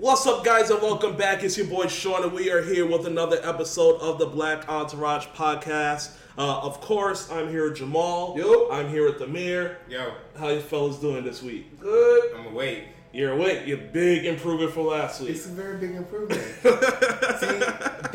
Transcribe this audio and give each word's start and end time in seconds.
What's 0.00 0.26
up, 0.26 0.42
guys, 0.44 0.70
and 0.70 0.80
welcome 0.80 1.14
back. 1.14 1.44
It's 1.44 1.58
your 1.58 1.66
boy 1.66 1.86
Sean, 1.86 2.22
and 2.22 2.32
we 2.32 2.50
are 2.50 2.62
here 2.62 2.86
with 2.86 3.06
another 3.06 3.38
episode 3.42 4.00
of 4.00 4.18
the 4.18 4.24
Black 4.24 4.66
Entourage 4.66 5.26
podcast. 5.26 6.12
Uh, 6.38 6.60
of 6.62 6.80
course, 6.80 7.30
I'm 7.30 7.50
here 7.50 7.68
with 7.68 7.76
Jamal. 7.76 8.34
Yo. 8.34 8.70
I'm 8.70 8.88
here 8.88 9.04
with 9.04 9.20
Amir. 9.20 9.76
Yo, 9.90 10.14
How 10.38 10.48
you 10.48 10.60
fellas 10.60 10.96
doing 10.96 11.22
this 11.22 11.42
week? 11.42 11.78
Good. 11.80 12.34
I'm 12.34 12.46
awake. 12.46 12.84
You're 13.12 13.32
awake. 13.32 13.66
You're 13.66 13.76
big 13.76 14.24
improvement 14.24 14.72
from 14.72 14.86
last 14.86 15.20
week. 15.20 15.32
It's 15.32 15.44
a 15.44 15.50
very 15.50 15.76
big 15.76 15.94
improvement. 15.94 16.40
See, 17.40 17.60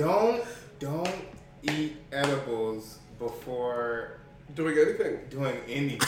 don't 0.01 0.43
don't 0.79 1.15
eat 1.61 1.97
edibles 2.11 2.97
before 3.19 4.17
Doing 4.55 4.75
anything. 4.75 5.19
doing 5.29 5.55
anything. 5.67 5.99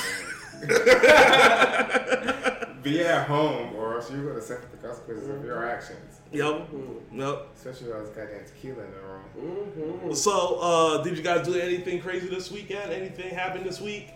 Be 2.88 3.02
at 3.02 3.28
home, 3.28 3.76
or 3.76 3.96
else 3.96 4.10
you're 4.12 4.26
gonna 4.26 4.42
suffer 4.42 4.68
the 4.72 4.88
consequences 4.88 5.28
of 5.30 5.44
your 5.44 5.68
actions. 5.68 6.22
Yep. 6.32 6.70
Yep. 7.14 7.48
Especially 7.56 7.88
with 7.88 7.96
all 7.96 8.02
this 8.04 8.10
goddamn 8.12 8.46
tequila 8.46 8.84
in 8.84 8.92
the 8.92 9.00
room. 9.00 9.24
Mm-hmm. 9.38 10.14
So, 10.14 10.60
uh, 10.60 11.04
did 11.04 11.18
you 11.18 11.24
guys 11.24 11.46
do 11.46 11.56
anything 11.56 12.02
crazy 12.02 12.28
this 12.28 12.52
weekend? 12.52 12.92
Anything 12.92 13.34
happen 13.34 13.64
this 13.64 13.82
week? 13.82 14.10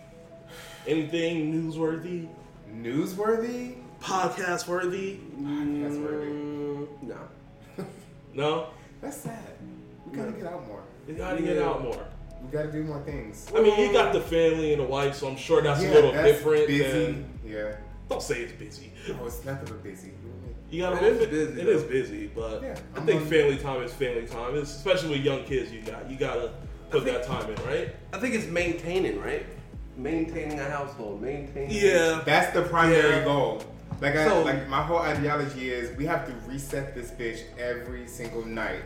Anything 0.86 1.52
newsworthy? 1.52 2.28
Newsworthy? 2.74 3.76
Podcast 4.00 4.66
worthy? 4.66 5.20
That's 5.38 5.96
worthy. 5.96 6.26
Mm, 6.26 6.86
no. 7.02 7.18
No? 8.34 8.68
That's 9.00 9.18
sad. 9.18 9.38
We 10.06 10.16
gotta 10.16 10.32
get 10.32 10.46
out 10.46 10.66
more. 10.66 10.82
We 11.06 11.14
gotta 11.14 11.42
get 11.42 11.58
out 11.58 11.82
more. 11.82 12.06
We 12.42 12.50
gotta 12.50 12.72
do 12.72 12.82
more 12.82 13.00
things. 13.02 13.46
I 13.54 13.60
mean, 13.60 13.78
you 13.78 13.92
got 13.92 14.12
the 14.12 14.20
family 14.20 14.72
and 14.72 14.82
the 14.82 14.86
wife, 14.86 15.16
so 15.16 15.28
I'm 15.28 15.36
sure 15.36 15.60
that's 15.60 15.82
yeah, 15.82 15.90
a 15.90 15.94
little 15.94 16.12
that's 16.12 16.26
different. 16.28 16.66
Busy. 16.66 17.04
Than, 17.04 17.38
Yeah. 17.44 17.76
Don't 18.08 18.22
say 18.22 18.42
it's 18.42 18.52
busy. 18.52 18.92
Oh, 19.20 19.26
it's 19.26 19.44
nothing 19.44 19.66
but 19.68 19.82
busy. 19.82 20.12
You 20.70 20.82
gotta. 20.82 21.04
It 21.06 21.12
is 21.12 21.26
busy, 21.28 21.60
It 21.60 21.64
though. 21.64 21.70
is 21.72 21.82
busy, 21.82 22.26
but 22.34 22.62
Yeah, 22.62 22.74
I 22.96 23.00
think 23.00 23.20
on- 23.22 23.26
family 23.28 23.58
time 23.58 23.82
is 23.82 23.92
family 23.92 24.26
time. 24.26 24.54
It's, 24.56 24.74
especially 24.74 25.10
with 25.10 25.20
young 25.20 25.44
kids, 25.44 25.70
you 25.72 25.82
got 25.82 26.10
you 26.10 26.16
gotta 26.16 26.52
put 26.90 27.04
think- 27.04 27.16
that 27.16 27.26
time 27.26 27.50
in, 27.50 27.62
right? 27.64 27.94
I 28.12 28.18
think 28.18 28.34
it's 28.34 28.46
maintaining, 28.46 29.20
right? 29.20 29.44
Maintaining 29.96 30.58
a 30.58 30.64
household, 30.70 31.20
maintaining. 31.20 31.70
Yeah. 31.70 32.22
That's 32.24 32.54
the 32.54 32.62
primary 32.62 33.16
Yeah. 33.16 33.24
goal. 33.24 33.62
Like, 34.00 34.16
I, 34.16 34.26
So- 34.28 34.42
like 34.42 34.66
my 34.68 34.82
whole 34.82 34.98
ideology 34.98 35.70
is 35.70 35.94
we 35.96 36.06
have 36.06 36.26
to 36.26 36.32
reset 36.50 36.94
this 36.94 37.10
bitch 37.10 37.40
every 37.58 38.06
single 38.08 38.44
night. 38.44 38.82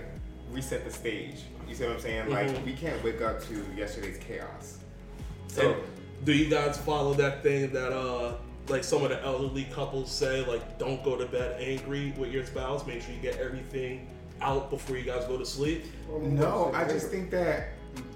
Reset 0.51 0.85
the 0.85 0.91
stage. 0.93 1.43
You 1.69 1.75
see 1.75 1.85
what 1.85 1.95
I'm 1.95 2.01
saying? 2.01 2.29
Like 2.31 2.49
Mhm. 2.49 2.65
we 2.65 2.73
can't 2.73 3.03
wake 3.05 3.23
up 3.23 3.41
to 3.49 3.65
yesterday's 3.77 4.19
chaos. 4.19 4.79
So, 5.49 5.73
And- 5.73 5.83
do 6.25 6.33
you 6.33 6.49
guys 6.51 6.77
follow 6.79 7.15
that 7.15 7.43
thing 7.43 7.71
that 7.73 7.93
uh 7.93 8.35
like 8.69 8.85
some 8.85 9.03
of 9.03 9.11
the 9.11 9.23
elderly 9.23 9.65
couples 9.65 10.11
say, 10.11 10.45
like 10.47 10.79
don't 10.79 11.03
go 11.05 11.17
to 11.17 11.27
bed 11.27 11.61
angry 11.61 12.13
with 12.19 12.33
your 12.33 12.45
spouse. 12.45 12.87
Make 12.87 13.03
sure 13.03 13.15
you 13.15 13.21
get 13.21 13.39
everything 13.39 14.09
out 14.41 14.71
before 14.71 14.97
you 14.97 15.05
guys 15.05 15.25
go 15.27 15.39
to 15.39 15.47
sleep. 15.47 15.85
no, 16.09 16.71
I 16.75 16.85
just 16.85 17.09
think 17.09 17.31
that 17.31 17.69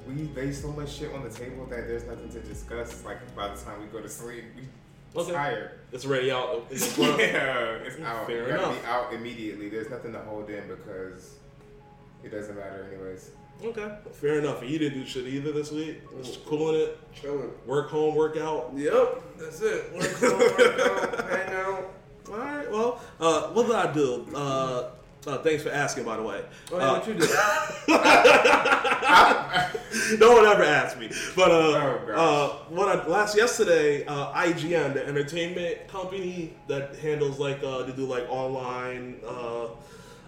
we 0.06 0.24
lay 0.34 0.52
so 0.52 0.68
much 0.72 0.90
shit 0.92 1.12
on 1.14 1.22
the 1.22 1.30
table 1.30 1.64
that 1.66 1.86
there's 1.86 2.04
nothing 2.04 2.28
to 2.30 2.40
discuss. 2.40 2.92
It's 2.92 3.04
like 3.04 3.34
by 3.36 3.48
the 3.54 3.60
time 3.62 3.80
we 3.80 3.86
go 3.86 4.00
to 4.00 4.08
sleep, 4.08 4.44
we 4.56 4.62
Okay. 5.16 5.32
tired. 5.32 5.70
It's 5.92 6.06
already 6.06 6.30
out. 6.30 6.70
front. 6.72 7.18
yeah, 7.18 7.70
it's 7.84 7.96
mm, 7.96 8.04
out. 8.04 8.26
Fair 8.28 8.42
you 8.42 8.48
gotta 8.48 8.62
enough. 8.70 8.80
be 8.82 8.86
out 8.86 9.12
immediately. 9.12 9.68
There's 9.68 9.90
nothing 9.90 10.12
to 10.12 10.20
hold 10.20 10.48
in 10.50 10.68
because 10.68 11.34
it 12.22 12.30
doesn't 12.30 12.54
matter 12.56 12.88
anyways. 12.92 13.30
Okay, 13.62 13.94
fair 14.12 14.39
enough. 14.39 14.62
And 14.62 14.70
you 14.70 14.78
didn't 14.78 15.00
do 15.00 15.06
shit 15.06 15.27
either 15.27 15.53
this 15.53 15.70
week. 15.70 16.00
Just 16.22 16.47
cooling 16.47 16.80
it. 16.80 16.98
Chilling. 17.14 17.50
Work 17.67 17.91
home, 17.91 18.14
work 18.14 18.39
out. 18.39 18.70
Yep. 18.75 19.22
That's 19.39 19.61
it. 19.61 19.92
Work 19.94 20.12
home, 20.12 20.39
work 20.39 20.80
out, 20.80 21.30
hang 21.30 21.55
out. 21.55 21.91
All 22.30 22.39
right. 22.39 22.70
Well, 22.70 23.00
uh, 23.20 23.48
what 23.48 23.67
did 23.67 23.77
I 23.77 23.92
do? 23.92 24.27
Uh, 24.34 24.91
uh, 25.27 25.39
thanks 25.39 25.62
for 25.62 25.70
asking, 25.70 26.05
by 26.05 26.17
the 26.17 26.22
way. 26.22 26.42
Oh, 26.72 26.78
yeah, 26.78 26.91
Uh, 26.91 26.98
what 26.98 27.06
you 27.06 27.14
did? 27.14 27.28
no 30.20 30.33
one 30.33 30.47
ever 30.47 30.62
asked 30.62 30.98
me. 30.98 31.11
But 31.36 31.50
uh, 31.50 31.55
Oh, 31.55 32.12
uh, 32.14 32.48
what 32.73 32.89
I, 32.89 33.07
last 33.07 33.36
yesterday, 33.36 34.07
uh, 34.07 34.33
IGN, 34.33 34.95
the 34.95 35.07
entertainment 35.07 35.86
company 35.89 36.55
that 36.68 36.96
handles 36.96 37.39
like 37.39 37.63
uh, 37.63 37.83
they 37.83 37.92
do 37.92 38.07
like 38.07 38.27
online 38.30 39.17
uh, 39.27 39.67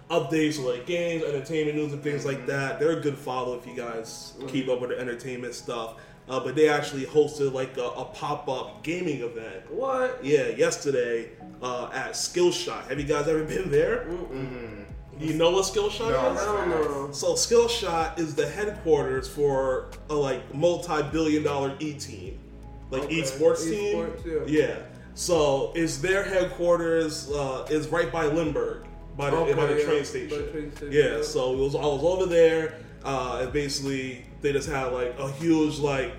updates, 0.09 0.63
like 0.63 0.85
games, 0.85 1.23
entertainment 1.23 1.77
news, 1.77 1.93
and 1.93 2.01
things 2.03 2.25
like 2.25 2.45
that. 2.47 2.79
They're 2.79 2.97
a 2.97 3.01
good 3.01 3.17
follow 3.17 3.57
if 3.57 3.65
you 3.65 3.75
guys 3.75 4.33
keep 4.47 4.67
up 4.69 4.81
with 4.81 4.89
the 4.91 4.99
entertainment 4.99 5.53
stuff. 5.55 5.95
Uh, 6.29 6.39
but 6.39 6.55
they 6.55 6.69
actually 6.69 7.03
hosted 7.05 7.51
like 7.51 7.75
a, 7.77 7.83
a 7.83 8.05
pop 8.05 8.47
up 8.47 8.81
gaming 8.83 9.21
event. 9.21 9.69
What? 9.69 10.23
Yeah, 10.23 10.47
yesterday 10.47 11.31
uh, 11.61 11.89
at 11.93 12.11
Skillshot. 12.11 12.87
Have 12.87 12.97
you 12.99 13.05
guys 13.05 13.27
ever 13.27 13.43
been 13.55 13.69
there? 13.69 14.05
Mm. 14.07 14.85
Do 15.19 15.25
you 15.25 15.33
know 15.35 15.51
what 15.51 15.65
Skillshot 15.65 16.09
No. 16.09 16.33
is? 16.33 16.39
I 16.41 16.45
don't 16.45 16.69
know. 16.69 17.11
So 17.11 17.33
Skillshot 17.33 18.17
is 18.19 18.35
the 18.35 18.47
headquarters 18.47 19.27
for 19.27 19.89
a 20.09 20.13
like 20.15 20.53
multi-billion 20.55 21.43
dollar 21.43 21.75
E 21.79 21.93
team, 21.93 22.39
like 22.89 23.03
Okay. 23.03 23.21
esports 23.21 23.63
team. 23.69 23.97
Esports, 23.97 24.47
yeah. 24.49 24.77
So 25.15 25.71
is 25.75 26.01
their 26.01 26.23
headquarters 26.23 27.29
uh, 27.31 27.67
is 27.69 27.89
right 27.89 28.11
by 28.11 28.25
Lindbergh, 28.25 28.87
by 29.17 29.29
the, 29.29 29.37
Okay, 29.37 29.53
by 29.53 29.65
the 29.67 29.77
yeah, 29.79 29.85
train 29.85 30.05
station. 30.05 30.51
train 30.51 30.71
station, 30.75 30.91
Yeah. 30.91 31.17
yeah. 31.17 31.21
So 31.23 31.53
it 31.53 31.57
was 31.57 31.75
I 31.75 31.79
was 31.79 32.03
over 32.03 32.25
there, 32.25 32.75
uh, 33.03 33.39
and 33.43 33.53
basically 33.53 34.25
they 34.41 34.51
just 34.53 34.69
had 34.69 34.87
like 34.87 35.15
a 35.19 35.31
huge 35.33 35.79
like 35.79 36.13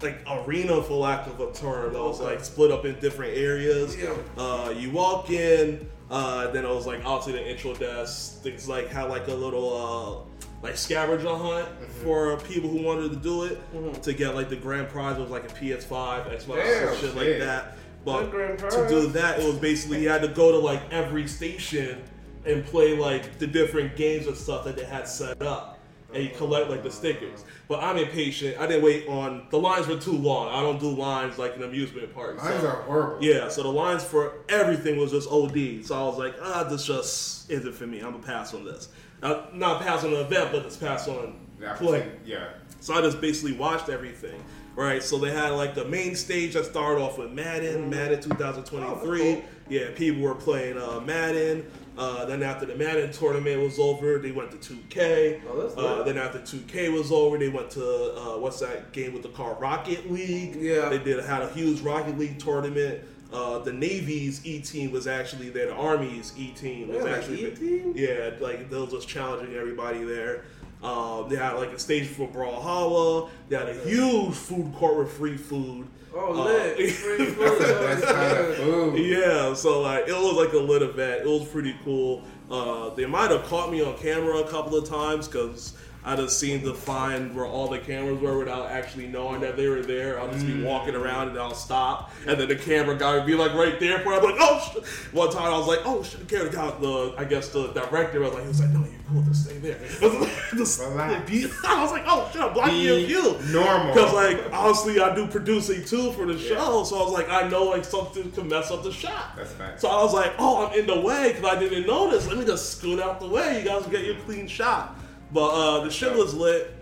like 0.00 0.18
arena 0.30 0.80
for 0.82 0.94
lack 0.94 1.26
of 1.26 1.40
a 1.40 1.52
term 1.52 1.92
that 1.92 2.00
was 2.02 2.20
Okay. 2.20 2.30
like 2.34 2.44
split 2.44 2.70
up 2.70 2.84
in 2.84 2.98
different 3.00 3.36
areas. 3.36 3.96
Yeah. 3.96 4.14
Uh, 4.36 4.72
you 4.76 4.90
walk 4.90 5.30
in, 5.30 5.88
uh, 6.10 6.48
then 6.52 6.64
I 6.64 6.70
was 6.70 6.86
like 6.86 7.02
to 7.24 7.32
the 7.32 7.44
intro 7.50 7.74
desk. 7.74 8.40
Things 8.42 8.68
like 8.68 8.88
had 8.88 9.04
like 9.04 9.26
a 9.28 9.34
little 9.34 10.26
uh, 10.30 10.44
like 10.62 10.76
scavenger 10.76 11.34
hunt 11.36 11.66
Mm-hmm. 11.68 12.04
for 12.04 12.36
people 12.38 12.68
who 12.70 12.82
wanted 12.82 13.10
to 13.10 13.16
do 13.16 13.44
it 13.44 14.02
to 14.04 14.12
get 14.12 14.34
like 14.36 14.48
the 14.48 14.56
grand 14.56 14.88
prize 14.88 15.18
was 15.18 15.30
like 15.30 15.44
a 15.44 15.54
PS5, 15.54 16.30
Xbox, 16.32 16.56
Damn, 16.56 16.88
and 16.88 16.98
shit 16.98 17.16
like 17.16 17.38
that. 17.40 17.76
But 18.04 18.30
to 18.30 18.86
do 18.88 19.06
that, 19.08 19.40
it 19.40 19.46
was 19.46 19.56
basically 19.56 20.02
you 20.02 20.08
had 20.08 20.22
to 20.22 20.28
go 20.28 20.52
to 20.52 20.58
like 20.58 20.80
every 20.92 21.26
station 21.28 22.02
and 22.46 22.64
play 22.64 22.96
like 22.96 23.38
the 23.38 23.46
different 23.46 23.96
games 23.96 24.26
and 24.26 24.36
stuff 24.36 24.64
that 24.64 24.76
they 24.76 24.84
had 24.84 25.06
set 25.06 25.42
up, 25.42 25.78
and 26.14 26.22
you 26.24 26.30
collect 26.30 26.70
like 26.70 26.82
the 26.82 26.90
stickers. 26.90 27.44
But 27.68 27.82
I'm 27.82 27.96
impatient. 27.98 28.58
I 28.58 28.66
didn't 28.66 28.82
wait 28.84 29.06
on 29.08 29.46
the 29.50 29.58
lines 29.58 29.86
were 29.88 29.98
too 29.98 30.16
long. 30.16 30.48
I 30.48 30.62
don't 30.62 30.80
do 30.80 30.88
lines 30.88 31.36
like 31.38 31.56
in 31.56 31.62
amusement 31.62 32.14
parks. 32.14 32.42
Lines 32.42 32.60
so- 32.62 32.68
are 32.68 32.82
horrible. 32.82 33.22
yeah, 33.22 33.48
so 33.48 33.62
the 33.62 33.68
lines 33.72 34.02
for 34.04 34.34
everything 34.48 34.96
was 34.98 35.10
just 35.10 35.28
OD. 35.30 35.82
So 35.84 35.94
I 35.94 36.02
was 36.08 36.16
like, 36.18 36.34
ah, 36.40 36.64
this 36.64 36.86
just 36.86 37.50
isn't 37.50 37.74
for 37.74 37.86
me. 37.86 37.98
I'm 38.00 38.12
gonna 38.12 38.22
pass 38.22 38.54
on 38.54 38.64
this. 38.64 38.88
Uh, 39.22 39.42
not 39.52 39.82
pass 39.82 40.04
on 40.04 40.12
the 40.12 40.20
event, 40.20 40.52
but 40.52 40.62
just 40.62 40.80
pass 40.80 41.08
on 41.08 41.34
Yeah, 41.60 41.74
play. 41.74 42.10
yeah. 42.24 42.50
So 42.80 42.94
I 42.94 43.02
just 43.02 43.20
basically 43.20 43.52
watched 43.52 43.88
everything. 43.88 44.40
Right, 44.78 45.02
so 45.02 45.18
they 45.18 45.32
had 45.32 45.50
like 45.54 45.74
the 45.74 45.84
main 45.86 46.14
stage 46.14 46.54
that 46.54 46.64
started 46.64 47.02
off 47.02 47.18
with 47.18 47.32
Madden, 47.32 47.90
Madden 47.90 48.20
2023. 48.22 48.80
Oh, 48.84 49.34
cool. 49.34 49.44
Yeah, 49.68 49.90
people 49.96 50.22
were 50.22 50.36
playing 50.36 50.78
uh, 50.78 51.00
Madden. 51.00 51.66
Uh, 51.98 52.24
then 52.26 52.44
after 52.44 52.64
the 52.64 52.76
Madden 52.76 53.10
tournament 53.10 53.60
was 53.60 53.80
over, 53.80 54.20
they 54.20 54.30
went 54.30 54.52
to 54.52 54.56
2K. 54.74 55.40
Oh, 55.50 55.60
that's 55.60 55.76
uh, 55.76 56.04
then 56.04 56.16
after 56.16 56.38
2K 56.38 56.92
was 56.92 57.10
over, 57.10 57.36
they 57.38 57.48
went 57.48 57.70
to 57.72 58.14
uh, 58.14 58.38
what's 58.38 58.60
that 58.60 58.92
game 58.92 59.12
with 59.12 59.24
the 59.24 59.30
car 59.30 59.54
Rocket 59.54 60.08
League. 60.12 60.54
Yeah. 60.54 60.88
they 60.90 60.98
did 60.98 61.24
had 61.24 61.42
a 61.42 61.48
huge 61.48 61.80
Rocket 61.80 62.16
League 62.16 62.38
tournament. 62.38 63.00
Uh, 63.32 63.58
the 63.58 63.72
Navy's 63.72 64.46
E 64.46 64.60
team 64.60 64.92
was 64.92 65.08
actually 65.08 65.50
there. 65.50 65.66
The 65.66 65.74
Army's 65.74 66.32
E 66.38 66.52
team 66.52 66.88
was 66.88 67.04
Yeah, 67.04 67.10
actually 67.16 67.46
E-team? 67.52 67.92
yeah, 67.96 68.30
like 68.40 68.70
they 68.70 68.76
was 68.76 68.92
just 68.92 69.08
challenging 69.08 69.54
everybody 69.56 70.04
there. 70.04 70.44
Um, 70.82 71.28
they 71.28 71.36
had 71.36 71.54
like 71.54 71.70
a 71.72 71.78
stage 71.78 72.06
for 72.06 72.28
Brawlhalla. 72.28 73.30
They 73.48 73.56
had 73.56 73.68
a 73.68 73.74
huge 73.80 74.34
food 74.34 74.72
court 74.76 74.98
with 74.98 75.12
free 75.12 75.36
food. 75.36 75.86
Oh, 76.14 76.32
Uh, 76.40 76.44
lit. 76.44 76.90
Free 76.92 77.26
food. 77.26 77.60
That's 77.60 78.04
kind 78.04 78.36
of 78.38 78.56
food. 78.56 78.98
Yeah, 78.98 79.54
so 79.54 79.80
like 79.82 80.08
it 80.08 80.12
was 80.12 80.34
like 80.36 80.52
a 80.54 80.58
lit 80.58 80.82
event. 80.82 81.22
It 81.22 81.26
was 81.26 81.46
pretty 81.48 81.74
cool. 81.84 82.22
Uh, 82.50 82.90
they 82.94 83.04
might 83.06 83.30
have 83.30 83.44
caught 83.44 83.70
me 83.70 83.82
on 83.82 83.96
camera 83.98 84.38
a 84.38 84.48
couple 84.48 84.76
of 84.76 84.88
times 84.88 85.28
because 85.28 85.74
I 86.08 86.16
just 86.16 86.40
seemed 86.40 86.64
to 86.64 86.72
find 86.72 87.36
where 87.36 87.44
all 87.44 87.68
the 87.68 87.78
cameras 87.78 88.18
were 88.18 88.38
without 88.38 88.70
actually 88.70 89.08
knowing 89.08 89.42
that 89.42 89.58
they 89.58 89.68
were 89.68 89.82
there. 89.82 90.18
I'll 90.18 90.32
just 90.32 90.46
be 90.46 90.54
mm. 90.54 90.64
walking 90.64 90.94
around 90.94 91.28
and 91.28 91.38
I'll 91.38 91.54
stop, 91.54 92.12
and 92.26 92.40
then 92.40 92.48
the 92.48 92.56
camera 92.56 92.96
guy 92.96 93.16
would 93.16 93.26
be 93.26 93.34
like 93.34 93.52
right 93.52 93.78
there 93.78 93.98
for. 94.00 94.14
I'm 94.14 94.22
like, 94.22 94.36
oh. 94.38 94.72
Shit. 94.72 94.86
One 95.12 95.30
time 95.30 95.52
I 95.52 95.58
was 95.58 95.66
like, 95.66 95.80
oh 95.84 96.02
shit, 96.02 96.26
the 96.26 96.36
camera 96.36 96.50
guy, 96.50 96.70
the 96.80 97.14
I 97.18 97.24
guess 97.24 97.50
the 97.50 97.68
director 97.72 98.20
was 98.20 98.32
like, 98.32 98.42
he 98.42 98.48
was 98.48 98.60
like, 98.60 98.70
no, 98.70 98.80
you're 98.80 99.00
cool, 99.08 99.22
just 99.22 99.44
stay 99.44 99.58
there. 99.58 99.78
Just- 100.56 100.80
Relax. 100.80 101.30
I 101.66 101.82
was 101.82 101.90
like, 101.90 102.04
oh 102.06 102.28
shit, 102.32 102.40
I'm 102.40 102.54
blocking 102.54 102.80
your 102.80 102.96
Be 102.96 103.06
view. 103.06 103.38
normal. 103.52 103.92
Because 103.92 104.14
like 104.14 104.40
honestly, 104.52 105.00
I 105.00 105.14
do 105.14 105.26
producing 105.26 105.84
too 105.84 106.12
for 106.12 106.26
the 106.26 106.38
show, 106.38 106.84
so 106.84 106.98
I 106.98 107.02
was 107.02 107.12
like, 107.12 107.28
I 107.28 107.48
know 107.48 107.64
like 107.64 107.84
something 107.84 108.30
can 108.32 108.48
mess 108.48 108.70
up 108.70 108.82
the 108.82 108.92
shot. 108.92 109.36
That's 109.36 109.52
facts. 109.52 109.82
So 109.82 109.88
I 109.88 110.02
was 110.02 110.14
like, 110.14 110.32
oh, 110.38 110.66
I'm 110.66 110.78
in 110.78 110.86
the 110.86 111.00
way 111.00 111.32
because 111.34 111.44
I 111.44 111.58
didn't 111.58 111.86
notice. 111.86 112.26
Let 112.26 112.38
me 112.38 112.46
just 112.46 112.78
scoot 112.78 112.98
out 112.98 113.20
the 113.20 113.28
way. 113.28 113.58
You 113.58 113.64
guys 113.64 113.86
get 113.86 114.04
your 114.04 114.16
clean 114.16 114.46
shot. 114.46 114.98
But 115.32 115.48
uh, 115.48 115.84
the 115.84 115.90
shit 115.90 116.14
was 116.16 116.34
lit. 116.34 116.74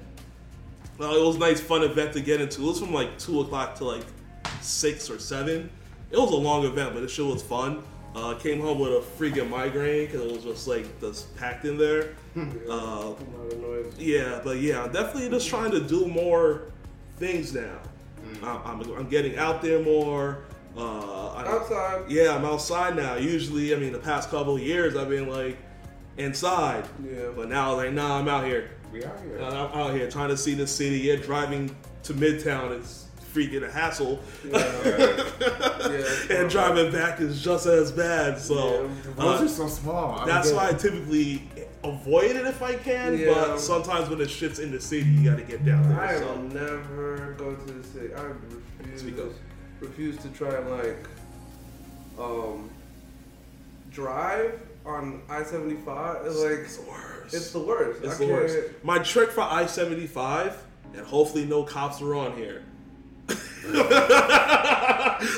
Uh, 1.01 1.05
it 1.15 1.23
was 1.25 1.37
a 1.37 1.39
nice, 1.39 1.61
fun 1.61 1.83
event 1.83 2.13
to 2.15 2.21
get 2.21 2.41
into. 2.41 2.63
It 2.63 2.67
was 2.67 2.81
from 2.81 2.93
like 2.93 3.19
two 3.19 3.41
o'clock 3.41 3.75
to 3.77 3.85
like 3.85 4.05
six 4.61 5.11
or 5.11 5.19
seven. 5.19 5.69
It 6.11 6.19
was 6.19 6.31
a 6.31 6.37
long 6.37 6.65
event, 6.65 6.95
but 6.95 7.01
the 7.01 7.09
shit 7.09 7.25
was 7.27 7.43
fun. 7.43 7.83
Uh, 8.15 8.35
came 8.35 8.61
home 8.61 8.79
with 8.79 8.93
a 8.93 9.01
freaking 9.19 9.51
migraine 9.51 10.07
because 10.07 10.23
it 10.23 10.33
was 10.33 10.43
just 10.43 10.67
like 10.67 11.01
just 11.01 11.37
packed 11.37 11.65
in 11.65 11.77
there. 11.77 12.15
Uh, 12.37 12.71
A 12.71 12.75
lot 12.75 13.17
of 13.53 13.61
noise. 13.61 13.95
yeah, 13.99 14.41
but 14.45 14.59
yeah, 14.59 14.83
I'm 14.85 14.93
definitely 14.93 15.31
just 15.31 15.49
trying 15.49 15.71
to 15.71 15.81
do 15.81 16.07
more 16.07 16.65
things 17.17 17.55
now. 17.55 17.79
Mm. 18.23 18.43
I'm, 18.43 18.81
I'm, 18.83 18.93
I'm 18.99 19.09
getting 19.09 19.39
out 19.39 19.63
there 19.63 19.83
more. 19.83 20.45
Uh, 20.77 21.29
I, 21.33 21.47
Outside. 21.47 22.11
yeah, 22.11 22.35
I'm 22.37 22.45
outside 22.45 22.95
now. 22.97 23.15
Usually, 23.17 23.75
I 23.75 23.79
mean, 23.79 23.93
the 23.93 23.99
past 23.99 24.29
couple 24.31 24.55
of 24.57 24.61
years, 24.61 24.97
I've 24.97 25.09
been 25.09 25.31
like 25.31 25.57
inside. 26.19 26.89
Yeah. 27.05 27.31
But 27.35 27.49
now, 27.49 27.75
like, 27.75 27.93
nah, 27.93 28.19
I'm 28.19 28.29
out 28.29 28.45
here. 28.45 28.71
We 28.93 29.05
out 29.05 29.21
here. 29.21 29.39
I'm 29.43 29.53
out 29.53 29.95
here 29.95 30.11
trying 30.11 30.29
to 30.29 30.37
see 30.37 30.55
the 30.55 30.67
city. 30.67 30.99
Yeah, 30.99 31.17
driving 31.17 31.75
to 32.05 32.15
Midtown 32.15 32.79
is 32.81 33.07
freaking 33.37 33.63
a 33.63 33.71
hassle. 33.71 34.21
Yeah. 34.45 36.31
and 36.41 36.51
driving 36.51 36.91
back 36.91 37.21
is 37.21 37.43
just 37.43 37.67
as 37.67 37.93
bad. 37.93 38.39
So 38.39 38.55
Yeah. 39.15 39.25
Roads 39.25 39.41
uh, 39.41 39.45
are 39.45 39.49
so 39.49 39.69
small. 39.69 40.21
I 40.21 40.27
that's 40.27 40.53
why 40.53 40.69
I 40.69 40.73
typically 40.73 41.43
avoid 41.85 42.37
it 42.37 42.47
if 42.47 42.63
I 42.63 42.75
can. 42.75 43.19
Yeah. 43.19 43.35
But 43.35 43.59
sometimes 43.59 44.09
when 44.09 44.19
the 44.19 44.29
shit's 44.29 44.59
in 44.59 44.71
the 44.71 44.81
city, 44.81 45.09
you 45.11 45.31
got 45.31 45.37
to 45.37 45.45
get 45.45 45.65
down 45.65 45.89
there. 45.89 46.01
I 46.01 46.19
so. 46.19 46.27
will 46.27 46.43
never 46.43 47.35
go 47.39 47.55
to 47.55 47.73
the 47.73 47.85
city. 47.87 48.15
I 48.15 48.33
refuse. 48.79 49.35
Refuse 49.81 50.17
to 50.19 50.29
try 50.31 50.55
and 50.55 50.71
like 50.71 51.07
um 52.19 52.71
drive 53.91 54.59
on 54.87 55.23
I 55.29 55.43
seventy 55.43 55.77
five. 55.77 56.25
It's 56.27 56.37
like 56.39 56.53
It's 56.61 56.77
the 56.77 56.89
worst. 56.89 57.35
it's 57.35 57.51
the 57.53 57.59
worst. 57.61 58.03
It's 58.05 58.15
I 58.15 58.19
the 58.27 58.33
worst. 58.33 58.57
My 58.85 58.99
trick 59.01 59.31
for 59.31 59.41
I 59.43 59.67
seventy 59.67 60.07
five, 60.07 60.57
and 60.95 61.05
hopefully 61.07 61.45
no 61.45 61.63
cops 61.65 62.01
are 62.01 62.15
on 62.15 62.37
here. 62.37 62.63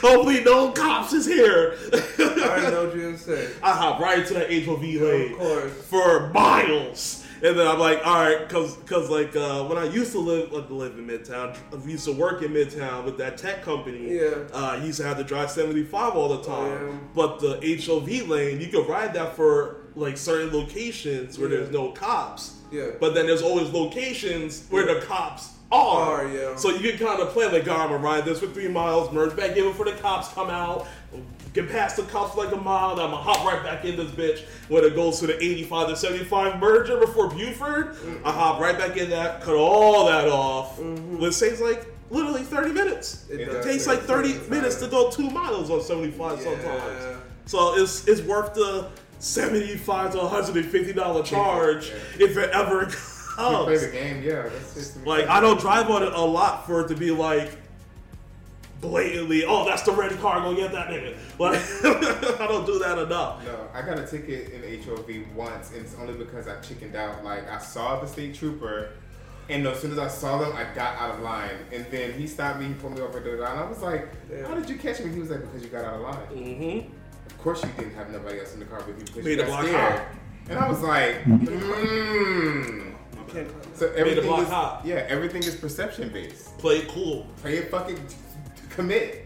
hopefully 0.00 0.42
no 0.44 0.70
cops 0.72 1.12
is 1.12 1.24
here. 1.26 1.74
I 2.18 2.68
know 2.70 2.84
what 2.86 2.94
you're 2.94 3.04
gonna 3.06 3.18
say. 3.18 3.50
I 3.62 3.72
hop 3.72 4.00
right 4.00 4.18
into 4.18 4.34
that 4.34 4.50
HOV 4.52 4.82
lane 4.82 5.32
Of 5.32 5.38
course. 5.38 5.72
for 5.84 6.28
miles. 6.30 7.24
And 7.42 7.58
then 7.58 7.66
I'm 7.66 7.78
like, 7.78 8.04
all 8.04 8.20
right, 8.22 8.48
cause, 8.48 8.76
cause 8.86 9.08
like 9.10 9.34
uh, 9.36 9.64
when 9.64 9.78
I 9.78 9.84
used 9.84 10.12
to 10.12 10.18
live, 10.18 10.52
like, 10.52 10.68
live 10.70 10.98
in 10.98 11.06
Midtown, 11.06 11.56
I 11.72 11.86
used 11.88 12.04
to 12.06 12.12
work 12.12 12.42
in 12.42 12.52
Midtown 12.52 13.04
with 13.04 13.16
that 13.18 13.36
tech 13.38 13.62
company. 13.62 14.16
Yeah. 14.16 14.34
Uh, 14.52 14.76
I 14.78 14.84
used 14.84 14.98
to 15.00 15.04
have 15.06 15.18
to 15.18 15.24
drive 15.24 15.50
75 15.50 16.14
all 16.16 16.28
the 16.36 16.42
time. 16.42 16.88
Yeah. 16.88 16.94
But 17.14 17.38
the 17.40 17.82
HOV 17.86 18.28
lane, 18.28 18.60
you 18.60 18.68
could 18.68 18.88
ride 18.88 19.14
that 19.14 19.36
for 19.36 19.76
like 19.94 20.16
certain 20.16 20.52
locations 20.52 21.38
where 21.38 21.48
Yeah. 21.48 21.58
there's 21.58 21.70
no 21.70 21.90
cops. 21.92 22.56
Yeah. 22.72 22.90
But 23.00 23.14
then 23.14 23.26
there's 23.26 23.42
always 23.42 23.70
locations 23.70 24.66
where 24.68 24.86
the 24.92 25.00
cops 25.06 25.50
are. 25.70 26.24
Are, 26.24 26.28
yeah. 26.28 26.56
So 26.56 26.70
you 26.70 26.90
can 26.92 27.06
kind 27.06 27.20
of 27.20 27.28
play 27.30 27.46
like, 27.50 27.68
oh, 27.68 27.72
I'm 27.76 27.88
gonna 27.90 27.98
ride 27.98 28.24
this 28.24 28.40
for 28.40 28.46
three 28.46 28.68
miles, 28.68 29.12
merge 29.12 29.36
back 29.36 29.56
in 29.56 29.64
before 29.64 29.84
the 29.84 29.92
cops 29.92 30.28
come 30.32 30.48
out, 30.50 30.86
get 31.62 31.70
past 31.70 31.96
the 31.96 32.02
cops 32.04 32.36
like 32.36 32.52
a 32.52 32.56
mile, 32.56 32.90
I'm 32.92 32.96
gonna 33.10 33.16
hop 33.16 33.44
right 33.46 33.62
back 33.62 33.84
in 33.84 33.96
this 33.96 34.10
bitch 34.10 34.44
when 34.68 34.84
it 34.84 34.94
goes 34.94 35.20
to 35.20 35.26
the 35.26 35.36
85 35.42 35.88
to 35.88 35.96
75 35.96 36.60
merger 36.60 36.98
before 36.98 37.28
Buford. 37.30 37.96
I 38.24 38.30
hop 38.32 38.60
right 38.60 38.78
back 38.78 38.96
in 38.96 39.10
that, 39.10 39.40
cut 39.42 39.54
all 39.56 40.06
that 40.06 40.28
off. 40.28 40.78
Mm-hmm. 40.78 41.22
It 41.24 41.32
takes 41.32 41.60
like 41.60 41.86
literally 42.10 42.42
30 42.42 42.72
minutes. 42.72 43.26
It 43.30 43.40
It, 43.40 43.62
takes 43.62 43.86
like 43.86 44.00
30 44.00 44.32
30 44.32 44.50
minutes 44.50 44.76
to 44.76 44.88
go 44.88 45.10
two 45.10 45.30
miles 45.30 45.70
on 45.70 45.82
75 45.82 46.38
Yeah. 46.38 46.44
sometimes. 46.44 47.18
So 47.46 47.76
it's 47.76 48.06
it's 48.06 48.20
worth 48.22 48.54
the 48.54 48.88
75 49.18 50.12
to 50.12 50.18
150 50.18 50.92
dollar 50.92 51.22
charge 51.22 51.88
Yeah. 52.18 52.26
if 52.26 52.36
it 52.36 52.50
ever 52.50 52.82
comes. 52.84 53.14
You 53.38 53.44
play 53.62 53.76
the 53.76 53.86
game, 53.92 54.20
yeah. 54.24 54.48
Like 55.06 55.28
I 55.28 55.38
don't 55.38 55.60
drive 55.60 55.88
on 55.90 56.02
it 56.02 56.12
a 56.12 56.20
lot 56.20 56.66
for 56.66 56.80
it 56.84 56.88
to 56.88 56.96
be 56.96 57.12
like 57.12 57.50
blatantly, 58.80 59.44
oh 59.44 59.64
that's 59.64 59.82
the 59.82 59.92
red 59.92 60.18
car, 60.20 60.40
go 60.40 60.54
get 60.54 60.72
that 60.72 60.88
nigga. 60.88 61.16
Like 61.38 61.58
I 62.40 62.46
don't 62.46 62.66
do 62.66 62.78
that 62.80 62.98
enough. 62.98 63.44
No, 63.44 63.68
I 63.74 63.82
got 63.82 63.98
a 63.98 64.06
ticket 64.06 64.52
in 64.52 64.82
HOV 64.82 65.34
once, 65.36 65.72
and 65.72 65.82
it's 65.84 65.94
only 65.96 66.14
because 66.14 66.48
I 66.48 66.58
chickened 66.60 66.94
out. 66.96 67.24
Like 67.24 67.48
I 67.50 67.58
saw 67.58 68.00
the 68.00 68.06
state 68.06 68.34
trooper, 68.34 68.90
and 69.48 69.66
as 69.66 69.80
soon 69.80 69.92
as 69.92 69.98
I 69.98 70.08
saw 70.08 70.38
them, 70.38 70.52
I 70.54 70.64
got 70.74 70.96
out 70.98 71.14
of 71.16 71.20
line. 71.20 71.56
And 71.72 71.86
then 71.90 72.12
he 72.12 72.26
stopped 72.26 72.60
me, 72.60 72.66
he 72.66 72.74
pulled 72.74 72.94
me 72.94 73.00
over 73.00 73.20
the 73.20 73.32
line. 73.32 73.58
I 73.58 73.66
was 73.68 73.80
like, 73.82 74.08
Yeah. 74.30 74.46
"How 74.46 74.54
did 74.54 74.68
you 74.70 74.76
catch 74.76 75.00
me?" 75.00 75.10
He 75.12 75.20
was 75.20 75.30
like, 75.30 75.40
"Because 75.40 75.62
you 75.62 75.68
got 75.68 75.84
out 75.84 75.94
of 75.94 76.00
line." 76.02 76.26
Mm-hmm. 76.32 76.92
Of 77.26 77.38
course, 77.38 77.62
you 77.62 77.70
didn't 77.78 77.94
have 77.94 78.10
nobody 78.10 78.40
else 78.40 78.54
in 78.54 78.60
the 78.60 78.66
car 78.66 78.78
with 78.86 78.98
you 78.98 79.04
because 79.06 79.24
Made 79.24 79.38
you 79.38 79.42
a 79.44 79.46
got 79.46 79.48
block 79.48 79.64
scared. 79.66 79.98
hop. 80.00 80.08
And 80.50 80.58
I 80.58 80.68
was 80.68 80.80
like, 80.82 81.24
"Mmm." 81.24 82.94
Can't- 83.28 83.50
So 83.76 83.92
everything 83.92 84.24
block 84.24 84.40
is 84.40 84.48
hop. 84.48 84.86
yeah, 84.86 85.04
everything 85.08 85.42
is 85.42 85.54
perception 85.54 86.08
based. 86.10 86.56
Play 86.58 86.78
it 86.78 86.88
cool. 86.88 87.26
Play 87.42 87.58
it 87.58 87.70
fucking 87.70 87.98
commit. 88.82 89.24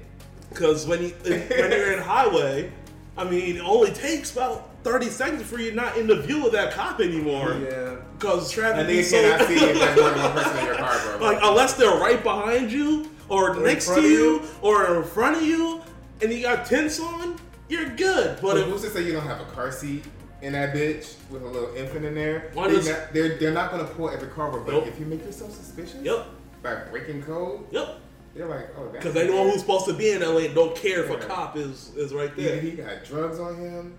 Cause 0.54 0.86
when 0.86 1.02
you 1.02 1.08
when 1.10 1.70
you're 1.70 1.92
in 1.92 1.98
highway, 2.02 2.70
I 3.16 3.24
mean 3.24 3.56
it 3.56 3.60
only 3.60 3.90
takes 3.90 4.32
about 4.32 4.68
30 4.84 5.06
seconds 5.06 5.42
for 5.44 5.58
you 5.58 5.72
not 5.72 5.96
in 5.96 6.06
the 6.06 6.16
view 6.16 6.44
of 6.46 6.52
that 6.52 6.72
cop 6.72 7.00
anymore. 7.00 7.56
Yeah. 7.62 7.96
Cause 8.18 8.50
traffic 8.50 8.80
And 8.80 8.88
they 8.88 9.02
so 9.02 9.20
cannot 9.20 9.46
see 9.48 9.54
if 9.56 9.60
there's 9.78 9.96
more 10.00 10.10
than 10.10 10.22
one 10.22 10.32
person 10.32 10.58
in 10.58 10.64
your 10.66 10.74
car, 10.76 11.16
bro. 11.18 11.26
like 11.26 11.38
unless 11.42 11.74
they're 11.74 11.98
right 11.98 12.22
behind 12.22 12.70
you 12.72 13.10
or, 13.28 13.54
next 13.56 13.86
to 13.94 14.02
you, 14.02 14.08
you. 14.40 14.42
or 14.62 14.96
in 14.96 15.04
front 15.04 15.36
of 15.36 15.42
you 15.42 15.80
and 16.20 16.30
you 16.32 16.42
got 16.42 16.66
tints 16.66 17.00
on, 17.00 17.36
you're 17.68 17.88
good. 17.96 18.36
But 18.42 18.42
But 18.42 18.56
if 18.58 18.66
who's 18.66 18.82
to 18.82 18.90
say 18.90 19.04
you 19.04 19.12
don't 19.12 19.26
have 19.26 19.40
a 19.40 19.44
car 19.46 19.72
seat 19.72 20.04
in 20.42 20.52
that 20.52 20.74
bitch 20.74 21.14
with 21.30 21.42
a 21.42 21.46
little 21.48 21.74
infant 21.74 22.04
in 22.04 22.14
there? 22.14 22.50
Why 22.52 22.68
They 22.68 22.74
does- 22.74 22.88
not, 22.88 23.12
they're 23.14 23.38
they're 23.38 23.52
not 23.54 23.70
gonna 23.70 23.84
pull 23.84 24.10
every 24.10 24.28
car 24.28 24.48
over, 24.48 24.60
but 24.60 24.72
Nope. 24.72 24.86
if 24.86 24.98
you 25.00 25.06
make 25.06 25.24
yourself 25.24 25.52
suspicious, 25.52 26.02
Yep. 26.02 26.26
by 26.62 26.74
breaking 26.90 27.22
code, 27.22 27.60
Yep. 27.70 28.00
They're 28.34 28.46
like, 28.46 28.68
oh, 28.76 28.84
that's 28.92 29.04
Because 29.04 29.16
anyone 29.16 29.50
who's 29.50 29.60
supposed 29.60 29.86
to 29.86 29.94
be 29.94 30.10
in 30.10 30.20
LA 30.22 30.48
don't 30.52 30.74
care 30.74 31.04
if 31.04 31.10
a 31.10 31.16
cop 31.26 31.56
is 31.56 31.92
is 31.96 32.12
right 32.12 32.30
either 32.38 32.42
there. 32.42 32.60
he 32.60 32.70
got 32.72 33.04
drugs 33.04 33.38
on 33.38 33.56
him, 33.56 33.98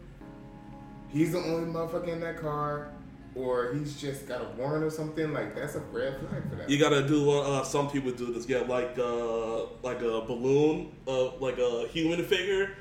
he's 1.09 1.31
the 1.33 1.39
only 1.39 1.71
motherfucker 1.71 2.07
in 2.09 2.19
that 2.21 2.37
car, 2.41 2.91
or 3.35 3.73
he's 3.73 3.99
just 3.99 4.27
got 4.27 4.41
a 4.41 4.45
warrant 4.57 4.83
or 4.83 4.89
something. 4.89 5.33
Like 5.33 5.55
that's 5.55 5.75
a 5.75 5.79
red 5.79 6.19
flag 6.19 6.49
for 6.49 6.55
that. 6.55 6.69
You 6.69 6.79
gotta 6.79 7.07
do 7.07 7.25
what 7.25 7.45
uh, 7.45 7.63
some 7.63 7.89
people 7.89 8.11
do. 8.11 8.33
This 8.33 8.45
get 8.45 8.67
like 8.67 8.97
uh, 8.97 9.65
like 9.83 10.01
a 10.01 10.21
balloon, 10.21 10.91
uh, 11.07 11.35
like 11.37 11.57
a 11.59 11.87
human 11.89 12.23
figure, 12.23 12.75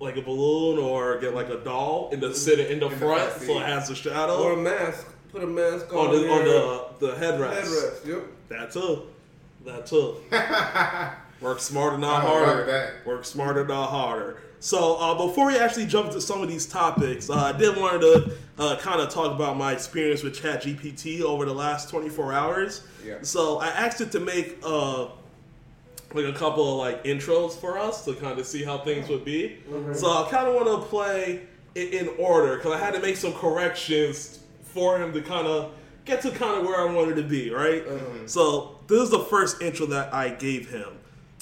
like 0.00 0.16
a 0.16 0.22
balloon, 0.22 0.78
or 0.78 1.18
get 1.18 1.34
like 1.34 1.48
a 1.48 1.58
doll 1.64 2.10
and 2.12 2.20
just 2.22 2.44
sit 2.44 2.58
it 2.58 2.70
in 2.70 2.78
the 2.80 2.86
In 2.86 2.92
the 2.92 2.98
front 2.98 3.30
front 3.32 3.42
so 3.46 3.58
it 3.58 3.66
has 3.66 3.88
the 3.88 3.94
shadow. 3.94 4.42
Or 4.42 4.52
a 4.52 4.56
mask. 4.56 5.06
Put 5.30 5.42
a 5.42 5.46
mask 5.46 5.90
on, 5.92 6.08
on 6.08 6.14
the 6.14 6.30
on 6.30 6.44
the 7.00 7.06
the 7.06 7.12
headrest. 7.14 7.62
headrest. 7.62 8.06
Yep. 8.06 8.22
That 8.50 8.70
too. 8.70 9.08
That 9.64 9.86
too. 9.86 10.16
Work 11.40 11.60
smarter, 11.60 11.98
not 11.98 12.22
harder. 12.22 12.94
Work 13.04 13.24
smarter, 13.24 13.66
not 13.66 13.90
harder. 13.90 14.40
So 14.60 14.96
uh, 14.96 15.26
before 15.26 15.48
we 15.48 15.58
actually 15.58 15.86
jump 15.86 16.06
into 16.06 16.20
some 16.20 16.40
of 16.40 16.48
these 16.48 16.66
topics, 16.66 17.28
uh, 17.28 17.34
I 17.34 17.52
did 17.52 17.76
want 17.76 18.00
to 18.00 18.32
uh, 18.58 18.76
kind 18.76 19.00
of 19.00 19.08
talk 19.08 19.32
about 19.34 19.56
my 19.56 19.72
experience 19.72 20.22
with 20.22 20.40
ChatGPT 20.40 21.22
over 21.22 21.44
the 21.44 21.52
last 21.52 21.90
24 21.90 22.32
hours. 22.32 22.86
Yeah. 23.04 23.16
So 23.22 23.58
I 23.58 23.68
asked 23.68 24.00
it 24.00 24.12
to 24.12 24.20
make 24.20 24.58
uh, 24.62 25.06
like 26.14 26.26
a 26.26 26.32
couple 26.32 26.70
of 26.70 26.78
like 26.78 27.02
intros 27.02 27.54
for 27.58 27.76
us 27.76 28.04
to 28.04 28.14
kind 28.14 28.38
of 28.38 28.46
see 28.46 28.62
how 28.62 28.78
things 28.78 29.08
would 29.08 29.24
be. 29.24 29.58
So 29.94 30.06
I 30.08 30.28
kind 30.30 30.46
of 30.46 30.54
want 30.54 30.66
to 30.68 30.88
play 30.88 31.40
it 31.74 31.94
in 31.94 32.08
order 32.18 32.56
because 32.56 32.72
I 32.72 32.78
had 32.78 32.94
to 32.94 33.00
make 33.00 33.16
some 33.16 33.32
corrections 33.32 34.38
for 34.62 34.96
him 35.02 35.12
to 35.12 35.20
kind 35.22 35.48
of 35.48 35.72
get 36.04 36.20
to 36.22 36.30
kind 36.30 36.60
of 36.60 36.64
where 36.66 36.88
I 36.88 36.92
wanted 36.92 37.16
to 37.16 37.22
be, 37.24 37.50
right? 37.50 37.82
So 38.26 38.78
this 38.92 39.04
is 39.04 39.10
the 39.10 39.18
first 39.24 39.62
intro 39.62 39.86
that 39.86 40.12
I 40.12 40.28
gave 40.28 40.70
him. 40.70 40.88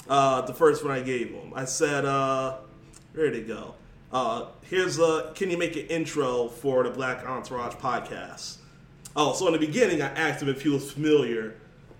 Uh, 0.09 0.41
the 0.41 0.53
first 0.53 0.83
one 0.83 0.93
I 0.93 1.01
gave 1.01 1.31
him. 1.31 1.53
I 1.53 1.65
said, 1.65 2.05
uh, 2.05 2.57
where'd 3.13 3.35
it 3.35 3.47
go? 3.47 3.75
Uh, 4.11 4.47
here's 4.69 4.99
a, 4.99 5.31
can 5.35 5.49
you 5.49 5.57
make 5.57 5.75
an 5.75 5.87
intro 5.87 6.47
for 6.47 6.83
the 6.83 6.89
Black 6.89 7.25
Entourage 7.25 7.75
podcast? 7.75 8.57
Oh, 9.15 9.33
so 9.33 9.47
in 9.47 9.53
the 9.53 9.59
beginning, 9.59 10.01
I 10.01 10.07
asked 10.07 10.41
him 10.41 10.49
if 10.49 10.61
he 10.61 10.69
was 10.69 10.91
familiar 10.91 11.55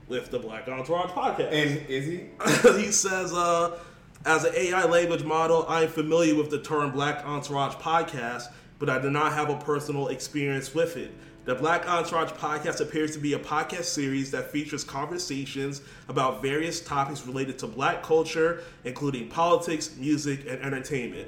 with 0.08 0.32
the 0.32 0.40
Black 0.40 0.68
Entourage 0.68 1.12
podcast. 1.12 1.52
and 1.52 1.86
is 1.90 2.06
he? 2.06 2.30
he 2.82 2.92
says, 2.92 3.34
uh, 3.34 3.78
as 4.26 4.46
an 4.46 4.54
AI 4.56 4.86
language 4.86 5.24
model, 5.24 5.66
I 5.68 5.84
am 5.84 5.90
familiar 5.90 6.36
with 6.36 6.50
the 6.50 6.62
term 6.62 6.92
Black 6.92 7.26
Entourage 7.26 7.76
podcast, 7.76 8.46
but 8.80 8.90
I 8.90 9.02
do 9.02 9.10
not 9.10 9.34
have 9.34 9.50
a 9.50 9.58
personal 9.58 10.08
experience 10.08 10.74
with 10.74 10.96
it. 10.96 11.12
The 11.52 11.58
Black 11.58 11.86
Entourage 11.86 12.30
podcast 12.30 12.80
appears 12.80 13.12
to 13.12 13.20
be 13.20 13.34
a 13.34 13.38
podcast 13.38 13.84
series 13.84 14.32
that 14.32 14.52
features 14.54 14.86
conversations 14.86 15.82
about 16.08 16.42
various 16.42 16.80
topics 16.80 17.28
related 17.28 17.60
to 17.60 17.68
black 17.68 18.04
culture, 18.04 18.64
including 18.86 19.28
politics, 19.28 19.94
music, 19.98 20.46
and 20.48 20.62
entertainment. 20.62 21.28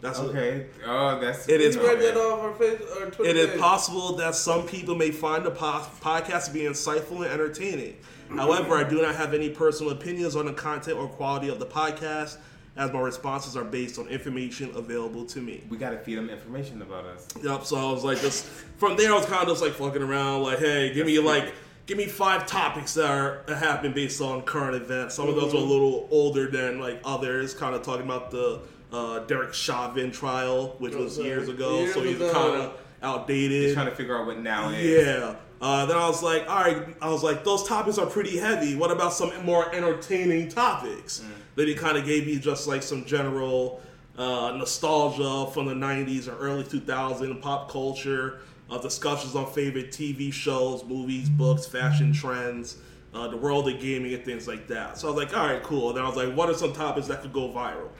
That's 0.00 0.18
what- 0.18 0.30
Okay. 0.30 0.64
Oh, 0.86 1.20
that's 1.20 1.46
It 1.46 1.60
is- 1.60 1.76
read 1.76 2.00
that 2.00 2.16
off 2.16 2.40
our 2.40 2.54
face 2.54 2.80
or 2.98 3.10
Twitter 3.10 3.30
it 3.30 3.36
is 3.36 3.60
possible 3.60 4.16
that 4.16 4.34
some 4.34 4.66
people 4.66 4.94
may 4.94 5.10
find 5.10 5.44
the 5.44 5.50
po- 5.50 5.84
podcast 6.02 6.46
to 6.46 6.52
be 6.52 6.60
insightful 6.60 7.16
and 7.16 7.26
entertaining. 7.26 7.96
However, 8.34 8.76
I 8.78 8.84
do 8.84 9.02
not 9.02 9.14
have 9.16 9.34
any 9.34 9.50
personal 9.50 9.92
opinions 9.92 10.36
on 10.36 10.46
the 10.46 10.54
content 10.54 10.96
or 10.96 11.06
quality 11.06 11.50
of 11.50 11.58
the 11.58 11.66
podcast, 11.66 12.38
as 12.76 12.92
my 12.92 13.00
responses 13.00 13.56
are 13.56 13.64
based 13.64 13.98
on 13.98 14.06
information 14.08 14.70
available 14.74 15.24
to 15.26 15.40
me. 15.40 15.64
We 15.68 15.76
gotta 15.76 15.98
feed 15.98 16.16
them 16.16 16.30
information 16.30 16.80
about 16.82 17.04
us. 17.04 17.26
Yep. 17.42 17.64
So 17.64 17.76
I 17.76 17.92
was 17.92 18.04
like, 18.04 18.20
just 18.20 18.44
from 18.78 18.96
there, 18.96 19.12
I 19.12 19.16
was 19.16 19.26
kind 19.26 19.42
of 19.42 19.48
just 19.48 19.62
like 19.62 19.72
fucking 19.72 20.02
around, 20.02 20.42
like, 20.42 20.58
hey, 20.60 20.92
give 20.94 21.06
me 21.06 21.18
like, 21.18 21.52
give 21.86 21.98
me 21.98 22.06
five 22.06 22.46
topics 22.46 22.94
that 22.94 23.10
are 23.10 23.42
that 23.46 23.56
happen 23.56 23.92
based 23.92 24.20
on 24.20 24.42
current 24.42 24.74
events. 24.76 25.14
Some 25.16 25.28
of 25.28 25.34
those 25.34 25.52
are 25.52 25.58
a 25.58 25.60
little 25.60 26.08
older 26.10 26.48
than 26.48 26.80
like 26.80 27.00
others, 27.04 27.54
kind 27.54 27.74
of 27.74 27.82
talking 27.82 28.04
about 28.06 28.30
the 28.30 28.60
uh, 28.92 29.20
Derek 29.20 29.52
Chauvin 29.54 30.10
trial, 30.10 30.76
which 30.78 30.94
was 30.94 31.18
Okay. 31.18 31.28
years 31.28 31.48
ago, 31.48 31.80
Years 31.80 31.94
so 31.94 32.02
he's 32.02 32.18
kind 32.18 32.60
of 32.62 32.80
outdated. 33.02 33.62
He's 33.62 33.74
Trying 33.74 33.86
to 33.90 33.94
figure 33.94 34.16
out 34.18 34.26
what 34.26 34.38
now 34.38 34.70
is. 34.70 35.06
Yeah. 35.06 35.36
Uh, 35.62 35.84
then 35.86 35.96
I 35.96 36.08
was 36.08 36.22
like, 36.22 36.48
all 36.48 36.56
right. 36.56 36.96
I 37.02 37.10
was 37.10 37.22
like, 37.22 37.44
those 37.44 37.68
topics 37.68 37.98
are 37.98 38.06
pretty 38.06 38.38
heavy. 38.38 38.74
What 38.76 38.90
about 38.90 39.12
some 39.12 39.30
more 39.44 39.72
entertaining 39.74 40.48
topics? 40.48 41.22
Then 41.60 41.68
he 41.68 41.74
kind 41.74 41.98
of 41.98 42.06
gave 42.06 42.26
me 42.26 42.38
just 42.38 42.66
like 42.66 42.82
some 42.82 43.04
general 43.04 43.82
uh, 44.16 44.54
nostalgia 44.56 45.46
from 45.52 45.66
the 45.66 45.74
'90s 45.74 46.26
or 46.26 46.34
early 46.38 46.64
2000s 46.64 47.42
pop 47.42 47.70
culture, 47.70 48.40
uh, 48.70 48.78
discussions 48.78 49.36
on 49.36 49.44
favorite 49.52 49.90
TV 49.90 50.32
shows, 50.32 50.82
movies, 50.86 51.28
books, 51.28 51.66
fashion 51.66 52.14
trends, 52.14 52.78
uh, 53.12 53.28
the 53.28 53.36
world 53.36 53.68
of 53.68 53.78
gaming, 53.78 54.14
and 54.14 54.24
things 54.24 54.48
like 54.48 54.68
that. 54.68 54.96
So 54.96 55.08
I 55.08 55.10
was 55.10 55.22
like, 55.22 55.36
all 55.36 55.46
right, 55.46 55.62
cool. 55.62 55.88
And 55.88 55.98
then 55.98 56.04
I 56.06 56.08
was 56.08 56.16
like, 56.16 56.34
what 56.34 56.48
are 56.48 56.54
some 56.54 56.72
topics 56.72 57.08
that 57.08 57.20
could 57.20 57.34
go 57.34 57.50
viral? 57.50 57.90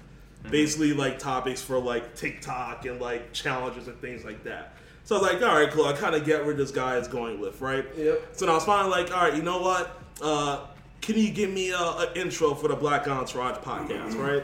Basically, 0.50 0.94
like 0.94 1.18
topics 1.18 1.60
for 1.60 1.78
like 1.78 2.14
TikTok 2.14 2.86
and 2.86 2.98
like 2.98 3.34
challenges 3.34 3.88
and 3.88 4.00
things 4.00 4.24
like 4.24 4.42
that. 4.44 4.74
So 5.04 5.16
I 5.16 5.20
was 5.20 5.32
like, 5.34 5.42
all 5.42 5.54
right, 5.54 5.70
cool. 5.70 5.84
I 5.84 5.92
kind 5.92 6.14
of 6.14 6.24
get 6.24 6.46
where 6.46 6.54
this 6.54 6.70
guy 6.70 6.96
is 6.96 7.08
going 7.08 7.38
with, 7.38 7.60
right? 7.60 7.84
Yep. 7.94 8.28
So 8.32 8.46
now 8.46 8.52
I 8.52 8.54
was 8.54 8.64
finally 8.64 8.90
like, 8.90 9.14
all 9.14 9.22
right, 9.22 9.34
you 9.34 9.42
know 9.42 9.60
what? 9.60 10.00
Uh, 10.22 10.66
can 11.00 11.16
you 11.16 11.30
give 11.30 11.50
me 11.50 11.70
a, 11.70 11.78
an 11.78 12.08
intro 12.14 12.54
for 12.54 12.68
the 12.68 12.76
Black 12.76 13.08
Entourage 13.08 13.56
podcast, 13.58 14.16
right? 14.18 14.42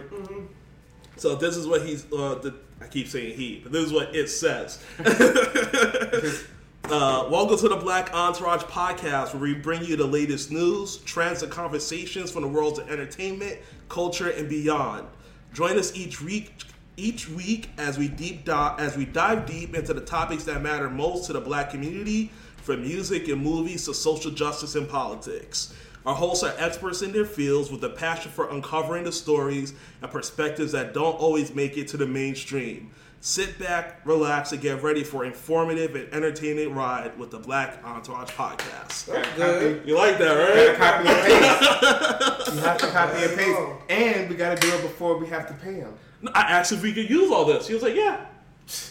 So 1.16 1.34
this 1.34 1.56
is 1.56 1.66
what 1.66 1.82
he's. 1.82 2.04
Uh, 2.12 2.36
the, 2.36 2.54
I 2.80 2.86
keep 2.86 3.08
saying 3.08 3.36
he, 3.36 3.60
but 3.62 3.72
this 3.72 3.84
is 3.84 3.92
what 3.92 4.14
it 4.14 4.28
says. 4.28 4.82
Uh, 6.88 7.26
welcome 7.28 7.58
to 7.58 7.68
the 7.68 7.74
Black 7.74 8.14
Entourage 8.14 8.62
podcast, 8.62 9.34
where 9.34 9.42
we 9.42 9.54
bring 9.54 9.82
you 9.82 9.96
the 9.96 10.06
latest 10.06 10.52
news, 10.52 10.98
trends, 10.98 11.42
and 11.42 11.50
conversations 11.50 12.30
from 12.30 12.42
the 12.42 12.48
worlds 12.48 12.78
of 12.78 12.88
entertainment, 12.88 13.58
culture, 13.88 14.30
and 14.30 14.48
beyond. 14.48 15.04
Join 15.52 15.76
us 15.80 15.96
each 15.96 16.22
week, 16.22 16.52
each 16.96 17.28
week 17.28 17.70
as 17.76 17.98
we 17.98 18.06
deep 18.06 18.44
dive 18.44 18.78
as 18.78 18.96
we 18.96 19.04
dive 19.04 19.46
deep 19.46 19.74
into 19.74 19.94
the 19.94 20.00
topics 20.00 20.44
that 20.44 20.62
matter 20.62 20.88
most 20.88 21.26
to 21.26 21.32
the 21.32 21.40
Black 21.40 21.70
community, 21.70 22.30
from 22.58 22.82
music 22.82 23.26
and 23.26 23.42
movies 23.42 23.84
to 23.86 23.92
social 23.92 24.30
justice 24.30 24.76
and 24.76 24.88
politics. 24.88 25.74
Our 26.06 26.14
hosts 26.14 26.44
are 26.44 26.54
experts 26.56 27.02
in 27.02 27.10
their 27.10 27.24
fields 27.24 27.68
with 27.72 27.82
a 27.82 27.88
passion 27.88 28.30
for 28.30 28.48
uncovering 28.48 29.02
the 29.02 29.10
stories 29.10 29.74
and 30.00 30.10
perspectives 30.10 30.70
that 30.70 30.94
don't 30.94 31.16
always 31.16 31.52
make 31.52 31.76
it 31.76 31.88
to 31.88 31.96
the 31.96 32.06
mainstream. 32.06 32.92
Sit 33.20 33.58
back, 33.58 34.02
relax, 34.04 34.52
and 34.52 34.62
get 34.62 34.84
ready 34.84 35.02
for 35.02 35.24
an 35.24 35.32
informative 35.32 35.96
and 35.96 36.12
entertaining 36.14 36.72
ride 36.76 37.18
with 37.18 37.32
the 37.32 37.40
Black 37.40 37.82
Entourage 37.84 38.30
podcast. 38.30 39.06
Good. 39.34 39.82
You 39.84 39.96
like 39.96 40.18
that, 40.18 40.36
gotta 40.36 40.68
right? 40.68 40.76
copy 40.76 41.08
and 41.08 41.26
paste. 41.26 42.54
you 42.54 42.60
have 42.60 42.78
to 42.78 42.86
copy 42.86 43.24
and 43.24 43.36
paste, 43.36 43.60
and 43.88 44.30
we 44.30 44.36
gotta 44.36 44.60
do 44.60 44.72
it 44.72 44.82
before 44.82 45.18
we 45.18 45.26
have 45.26 45.48
to 45.48 45.54
pay 45.54 45.74
him. 45.74 45.92
I 46.34 46.42
asked 46.42 46.70
if 46.70 46.82
we 46.82 46.92
could 46.92 47.10
use 47.10 47.32
all 47.32 47.44
this. 47.44 47.66
He 47.66 47.74
was 47.74 47.82
like, 47.82 47.96
"Yeah, 47.96 48.24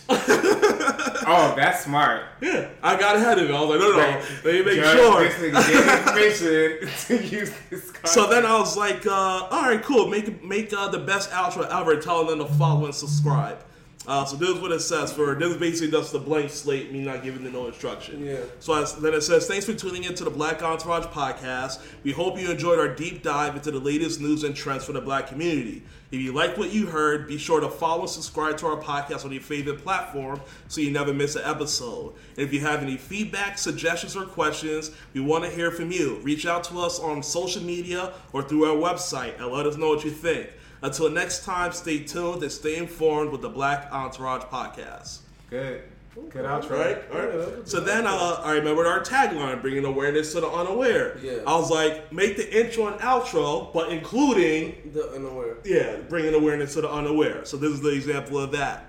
Oh, 1.27 1.53
that's 1.55 1.84
smart. 1.86 2.22
yeah." 2.41 2.70
I 2.84 3.00
got 3.00 3.15
ahead 3.15 3.39
of 3.39 3.50
it. 3.50 3.53
I 3.53 3.60
was 3.60 3.70
like, 3.70 3.79
"No, 3.79 3.91
no, 3.91 3.98
Right. 3.98 4.24
let 4.44 4.53
me 4.53 4.62
make 4.63 4.75
Just 4.75 4.96
sure." 4.96 5.25
Information 6.05 7.17
to 7.20 7.25
use 7.27 7.51
this. 7.70 7.86
Content. 7.91 8.08
So 8.10 8.27
then 8.29 8.46
I 8.46 8.60
was 8.60 8.77
like, 8.77 9.05
uh, 9.08 9.12
"All 9.50 9.63
right, 9.63 9.82
cool. 9.82 10.08
Make 10.08 10.44
make 10.44 10.72
uh, 10.72 10.89
the 10.89 11.00
best 11.00 11.32
outro 11.32 11.67
ever. 11.70 11.96
Telling 12.00 12.27
them 12.27 12.48
to 12.48 12.53
follow 12.53 12.86
and 12.86 12.94
subscribe." 12.94 13.58
Uh, 14.07 14.24
so 14.24 14.35
this 14.35 14.50
is 14.50 14.59
what 14.59 14.71
it 14.71 14.81
says 14.81 15.12
for 15.12 15.33
this 15.35 15.53
is 15.53 15.57
basically 15.57 15.89
just 15.89 16.12
the 16.12 16.19
blank 16.19 16.51
slate, 16.51 16.91
me 16.91 17.00
not 17.01 17.24
giving 17.24 17.43
them 17.43 17.53
no 17.53 17.67
instruction. 17.67 18.24
Yeah. 18.24 18.38
So 18.59 18.74
as, 18.74 18.95
then 18.95 19.13
it 19.13 19.21
says, 19.21 19.47
thanks 19.47 19.65
for 19.65 19.74
tuning 19.74 20.03
in 20.03 20.13
to 20.15 20.24
the 20.24 20.29
Black 20.29 20.62
Entourage 20.62 21.05
podcast. 21.05 21.81
We 22.03 22.12
hope 22.12 22.39
you 22.39 22.51
enjoyed 22.51 22.77
our 22.77 22.88
deep 22.88 23.24
dive 23.24 23.55
into 23.55 23.71
the 23.71 23.79
latest 23.79 24.21
news 24.21 24.43
and 24.43 24.55
trends 24.55 24.85
for 24.85 24.93
the 24.93 25.01
black 25.01 25.27
community. 25.27 25.83
If 26.12 26.21
you 26.21 26.33
like 26.33 26.55
what 26.55 26.71
you 26.71 26.85
heard, 26.85 27.27
be 27.27 27.38
sure 27.38 27.59
to 27.59 27.69
follow 27.69 28.01
and 28.01 28.09
subscribe 28.09 28.57
to 28.59 28.67
our 28.67 28.77
podcast 28.77 29.25
on 29.25 29.31
your 29.31 29.41
favorite 29.41 29.79
platform 29.79 30.39
so 30.67 30.81
you 30.81 30.91
never 30.91 31.13
miss 31.13 31.35
an 31.35 31.41
episode. 31.43 32.13
And 32.38 32.45
if 32.45 32.53
you 32.53 32.59
have 32.62 32.83
any 32.83 32.97
feedback, 32.97 33.57
suggestions, 33.57 34.15
or 34.15 34.25
questions, 34.25 34.91
we 35.13 35.21
want 35.21 35.43
to 35.45 35.50
hear 35.50 35.71
from 35.71 35.91
you. 35.91 36.17
Reach 36.17 36.45
out 36.45 36.63
to 36.65 36.79
us 36.79 37.00
on 37.00 37.24
social 37.24 37.63
media 37.63 38.13
or 38.33 38.43
through 38.43 38.65
our 38.65 38.77
website 38.77 39.38
and 39.41 39.51
let 39.51 39.65
us 39.65 39.77
know 39.77 39.89
what 39.89 40.05
you 40.05 40.12
think. 40.12 40.50
Until 40.86 41.10
next 41.10 41.44
time, 41.44 41.72
stay 41.72 42.04
tuned 42.04 42.44
and 42.44 42.51
stay 42.51 42.75
informed 42.75 43.32
with 43.32 43.42
the 43.42 43.50
Black 43.50 43.92
Entourage 43.92 44.44
podcast. 44.44 45.22
good, 45.50 45.82
good 46.30 46.46
outro. 46.46 46.70
Right? 46.77 47.01
All 47.12 47.18
Yeah, 47.18 47.56
right. 47.56 47.68
So 47.68 47.80
then 47.80 48.06
uh, 48.06 48.39
I 48.44 48.54
remembered 48.54 48.86
our 48.86 49.00
tagline, 49.01 49.63
bringing 49.63 49.84
awareness 49.86 50.34
to 50.34 50.42
the 50.42 50.48
unaware. 50.48 51.18
Yeah. 51.24 51.38
I 51.48 51.56
was 51.56 51.72
like, 51.72 52.13
make 52.13 52.38
the 52.38 52.48
intro 52.56 52.86
and 52.86 53.00
outro, 53.01 53.74
but 53.74 53.89
including, 53.92 54.92
The 54.94 55.10
unaware. 55.13 55.56
yeah, 55.65 55.98
bringing 56.08 56.36
awareness 56.36 56.75
to 56.75 56.82
the 56.82 56.92
unaware. 56.92 57.46
So 57.46 57.58
this 57.58 57.72
is 57.72 57.82
the 57.82 57.89
example 57.89 58.38
of 58.39 58.51
that. 58.51 58.86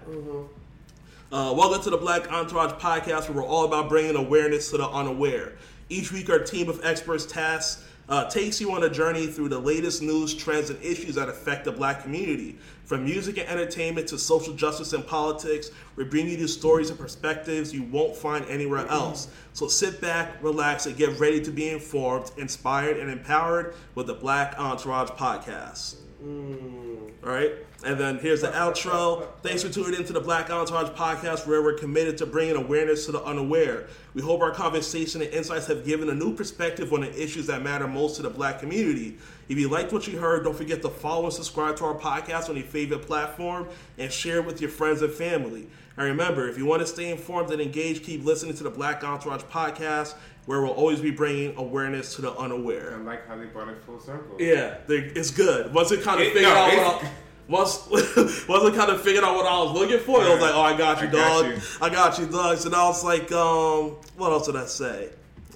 Uh, 1.32 1.54
welcome 1.56 1.82
to 1.82 1.88
the 1.88 1.96
Black 1.96 2.30
Entourage 2.30 2.72
podcast, 2.72 3.30
where 3.30 3.38
we're 3.38 3.46
all 3.48 3.64
about 3.64 3.88
bringing 3.88 4.16
awareness 4.16 4.70
to 4.72 4.76
the 4.76 4.86
unaware. 4.86 5.54
Each 5.88 6.12
week, 6.12 6.28
our 6.28 6.40
team 6.40 6.68
of 6.68 6.84
experts 6.84 7.24
tasks 7.24 7.84
uh, 8.08 8.24
takes 8.28 8.60
you 8.60 8.72
on 8.72 8.84
a 8.84 8.90
journey 8.90 9.26
through 9.26 9.48
the 9.48 9.58
latest 9.58 10.02
news, 10.02 10.34
trends, 10.34 10.70
and 10.70 10.82
issues 10.82 11.16
that 11.16 11.28
affect 11.28 11.64
the 11.64 11.72
black 11.72 12.02
community. 12.02 12.56
From 12.84 13.04
music 13.04 13.38
and 13.38 13.48
entertainment 13.48 14.06
to 14.08 14.18
social 14.18 14.54
justice 14.54 14.92
and 14.92 15.04
politics, 15.04 15.70
we 15.96 16.04
bring 16.04 16.28
you 16.28 16.46
stories 16.46 16.90
and 16.90 16.98
perspectives 16.98 17.72
you 17.72 17.82
won't 17.82 18.16
find 18.16 18.44
anywhere 18.46 18.86
else. 18.86 19.28
So 19.54 19.66
sit 19.66 20.00
back, 20.00 20.40
relax, 20.42 20.86
and 20.86 20.96
get 20.96 21.18
ready 21.18 21.40
to 21.42 21.50
be 21.50 21.68
informed, 21.68 22.30
inspired, 22.36 22.98
and 22.98 23.10
empowered 23.10 23.74
with 23.96 24.06
the 24.06 24.14
Black 24.14 24.56
Entourage 24.58 25.10
podcast. 25.10 25.96
Mm. 26.22 27.12
All 27.24 27.32
right. 27.32 27.52
And 27.84 27.98
then 28.00 28.18
here's 28.18 28.40
the 28.40 28.48
outro. 28.48 29.28
Thanks 29.42 29.62
for 29.62 29.68
tuning 29.68 29.98
into 29.98 30.12
the 30.12 30.20
Black 30.20 30.50
Entourage 30.50 30.88
podcast, 30.90 31.46
where 31.46 31.62
we're 31.62 31.74
committed 31.74 32.16
to 32.18 32.26
bringing 32.26 32.56
awareness 32.56 33.06
to 33.06 33.12
the 33.12 33.22
unaware. 33.22 33.86
We 34.14 34.22
hope 34.22 34.40
our 34.40 34.50
conversation 34.50 35.20
and 35.20 35.30
insights 35.30 35.66
have 35.66 35.84
given 35.84 36.08
a 36.08 36.14
new 36.14 36.34
perspective 36.34 36.92
on 36.92 37.02
the 37.02 37.22
issues 37.22 37.46
that 37.48 37.62
matter 37.62 37.86
most 37.86 38.16
to 38.16 38.22
the 38.22 38.30
black 38.30 38.60
community. 38.60 39.18
If 39.48 39.58
you 39.58 39.68
liked 39.68 39.92
what 39.92 40.06
you 40.06 40.18
heard, 40.18 40.44
don't 40.44 40.56
forget 40.56 40.82
to 40.82 40.88
follow 40.88 41.24
and 41.24 41.32
subscribe 41.32 41.76
to 41.76 41.84
our 41.84 41.94
podcast 41.94 42.48
on 42.48 42.56
your 42.56 42.64
favorite 42.64 43.02
platform 43.02 43.68
and 43.98 44.10
share 44.10 44.38
it 44.38 44.46
with 44.46 44.60
your 44.60 44.70
friends 44.70 45.02
and 45.02 45.12
family. 45.12 45.68
And 45.96 46.06
remember, 46.06 46.48
if 46.48 46.58
you 46.58 46.66
want 46.66 46.80
to 46.82 46.86
stay 46.86 47.10
informed 47.10 47.50
and 47.50 47.60
engaged, 47.60 48.04
keep 48.04 48.24
listening 48.24 48.54
to 48.56 48.62
the 48.64 48.70
Black 48.70 49.02
Entourage 49.02 49.42
podcast, 49.44 50.14
where 50.44 50.60
we'll 50.60 50.72
always 50.72 51.00
be 51.00 51.10
bringing 51.10 51.56
awareness 51.56 52.14
to 52.16 52.22
the 52.22 52.32
unaware. 52.36 52.94
I 52.94 52.98
like 53.02 53.26
how 53.26 53.36
they 53.36 53.46
brought 53.46 53.68
it 53.68 53.82
full 53.84 53.98
circle. 53.98 54.36
Yeah, 54.38 54.76
they, 54.86 54.96
it's 54.96 55.30
good. 55.30 55.72
Once 55.72 55.90
it 55.92 56.02
kind 56.02 56.20
of 56.20 56.26
It- 56.26 56.34
figured 56.34 56.52
no, 56.52 56.58
out 56.58 56.72
what 56.76 57.04
I, 57.04 57.10
once 57.48 57.88
once 58.48 58.64
it 58.64 58.74
kind 58.74 58.90
of 58.90 59.00
figured 59.00 59.24
out 59.24 59.34
what 59.36 59.46
I 59.46 59.58
was 59.62 59.72
looking 59.72 59.98
for, 60.00 60.22
it 60.22 60.28
was 60.28 60.40
like, 60.40 60.54
oh, 60.54 60.60
I 60.62 60.76
got 60.76 61.00
you, 61.00 61.08
I 61.08 61.10
got 61.12 61.42
dog. 61.42 61.52
you. 61.52 61.60
I 61.80 61.88
got 61.88 62.18
you, 62.18 62.26
dog. 62.26 62.58
So 62.58 62.68
then 62.68 62.78
I 62.78 62.84
was 62.84 63.02
like, 63.04 63.32
um, 63.32 63.96
what 64.16 64.30
else 64.32 64.46
did 64.46 64.56
I 64.56 64.66
say? 64.66 65.10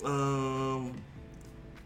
Um, 0.04 0.94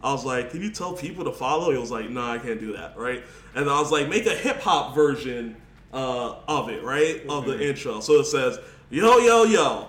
I 0.03 0.11
was 0.13 0.23
like, 0.23 0.51
can 0.51 0.61
you 0.61 0.69
tell 0.71 0.93
people 0.93 1.25
to 1.25 1.31
follow? 1.31 1.71
He 1.71 1.77
was 1.77 1.91
like, 1.91 2.09
no, 2.09 2.21
I 2.23 2.37
can't 2.37 2.59
do 2.59 2.73
that, 2.77 2.97
right? 2.97 3.23
And 3.55 3.69
I 3.69 3.79
was 3.79 3.91
like, 3.91 4.07
make 4.07 4.25
a 4.27 4.35
hip 4.35 4.61
hop 4.61 4.93
version 4.95 5.55
uh, 5.95 6.35
of 6.47 6.69
it, 6.69 6.83
right, 6.83 7.23
of 7.27 7.45
the 7.45 7.67
intro. 7.67 8.01
So 8.01 8.19
it 8.19 8.25
says, 8.25 8.59
yo, 8.89 9.17
yo, 9.17 9.43
yo. 9.43 9.87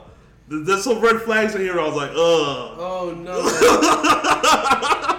There's 0.49 0.85
some 0.85 1.01
red 1.01 1.21
flags 1.23 1.57
in 1.57 1.61
here. 1.61 1.81
I 1.81 1.87
was 1.87 1.97
like, 1.97 2.11
ugh. 2.11 2.17
Oh 2.79 3.15
no. 3.19 5.03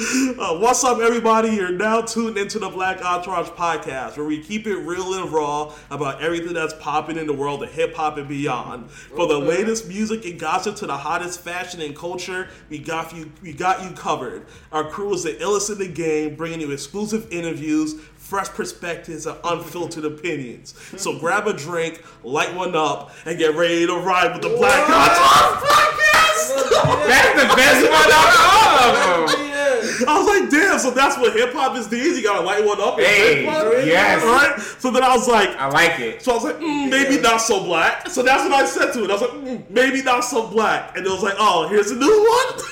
Uh, 0.00 0.56
what's 0.56 0.84
up, 0.84 1.00
everybody? 1.00 1.48
You're 1.48 1.72
now 1.72 2.00
tuned 2.00 2.38
into 2.38 2.60
the 2.60 2.68
Black 2.68 3.04
Entourage 3.04 3.48
podcast, 3.48 4.16
where 4.16 4.24
we 4.24 4.40
keep 4.40 4.68
it 4.68 4.76
real 4.76 5.14
and 5.14 5.32
raw 5.32 5.74
about 5.90 6.22
everything 6.22 6.52
that's 6.52 6.74
popping 6.74 7.16
in 7.16 7.26
the 7.26 7.32
world 7.32 7.64
of 7.64 7.72
hip 7.72 7.96
hop 7.96 8.16
and 8.16 8.28
beyond. 8.28 8.88
For 8.92 9.26
the 9.26 9.36
latest 9.36 9.88
music 9.88 10.24
and 10.24 10.38
gossip 10.38 10.76
to 10.76 10.86
the 10.86 10.96
hottest 10.96 11.40
fashion 11.40 11.80
and 11.80 11.96
culture, 11.96 12.48
we 12.68 12.78
got 12.78 13.12
you. 13.12 13.32
We 13.42 13.52
got 13.52 13.82
you 13.82 13.90
covered. 13.90 14.46
Our 14.70 14.88
crew 14.88 15.12
is 15.14 15.24
the 15.24 15.32
illest 15.34 15.72
in 15.72 15.78
the 15.78 15.88
game, 15.88 16.36
bringing 16.36 16.60
you 16.60 16.70
exclusive 16.70 17.26
interviews. 17.32 17.96
Fresh 18.28 18.48
perspectives 18.50 19.24
and 19.24 19.38
unfiltered 19.42 20.04
opinions. 20.04 20.74
So 20.98 21.18
grab 21.18 21.46
a 21.46 21.54
drink, 21.54 22.04
light 22.22 22.54
one 22.54 22.76
up, 22.76 23.10
and 23.24 23.38
get 23.38 23.54
ready 23.56 23.86
to 23.86 23.94
ride 23.94 24.32
with 24.34 24.42
the 24.42 24.50
Black 24.54 24.86
What? 24.86 25.10
Entourage 25.10 25.64
podcast. 25.64 27.08
That's 27.08 27.42
the 27.42 27.56
best 27.56 27.90
one 27.90 28.12
out 28.12 28.28
of 28.34 28.40
all 28.52 28.78
of 28.84 29.30
them. 29.30 29.48
Yeah. 29.48 30.04
I 30.08 30.18
was 30.18 30.26
like, 30.26 30.50
damn, 30.50 30.78
so 30.78 30.90
that's 30.90 31.16
what 31.16 31.32
hip 31.32 31.54
hop 31.54 31.74
is 31.78 31.88
these? 31.88 32.18
You 32.18 32.22
gotta 32.22 32.44
light 32.44 32.62
one 32.64 32.78
up 32.82 32.98
and 32.98 33.06
Hey, 33.06 33.34
drink 33.44 33.46
one? 33.56 33.86
yes. 33.86 34.22
Right? 34.22 34.60
So 34.78 34.90
then 34.90 35.02
I 35.02 35.16
was 35.16 35.26
like, 35.26 35.48
I 35.56 35.68
like 35.70 35.98
it. 35.98 36.22
so 36.22 36.32
I 36.32 36.34
was 36.34 36.44
like, 36.44 36.56
mm, 36.58 36.90
maybe 36.90 37.18
not 37.22 37.38
so 37.38 37.64
black. 37.64 38.08
So 38.10 38.22
that's 38.22 38.42
what 38.44 38.52
I 38.52 38.66
said 38.66 38.92
to 38.92 39.04
it. 39.04 39.10
I 39.10 39.14
was 39.14 39.22
like, 39.22 39.30
mm, 39.30 39.70
maybe 39.70 40.02
not 40.02 40.20
so 40.22 40.46
black. 40.48 40.96
And 40.98 41.06
it 41.06 41.10
was 41.10 41.22
like, 41.22 41.34
oh, 41.38 41.66
here's 41.68 41.90
a 41.90 41.96
new 41.96 42.06
one. 42.06 42.64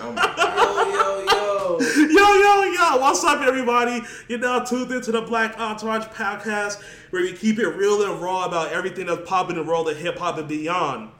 Oh 0.00 0.12
my 0.12 0.34
God. 0.36 0.88
Yo 0.92 1.78
yo 1.78 1.81
yo. 1.96 2.06
yo, 2.06 2.62
yo, 2.62 2.96
what's 2.98 3.22
up, 3.22 3.42
everybody? 3.42 4.00
You're 4.28 4.38
now 4.38 4.60
tuned 4.60 4.90
into 4.92 5.12
the 5.12 5.20
Black 5.20 5.58
Entourage 5.58 6.04
podcast, 6.06 6.82
where 7.10 7.22
we 7.22 7.34
keep 7.34 7.58
it 7.58 7.68
real 7.68 8.10
and 8.10 8.22
raw 8.22 8.46
about 8.46 8.72
everything 8.72 9.06
that's 9.06 9.28
popping 9.28 9.56
in 9.56 9.64
the 9.64 9.68
world 9.68 9.88
of 9.90 9.96
hip 9.98 10.18
hop 10.18 10.38
and 10.38 10.48
beyond. 10.48 11.10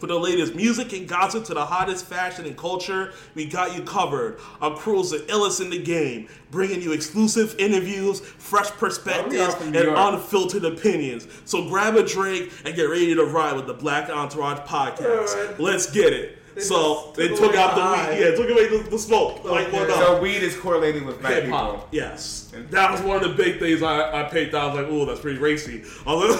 For 0.00 0.06
the 0.06 0.18
latest 0.18 0.54
music 0.54 0.92
and 0.94 1.06
gossip 1.06 1.44
to 1.44 1.54
the 1.54 1.66
hottest 1.66 2.06
fashion 2.06 2.46
and 2.46 2.56
culture, 2.56 3.12
we 3.34 3.44
got 3.44 3.76
you 3.76 3.82
covered. 3.82 4.40
Our 4.60 4.74
crew's 4.74 5.10
the 5.10 5.18
illest 5.18 5.60
in 5.60 5.70
the 5.70 5.80
game, 5.80 6.28
bringing 6.50 6.80
you 6.80 6.92
exclusive 6.92 7.54
interviews, 7.58 8.20
fresh 8.20 8.70
perspectives, 8.70 9.54
and 9.60 9.76
unfiltered 9.76 10.64
opinions. 10.64 11.28
So 11.44 11.68
grab 11.68 11.96
a 11.96 12.02
drink 12.02 12.50
and 12.64 12.74
get 12.74 12.84
ready 12.84 13.14
to 13.14 13.24
ride 13.24 13.54
with 13.54 13.66
the 13.66 13.74
Black 13.74 14.08
Entourage 14.08 14.60
podcast. 14.60 15.36
Alright. 15.36 15.60
Let's 15.60 15.90
get 15.90 16.12
it. 16.14 16.38
They 16.60 16.66
so 16.66 17.12
they 17.16 17.28
took 17.28 17.38
took 17.38 17.54
out 17.56 17.74
the 17.74 17.80
the 17.80 17.86
high. 17.86 18.10
weed, 18.10 18.20
yeah, 18.20 18.30
took 18.36 18.50
away 18.50 18.68
the, 18.68 18.88
the 18.90 18.98
smoke. 18.98 19.44
Like 19.44 19.68
Okay. 19.68 19.78
what 19.80 19.90
up? 19.90 19.96
So 19.98 20.20
weed 20.20 20.42
is 20.42 20.56
correlated 20.56 21.04
with 21.04 21.20
black 21.20 21.32
Hip 21.34 21.44
people. 21.44 21.58
hop, 21.58 21.88
yes. 21.90 22.52
That 22.70 22.90
was 22.92 23.00
one 23.02 23.22
of 23.22 23.28
the 23.30 23.42
big 23.42 23.58
things 23.58 23.82
I, 23.82 24.20
I 24.20 24.24
picked. 24.28 24.54
I 24.54 24.66
was 24.66 24.76
like, 24.76 24.88
"Ooh, 24.92 25.06
that's 25.06 25.20
pretty 25.20 25.38
racy." 25.38 25.84
Although, 26.06 26.28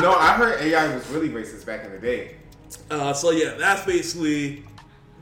no, 0.00 0.12
I 0.14 0.34
heard 0.36 0.60
AI 0.60 0.94
was 0.94 1.06
really 1.08 1.28
racist 1.28 1.66
back 1.66 1.84
in 1.84 1.92
the 1.92 1.98
day. 1.98 2.36
uh, 2.90 3.12
so 3.12 3.30
yeah, 3.30 3.54
that's 3.58 3.84
basically 3.84 4.64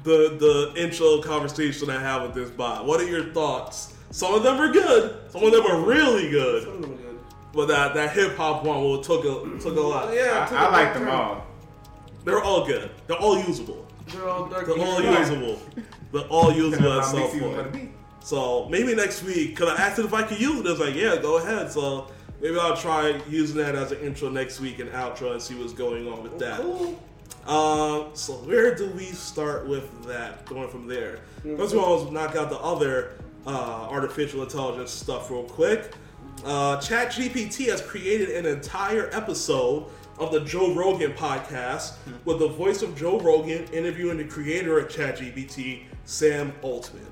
the 0.05 0.37
the 0.39 0.73
intro 0.81 1.21
conversation 1.23 1.91
I 1.91 2.01
have 2.01 2.23
with 2.23 2.35
this 2.35 2.51
bot. 2.51 2.85
What 2.87 3.01
are 3.01 3.09
your 3.09 3.33
thoughts? 3.33 3.95
Some 4.11 4.35
of 4.35 4.43
them 4.43 4.61
are 4.61 4.71
good. 4.73 5.31
Some 5.33 5.43
of 5.43 5.51
them 5.53 5.67
are 5.67 5.81
really 5.81 6.31
good. 6.31 6.63
Some 6.65 6.75
of 6.75 6.83
them 6.83 6.93
are 6.93 6.97
good. 6.97 7.19
But 7.53 7.67
that 7.69 7.95
that 7.95 8.13
hip 8.13 8.37
hop 8.37 8.65
one 8.65 8.81
will 8.83 9.03
took 9.03 9.25
a 9.25 9.59
took 9.61 9.77
a 9.77 9.81
lot. 9.81 10.13
Yeah, 10.15 10.45
it 10.45 10.49
took 10.49 10.59
I, 10.61 10.65
I 10.67 10.69
a 10.69 10.71
like 10.71 10.95
them 10.95 11.09
all. 11.09 11.45
They're 12.25 12.41
all 12.43 12.67
good. 12.67 12.91
They're 13.07 13.19
all 13.19 13.39
usable. 13.39 13.84
They're 14.07 14.29
all 14.29 14.47
dark. 14.47 14.67
They're 14.67 14.79
all 14.79 15.03
usable. 15.03 15.61
They're 16.13 16.23
all 16.23 16.53
usable 16.53 16.93
at 16.93 17.05
How 17.05 17.29
some 17.29 17.41
point. 17.41 17.91
So 18.21 18.69
maybe 18.71 18.95
next 18.95 19.23
week, 19.23 19.57
cause 19.57 19.69
I 19.69 19.83
asked 19.83 19.99
it 19.99 20.05
if 20.07 20.15
I 20.15 20.23
could 20.23 20.41
use 20.41 20.61
it. 20.61 20.67
It 20.67 20.71
was 20.71 20.81
like, 20.81 20.95
yeah, 20.95 21.17
go 21.17 21.39
ahead. 21.39 21.71
So 21.71 22.11
maybe 22.41 22.59
I'll 22.59 22.77
try 22.77 23.21
using 23.29 23.57
that 23.59 23.75
as 23.75 23.93
an 23.93 24.01
intro 24.01 24.31
next 24.31 24.61
week 24.61 24.79
and 24.79 24.91
outro 24.91 25.33
and 25.33 25.43
see 25.43 25.55
what's 25.55 25.75
going 25.75 26.09
on 26.09 26.23
with 26.23 26.39
that. 26.39 26.61
Cool. 26.61 26.99
Um, 27.47 28.11
so 28.15 28.33
where 28.45 28.75
do 28.75 28.89
we 28.91 29.05
start 29.07 29.69
with 29.69 30.07
that? 30.07 30.47
Going 30.47 30.69
from 30.69 30.87
there. 30.87 31.21
First 31.57 31.75
of 31.75 31.81
all, 31.81 31.99
let's 31.99 32.11
knock 32.11 32.37
out 32.37 32.49
the 32.49 32.59
other 32.59 33.19
uh, 33.47 33.89
artificial 33.91 34.43
intelligence 34.43 34.91
stuff 34.91 35.31
real 35.31 35.43
quick. 35.43 35.93
Uh, 36.45 36.79
ChatGPT 36.79 37.67
has 37.67 37.83
created 37.83 38.31
an 38.31 38.47
entire 38.47 39.11
episode 39.13 39.87
of 40.19 40.33
the 40.33 40.41
Joe 40.41 40.75
Rogan 40.75 41.13
podcast 41.13 41.95
with 42.25 42.39
the 42.39 42.49
voice 42.49 42.83
of 42.83 42.97
Joe 42.97 43.19
Rogan 43.21 43.65
interviewing 43.73 44.19
the 44.19 44.25
creator 44.25 44.79
of 44.79 44.89
ChatGPT, 44.89 45.85
Sam 46.05 46.53
Altman. 46.63 47.07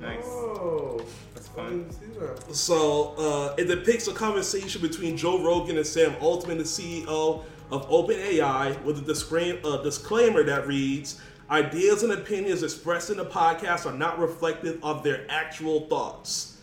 Nice. 0.00 0.22
Oh, 0.24 1.02
That's 1.34 1.48
fun. 1.48 1.88
that. 2.18 2.54
So 2.54 3.14
uh, 3.18 3.54
it 3.58 3.64
depicts 3.64 4.06
a 4.08 4.12
conversation 4.14 4.80
between 4.80 5.16
Joe 5.16 5.42
Rogan 5.42 5.76
and 5.76 5.86
Sam 5.86 6.14
Altman, 6.20 6.58
the 6.58 6.64
CEO 6.64 7.42
of 7.70 7.88
OpenAI, 7.90 8.80
with 8.84 8.98
a 8.98 9.02
disclaim- 9.02 9.64
a 9.64 9.82
disclaimer 9.82 10.44
that 10.44 10.66
reads: 10.68 11.20
"Ideas 11.50 12.04
and 12.04 12.12
opinions 12.12 12.62
expressed 12.62 13.10
in 13.10 13.16
the 13.16 13.24
podcast 13.26 13.86
are 13.86 13.96
not 13.96 14.18
reflective 14.20 14.78
of 14.84 15.02
their 15.02 15.26
actual 15.28 15.88
thoughts." 15.88 16.58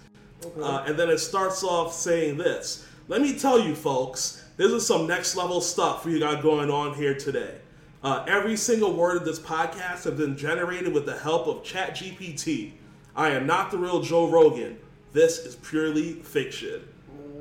Uh, 0.62 0.84
and 0.88 0.98
then 0.98 1.10
it 1.10 1.18
starts 1.20 1.62
off 1.63 1.94
saying 1.94 2.38
this: 2.38 2.86
"Let 3.10 3.22
me 3.22 3.38
tell 3.38 3.60
you, 3.60 3.75
folks, 3.75 4.44
this 4.58 4.72
is 4.72 4.86
some 4.86 5.08
next 5.08 5.36
level 5.36 5.62
stuff 5.62 6.06
we 6.06 6.20
got 6.20 6.42
going 6.42 6.70
on 6.70 6.94
here 6.96 7.16
today." 7.16 7.56
Uh, 8.04 8.24
every 8.28 8.56
single 8.56 8.94
word 8.94 9.18
of 9.18 9.26
this 9.26 9.40
podcast 9.40 10.04
has 10.04 10.14
been 10.14 10.38
generated 10.38 10.94
with 10.94 11.08
the 11.08 11.18
help 11.18 11.48
of 11.48 11.64
ChatGPT. 11.64 12.74
I 13.16 13.30
am 13.30 13.48
not 13.48 13.72
the 13.72 13.80
real 13.80 14.02
Joe 14.02 14.30
Rogan. 14.30 14.78
This 15.12 15.40
is 15.40 15.56
purely 15.56 16.14
fiction. 16.14 16.88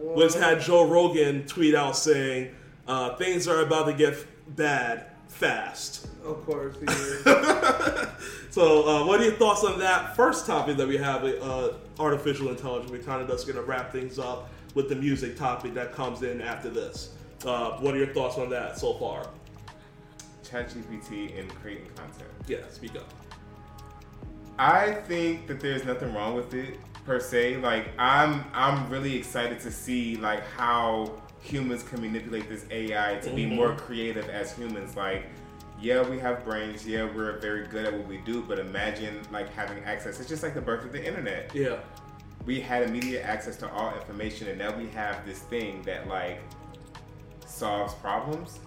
Which 0.01 0.33
had 0.35 0.63
Joe 0.63 0.89
Rogan 0.89 1.47
tweet 1.47 1.75
out 1.75 1.97
saying, 1.97 2.55
uh, 2.87 3.17
things 3.17 3.47
are 3.49 3.61
about 3.61 3.87
to 3.87 3.93
get 3.93 4.17
bad 4.57 5.07
fast. 5.29 6.09
Of 6.25 6.45
course, 6.47 6.77
he 6.79 6.87
is. 6.87 7.27
So, 8.55 8.87
uh, 8.87 9.05
what 9.05 9.21
are 9.21 9.25
your 9.25 9.33
thoughts 9.33 9.65
on 9.65 9.81
that 9.81 10.15
first 10.15 10.47
topic 10.47 10.77
that 10.77 10.87
we 10.87 10.97
have, 10.97 11.25
uh, 11.25 11.73
artificial 11.99 12.51
intelligence? 12.51 12.89
We 12.93 13.01
kind 13.01 13.21
of 13.21 13.27
just 13.27 13.49
going 13.49 13.57
to 13.57 13.65
wrap 13.65 13.91
things 13.91 14.17
up 14.17 14.49
with 14.75 14.89
the 14.89 14.95
music 14.97 15.37
topic 15.37 15.75
that 15.75 15.93
comes 15.93 16.23
in 16.23 16.41
after 16.41 16.69
this. 16.69 17.11
Uh, 17.47 17.79
what 17.79 17.95
are 17.95 17.99
your 17.99 18.13
thoughts 18.13 18.39
on 18.39 18.51
that 18.51 18.79
so 18.79 18.95
far? 18.95 19.27
ChatGPT 20.45 21.39
and 21.39 21.49
creating 21.57 21.87
content. 21.97 22.31
Yeah, 22.47 22.59
speak 22.71 22.97
up. 22.97 23.09
I 24.59 24.93
think 24.93 25.47
that 25.49 25.61
there's 25.61 25.85
nothing 25.85 26.13
wrong 26.15 26.35
with 26.35 26.55
it 26.55 26.79
per 27.05 27.19
se. 27.21 27.57
Like 27.57 27.89
I'm 27.99 28.45
I'm 28.55 28.89
really 28.89 29.17
excited 29.17 29.59
to 29.61 29.71
see 29.71 30.17
like 30.17 30.47
how 30.57 31.11
humans 31.41 31.83
can 31.83 32.01
manipulate 32.01 32.49
this 32.49 32.65
AI 32.71 33.17
to 33.23 33.31
be 33.31 33.45
Mhm. 33.45 33.57
more 33.57 33.75
creative 33.75 34.29
as 34.31 34.53
humans. 34.57 34.97
Like, 34.97 35.25
yeah, 35.81 36.09
we 36.09 36.19
have 36.21 36.43
brains, 36.45 36.87
yeah, 36.87 37.05
we're 37.05 37.39
very 37.41 37.67
good 37.67 37.85
at 37.85 37.93
what 37.93 38.07
we 38.07 38.19
do, 38.19 38.43
but 38.43 38.59
imagine 38.59 39.21
like 39.31 39.53
having 39.53 39.83
access. 39.85 40.21
It's 40.21 40.29
just 40.29 40.43
like 40.43 40.55
the 40.55 40.61
birth 40.63 40.85
of 40.85 40.93
the 40.93 41.05
internet. 41.05 41.51
Yeah. 41.55 41.81
We 42.47 42.61
had 42.61 42.83
immediate 42.83 43.23
access 43.25 43.57
to 43.59 43.71
all 43.71 43.95
information 43.95 44.49
and 44.49 44.59
now 44.59 44.77
we 44.77 44.87
have 44.89 45.25
this 45.27 45.39
thing 45.39 45.83
that 45.83 46.09
like 46.09 46.41
solves 47.47 47.95
problems 47.95 48.59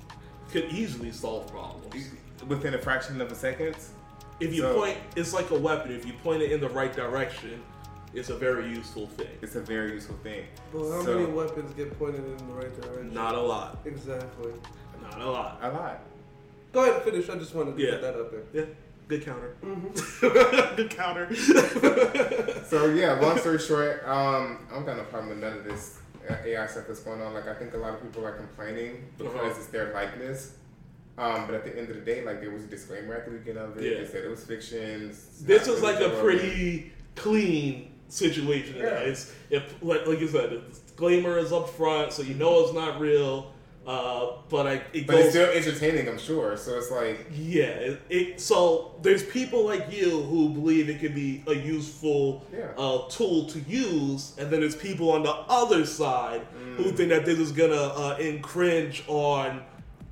Could 0.51 0.65
easily 0.65 1.11
solve 1.11 1.47
problems. 1.47 2.09
within 2.47 2.73
a 2.73 2.77
fraction 2.79 3.19
of 3.21 3.31
a 3.31 3.35
second. 3.35 3.75
If 4.39 4.53
you 4.53 4.61
So- 4.61 4.75
point, 4.75 4.97
it's 5.15 5.33
like 5.33 5.49
a 5.51 5.57
weapon. 5.59 5.91
If 5.91 6.05
you 6.05 6.13
point 6.13 6.41
it 6.41 6.51
in 6.51 6.61
the 6.61 6.69
right 6.69 6.93
direction, 6.95 7.61
it's 8.13 8.29
a 8.29 8.35
very 8.35 8.69
useful 8.69 9.07
thing. 9.07 9.27
It's 9.41 9.55
a 9.55 9.61
very 9.61 9.93
useful 9.93 10.15
thing. 10.23 10.45
But 10.71 10.89
how 10.91 11.03
So- 11.03 11.19
many 11.19 11.31
weapons 11.31 11.73
get 11.73 11.97
pointed 11.99 12.23
in 12.23 12.37
the 12.47 12.53
right 12.53 12.81
direction? 12.81 13.13
Not 13.13 13.35
a 13.35 13.41
lot. 13.41 13.79
Exactly. 13.85 14.53
Not 15.01 15.19
a 15.21 15.25
lot. 15.29 15.59
A 15.61 15.69
lot. 15.71 15.99
Go 16.71 16.81
ahead 16.83 16.95
and 16.95 17.03
finish. 17.03 17.29
I 17.29 17.35
just 17.35 17.53
wanted 17.55 17.75
to 17.77 17.83
Yeah. 17.83 17.91
get 17.91 18.01
that 18.01 18.15
up 18.15 18.31
there. 18.31 18.43
Yeah. 18.53 18.73
Good 19.07 19.23
counter. 19.25 19.55
Mm-hmm. 19.63 20.75
Good 20.75 20.89
counter. 20.89 21.27
So 22.67 22.87
yeah, 22.87 23.13
long 23.13 23.37
story 23.39 23.59
short, 23.59 24.03
um, 24.05 24.67
I'm 24.73 24.83
got 24.85 24.97
no 24.97 25.03
problem 25.03 25.29
with 25.29 25.37
none 25.39 25.59
of 25.59 25.63
this 25.63 25.99
uh, 26.29 26.35
AI 26.45 26.67
stuff 26.67 26.83
that's 26.87 26.99
going 26.99 27.21
on. 27.21 27.33
Like 27.33 27.47
I 27.47 27.53
think 27.53 27.73
a 27.73 27.77
lot 27.77 27.93
of 27.93 28.01
people 28.03 28.25
are 28.25 28.33
complaining 28.33 29.05
because 29.17 29.33
Uh-huh. 29.35 29.45
it's 29.55 29.67
their 29.67 29.93
likeness. 29.93 30.55
Um, 31.17 31.45
but 31.45 31.55
at 31.55 31.63
the 31.63 31.77
end 31.79 31.89
of 31.89 31.95
the 31.95 32.01
day, 32.01 32.25
like 32.25 32.41
there 32.41 32.51
was 32.51 32.63
a 32.65 32.67
disclaimer 32.67 33.15
at 33.15 33.23
the 33.25 33.31
beginning 33.31 33.63
of 33.63 33.77
it. 33.77 33.83
Yeah. 33.89 33.99
They 34.01 34.05
said 34.05 34.25
it 34.25 34.29
was 34.29 34.43
fiction. 34.43 35.07
this 35.43 35.65
not 35.67 35.75
is 35.77 35.81
like 35.81 36.01
a 36.01 36.09
pretty 36.21 36.91
clean 37.15 37.93
situation. 38.09 38.75
Yeah. 38.75 38.99
It's 38.99 39.33
if 39.49 39.81
like 39.81 40.05
like 40.05 40.19
you 40.19 40.27
said, 40.27 40.49
the 40.49 40.57
disclaimer 40.57 41.37
is 41.37 41.53
up 41.53 41.69
front, 41.69 42.11
so 42.11 42.23
you 42.23 42.33
know 42.33 42.65
it's 42.65 42.73
not 42.73 42.99
real. 42.99 43.53
Uh, 43.87 44.33
but 44.49 44.67
I, 44.67 44.73
it. 44.91 45.07
But 45.07 45.15
it's 45.15 45.29
still 45.29 45.49
entertaining, 45.49 46.09
I'm 46.09 46.17
sure. 46.19 46.57
So 46.57 46.77
it's 46.77 46.91
like 46.91 47.25
Yeah, 47.33 47.67
it, 47.67 48.01
it, 48.09 48.41
so 48.41 48.95
there's 49.01 49.23
people 49.23 49.63
like 49.63 49.89
you 49.89 50.23
who 50.23 50.49
believe 50.49 50.89
it 50.89 50.99
could 50.99 51.15
be 51.15 51.41
a 51.47 51.53
useful 51.53 52.45
Yeah. 52.51 52.71
uh, 52.77 53.07
tool 53.07 53.45
to 53.47 53.59
use, 53.61 54.35
and 54.37 54.51
then 54.51 54.59
there's 54.59 54.75
people 54.75 55.09
on 55.11 55.23
the 55.23 55.31
other 55.31 55.85
side 55.85 56.41
who 56.75 56.91
think 56.91 57.09
that 57.09 57.23
this 57.25 57.39
is 57.39 57.53
gonna 57.53 57.75
uh, 57.75 58.17
infringe 58.19 59.05
on 59.07 59.61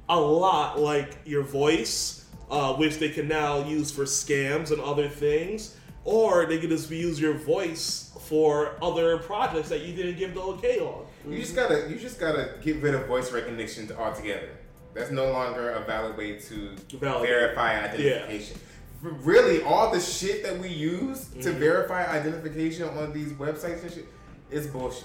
a 0.08 0.18
lot, 0.20 0.80
like 0.80 1.18
your 1.26 1.44
voice, 1.44 2.26
uh, 2.50 2.74
which 2.76 2.98
they 3.00 3.10
can 3.10 3.28
now 3.28 3.66
use 3.68 3.92
for 3.92 4.04
scams 4.04 4.72
and 4.72 4.80
other 4.80 5.10
things, 5.10 5.76
or 6.06 6.46
they 6.46 6.60
can 6.60 6.70
just 6.70 6.90
use 6.90 7.20
your 7.20 7.34
voice 7.34 8.14
for 8.22 8.78
other 8.82 9.18
projects 9.18 9.68
that 9.68 9.82
you 9.82 9.94
didn't 9.94 10.18
give 10.18 10.34
the 10.34 10.42
okay 10.42 10.80
on. 10.80 11.06
You 11.28 11.40
just 11.40 11.56
gotta 11.56 11.88
you 11.90 11.98
just 11.98 12.20
gotta 12.20 12.56
get 12.62 12.82
rid 12.82 12.94
of 12.96 13.06
voice 13.08 13.32
recognition 13.32 13.90
altogether. 13.98 14.50
That's 14.94 15.12
no 15.12 15.32
longer 15.32 15.72
a 15.72 15.82
valid 15.82 16.18
way 16.18 16.40
to 16.40 16.76
Validate. 17.00 17.30
verify 17.30 17.84
identification. 17.84 18.58
Really, 19.02 19.62
all 19.62 19.92
the 19.92 20.00
shit 20.00 20.42
that 20.44 20.58
we 20.58 20.70
use 20.70 21.26
to 21.42 21.50
Mm-hmm. 21.50 21.60
verify 21.60 22.06
identification 22.08 22.88
on 22.90 23.12
these 23.14 23.34
websites 23.34 23.84
and 23.84 23.92
shit 23.92 24.06
is 24.50 24.68
bullshit. 24.68 25.04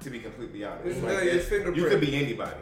To 0.00 0.10
be 0.10 0.18
completely 0.18 0.64
honest, 0.64 1.02
Like, 1.02 1.22
it's- 1.24 1.50
you 1.50 1.84
could 1.86 2.00
be 2.00 2.16
anybody. 2.16 2.56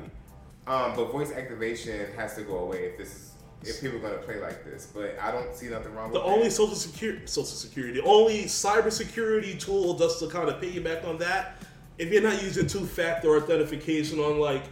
Um, 0.66 0.94
but 0.94 1.10
voice 1.10 1.32
activation 1.32 2.06
has 2.16 2.34
to 2.34 2.42
go 2.42 2.58
away 2.58 2.84
if 2.84 2.98
this 2.98 3.08
is 3.14 3.24
if 3.64 3.80
people 3.80 3.96
are 3.98 4.00
gonna 4.10 4.22
play 4.22 4.38
like 4.40 4.64
this. 4.64 4.86
But 4.94 5.16
I 5.20 5.32
don't 5.32 5.52
see 5.54 5.66
nothing 5.68 5.92
wrong 5.94 6.12
The 6.12 6.20
with 6.20 6.28
only 6.28 6.46
it. 6.48 6.52
social 6.52 6.76
security, 6.76 7.22
social 7.26 7.56
security, 7.56 8.00
the 8.00 8.06
only 8.06 8.44
cybersecurity 8.44 9.58
tool 9.58 9.94
just 9.98 10.20
to 10.20 10.28
kind 10.28 10.48
of 10.48 10.60
piggyback 10.60 11.04
on 11.06 11.18
that, 11.18 11.60
if 11.98 12.12
you're 12.12 12.22
not 12.22 12.42
using 12.42 12.66
two-factor 12.66 13.36
authentication 13.36 14.18
on 14.20 14.38
like 14.38 14.62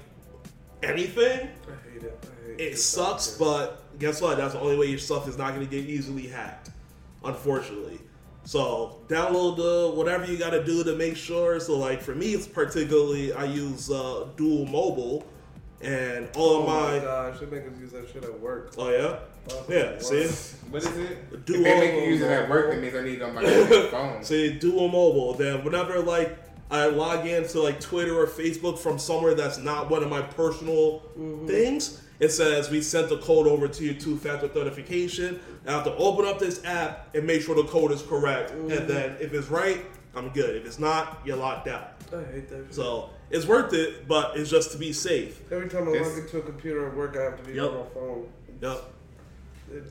anything, 0.82 1.48
I 1.68 1.90
hate 1.92 2.02
it. 2.02 2.24
I 2.24 2.48
hate 2.50 2.60
it 2.60 2.78
sucks. 2.78 3.28
But 3.36 3.98
guess 3.98 4.20
what? 4.20 4.36
That's 4.36 4.54
the 4.54 4.60
only 4.60 4.76
way 4.76 4.86
your 4.86 4.98
stuff 4.98 5.28
is 5.28 5.36
not 5.38 5.54
going 5.54 5.66
to 5.66 5.70
get 5.70 5.88
easily 5.88 6.26
hacked, 6.26 6.70
unfortunately. 7.24 8.00
So 8.44 9.00
download 9.08 9.56
the 9.56 9.92
whatever 9.96 10.24
you 10.30 10.38
got 10.38 10.50
to 10.50 10.64
do 10.64 10.84
to 10.84 10.94
make 10.94 11.16
sure. 11.16 11.58
So 11.58 11.76
like 11.78 12.00
for 12.00 12.14
me, 12.14 12.26
it's 12.32 12.46
particularly 12.46 13.32
I 13.32 13.44
use 13.44 13.90
uh, 13.90 14.28
Duo 14.36 14.64
Mobile, 14.66 15.26
and 15.80 16.28
all 16.36 16.58
Oh 16.58 16.60
of 16.62 16.66
my 16.68 16.98
my 16.98 17.04
gosh, 17.04 17.40
they 17.40 17.46
make 17.46 17.66
us 17.66 17.72
use 17.80 17.90
that 17.90 18.08
shit 18.08 18.22
at 18.22 18.38
work. 18.40 18.72
oh 18.78 18.88
yeah, 18.90 19.18
yeah. 19.68 19.98
See. 19.98 20.26
What 20.70 20.80
is 20.82 20.96
it? 20.96 21.44
Duo 21.44 21.58
if 21.58 21.64
they 21.64 21.80
make 21.80 22.04
you 22.04 22.10
use 22.12 22.22
it 22.22 22.30
at 22.30 22.48
work, 22.48 22.66
mobile. 22.66 22.80
that 22.80 22.82
means 22.82 22.94
I 22.94 23.02
need 23.02 23.14
it 23.14 23.22
on 23.22 23.34
my 23.34 23.42
phone. 23.90 24.22
Say 24.22 24.52
duo 24.54 24.86
mobile. 24.86 25.34
Then 25.34 25.64
whenever 25.64 25.98
like 25.98 26.38
I 26.70 26.86
log 26.86 27.26
into 27.26 27.60
like 27.60 27.80
Twitter 27.80 28.18
or 28.18 28.26
Facebook 28.26 28.78
from 28.78 28.98
somewhere 28.98 29.34
that's 29.34 29.58
not 29.58 29.88
one 29.90 30.02
of 30.02 30.10
my 30.10 30.20
personal 30.22 31.00
things, 31.46 32.02
It 32.18 32.30
says 32.30 32.70
we 32.70 32.80
sent 32.80 33.08
the 33.08 33.18
code 33.18 33.46
over 33.46 33.68
to 33.68 33.84
your 33.84 33.94
two-factor 33.94 34.46
authentication. 34.46 35.38
I 35.66 35.72
have 35.72 35.84
to 35.84 35.94
open 35.96 36.24
up 36.26 36.38
this 36.38 36.64
app 36.64 37.14
and 37.14 37.26
make 37.26 37.42
sure 37.42 37.54
the 37.54 37.64
code 37.64 37.92
is 37.92 38.02
correct, 38.02 38.50
and 38.52 38.70
then 38.70 39.16
if 39.20 39.32
it's 39.34 39.48
right, 39.48 39.84
I'm 40.14 40.30
good. 40.30 40.56
If 40.56 40.64
it's 40.66 40.78
not, 40.78 41.20
you're 41.24 41.36
locked 41.36 41.68
out. 41.68 41.92
I 42.12 42.22
hate 42.32 42.48
that. 42.48 42.64
shit. 42.66 42.74
So 42.74 43.10
it's 43.30 43.46
worth 43.46 43.72
it, 43.74 44.08
but 44.08 44.36
it's 44.36 44.48
just 44.50 44.72
to 44.72 44.78
be 44.78 44.92
safe. 44.92 45.40
Every 45.52 45.68
time 45.68 45.88
I 45.88 45.92
This- 45.92 46.08
log 46.08 46.18
into 46.18 46.38
a 46.38 46.42
computer 46.42 46.88
at 46.88 46.96
work, 46.96 47.16
I 47.18 47.22
have 47.24 47.36
to 47.38 47.44
be 47.44 47.52
Yep. 47.56 47.70
on 47.70 47.74
my 47.78 47.84
phone. 47.94 48.26
Yep. 48.62 48.84
It- 49.74 49.84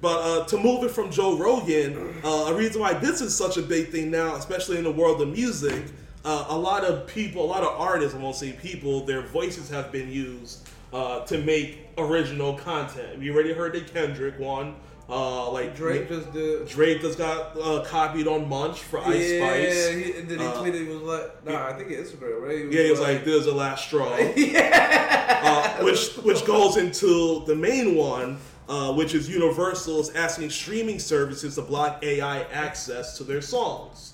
But 0.00 0.18
uh, 0.22 0.44
to 0.46 0.58
move 0.58 0.82
it 0.84 0.90
from 0.90 1.10
Joe 1.10 1.36
Rogan, 1.36 2.14
uh, 2.24 2.46
a 2.48 2.54
reason 2.54 2.80
why 2.80 2.94
this 2.94 3.20
is 3.20 3.34
such 3.36 3.58
a 3.58 3.62
big 3.62 3.90
thing 3.90 4.10
now, 4.10 4.34
especially 4.36 4.78
in 4.78 4.84
the 4.84 4.90
world 4.90 5.20
of 5.20 5.28
music, 5.28 5.82
uh, 6.24 6.46
a 6.48 6.56
lot 6.58 6.84
of 6.84 7.06
people, 7.06 7.44
a 7.44 7.46
lot 7.46 7.62
of 7.62 7.80
artists, 7.80 8.14
I 8.16 8.20
won't 8.20 8.36
say 8.36 8.52
people, 8.52 9.04
their 9.06 9.22
voices 9.22 9.68
have 9.70 9.90
been 9.90 10.10
used 10.10 10.68
uh, 10.92 11.20
to 11.26 11.38
make 11.38 11.88
original 11.98 12.54
content. 12.54 13.18
We 13.18 13.30
already 13.30 13.52
heard 13.52 13.72
the 13.74 13.80
Kendrick 13.82 14.38
one. 14.38 14.76
Uh, 15.08 15.50
like 15.50 15.74
Drake 15.74 16.08
just 16.08 16.32
did. 16.32 16.68
Drake 16.68 17.00
just 17.00 17.18
got 17.18 17.56
uh, 17.60 17.82
copied 17.84 18.28
on 18.28 18.48
Munch 18.48 18.78
for 18.78 19.00
Ice 19.00 19.06
Spice. 19.06 19.30
yeah, 19.32 19.48
Spice. 19.48 19.88
He, 19.88 20.12
and 20.12 20.28
then 20.28 20.38
he 20.38 20.46
Uh, 20.46 20.52
tweeted, 20.54 20.86
he 20.86 20.94
was 20.94 21.02
like, 21.02 21.44
nah, 21.44 21.66
I 21.66 21.72
think 21.72 21.90
it's 21.90 22.12
Instagram, 22.12 22.40
right? 22.40 22.70
Yeah, 22.72 22.82
he 22.84 22.90
was 22.92 23.00
like, 23.00 23.24
"This 23.24 23.40
is 23.40 23.46
the 23.46 23.52
last 23.54 23.86
straw." 23.86 24.16
yeah. 24.36 25.40
uh, 25.42 25.84
which 25.84 26.14
which 26.18 26.44
goes 26.44 26.76
into 26.76 27.42
the 27.46 27.56
main 27.56 27.96
one, 27.96 28.38
uh, 28.68 28.92
which 28.92 29.12
is 29.16 29.28
Universal's 29.28 30.14
asking 30.14 30.50
streaming 30.50 31.00
services 31.00 31.56
to 31.56 31.62
block 31.62 32.04
AI 32.04 32.42
access 32.52 33.18
to 33.18 33.24
their 33.24 33.40
songs. 33.42 34.12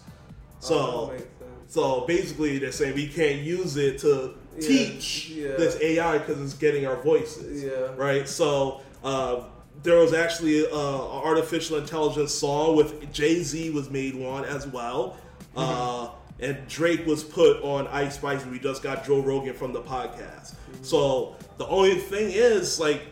So, 0.60 0.78
Oh, 0.78 1.12
that. 1.12 1.26
So 1.68 2.02
basically, 2.06 2.58
they're 2.58 2.72
saying 2.72 2.94
we 2.94 3.08
can't 3.08 3.40
use 3.42 3.76
it 3.76 3.98
to 4.00 4.34
Yeah, 4.58 4.66
teach 4.68 5.28
yeah. 5.30 5.48
this 5.56 5.78
AI 5.82 6.18
because 6.18 6.40
it's 6.40 6.54
getting 6.54 6.86
our 6.86 6.96
voices. 6.96 7.62
Yeah. 7.62 7.94
Right. 7.96 8.28
So. 8.28 8.80
Uh, 9.04 9.44
there 9.82 9.98
was 9.98 10.14
actually 10.14 10.66
uh, 10.66 10.70
an 10.70 11.22
artificial 11.22 11.76
intelligence 11.76 12.32
song 12.32 12.74
with 12.76 13.12
Jay 13.12 13.42
Z 13.42 13.70
was 13.70 13.90
made 13.90 14.14
one 14.16 14.44
as 14.46 14.66
well, 14.66 15.18
uh, 15.54 16.08
and 16.40 16.66
Drake 16.66 17.06
was 17.06 17.22
put 17.22 17.62
on 17.62 17.86
Ice 17.88 18.16
Spice. 18.16 18.42
and 18.42 18.50
We 18.50 18.58
just 18.58 18.82
got 18.82 19.04
Joe 19.06 19.20
Rogan 19.20 19.52
from 19.54 19.72
the 19.74 19.82
podcast. 19.82 20.54
So 20.80 21.36
the 21.58 21.66
only 21.66 21.96
thing 21.96 22.30
is, 22.32 22.80
like, 22.80 23.02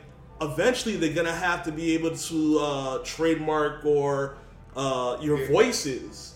eventually 0.41 0.97
they're 0.97 1.13
gonna 1.15 1.31
have 1.31 1.63
to 1.65 1.71
be 1.71 1.93
able 1.95 2.17
to 2.17 2.59
uh, 2.59 2.99
trademark 3.05 3.85
or 3.85 4.37
uh, 4.75 5.19
your 5.21 5.47
voices 5.47 6.34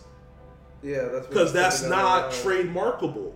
Yeah, 0.83 1.03
that's 1.03 1.13
what 1.13 1.29
because 1.31 1.53
that's 1.53 1.83
not 1.83 2.27
of. 2.27 2.33
trademarkable. 2.35 3.33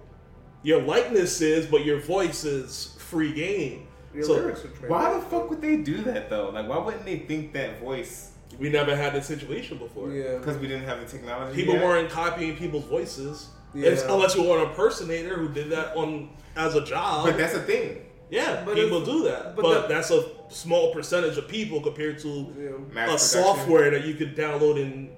Your 0.63 0.81
likeness 0.83 1.41
is, 1.41 1.67
but 1.67 1.85
your 1.85 1.99
voice 2.01 2.45
is 2.45 2.95
free 2.99 3.33
game. 3.33 3.89
Your 4.15 4.25
so 4.25 4.33
lyrics 4.35 4.65
are. 4.65 4.89
Why 4.89 5.15
the 5.15 5.21
fuck 5.21 5.51
would 5.51 5.61
they 5.61 5.79
do 5.79 6.03
that 6.03 6.31
though? 6.31 6.51
Like, 6.51 6.69
why 6.69 6.79
wouldn't 6.79 7.05
they 7.05 7.19
think 7.21 7.53
that 7.55 7.81
voice? 7.81 8.29
we 8.59 8.69
never 8.69 8.95
had 8.95 9.15
this 9.15 9.27
situation 9.27 9.79
before. 9.79 10.11
Yeah. 10.13 10.37
Because 10.37 10.59
we 10.59 10.69
didn't 10.69 10.85
have 10.85 11.01
the 11.01 11.07
technology. 11.07 11.57
People 11.57 11.75
yet? 11.75 11.85
weren't 11.85 12.11
copying 12.11 12.55
people's 12.55 12.85
voices. 12.85 13.49
Yeah. 13.73 13.87
It's- 13.87 14.05
unless 14.07 14.35
you 14.37 14.43
were 14.43 14.59
an 14.63 14.69
impersonator 14.69 15.37
who 15.39 15.49
did 15.49 15.71
that 15.71 15.97
on 15.97 16.29
as 16.55 16.75
a 16.75 16.85
job. 16.85 17.25
But 17.25 17.39
that's 17.39 17.55
a 17.55 17.61
thing. 17.63 18.05
yeah, 18.31 18.63
But 18.65 18.75
people 18.75 19.03
do 19.07 19.23
that. 19.25 19.57
but 19.57 19.63
But, 19.63 19.73
that- 19.73 19.89
that's 19.89 20.11
a 20.11 20.25
small 20.51 20.93
percentage 20.93 21.39
of 21.39 21.49
people 21.49 21.81
compared 21.81 22.19
to 22.21 22.29
Yeah. 22.29 22.69
A 22.69 22.73
production. 22.91 23.19
software 23.19 23.91
that 23.91 24.05
you 24.05 24.15
could 24.15 24.37
download 24.37 24.79
in. 24.79 25.09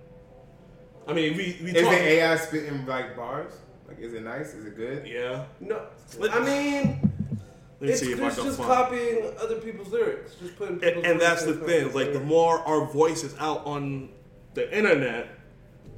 I 1.06 1.12
mean, 1.12 1.36
we 1.36 1.58
we 1.62 1.70
Is 1.72 1.82
talk. 1.82 1.92
the 1.92 2.00
AI 2.02 2.36
spitting 2.36 2.86
like 2.86 3.16
bars? 3.16 3.52
Like, 3.86 3.98
is 4.00 4.14
it 4.14 4.22
nice? 4.24 4.54
Is 4.54 4.64
it 4.66 4.76
good? 4.76 5.06
Yeah. 5.06 5.44
No, 5.60 5.82
I 6.30 6.40
mean, 6.40 7.10
Let 7.80 7.90
it's, 7.90 8.00
see 8.00 8.12
if 8.12 8.20
it's 8.20 8.36
can 8.36 8.44
just 8.44 8.56
find. 8.58 8.68
copying 8.70 9.32
other 9.40 9.56
people's 9.56 9.88
lyrics, 9.88 10.34
just 10.36 10.56
putting. 10.56 10.82
and, 10.82 11.04
and 11.04 11.20
that's 11.20 11.44
the 11.44 11.54
thing. 11.54 11.88
in 11.88 11.94
Like 11.94 12.12
the 12.12 12.20
more 12.20 12.60
our 12.60 12.86
voice 12.86 13.22
is 13.22 13.34
out 13.38 13.64
on 13.66 14.08
the 14.54 14.74
internet, 14.76 15.28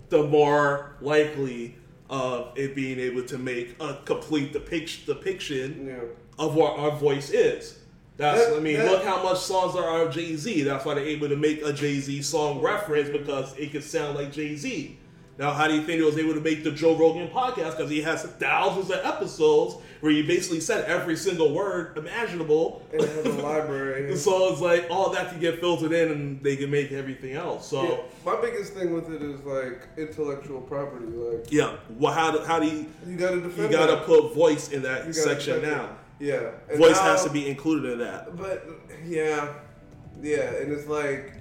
the 0.09 0.25
more 0.25 0.97
likely 1.01 1.77
of 2.11 2.53
it 2.57 2.75
being 2.75 2.99
able 2.99 3.23
to 3.25 3.39
make 3.39 3.77
a 3.81 3.99
complete 4.05 4.53
depiction 4.53 5.05
depiction 5.07 5.87
Yeah. 5.87 6.45
of 6.45 6.55
what 6.57 6.79
our 6.79 6.91
voice 6.93 7.31
is. 7.31 7.79
That's 8.17 8.47
That- 8.47 8.57
I 8.57 8.61
mean, 8.61 8.77
that- 8.79 8.91
look 8.91 9.05
how 9.05 9.23
much 9.23 9.39
songs 9.41 9.75
there 9.75 9.85
are 9.85 10.03
of 10.07 10.15
Jay 10.15 10.37
Z. 10.37 10.63
That's 10.63 10.85
why 10.85 10.95
they're 10.95 11.05
able 11.05 11.29
to 11.29 11.37
make 11.37 11.63
a 11.65 11.73
Jay 11.73 12.01
Z 12.01 12.23
song 12.23 12.61
reference 12.61 13.11
because 13.11 13.55
it 13.59 13.73
could 13.73 13.85
sound 13.85 14.17
like 14.17 14.33
Jay 14.33 14.57
Z. 14.57 14.97
Now, 15.39 15.51
how 15.53 15.69
do 15.69 15.75
you 15.75 15.83
think 15.83 16.01
it 16.01 16.05
was 16.05 16.17
able 16.17 16.33
to 16.33 16.41
make 16.41 16.65
the 16.65 16.71
Joe 16.71 16.97
Rogan 16.97 17.29
podcast? 17.29 17.77
Because 17.77 17.91
he 17.91 18.01
has 18.01 18.23
thousands 18.23 18.89
of 18.91 19.01
episodes 19.05 19.77
where 20.01 20.11
he 20.11 20.23
basically 20.23 20.61
said 20.61 20.87
every 20.87 21.15
single 21.15 21.53
word 21.53 21.99
imaginable. 21.99 22.81
And 22.91 23.03
it 23.03 23.09
has 23.11 23.27
a 23.27 23.43
library. 23.43 24.17
So 24.17 24.51
it's 24.51 24.63
like 24.63 24.87
all 24.89 25.11
that 25.11 25.29
can 25.29 25.39
get 25.39 25.61
filtered 25.61 25.93
in, 25.93 26.11
and 26.11 26.43
they 26.43 26.57
can 26.57 26.71
make 26.71 26.91
everything 26.91 27.35
else. 27.35 27.69
So 27.69 27.83
Yeah, 27.83 27.97
my 28.25 28.41
biggest 28.41 28.73
thing 28.73 28.95
with 28.95 29.11
it 29.11 29.21
is 29.21 29.45
like 29.45 29.83
intellectual 29.99 30.63
property. 30.63 31.05
Like 31.05 31.53
yeah, 31.53 31.77
well, 31.99 32.15
how 32.15 32.31
do, 32.31 32.39
how 32.43 32.59
do 32.59 32.67
you 32.67 32.87
you 33.07 33.17
gotta 33.19 33.37
you 33.37 33.69
got 33.69 33.87
to 33.89 33.97
that. 33.97 34.07
put 34.07 34.33
voice 34.35 34.71
in 34.71 34.81
that 34.85 35.07
You 35.07 35.13
section 35.13 35.61
now? 35.61 35.85
it. 35.85 35.91
Yeah, 36.19 36.51
And 36.71 36.79
Voice 36.79 36.97
now- 36.97 37.03
has 37.03 37.25
to 37.25 37.31
be 37.31 37.49
included 37.49 37.93
in 37.93 37.99
that. 37.99 38.37
But 38.37 38.67
yeah, 39.05 39.53
yeah, 40.23 40.51
and 40.61 40.73
it's 40.73 40.87
like 40.89 41.33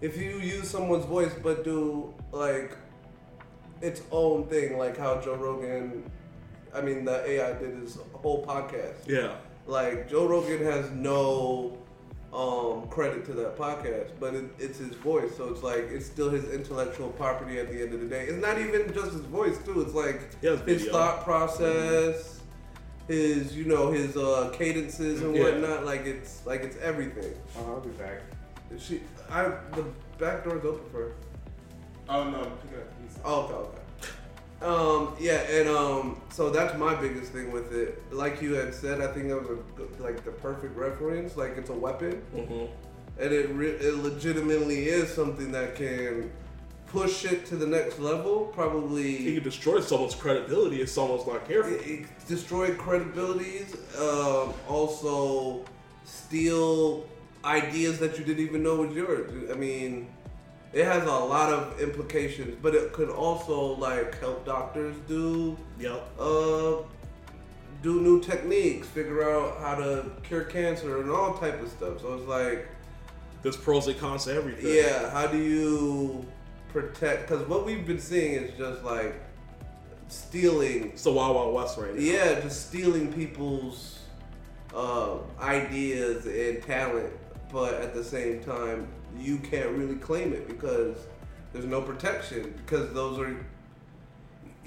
if 0.00 0.16
you 0.16 0.38
use 0.38 0.68
someone's 0.68 1.04
voice 1.04 1.32
but 1.42 1.64
do 1.64 2.12
like 2.32 2.76
its 3.80 4.02
own 4.10 4.46
thing, 4.48 4.78
like 4.78 4.96
how 4.96 5.20
Joe 5.20 5.36
Rogan, 5.36 6.10
I 6.74 6.80
mean 6.80 7.04
the 7.04 7.24
AI 7.28 7.52
did 7.58 7.76
his 7.78 7.98
whole 8.12 8.44
podcast. 8.44 9.06
Yeah, 9.06 9.34
Like 9.66 10.08
Joe 10.10 10.26
Rogan 10.26 10.64
has 10.64 10.90
no 10.90 11.78
um, 12.32 12.88
credit 12.88 13.24
to 13.26 13.32
that 13.34 13.56
podcast, 13.56 14.10
but 14.18 14.34
it, 14.34 14.46
it's 14.58 14.78
his 14.78 14.94
voice, 14.96 15.36
so 15.36 15.48
it's 15.50 15.62
like 15.62 15.86
it's 15.90 16.06
still 16.06 16.30
his 16.30 16.50
intellectual 16.50 17.10
property 17.10 17.58
at 17.60 17.68
the 17.70 17.80
end 17.80 17.94
of 17.94 18.00
the 18.00 18.06
day. 18.06 18.24
It's 18.24 18.42
not 18.44 18.58
even 18.58 18.92
just 18.92 19.12
his 19.12 19.20
voice 19.22 19.56
too. 19.64 19.82
It's 19.82 19.94
like 19.94 20.40
his 20.42 20.58
video. 20.62 20.90
thought 20.92 21.22
process, 21.22 22.33
his 23.08 23.56
you 23.56 23.64
know 23.64 23.90
his 23.90 24.16
uh, 24.16 24.50
cadences 24.54 25.22
and 25.22 25.34
Yeah. 25.34 25.42
whatnot. 25.44 25.84
Like 25.84 26.06
it's 26.06 26.44
like 26.46 26.62
it's 26.62 26.76
everything. 26.78 27.34
Oh, 27.58 27.74
I'll 27.74 27.80
be 27.80 27.90
back. 27.90 28.20
She, 28.78 29.02
I 29.30 29.44
the 29.74 29.84
back 30.18 30.44
door's 30.44 30.64
open 30.64 30.88
for 30.90 30.98
her. 31.08 31.12
Oh 32.08 32.30
no, 32.30 32.38
pick 32.62 32.72
it 32.72 32.78
up. 32.78 32.92
He's- 33.00 33.18
Oh, 33.24 33.42
okay, 33.42 33.54
okay. 33.54 33.80
Um, 34.62 35.14
yeah, 35.20 35.40
and 35.50 35.68
um, 35.68 36.20
so 36.30 36.48
that's 36.48 36.76
my 36.78 36.94
biggest 36.94 37.32
thing 37.32 37.52
with 37.52 37.72
it. 37.72 38.02
Like 38.12 38.40
you 38.40 38.54
had 38.54 38.72
said, 38.74 39.00
I 39.02 39.08
think 39.08 39.28
that 39.28 39.36
was 39.36 39.58
a, 39.58 40.02
like 40.02 40.24
the 40.24 40.30
perfect 40.30 40.74
reference. 40.76 41.36
Like 41.36 41.56
it's 41.58 41.70
a 41.70 41.74
weapon, 41.74 42.12
hmm 42.34 42.64
and 43.16 43.32
it 43.32 43.48
re- 43.50 43.68
it 43.68 43.94
legitimately 44.02 44.86
is 44.88 45.12
something 45.12 45.52
that 45.52 45.76
can 45.76 46.32
push 46.94 47.24
it 47.32 47.44
to 47.50 47.56
the 47.56 47.66
next 47.66 47.98
level. 47.98 48.34
Probably 48.60 49.02
He 49.02 49.14
Probably 49.16 49.34
can 49.34 49.44
destroy 49.44 49.80
someone's 49.80 50.14
credibility 50.14 50.80
if 50.80 50.88
someone's 50.88 51.26
not 51.26 51.40
careful. 51.48 51.72
it, 51.74 51.86
it 51.86 52.06
destroy 52.34 52.66
credibilities. 52.86 53.68
Um, 54.06 54.54
also 54.68 55.64
steal 56.04 57.04
ideas 57.44 57.98
that 57.98 58.12
you 58.18 58.24
didn't 58.24 58.44
even 58.48 58.62
know 58.62 58.76
was 58.84 58.94
yours. 58.94 59.50
I 59.50 59.54
mean, 59.54 60.06
it 60.72 60.84
has 60.84 61.02
a 61.04 61.18
lot 61.36 61.52
of 61.52 61.80
implications, 61.80 62.56
but 62.62 62.74
it 62.74 62.92
could 62.92 63.10
also 63.10 63.58
like 63.88 64.18
help 64.20 64.44
doctors 64.46 64.94
do 65.08 65.56
Yep. 65.78 66.00
uh, 66.18 66.72
do 67.82 68.00
new 68.08 68.18
techniques, 68.20 68.86
figure 68.88 69.22
out 69.30 69.58
how 69.60 69.74
to 69.74 70.10
cure 70.22 70.44
cancer 70.44 71.00
and 71.02 71.10
all 71.10 71.34
type 71.38 71.60
of 71.60 71.68
stuff. 71.68 72.00
So 72.00 72.14
it's 72.14 72.28
like, 72.28 72.66
There's 73.42 73.56
pros 73.58 73.86
and 73.88 73.98
cons 73.98 74.24
to 74.24 74.32
everything. 74.34 74.72
yeah, 74.74 75.10
how 75.10 75.26
do 75.26 75.38
you 75.38 76.24
protect? 76.84 77.28
Because 77.28 77.46
what 77.48 77.64
we've 77.64 77.86
been 77.86 78.00
seeing 78.00 78.32
is 78.34 78.50
just 78.58 78.82
like 78.84 79.14
stealing. 80.08 80.88
It's 80.90 81.04
the 81.04 81.12
Wild 81.12 81.36
Wild 81.36 81.54
West 81.54 81.78
right 81.78 81.94
now. 81.94 82.00
Yeah, 82.00 82.40
just 82.40 82.68
stealing 82.68 83.10
people's 83.12 84.00
uh, 84.74 85.18
ideas 85.40 86.26
and 86.26 86.62
talent, 86.62 87.12
but 87.52 87.74
at 87.74 87.94
the 87.94 88.04
same 88.04 88.42
time, 88.42 88.88
you 89.18 89.38
can't 89.38 89.70
really 89.70 89.94
claim 89.94 90.32
it 90.32 90.48
because 90.48 90.96
there's 91.52 91.64
no 91.64 91.80
protection. 91.80 92.52
Because 92.66 92.92
those 92.92 93.18
are 93.18 93.34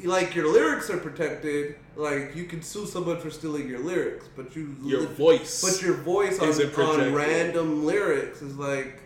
like 0.04 0.34
your 0.34 0.52
lyrics 0.52 0.89
are 0.89 0.98
protected. 0.98 1.76
Like 1.98 2.36
you 2.36 2.46
can 2.46 2.62
sue 2.62 2.86
someone 2.86 3.20
for 3.20 3.30
stealing 3.30 3.67
your 3.67 3.80
lyrics, 3.80 4.28
but 4.36 4.56
you 4.56 4.76
Your 4.84 5.02
lit- 5.02 5.10
voice. 5.12 5.62
but 5.62 5.82
your 5.86 5.96
voice 5.96 6.39
on, 6.39 6.50
on 6.82 7.13
random 7.13 7.86
lyrics 7.86 8.41
is 8.41 8.56
like, 8.58 9.02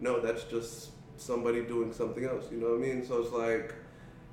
no, 0.00 0.18
that's 0.20 0.44
just 0.44 0.90
somebody 1.16 1.62
doing 1.62 1.92
something 1.92 2.24
else. 2.24 2.44
You 2.50 2.58
know 2.58 2.68
what 2.70 2.78
I 2.78 2.82
mean? 2.94 3.04
So 3.06 3.20
it's 3.22 3.32
like, 3.32 3.74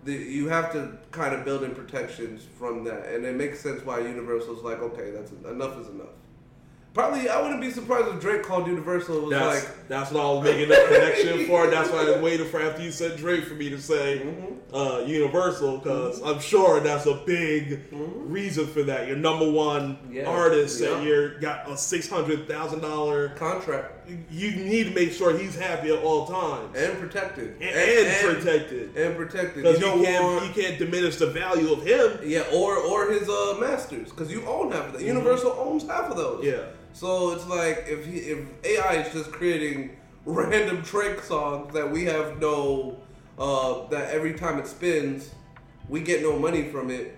the, 0.04 0.14
you 0.14 0.50
have 0.50 0.72
to 0.74 0.98
kind 1.12 1.34
of 1.34 1.46
build 1.46 1.64
in 1.64 1.74
protections 1.74 2.46
from 2.58 2.84
that, 2.84 3.06
and 3.08 3.26
it 3.26 3.36
makes 3.36 3.62
sense 3.62 3.86
why 3.86 4.00
Universal's 4.00 4.64
like, 4.64 4.80
okay, 4.80 5.12
that's 5.12 5.32
enough 5.32 5.78
is 5.80 5.88
enough. 5.88 6.08
Probably, 6.94 7.28
I 7.28 7.42
wouldn't 7.42 7.60
be 7.60 7.72
surprised 7.72 8.08
if 8.10 8.22
Drake 8.22 8.44
called 8.44 8.68
Universal. 8.68 9.22
Was 9.22 9.32
That's 9.32 9.66
like, 9.66 9.88
that's 9.88 10.12
what 10.12 10.24
I 10.24 10.30
was 10.32 10.44
making 10.44 10.70
that 10.70 10.88
connection 10.90 11.48
for. 11.48 11.66
That's 11.66 11.90
why 11.90 12.02
I 12.02 12.04
was 12.12 12.22
waiting 12.22 12.48
for 12.48 12.62
after 12.62 12.84
you 12.84 12.92
said 12.92 13.18
Drake 13.18 13.46
for 13.46 13.56
me 13.56 13.72
to 13.72 13.82
say 13.82 14.20
Mm-hmm. 14.24 14.76
uh, 14.76 15.00
Universal 15.00 15.80
because 15.80 16.22
I'm 16.22 16.40
sure 16.40 16.82
that's 16.82 17.08
a 17.08 17.16
big 17.26 17.80
reason 17.92 18.68
for 18.68 18.84
that. 18.84 19.08
Your 19.08 19.18
number 19.18 19.50
one 19.50 19.96
Mm-hmm. 19.96 20.14
Yeah. 20.14 20.26
artist 20.26 20.82
Yeah. 20.82 20.96
and 20.98 21.08
you're 21.08 21.40
got 21.40 21.68
a 21.68 21.76
six 21.78 22.08
hundred 22.08 22.48
thousand 22.48 22.82
dollar. 22.82 23.30
contract 23.30 24.03
You 24.32 24.52
need 24.52 24.86
to 24.86 24.92
make 24.92 25.12
sure 25.12 25.38
he's 25.38 25.56
happy 25.56 25.90
at 25.90 26.04
all 26.04 26.26
times 26.28 26.76
and 26.78 26.98
protected 27.00 27.56
and, 27.62 27.64
and 27.64 28.36
protected 28.38 28.96
and 28.98 29.16
protected. 29.16 29.64
because 29.64 29.80
You 29.80 29.88
you, 29.96 30.04
can't 30.04 30.24
want, 30.24 30.46
you 30.56 30.64
can't 30.64 30.78
diminish 30.80 31.18
the 31.18 31.28
value 31.28 31.72
of 31.74 31.84
him. 31.86 32.20
yeah, 32.24 32.44
or 32.54 32.78
or 32.78 33.12
his 33.12 33.28
uh, 33.30 33.58
masters 33.60 34.10
because 34.10 34.32
you 34.32 34.46
own 34.46 34.72
half 34.72 34.88
of 34.88 34.94
that. 34.94 35.02
Universal 35.02 35.52
owns 35.60 35.84
half 35.88 36.10
of 36.12 36.18
those. 36.18 36.44
Mm-hmm. 36.46 36.62
Yeah. 36.62 36.66
So 36.94 37.32
it's 37.32 37.48
like 37.48 37.86
if 37.88 38.06
he 38.06 38.18
if 38.20 38.40
AI 38.66 39.02
is 39.04 39.14
just 39.14 39.32
creating 39.32 39.96
random 40.26 40.82
Drake 40.82 41.22
songs 41.22 41.74
that 41.74 41.90
we 41.90 42.06
have 42.06 42.40
no 42.40 42.98
uh, 43.40 43.88
that 43.88 44.10
every 44.12 44.34
time 44.36 44.60
it 44.60 44.68
spins, 44.68 45.32
we 45.90 46.02
get 46.02 46.22
no 46.22 46.38
money 46.38 46.70
from 46.70 46.90
it. 46.92 47.18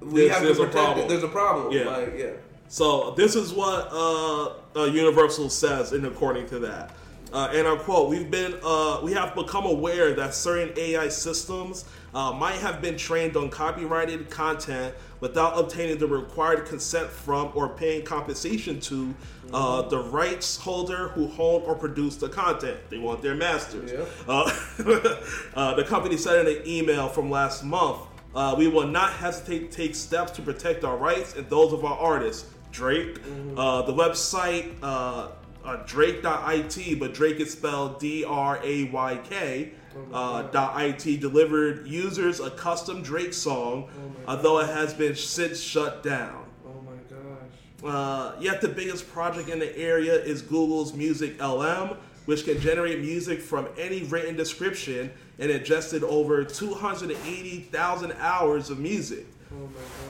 We 0.00 0.20
There's- 0.22 0.34
have 0.34 0.42
there's 0.44 0.56
to 0.58 0.62
a 0.62 0.66
protect 0.66 0.84
problem. 0.84 1.06
it. 1.06 1.08
There's 1.08 1.22
a 1.24 1.28
problem. 1.28 1.72
Yeah. 1.72 1.84
Like 1.84 2.14
yeah. 2.16 2.30
So 2.70 3.12
this 3.16 3.34
is 3.34 3.52
what 3.52 3.88
uh, 3.90 4.52
uh, 4.78 4.84
Universal 4.84 5.50
says, 5.50 5.92
and 5.92 6.06
according 6.06 6.46
to 6.48 6.58
that, 6.60 6.92
uh, 7.32 7.50
and 7.52 7.66
I 7.66 7.76
quote: 7.76 8.08
"We've 8.08 8.30
been, 8.30 8.54
uh, 8.62 9.00
we 9.02 9.12
have 9.12 9.34
become 9.34 9.66
aware 9.66 10.14
that 10.14 10.34
certain 10.34 10.72
AI 10.78 11.08
systems 11.08 11.84
uh, 12.14 12.32
might 12.32 12.56
have 12.56 12.80
been 12.80 12.96
trained 12.96 13.36
on 13.36 13.50
copyrighted 13.50 14.30
content 14.30 14.94
without 15.20 15.58
obtaining 15.58 15.98
the 15.98 16.06
required 16.06 16.64
consent 16.64 17.10
from 17.10 17.50
or 17.54 17.68
paying 17.68 18.04
compensation 18.04 18.80
to 18.80 19.14
uh, 19.52 19.82
the 19.82 19.98
rights 19.98 20.56
holder 20.56 21.08
who 21.08 21.26
hold 21.26 21.64
or 21.64 21.74
produce 21.74 22.16
the 22.16 22.28
content. 22.28 22.78
They 22.88 22.98
want 22.98 23.20
their 23.20 23.34
masters." 23.34 23.92
Yeah. 23.92 24.04
Uh, 24.26 24.50
uh, 25.54 25.74
the 25.74 25.84
company 25.84 26.16
said 26.16 26.46
in 26.46 26.56
an 26.56 26.62
email 26.66 27.08
from 27.08 27.30
last 27.30 27.62
month, 27.62 27.98
uh, 28.34 28.54
we 28.56 28.68
will 28.68 28.86
not 28.86 29.12
hesitate 29.12 29.70
to 29.70 29.76
take 29.76 29.94
steps 29.94 30.32
to 30.32 30.42
protect 30.42 30.84
our 30.84 30.96
rights 30.96 31.34
and 31.34 31.48
those 31.50 31.72
of 31.72 31.84
our 31.84 31.98
artists. 31.98 32.48
Drake, 32.70 33.18
uh, 33.56 33.82
the 33.82 33.92
website 33.92 34.74
uh, 34.82 35.28
uh, 35.64 35.76
Drake.it, 35.86 36.98
but 36.98 37.14
Drake 37.14 37.40
is 37.40 37.52
spelled 37.52 38.00
D 38.00 38.24
R 38.24 38.60
A 38.62 38.84
Y 38.84 39.20
K. 39.28 39.72
Uh, 40.12 40.44
.it 40.84 41.20
delivered 41.20 41.86
users 41.86 42.40
a 42.40 42.50
custom 42.50 43.02
Drake 43.02 43.34
song, 43.34 43.88
although 44.28 44.60
it 44.60 44.68
has 44.68 44.94
been 44.94 45.14
since 45.14 45.60
shut 45.60 46.02
down. 46.02 46.44
Oh 46.64 46.80
my 46.82 46.92
gosh. 47.10 47.92
Uh, 47.94 48.36
yet 48.40 48.60
the 48.60 48.68
biggest 48.68 49.08
project 49.10 49.48
in 49.48 49.58
the 49.58 49.76
area 49.76 50.14
is 50.14 50.40
Google's 50.40 50.92
MusicLM, 50.92 51.96
which 52.26 52.44
can 52.44 52.60
generate 52.60 53.00
music 53.00 53.40
from 53.40 53.68
any 53.76 54.04
written 54.04 54.36
description 54.36 55.10
and 55.38 55.50
ingested 55.50 56.04
over 56.04 56.44
280,000 56.44 58.12
hours 58.18 58.70
of 58.70 58.78
music, 58.78 59.26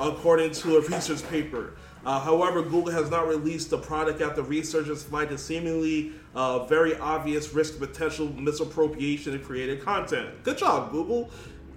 according 0.01 0.51
to 0.53 0.77
a 0.77 0.81
research 0.83 1.29
paper. 1.31 1.75
Uh, 2.05 2.21
however, 2.21 2.63
Google 2.63 2.93
has 2.93 3.11
not 3.11 3.27
released 3.27 3.71
the 3.71 3.79
product 3.79 4.21
after 4.21 4.43
researchers 4.43 5.03
flagged 5.03 5.33
a 5.33 5.39
seemingly 5.39 6.13
uh, 6.35 6.65
very 6.67 6.97
obvious 6.99 7.53
risk 7.53 7.75
of 7.75 7.81
potential 7.81 8.29
misappropriation 8.33 9.35
of 9.35 9.45
created 9.45 9.83
content. 9.83 10.43
Good 10.45 10.59
job, 10.59 10.93
Google. 10.93 11.31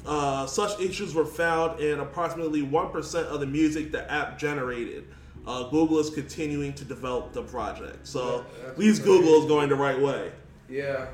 Uh, 0.05 0.45
such 0.45 0.79
issues 0.79 1.13
were 1.13 1.25
found 1.25 1.79
in 1.79 1.99
approximately 1.99 2.61
1% 2.61 3.25
of 3.25 3.39
the 3.39 3.45
music 3.45 3.91
the 3.91 4.09
app 4.11 4.37
generated. 4.37 5.07
Uh, 5.45 5.63
Google 5.69 5.99
is 5.99 6.09
continuing 6.09 6.73
to 6.73 6.85
develop 6.85 7.33
the 7.33 7.41
project. 7.41 8.07
So 8.07 8.45
Yeah, 8.61 8.69
at 8.69 8.79
least 8.79 9.03
Google 9.03 9.41
is 9.41 9.47
going 9.47 9.69
the 9.69 9.75
right 9.75 9.99
way. 9.99 10.31
Yeah. 10.69 11.07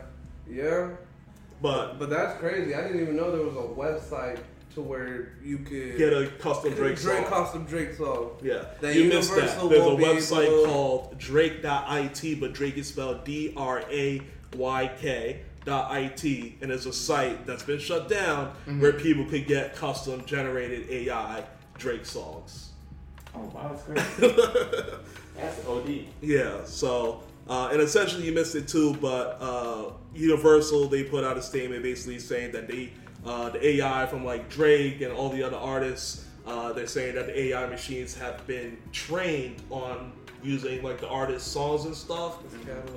Yeah. 0.50 0.92
But 1.62 1.98
But 1.98 2.10
that's 2.10 2.40
crazy. 2.40 2.76
I 2.76 2.82
didn't 2.82 3.02
even 3.02 3.16
know 3.16 3.32
there 3.32 3.46
was 3.46 3.56
a 3.56 3.60
website 3.60 4.40
to 4.78 4.82
where 4.84 5.34
you 5.44 5.58
could 5.58 5.98
get 5.98 6.14
a 6.14 6.28
custom 6.40 6.72
Drake 6.76 7.00
song. 7.00 7.24
custom 7.26 7.66
Drake 7.66 7.94
song. 7.96 8.32
Yeah, 8.44 8.66
that 8.80 8.96
you 8.96 9.06
missed 9.06 9.34
that. 9.36 9.60
There's 9.70 9.86
a 9.86 9.90
website 9.90 10.46
able 10.46 10.62
to- 10.64 10.66
called 10.70 11.18
Drake.it, 11.18 12.40
but 12.40 12.54
Drake 12.54 12.78
is 12.78 12.88
spelled 12.88 13.24
D 13.26 13.54
R 13.58 13.84
A 13.92 14.22
Y 14.56 14.92
K. 15.00 15.42
.it 15.70 16.54
and 16.62 16.72
it's 16.72 16.86
a 16.86 16.94
site 16.94 17.46
that's 17.46 17.64
been 17.64 17.78
shut 17.80 18.08
down 18.08 18.54
Mm-hmm. 18.68 18.80
where 18.80 18.94
people 18.94 19.26
could 19.26 19.48
get 19.48 19.76
custom 19.76 20.24
generated 20.26 20.90
AI 20.90 21.44
Drake 21.78 22.06
songs. 22.06 22.70
Oh 23.36 23.40
wow, 23.54 23.70
that's 23.74 23.84
great. 23.84 24.86
that's 25.36 25.68
OD. 25.68 26.06
Yeah, 26.22 26.64
so 26.64 27.22
uh, 27.50 27.68
and 27.74 27.82
essentially 27.82 28.26
you 28.26 28.32
missed 28.32 28.56
it 28.56 28.68
too, 28.70 28.94
but 29.02 29.38
uh, 29.42 29.92
Universal 30.16 30.88
they 30.88 31.04
put 31.04 31.26
out 31.26 31.36
a 31.36 31.42
statement 31.42 31.84
basically 31.84 32.20
saying 32.20 32.52
that 32.54 32.68
they 32.70 32.94
uh, 33.26 33.50
the 33.50 33.66
AI 33.68 34.06
from 34.06 34.24
like 34.26 34.50
Drake 34.50 35.02
and 35.02 35.12
all 35.12 35.30
the 35.30 35.44
other 35.44 35.58
artists 35.58 36.26
uh, 36.48 36.72
they're 36.72 36.88
saying 36.88 37.16
that 37.16 37.28
the 37.28 37.38
AI 37.38 37.68
machines 37.68 38.16
have 38.18 38.46
been 38.48 38.78
trained 38.94 39.62
on 39.70 40.14
using 40.42 40.82
like 40.82 41.00
the 41.02 41.08
artist's 41.10 41.52
songs 41.52 41.84
and 41.84 41.94
stuff, 41.94 42.38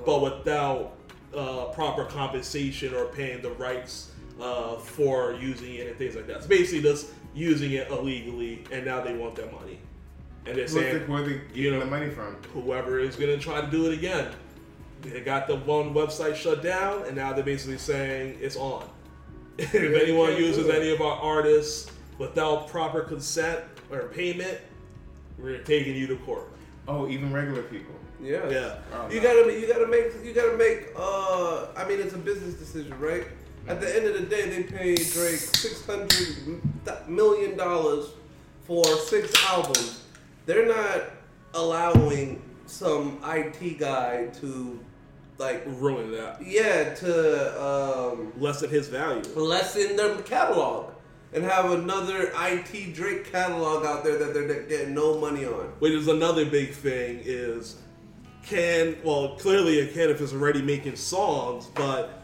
but 0.05 0.21
without 0.21 0.93
uh, 1.35 1.65
proper 1.65 2.05
compensation 2.05 2.93
or 2.93 3.05
paying 3.07 3.41
the 3.41 3.51
rights 3.51 4.11
uh, 4.39 4.77
for 4.77 5.33
using 5.33 5.75
it 5.75 5.87
and 5.87 5.97
things 5.97 6.15
like 6.15 6.27
that. 6.27 6.43
So 6.43 6.47
basically 6.47 6.81
just 6.81 7.07
using 7.35 7.73
it 7.73 7.89
illegally, 7.89 8.63
and 8.71 8.85
now 8.85 9.01
they 9.01 9.15
want 9.15 9.35
their 9.35 9.51
money. 9.51 9.79
And 10.45 10.55
they're 10.55 10.55
Where's 10.55 10.71
saying 10.71 11.05
the, 11.05 11.11
where 11.11 11.23
they 11.23 11.31
you 11.53 11.63
getting 11.63 11.79
know- 11.79 11.85
the 11.85 11.91
money 11.91 12.09
from? 12.09 12.37
whoever 12.53 12.99
is 12.99 13.17
going 13.17 13.37
to 13.37 13.43
try 13.43 13.59
to 13.59 13.67
do 13.67 13.91
it 13.91 13.93
again. 13.97 14.31
They 15.01 15.19
got 15.21 15.47
the 15.47 15.57
one 15.57 15.93
website 15.93 16.35
shut 16.35 16.63
down, 16.63 17.03
and 17.05 17.17
now 17.17 17.33
they're 17.33 17.43
basically 17.43 17.79
saying 17.79 18.37
it's 18.39 18.55
on. 18.55 18.87
if 19.73 20.01
anyone 20.01 20.35
uses 20.37 20.69
any 20.69 20.89
of 20.91 21.01
our 21.01 21.17
artists 21.21 21.91
without 22.17 22.67
proper 22.67 23.01
consent 23.01 23.61
or 23.91 24.07
payment, 24.09 24.57
we're 25.37 25.59
taking 25.59 25.95
you 25.95 26.07
to 26.07 26.15
court. 26.17 26.49
Oh, 26.87 27.07
even 27.07 27.31
regular 27.31 27.63
people. 27.63 27.93
Yeah. 28.21 28.47
Yeah. 28.49 28.75
Oh, 28.93 29.09
You 29.09 29.21
no. 29.21 29.23
gotta 29.23 29.59
you 29.59 29.67
gotta 29.67 29.87
make 29.87 30.05
you 30.23 30.33
gotta 30.33 30.57
make 30.57 30.89
uh 30.95 31.67
I 31.75 31.87
mean 31.87 31.99
it's 31.99 32.13
a 32.13 32.17
business 32.17 32.55
decision, 32.55 32.97
right? 32.99 33.27
At 33.67 33.79
the 33.81 33.95
end 33.95 34.05
of 34.07 34.13
the 34.13 34.25
day 34.25 34.49
they 34.49 34.63
paid 34.63 34.97
Drake 34.97 35.37
six 35.39 35.85
hundred 35.85 36.61
million 37.07 37.57
dollars 37.57 38.09
for 38.65 38.83
six 38.85 39.31
albums. 39.47 40.03
They're 40.45 40.67
not 40.67 41.03
allowing 41.53 42.41
some 42.65 43.19
IT 43.25 43.79
guy 43.79 44.27
to 44.41 44.79
like 45.37 45.63
Ruin 45.65 46.11
that. 46.11 46.45
yeah, 46.45 46.93
to 46.95 47.63
um 47.63 48.10
Lessen 48.41 48.69
his 48.69 48.87
value. 48.87 49.21
lessen 49.35 49.95
their 49.95 50.17
catalog 50.23 50.91
and 51.33 51.43
have 51.43 51.71
another 51.71 52.31
IT 52.35 52.93
Drake 52.93 53.31
catalog 53.31 53.85
out 53.85 54.03
there 54.03 54.17
that 54.17 54.33
they're 54.33 54.63
getting 54.63 54.93
no 54.93 55.19
money 55.19 55.45
on. 55.45 55.65
Which 55.79 55.93
is 55.93 56.07
another 56.07 56.45
big 56.45 56.73
thing 56.73 57.21
is 57.23 57.77
can 58.43 58.97
well 59.03 59.35
clearly 59.37 59.77
it 59.77 59.93
can 59.93 60.09
if 60.09 60.19
it's 60.19 60.33
already 60.33 60.61
making 60.61 60.95
songs, 60.95 61.67
but 61.75 62.23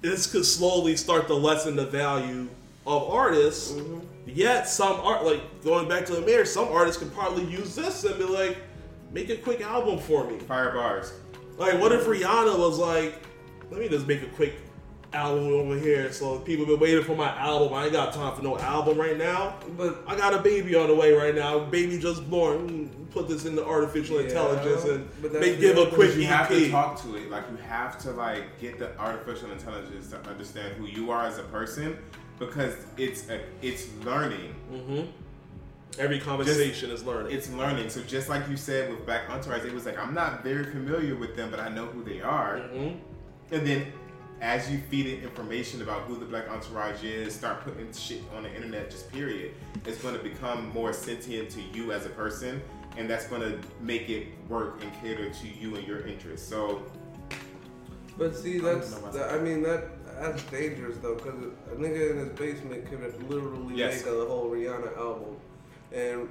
this 0.00 0.26
could 0.30 0.46
slowly 0.46 0.96
start 0.96 1.26
to 1.28 1.34
lessen 1.34 1.76
the 1.76 1.86
value 1.86 2.48
of 2.86 3.04
artists. 3.04 3.72
Mm-hmm. 3.72 4.00
Yet 4.26 4.68
some 4.68 5.00
art 5.00 5.24
like 5.24 5.62
going 5.62 5.88
back 5.88 6.06
to 6.06 6.14
the 6.14 6.22
mayor, 6.22 6.44
some 6.44 6.68
artists 6.68 7.00
could 7.00 7.12
probably 7.14 7.44
use 7.44 7.74
this 7.76 8.04
and 8.04 8.18
be 8.18 8.24
like, 8.24 8.56
make 9.12 9.28
a 9.28 9.36
quick 9.36 9.60
album 9.60 9.98
for 9.98 10.28
me. 10.28 10.38
Fire 10.38 10.72
bars. 10.72 11.12
Like 11.56 11.80
what 11.80 11.92
if 11.92 12.04
Rihanna 12.06 12.58
was 12.58 12.78
like, 12.78 13.22
let 13.70 13.80
me 13.80 13.88
just 13.88 14.06
make 14.06 14.22
a 14.22 14.28
quick 14.28 14.54
album 15.12 15.46
over 15.52 15.78
here. 15.78 16.12
So 16.12 16.38
people 16.40 16.66
been 16.66 16.78
waiting 16.80 17.04
for 17.04 17.16
my 17.16 17.28
album. 17.38 17.72
I 17.74 17.84
ain't 17.84 17.92
got 17.92 18.12
time 18.12 18.34
for 18.34 18.42
no 18.42 18.58
album 18.58 18.98
right 18.98 19.16
now. 19.16 19.56
But 19.76 20.02
I 20.06 20.16
got 20.16 20.34
a 20.34 20.38
baby 20.38 20.74
on 20.74 20.88
the 20.88 20.94
way 20.94 21.12
right 21.12 21.34
now. 21.34 21.60
Baby 21.60 21.98
just 21.98 22.28
born. 22.28 22.90
Put 23.10 23.28
this 23.28 23.46
into 23.46 23.64
artificial 23.64 24.16
Yeah, 24.20 24.28
intelligence 24.28 24.84
and 24.84 25.32
make, 25.40 25.58
give 25.58 25.78
a 25.78 25.86
quick 25.86 26.14
you 26.16 26.24
have 26.26 26.48
to 26.50 26.70
talk 26.70 27.00
to 27.02 27.16
it. 27.16 27.30
Like 27.30 27.44
you 27.50 27.56
have 27.58 27.98
to 28.00 28.10
like 28.10 28.58
get 28.60 28.78
the 28.78 28.98
artificial 28.98 29.50
intelligence 29.50 30.10
to 30.10 30.20
understand 30.28 30.74
who 30.74 30.86
you 30.86 31.10
are 31.10 31.24
as 31.26 31.38
a 31.38 31.44
person 31.44 31.96
because 32.38 32.74
it's 32.98 33.28
a 33.30 33.40
it's 33.62 33.88
learning. 34.04 34.54
hmm 34.70 35.02
Every 35.98 36.20
conversation 36.20 36.90
is 36.90 37.04
learning. 37.04 37.32
It's 37.34 37.48
learning. 37.50 37.88
So 37.88 38.02
just 38.02 38.28
like 38.28 38.46
you 38.50 38.56
said 38.58 38.90
with 38.90 39.06
Black 39.06 39.30
Entourage, 39.30 39.64
it 39.64 39.72
was 39.72 39.86
like 39.86 39.98
I'm 39.98 40.12
not 40.12 40.42
very 40.44 40.64
familiar 40.64 41.14
with 41.16 41.36
them, 41.36 41.50
but 41.50 41.58
I 41.58 41.70
know 41.70 41.86
who 41.86 42.04
they 42.04 42.20
are. 42.20 42.58
Mhm. 42.58 42.98
And 43.50 43.66
then 43.66 43.86
as 44.46 44.70
you 44.70 44.78
feed 44.78 45.06
it 45.06 45.24
information 45.24 45.82
about 45.82 46.02
who 46.02 46.16
the 46.16 46.24
Black 46.24 46.48
Entourage 46.48 47.02
is, 47.02 47.34
start 47.34 47.62
putting 47.62 47.92
shit 47.92 48.22
on 48.36 48.44
the 48.44 48.54
internet, 48.54 48.88
just 48.88 49.10
period, 49.10 49.52
it's 49.84 50.00
going 50.00 50.16
to 50.16 50.22
become 50.22 50.72
more 50.72 50.92
sentient 50.92 51.50
to 51.50 51.60
you 51.74 51.90
as 51.90 52.06
a 52.06 52.10
person, 52.10 52.62
and 52.96 53.10
that's 53.10 53.26
going 53.26 53.40
to 53.40 53.58
make 53.80 54.08
it 54.08 54.28
work 54.48 54.80
and 54.84 54.92
cater 55.02 55.30
to 55.30 55.48
you 55.48 55.74
and 55.74 55.84
your 55.84 56.06
interests. 56.06 56.46
So 56.48 56.80
But 58.16 58.36
see, 58.36 58.60
that's 58.60 58.96
about 58.96 59.14
that, 59.14 59.32
I 59.32 59.38
mean 59.40 59.64
that 59.64 59.88
that's 60.20 60.44
dangerous 60.44 60.96
though, 60.98 61.16
because 61.16 61.34
a 61.72 61.74
nigga 61.74 62.12
in 62.12 62.18
his 62.18 62.28
basement 62.38 62.88
could 62.88 63.00
literally 63.28 63.74
Yes. 63.74 64.04
make 64.04 64.14
a 64.14 64.26
whole 64.26 64.48
Rihanna 64.48 64.96
album, 64.96 65.36
and 65.92 66.28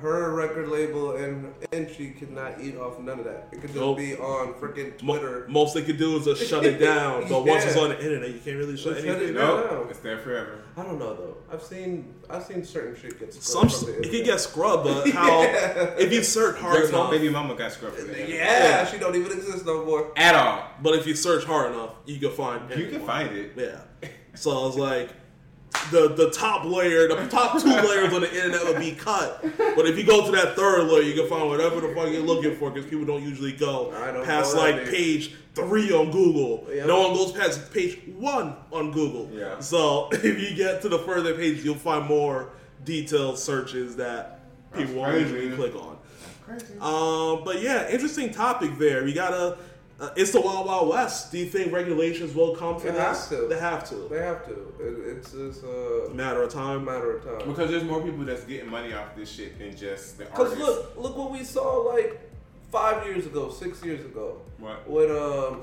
her 0.00 0.32
record 0.34 0.68
label 0.68 1.16
and 1.16 1.52
and 1.72 1.90
she 1.90 2.10
could 2.10 2.30
not 2.30 2.60
eat 2.60 2.76
off 2.76 3.00
none 3.00 3.18
of 3.18 3.24
that. 3.24 3.48
It 3.52 3.56
could 3.60 3.70
just 3.70 3.74
Nope. 3.74 3.96
be 3.96 4.14
on 4.16 4.54
freaking 4.54 5.00
Mo- 5.02 5.14
Twitter. 5.18 5.46
most 5.48 5.74
they 5.74 5.82
could 5.82 5.96
do 5.98 6.16
is 6.16 6.24
just 6.26 6.46
shut 6.48 6.64
it 6.64 6.78
down. 6.78 7.28
But 7.28 7.44
once 7.44 7.64
it's 7.64 7.76
on 7.84 7.88
the 7.90 7.98
internet, 8.02 8.30
you 8.30 8.40
can't 8.40 8.56
really 8.56 8.76
shut 8.76 8.96
Shut 8.96 9.04
it 9.04 9.08
anything 9.16 9.34
down. 9.34 9.62
down. 9.62 9.74
No, 9.74 9.86
it's 9.90 9.98
there 10.00 10.18
forever. 10.18 10.62
I 10.76 10.82
don't 10.82 10.98
know 10.98 11.14
though. 11.14 11.36
I've 11.52 11.62
seen 11.62 12.14
I've 12.30 12.44
seen 12.44 12.64
certain 12.64 12.94
shit 13.00 13.18
get 13.18 13.32
Some 13.34 13.68
scrubbed 13.68 13.94
from 13.94 14.02
the 14.02 14.08
it 14.08 14.10
can 14.12 14.24
get 14.24 14.40
scrubbed, 14.40 14.84
but 14.84 15.10
how 15.12 15.42
if 15.98 16.12
you 16.12 16.22
search 16.22 16.58
hard 16.58 16.76
Drake's 16.76 16.90
enough, 16.90 17.10
baby 17.10 17.28
mama 17.30 17.54
got 17.54 17.72
scrubbed 17.72 17.96
from 17.96 18.08
the 18.08 18.28
Yeah, 18.30 18.84
she 18.86 18.98
don't 18.98 19.16
even 19.16 19.32
exist 19.32 19.64
no 19.66 19.84
more. 19.84 20.12
At 20.16 20.34
all. 20.34 20.68
but 20.82 20.94
if 20.94 21.06
you 21.06 21.14
search 21.14 21.44
hard 21.44 21.72
enough, 21.72 21.94
you 22.06 22.18
can 22.18 22.30
find. 22.30 22.70
You 22.78 22.88
can 22.88 23.00
find 23.04 23.34
it. 23.36 23.52
Yeah. 23.56 24.08
So 24.34 24.50
I 24.50 24.66
was 24.66 24.76
like, 24.76 25.10
the 25.90 26.08
the 26.08 26.30
top 26.30 26.64
layer, 26.64 27.08
the 27.08 27.26
top 27.28 27.60
two 27.60 27.68
layers 27.68 28.12
on 28.12 28.20
the 28.22 28.34
internet 28.34 28.64
would 28.64 28.78
be 28.78 28.92
cut. 28.92 29.42
But 29.42 29.86
if 29.86 29.98
you 29.98 30.04
go 30.04 30.24
to 30.24 30.32
that 30.32 30.56
third 30.56 30.84
layer, 30.84 31.02
you 31.02 31.14
can 31.14 31.28
find 31.28 31.48
whatever 31.48 31.80
the 31.80 31.94
fuck 31.94 32.10
you're 32.10 32.22
looking 32.22 32.56
for 32.56 32.70
because 32.70 32.88
people 32.88 33.04
don't 33.04 33.22
usually 33.22 33.52
go 33.52 33.90
don't 33.90 34.24
past 34.24 34.56
like 34.56 34.76
that, 34.76 34.88
page 34.88 35.34
three 35.54 35.92
on 35.92 36.10
Google. 36.10 36.66
Yep. 36.72 36.86
No 36.86 37.08
one 37.08 37.14
goes 37.14 37.32
past 37.32 37.72
page 37.72 38.00
one 38.16 38.56
on 38.72 38.92
Google. 38.92 39.30
Yeah. 39.32 39.60
So 39.60 40.08
if 40.12 40.24
you 40.24 40.56
get 40.56 40.82
to 40.82 40.88
the 40.88 40.98
further 40.98 41.34
page, 41.34 41.64
you'll 41.64 41.74
find 41.74 42.06
more 42.06 42.50
detailed 42.84 43.38
searches 43.38 43.96
that 43.96 44.40
people 44.72 44.94
That's 44.94 44.96
won't 44.96 45.20
usually 45.20 45.56
click 45.56 45.74
on. 45.74 45.98
Crazy. 46.44 46.74
Um, 46.80 47.42
but 47.44 47.62
yeah, 47.62 47.88
interesting 47.88 48.32
topic 48.32 48.78
there. 48.78 49.04
We 49.04 49.12
gotta. 49.12 49.58
Uh, 50.00 50.10
it's 50.16 50.32
the 50.32 50.40
Wild 50.40 50.66
Wild 50.66 50.88
West. 50.88 51.30
Do 51.30 51.38
you 51.38 51.46
think 51.46 51.72
regulations 51.72 52.34
will 52.34 52.56
come 52.56 52.78
for 52.80 52.86
They 52.88 52.92
this? 52.92 53.28
have 53.30 53.40
to. 53.40 53.46
They 53.48 53.58
have 53.60 53.88
to. 53.90 53.94
They 54.10 54.18
have 54.18 54.44
to. 54.46 54.52
It, 54.80 55.16
it's 55.16 55.30
just 55.32 55.62
a 55.62 56.10
Matter 56.12 56.42
of 56.42 56.52
time. 56.52 56.84
matter 56.84 57.16
of 57.16 57.24
time. 57.24 57.48
Because 57.48 57.70
there's 57.70 57.84
more 57.84 58.02
people 58.02 58.24
that's 58.24 58.42
getting 58.44 58.68
money 58.68 58.92
off 58.92 59.14
this 59.14 59.30
shit 59.30 59.56
than 59.58 59.76
just 59.76 60.18
the 60.18 60.28
artists. 60.30 60.54
Because 60.54 60.58
look, 60.58 60.96
look 60.96 61.16
what 61.16 61.30
we 61.30 61.44
saw 61.44 61.76
like 61.82 62.20
five 62.72 63.06
years 63.06 63.26
ago, 63.26 63.50
six 63.50 63.84
years 63.84 64.04
ago, 64.04 64.40
What? 64.58 64.88
with 64.90 65.10
um, 65.12 65.62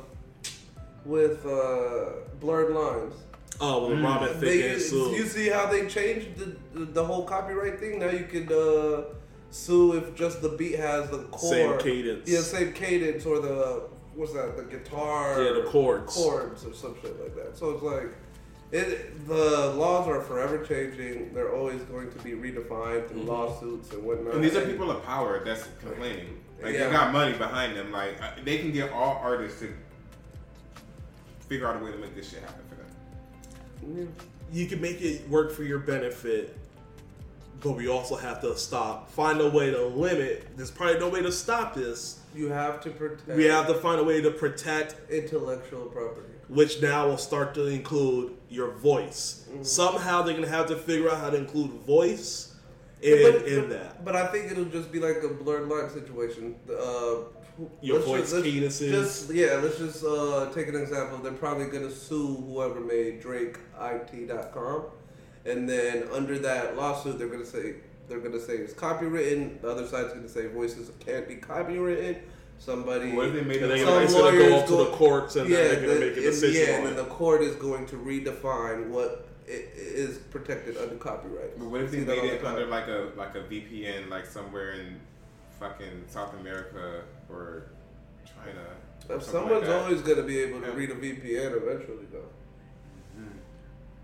with 1.06 1.46
uh, 1.46 2.12
blurred 2.40 2.74
lines. 2.74 3.14
Oh, 3.60 3.88
well, 3.88 3.98
Mm. 3.98 4.04
Robin 4.04 4.30
Thicke 4.40 4.40
They, 4.74 4.80
Sue. 4.80 5.12
you 5.12 5.26
see 5.26 5.50
how 5.50 5.66
they 5.68 5.86
changed 5.88 6.38
the, 6.38 6.56
the, 6.74 6.86
the 6.86 7.04
whole 7.06 7.26
copyright 7.26 7.80
thing? 7.80 8.00
Now 8.00 8.10
you 8.10 8.24
could 8.26 8.52
uh, 8.52 9.04
sue 9.52 9.94
if 9.98 10.16
just 10.16 10.42
the 10.42 10.50
beat 10.50 10.80
has 10.80 11.10
the 11.12 11.20
chord, 11.26 11.52
Same 11.54 11.78
cadence. 11.80 12.30
yeah, 12.30 12.40
same 12.40 12.72
cadence, 12.74 13.24
or 13.26 13.40
the 13.40 13.84
what's 14.22 14.34
that, 14.34 14.56
the 14.56 14.64
guitar, 14.64 15.42
Yeah, 15.44 15.54
the 15.54 15.64
chords. 15.64 16.14
chords 16.14 16.64
or 16.64 16.74
some 16.74 16.96
shit 17.02 17.20
like 17.20 17.36
that. 17.36 17.58
So 17.58 17.72
it's 17.72 17.84
like. 17.84 18.10
It, 18.74 19.28
the 19.28 19.74
laws 19.76 20.08
are 20.08 20.22
forever 20.22 20.64
changing. 20.66 21.34
They're 21.34 21.54
always 21.54 21.82
going 21.82 22.10
to 22.10 22.18
be 22.20 22.32
redefined 22.32 23.10
through 23.10 23.24
Mhm. 23.24 23.28
lawsuits 23.28 23.92
and 23.92 24.02
whatnot. 24.02 24.36
And 24.36 24.42
these 24.42 24.56
are 24.56 24.62
people 24.66 24.90
of 24.90 25.04
power 25.04 25.44
that's 25.44 25.68
complaining. 25.82 26.40
Like 26.64 26.76
Yeah. 26.76 26.86
they 26.86 26.92
got 26.94 27.12
money 27.12 27.38
behind 27.38 27.76
them. 27.76 27.92
Like 27.92 28.46
they 28.46 28.60
can 28.60 28.72
get 28.72 28.90
all 28.94 29.20
artists 29.22 29.60
to 29.60 29.74
figure 31.50 31.68
out 31.68 31.82
a 31.82 31.84
way 31.84 31.92
to 31.92 31.98
make 31.98 32.16
this 32.16 32.30
shit 32.30 32.40
happen 32.40 32.64
for 32.70 32.76
them. 32.76 33.98
Yeah. 33.98 34.06
You 34.54 34.68
can 34.68 34.80
make 34.80 35.02
it 35.02 35.28
work 35.28 35.52
for 35.52 35.64
your 35.64 35.80
benefit, 35.80 36.56
but 37.60 37.74
we 37.74 37.90
also 37.90 38.16
have 38.16 38.40
to 38.40 38.56
stop. 38.58 39.12
Find 39.12 39.42
a 39.42 39.50
way 39.50 39.72
to 39.72 39.86
limit. 39.86 40.48
There's 40.56 40.72
probably 40.72 40.98
no 40.98 41.10
way 41.10 41.22
to 41.22 41.32
stop 41.34 41.74
this. 41.76 42.21
You 42.34 42.50
have 42.50 42.82
to 42.82 42.90
protect 42.92 43.28
We 43.38 43.46
have 43.46 43.68
to 43.68 43.74
find 43.76 44.00
a 44.00 44.04
way 44.04 44.22
to 44.22 44.32
protect, 44.32 44.96
intellectual 45.12 45.86
property. 45.86 46.28
which 46.48 46.82
now 46.82 47.08
will 47.08 47.18
start 47.18 47.54
to 47.56 47.68
include 47.68 48.34
your 48.50 48.72
voice. 48.72 49.46
Mm-hmm. 49.50 49.64
Somehow 49.64 50.22
they're 50.22 50.34
gonna 50.36 50.48
have 50.48 50.68
to 50.68 50.76
figure 50.76 51.10
out 51.10 51.18
how 51.20 51.30
to 51.30 51.38
include 51.38 51.72
voice 51.86 52.56
in, 53.02 53.32
but, 53.34 53.48
in 53.48 53.60
but- 53.62 53.70
that. 53.70 54.06
But 54.06 54.16
I 54.16 54.28
think 54.28 54.52
it'll 54.52 54.66
just 54.66 54.92
be 54.92 55.00
like 55.00 55.22
a 55.24 55.30
blurred 55.30 55.68
line 55.68 55.90
situation. 55.90 56.56
Uh, 56.70 57.26
Your 57.82 57.98
let's 57.98 58.08
voice 58.08 58.32
just- 58.32 58.46
let's. 58.46 58.80
Just, 58.80 59.34
yeah, 59.34 59.60
let's 59.62 59.78
just 59.78 60.04
uh, 60.04 60.50
take 60.54 60.68
an 60.68 60.76
example. 60.76 61.18
They're 61.20 61.34
probably 61.34 61.66
going 61.66 61.88
to 61.88 61.94
sue 61.94 62.36
whoever 62.48 62.80
made 62.80 63.22
DrakeIT.com. 63.22 64.84
And 65.46 65.68
then 65.68 66.04
under 66.14 66.38
that 66.40 66.78
lawsuit, 66.78 67.18
they're 67.18 67.28
going 67.28 67.42
to 67.42 67.46
say 67.46 67.76
they're 68.08 68.20
going 68.20 68.32
to 68.34 68.40
say 68.42 68.54
it's 68.54 68.74
copywritten. 68.74 69.62
The 69.62 69.70
other 69.70 69.88
side's 69.88 70.10
going 70.10 70.24
to 70.24 70.30
say 70.30 70.48
voices 70.48 70.92
can't 71.00 71.28
be 71.28 71.36
copywritten. 71.36 72.18
Somebody. 72.60 73.12
What 73.14 73.28
if 73.30 73.34
they 73.34 73.42
made 73.42 73.64
And 73.64 73.72
it? 73.72 73.86
they're 73.86 74.08
Some 74.08 74.22
gonna 74.22 74.38
lawyers 74.38 74.50
go 74.50 74.58
up 74.60 74.66
to 74.68 74.76
the 74.76 74.86
courts 74.92 75.36
and 75.36 75.50
yeah, 75.50 75.58
then 75.58 75.68
they're 75.68 75.82
gonna 75.82 75.94
the- 75.94 76.00
make 76.00 76.10
a 76.10 76.14
and- 76.16 76.24
decision 76.26 76.62
yeah, 76.70 76.76
and 76.78 76.86
then 76.86 76.96
the 76.96 77.06
court 77.06 77.42
is 77.42 77.56
going 77.56 77.88
to 77.88 77.96
redefine 77.96 78.90
what 78.90 79.28
i- 79.48 79.52
is 79.76 80.20
protected 80.20 80.78
under 80.78 80.94
copyright. 80.96 81.58
But 81.58 81.66
what 81.70 81.82
if 81.82 81.90
they 81.90 82.00
See 82.00 82.04
that 82.04 82.18
made 82.18 82.34
it 82.34 82.42
time. 82.44 82.54
under 82.54 82.68
like 82.68 82.88
a 82.88 83.10
like 83.18 83.34
a 83.34 83.40
VPN, 83.42 84.10
like 84.12 84.28
somewhere 84.28 84.74
in 84.74 85.00
fucking 85.60 86.04
South 86.08 86.36
America 86.40 87.02
or 87.30 87.72
China? 88.28 88.62
or 89.10 89.16
If 89.16 89.22
like 89.24 89.32
someone's 89.32 89.68
always 89.68 90.02
going 90.02 90.18
to 90.18 90.24
be 90.24 90.38
able 90.42 90.62
to 90.62 90.68
Yeah. 90.68 90.76
read 90.76 90.92
a 90.92 90.96
VPN 90.96 91.54
eventually, 91.58 92.06
though. 92.12 92.30
Mm-hmm. 93.18 93.38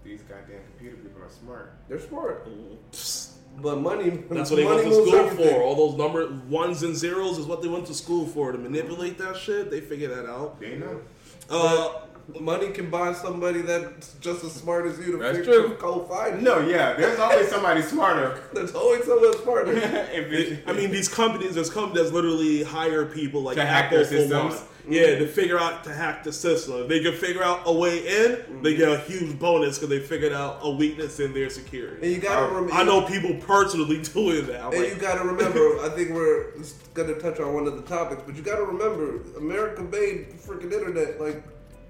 These 0.03 0.21
goddamn 0.23 0.61
computer 0.71 0.97
people 0.97 1.21
are 1.21 1.29
smart. 1.29 1.73
They're 1.87 1.99
smart, 1.99 2.47
mm-hmm. 2.47 2.73
Psst. 2.91 3.33
But 3.61 3.81
money. 3.81 4.09
That's 4.29 4.49
what 4.49 4.57
they 4.57 4.65
went 4.65 4.83
to 4.83 4.93
school 4.93 5.15
everything. 5.15 5.53
for. 5.55 5.61
All 5.61 5.75
those 5.89 5.97
number 5.97 6.27
ones 6.49 6.83
and 6.83 6.95
zeros 6.95 7.37
is 7.37 7.45
what 7.45 7.61
they 7.61 7.67
went 7.67 7.85
to 7.87 7.93
school 7.93 8.25
for 8.25 8.51
to 8.51 8.57
manipulate 8.57 9.17
that 9.17 9.35
shit. 9.37 9.69
They 9.71 9.81
figure 9.81 10.09
that 10.15 10.29
out. 10.29 10.59
They 10.59 10.75
know. 10.77 11.01
Uh, 11.49 12.01
Money 12.41 12.71
can 12.71 12.89
buy 12.89 13.13
somebody 13.13 13.61
that's 13.61 14.15
just 14.15 14.43
as 14.43 14.51
smart 14.51 14.85
as 14.85 14.99
you 14.99 15.13
to 15.13 15.17
That's 15.17 15.37
fix 15.37 15.47
true. 15.47 15.67
your 15.69 15.75
code 15.77 16.09
find. 16.09 16.43
No, 16.43 16.59
yeah. 16.59 16.91
There's 16.91 17.17
always 17.19 17.47
somebody 17.47 17.81
smarter. 17.81 18.43
There's 18.53 18.75
always 18.75 19.05
someone 19.05 19.37
smarter. 19.43 19.71
It- 19.77 20.61
I 20.67 20.73
mean, 20.73 20.91
these 20.91 21.07
companies, 21.07 21.55
there's 21.55 21.69
companies 21.69 22.07
that 22.07 22.13
literally 22.13 22.63
hire 22.63 23.05
people 23.05 23.43
like 23.43 23.55
To 23.55 23.65
hack 23.65 23.85
Apple 23.85 23.97
their 23.99 24.05
systems? 24.05 24.55
one. 24.55 24.63
Yeah, 24.89 25.19
to 25.19 25.27
figure 25.27 25.59
out 25.59 25.83
to 25.83 25.93
hack 25.93 26.23
the 26.23 26.31
system. 26.31 26.81
If 26.81 26.87
they 26.87 27.01
can 27.01 27.13
figure 27.13 27.43
out 27.43 27.61
a 27.65 27.73
way 27.73 27.99
in, 27.99 28.61
they 28.61 28.73
mm-hmm. 28.73 28.77
get 28.77 28.89
a 28.89 28.99
huge 28.99 29.37
bonus 29.37 29.77
because 29.77 29.89
they 29.89 29.99
figured 29.99 30.33
out 30.33 30.59
a 30.61 30.69
weakness 30.69 31.19
in 31.19 31.33
their 31.33 31.49
security. 31.49 32.05
and 32.05 32.15
you 32.15 32.21
gotta 32.21 32.47
remember. 32.47 32.73
I 32.73 32.83
know 32.83 33.01
people 33.01 33.35
personally 33.35 34.01
doing 34.13 34.47
that. 34.47 34.61
I'm 34.61 34.73
And 34.73 34.83
like, 34.83 34.93
you 34.93 34.95
gotta 34.95 35.23
remember. 35.23 35.79
I 35.81 35.89
think 35.89 36.11
we're 36.11 36.53
gonna 36.93 37.15
touch 37.15 37.39
on 37.39 37.53
one 37.53 37.67
of 37.67 37.75
the 37.75 37.83
topics, 37.83 38.21
but 38.25 38.35
you 38.35 38.41
gotta 38.41 38.63
remember, 38.63 39.21
America 39.37 39.81
made 39.83 40.31
freaking 40.39 40.71
internet 40.71 41.19
like 41.19 41.43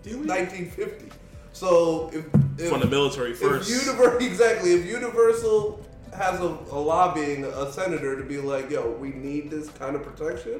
1950. 0.03 1.09
So 1.53 2.11
if, 2.13 2.25
if 2.59 2.69
from 2.69 2.81
the 2.81 2.87
military 2.87 3.31
if 3.31 3.39
first. 3.39 3.69
Univer- 3.71 4.21
exactly, 4.21 4.73
if 4.73 4.85
Universal 4.85 5.83
has 6.15 6.39
a, 6.39 6.45
a 6.45 6.79
lobbying 6.79 7.45
a 7.45 7.71
senator 7.71 8.15
to 8.15 8.23
be 8.23 8.37
like, 8.37 8.69
yo, 8.69 8.91
we 8.91 9.09
need 9.09 9.49
this 9.49 9.69
kind 9.69 9.95
of 9.95 10.03
protection, 10.03 10.59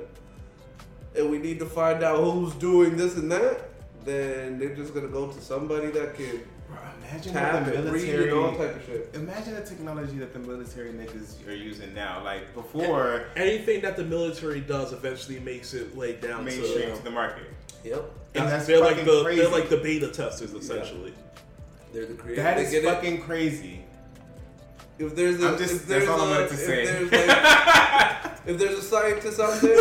and 1.17 1.29
we 1.29 1.37
need 1.39 1.59
to 1.59 1.65
find 1.65 2.03
out 2.03 2.23
who's 2.23 2.53
doing 2.55 2.95
this 2.97 3.15
and 3.17 3.31
that, 3.31 3.69
then 4.05 4.59
they're 4.59 4.75
just 4.75 4.93
gonna 4.93 5.07
go 5.07 5.27
to 5.27 5.41
somebody 5.41 5.87
that 5.87 6.15
can 6.15 6.41
Bro, 6.67 6.77
imagine 7.01 7.33
tap 7.33 7.65
the 7.65 7.75
and 7.75 7.85
read 7.91 8.03
military. 8.03 8.29
and 8.29 8.37
all 8.39 8.51
type 8.55 8.75
of 8.75 8.85
shit. 8.85 9.09
Imagine 9.13 9.55
the 9.55 9.61
technology 9.61 10.17
that 10.19 10.33
the 10.33 10.39
military 10.39 10.91
niggas 10.91 11.47
are 11.47 11.55
using 11.55 11.93
now. 11.93 12.23
Like 12.23 12.53
before, 12.53 13.25
Anything 13.35 13.81
that 13.81 13.95
the 13.97 14.03
military 14.03 14.59
does 14.61 14.91
eventually 14.93 15.39
makes 15.39 15.73
it 15.73 15.97
laid 15.97 16.21
down 16.21 16.45
mainstream 16.45 16.89
to. 16.89 16.95
to 16.97 17.03
the 17.03 17.11
market. 17.11 17.43
Yep, 17.83 18.03
And 18.35 18.47
that's 18.47 18.65
they're 18.67 18.79
like 18.81 18.97
fucking 18.97 19.05
the 19.05 19.23
crazy. 19.23 19.41
they're 19.41 19.51
like 19.51 19.69
the 19.69 19.77
beta 19.77 20.09
testers 20.09 20.53
essentially. 20.53 21.13
they're 21.93 22.05
the 22.05 22.13
creators. 22.15 22.43
That 22.43 22.57
They 22.57 22.63
is 22.63 22.71
get 22.71 22.83
it. 22.83 22.87
fucking 22.93 23.21
crazy. 23.21 23.83
If 24.99 25.15
there's 25.15 25.41
a, 25.41 25.49
I'm 25.49 25.57
just- 25.57 25.75
if 25.75 25.85
there's 25.87 26.05
that's 26.05 26.19
all 26.19 26.27
I 26.27 26.27
a, 26.27 26.31
wanted 26.35 26.47
to 26.49 26.53
if 26.55 26.59
say. 26.59 26.85
there's 26.85 27.11
like, 27.11 28.31
if 28.47 28.57
there's 28.57 28.79
a 28.79 28.81
scientist 28.81 29.39
out 29.39 29.61
there 29.61 29.77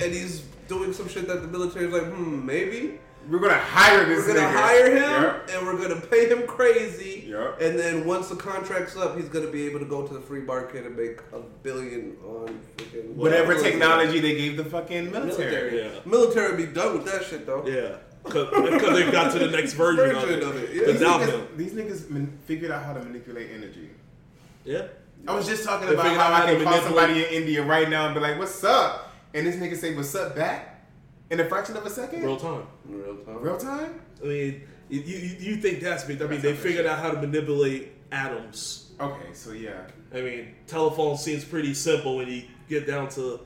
and 0.06 0.14
he's 0.14 0.42
doing 0.68 0.92
some 0.92 1.08
shit 1.08 1.26
that 1.26 1.42
the 1.42 1.48
military's 1.48 1.92
like, 1.92 2.04
hmm, 2.04 2.44
maybe 2.46 3.00
We're 3.28 3.40
gonna 3.40 3.54
hire 3.58 4.04
this. 4.06 4.26
we're 4.26 4.34
gonna 4.34 4.46
nigga. 4.46 4.52
hire 4.52 4.90
him 4.90 5.22
Yep. 5.22 5.50
and 5.52 5.66
we're 5.66 5.76
gonna 5.88 6.00
pay 6.00 6.28
him 6.28 6.46
crazy, 6.46 7.24
Yep. 7.28 7.60
and 7.60 7.78
then 7.78 8.06
once 8.06 8.28
the 8.28 8.36
contract's 8.36 8.96
up, 8.96 9.16
he's 9.16 9.28
gonna 9.28 9.48
be 9.48 9.66
able 9.66 9.80
to 9.80 9.84
go 9.86 10.06
to 10.06 10.14
the 10.14 10.20
free 10.20 10.40
market 10.40 10.86
and 10.86 10.96
make 10.96 11.18
a 11.32 11.40
billion 11.62 12.16
on 12.24 12.58
freaking 12.76 13.14
Whatever 13.14 13.54
technology 13.60 14.20
they 14.20 14.36
gave 14.36 14.56
the 14.56 14.64
fucking 14.64 15.10
military. 15.10 15.50
Military, 15.50 15.78
Yeah. 15.78 15.88
military 16.06 16.56
be 16.56 16.66
done 16.72 16.94
with 16.98 17.06
that 17.06 17.24
shit 17.24 17.44
though. 17.46 17.64
Yeah, 17.66 17.96
because 18.24 18.50
they 18.94 19.10
got 19.10 19.32
to 19.32 19.38
the 19.40 19.48
next 19.50 19.72
version, 19.82 20.04
Version 20.14 20.42
of 20.42 20.48
of 20.50 20.56
it. 20.62 20.70
it, 20.70 20.76
yeah. 20.76 20.92
These 20.92 21.00
niggas, 21.00 21.56
these 21.56 21.72
niggas 21.72 22.10
man- 22.10 22.38
figured 22.46 22.70
out 22.70 22.84
how 22.84 22.92
to 22.94 23.00
manipulate 23.02 23.48
energy. 23.54 23.90
Yeah. 24.64 24.82
I 25.26 25.34
was 25.34 25.46
just 25.48 25.64
talking 25.64 25.88
They 25.88 25.94
about 25.94 26.04
figured 26.04 26.20
how 26.20 26.32
I 26.32 26.46
can 26.46 26.58
to 26.60 26.64
call 26.64 26.80
somebody 26.80 27.24
in 27.24 27.30
India 27.42 27.62
right 27.64 27.90
now 27.90 28.06
and 28.06 28.14
be 28.14 28.20
like, 28.20 28.38
"What's 28.38 28.62
up?" 28.62 29.07
And 29.34 29.46
this 29.46 29.56
nigga 29.56 29.76
say, 29.76 29.94
"What's 29.94 30.14
up?" 30.14 30.34
back 30.36 30.84
in 31.30 31.40
a 31.40 31.48
fraction 31.48 31.76
of 31.76 31.84
a 31.86 31.90
second. 31.90 32.22
Real 32.22 32.36
time. 32.36 32.62
Real 32.86 33.16
time. 33.16 33.40
Real 33.42 33.58
time. 33.58 34.00
I 34.22 34.26
mean, 34.26 34.62
you, 34.88 35.00
you, 35.00 35.36
you 35.38 35.56
think 35.56 35.80
that's 35.80 36.04
big? 36.04 36.20
I 36.22 36.26
mean, 36.26 36.40
they 36.40 36.54
figured 36.54 36.86
out 36.86 36.98
how 36.98 37.10
to 37.10 37.20
manipulate 37.20 37.92
atoms. 38.12 38.92
Okay, 39.00 39.32
so 39.32 39.52
yeah. 39.52 39.82
I 40.14 40.22
mean, 40.22 40.54
telephone 40.66 41.16
seems 41.18 41.44
pretty 41.44 41.74
simple 41.74 42.16
when 42.16 42.28
you 42.28 42.44
get 42.68 42.86
down 42.86 43.08
to 43.10 43.40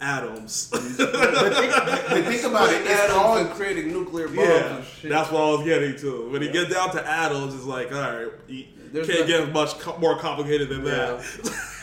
atoms. 0.00 0.70
But 0.98 1.54
think, 1.54 1.72
but 1.72 2.24
think 2.24 2.44
about 2.44 2.68
it. 2.70 2.78
Putting 2.78 2.82
It's 2.92 3.00
atoms 3.00 3.12
all 3.18 3.38
and 3.38 3.50
creating 3.50 3.88
nuclear 3.88 4.26
bombs 4.26 4.38
yeah, 4.38 4.76
and 4.76 4.84
shit. 4.84 5.10
that's 5.10 5.30
what 5.30 5.40
I 5.42 5.50
was 5.56 5.64
getting 5.64 5.96
to. 5.98 6.30
When 6.30 6.42
you 6.42 6.50
get 6.52 6.70
down 6.70 6.90
to 6.92 7.06
atoms, 7.08 7.54
it's 7.54 7.64
like, 7.64 7.92
all 7.92 8.00
right, 8.00 8.28
you 8.48 8.64
There's 8.92 9.06
can't 9.06 9.20
not- 9.20 9.28
get 9.28 9.52
much 9.52 9.78
co- 9.78 9.98
more 9.98 10.18
complicated 10.18 10.68
than 10.68 10.84
that. 10.84 11.20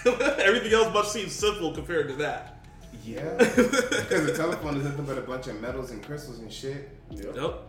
Everything 0.46 0.74
else 0.74 0.94
must 0.94 1.12
seem 1.14 1.30
simple 1.30 1.72
compared 1.74 2.08
to 2.10 2.16
that. 2.18 2.55
Yeah, 3.06 3.36
because 3.38 4.26
the 4.26 4.34
telephone 4.36 4.78
is 4.78 4.84
nothing 4.86 5.06
but 5.06 5.18
a 5.18 5.22
bunch 5.22 5.48
of 5.48 5.62
metals 5.62 5.92
and 5.92 6.04
crystals 6.04 6.40
and 6.40 6.52
shit. 6.52 6.90
Yep. 7.12 7.36
Yep. 7.36 7.62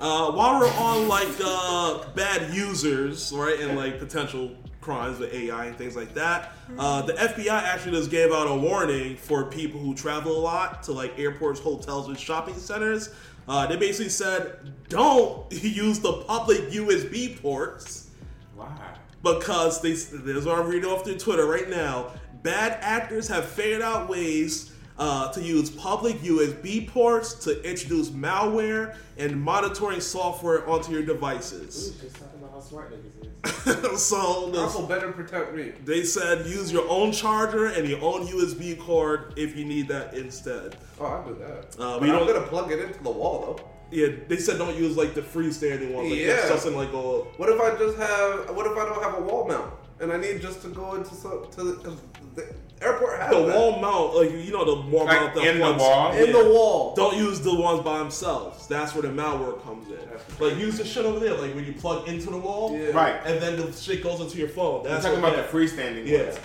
Uh, 0.00 0.30
while 0.30 0.60
we're 0.60 0.72
on 0.74 1.08
like 1.08 1.28
uh, 1.44 2.08
bad 2.14 2.54
users, 2.54 3.32
right, 3.32 3.58
and 3.60 3.76
like 3.76 3.98
potential 3.98 4.52
crimes 4.80 5.18
with 5.18 5.34
AI 5.34 5.66
and 5.66 5.76
things 5.76 5.96
like 5.96 6.14
that, 6.14 6.52
uh, 6.78 7.02
the 7.02 7.12
FBI 7.14 7.50
actually 7.50 7.92
just 7.92 8.10
gave 8.10 8.32
out 8.32 8.46
a 8.46 8.54
warning 8.54 9.16
for 9.16 9.44
people 9.44 9.80
who 9.80 9.94
travel 9.94 10.36
a 10.36 10.40
lot 10.40 10.82
to 10.84 10.92
like 10.92 11.18
airports, 11.18 11.60
hotels, 11.60 12.08
and 12.08 12.18
shopping 12.18 12.54
centers. 12.54 13.10
Uh, 13.48 13.66
they 13.66 13.76
basically 13.76 14.10
said, 14.10 14.72
don't 14.88 15.50
use 15.62 15.98
the 15.98 16.12
public 16.12 16.70
USB 16.70 17.40
ports 17.40 18.10
Why? 18.54 18.94
because 19.22 19.80
they 19.80 19.94
there's 19.94 20.46
what 20.46 20.58
I'm 20.58 20.68
reading 20.68 20.88
off 20.88 21.04
their 21.04 21.18
Twitter 21.18 21.46
right 21.46 21.68
now. 21.68 22.12
Bad 22.42 22.78
actors 22.82 23.26
have 23.28 23.46
figured 23.46 23.82
out 23.82 24.08
ways 24.08 24.70
uh, 24.98 25.30
to 25.32 25.40
use 25.42 25.70
public 25.70 26.16
USB 26.22 26.88
ports 26.88 27.34
to 27.44 27.62
introduce 27.68 28.10
malware 28.10 28.96
and 29.16 29.40
monitoring 29.40 30.00
software 30.00 30.68
onto 30.68 30.92
your 30.92 31.02
devices. 31.02 31.64
was 31.92 32.00
just 32.00 32.16
talking 32.16 32.38
about 32.40 32.52
how 32.52 32.60
smart 32.60 32.92
niggas 32.92 33.94
is. 33.94 34.02
so 34.02 34.50
the- 34.50 34.60
Apple 34.64 34.82
better 34.86 35.12
protect 35.12 35.54
me. 35.54 35.72
they 35.84 36.02
said 36.04 36.46
use 36.46 36.72
your 36.72 36.88
own 36.88 37.12
charger 37.12 37.66
and 37.66 37.88
your 37.88 38.00
own 38.02 38.26
USB 38.26 38.78
cord 38.78 39.32
if 39.36 39.56
you 39.56 39.64
need 39.64 39.86
that 39.88 40.14
instead. 40.14 40.76
Oh, 41.00 41.04
I'll 41.06 41.24
do 41.24 41.34
that. 41.40 41.76
Uh, 41.78 41.98
but 41.98 42.02
we 42.02 42.10
I'm 42.10 42.16
don't- 42.18 42.26
gonna 42.26 42.46
plug 42.46 42.72
it 42.72 42.80
into 42.80 43.02
the 43.02 43.10
wall 43.10 43.56
though. 43.56 43.70
Yeah, 43.90 44.08
they 44.26 44.36
said 44.36 44.58
don't 44.58 44.76
use 44.76 44.96
like 44.96 45.14
the 45.14 45.22
freestanding 45.22 45.92
one. 45.94 46.10
Like 46.10 46.18
Yeah. 46.18 46.34
that's 46.36 46.48
just 46.50 46.66
in 46.66 46.74
like 46.76 46.92
a 46.92 47.00
What 47.38 47.48
if 47.48 47.60
I 47.60 47.70
just 47.78 47.96
have? 47.96 48.54
What 48.54 48.66
if 48.66 48.76
I 48.76 48.84
don't 48.84 49.02
have 49.02 49.14
a 49.18 49.22
wall 49.22 49.46
mount 49.48 49.72
and 50.00 50.12
I 50.12 50.16
need 50.18 50.40
just 50.42 50.60
to 50.62 50.68
go 50.68 50.94
into 50.96 51.14
some 51.14 51.46
to 51.52 51.64
the, 51.64 51.72
'cause 51.76 51.98
the 52.34 52.52
airport 52.82 53.18
has 53.20 53.30
the 53.30 53.42
that. 53.44 53.56
wall 53.56 53.78
mount, 53.80 54.14
like 54.16 54.30
you 54.30 54.52
know 54.52 54.64
the 54.64 54.88
wall 54.90 55.04
Like 55.06 55.20
mount 55.20 55.34
that 55.34 55.44
in 55.46 55.58
the 55.58 55.72
wall? 55.74 56.12
in 56.12 56.32
the 56.32 56.44
wall. 56.52 56.94
Don't 56.94 57.16
use 57.16 57.40
the 57.40 57.54
ones 57.54 57.80
by 57.82 57.98
themselves. 57.98 58.66
That's 58.66 58.94
where 58.94 59.02
the 59.02 59.08
malware 59.08 59.62
comes 59.62 59.88
in. 59.88 59.98
Like 60.40 60.56
use 60.58 60.78
the 60.78 60.84
shit 60.84 61.04
over 61.04 61.18
there, 61.18 61.34
like 61.34 61.54
when 61.54 61.64
you 61.64 61.72
plug 61.72 62.08
into 62.08 62.30
the 62.30 62.38
wall, 62.38 62.76
Yeah. 62.78 62.90
Right. 62.90 63.20
and 63.24 63.40
then 63.42 63.56
the 63.56 63.72
shit 63.72 64.02
goes 64.02 64.20
into 64.20 64.38
your 64.38 64.48
phone. 64.48 64.80
I'm 64.86 64.92
That's 64.92 65.04
talking 65.04 65.20
what- 65.22 65.34
about 65.34 65.50
the 65.50 65.56
freestanding 65.58 66.06
yeah. 66.06 66.24
ones. 66.24 66.38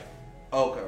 Okay. 0.53 0.81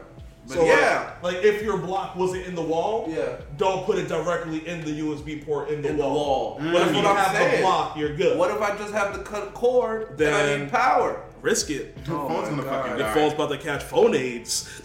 But 0.47 0.53
So 0.57 0.63
yeah, 0.65 1.13
like, 1.23 1.33
like 1.37 1.43
if 1.43 1.63
your 1.63 1.75
block 1.79 2.15
wasn't 2.15 2.45
in 2.45 2.53
the 2.53 2.61
wall, 2.61 3.07
Yeah. 3.09 3.37
don't 3.57 3.83
put 3.83 3.97
it 3.97 4.07
directly 4.07 4.67
in 4.67 4.85
the 4.85 4.91
USB 5.01 5.43
port 5.43 5.69
in 5.71 5.81
the 5.81 5.89
in 5.89 5.97
the 5.97 6.03
wall. 6.03 6.13
wall. 6.13 6.55
But 6.59 6.65
mm. 6.65 6.73
That's 6.73 6.89
if 6.91 6.95
you 6.97 7.01
what 7.03 7.17
I'm 7.17 7.35
have 7.35 7.51
the 7.51 7.57
block, 7.61 7.97
you're 7.97 8.15
good. 8.15 8.37
What 8.37 8.51
if 8.51 8.61
I 8.61 8.77
just 8.77 8.93
have 8.93 9.17
the 9.17 9.23
cut 9.23 9.55
cord 9.55 10.19
and 10.21 10.35
I 10.35 10.57
need 10.57 10.71
power? 10.71 11.19
Risk 11.45 11.69
it. 11.69 11.95
Your 12.07 12.17
Oh 12.17 12.27
phone's 12.27 12.49
my 12.49 12.57
gonna 12.57 12.63
God. 12.63 12.81
fucking 12.85 12.97
Your 12.97 13.07
die. 13.07 13.13
phone's 13.13 13.33
about 13.33 13.49
to 13.51 13.57
catch 13.59 13.83
phone 13.83 14.15
aids. 14.15 14.81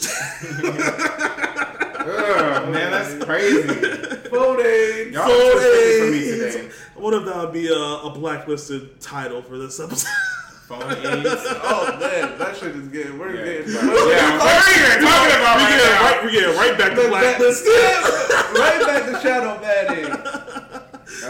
Ugh, 1.40 2.68
man, 2.70 2.90
that's 2.90 3.24
crazy. 3.24 3.62
Phone 4.28 4.60
aids. 4.60 5.14
Y'all 5.14 5.26
Phone 5.26 5.40
are 5.40 5.60
too 5.60 6.04
for 6.04 6.10
me 6.10 6.20
today. 6.30 6.68
What 6.96 7.14
if 7.14 7.24
that 7.24 7.36
would 7.38 7.52
be 7.54 7.68
a, 7.68 7.74
a 7.74 8.10
blacklisted 8.10 9.00
title 9.00 9.40
for 9.40 9.56
this 9.56 9.80
episode? 9.80 10.10
Phone 10.68 10.82
aids. 10.92 11.00
Oh 11.00 11.96
man, 11.98 12.38
that 12.38 12.56
shit 12.58 12.76
is 12.76 12.88
getting. 12.88 13.18
We're 13.18 13.34
Yeah. 13.36 13.44
getting. 13.44 13.72
Yeah, 13.72 14.38
what 14.38 14.52
are 14.52 14.70
you 14.70 14.76
even 14.84 15.00
talking 15.08 15.36
about 15.40 15.56
we 15.56 15.62
right 15.64 16.30
get 16.30 16.42
now? 16.44 16.60
right, 16.60 16.68
right 16.68 16.78
back 16.78 16.90
to 16.90 16.96
Back- 17.10 17.38
blacklist. 17.38 17.64
right 18.54 18.80
back 18.86 19.02
to 19.06 19.20
shadow 19.22 19.58
banning. 19.62 20.12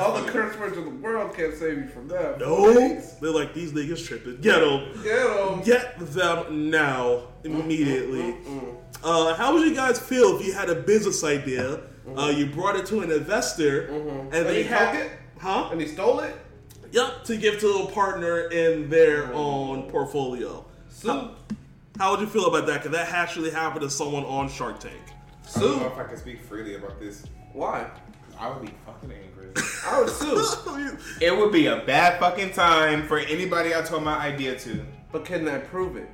All 0.01 0.21
the 0.21 0.31
curse 0.31 0.57
words 0.59 0.77
in 0.77 0.85
the 0.85 0.91
world 0.91 1.35
can't 1.37 1.55
save 1.55 1.79
you 1.79 1.89
from 1.89 2.09
that. 2.09 2.39
No, 2.41 2.73
they're 3.21 3.31
like 3.31 3.55
these 3.55 3.73
niggas 3.73 4.07
tripping. 4.07 4.41
Get 4.41 4.61
them. 4.61 5.03
Get 5.03 5.27
'em. 5.31 5.61
Get 5.63 5.99
them 5.99 6.71
now, 6.71 7.25
immediately. 7.45 8.35
Uh, 9.05 9.35
how 9.35 9.53
would 9.55 9.67
you 9.69 9.75
guys 9.75 9.99
feel 9.99 10.39
if 10.39 10.47
you 10.47 10.53
had 10.53 10.69
a 10.71 10.75
business 10.75 11.23
idea, 11.25 11.81
uh, 12.17 12.33
you 12.35 12.47
brought 12.47 12.77
it 12.77 12.87
to 12.87 13.01
an 13.01 13.11
investor, 13.11 13.87
and 13.87 14.35
And 14.35 14.47
they 14.47 14.63
he 14.63 14.69
took 14.69 14.95
it? 14.95 15.11
huh? 15.39 15.69
And 15.73 15.81
he 15.81 15.87
stole 15.89 16.21
it. 16.21 16.35
Yep, 16.93 17.25
to 17.25 17.37
give 17.37 17.61
to 17.61 17.69
a 17.85 17.87
partner 17.93 18.49
in 18.51 18.91
their 18.91 19.33
own 19.33 19.89
portfolio. 19.91 20.65
So, 20.89 21.31
How 21.99 22.13
would 22.13 22.21
you 22.21 22.27
feel 22.27 22.47
about 22.47 22.67
that? 22.67 22.83
Because 22.83 22.93
that 22.97 23.13
actually 23.13 23.51
happened 23.51 23.83
to 23.83 23.91
someone 23.91 24.25
on 24.25 24.49
Shark 24.49 24.81
Tank. 24.81 24.95
So. 25.47 25.61
I 25.61 25.63
don't 25.69 25.81
know 25.81 25.87
if 25.89 25.99
I 25.99 26.05
can 26.05 26.17
speak 26.17 26.41
freely 26.41 26.75
about 26.77 26.99
this. 26.99 27.25
Why? 27.53 27.87
I 28.39 28.49
would 28.49 28.63
be 28.63 28.73
fucking 28.87 29.11
angry. 29.13 29.30
I 29.87 30.01
would 30.01 30.11
sue. 30.11 30.97
it 31.21 31.37
would 31.37 31.53
be 31.53 31.67
a 31.67 31.77
bad 31.85 32.19
fucking 32.21 32.53
time 32.53 33.07
for 33.07 33.19
anybody 33.19 33.75
I 33.75 33.83
told 33.83 34.03
my 34.05 34.17
idea 34.17 34.59
to. 34.61 34.85
But 35.13 35.25
can 35.25 35.49
I 35.49 35.59
prove 35.59 35.97
it? 35.97 36.09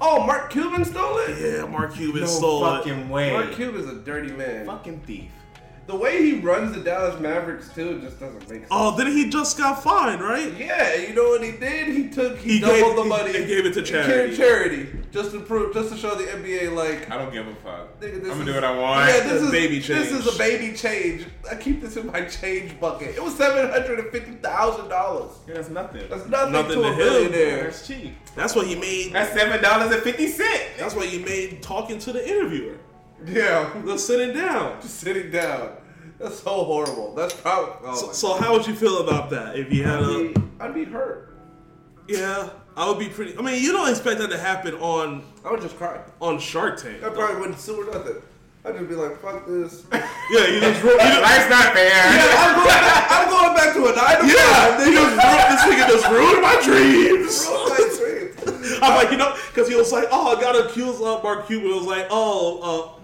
Oh, 0.00 0.24
Mark 0.26 0.50
Cuban 0.50 0.84
stole 0.84 1.18
it. 1.18 1.38
yeah, 1.58 1.64
Mark 1.66 1.94
Cuban 1.94 2.20
No 2.22 2.26
stole 2.26 2.64
it. 2.66 2.78
fucking 2.78 3.08
way. 3.08 3.32
Mark 3.32 3.52
Cuban's 3.52 3.88
a 3.90 3.96
dirty 3.96 4.32
man. 4.32 4.66
Fucking 4.66 5.00
thief. 5.00 5.30
The 5.90 5.96
way 5.96 6.22
he 6.24 6.38
runs 6.38 6.72
the 6.76 6.80
Dallas 6.82 7.18
Mavericks 7.20 7.68
too 7.74 8.00
just 8.00 8.20
doesn't 8.20 8.38
make 8.48 8.60
sense. 8.60 8.68
Oh, 8.70 8.96
then 8.96 9.08
he 9.08 9.28
just 9.28 9.58
got 9.58 9.82
fined, 9.82 10.22
right? 10.22 10.52
Yeah, 10.56 10.94
you 10.94 11.14
know 11.14 11.30
what 11.30 11.42
he 11.42 11.50
did? 11.50 11.88
He 11.88 12.08
took 12.08 12.38
he, 12.38 12.54
He 12.54 12.60
doubled 12.60 12.80
gave- 12.80 12.96
the 12.96 13.04
money 13.04 13.36
and 13.36 13.46
gave 13.48 13.66
it 13.66 13.74
to 13.74 13.82
charity. 13.82 14.28
gave 14.28 14.36
charity 14.36 14.86
just 15.10 15.32
to 15.32 15.40
prove, 15.40 15.74
just 15.74 15.90
to 15.92 15.96
show 15.98 16.14
the 16.14 16.22
NBA 16.30 16.72
like. 16.76 17.10
I 17.10 17.18
don't 17.18 17.32
give 17.32 17.48
a 17.48 17.54
fuck. 17.56 18.00
Nigga, 18.00 18.14
I'm 18.18 18.20
gonna 18.22 18.40
is- 18.40 18.46
do 18.46 18.54
what 18.54 18.62
I 18.64 18.78
want. 18.78 19.08
Yeah, 19.08 19.20
this 19.20 19.32
is 19.32 19.42
A 19.42 19.44
is 19.46 19.50
baby 19.50 19.80
change. 19.80 19.88
This 19.88 20.12
is 20.12 20.34
a 20.34 20.38
baby 20.38 20.76
change. 20.76 21.26
I 21.50 21.56
keep 21.56 21.80
this 21.80 21.96
in 21.96 22.06
my 22.06 22.20
change 22.26 22.78
bucket. 22.78 23.16
It 23.16 23.22
was 23.24 23.34
seven 23.34 23.68
hundred 23.68 23.98
and 23.98 24.10
fifty 24.12 24.32
thousand 24.34 24.88
dollars. 24.90 25.32
Yeah, 25.48 25.54
that's 25.54 25.70
nothing. 25.70 26.08
That's 26.08 26.26
nothing, 26.28 26.52
Nothing 26.52 26.68
to 26.76 26.82
to 26.82 26.82
a 26.88 26.92
him. 26.92 26.98
billionaire. 26.98 27.64
That's 27.64 27.84
cheap. 27.88 28.14
That's 28.36 28.54
what 28.54 28.68
he 28.68 28.76
made. 28.76 29.12
That's 29.12 29.32
seven 29.32 29.60
dollars 29.60 29.92
and 29.92 30.02
fifty 30.04 30.28
cent. 30.28 30.62
That's 30.78 30.94
what 30.94 31.06
he 31.06 31.18
made 31.24 31.62
talking 31.64 31.98
to 31.98 32.12
the 32.12 32.24
interviewer. 32.28 32.76
Yeah, 33.26 33.68
Just 33.84 34.06
sitting 34.06 34.34
down. 34.34 34.80
just 34.80 34.98
sitting 35.00 35.30
down. 35.30 35.72
That's 36.20 36.38
so 36.42 36.64
horrible. 36.64 37.14
That's 37.14 37.34
probably. 37.34 37.74
Oh 37.88 37.94
So, 37.94 38.12
so 38.12 38.34
how 38.34 38.52
would 38.52 38.66
you 38.66 38.74
feel 38.74 38.98
about 39.06 39.30
that 39.30 39.56
if 39.58 39.72
you 39.72 39.84
had 39.84 40.00
I'd 40.00 40.04
a? 40.04 40.28
be, 40.32 40.42
I'd 40.60 40.74
be 40.74 40.84
hurt. 40.84 41.34
Yeah, 42.06 42.50
I 42.76 42.88
would 42.88 42.98
be 42.98 43.08
pretty. 43.08 43.36
I 43.38 43.42
mean, 43.42 43.62
you 43.62 43.72
don't 43.72 43.88
expect 43.88 44.18
that 44.20 44.30
to 44.30 44.38
happen 44.38 44.74
on 44.74 45.22
I 45.44 45.50
would 45.50 45.62
just 45.62 45.76
cry. 45.76 46.00
on 46.20 46.38
Shark 46.38 46.80
Tank. 46.82 47.02
I 47.02 47.08
probably 47.08 47.40
wouldn't 47.40 47.58
sue 47.58 47.82
or 47.88 47.92
nothing. 47.92 48.16
I'd 48.64 48.74
just 48.76 48.88
be 48.90 48.94
like, 48.94 49.18
fuck 49.22 49.46
this. 49.46 49.84
Yeah, 50.30 50.46
you 50.46 50.60
just 50.60 50.80
ru- 50.84 50.92
you 50.92 50.98
just, 50.98 51.22
Life's 51.22 51.50
not 51.50 51.72
fair. 51.74 51.90
I'm, 51.92 52.54
going 52.54 52.68
back, 52.68 53.06
I'm 53.10 53.28
going 53.30 53.54
back 53.56 53.74
to 53.74 53.80
a 53.80 53.96
nine 53.96 54.20
to 54.20 54.26
yeah, 54.32 54.76
five. 54.76 54.86
you 54.86 54.92
just 54.94 55.10
ru- 55.10 55.48
this 55.50 55.62
nigga 55.66 55.88
just 55.88 56.08
ruined 56.08 56.42
my 56.42 56.60
dreams. 56.62 57.46
Ruined 57.48 57.70
my 57.70 57.96
dreams. 57.98 58.78
I'm 58.82 58.94
like, 58.94 59.10
you 59.10 59.16
know, 59.16 59.34
because 59.48 59.68
he 59.68 59.74
was 59.74 59.90
like, 59.90 60.06
oh, 60.12 60.36
I 60.36 60.40
got 60.40 60.54
accused 60.66 61.02
of 61.02 61.22
Mark 61.24 61.48
Cuban. 61.48 61.68
It 61.70 61.74
was 61.74 61.84
like, 61.86 62.06
oh, 62.10 62.94
uh, 62.96 62.99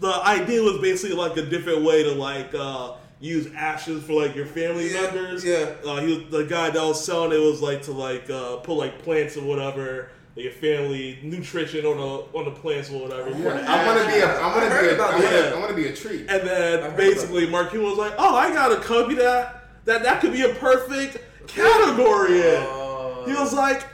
the 0.00 0.12
idea 0.26 0.62
was 0.62 0.78
basically 0.78 1.14
like 1.16 1.36
a 1.36 1.42
different 1.46 1.82
way 1.82 2.02
to 2.02 2.12
like 2.12 2.54
uh, 2.54 2.94
use 3.20 3.48
ashes 3.54 4.02
for 4.04 4.14
like 4.14 4.34
your 4.34 4.46
family 4.46 4.92
Yeah, 4.92 5.02
members. 5.02 5.44
yeah. 5.44 5.74
Uh, 5.84 6.00
he 6.00 6.16
was 6.16 6.30
the 6.30 6.44
guy 6.44 6.70
that 6.70 6.82
was 6.82 7.04
selling 7.04 7.32
it 7.32 7.38
was 7.44 7.60
like 7.60 7.82
to 7.82 7.92
like 7.92 8.28
uh, 8.30 8.56
put 8.56 8.74
like 8.74 9.02
plants 9.02 9.36
or 9.36 9.44
whatever. 9.44 10.08
Your 10.36 10.52
family 10.52 11.18
nutrition 11.22 11.84
on 11.84 11.98
the 11.98 12.38
on 12.38 12.44
the 12.46 12.52
plants 12.52 12.90
or 12.90 13.02
whatever. 13.02 13.30
for 13.32 13.36
the 13.42 13.62
I 13.68 13.84
want 13.84 14.00
to 14.00 14.06
be 14.06 14.20
a. 14.20 14.26
I 14.26 14.48
I 14.48 14.56
want 14.56 14.72
to 14.72 14.80
be 14.80 14.86
a. 14.88 14.94
about 14.94 15.10
I 15.10 15.16
wanna- 15.16 15.28
that. 15.30 15.52
I 15.52 15.58
want 15.58 15.70
to 15.70 15.76
be 15.76 15.86
a 15.88 15.92
treat. 15.94 16.20
And 16.30 16.48
then 16.48 16.96
basically 16.96 17.46
Mark 17.50 17.70
Cuban 17.70 17.88
was 17.90 17.98
like, 17.98 18.14
"Oh, 18.16 18.36
I 18.36 18.50
got 18.54 18.72
a 18.72 18.76
copy 18.76 19.16
that 19.16 19.64
that 19.84 20.02
that 20.04 20.20
could 20.22 20.32
be 20.32 20.42
a 20.42 20.54
perfect 20.54 21.18
category 21.48 22.40
in." 22.40 22.56
Uh, 22.62 23.24
he 23.26 23.34
was 23.34 23.52
like, 23.52 23.84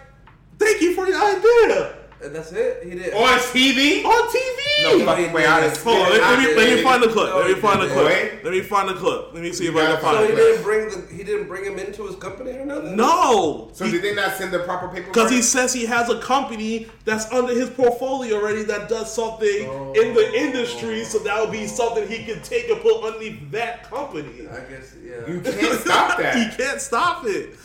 "Thank 0.59 0.82
you 0.82 0.94
for 0.94 1.07
the 1.07 1.16
idea 1.16 1.95
and 2.22 2.34
that's 2.34 2.52
it. 2.52 2.84
He 2.84 2.90
did. 2.90 3.14
On 3.14 3.38
TV. 3.38 4.04
on 4.04 4.28
TV." 4.28 4.66
No 4.82 5.04
fucking 5.04 5.32
way. 5.32 5.46
I'd 5.46 5.76
Hold 5.78 5.96
on, 5.96 6.10
let, 6.10 6.20
let 6.20 6.38
me, 6.38 6.54
let 6.54 6.76
me 6.76 6.82
find 6.82 7.02
the 7.02 7.08
clip. 7.08 7.34
Let 7.34 7.46
me 7.48 7.54
find 7.54 7.82
the 7.82 7.88
clip. 7.88 8.44
Let 8.44 8.52
me 8.52 8.60
find 8.60 8.88
the 8.88 8.94
clip. 8.94 9.32
Let 9.32 9.42
me 9.42 9.52
see 9.52 9.66
if 9.66 9.74
I 9.74 9.78
can 9.78 9.90
gotta 9.90 10.02
find 10.02 10.16
So 10.16 10.26
he 10.28 10.36
didn't 10.36 10.62
bring 10.62 10.88
the 10.88 11.14
he 11.14 11.24
didn't 11.24 11.48
bring 11.48 11.64
him 11.64 11.78
into 11.78 12.06
his 12.06 12.16
company 12.16 12.52
or 12.52 12.66
nothing. 12.66 12.96
No, 12.96 13.70
So 13.72 13.90
did 13.90 14.02
they 14.02 14.14
not 14.14 14.36
send 14.36 14.52
the 14.52 14.60
proper 14.60 14.88
paperwork? 14.88 15.14
because 15.14 15.30
he 15.30 15.42
says 15.42 15.72
he 15.72 15.86
has 15.86 16.10
a 16.10 16.20
company 16.20 16.88
that's 17.04 17.30
under 17.32 17.54
his 17.54 17.70
portfolio 17.70 18.36
already 18.36 18.62
that 18.64 18.88
does 18.88 19.12
something 19.12 19.66
oh. 19.68 19.92
in 19.94 20.14
the 20.14 20.34
industry. 20.34 21.04
So 21.04 21.18
that 21.20 21.40
would 21.40 21.52
be 21.52 21.66
something 21.66 22.06
he 22.06 22.24
could 22.24 22.44
take 22.44 22.68
and 22.68 22.80
put 22.80 23.02
underneath 23.02 23.50
that 23.52 23.84
company. 23.84 24.46
I 24.48 24.60
guess 24.60 24.94
yeah. 25.02 25.26
You 25.26 25.40
can't 25.40 25.80
stop 25.80 26.18
that. 26.18 26.36
he 26.36 26.62
can't 26.62 26.80
stop 26.80 27.24
it. 27.26 27.56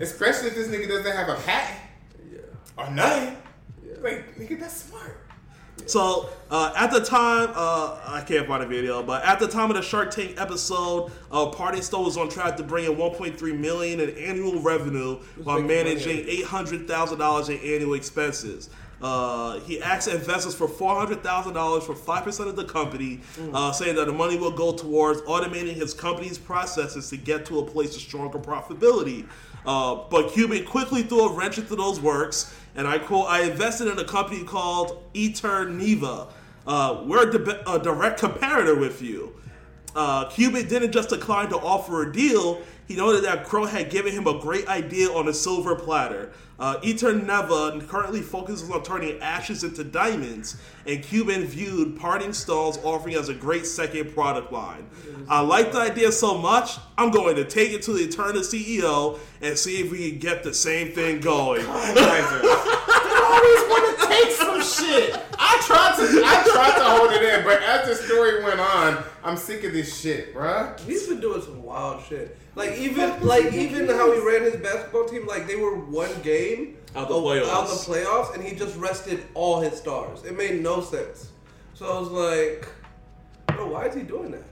Especially 0.00 0.48
if 0.48 0.54
this 0.54 0.68
nigga 0.68 0.88
doesn't 0.88 1.16
have 1.16 1.28
a 1.28 1.36
patent 1.42 1.80
yeah. 2.32 2.40
or 2.76 2.90
nothing. 2.90 3.36
Like, 4.06 4.36
nigga, 4.38 4.60
that's 4.60 4.82
smart. 4.84 5.26
So 5.86 6.30
uh, 6.48 6.72
at 6.76 6.92
the 6.92 7.00
time, 7.00 7.50
uh, 7.54 7.98
I 8.06 8.22
can't 8.26 8.46
find 8.46 8.62
a 8.62 8.66
video, 8.66 9.02
but 9.02 9.24
at 9.24 9.40
the 9.40 9.48
time 9.48 9.68
of 9.68 9.76
the 9.76 9.82
Shark 9.82 10.12
Tank 10.12 10.40
episode, 10.40 11.10
uh, 11.30 11.46
Parting 11.46 11.82
Stone 11.82 12.04
was 12.04 12.16
on 12.16 12.28
track 12.28 12.56
to 12.56 12.62
bring 12.62 12.84
in 12.84 12.96
1.3 12.96 13.58
million 13.58 13.98
in 14.00 14.10
annual 14.10 14.60
revenue 14.60 15.16
while 15.42 15.60
managing 15.60 16.24
800 16.28 16.86
thousand 16.86 17.18
dollars 17.18 17.48
in 17.48 17.58
annual 17.58 17.94
expenses. 17.94 18.70
Uh, 19.02 19.60
he 19.60 19.82
asked 19.82 20.08
investors 20.08 20.54
for 20.54 20.66
four 20.66 20.94
hundred 20.94 21.22
thousand 21.22 21.52
dollars 21.52 21.84
for 21.84 21.94
five 21.94 22.24
percent 22.24 22.48
of 22.48 22.56
the 22.56 22.64
company, 22.64 23.20
uh, 23.52 23.70
saying 23.70 23.94
that 23.96 24.06
the 24.06 24.12
money 24.12 24.38
will 24.38 24.50
go 24.52 24.72
towards 24.72 25.20
automating 25.22 25.74
his 25.74 25.92
company's 25.92 26.38
processes 26.38 27.10
to 27.10 27.16
get 27.16 27.44
to 27.44 27.58
a 27.58 27.64
place 27.64 27.94
of 27.94 28.00
stronger 28.00 28.38
profitability. 28.38 29.28
Uh, 29.66 29.96
but 30.10 30.32
Cuban 30.32 30.64
quickly 30.64 31.02
threw 31.02 31.26
a 31.26 31.32
wrench 31.32 31.58
into 31.58 31.76
those 31.76 32.00
works 32.00 32.54
and 32.76 32.86
I 32.86 32.98
quote, 32.98 33.26
"I 33.28 33.42
invested 33.42 33.88
in 33.88 33.98
a 33.98 34.04
company 34.04 34.44
called 34.44 35.02
Eterneva. 35.14 36.28
Uh, 36.66 37.02
we're 37.06 37.28
a, 37.28 37.44
di- 37.44 37.62
a 37.66 37.78
direct 37.78 38.20
competitor 38.20 38.74
with 38.74 39.02
you." 39.02 39.32
Uh, 39.94 40.28
Cuban 40.28 40.68
didn't 40.68 40.92
just 40.92 41.08
decline 41.08 41.48
to 41.48 41.56
offer 41.56 42.02
a 42.02 42.12
deal. 42.12 42.60
He 42.86 42.94
noted 42.94 43.24
that 43.24 43.44
Crowe 43.44 43.66
had 43.66 43.90
given 43.90 44.12
him 44.12 44.26
a 44.26 44.38
great 44.38 44.68
idea 44.68 45.08
on 45.08 45.28
a 45.28 45.34
silver 45.34 45.74
platter. 45.74 46.32
Uh, 46.58 46.78
Eterneva 46.80 47.86
currently 47.86 48.22
focuses 48.22 48.70
on 48.70 48.82
turning 48.82 49.20
ashes 49.20 49.62
into 49.62 49.84
diamonds, 49.84 50.56
and 50.86 51.02
Cuban 51.02 51.44
viewed 51.44 51.98
Parting 51.98 52.32
Stones 52.32 52.78
offering 52.82 53.14
as 53.14 53.28
a 53.28 53.34
great 53.34 53.66
second 53.66 54.14
product 54.14 54.52
line. 54.52 54.86
I 55.28 55.40
like 55.40 55.72
the 55.72 55.80
idea 55.80 56.12
so 56.12 56.38
much, 56.38 56.78
I'm 56.96 57.10
going 57.10 57.36
to 57.36 57.44
take 57.44 57.72
it 57.72 57.82
to 57.82 57.92
the 57.92 58.04
Eterna 58.04 58.40
CEO 58.40 59.18
and 59.42 59.58
see 59.58 59.80
if 59.80 59.90
we 59.90 60.10
can 60.10 60.18
get 60.18 60.44
the 60.44 60.54
same 60.54 60.92
thing 60.92 61.20
going. 61.20 61.66
They 63.28 63.36
always 63.36 63.68
want 63.70 63.98
to 64.00 64.06
take 64.06 64.30
some 64.32 64.62
shit. 64.62 65.14
I 65.38 65.62
tried 65.66 65.96
to, 65.96 66.22
I 66.24 66.42
tried 66.52 66.78
to 66.78 66.84
hold 66.84 67.12
it 67.12 67.22
in, 67.22 67.44
but 67.44 67.62
as 67.62 67.88
the 67.88 67.94
story 68.06 68.42
went 68.42 68.60
on, 68.60 69.04
I'm 69.24 69.36
sick 69.36 69.64
of 69.64 69.72
this 69.72 70.00
shit, 70.00 70.34
bruh. 70.34 70.78
He's 70.80 71.06
been 71.08 71.20
doing 71.20 71.42
some 71.42 71.62
wild 71.62 72.02
shit. 72.04 72.36
Like 72.54 72.72
even 72.78 73.20
like 73.26 73.52
even 73.52 73.86
how 73.88 74.12
he 74.12 74.20
ran 74.26 74.42
his 74.42 74.56
basketball 74.56 75.04
team, 75.06 75.26
like 75.26 75.46
they 75.46 75.56
were 75.56 75.76
one 75.76 76.10
game 76.22 76.78
Out 76.94 77.08
the 77.08 77.14
of- 77.14 77.24
playoffs. 77.24 77.48
out 77.50 77.68
the 77.68 77.74
playoffs, 77.74 78.34
and 78.34 78.42
he 78.42 78.54
just 78.56 78.76
rested 78.78 79.24
all 79.34 79.60
his 79.60 79.78
stars. 79.78 80.24
It 80.24 80.36
made 80.36 80.62
no 80.62 80.80
sense. 80.80 81.28
So 81.74 81.86
I 81.94 82.00
was 82.00 82.08
like, 82.08 82.66
bro, 83.48 83.66
why 83.72 83.86
is 83.86 83.94
he 83.94 84.02
doing 84.02 84.30
that? 84.30 84.42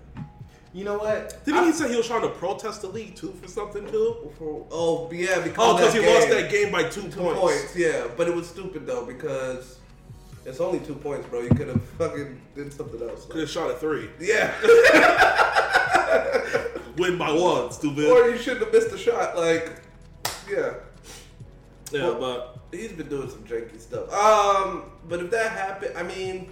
You 0.75 0.85
know 0.85 0.99
what? 0.99 1.45
Didn't 1.45 1.65
he 1.67 1.73
say 1.73 1.89
he 1.89 1.97
was 1.97 2.07
trying 2.09 2.23
to 2.23 2.29
protest 2.31 2.83
the 2.83 2.89
league 2.89 3.15
too 3.15 3.33
for 3.41 3.47
something 3.49 3.87
too? 3.91 4.31
For, 4.37 4.67
oh 4.73 5.09
yeah, 5.13 5.39
because 5.41 5.55
Oh, 5.59 5.77
because 5.77 5.95
he 5.95 6.01
lost 6.01 6.29
that 6.31 6.51
game 6.51 6.73
by 6.73 6.83
two, 6.85 7.03
two 7.03 7.21
points. 7.21 7.41
points. 7.41 7.77
Yeah, 7.77 8.09
but 8.17 8.27
it 8.29 8.35
was 8.35 8.49
stupid 8.49 8.85
though 8.85 9.07
because 9.07 9.79
it's 10.45 10.59
only 10.61 10.81
two 10.81 10.97
points, 10.97 11.29
bro. 11.29 11.41
You 11.43 11.51
could 11.51 11.69
have 11.69 11.83
fucking 11.91 12.41
did 12.57 12.73
something 12.73 13.01
else. 13.01 13.27
Could 13.27 13.43
have 13.43 13.51
shot 13.51 13.71
a 13.71 13.75
three. 13.75 14.09
Yeah, 14.19 14.53
Win 16.99 17.17
by 17.19 17.31
one, 17.33 17.71
stupid. 17.73 18.07
or 18.07 18.29
you 18.29 18.39
shouldn't 18.39 18.65
have 18.65 18.73
missed 18.73 18.91
the 18.91 18.99
shot. 18.99 19.37
Like, 19.37 19.81
yeah. 20.51 20.75
yeah, 21.93 22.03
Well- 22.09 22.19
but 22.21 22.51
He's 22.73 22.91
been 22.91 23.09
doing 23.09 23.31
some 23.31 23.45
janky 23.45 23.81
stuff. 23.81 24.13
Um, 24.13 24.91
but 25.09 25.21
if 25.21 25.31
that 25.31 25.53
happened, 25.53 25.93
I 25.97 26.03
mean, 26.03 26.51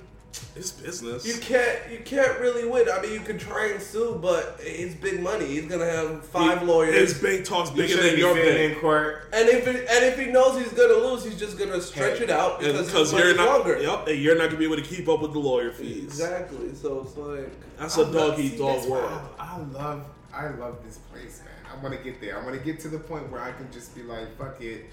it's 0.56 0.70
business. 0.72 1.26
you 1.26 1.34
can't 1.40 1.78
you 1.90 1.98
can't 2.04 2.38
really 2.40 2.66
win. 2.68 2.86
I 2.92 3.00
mean, 3.02 3.12
you 3.12 3.20
could 3.20 3.38
try 3.38 3.68
and 3.72 3.82
sue, 3.82 4.18
but 4.20 4.56
it's 4.60 4.94
big 4.94 5.22
money. 5.22 5.46
He's 5.46 5.66
gonna 5.66 5.84
have 5.90 6.24
five 6.26 6.60
He- 6.60 6.64
lawyers, 6.66 6.94
His 7.12 7.14
bank 7.22 7.44
talks 7.44 7.70
bigger 7.70 7.88
shouldn't 7.88 8.10
than 8.12 8.18
your 8.18 8.34
bank. 8.34 8.74
in 8.74 8.80
court. 8.80 9.28
and 9.32 9.48
if 9.48 9.66
it, 9.66 9.86
and 9.90 10.04
if 10.04 10.18
he 10.18 10.26
knows 10.26 10.58
he's 10.58 10.72
gonna 10.72 10.94
lose, 10.94 11.24
he's 11.24 11.38
just 11.38 11.58
gonna 11.58 11.80
stretch 11.80 12.18
Hey, 12.18 12.24
it 12.24 12.30
out 12.30 12.60
because, 12.60 12.86
because 12.86 13.10
his 13.10 13.18
you're 13.18 13.34
money's 13.34 13.36
not, 13.36 13.58
longer. 13.58 13.78
yep, 13.82 14.08
and 14.08 14.18
you're 14.18 14.36
not 14.36 14.46
gonna 14.46 14.58
be 14.58 14.64
able 14.64 14.76
to 14.76 14.82
keep 14.82 15.08
up 15.08 15.20
with 15.20 15.32
the 15.32 15.38
lawyer 15.38 15.70
fees. 15.72 16.04
Exactly. 16.04 16.74
So 16.74 17.02
it's 17.02 17.16
like 17.16 17.50
That's 17.78 17.96
a 17.98 18.00
I 18.00 18.04
dog 18.04 18.14
love- 18.14 18.40
eat 18.40 18.58
dog 18.58 18.84
world. 18.88 19.20
I, 19.38 19.44
I 19.54 19.58
love, 19.72 20.04
I 20.32 20.48
love 20.48 20.78
this 20.84 20.98
place, 21.12 21.40
man. 21.44 21.48
I 21.78 21.82
want 21.82 21.96
to 21.96 22.02
get 22.02 22.20
there. 22.20 22.38
I 22.38 22.44
want 22.44 22.56
to 22.58 22.64
get 22.64 22.80
to 22.80 22.88
the 22.88 22.98
point 22.98 23.30
where 23.30 23.40
I 23.40 23.52
can 23.52 23.70
just 23.72 23.94
be 23.94 24.02
like, 24.02 24.36
fuck 24.38 24.60
it. 24.60 24.86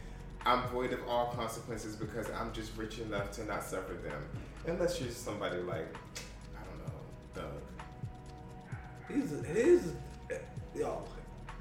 I'm 0.45 0.63
void 0.69 0.93
of 0.93 0.99
all 1.07 1.27
consequences 1.35 1.97
because 1.97 2.29
I'm 2.31 2.53
just 2.53 2.75
rich 2.77 2.99
enough 2.99 3.31
to 3.33 3.45
not 3.45 3.63
suffer 3.63 3.93
them. 3.93 4.21
Unless 4.69 5.01
you're 5.01 5.09
somebody 5.09 5.57
like, 5.61 5.95
I 6.55 6.61
don't 6.63 6.79
know, 6.85 6.93
Doug. 7.33 8.71
he's 9.09 9.45
his 9.47 9.93
yo. 10.75 11.03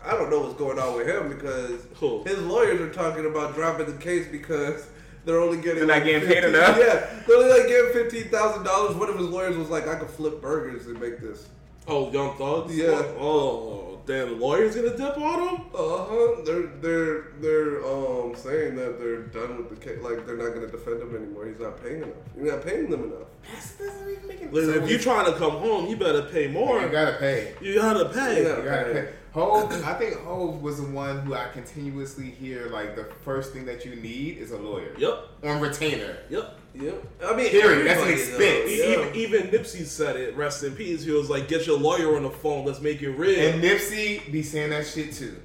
I 0.04 0.12
don't 0.12 0.30
know 0.30 0.40
what's 0.40 0.54
going 0.54 0.78
on 0.78 0.96
with 0.96 1.08
him 1.08 1.28
because 1.28 1.86
Who? 1.96 2.22
his 2.24 2.38
lawyers 2.38 2.80
are 2.80 2.92
talking 2.92 3.26
about 3.26 3.54
dropping 3.54 3.86
the 3.86 3.98
case 3.98 4.28
because 4.30 4.86
they're 5.24 5.40
only 5.40 5.56
getting 5.56 5.78
They're 5.78 5.86
not 5.86 5.94
like 5.94 6.04
getting 6.04 6.28
paid 6.28 6.44
enough? 6.44 6.76
Yeah, 6.78 7.22
they're 7.26 7.36
only 7.36 7.50
like 7.50 7.68
getting 7.68 7.92
fifteen 7.92 8.30
thousand 8.30 8.64
dollars. 8.64 8.94
One 8.94 9.08
of 9.08 9.18
his 9.18 9.26
lawyers 9.26 9.56
was 9.56 9.70
like, 9.70 9.88
"I 9.88 9.96
could 9.96 10.10
flip 10.10 10.40
burgers 10.40 10.86
and 10.86 11.00
make 11.00 11.20
this." 11.20 11.48
Oh, 11.86 12.10
Young 12.12 12.36
Thugs. 12.36 12.76
Yeah. 12.76 12.86
Oh, 12.86 13.16
oh, 13.18 13.18
oh 13.18 13.97
damn. 14.08 14.28
The 14.30 14.34
lawyer's 14.34 14.74
gonna 14.74 14.96
dip 14.96 15.16
on 15.18 15.48
him. 15.48 15.60
Uh 15.72 16.04
huh. 16.08 16.42
They're 16.44 16.66
they're 16.80 17.22
they're 17.40 17.84
um 17.86 18.34
saying 18.34 18.74
that 18.76 18.98
they're 18.98 19.22
done 19.22 19.58
with 19.58 19.68
the 19.70 19.76
case. 19.76 19.98
Like 20.02 20.26
they're 20.26 20.36
not 20.36 20.48
going 20.54 20.62
to 20.66 20.72
defend 20.72 21.00
him 21.02 21.14
anymore. 21.14 21.46
He's 21.46 21.60
not 21.60 21.80
paying 21.82 21.98
enough. 22.02 22.16
You're 22.36 22.52
not 22.56 22.64
paying 22.64 22.90
them 22.90 23.04
enough. 23.04 23.28
This 23.54 23.76
doesn't 23.78 24.10
even 24.10 24.26
make 24.26 24.42
any 24.42 24.50
Listen, 24.50 24.82
if 24.82 24.90
you're 24.90 24.98
trying 24.98 25.26
to 25.32 25.38
come 25.38 25.52
home, 25.52 25.86
you 25.88 25.96
better 25.96 26.22
pay 26.22 26.48
more. 26.48 26.80
you 26.80 26.88
gotta 26.88 27.16
pay. 27.18 27.54
You 27.60 27.76
gotta 27.76 28.06
pay. 28.06 28.42
Yeah. 28.42 28.56
You 28.58 28.62
gotta 28.64 28.86
Okay. 28.90 29.00
pay. 29.02 29.08
Hove, 29.32 29.70
I 29.84 29.92
think 29.94 30.16
Hove 30.22 30.62
was 30.62 30.78
the 30.78 30.88
one 30.88 31.20
who 31.20 31.34
I 31.34 31.48
continuously 31.52 32.24
hear 32.30 32.66
like 32.70 32.96
the 32.96 33.04
first 33.24 33.52
thing 33.52 33.66
that 33.66 33.84
you 33.84 33.94
need 33.94 34.38
is 34.38 34.50
a 34.52 34.56
lawyer 34.58 34.88
Yep. 34.96 35.28
on 35.44 35.60
retainer. 35.60 36.16
Yep. 36.30 36.58
Yep. 36.80 37.04
I 37.24 37.36
mean, 37.36 37.50
Period. 37.50 37.86
That's 37.86 38.02
an 38.02 38.10
expense. 38.10 38.70
Yeah. 38.70 38.84
Even, 38.84 39.14
even 39.16 39.42
Nipsey 39.48 39.84
said 39.84 40.16
it. 40.16 40.36
Rest 40.36 40.62
in 40.62 40.74
peace. 40.74 41.02
He 41.02 41.10
was 41.10 41.28
like, 41.28 41.48
"Get 41.48 41.66
your 41.66 41.78
lawyer 41.78 42.16
on 42.16 42.22
the 42.22 42.30
phone. 42.30 42.64
Let's 42.64 42.80
make 42.80 43.02
it 43.02 43.10
real." 43.10 43.38
And 43.38 43.62
Nipsey 43.62 44.30
be 44.30 44.42
saying 44.42 44.70
that 44.70 44.86
shit 44.86 45.12
too. 45.12 45.36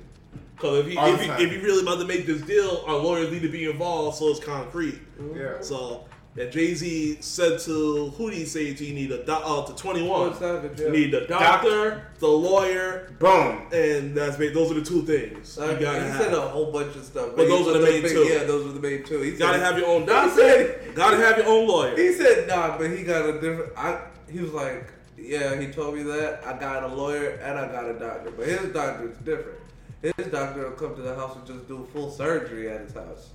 Because 0.56 0.80
if 0.80 0.92
he 0.92 0.98
if 0.98 1.20
the 1.20 1.36
he, 1.36 1.44
if 1.44 1.52
he 1.52 1.58
really 1.58 1.82
about 1.82 2.00
to 2.00 2.06
make 2.06 2.26
this 2.26 2.42
deal, 2.44 2.84
our 2.88 2.96
lawyers 2.96 3.32
need 3.32 3.42
to 3.42 3.50
be 3.50 3.70
involved 3.70 4.18
so 4.18 4.30
it's 4.30 4.40
concrete. 4.40 5.00
Yeah. 5.36 5.60
So 5.62 6.06
and 6.38 6.52
Jay 6.52 6.74
Z 6.74 7.18
said 7.22 7.60
to 7.62 8.10
who 8.18 8.30
did 8.32 8.40
he 8.40 8.46
say 8.46 8.74
to? 8.74 8.84
You 8.86 8.94
need 8.94 9.12
a 9.12 9.24
doc- 9.24 9.44
uh, 9.46 9.66
to 9.66 9.76
twenty 9.76 10.02
one. 10.08 10.30
Twenty 10.32 10.40
Savage, 10.40 10.80
yeah. 10.80 10.86
You 10.88 10.92
need 10.92 11.12
the 11.12 11.22
doctor, 11.28 12.08
the 12.20 12.28
lawyer, 12.28 13.12
Boom. 13.20 13.68
and 13.72 14.16
that's 14.16 14.38
ba- 14.38 14.50
those 14.52 14.72
are 14.72 14.76
the 14.76 14.82
two 14.86 15.04
things 15.04 15.58
Uh, 15.60 15.66
you 15.72 15.76
he 15.78 15.84
have. 15.86 16.22
said 16.22 16.34
a 16.34 16.42
whole 16.42 16.72
bunch 16.72 16.96
of 16.96 17.04
stuff, 17.04 17.30
But 17.36 17.48
those 17.48 17.68
are 17.68 17.74
the 17.80 17.86
main 17.86 18.02
big- 18.02 18.12
two. 18.14 18.24
Yeah, 18.24 18.44
those 18.46 18.66
are 18.68 18.72
the 18.74 18.80
main 18.80 19.04
two. 19.04 19.20
He 19.22 19.32
You 19.32 19.38
gotta 19.38 19.60
said- 19.60 19.66
have 19.66 19.78
your 19.78 19.88
own 19.88 20.02
He 20.02 20.08
doctor. 20.08 20.36
said, 20.42 20.96
gotta 20.96 21.18
have 21.18 21.38
your 21.38 21.48
own 21.48 21.68
lawyer. 21.68 21.96
he 21.96 22.14
said 22.14 22.48
nah, 22.48 22.78
but 22.78 22.90
he 22.90 23.04
got 23.04 23.28
a 23.30 23.34
different. 23.34 23.72
I 23.78 24.00
he 24.30 24.40
was 24.40 24.52
like, 24.54 24.88
yeah, 25.18 25.56
he 25.60 25.68
told 25.68 25.96
me 25.96 26.02
that 26.04 26.42
I 26.46 26.54
got 26.60 26.84
a 26.84 26.88
lawyer 26.88 27.40
and 27.44 27.60
I 27.60 27.68
got 27.72 27.86
a 27.88 27.94
doctor, 28.00 28.32
but 28.32 28.48
his 28.48 28.74
doctor 28.74 29.10
is 29.10 29.18
different. 29.18 29.60
His 30.02 30.28
doctor 30.28 30.64
will 30.64 30.72
come 30.72 30.96
to 30.96 31.02
the 31.04 31.14
house 31.16 31.36
and 31.38 31.46
just 31.46 31.68
do 31.68 31.88
full 31.94 32.10
surgery 32.12 32.70
at 32.70 32.82
his 32.82 32.94
house. 32.94 33.30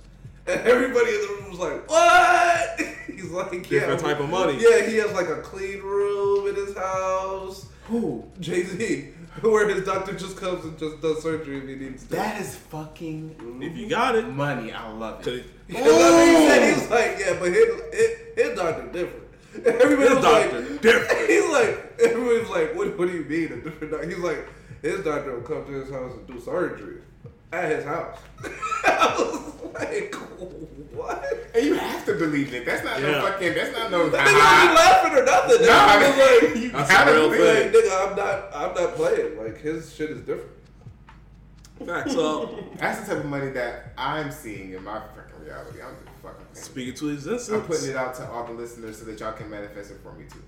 And 0.49 0.61
everybody 0.67 1.11
in 1.13 1.21
the 1.21 1.27
room 1.27 1.49
was 1.51 1.59
like, 1.59 1.87
"What?" 1.89 2.81
He's 3.07 3.29
like, 3.29 3.69
"Yeah, 3.69 3.81
Different 3.81 3.99
type 3.99 4.19
of 4.19 4.29
money. 4.29 4.57
Yeah, 4.59 4.83
he 4.87 4.95
has 4.95 5.11
like 5.13 5.27
a 5.27 5.41
clean 5.41 5.79
room 5.81 6.47
in 6.47 6.55
his 6.55 6.75
house. 6.75 7.67
Who? 7.85 8.25
Jay 8.39 8.63
Z, 8.63 9.09
where 9.41 9.69
his 9.69 9.85
doctor 9.85 10.13
just 10.13 10.37
comes 10.37 10.65
and 10.65 10.77
just 10.79 11.01
does 11.01 11.21
surgery 11.21 11.59
if 11.59 11.67
he 11.67 11.75
needs 11.75 12.03
to. 12.05 12.15
That 12.15 12.41
is 12.41 12.55
fucking 12.55 13.59
If 13.61 13.77
you 13.77 13.87
got 13.87 14.15
it, 14.15 14.27
money. 14.27 14.71
I 14.71 14.91
love 14.91 15.27
it. 15.27 15.45
Because 15.67 15.83
that's 15.85 16.49
what 16.49 16.63
he 16.63 16.73
was 16.73 16.89
like, 16.89 17.19
yeah, 17.19 17.37
but 17.39 17.49
his, 17.49 17.81
his, 17.93 18.17
his 18.35 18.57
doctor 18.57 18.87
different. 18.91 19.25
Everybody 19.65 20.09
His 20.09 20.23
doctor 20.23 20.61
like, 20.61 20.81
different. 20.81 21.29
He's 21.29 21.49
like, 21.49 21.93
everybody's 22.03 22.49
like, 22.49 22.75
what, 22.75 22.97
what 22.97 23.07
do 23.07 23.15
you 23.15 23.25
mean 23.25 23.51
a 23.51 23.61
different 23.61 23.91
doctor? 23.91 24.09
He's 24.09 24.17
like, 24.17 24.47
his 24.81 25.03
doctor 25.03 25.35
will 25.35 25.41
come 25.41 25.65
to 25.65 25.71
his 25.71 25.91
house 25.91 26.13
and 26.13 26.27
do 26.27 26.39
surgery 26.39 27.01
at 27.51 27.69
his 27.71 27.85
house. 27.85 28.17
I 28.85 29.15
was 29.17 29.73
like, 29.73 30.15
what? 30.93 31.25
And 31.55 31.65
you 31.65 31.73
have 31.75 32.05
to 32.05 32.13
believe 32.15 32.53
it. 32.53 32.65
That's 32.65 32.83
not 32.83 33.01
Yeah. 33.01 33.11
no 33.11 33.21
fucking. 33.21 33.53
That's 33.53 33.75
not 33.77 33.91
no. 33.91 34.09
That 34.09 34.27
nigga 34.27 34.33
wasn't 34.35 34.75
laughing 34.75 35.17
or 35.17 35.25
nothing. 35.25 35.61
No, 35.61 35.67
That 35.67 35.89
I 35.89 36.03
nigga 36.03 36.09
was 36.09 36.17
mean, 36.17 36.53
like, 36.53 36.63
you 36.63 36.71
That's 36.71 36.91
gotta 36.91 37.11
a 37.11 37.15
believe 37.29 37.39
like, 37.39 37.57
it. 37.57 37.73
nigga, 37.73 38.09
I'm 38.09 38.15
not, 38.15 38.49
I'm 38.53 38.73
not 38.75 38.95
playing. 38.95 39.37
Like 39.37 39.59
his 39.61 39.93
shit 39.93 40.09
is 40.11 40.19
different. 40.21 40.51
facts. 41.85 42.11
So 42.13 42.63
That's 42.77 42.99
the 43.07 43.15
type 43.15 43.23
of 43.23 43.29
money 43.29 43.49
that 43.51 43.93
I'm 43.97 44.31
seeing 44.31 44.73
in 44.73 44.83
my 44.83 44.99
fucking 44.99 45.43
reality. 45.45 45.81
I'm 45.81 45.95
just 45.95 46.17
fucking. 46.21 46.45
paying. 46.53 46.63
speaking 46.65 46.93
to 46.95 47.09
existence, 47.09 47.49
I'm 47.49 47.63
putting 47.65 47.89
it 47.89 47.95
out 47.95 48.13
to 48.15 48.29
all 48.29 48.45
the 48.45 48.53
listeners 48.53 48.99
so 48.99 49.05
that 49.05 49.19
y'all 49.19 49.33
can 49.33 49.49
manifest 49.49 49.91
it 49.91 49.97
for 50.03 50.11
me 50.13 50.25
too. 50.31 50.43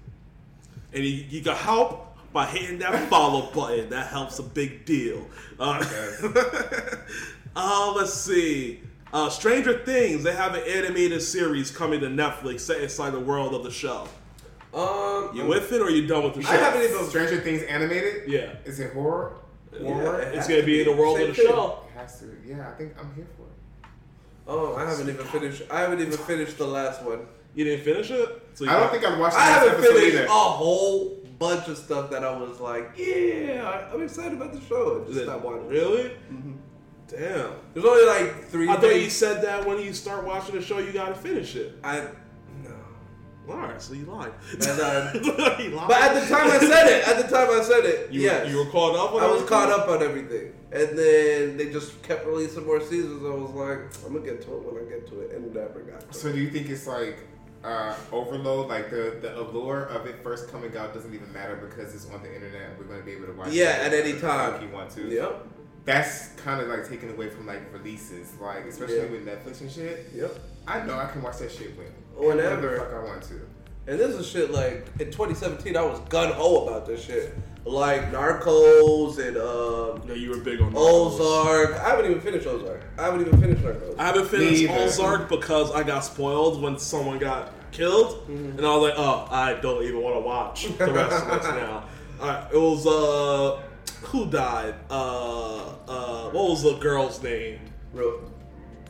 and 0.94 1.04
you, 1.04 1.26
you 1.30 1.42
can 1.42 1.56
help 1.56 2.11
by 2.34 2.46
hitting 2.46 2.80
that 2.80 3.10
follow 3.10 3.52
button. 3.52 3.90
That 3.90 4.08
helps 4.08 4.40
a 4.40 4.44
big 4.44 4.86
deal. 4.86 5.28
Uh, 5.60 5.84
uh, 7.56 7.94
let's 7.96 8.14
see. 8.14 8.82
Uh, 9.14 9.30
Stranger 9.30 9.80
Things. 9.80 10.24
They 10.24 10.34
have 10.34 10.56
an 10.56 10.64
animated 10.68 11.22
series 11.22 11.70
coming 11.72 12.00
to 12.02 12.08
Netflix 12.08 12.62
set 12.62 12.82
inside 12.82 13.12
the 13.12 13.20
world 13.20 13.54
of 13.54 13.64
the 13.64 13.72
show. 13.72 14.08
Um, 14.74 15.32
You 15.36 15.46
with 15.46 15.72
it 15.74 15.82
or 15.82 15.90
you 15.90 16.08
done 16.08 16.24
with 16.24 16.36
the 16.36 16.44
show? 16.44 16.50
I 16.52 16.56
haven't 16.56 16.84
even. 16.84 17.06
Stranger 17.06 17.42
Things 17.42 17.64
animated. 17.64 18.30
Yeah. 18.30 18.54
Is 18.64 18.80
it 18.80 18.94
horror? 18.94 19.34
Yeah, 19.74 20.18
it 20.18 20.36
It's 20.36 20.48
gonna 20.48 20.62
to 20.62 20.66
be 20.66 20.82
in 20.82 20.88
the 20.88 20.96
world 20.96 21.20
of 21.20 21.28
the 21.28 21.34
thing. 21.34 21.46
show. 21.46 21.80
It 21.94 22.00
has 22.00 22.20
to. 22.20 22.26
Yeah, 22.46 22.70
I 22.70 22.72
think 22.74 22.94
I'm 23.00 23.14
here 23.16 23.28
for 23.36 23.44
it. 23.44 23.90
Oh, 24.48 24.76
I 24.76 24.90
haven't 24.90 25.10
even 25.10 25.26
finished. 25.28 25.64
I 25.70 25.82
haven't 25.82 26.00
even 26.02 26.14
finished 26.18 26.58
the 26.58 26.68
last 26.68 27.04
one. 27.04 27.26
You 27.54 27.66
didn't 27.66 27.84
finish 27.84 28.12
it? 28.12 28.42
So 28.54 28.64
you 28.64 28.70
I 28.70 28.74
don't 28.74 28.84
got- 28.84 28.92
think 28.94 29.06
I've 29.06 29.20
watched 29.20 29.36
the 29.36 29.42
I 29.42 29.46
haven't 29.46 29.74
episode 29.76 29.94
finished 29.94 30.16
either. 30.16 30.26
a 30.26 30.30
whole 30.30 31.21
bunch 31.42 31.68
of 31.68 31.78
stuff 31.78 32.12
that 32.12 32.24
I 32.24 32.38
was 32.38 32.60
like, 32.60 32.92
yeah, 32.96 33.68
I- 33.68 33.92
I'm 33.94 34.04
excited 34.04 34.34
about 34.34 34.54
the 34.54 34.62
show. 34.62 35.02
I 35.04 35.12
just 35.12 35.24
stopped 35.24 35.44
watching. 35.44 35.68
Really? 35.68 36.12
Damn. 37.08 37.52
There's 37.74 37.86
only 37.86 38.06
like 38.06 38.46
three. 38.46 38.70
I 38.70 38.78
thought 38.78 38.96
you 38.96 39.10
said 39.10 39.44
that 39.44 39.66
when 39.68 39.80
you 39.80 39.92
start 39.92 40.24
watching 40.24 40.56
the 40.56 40.62
show, 40.62 40.78
you 40.78 40.92
gotta 40.94 41.16
finish 41.16 41.56
it. 41.56 41.78
I 41.84 42.08
no. 42.64 42.76
All 43.50 43.58
right, 43.58 43.82
so 43.82 43.94
you 43.94 44.06
lied. 44.06 44.32
And, 44.54 44.64
uh, 44.80 45.12
lied. 45.16 45.88
but 45.90 46.00
at 46.00 46.14
the 46.22 46.34
time 46.34 46.50
I 46.52 46.60
said 46.60 46.88
it, 46.88 47.08
at 47.08 47.18
the 47.18 47.36
time 47.36 47.50
I 47.50 47.62
said 47.64 47.84
it, 47.86 48.12
you, 48.12 48.22
yes. 48.22 48.48
you 48.50 48.58
were 48.60 48.68
caught 48.72 48.96
up. 48.96 49.14
On 49.14 49.22
I 49.22 49.26
was 49.26 49.42
everything? 49.42 49.48
caught 49.50 49.72
up 49.72 49.90
on 49.90 50.04
everything. 50.04 50.54
And 50.72 50.98
then 50.98 51.58
they 51.58 51.70
just 51.70 52.02
kept 52.04 52.26
releasing 52.26 52.66
more 52.66 52.80
seasons. 52.80 53.26
I 53.26 53.30
was 53.30 53.50
like, 53.52 53.80
I'm 54.06 54.14
gonna 54.14 54.24
get 54.24 54.42
to 54.44 54.56
it 54.56 54.64
when 54.64 54.82
I 54.82 54.88
get 54.88 55.08
to 55.08 55.20
it, 55.22 55.32
and 55.36 55.54
never 55.54 55.82
got 55.82 56.00
to 56.02 56.08
it. 56.08 56.16
So 56.16 56.32
do 56.32 56.40
you 56.40 56.50
think 56.52 56.70
it's 56.70 56.88
like 56.88 57.18
uh, 57.64 57.96
overload? 58.12 58.70
Like 58.70 58.90
the 58.90 59.18
the 59.22 59.40
allure 59.40 59.84
of 59.86 60.06
it 60.06 60.22
first 60.24 60.52
coming 60.52 60.76
out 60.78 60.94
doesn't 60.94 61.14
even 61.14 61.32
matter 61.34 61.56
because 61.56 61.94
it's 61.96 62.10
on 62.12 62.22
the 62.24 62.34
internet 62.34 62.78
we're 62.78 62.86
going 62.86 63.00
to 63.00 63.06
be 63.06 63.14
able 63.14 63.28
to 63.28 63.34
watch. 63.34 63.52
Yeah, 63.52 63.80
at 63.82 63.94
any 63.94 64.20
time 64.20 64.56
if 64.56 64.62
you 64.62 64.70
want 64.70 64.90
to. 64.92 65.08
Yep. 65.10 65.48
That's 65.84 66.28
kind 66.34 66.62
of 66.62 66.68
like 66.68 66.88
taken 66.88 67.10
away 67.10 67.30
from 67.30 67.48
like 67.48 67.62
releases, 67.74 68.34
like 68.40 68.66
especially 68.66 69.08
with 69.10 69.26
Netflix 69.26 69.62
and 69.62 69.72
shit. 69.72 70.10
Yep. 70.14 70.32
I 70.68 70.86
know 70.86 70.98
I 70.98 71.06
can 71.08 71.22
watch 71.24 71.38
that 71.40 71.52
shit 71.52 71.76
when 71.76 71.88
Whenever. 72.16 72.72
the 72.74 72.78
fuck 72.78 72.94
I 72.94 73.04
want 73.04 73.24
to. 73.24 73.42
And 73.88 74.00
this 74.00 74.16
is 74.16 74.28
shit 74.28 74.52
like 74.52 74.88
in 75.00 75.08
2017, 75.08 75.76
I 75.76 75.82
was 75.82 76.00
gun 76.02 76.32
ho 76.34 76.68
about 76.68 76.86
this 76.86 77.04
shit. 77.04 77.36
Like 77.66 78.12
Narcos 78.12 79.20
and 79.20 79.38
um, 79.38 80.08
No, 80.08 80.14
you 80.16 80.32
were 80.32 80.38
big 80.38 80.62
on 80.62 80.74
Narcos. 80.74 81.20
Ozark. 81.20 81.76
I 81.80 81.90
haven't 81.90 82.06
even 82.10 82.22
finished 82.22 82.48
Ozark. 82.48 82.84
I 82.98 83.04
haven't 83.04 83.22
even 83.22 83.40
finished 83.42 83.62
Narcos. 83.62 83.96
I 84.00 84.06
haven't 84.06 84.28
finished 84.28 84.64
Me. 84.64 84.70
Ozark 84.70 85.30
because 85.30 85.72
I 85.72 85.84
got 85.84 86.00
spoiled 86.04 86.62
when 86.62 86.78
someone 86.80 87.20
got 87.20 87.54
killed, 87.72 88.28
Mm-hmm. 88.28 88.58
and 88.58 88.66
I 88.68 88.76
was 88.76 88.90
like, 88.90 88.94
"Oh, 89.00 89.28
I 89.32 89.54
don't 89.62 89.84
even 89.84 90.02
want 90.02 90.16
to 90.16 90.20
watch 90.22 90.68
the 90.78 90.92
rest 90.92 91.24
of 91.26 91.42
this 91.42 91.44
now." 91.52 91.86
Uh, 92.22 92.48
it 92.54 92.58
was 92.58 92.86
uh, 92.86 93.60
who 94.10 94.30
died? 94.30 94.76
Uh, 94.92 95.70
uh, 95.88 96.30
what 96.30 96.50
was 96.52 96.62
the 96.62 96.76
girl's 96.78 97.24
name? 97.24 97.60
Ruth. 97.94 98.22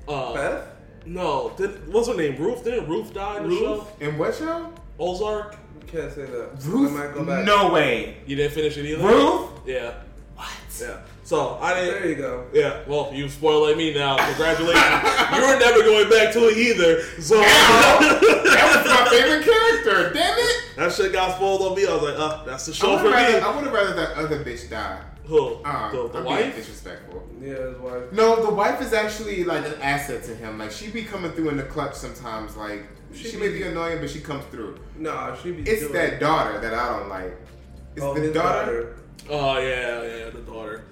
Uh, 0.06 0.34
Beth? 0.34 0.68
no, 1.06 1.54
did, 1.56 1.88
what's 1.94 2.10
her 2.10 2.14
name? 2.16 2.36
Ruth? 2.36 2.66
Didn't 2.66 2.90
Ruth 2.90 3.14
die 3.14 3.38
in 3.42 3.50
the 3.50 3.56
show? 3.56 3.88
And 4.02 4.20
what 4.20 4.36
show? 4.36 4.70
Ozark. 5.02 5.58
You 5.82 5.88
can't 5.88 6.14
say 6.14 6.26
that. 6.26 6.50
Ruth? 6.64 6.92
I 6.92 7.06
might 7.08 7.14
go 7.14 7.26
back. 7.26 7.44
No 7.46 7.72
way. 7.74 8.18
You 8.28 8.36
didn't 8.36 8.54
finish 8.54 8.78
it 8.78 8.86
either. 8.86 9.04
Ruth? 9.04 9.50
Yeah, 9.66 9.94
What? 10.36 10.48
yeah. 10.80 10.98
So 11.24 11.58
I 11.62 11.74
didn't. 11.74 12.02
There 12.02 12.10
you 12.10 12.16
go. 12.16 12.46
Yeah, 12.54 12.82
well, 12.88 13.10
you 13.14 13.28
spoiling 13.30 13.78
me 13.78 13.94
now. 13.94 14.18
Congratulations. 14.18 14.84
you 15.36 15.42
were 15.42 15.60
never 15.60 15.82
going 15.82 16.10
back 16.10 16.34
to 16.34 16.48
it 16.50 16.58
either. 16.58 17.02
So 17.22 17.40
That 17.40 18.84
was 18.84 18.86
my 19.12 19.18
favorite 19.18 19.44
character. 19.46 20.14
Damn 20.14 20.38
it. 20.38 20.76
that 20.78 20.92
shit 20.94 21.14
got 21.14 21.36
spoiled 21.36 21.62
on 21.62 21.76
me. 21.76 21.88
I 21.88 21.94
was 21.94 22.04
like, 22.04 22.20
uh, 22.20 22.44
that's 22.44 22.66
the 22.68 22.74
show 22.74 22.98
for 23.00 23.10
rather, 23.10 23.38
me. 23.38 23.40
I 23.40 23.56
would've 23.56 23.72
rather 23.74 23.94
that 23.96 24.12
other 24.18 24.44
bitch 24.44 24.70
die. 24.70 25.02
Who? 25.26 25.56
Uh, 25.64 25.92
the 25.92 26.10
the 26.10 26.18
I'm 26.20 26.24
being 26.26 26.26
wife? 26.26 26.56
disrespectful. 26.56 27.26
Yeah, 27.40 27.54
his 27.54 27.78
wife. 27.78 28.12
No, 28.12 28.44
the 28.46 28.54
wife 28.54 28.82
is 28.82 28.92
actually 28.92 29.44
like 29.46 29.66
an 29.66 29.76
asset 29.82 30.24
to 30.26 30.36
him. 30.36 30.58
Like 30.60 30.72
she 30.72 30.90
be 30.92 31.04
coming 31.04 31.32
through 31.32 31.50
in 31.50 31.58
the 31.58 31.64
clutch 31.64 31.94
sometimes. 31.96 32.58
Like 32.58 32.84
she, 33.14 33.30
She 33.32 33.38
may 33.38 33.50
be- 33.50 33.60
be 33.60 33.64
annoying, 33.64 34.00
but 34.00 34.10
she 34.10 34.20
comes 34.20 34.44
through. 34.46 34.78
Nah, 34.98 35.36
she 35.36 35.52
be. 35.52 35.64
It's 35.70 35.82
doing- 35.82 35.94
that 35.94 36.20
daughter 36.20 36.60
that 36.60 36.74
I 36.74 36.98
don't 37.00 37.10
like. 37.10 37.38
It's 37.96 38.04
Oh, 38.04 38.14
the 38.14 38.22
his 38.22 38.34
daughter. 38.34 38.96
Oh 39.30 39.58
yeah, 39.60 40.02
yeah, 40.04 40.30
the 40.30 40.42
daughter. 40.46 40.84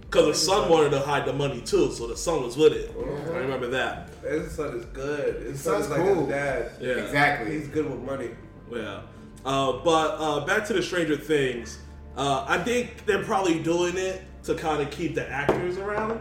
Because 0.00 0.26
the 0.26 0.34
son 0.34 0.68
wanted 0.68 0.90
to 0.90 1.00
hide 1.00 1.24
the 1.24 1.32
money 1.32 1.60
too, 1.62 1.90
so 1.90 2.06
the 2.06 2.16
son 2.16 2.42
was 2.42 2.56
with 2.56 2.72
it. 2.74 2.90
Uh-huh. 2.90 3.32
I 3.32 3.38
remember 3.38 3.68
that. 3.68 4.10
His 4.22 4.52
son 4.52 4.76
is 4.76 4.84
good. 4.86 5.36
His, 5.42 5.52
His 5.52 5.60
son 5.62 5.80
is 5.80 5.86
son's 5.86 5.98
like 5.98 6.06
cool. 6.06 6.26
his 6.26 6.28
dad. 6.28 6.70
Yeah. 6.80 6.92
Exactly. 7.04 7.52
He's 7.58 7.68
good 7.68 7.88
with 7.90 8.00
money. 8.00 8.30
Yeah. 8.70 9.00
Uh, 9.44 9.72
but 9.84 10.16
uh, 10.18 10.44
back 10.44 10.66
to 10.66 10.74
the 10.74 10.82
Stranger 10.82 11.16
Things. 11.16 11.78
Uh, 12.16 12.44
I 12.46 12.58
think 12.58 13.06
they're 13.06 13.24
probably 13.24 13.60
doing 13.62 13.96
it 13.96 14.22
to 14.44 14.54
kind 14.54 14.82
of 14.82 14.90
keep 14.90 15.14
the 15.14 15.26
actors 15.30 15.78
around 15.78 16.20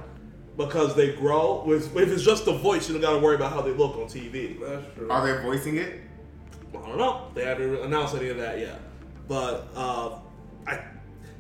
because 0.58 0.96
they 0.96 1.14
grow. 1.14 1.64
With 1.66 1.96
if 1.98 2.10
it's 2.10 2.24
just 2.24 2.46
the 2.46 2.54
voice, 2.54 2.88
you 2.88 2.94
don't 2.94 3.02
got 3.02 3.14
to 3.14 3.20
worry 3.20 3.36
about 3.36 3.52
how 3.52 3.62
they 3.62 3.72
look 3.72 3.96
on 3.98 4.06
TV. 4.06 4.60
That's 4.60 4.86
true. 4.96 5.10
Are 5.10 5.26
they 5.36 5.42
voicing 5.44 5.78
it? 5.78 6.02
I 6.74 6.88
don't 6.88 6.98
know. 6.98 7.28
They 7.34 7.46
haven't 7.46 7.76
announced 7.84 8.16
any 8.16 8.30
of 8.30 8.38
that 8.38 8.60
yet. 8.60 8.80
But 9.28 9.68
uh, 9.76 10.20
I, 10.68 10.80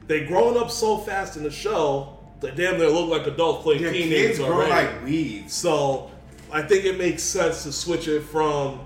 they 0.07 0.25
growing 0.25 0.57
up 0.57 0.69
so 0.71 0.97
fast 0.97 1.37
in 1.37 1.43
the 1.43 1.51
show 1.51 2.17
that 2.41 2.55
damn 2.55 2.77
near 2.77 2.89
look 2.89 3.09
like 3.09 3.27
adults 3.27 3.63
playing 3.63 3.81
Their 3.83 3.91
teenagers 3.93 4.37
kids 4.37 4.39
grow 4.39 4.67
like 4.67 5.03
weeds. 5.03 5.53
so 5.53 6.09
I 6.51 6.61
think 6.63 6.85
it 6.85 6.97
makes 6.97 7.21
sense 7.23 7.63
to 7.63 7.71
switch 7.71 8.07
it 8.07 8.21
from 8.23 8.81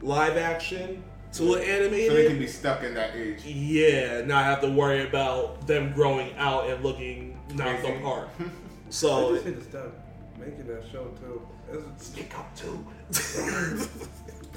live 0.00 0.36
action 0.36 1.04
to 1.34 1.54
an 1.54 1.62
animated. 1.62 2.08
So 2.08 2.14
they 2.14 2.26
can 2.28 2.38
be 2.38 2.46
stuck 2.48 2.82
in 2.82 2.94
that 2.94 3.14
age. 3.14 3.44
yeah, 3.44 4.22
not 4.22 4.44
have 4.44 4.60
to 4.62 4.70
worry 4.70 5.06
about 5.06 5.66
them 5.66 5.92
growing 5.92 6.34
out 6.36 6.68
and 6.68 6.82
looking 6.82 7.38
not 7.54 7.78
Crazy. 7.80 7.94
apart. 7.98 8.28
I 8.40 8.44
So 8.90 9.30
I 9.30 9.32
just 9.34 9.46
need 9.46 9.56
to 9.56 9.64
stop 9.64 9.92
making 10.38 10.66
that 10.66 10.82
show 10.90 11.04
too. 11.20 11.46
It's- 11.72 12.06
stick 12.06 12.36
up 12.38 12.54
too. 12.56 12.84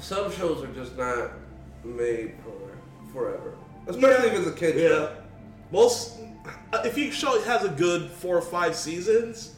some 0.00 0.30
shows 0.32 0.62
are 0.62 0.72
just 0.74 0.96
not 0.96 1.30
made 1.84 2.34
for 2.44 3.12
forever, 3.12 3.54
especially 3.86 4.28
if 4.30 4.38
it's 4.38 4.48
a 4.48 4.52
kid 4.52 4.76
Yeah. 4.76 4.88
show. 4.88 5.16
Most 5.70 6.18
uh, 6.72 6.82
if 6.84 6.98
you 6.98 7.10
show 7.10 7.36
it 7.36 7.44
has 7.46 7.64
a 7.64 7.68
good 7.68 8.10
four 8.10 8.36
or 8.36 8.42
five 8.42 8.74
seasons, 8.74 9.54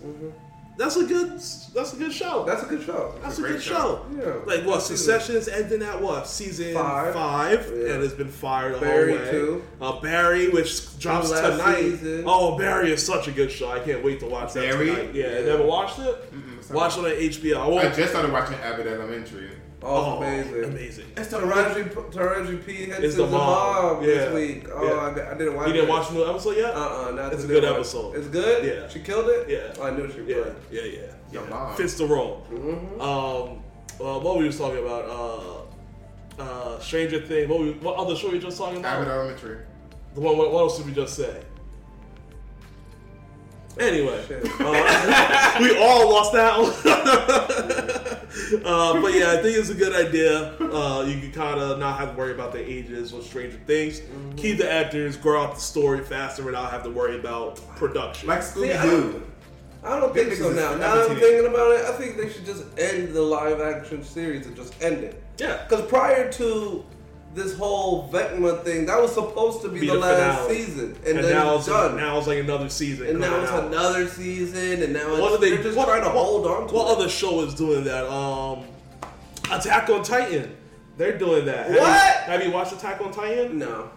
that's 0.76 0.96
a 0.96 1.04
good 1.04 1.30
that's 1.32 1.92
a 1.92 1.96
good 1.96 2.12
show. 2.12 2.44
That's 2.44 2.62
a 2.62 2.66
good 2.66 2.82
show. 2.82 3.14
That's 3.22 3.38
a 3.38 3.42
a, 3.42 3.44
great 3.44 3.52
good 3.54 3.62
show. 3.62 3.74
show. 3.74 4.06
Yeah. 4.16 4.34
Like 4.54 4.66
what? 4.66 4.82
Season. 4.82 4.96
Succession's 4.96 5.48
ending 5.48 5.82
at 5.82 6.00
what? 6.00 6.26
Season 6.26 6.74
Five. 6.74 7.14
five, 7.14 7.72
Yeah. 7.74 7.92
and 7.94 8.02
it's 8.04 8.14
been 8.14 8.28
fired 8.28 8.76
the 8.76 8.80
Barry, 8.80 9.16
whole 9.16 9.24
way. 9.24 9.30
too. 9.30 9.64
Uh, 9.80 10.00
Barry, 10.00 10.48
which 10.50 10.98
drops 10.98 11.30
last 11.30 11.42
tonight. 11.58 11.80
season. 11.80 12.24
Oh, 12.26 12.56
Barry 12.58 12.92
is 12.92 13.04
such 13.04 13.28
a 13.28 13.32
good 13.32 13.50
show. 13.50 13.70
I 13.70 13.80
can't 13.80 14.04
wait 14.04 14.20
to 14.20 14.26
watch 14.26 14.52
that 14.54 14.60
Barry? 14.70 14.86
tonight. 14.90 15.14
Yeah, 15.14 15.38
Yeah. 15.40 15.44
never 15.46 15.62
watched 15.64 15.98
it. 15.98 16.32
Mm-mm, 16.34 16.58
it's 16.58 16.70
Watch 16.70 16.96
it 16.98 17.02
not- 17.02 17.10
on 17.12 17.16
HBO. 17.18 17.78
I 17.78 17.86
I 17.88 17.88
just 17.94 18.10
started 18.10 18.32
watching 18.32 18.56
Abbott 18.56 18.86
Elementary. 18.86 19.50
Oh, 19.88 20.16
amazing. 20.18 20.64
amazing. 20.64 21.06
It's 21.16 21.28
the 21.28 21.38
Taraji, 21.38 21.88
Taraji 22.12 22.66
P. 22.66 22.86
Henson's 22.86 23.04
It's 23.04 23.14
the 23.16 23.24
the 23.26 23.30
mom, 23.30 23.94
mom. 23.98 24.02
this 24.04 24.34
week. 24.34 24.66
Oh, 24.74 24.84
Yeah. 24.84 25.22
I, 25.24 25.30
I 25.30 25.34
didn't 25.38 25.54
watch 25.54 25.66
You 25.68 25.72
didn't 25.74 25.88
it. 25.88 25.92
watch 25.92 26.08
the 26.08 26.14
new 26.14 26.26
episode 26.28 26.56
yet? 26.56 26.74
Uh-uh, 26.74 27.10
not 27.12 27.32
It's 27.32 27.42
the 27.44 27.48
a 27.48 27.52
new 27.52 27.60
good 27.60 27.62
one. 27.70 27.74
episode. 27.74 28.16
It's 28.16 28.26
good? 28.28 28.64
Yeah. 28.64 28.88
She 28.88 29.00
killed 29.00 29.28
it? 29.28 29.48
Yeah. 29.48 29.74
Oh, 29.78 29.84
I 29.84 29.90
knew 29.96 30.10
she 30.10 30.22
Yeah, 30.24 30.38
would. 30.38 30.56
yeah, 30.72 30.82
yeah. 30.82 31.00
Your 31.32 31.44
yeah. 31.44 31.50
mom. 31.50 31.76
Fits 31.76 31.94
the 31.94 32.06
role. 32.06 32.44
Mm-hmm. 32.50 33.00
Um, 33.00 33.62
well, 34.00 34.20
what 34.20 34.34
were 34.36 34.42
we 34.42 34.48
just 34.48 34.58
talking 34.58 34.78
about? 34.84 35.04
Uh, 36.38 36.42
uh, 36.42 36.78
Stranger 36.80 37.20
Things. 37.20 37.48
What, 37.48 37.60
we, 37.60 37.70
what 37.74 37.96
other 37.96 38.16
show 38.16 38.28
were 38.28 38.34
you 38.34 38.40
just 38.40 38.58
talking 38.58 38.78
about? 38.78 38.96
Abbott 39.02 39.08
Elementary. 39.08 39.58
The 40.14 40.20
one. 40.20 40.36
What, 40.36 40.50
what 40.52 40.60
else 40.60 40.76
did 40.78 40.86
we 40.86 40.92
just 40.92 41.14
say? 41.14 41.42
Anyway, 43.78 44.24
Shit. 44.26 44.42
uh, 44.58 45.56
we 45.60 45.76
all 45.78 46.08
lost 46.10 46.32
that 46.32 46.58
one. 46.58 48.12
uh, 48.64 49.00
but 49.00 49.14
yeah, 49.14 49.32
I 49.32 49.36
think 49.42 49.56
it's 49.56 49.70
a 49.70 49.74
good 49.74 49.94
idea. 49.94 50.54
Uh, 50.60 51.04
you 51.06 51.18
can 51.20 51.32
kind 51.32 51.58
of 51.60 51.78
not 51.78 51.98
have 51.98 52.12
to 52.12 52.16
worry 52.16 52.32
about 52.32 52.52
the 52.52 52.60
ages 52.60 53.12
with 53.12 53.24
Stranger 53.24 53.58
Things. 53.66 54.00
Mm-hmm. 54.00 54.32
Keep 54.36 54.58
the 54.58 54.70
actors, 54.70 55.16
grow 55.16 55.42
out 55.42 55.54
the 55.54 55.60
story 55.60 56.02
faster, 56.04 56.42
without 56.42 56.70
have 56.70 56.82
to 56.84 56.90
worry 56.90 57.18
about 57.18 57.56
production. 57.76 58.28
Like 58.28 58.40
Scooby 58.40 58.76
I 58.76 58.82
Doo. 58.82 59.12
don't, 59.12 59.24
I 59.84 60.00
don't 60.00 60.12
think 60.14 60.30
That 60.30 60.36
so 60.38 60.50
now. 60.50 60.74
Now 60.74 60.96
that 60.96 61.10
I'm 61.10 61.16
thinking 61.16 61.46
about 61.46 61.72
it, 61.72 61.84
I 61.86 61.92
think 61.92 62.16
they 62.16 62.28
should 62.28 62.44
just 62.44 62.64
end 62.78 63.14
the 63.14 63.22
live 63.22 63.60
action 63.60 64.02
series 64.02 64.46
and 64.46 64.56
just 64.56 64.80
end 64.82 65.04
it. 65.04 65.22
yeah, 65.38 65.64
Because 65.68 65.86
prior 65.86 66.30
to 66.32 66.84
this 67.36 67.56
whole 67.56 68.08
Vecna 68.10 68.64
thing, 68.64 68.86
that 68.86 69.00
was 69.00 69.12
supposed 69.14 69.60
to 69.62 69.68
be, 69.68 69.80
Be 69.80 69.86
the, 69.88 69.92
the 69.92 69.98
last 70.00 70.40
finale. 70.40 70.54
season, 70.64 70.96
and, 71.06 71.18
and 71.18 71.18
then 71.24 71.32
now 71.34 71.56
it's 71.56 71.66
done. 71.66 71.96
now 71.96 72.18
it's 72.18 72.26
like 72.26 72.38
another 72.38 72.68
season. 72.68 73.06
and 73.08 73.20
now 73.20 73.40
it's 73.42 73.50
out. 73.52 73.64
another 73.66 74.08
season, 74.08 74.82
and 74.82 74.92
now 74.94 75.10
What 75.20 75.32
it's, 75.32 75.34
are 75.34 75.38
they? 75.40 75.50
they're 75.50 75.62
just 75.62 75.76
what, 75.76 75.86
trying 75.86 76.02
to 76.02 76.08
what- 76.08 76.16
hold 76.24 76.46
on 76.46 76.66
to 76.68 76.74
What 76.74 76.90
it. 76.90 76.98
other 76.98 77.08
show 77.08 77.42
is 77.42 77.54
doing 77.54 77.84
that? 77.84 78.04
Um, 78.10 78.64
Attack 79.52 79.88
on 79.90 80.02
Titan. 80.02 80.56
They're 80.96 81.18
doing 81.18 81.44
that. 81.44 81.66
Have 81.66 81.74
you- 81.74 81.80
What? 81.80 81.90
have 82.16 82.42
you 82.44 82.50
watched 82.50 82.72
Attack 82.72 83.00
on 83.02 83.12
Titan? 83.12 83.58
No. 83.58 83.90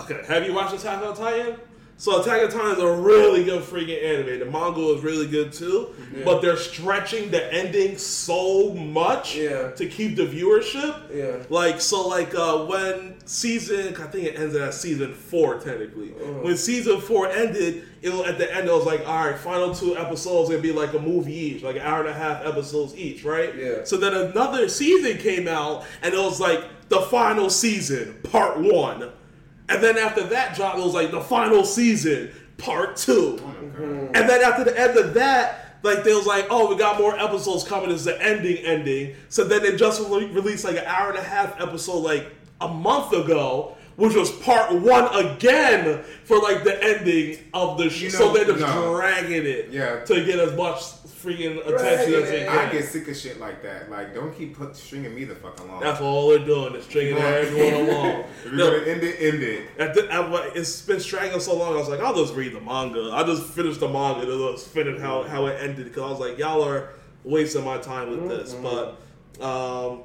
Okay. 0.00 0.22
Have 0.26 0.44
you 0.46 0.54
watched 0.54 0.74
Attack 0.74 1.04
on 1.04 1.14
Titan? 1.14 1.56
So 1.98 2.20
Attack 2.20 2.42
on 2.42 2.50
Titan 2.50 2.72
is 2.72 2.78
a 2.82 2.92
really 2.92 3.42
good 3.42 3.62
freaking 3.62 4.02
anime. 4.04 4.38
The 4.40 4.44
manga 4.44 4.80
is 4.94 5.02
really 5.02 5.26
good 5.26 5.50
too, 5.50 5.94
but 6.26 6.42
they're 6.42 6.58
stretching 6.58 7.30
the 7.30 7.50
ending 7.52 7.96
so 7.96 8.74
much 8.74 9.34
Yeah. 9.34 9.70
to 9.70 9.86
keep 9.88 10.14
the 10.16 10.26
viewership. 10.26 10.94
Yeah. 11.14 11.42
Like 11.48 11.80
so, 11.80 12.06
like 12.06 12.34
uh, 12.34 12.66
when 12.66 13.14
season, 13.24 13.96
I 13.96 14.06
think 14.08 14.26
it 14.26 14.38
ends 14.38 14.54
at 14.54 14.74
season 14.74 15.14
four 15.14 15.54
technically. 15.58 16.12
Uh-huh. 16.12 16.32
When 16.42 16.56
season 16.58 17.00
four 17.00 17.28
ended, 17.28 17.84
it 18.02 18.10
was, 18.12 18.26
at 18.28 18.36
the 18.36 18.54
end 18.54 18.68
it 18.68 18.72
was 18.72 18.84
like, 18.84 19.00
all 19.08 19.24
right, 19.26 19.38
final 19.38 19.74
two 19.74 19.96
episodes 19.96 20.50
gonna 20.50 20.60
be 20.60 20.72
like 20.72 20.92
a 20.92 20.98
movie 21.00 21.32
each, 21.34 21.62
like 21.62 21.76
an 21.76 21.82
hour 21.82 22.00
and 22.00 22.08
a 22.10 22.14
half 22.14 22.44
episodes 22.44 22.94
each, 22.94 23.24
right? 23.24 23.56
Yeah. 23.56 23.84
So 23.84 23.96
then 23.96 24.12
another 24.12 24.68
season 24.68 25.16
came 25.16 25.48
out, 25.48 25.86
and 26.02 26.12
it 26.12 26.18
was 26.20 26.40
like 26.40 26.62
the 26.90 27.00
final 27.00 27.48
season, 27.48 28.16
part 28.22 28.58
one. 28.60 29.10
And 29.68 29.82
then 29.82 29.98
after 29.98 30.22
that 30.24 30.54
dropped, 30.54 30.78
it 30.78 30.84
was 30.84 30.94
like 30.94 31.10
the 31.10 31.20
final 31.20 31.64
season, 31.64 32.30
part 32.58 32.96
two. 32.96 33.38
And 33.76 34.28
then 34.28 34.42
after 34.42 34.64
the 34.64 34.78
end 34.78 34.96
of 34.96 35.14
that, 35.14 35.78
like 35.82 36.04
they 36.04 36.14
was 36.14 36.26
like, 36.26 36.46
oh, 36.50 36.68
we 36.68 36.76
got 36.76 36.98
more 36.98 37.18
episodes 37.18 37.64
coming. 37.64 37.90
It's 37.90 38.04
the 38.04 38.20
ending, 38.22 38.58
ending. 38.58 39.14
So 39.28 39.44
then 39.44 39.62
they 39.62 39.76
just 39.76 40.00
re- 40.08 40.26
released 40.26 40.64
like 40.64 40.76
an 40.76 40.84
hour 40.84 41.10
and 41.10 41.18
a 41.18 41.22
half 41.22 41.60
episode 41.60 41.98
like 41.98 42.32
a 42.60 42.68
month 42.68 43.12
ago, 43.12 43.76
which 43.96 44.14
was 44.14 44.30
part 44.30 44.72
one 44.74 45.06
again 45.26 46.02
for 46.24 46.38
like 46.38 46.64
the 46.64 46.82
ending 46.82 47.38
of 47.54 47.78
the 47.78 47.88
show. 47.90 48.04
You 48.04 48.10
so 48.10 48.32
they're 48.32 48.44
just 48.44 48.60
no. 48.60 48.94
dragging 48.94 49.46
it 49.46 49.70
Yeah. 49.70 50.04
to 50.04 50.24
get 50.24 50.38
as 50.38 50.54
much 50.56 50.80
freaking 51.26 51.58
attention 51.66 51.72
Dragging 52.12 52.14
as 52.22 52.28
they 52.30 52.42
it. 52.42 52.48
I 52.48 52.70
get 52.70 52.84
sick 52.84 53.08
of 53.08 53.16
shit 53.16 53.40
like 53.40 53.62
that. 53.62 53.90
Like, 53.90 54.14
don't 54.14 54.36
keep 54.36 54.56
put, 54.56 54.76
stringing 54.76 55.14
me 55.14 55.24
the 55.24 55.34
fuck 55.34 55.58
along. 55.60 55.80
That's 55.80 56.00
all 56.00 56.28
they're 56.28 56.44
doing 56.44 56.74
is 56.74 56.84
stringing 56.84 57.16
everyone 57.16 57.88
along. 57.88 58.06
If 58.44 58.52
you're 58.52 58.54
No, 58.54 58.70
gonna 58.78 58.90
end 58.92 59.02
it, 59.02 59.16
end 59.34 59.42
it. 59.42 59.64
At 59.78 59.94
the, 59.94 60.12
at, 60.12 60.56
it's 60.56 60.82
been 60.82 61.00
straggling 61.00 61.40
so 61.40 61.56
long. 61.56 61.72
I 61.74 61.78
was 61.78 61.88
like, 61.88 62.00
I'll 62.00 62.14
just 62.14 62.34
read 62.34 62.52
the 62.52 62.60
manga. 62.60 63.10
I 63.12 63.24
just 63.24 63.44
finished 63.44 63.80
the 63.80 63.88
manga 63.88 64.26
to 64.26 64.52
just 64.52 64.68
finish 64.68 65.00
how, 65.00 65.22
how 65.24 65.46
it 65.46 65.58
ended 65.60 65.86
because 65.86 66.02
I 66.02 66.10
was 66.10 66.20
like, 66.20 66.38
y'all 66.38 66.62
are 66.62 66.90
wasting 67.24 67.64
my 67.64 67.78
time 67.78 68.10
with 68.10 68.28
this. 68.28 68.54
But 68.54 69.00
um, 69.42 70.02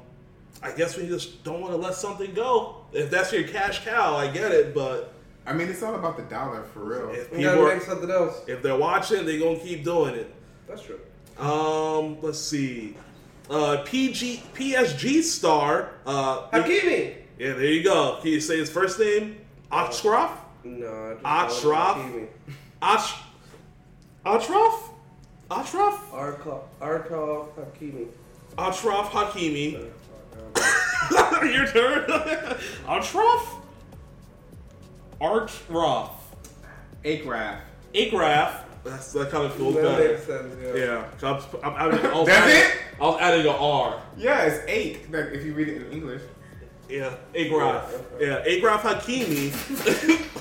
I 0.62 0.72
guess 0.72 0.96
we 0.96 1.06
just 1.06 1.44
don't 1.44 1.60
want 1.60 1.72
to 1.72 1.76
let 1.78 1.94
something 1.94 2.32
go. 2.34 2.81
If 2.92 3.10
that's 3.10 3.32
your 3.32 3.44
cash 3.44 3.84
cow, 3.84 4.16
I 4.16 4.28
get 4.28 4.52
it. 4.52 4.74
But 4.74 5.12
I 5.46 5.52
mean, 5.52 5.68
it's 5.68 5.82
all 5.82 5.94
about 5.94 6.16
the 6.16 6.22
dollar 6.24 6.62
for 6.62 6.80
real. 6.80 7.10
if 7.10 7.30
We 7.30 7.38
people 7.38 7.54
gotta 7.54 7.60
are, 7.66 7.74
make 7.74 7.82
something 7.82 8.10
else. 8.10 8.42
if 8.46 8.62
they're 8.62 8.76
watching, 8.76 9.24
they're 9.26 9.38
gonna 9.38 9.58
keep 9.58 9.84
doing 9.84 10.14
it. 10.14 10.32
That's 10.68 10.82
true. 10.82 11.00
Um, 11.38 12.18
let's 12.22 12.38
see. 12.38 12.96
Uh, 13.50 13.82
PG 13.84 14.42
PSG 14.54 15.22
star. 15.22 15.90
Uh, 16.06 16.48
Hakimi. 16.50 17.14
yeah, 17.38 17.52
there 17.54 17.64
you 17.64 17.82
go. 17.82 18.18
Can 18.22 18.30
you 18.32 18.40
say 18.40 18.58
his 18.58 18.70
first 18.70 18.98
name? 19.00 19.38
Ashraf. 19.70 20.38
No, 20.64 21.16
I 21.24 21.44
just 21.46 21.58
Ashraf? 21.64 21.94
call 21.96 22.02
him 22.04 22.28
Ash. 22.80 23.14
Ashraf. 24.24 24.90
Ashraf. 25.50 26.10
Hakimi. 26.10 26.38
Arka- 26.38 26.60
Arka 26.80 27.48
Hakimi. 27.56 28.06
Ashraf 28.56 29.10
Hakimi. 29.10 29.90
Your 31.52 31.66
turn. 31.66 32.10
Ashraf. 32.88 33.56
Archraf. 35.20 36.10
Akraf. 37.04 37.58
Akraf. 37.94 38.58
That's 38.84 39.12
that 39.12 39.30
kind 39.30 39.44
of 39.46 39.54
feels 39.54 39.74
That 39.76 39.82
better. 39.82 40.08
makes 40.12 40.24
sense. 40.26 40.56
Yeah. 40.60 40.74
Yeah, 40.74 41.04
'cause 41.20 41.44
I'm, 41.62 41.72
I'm 41.72 41.92
adding, 41.94 42.06
I 42.10 42.14
was 42.18 42.26
That's 42.26 42.38
adding, 42.52 42.56
it? 42.72 42.78
I 43.00 43.04
was 43.06 43.20
adding 43.20 43.40
an 43.46 43.56
R. 43.56 44.02
Yeah, 44.16 44.42
it's 44.42 44.64
eight. 44.68 45.10
Like 45.12 45.26
if 45.32 45.44
you 45.44 45.54
read 45.54 45.68
it 45.68 45.82
in 45.82 45.92
English. 45.92 46.22
Yeah, 46.88 47.14
Agraf. 47.34 47.84
Yeah, 48.20 48.44
Agraf 48.44 48.80
Hakimi. 48.80 49.52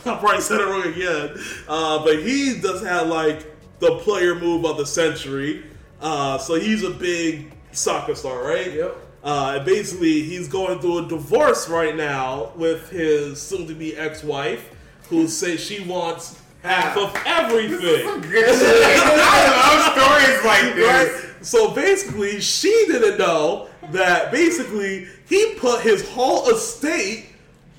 I 0.08 0.18
probably 0.18 0.42
said 0.42 0.60
it 0.60 0.66
wrong 0.66 0.84
again. 0.88 1.38
Uh, 1.68 2.04
but 2.04 2.24
he 2.24 2.60
does 2.60 2.82
have 2.84 3.08
like 3.08 3.46
the 3.80 3.98
player 4.00 4.34
move 4.36 4.66
of 4.66 4.78
the 4.78 4.86
century. 4.86 5.64
Uh, 6.02 6.40
so 6.40 6.56
he's 6.56 6.84
a 6.84 6.90
big 6.90 7.54
soccer 7.72 8.16
star, 8.16 8.44
right? 8.44 8.74
Yep. 8.74 8.98
Uh, 9.24 9.54
and 9.58 9.66
basically, 9.66 10.24
he's 10.24 10.48
going 10.48 10.80
through 10.80 11.06
a 11.06 11.08
divorce 11.08 11.70
right 11.70 11.96
now 11.96 12.52
with 12.56 12.90
his 12.90 13.40
soon-to-be 13.42 13.96
ex-wife, 13.96 14.70
who 15.10 15.28
says 15.28 15.60
she 15.60 15.82
wants 15.84 16.40
half 16.64 16.98
of 16.98 17.16
everything. 17.26 18.08
I 18.08 18.14
love 19.94 19.94
stories 19.94 20.46
like 20.46 20.76
this. 20.76 21.24
Right? 21.26 21.46
So 21.46 21.72
basically, 21.72 22.40
she 22.42 22.70
didn't 22.88 23.18
know 23.18 23.68
that 23.92 24.32
basically 24.32 25.08
he 25.28 25.54
put 25.56 25.82
his 25.82 26.08
whole 26.10 26.50
estate 26.50 27.28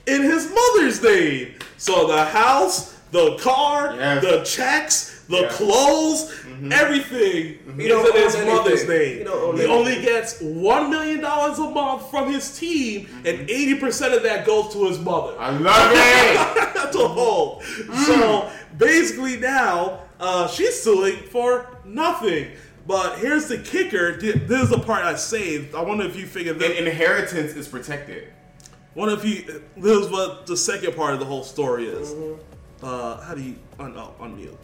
in 0.06 0.22
his 0.22 0.52
mother's 0.52 1.02
name. 1.02 1.54
So 1.76 2.06
the 2.08 2.24
house, 2.24 2.92
the 3.12 3.36
car, 3.38 3.94
Yes. 3.94 4.22
the 4.24 4.42
checks, 4.44 5.11
the 5.32 5.42
Yeah. 5.42 5.48
clothes, 5.48 6.30
mm-hmm. 6.30 6.72
everything 6.72 7.54
mm-hmm. 7.54 7.80
He 7.80 7.88
don't 7.88 8.04
is 8.14 8.34
in 8.34 8.46
his 8.46 8.54
mother's 8.54 8.86
name. 8.86 9.26
He 9.56 9.64
only 9.66 10.00
gets 10.02 10.40
one 10.40 10.90
million 10.90 11.20
dollars 11.20 11.58
a 11.58 11.70
month 11.70 12.10
from 12.10 12.30
his 12.30 12.58
team, 12.58 13.06
mm-hmm. 13.06 13.26
and 13.26 13.50
eighty 13.50 13.74
percent 13.76 14.12
of 14.14 14.22
that 14.24 14.46
goes 14.46 14.72
to 14.74 14.86
his 14.86 14.98
mother 14.98 15.34
I 15.38 15.50
love 15.50 15.92
it. 15.94 16.92
to 16.92 17.08
hold. 17.08 17.62
Mm. 17.62 17.94
So 18.04 18.50
basically, 18.76 19.38
now 19.38 20.00
uh, 20.20 20.48
she's 20.48 20.80
suing 20.82 21.16
for 21.16 21.78
nothing. 21.84 22.50
But 22.86 23.18
here's 23.18 23.46
the 23.46 23.58
kicker. 23.58 24.20
This 24.20 24.62
is 24.62 24.70
the 24.70 24.78
part 24.78 25.02
I 25.04 25.14
saved. 25.14 25.74
I 25.74 25.82
wonder 25.82 26.04
if 26.04 26.16
you 26.16 26.26
figured 26.26 26.56
An 26.56 26.62
this. 26.62 26.78
inheritance 26.78 27.52
is 27.52 27.68
protected. 27.68 28.32
Wonder 28.94 29.14
if 29.14 29.24
you. 29.24 29.62
This 29.76 30.04
is 30.04 30.10
what 30.10 30.46
the 30.46 30.56
second 30.56 30.94
part 30.94 31.14
of 31.14 31.20
the 31.20 31.26
whole 31.26 31.44
story 31.44 31.86
is. 31.86 32.12
Uh, 32.82 33.20
how 33.22 33.34
do 33.34 33.40
you 33.42 33.56
un- 33.78 33.94
oh, 33.96 34.12
unmute? 34.20 34.56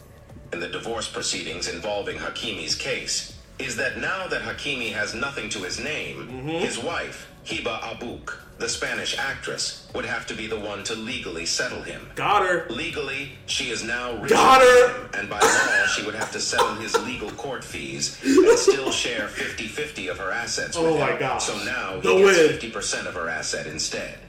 In 0.53 0.59
the 0.59 0.67
divorce 0.67 1.07
proceedings 1.09 1.67
involving 1.67 2.17
Hakimi's 2.17 2.75
case 2.75 3.37
is 3.59 3.75
that 3.75 3.97
now 3.97 4.27
that 4.27 4.41
Hakimi 4.41 4.91
has 4.93 5.13
nothing 5.13 5.49
to 5.49 5.59
his 5.59 5.79
name, 5.79 6.27
mm-hmm. 6.27 6.47
his 6.49 6.79
wife, 6.79 7.27
Hiba 7.45 7.79
Abouk, 7.81 8.33
the 8.57 8.69
Spanish 8.69 9.17
actress, 9.17 9.87
would 9.93 10.05
have 10.05 10.25
to 10.27 10.33
be 10.33 10.47
the 10.47 10.57
one 10.59 10.83
to 10.85 10.95
legally 10.95 11.45
settle 11.45 11.81
him. 11.81 12.07
Got 12.15 12.45
her. 12.47 12.67
Legally, 12.69 13.33
she 13.47 13.69
is 13.69 13.83
now 13.83 14.13
richer 14.21 14.35
Got 14.35 14.61
her. 14.61 14.87
him, 15.03 15.09
and 15.13 15.29
by 15.29 15.39
law, 15.39 15.85
she 15.87 16.05
would 16.05 16.15
have 16.15 16.31
to 16.31 16.39
settle 16.39 16.73
his 16.75 16.95
legal 17.05 17.29
court 17.31 17.63
fees 17.63 18.17
and 18.23 18.57
still 18.57 18.91
share 18.91 19.27
50-50 19.27 20.09
of 20.09 20.17
her 20.17 20.31
assets 20.31 20.77
oh 20.77 20.83
with 20.83 20.91
Oh 20.93 20.95
him. 20.95 21.13
my 21.13 21.19
gosh. 21.19 21.43
So 21.43 21.57
now 21.65 21.99
The 21.99 22.13
he 22.13 22.23
gets 22.23 22.61
win. 22.63 22.71
50% 22.71 23.05
of 23.07 23.13
her 23.15 23.27
asset 23.29 23.67
instead. 23.67 24.19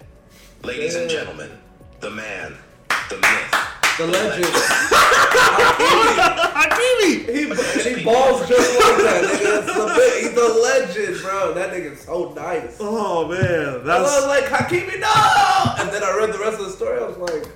Ladies 0.65 0.97
and 0.97 1.09
gentlemen, 1.09 1.51
the 2.01 2.11
man, 2.11 2.57
the 3.09 3.17
myth, 3.17 3.55
The 3.99 4.07
legend. 4.07 5.10
Hakimi. 5.91 7.29
He, 7.31 7.51
and 7.51 7.99
he 7.99 8.05
balls 8.05 8.49
just 8.49 8.79
like 8.81 8.97
that, 8.99 9.25
nigga. 9.25 9.67
That's 9.67 9.77
the 9.77 9.87
bit. 9.97 10.23
He's 10.23 10.37
a 10.37 10.49
legend, 10.63 11.23
bro. 11.23 11.55
That 11.55 11.73
nigga's 11.73 12.01
so 12.03 12.33
nice. 12.35 12.77
Oh 12.81 13.29
man, 13.29 13.89
I 13.91 14.01
was 14.01 14.11
that's 14.11 14.27
like, 14.27 14.45
Hakimi, 14.45 15.01
no! 15.01 15.75
And 15.83 15.91
then 15.91 16.03
I 16.03 16.17
read 16.19 16.33
the 16.33 16.39
rest 16.39 16.59
of 16.59 16.67
the 16.67 16.71
story. 16.73 16.99
I 17.01 17.07
was 17.07 17.17
like, 17.19 17.47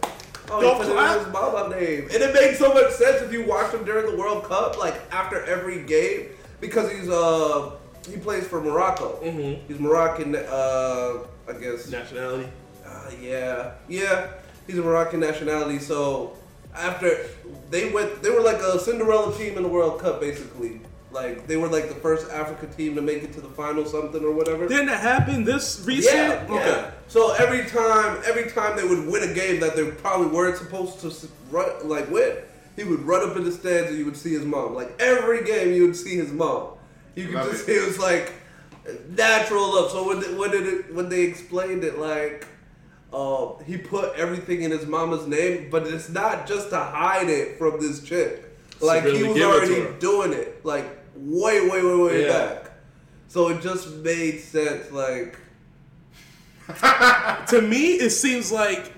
oh, 0.50 0.60
Don't 0.60 0.76
he 0.76 0.82
put 0.84 0.92
clap. 0.92 1.18
his 1.24 1.32
mama 1.32 1.68
name. 1.76 2.02
And 2.12 2.22
it 2.22 2.34
makes 2.34 2.58
so 2.58 2.72
much 2.72 2.92
sense 2.92 3.22
if 3.22 3.32
you 3.32 3.44
watch 3.46 3.72
him 3.72 3.84
during 3.84 4.10
the 4.10 4.16
World 4.16 4.44
Cup, 4.44 4.78
like 4.78 4.94
after 5.12 5.42
every 5.44 5.82
game, 5.84 6.28
because 6.60 6.90
he's 6.90 7.08
uh 7.08 7.72
he 8.08 8.16
plays 8.18 8.46
for 8.46 8.60
Morocco. 8.60 9.18
Mhm. 9.22 9.60
He's 9.66 9.78
Moroccan. 9.78 10.36
Uh, 10.36 11.18
I 11.48 11.52
guess. 11.60 11.88
nationality. 11.90 12.48
Uh, 12.86 13.10
yeah, 13.20 13.72
yeah. 13.88 14.28
He's 14.66 14.78
a 14.78 14.82
Moroccan 14.82 15.20
nationality. 15.20 15.78
So 15.78 16.36
after 16.74 17.26
they 17.70 17.90
went, 17.92 18.22
they 18.22 18.30
were 18.30 18.40
like 18.40 18.58
a 18.58 18.78
Cinderella 18.78 19.36
team 19.36 19.56
in 19.56 19.62
the 19.62 19.68
World 19.68 20.00
Cup, 20.00 20.20
basically. 20.20 20.80
Like 21.10 21.46
they 21.46 21.56
were 21.56 21.68
like 21.68 21.88
the 21.88 21.94
first 21.94 22.28
Africa 22.30 22.66
team 22.66 22.96
to 22.96 23.00
make 23.02 23.22
it 23.22 23.32
to 23.34 23.40
the 23.40 23.48
final, 23.48 23.86
something 23.86 24.22
or 24.24 24.32
whatever. 24.32 24.66
Didn't 24.66 24.86
that 24.86 25.00
happen 25.00 25.44
this 25.44 25.84
recent? 25.86 26.16
Yeah, 26.16 26.54
yeah. 26.54 26.90
So 27.06 27.32
every 27.34 27.64
time, 27.66 28.20
every 28.26 28.50
time 28.50 28.76
they 28.76 28.84
would 28.84 29.06
win 29.06 29.22
a 29.30 29.32
game 29.32 29.60
that 29.60 29.76
they 29.76 29.88
probably 29.92 30.26
weren't 30.26 30.56
supposed 30.56 30.98
to 31.00 31.28
run, 31.52 31.88
like 31.88 32.10
win, 32.10 32.38
he 32.74 32.82
would 32.82 33.00
run 33.02 33.28
up 33.28 33.36
in 33.36 33.44
the 33.44 33.52
stands 33.52 33.90
and 33.90 33.98
you 33.98 34.04
would 34.04 34.16
see 34.16 34.32
his 34.32 34.44
mom. 34.44 34.74
Like 34.74 35.00
every 35.00 35.44
game, 35.44 35.72
you 35.72 35.86
would 35.86 35.96
see 35.96 36.16
his 36.16 36.32
mom. 36.32 36.70
You 37.14 37.26
could 37.26 37.34
Love 37.36 37.50
just 37.50 37.62
it. 37.62 37.66
see 37.66 37.72
it 37.74 37.86
was 37.86 37.98
like 38.00 38.32
natural 39.10 39.72
love. 39.72 39.92
So 39.92 40.08
when 40.08 40.18
they, 40.20 40.34
when 40.34 40.50
did 40.50 40.66
it, 40.66 40.94
when 40.94 41.08
they 41.08 41.22
explained 41.22 41.84
it, 41.84 41.98
like 41.98 42.48
uh, 43.14 43.62
he 43.64 43.76
put 43.76 44.14
everything 44.16 44.62
in 44.62 44.70
his 44.70 44.86
mama's 44.86 45.26
name, 45.26 45.68
but 45.70 45.86
it's 45.86 46.08
not 46.08 46.46
just 46.46 46.70
to 46.70 46.78
hide 46.78 47.28
it 47.28 47.58
from 47.58 47.80
this 47.80 48.02
chick. 48.02 48.42
Like 48.80 49.04
really 49.04 49.18
he 49.18 49.22
was 49.24 49.34
give 49.36 49.48
it 49.48 49.52
already 49.86 49.98
doing 50.00 50.32
it, 50.32 50.64
like 50.64 50.84
way, 51.14 51.68
way, 51.68 51.82
way, 51.82 51.96
way 51.96 52.22
Yeah. 52.26 52.32
back. 52.32 52.70
So 53.28 53.48
it 53.48 53.62
just 53.62 53.88
made 53.96 54.40
sense, 54.40 54.90
like. 54.90 55.38
To 57.48 57.60
me, 57.60 57.92
it 57.94 58.10
seems 58.10 58.50
like 58.50 58.92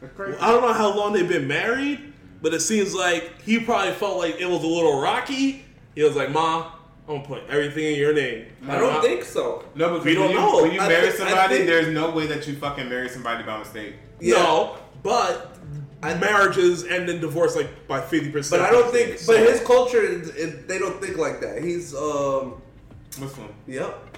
I 0.00 0.52
don't 0.52 0.62
know 0.62 0.72
how 0.72 0.96
long 0.96 1.12
they've 1.12 1.28
been 1.28 1.48
married, 1.48 2.12
but 2.40 2.54
it 2.54 2.60
seems 2.60 2.94
like 2.94 3.42
he 3.42 3.58
probably 3.58 3.92
felt 3.92 4.16
like 4.18 4.40
it 4.40 4.48
was 4.48 4.62
a 4.62 4.66
little 4.66 5.00
rocky. 5.00 5.64
He 5.96 6.04
was 6.04 6.14
like, 6.14 6.30
"Ma, 6.30 6.70
I'm 7.08 7.16
gonna 7.16 7.26
put 7.26 7.48
everything 7.48 7.84
in 7.92 7.98
your 7.98 8.12
name." 8.12 8.46
I 8.68 8.78
don't 8.78 9.02
think 9.02 9.24
so. 9.24 9.64
No, 9.74 9.90
because 9.90 10.04
We 10.04 10.14
don't 10.14 10.30
you, 10.30 10.36
know. 10.36 10.62
When 10.62 10.72
you 10.72 10.80
I 10.80 10.88
marry 10.88 11.06
think- 11.06 11.14
somebody, 11.16 11.54
think- 11.56 11.66
there's 11.66 11.88
no 11.88 12.10
way 12.10 12.26
that 12.26 12.46
you 12.46 12.54
fucking 12.56 12.88
marry 12.88 13.08
somebody 13.08 13.44
by 13.44 13.58
mistake. 13.58 13.94
Yeah. 14.20 14.34
No, 14.34 14.76
but 15.02 15.56
marriages 16.02 16.84
end 16.84 17.08
in 17.08 17.20
divorce 17.20 17.56
like 17.56 17.86
by 17.88 18.00
fifty 18.00 18.30
percent. 18.30 18.60
But 18.62 18.68
I 18.68 18.72
don't 18.72 18.92
think. 18.92 19.18
But 19.26 19.38
his 19.40 19.60
culture, 19.60 20.02
it, 20.02 20.28
it, 20.36 20.68
they 20.68 20.78
don't 20.78 21.00
think 21.00 21.16
like 21.16 21.40
that. 21.40 21.62
He's 21.62 21.94
um. 21.94 22.60
Muslim. 23.18 23.48
Yep. 23.66 24.16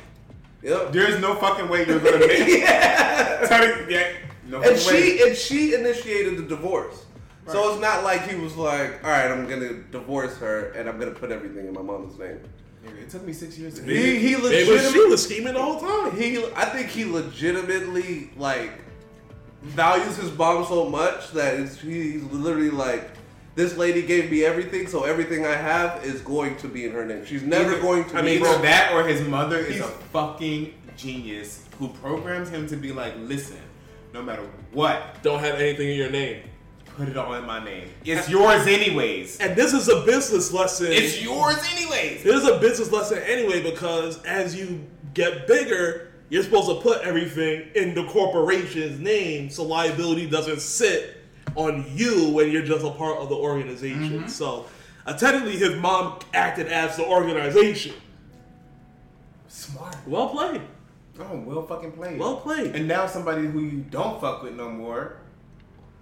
Yep. 0.62 0.93
There's 0.93 1.20
no 1.20 1.34
fucking 1.36 1.68
way 1.68 1.86
you're 1.86 2.01
gonna 2.01 2.18
make. 2.18 2.47
yeah. 2.61 3.47
Tell 3.47 3.66
me, 3.86 3.95
yeah, 3.95 4.12
no 4.47 4.61
And 4.61 4.76
fucking 4.76 4.95
way. 4.95 5.16
she 5.16 5.22
and 5.28 5.36
she 5.36 5.74
initiated 5.74 6.36
the 6.36 6.43
divorce. 6.43 7.07
So 7.47 7.72
it's 7.72 7.80
not 7.80 8.05
like 8.05 8.28
he 8.28 8.36
was 8.36 8.55
like, 8.57 9.03
all 9.03 9.11
right, 9.11 9.28
I'm 9.28 9.49
gonna 9.49 9.72
divorce 9.91 10.36
her 10.36 10.70
and 10.72 10.88
I'm 10.88 10.99
gonna 11.01 11.11
put 11.12 11.32
everything 11.32 11.66
in 11.66 11.72
my 11.72 11.82
mom's 11.82 12.16
name. 12.18 12.38
Nigga, 12.85 13.03
It 13.03 13.11
took 13.11 13.24
me 13.26 13.33
six 13.33 13.59
years 13.59 13.74
to 13.74 13.83
He 13.85 14.18
he 14.18 14.37
legitimately 14.37 14.91
she 14.93 15.07
was 15.07 15.22
scheming 15.22 15.55
the 15.55 15.62
whole 15.62 15.81
time. 15.81 16.16
he 16.16 16.45
I 16.55 16.64
think 16.66 16.89
he 16.89 17.05
legitimately 17.05 18.31
like 18.37 18.72
values 19.62 20.16
his 20.16 20.37
mom 20.37 20.64
so 20.64 20.89
much 20.89 21.31
that 21.33 21.61
it's, 21.61 21.78
he's 21.81 22.22
literally 22.24 22.70
like 22.70 23.11
this 23.57 23.76
lady 23.76 24.01
gave 24.03 24.31
me 24.31 24.45
everything 24.45 24.87
so 24.87 25.05
everything 25.05 25.45
I 25.45 25.55
have 25.55 26.03
is 26.05 26.20
going 26.22 26.57
to 26.59 26.68
be 26.68 26.87
in 26.87 26.93
her 26.93 27.05
name. 27.05 27.24
She's 27.26 27.43
never 27.43 27.72
Either- 27.72 27.83
going 27.83 28.05
to 28.07 28.16
I 28.16 28.20
be 28.22 28.26
mean, 28.26 28.37
Either 28.43 28.53
bro, 28.55 28.62
that 28.62 28.93
or 28.95 29.07
his 29.07 29.20
mother 29.28 29.59
is 29.59 29.81
a 29.81 29.85
fucking 29.89 30.72
genius 30.97 31.64
who 31.78 31.89
programs 31.89 32.49
him 32.49 32.66
to 32.68 32.76
be 32.76 32.93
like, 32.93 33.14
listen, 33.18 33.59
no 34.14 34.22
matter 34.22 34.43
what, 34.72 35.22
Don't 35.22 35.41
have 35.41 35.57
anything 35.57 35.89
in 35.91 35.97
your 35.99 36.11
name. 36.11 36.43
Put 36.97 37.09
it 37.09 37.16
all 37.16 37.34
in 37.34 37.45
my 37.45 37.62
name. 37.64 37.88
It's 38.05 38.28
yours 38.28 38.66
anyways. 38.66 39.38
And 39.41 39.57
this 39.57 39.72
is 39.72 39.88
a 39.88 40.05
business 40.05 40.53
lesson. 40.53 40.88
It's 40.91 41.22
yours 41.22 41.59
anyways. 41.72 42.22
This 42.22 42.43
is 42.43 42.49
a 42.49 42.59
business 42.59 42.93
lesson 42.93 43.18
anyway 43.18 43.62
because 43.62 44.22
as 44.24 44.55
you 44.55 44.86
get 45.14 45.47
bigger, 45.47 46.12
you're 46.28 46.43
supposed 46.43 46.68
to 46.68 46.80
put 46.80 47.03
everything 47.03 47.68
in 47.74 47.95
the 47.95 48.05
corporation's 48.07 49.01
name 49.01 49.51
so 49.51 49.64
liability 49.64 50.28
doesn't 50.28 50.61
sit 50.61 51.16
on 51.57 51.84
you 51.95 52.30
when 52.30 52.51
you're 52.51 52.62
just 52.62 52.84
a 52.84 52.91
part 52.91 53.18
of 53.18 53.28
the 53.28 53.34
organization. 53.34 54.28
So, 54.28 54.66
uh, 55.07 55.16
technically, 55.16 55.57
his 55.57 55.74
mom 55.76 56.20
acted 56.32 56.68
as 56.68 56.97
the 56.97 57.05
organization. 57.05 57.95
Smart. 59.49 59.97
Well 60.07 60.28
played. 60.28 60.62
Oh, 61.18 61.36
well 61.41 61.66
fucking 61.66 61.93
played. 61.93 62.18
Well 62.18 62.36
played. 62.36 62.76
And 62.76 62.86
now 62.86 63.07
somebody 63.07 63.47
who 63.47 63.61
you 63.61 63.84
don't 63.91 64.20
fuck 64.20 64.43
with 64.43 64.55
no 64.55 64.70
more 64.70 65.16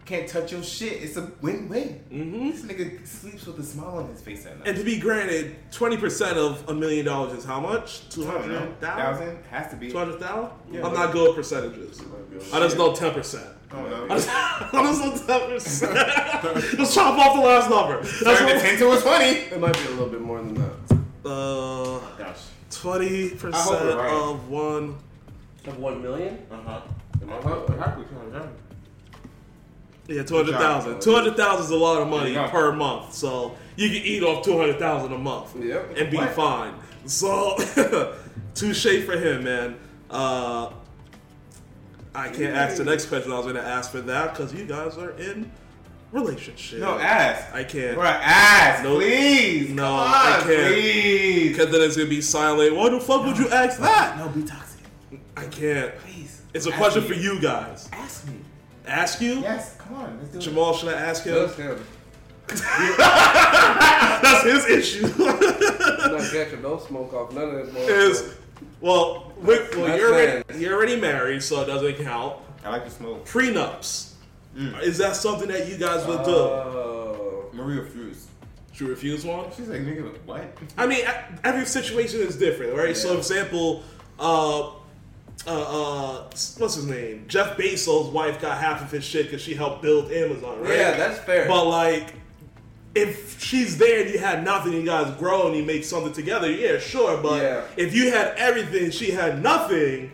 can't 0.08 0.26
touch 0.26 0.52
your 0.52 0.62
shit. 0.62 1.02
It's 1.02 1.18
a 1.18 1.30
win-win. 1.42 2.00
Mhm. 2.10 2.52
This 2.52 2.62
nigga 2.62 3.06
sleeps 3.06 3.44
with 3.46 3.58
a 3.58 3.62
smile 3.62 3.98
on 3.98 4.08
his 4.08 4.22
face 4.22 4.46
at 4.46 4.58
night. 4.58 4.66
And 4.68 4.78
to 4.78 4.82
be 4.82 4.98
granted, 4.98 5.56
20% 5.70 6.38
of 6.38 6.64
a 6.66 6.72
million 6.74 7.04
dollars 7.04 7.38
is 7.38 7.44
how 7.44 7.60
much? 7.60 8.00
I 8.16 8.20
don't 8.20 8.48
know. 8.48 8.58
200,000? 8.80 9.38
Has 9.50 9.70
to 9.70 9.76
be. 9.76 9.90
200,000? 9.90 10.48
Yeah. 10.72 10.86
I'm 10.86 10.94
not 10.94 11.12
good 11.12 11.28
with 11.28 11.36
percentages. 11.36 12.00
I 12.54 12.58
just 12.60 12.78
know 12.78 12.92
10%. 12.94 13.46
I 13.70 13.74
don't. 13.82 14.10
I 14.10 14.14
just, 14.16 14.28
I 14.32 14.70
just 14.72 15.28
know 15.28 15.38
10%. 15.38 16.76
just 16.78 16.94
chop 16.94 17.18
off 17.18 17.36
the 17.36 17.42
last 17.42 17.68
number. 17.68 18.00
That's 18.00 18.22
Turn 18.38 18.48
the 18.48 18.54
what, 18.54 18.62
ten 18.62 18.78
to 18.78 18.92
a 18.92 19.00
twenty. 19.02 19.30
It 19.54 19.60
might 19.60 19.74
be 19.74 19.84
a 19.88 19.90
little 19.90 20.08
bit 20.08 20.22
more 20.22 20.38
than 20.38 20.54
that. 20.54 21.28
uh, 21.28 21.98
Gosh. 22.16 22.44
20% 22.70 23.52
I 23.52 23.60
hope 23.60 23.82
you're 23.82 23.96
right. 23.98 24.10
of 24.10 24.48
one. 24.48 24.96
Of 25.66 25.78
one 25.78 26.00
million? 26.00 26.38
Uh 26.50 26.56
huh. 26.64 26.80
Uh-huh. 27.30 28.46
Yeah, 30.08 30.22
two 30.22 30.36
hundred 30.36 30.54
thousand. 30.56 31.00
Two 31.02 31.14
hundred 31.14 31.36
thousand 31.36 31.66
is 31.66 31.70
a 31.70 31.76
lot 31.76 32.00
of 32.02 32.08
money 32.08 32.34
go. 32.34 32.48
per 32.48 32.72
month. 32.72 33.12
So 33.14 33.54
you 33.76 33.88
can 33.88 33.98
eat 34.02 34.22
off 34.24 34.44
200,000 34.44 35.12
a 35.12 35.18
month 35.18 35.54
Yep. 35.56 35.96
and 35.96 36.10
be 36.10 36.16
What? 36.16 36.30
fine. 36.30 36.74
So, 37.06 37.56
touche 38.54 39.04
for 39.06 39.12
him, 39.16 39.44
man. 39.44 39.76
Uh, 40.10 40.70
I 42.14 42.28
can't 42.30 42.56
ask 42.56 42.76
the 42.78 42.84
next 42.84 43.06
question 43.06 43.30
I 43.30 43.36
was 43.36 43.44
going 43.44 43.54
to 43.56 43.62
ask 43.62 43.92
for 43.92 44.00
that 44.00 44.32
because 44.32 44.52
you 44.52 44.64
guys 44.64 44.96
are 44.98 45.10
in 45.12 45.52
relationship. 46.10 46.80
No, 46.80 46.98
ask. 46.98 47.54
I 47.54 47.62
can't. 47.62 47.94
Bro, 47.94 48.04
ask, 48.06 48.82
Nope. 48.82 48.96
please. 48.98 49.70
No, 49.70 49.84
on, 49.86 50.08
I 50.08 50.40
can't. 50.42 50.72
Please. 50.74 51.48
Because 51.56 51.70
then 51.70 51.82
it's 51.82 51.96
going 51.96 52.08
to 52.08 52.14
be 52.14 52.20
silent. 52.20 52.74
Why 52.74 52.88
the 52.88 52.98
fuck 52.98 53.24
would 53.26 53.38
you 53.38 53.48
ask 53.50 53.78
that? 53.78 54.18
No, 54.18 54.28
be 54.30 54.42
toxic. 54.42 54.80
I 55.36 55.46
can't. 55.46 55.94
Please. 55.98 56.42
It's 56.52 56.66
a 56.66 56.70
Ask 56.70 56.78
question 56.78 57.02
me. 57.02 57.08
for 57.08 57.14
you 57.14 57.40
guys. 57.40 57.88
Ask 57.92 58.26
me. 58.26 58.40
Ask 58.88 59.20
you? 59.20 59.34
Yes, 59.40 59.77
come 59.88 59.96
on. 59.96 60.18
Let's 60.18 60.30
do 60.32 60.38
it. 60.38 60.54
Jamaal, 60.54 60.78
should 60.78 60.88
I 60.90 61.00
ask 61.00 61.24
him? 61.24 61.34
That's 61.34 61.56
him. 61.56 61.78
That's 62.98 64.44
his 64.44 64.66
issue. 64.66 65.06
I'm 65.06 66.12
not 66.12 66.30
catching 66.32 66.62
no 66.62 66.78
smoke 66.78 67.12
off 67.12 67.32
none 67.34 67.50
of 67.50 67.74
this. 67.74 67.88
is 67.88 68.34
well, 68.80 69.32
Rick, 69.38 69.72
well 69.76 69.86
That's 69.86 70.00
you're 70.00 70.12
already, 70.14 70.58
you're 70.58 70.74
already 70.74 71.00
married, 71.00 71.42
so 71.42 71.60
it 71.62 71.66
doesn't 71.66 71.96
count. 72.04 72.36
I 72.64 72.70
like 72.70 72.84
to 72.84 72.90
smoke. 72.90 73.26
Prenups. 73.26 74.12
Mm. 74.56 74.80
Is 74.82 74.98
that 74.98 75.14
something 75.16 75.48
that 75.48 75.68
you 75.68 75.76
guys 75.76 76.06
would 76.06 76.24
do? 76.24 76.30
Oh. 76.30 77.50
Maria 77.52 77.82
refused. 77.82 78.28
She 78.72 78.84
refused 78.84 79.26
one? 79.26 79.50
She's 79.56 79.68
like, 79.68 79.80
nigga, 79.80 80.16
what? 80.24 80.56
I 80.76 80.86
mean, 80.86 81.04
every 81.42 81.66
situation 81.66 82.20
is 82.20 82.36
different, 82.36 82.74
right? 82.74 82.96
So, 82.96 83.12
Yeah. 83.12 83.18
example, 83.18 83.82
uh, 84.20 84.70
uh, 85.48 86.18
uh, 86.18 86.22
what's 86.58 86.74
his 86.74 86.86
name? 86.86 87.24
Jeff 87.28 87.56
Bezos' 87.56 88.12
wife 88.12 88.40
got 88.40 88.58
half 88.58 88.82
of 88.82 88.90
his 88.90 89.04
shit 89.04 89.26
because 89.26 89.40
she 89.42 89.54
helped 89.54 89.82
build 89.82 90.12
Amazon, 90.12 90.60
right? 90.60 90.76
Yeah, 90.76 90.96
that's 90.96 91.18
fair. 91.20 91.48
But 91.48 91.64
like, 91.66 92.14
if 92.94 93.40
she's 93.42 93.78
there 93.78 94.02
and 94.02 94.10
you 94.10 94.18
had 94.18 94.44
nothing, 94.44 94.72
you 94.72 94.84
guys 94.84 95.14
grow 95.18 95.46
and 95.48 95.56
you 95.56 95.64
make 95.64 95.84
something 95.84 96.12
together, 96.12 96.50
yeah, 96.50 96.78
sure. 96.78 97.16
But 97.22 97.42
Yeah. 97.42 97.62
if 97.76 97.94
you 97.94 98.10
had 98.10 98.34
everything, 98.36 98.90
she 98.90 99.10
had 99.10 99.42
nothing, 99.42 100.10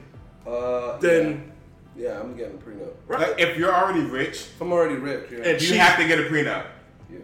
uh, 0.46 0.98
then 0.98 1.52
yeah. 1.96 2.08
yeah, 2.10 2.20
I'm 2.20 2.36
getting 2.36 2.54
a 2.56 2.58
prenup. 2.58 2.92
right? 3.06 3.20
Like, 3.30 3.40
if 3.40 3.56
you're 3.56 3.74
already 3.74 4.00
rich, 4.02 4.36
If 4.54 4.60
I'm 4.60 4.72
already 4.72 4.96
rich, 4.96 5.30
yeah. 5.30 5.38
And 5.38 5.60
you 5.60 5.66
she- 5.68 5.76
have 5.76 5.98
to 5.98 6.06
get 6.06 6.18
a 6.18 6.22
prenup. 6.24 6.66
yeah. 7.10 7.18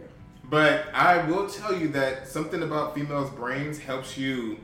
But 0.48 0.86
I 0.94 1.24
will 1.30 1.48
tell 1.48 1.74
you 1.76 1.88
that 1.88 2.26
something 2.28 2.62
about 2.62 2.94
females' 2.94 3.30
brains 3.30 3.78
helps 3.78 4.16
you 4.16 4.54
s- 4.54 4.58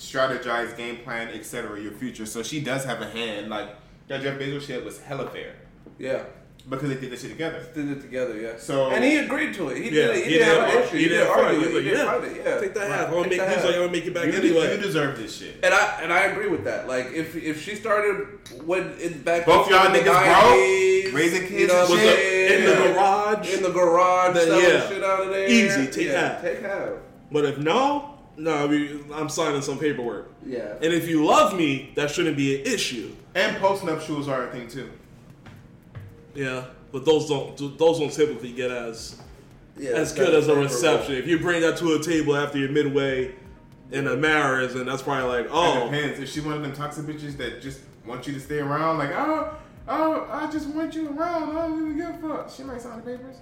strategize, 0.00 0.76
game 0.76 0.96
plan, 1.04 1.28
etc. 1.28 1.80
Your 1.80 1.92
future. 1.92 2.26
So 2.26 2.42
she 2.42 2.60
does 2.60 2.84
have 2.84 3.00
a 3.02 3.06
hand. 3.10 3.48
Like 3.50 3.68
that 4.08 4.22
Jeff 4.22 4.38
Bezos 4.38 4.62
shit 4.66 4.84
was 4.84 5.00
hella 5.00 5.28
fair 5.30 5.54
Yeah. 5.98 6.22
because 6.68 6.88
they 6.88 6.96
did 6.96 7.10
this 7.12 7.20
shit 7.20 7.30
together. 7.32 7.62
Did 7.74 7.90
it 7.90 8.00
together, 8.00 8.36
yeah. 8.40 8.52
So- 8.58 8.90
and 8.90 9.04
he 9.04 9.18
agreed 9.18 9.54
to 9.54 9.68
it. 9.68 9.76
He 9.76 9.84
Yeah, 9.84 9.90
did 10.08 10.10
it. 10.10 10.16
He, 10.16 10.22
he 10.24 10.38
didn't 10.38 10.46
have 10.48 10.66
didn't- 10.66 10.76
an 10.82 10.82
issue. 10.88 10.96
he 10.96 11.02
He, 11.04 11.08
didn't 11.10 11.26
didn't 11.26 11.44
argue 11.44 11.60
it. 11.60 11.66
it. 11.76 11.82
He 11.84 11.90
didn't 11.90 12.06
like, 12.06 12.20
fight 12.22 12.30
it. 12.32 12.36
Yeah. 12.44 12.60
Take 12.60 12.74
that 12.74 12.80
Right. 12.80 12.90
half. 12.90 13.06
I'm 13.08 13.12
gonna 13.14 13.28
make. 13.28 13.38
that 13.38 13.48
He's 13.48 13.56
half. 13.56 13.64
like, 13.66 13.76
I'm 13.76 13.92
make 13.92 14.06
it 14.06 14.14
back 14.14 14.26
You, 14.26 14.32
anyway. 14.32 14.74
you 14.76 14.82
deserve 14.82 15.18
this 15.18 15.36
shit. 15.38 15.54
And 15.62 15.74
I 15.74 16.00
and 16.02 16.12
I 16.12 16.20
agree 16.24 16.48
with 16.48 16.64
that. 16.64 16.88
Like 16.88 17.12
if 17.12 17.36
if 17.36 17.62
she 17.62 17.74
started 17.76 18.26
when 18.64 18.94
it's 18.98 19.16
back 19.16 19.46
Both 19.46 19.68
y'all 19.70 19.86
niggas 19.86 20.04
broke, 20.04 21.14
raising 21.14 21.42
kids 21.42 21.52
you 21.60 21.66
know 21.68 21.80
and 21.80 21.88
shit. 22.00 22.16
saying? 22.18 22.60
in 22.62 22.66
the 22.66 22.74
garage. 22.94 23.54
in 23.54 23.62
the 23.62 23.70
garage, 23.70 24.34
Then, 24.34 24.46
selling 24.46 24.64
yeah. 24.64 24.88
shit 24.88 25.04
out 25.04 25.20
of 25.20 25.28
there. 25.30 25.48
Easy, 25.48 25.86
take 25.86 26.06
yeah, 26.08 26.32
half. 26.32 26.42
Take 26.42 26.62
half. 26.62 26.88
but 27.30 27.44
if 27.44 27.58
no, 27.58 28.18
no, 28.40 28.64
I 28.64 28.66
mean, 28.66 29.04
I'm 29.12 29.28
signing 29.28 29.60
some 29.60 29.78
paperwork. 29.78 30.32
Yeah. 30.44 30.74
And 30.76 30.92
if 30.94 31.08
you 31.08 31.24
love 31.24 31.54
me, 31.54 31.92
that 31.94 32.10
shouldn't 32.10 32.36
be 32.36 32.60
an 32.60 32.66
issue. 32.66 33.14
And 33.34 33.56
post 33.58 33.84
nuptials 33.84 34.28
are 34.28 34.48
a 34.48 34.50
thing 34.50 34.66
too. 34.66 34.90
Yeah, 36.34 36.64
but 36.90 37.04
those 37.04 37.28
don't 37.28 37.56
those 37.78 37.98
don't 37.98 38.12
typically 38.12 38.52
get 38.52 38.70
as 38.70 39.20
yeah 39.76 39.90
as 39.90 40.12
good 40.12 40.32
as 40.32 40.48
a 40.48 40.54
reception. 40.54 41.16
If 41.16 41.26
you 41.26 41.38
bring 41.38 41.60
that 41.60 41.76
to 41.78 41.94
a 41.94 42.02
table 42.02 42.36
after 42.36 42.58
you're 42.58 42.70
midway 42.70 43.34
in 43.92 44.06
a 44.06 44.16
marriage, 44.16 44.74
and 44.74 44.88
that's 44.88 45.02
probably 45.02 45.42
like, 45.42 45.48
oh, 45.50 45.88
It 45.88 45.90
depends. 45.90 46.20
If 46.20 46.28
she 46.30 46.40
one 46.40 46.54
of 46.54 46.62
them 46.62 46.72
toxic 46.72 47.04
bitches 47.04 47.36
that 47.36 47.60
just 47.60 47.80
want 48.06 48.26
you 48.26 48.32
to 48.32 48.40
stay 48.40 48.60
around, 48.60 48.98
like, 48.98 49.10
oh, 49.10 49.54
oh, 49.88 50.28
I 50.30 50.50
just 50.50 50.68
want 50.68 50.94
you 50.94 51.08
around. 51.08 51.56
I 51.56 51.66
don't 51.66 51.90
even 51.90 51.96
give 51.96 52.24
a 52.24 52.36
fuck. 52.36 52.50
She 52.50 52.62
might 52.62 52.80
sign 52.80 53.02
the 53.04 53.16
papers. 53.16 53.36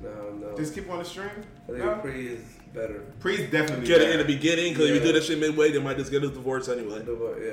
No, 0.00 0.30
no. 0.40 0.56
Just 0.56 0.74
keep 0.74 0.88
on 0.90 1.00
the 1.00 1.04
string. 1.04 1.30
I 1.64 1.72
think 1.72 1.78
No. 1.78 1.96
Pre 1.96 2.28
is 2.28 2.40
better. 2.74 3.04
Pre's 3.20 3.50
definitely 3.50 3.86
get 3.86 4.00
it 4.00 4.10
in 4.12 4.18
the 4.18 4.24
beginning 4.24 4.72
because 4.72 4.90
if 4.90 4.94
you 4.96 5.00
do 5.00 5.12
that 5.12 5.24
shit 5.24 5.38
midway, 5.38 5.70
they 5.72 5.78
might 5.80 5.96
just 5.96 6.10
get 6.10 6.22
a 6.24 6.28
divorce 6.28 6.68
anyway. 6.68 7.02
Yeah. 7.06 7.52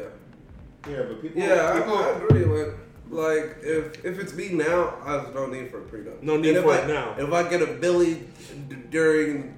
Yeah, 0.91 1.01
but 1.03 1.21
people. 1.21 1.41
Yeah, 1.41 1.71
I, 1.73 1.79
people, 1.79 1.97
I 1.97 2.09
agree. 2.11 2.45
Like, 2.45 2.73
like 3.09 3.57
if 3.63 4.05
if 4.05 4.19
it's 4.19 4.33
me 4.33 4.49
now, 4.49 4.97
I 5.03 5.13
have 5.13 5.33
no 5.33 5.47
need 5.47 5.71
for 5.71 5.79
a 5.79 5.85
prenup. 5.85 6.21
No 6.21 6.37
need 6.37 6.49
And 6.49 6.57
if 6.57 6.63
for 6.63 6.71
I, 6.73 6.77
it 6.79 6.87
now. 6.87 7.15
If 7.17 7.31
I 7.33 7.49
get 7.49 7.61
a 7.61 7.67
Billy 7.73 8.23
d- 8.69 8.75
during 8.91 9.57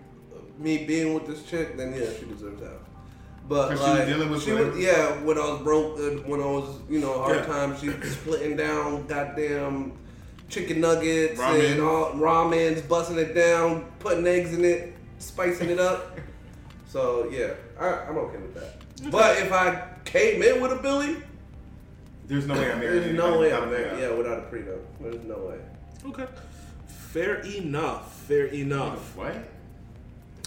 me 0.57 0.85
being 0.85 1.13
with 1.13 1.27
this 1.27 1.43
chick, 1.43 1.75
then 1.77 1.91
yeah, 1.93 2.07
she 2.17 2.25
deserves 2.25 2.61
that. 2.61 2.79
But 3.49 3.69
'Cause 3.69 3.79
she 3.79 3.89
was 3.89 3.99
like, 3.99 4.07
dealing 4.07 4.29
with 4.29 4.43
she 4.43 4.51
was, 4.51 4.77
yeah, 4.77 5.21
when 5.23 5.37
I 5.37 5.41
was 5.51 5.61
broke, 5.61 5.97
uh, 5.99 6.21
when 6.29 6.41
I 6.41 6.45
was, 6.45 6.79
you 6.89 6.99
know, 6.99 7.13
hard 7.21 7.37
Yeah. 7.37 7.45
times, 7.45 7.79
she 7.79 7.87
was 7.89 8.11
splitting 8.11 8.57
down 8.57 9.07
goddamn 9.07 9.93
chicken 10.49 10.81
nuggets 10.81 11.39
Ramen. 11.39 11.71
and 11.73 11.81
all 11.81 12.11
ramens, 12.13 12.85
busting 12.89 13.17
it 13.17 13.33
down, 13.33 13.85
putting 13.99 14.27
eggs 14.27 14.53
in 14.53 14.65
it, 14.65 14.93
spicing 15.19 15.69
it 15.69 15.79
up. 15.79 16.17
So 16.89 17.27
yeah, 17.29 17.51
I, 17.77 17.85
I'm 18.07 18.17
okay 18.17 18.37
with 18.37 18.53
that. 18.55 19.11
But 19.11 19.37
if 19.39 19.51
I 19.51 19.89
came 20.05 20.41
in 20.41 20.61
with 20.61 20.71
a 20.71 20.77
Billy, 20.77 21.17
There's 22.27 22.47
no 22.47 22.53
way 22.53 22.71
I'm 22.71 22.79
married. 22.79 23.03
there's 23.03 23.13
no 23.17 23.37
way 23.39 23.53
I'm 23.53 23.69
married. 23.69 23.99
Yeah, 23.99 24.13
without 24.13 24.39
a 24.39 24.41
prenup. 24.43 24.79
There's 25.01 25.21
no 25.25 25.35
way. 25.35 25.59
Okay, 26.09 26.25
fair 26.87 27.39
enough. 27.41 28.13
Fair 28.21 28.45
enough. 28.45 29.17
What? 29.17 29.35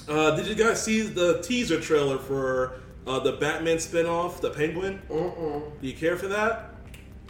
Uh, 0.09 0.35
did 0.35 0.47
you 0.47 0.55
guys 0.55 0.83
see 0.83 1.03
the 1.03 1.43
teaser 1.43 1.79
trailer 1.79 2.17
for 2.17 2.81
uh, 3.07 3.19
the 3.21 3.33
Batman 3.33 3.77
spinoff, 3.77 4.41
The 4.41 4.49
Penguin? 4.51 4.99
Mm-mm. 5.11 5.79
Do 5.79 5.87
you 5.87 5.95
care 5.95 6.17
for 6.17 6.29
that? 6.29 6.71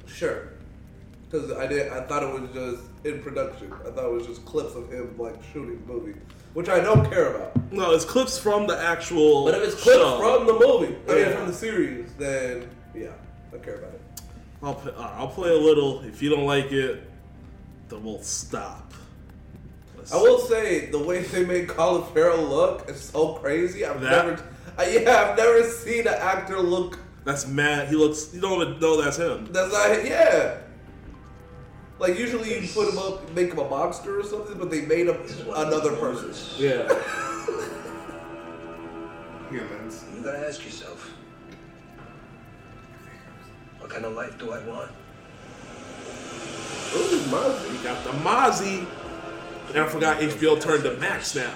Sure. 0.07 0.51
Because 1.28 1.51
I 1.51 1.66
did. 1.66 1.91
I 1.93 2.03
thought 2.03 2.22
it 2.22 2.41
was 2.41 2.49
just 2.55 2.84
in 3.05 3.20
production. 3.22 3.72
I 3.72 3.91
thought 3.91 4.05
it 4.05 4.12
was 4.12 4.26
just 4.28 4.45
clips 4.45 4.76
of 4.76 4.88
him 4.93 5.16
like 5.18 5.34
shooting 5.53 5.82
the 5.84 5.93
movie, 5.93 6.14
which 6.55 6.68
I 6.68 6.80
don't 6.80 7.09
care 7.11 7.34
about. 7.34 7.72
No, 7.72 7.92
it's 7.92 8.05
clips 8.05 8.38
from 8.38 8.66
the 8.66 8.76
actual. 8.78 9.44
But 9.44 9.55
if 9.55 9.62
it's 9.72 9.82
clips 9.82 9.98
show. 10.01 10.18
from 10.18 10.46
the 10.46 10.53
movie, 10.55 10.96
I 11.09 11.14
mean 11.14 11.18
Yeah. 11.26 11.36
from 11.36 11.46
the 11.46 11.53
series, 11.55 12.11
then 12.18 12.68
yeah, 12.94 13.09
I 13.55 13.59
care 13.59 13.76
about 13.76 13.94
it. 13.94 14.01
I'll 14.62 14.74
play, 14.74 14.92
I'll 14.98 15.28
play 15.28 15.51
a 15.51 15.57
little. 15.59 16.01
If 16.03 16.20
you 16.22 16.28
don't 16.30 16.44
like 16.46 16.70
it, 16.72 17.03
then 17.88 18.05
we'll 18.05 18.22
stop. 18.22 18.92
Let's 19.96 20.12
I 20.12 20.16
will 20.16 20.38
say 20.38 20.86
the 20.86 20.98
way 20.98 21.22
they 21.22 21.44
made 21.44 21.68
Colin 21.68 22.03
Farrell 22.12 22.42
look 22.42 22.88
is 22.88 23.01
so 23.01 23.34
crazy. 23.34 23.84
I've 23.84 24.01
That- 24.01 24.26
never, 24.26 24.42
I, 24.78 24.88
yeah, 24.90 25.30
I've 25.30 25.36
never 25.36 25.62
seen 25.64 26.01
an 26.07 26.14
actor 26.14 26.59
look. 26.61 26.98
That's 27.24 27.46
mad. 27.46 27.88
He 27.88 27.96
looks. 27.96 28.32
You 28.34 28.40
don't 28.40 28.61
even 28.66 28.80
know 28.80 29.01
that's 29.01 29.18
him. 29.18 29.48
That's 29.53 29.72
not 29.72 30.05
yeah. 30.05 30.57
Like 32.01 32.18
usually 32.18 32.59
you 32.59 32.66
put 32.66 32.88
him 32.88 32.98
up, 32.98 33.30
make 33.34 33.53
him 33.53 33.59
a 33.59 33.68
monster 33.68 34.18
or 34.18 34.24
something, 34.24 34.57
but 34.57 34.70
they 34.70 34.80
made 34.86 35.07
him 35.07 35.18
another 35.55 35.94
person. 35.96 36.32
Yeah. 36.57 36.88
Humans. 39.51 40.07
You 40.16 40.22
gotta 40.22 40.46
ask 40.48 40.64
yourself, 40.64 41.12
what 43.78 43.90
kind 43.90 44.07
of 44.07 44.14
life 44.14 44.38
do 44.38 44.51
I 44.51 44.61
want? 44.61 44.90
Ooh, 46.94 47.20
Mozzie. 47.28 47.70
We 47.70 47.76
got 47.84 48.03
the 48.03 48.11
Mozzie. 48.11 48.86
And 49.68 49.78
I 49.78 49.86
forgot 49.86 50.20
HBO 50.20 50.59
turned 50.59 50.84
to 50.84 50.96
Max 50.96 51.34
now. 51.36 51.55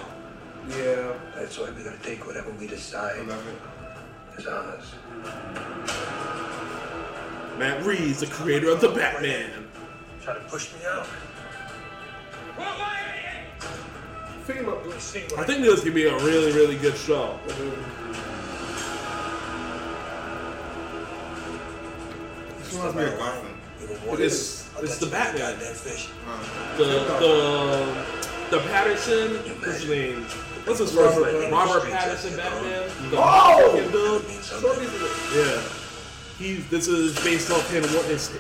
Yeah. 0.69 1.15
That's 1.35 1.59
why 1.59 1.71
we're 1.71 1.85
gonna 1.85 1.97
take 2.03 2.27
whatever 2.27 2.51
we 2.51 2.67
decide 2.67 3.17
I 3.19 3.23
love 3.23 3.43
it. 3.49 4.41
is 4.41 4.47
ours. 4.47 4.95
Matt 7.59 7.83
Reeves, 7.87 8.21
the 8.21 8.27
creator 8.27 8.69
of 8.69 8.83
the 8.83 8.91
Batman. 8.91 9.64
Try 10.25 10.33
to 10.33 10.41
push 10.41 10.73
me 10.73 10.81
out. 10.87 11.07
FEMA. 14.47 14.83
We'll 14.83 14.99
see 14.99 15.25
I 15.37 15.45
think 15.45 15.61
this 15.61 15.83
could 15.83 15.93
be 15.95 16.07
a 16.07 16.17
really, 16.25 16.51
really 16.53 16.77
good 16.77 16.97
show. 16.97 17.39
This 17.47 17.59
reminds 22.73 22.95
me 22.97 23.05
of 23.05 23.19
Gotham. 23.19 23.49
It's 24.19 24.71
it's 24.83 24.99
the 24.99 25.07
Batman. 25.07 25.41
Goddamn 25.59 25.75
fish. 25.75 26.09
The 26.79 26.85
the 27.21 27.87
the 28.51 28.61
Patterson. 28.69 29.35
What's 29.61 29.81
his 29.83 29.91
name? 29.91 30.23
What's 30.65 30.79
his 30.79 30.93
first 30.95 31.21
name? 31.21 31.53
Robert 31.53 31.85
Patterson 31.91 32.35
Batman. 32.37 32.89
Oh. 33.13 33.13
Oh! 33.13 33.15
The 33.15 33.19
Oh! 33.19 33.73
fucking 33.77 33.91
build. 33.93 34.27
Means 34.29 34.47
something. 34.47 34.89
Yeah. 35.39 35.61
He's 36.39 36.67
this 36.71 36.89
is 36.89 37.15
based 37.23 37.51
off 37.51 37.71
him 37.71 37.85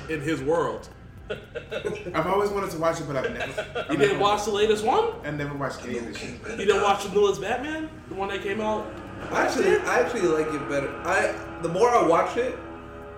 in 0.08 0.22
his 0.22 0.40
world. 0.42 0.88
I've 1.30 2.26
always 2.26 2.50
wanted 2.50 2.70
to 2.70 2.78
watch 2.78 3.00
it, 3.00 3.06
but 3.06 3.16
I've 3.16 3.32
never. 3.32 3.66
I've 3.76 3.90
You 3.92 3.96
didn't 3.98 4.20
watch 4.20 4.44
the 4.44 4.50
latest 4.50 4.84
one? 4.84 5.12
I've 5.24 5.36
never 5.36 5.54
watched 5.54 5.82
any 5.84 5.98
of 5.98 6.06
this 6.06 6.18
shit. 6.18 6.40
You 6.50 6.66
didn't 6.66 6.82
watch 6.82 7.04
the 7.04 7.10
newest 7.10 7.40
Batman? 7.40 7.88
The 8.08 8.14
one 8.14 8.28
that 8.28 8.42
came 8.42 8.60
out? 8.60 8.86
Actually, 9.32 9.76
I 9.78 10.00
actually 10.00 10.22
like 10.22 10.48
it 10.48 10.68
better. 10.68 10.94
I 11.04 11.34
the 11.62 11.68
more 11.68 11.88
I 11.88 12.06
watch 12.06 12.36
it, 12.36 12.58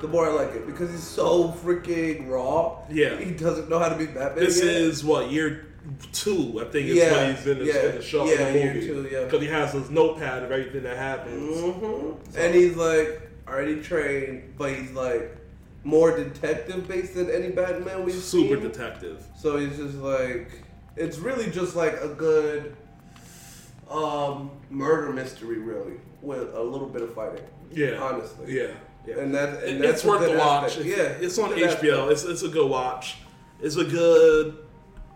the 0.01 0.09
more 0.09 0.29
I 0.29 0.33
like 0.33 0.55
it 0.55 0.67
because 0.67 0.91
he's 0.91 1.03
so 1.03 1.49
freaking 1.65 2.29
raw. 2.29 2.79
Yeah. 2.89 3.17
He 3.19 3.33
doesn't 3.33 3.69
know 3.69 3.79
how 3.79 3.89
to 3.89 3.97
be 3.97 4.07
Batman. 4.07 4.37
This 4.37 4.63
yet. 4.63 4.69
is 4.69 5.05
what 5.05 5.31
year 5.31 5.67
two, 6.13 6.61
I 6.61 6.71
think, 6.71 6.89
is 6.89 6.97
Yeah, 6.97 7.13
when 7.13 7.35
he's 7.35 7.47
in 7.47 7.59
the, 7.59 7.65
yeah, 7.65 7.87
in 7.87 7.97
the 7.97 8.03
show, 8.03 8.25
yeah, 8.27 8.49
in 8.49 8.53
the 8.53 8.59
year 8.59 8.75
two, 8.75 9.09
yeah. 9.11 9.25
Because 9.25 9.41
he 9.41 9.49
has 9.49 9.73
his 9.73 9.91
notepad 9.91 10.43
of 10.43 10.51
everything 10.53 10.83
that 10.83 10.97
happens. 10.97 11.61
hmm 11.61 12.13
And 12.39 12.55
he's 12.55 12.77
like 12.77 13.23
already 13.49 13.81
trained, 13.83 14.55
but 14.59 14.75
he's 14.75 14.93
like 14.93 15.37
more 15.87 16.17
detective 16.17 16.89
based 16.89 17.15
than 17.15 17.31
any 17.31 17.51
Batman 17.51 18.05
we've 18.05 18.13
seen. 18.15 18.49
Super 18.49 18.61
seen. 18.61 18.71
detective. 18.71 19.25
So 19.39 19.57
he's 19.57 19.77
just 19.77 19.95
like 19.99 20.63
it's 20.97 21.19
really 21.19 21.49
just 21.51 21.77
like 21.77 21.95
a 22.01 22.09
good 22.09 22.75
um 23.89 24.51
murder 24.69 25.13
mystery 25.13 25.59
really 25.59 25.95
with 26.23 26.53
a 26.55 26.61
little 26.63 26.89
bit 26.89 27.03
of 27.03 27.15
fighting. 27.15 27.45
Yeah. 27.71 27.99
Honestly. 28.03 28.53
Yeah. 28.59 28.73
yeah. 29.07 29.19
And 29.19 29.33
that 29.35 29.63
and 29.63 29.81
that's 29.81 29.99
it's 29.99 30.05
a 30.05 30.09
worth 30.09 30.21
good 30.21 30.35
the 30.35 30.39
watch. 30.39 30.77
It's, 30.77 30.87
Yeah. 30.87 30.97
it's 30.97 31.39
on 31.39 31.51
HBO. 31.51 31.65
aspect. 31.67 32.11
It's, 32.13 32.25
it's 32.25 32.43
a 32.43 32.49
good 32.49 32.69
watch. 32.69 33.19
It's 33.63 33.77
a 33.77 33.85
good. 33.85 34.59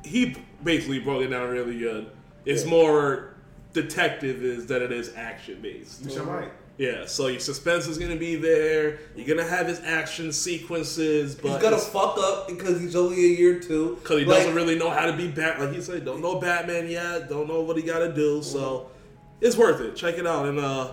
He 0.04 0.36
basically 0.62 1.00
broke 1.00 1.22
it 1.22 1.28
down 1.28 1.50
really 1.50 1.78
good. 1.78 2.10
It's 2.44 2.62
Yeah. 2.64 2.70
more 2.70 3.34
detective 3.72 4.42
is 4.44 4.66
than 4.66 4.82
it 4.82 4.92
is 4.92 5.14
action 5.16 5.60
based. 5.60 6.04
Which 6.04 6.16
I 6.16 6.22
like. 6.22 6.52
Yeah, 6.80 7.04
so 7.04 7.26
your 7.26 7.40
suspense 7.40 7.86
is 7.86 7.98
gonna 7.98 8.16
be 8.16 8.36
there. 8.36 9.00
You're 9.14 9.26
gonna 9.26 9.46
have 9.46 9.66
his 9.66 9.80
action 9.80 10.32
sequences, 10.32 11.34
but 11.34 11.50
He's 11.52 11.62
gonna 11.62 11.76
fuck 11.76 12.16
up 12.16 12.48
because 12.48 12.80
he's 12.80 12.96
only 12.96 13.16
a 13.16 13.38
year 13.38 13.60
two. 13.60 13.98
Because 14.00 14.20
he 14.20 14.24
Like, 14.24 14.38
doesn't 14.38 14.54
really 14.54 14.78
know 14.78 14.88
how 14.88 15.04
to 15.04 15.12
be 15.12 15.28
Bat. 15.28 15.60
Like 15.60 15.74
he 15.74 15.82
said, 15.82 16.06
don't 16.06 16.22
know 16.22 16.40
Batman 16.40 16.88
yet. 16.88 17.28
Don't 17.28 17.48
know 17.48 17.60
what 17.60 17.76
he 17.76 17.82
got 17.82 17.98
to 17.98 18.10
do. 18.10 18.42
So 18.42 18.88
it's 19.42 19.58
worth 19.58 19.82
it. 19.82 19.94
Check 19.94 20.16
it 20.16 20.26
out. 20.26 20.46
And 20.46 20.58
uh, 20.58 20.92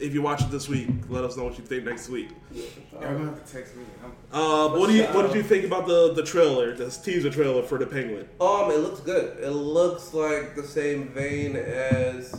if 0.00 0.12
you 0.12 0.22
watch 0.22 0.42
it 0.42 0.50
this 0.50 0.68
week, 0.68 0.88
let 1.08 1.22
us 1.22 1.36
know 1.36 1.44
what 1.44 1.56
you 1.56 1.62
think 1.62 1.84
next 1.84 2.08
week. 2.08 2.30
Y'all 2.52 2.64
gonna 3.02 3.26
have 3.26 3.46
to 3.46 3.52
text 3.52 3.76
me. 3.76 3.84
Uh, 4.32 4.70
what 4.70 4.88
do 4.88 4.96
you 4.96 5.04
What 5.04 5.28
did 5.28 5.36
you 5.36 5.44
think 5.44 5.64
about 5.64 5.86
the 5.86 6.14
the 6.14 6.24
trailer, 6.24 6.74
this 6.74 6.98
teaser 6.98 7.30
trailer 7.30 7.62
for 7.62 7.78
the 7.78 7.86
Penguin? 7.86 8.28
Um, 8.40 8.72
it 8.72 8.78
looks 8.80 8.98
good. 8.98 9.38
It 9.38 9.50
looks 9.50 10.12
like 10.14 10.56
the 10.56 10.64
same 10.66 11.10
vein 11.10 11.54
as 11.54 12.36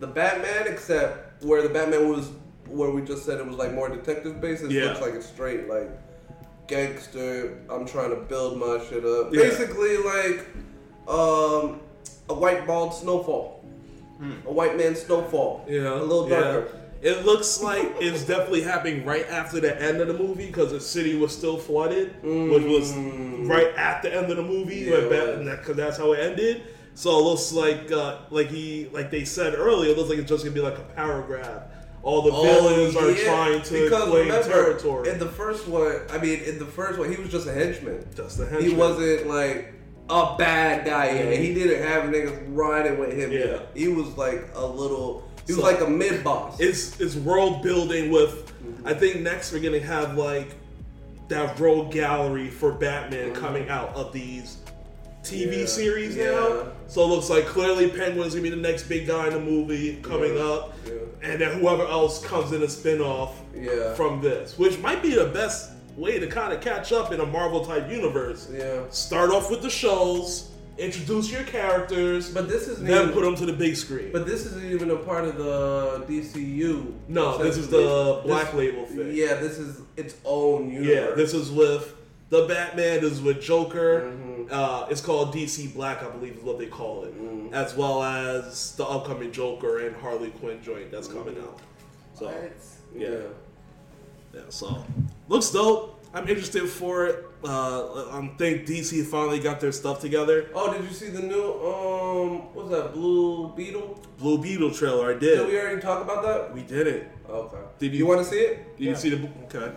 the 0.00 0.06
Batman, 0.06 0.72
except 0.72 1.23
where 1.42 1.62
the 1.62 1.68
Batman 1.68 2.08
was, 2.10 2.30
where 2.68 2.90
we 2.90 3.02
just 3.02 3.24
said 3.24 3.38
it 3.38 3.46
was 3.46 3.56
like 3.56 3.72
more 3.72 3.88
detective 3.88 4.40
based. 4.40 4.62
It 4.64 4.70
Yeah. 4.70 4.84
looks 4.86 5.00
like 5.00 5.14
it's 5.14 5.26
straight 5.26 5.68
like 5.68 5.90
gangster. 6.66 7.58
I'm 7.70 7.86
trying 7.86 8.10
to 8.10 8.16
build 8.16 8.58
my 8.58 8.82
shit 8.88 9.04
up. 9.04 9.32
Yeah. 9.32 9.42
Basically, 9.42 9.96
like 9.98 10.46
um, 11.08 11.80
a 12.28 12.34
white 12.34 12.66
bald 12.66 12.94
snowfall, 12.94 13.64
a 14.46 14.52
white 14.52 14.76
man 14.76 14.94
snowfall. 14.96 15.64
Yeah, 15.68 15.94
a 15.94 16.02
little 16.02 16.28
yeah. 16.28 16.40
darker. 16.40 16.80
It 17.02 17.26
looks 17.26 17.60
like 17.60 17.96
it's 18.00 18.24
definitely 18.24 18.62
happening 18.62 19.04
right 19.04 19.28
after 19.28 19.60
the 19.60 19.78
end 19.80 20.00
of 20.00 20.08
the 20.08 20.14
movie 20.14 20.46
because 20.46 20.72
the 20.72 20.80
city 20.80 21.14
was 21.18 21.36
still 21.36 21.58
flooded, 21.58 22.14
which 22.22 22.62
was 22.64 22.94
right 23.46 23.74
at 23.76 24.00
the 24.02 24.14
end 24.14 24.30
of 24.30 24.38
the 24.38 24.42
movie. 24.42 24.86
Mm. 24.86 24.90
Yeah, 24.90 25.08
but 25.10 25.44
that- 25.44 25.64
cause 25.64 25.76
that's 25.76 25.98
how 25.98 26.12
it 26.14 26.20
ended. 26.20 26.62
So 26.94 27.18
it 27.18 27.22
looks 27.22 27.52
like, 27.52 27.90
uh, 27.90 28.18
like 28.30 28.48
he, 28.48 28.88
like 28.92 29.10
they 29.10 29.24
said 29.24 29.54
earlier, 29.54 29.90
it 29.90 29.96
looks 29.96 30.10
like 30.10 30.18
it's 30.18 30.28
just 30.28 30.44
gonna 30.44 30.54
be 30.54 30.60
like 30.60 30.78
a 30.78 30.82
power 30.82 31.22
grab. 31.22 31.70
All 32.02 32.20
the 32.22 32.30
oh, 32.32 32.42
villains 32.42 32.96
are 32.96 33.04
Oh, 33.04 33.08
yeah, 33.08 33.24
trying 33.24 33.62
to 33.62 33.88
claim 33.88 34.28
remember, 34.28 34.48
territory. 34.48 35.08
In 35.08 35.18
the 35.18 35.28
first 35.28 35.66
one, 35.66 36.02
I 36.10 36.18
mean, 36.18 36.40
in 36.40 36.58
the 36.58 36.66
first 36.66 36.98
one, 36.98 37.10
he 37.10 37.16
was 37.16 37.30
just 37.30 37.46
a 37.46 37.52
henchman. 37.52 38.06
just 38.14 38.38
the 38.38 38.46
henchman. 38.46 38.70
He 38.70 38.76
wasn't 38.76 39.26
like 39.26 39.74
a 40.10 40.36
bad 40.36 40.84
guy 40.84 41.06
yet. 41.06 41.32
Mm-hmm. 41.32 41.42
He 41.42 41.54
didn't 41.54 41.88
have 41.88 42.04
niggas 42.04 42.54
riding 42.54 42.98
with 42.98 43.12
him 43.16 43.32
Yeah. 43.32 43.38
yet. 43.38 43.70
He 43.74 43.88
was 43.88 44.16
like 44.16 44.48
a 44.54 44.64
little. 44.64 45.28
He 45.46 45.54
was 45.54 45.62
like 45.62 45.80
a 45.80 45.88
mid 45.88 46.22
boss. 46.22 46.60
it's 46.60 47.00
it's 47.00 47.16
world 47.16 47.62
building 47.62 48.10
with 48.10 48.46
mm-hmm. 48.62 48.86
I 48.86 48.94
think 48.94 49.20
next 49.20 49.52
we're 49.52 49.60
gonna 49.60 49.80
have 49.80 50.16
like 50.16 50.54
that 51.28 51.58
road 51.58 51.90
gallery 51.90 52.48
for 52.50 52.72
Batman 52.72 53.30
mm-hmm. 53.30 53.40
coming 53.40 53.68
out 53.68 53.94
of 53.94 54.12
these 54.12 54.58
TV. 55.24 55.60
Yeah. 55.60 55.66
series 55.66 56.16
Yeah. 56.16 56.30
now. 56.30 56.66
So 56.86 57.02
it 57.02 57.06
looks 57.06 57.30
like 57.30 57.46
clearly 57.46 57.88
Penguin's 57.88 58.34
gonna 58.34 58.42
be 58.42 58.50
the 58.50 58.56
next 58.56 58.84
big 58.84 59.06
guy 59.06 59.26
in 59.28 59.32
the 59.32 59.40
movie 59.40 59.98
coming 60.02 60.36
Yeah. 60.36 60.44
up. 60.44 60.74
And 61.22 61.40
then 61.40 61.58
whoever 61.58 61.84
else 61.84 62.22
comes 62.24 62.52
in 62.52 62.62
a 62.62 62.68
spin-off 62.68 63.32
Yeah. 63.56 63.94
from 63.94 64.20
this. 64.20 64.58
Which 64.58 64.78
might 64.78 65.02
be 65.02 65.14
the 65.14 65.24
best 65.26 65.70
way 65.96 66.18
to 66.18 66.26
kind 66.26 66.52
of 66.52 66.60
catch 66.60 66.92
up 66.92 67.12
in 67.12 67.20
a 67.20 67.26
Marvel 67.26 67.64
type 67.64 67.90
universe. 67.90 68.48
Yeah. 68.54 68.80
Start 68.90 69.30
off 69.30 69.50
with 69.50 69.62
the 69.62 69.70
shows, 69.70 70.44
introduce 70.76 71.30
your 71.30 71.44
characters, 71.44 72.28
But 72.30 72.48
this 72.48 72.66
isn't 72.68 72.84
then 72.86 73.02
even, 73.02 73.14
put 73.14 73.22
them 73.24 73.36
to 73.36 73.46
the 73.46 73.52
big 73.52 73.76
screen. 73.76 74.10
But 74.12 74.26
this 74.26 74.44
isn't 74.44 74.70
even 74.70 74.90
a 74.90 74.96
part 74.96 75.24
of 75.24 75.38
the 75.38 76.02
DCU. 76.08 76.92
No, 77.08 77.38
this 77.38 77.56
is 77.56 77.68
the 77.68 78.20
Black 78.26 78.46
This- 78.52 78.54
Label 78.54 78.84
thing. 78.86 79.12
Yeah, 79.12 79.34
this 79.36 79.58
is 79.58 79.76
its 79.96 80.14
own 80.24 80.70
universe. 80.70 80.94
Yeah, 80.94 81.14
this 81.14 81.32
is 81.32 81.50
with 81.50 81.94
the 82.30 82.42
Batman. 82.46 83.00
This 83.00 83.12
is 83.12 83.22
with 83.22 83.40
Joker. 83.40 84.02
Mm-hmm. 84.10 84.33
Uh, 84.50 84.86
it's 84.90 85.00
called 85.00 85.34
DC 85.34 85.72
Black, 85.74 86.02
I 86.02 86.10
believe, 86.10 86.36
is 86.36 86.42
what 86.42 86.58
they 86.58 86.66
call 86.66 87.04
it, 87.04 87.14
Mm-hmm. 87.14 87.54
as 87.54 87.74
well 87.74 88.02
as 88.02 88.72
the 88.76 88.84
upcoming 88.84 89.32
Joker 89.32 89.86
and 89.86 89.94
Harley 89.96 90.30
Quinn 90.30 90.60
joint 90.62 90.90
that's 90.90 91.08
coming 91.08 91.36
out. 91.38 91.58
So 92.14 92.30
yeah, 92.30 93.08
yeah. 93.08 93.18
yeah. 94.34 94.40
So 94.48 94.84
looks 95.28 95.50
dope. 95.50 95.90
I'm 96.14 96.28
interested 96.28 96.68
for 96.68 97.06
it. 97.06 97.24
Uh, 97.44 98.08
I 98.16 98.30
think 98.38 98.66
DC 98.66 99.04
finally 99.06 99.40
got 99.40 99.58
their 99.60 99.72
stuff 99.72 100.00
together. 100.00 100.48
Oh, 100.54 100.72
did 100.72 100.84
you 100.84 100.90
see 100.94 101.08
the 101.10 101.20
new 101.22 101.42
um? 101.44 102.54
What's 102.54 102.70
that? 102.70 102.92
Blue 102.94 103.48
Beetle? 103.56 104.00
Blue 104.18 104.38
Beetle 104.38 104.70
trailer, 104.70 105.14
I 105.14 105.18
Did 105.18 105.46
we 105.48 105.58
already 105.60 105.80
talk 105.82 106.02
about 106.02 106.22
that? 106.22 106.54
We 106.54 106.62
did 106.62 106.86
it. 106.86 107.10
Okay. 107.28 107.56
Did 107.80 107.92
you, 107.92 107.98
you- 107.98 108.06
want 108.06 108.20
to 108.20 108.24
see 108.24 108.36
it? 108.38 108.78
Did 108.78 108.84
you 108.84 108.94
see 108.96 109.10
the? 109.10 109.28
Okay, 109.52 109.72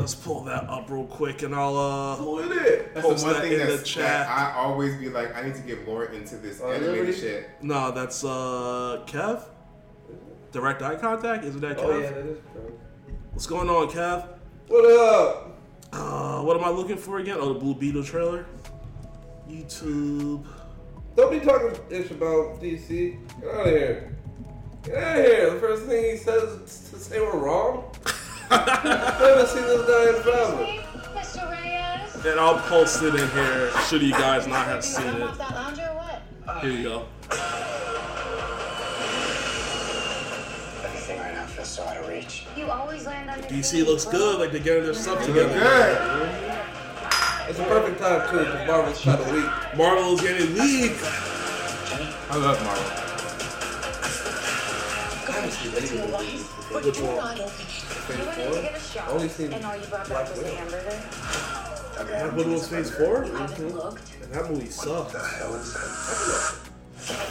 let's 0.00 0.14
pull 0.14 0.42
that 0.44 0.68
up 0.68 0.90
real 0.90 1.04
quick, 1.06 1.42
and 1.42 1.54
I'll 1.54 1.76
uh. 1.76 2.16
Who 2.16 2.38
is 2.40 2.56
it? 2.56 2.94
that's 2.94 3.06
Post 3.06 3.20
the 3.24 3.32
one 3.32 3.34
that 3.34 3.42
thing 3.48 3.60
in 3.60 3.66
the 3.66 3.78
chat. 3.82 4.26
that 4.26 4.28
I 4.28 4.54
always 4.56 4.96
be 4.96 5.08
like, 5.08 5.34
I 5.36 5.42
need 5.42 5.54
to 5.54 5.60
get 5.62 5.86
more 5.86 6.06
into 6.06 6.36
this 6.36 6.60
Oh, 6.62 6.70
animated 6.70 6.94
Liberty? 7.00 7.18
shit. 7.20 7.50
No, 7.62 7.90
that's 7.92 8.24
uh 8.24 9.02
Kev. 9.06 9.44
Direct 10.52 10.82
eye 10.82 10.96
contact? 10.96 11.44
Isn't 11.44 11.60
that 11.60 11.78
Kev? 11.78 11.84
Oh 11.84 11.98
yeah, 11.98 12.10
that 12.10 12.26
is 12.26 12.38
true. 12.52 12.78
What's 13.32 13.46
going 13.46 13.68
on, 13.68 13.88
Kev? 13.88 14.26
What 14.68 14.84
up? 15.00 15.46
Uh, 15.92 16.40
what 16.42 16.56
am 16.56 16.64
I 16.64 16.70
looking 16.70 16.96
for 16.96 17.18
again? 17.18 17.36
Oh, 17.40 17.52
the 17.52 17.58
Blue 17.58 17.74
Beetle 17.74 18.04
trailer. 18.04 18.46
YouTube. 19.48 20.44
Don't 21.16 21.30
be 21.30 21.40
talking 21.40 21.76
ish 21.90 22.10
about 22.12 22.60
DC. 22.60 23.18
Get 23.40 23.50
out 23.54 23.66
of 23.66 23.72
here. 23.72 24.16
Get 24.84 24.94
out 24.96 25.18
of 25.18 25.24
here. 25.24 25.50
The 25.54 25.60
first 25.60 25.82
thing 25.84 26.04
he 26.12 26.16
says 26.16 26.88
to 26.90 26.98
say 26.98 27.20
we're 27.20 27.36
wrong. 27.36 27.92
I 28.52 29.16
haven't 29.20 29.48
seen 29.48 29.62
this 29.62 29.86
guy 29.86 30.08
in 30.08 30.22
forever. 30.22 30.64
Mr. 31.14 31.50
Reyes? 31.50 32.26
And 32.26 32.40
I'll 32.40 32.58
post 32.58 33.02
it 33.02 33.14
in 33.14 33.30
here 33.30 33.70
should 33.88 34.02
you 34.02 34.10
guys 34.12 34.46
not 34.46 34.66
have 34.66 34.84
seen 34.84 35.06
it. 35.06 35.22
off 35.22 35.38
that 35.38 35.54
lounger 35.54 35.82
or 35.82 35.96
what? 35.96 36.60
Here 36.60 36.70
you 36.72 36.82
go. 36.82 37.06
Everything 40.84 41.18
right 41.20 41.34
now 41.34 41.46
feels 41.46 41.68
so 41.68 41.84
out 41.84 41.96
of 41.98 42.08
reach. 42.08 42.46
You 42.56 42.70
always 42.70 43.06
land 43.06 43.30
on 43.30 43.38
your 43.38 43.48
DC 43.48 43.86
looks 43.86 44.04
good, 44.04 44.40
like 44.40 44.50
they're 44.50 44.60
getting 44.60 44.84
their 44.84 44.94
stuff 44.94 45.24
together. 45.24 45.52
good. 45.54 45.98
It's 47.48 47.58
a 47.58 47.64
perfect 47.64 48.00
time 48.00 48.28
too, 48.30 48.38
because 48.38 48.66
Marvel's 48.66 49.00
kind 49.02 49.20
of 49.20 49.32
weak. 49.32 49.76
Marvel's 49.76 50.20
getting 50.20 50.52
weak. 50.54 50.98
I 52.30 52.36
love 52.36 52.62
Marvel. 52.64 53.00
But 56.72 56.84
Which 56.84 57.00
one? 57.00 57.38
Not 58.18 58.28
opening. 58.28 58.44
You 58.44 58.50
wanted 58.50 58.56
to 58.56 58.62
get 58.62 58.76
a 58.76 58.80
shot, 58.80 59.08
Only 59.10 59.28
seen 59.28 59.52
and 59.52 59.64
all 59.64 59.76
you 59.76 59.86
brought 59.86 60.06
Black 60.06 60.26
back 60.26 60.30
was 60.30 60.38
the 60.38 60.44
Widow. 60.44 60.56
hamburger. 60.56 61.50
That 62.04 62.34
one 62.34 62.52
was 62.52 62.68
Phase 62.68 62.90
Four. 62.90 63.24
You 63.24 63.32
haven't 63.34 63.56
mm-hmm. 63.56 63.76
looked. 63.76 64.12
And 64.22 64.32
that 64.32 64.50
movie 64.50 64.66
sucked. 64.66 65.12
The 65.12 65.18
hell 65.18 65.54
is 65.54 65.74
that? 65.74 65.80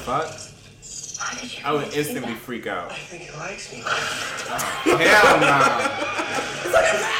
Fuck. 0.06 0.28
Why 1.20 1.42
did 1.42 1.58
you 1.58 1.64
I 1.66 1.74
would 1.74 1.94
instantly 1.94 2.34
freak 2.34 2.68
out. 2.68 2.92
I 2.92 2.96
think 2.96 3.24
he 3.24 3.32
likes 3.38 3.74
me. 3.74 3.84
Hell 3.84 5.40
no. 5.40 5.60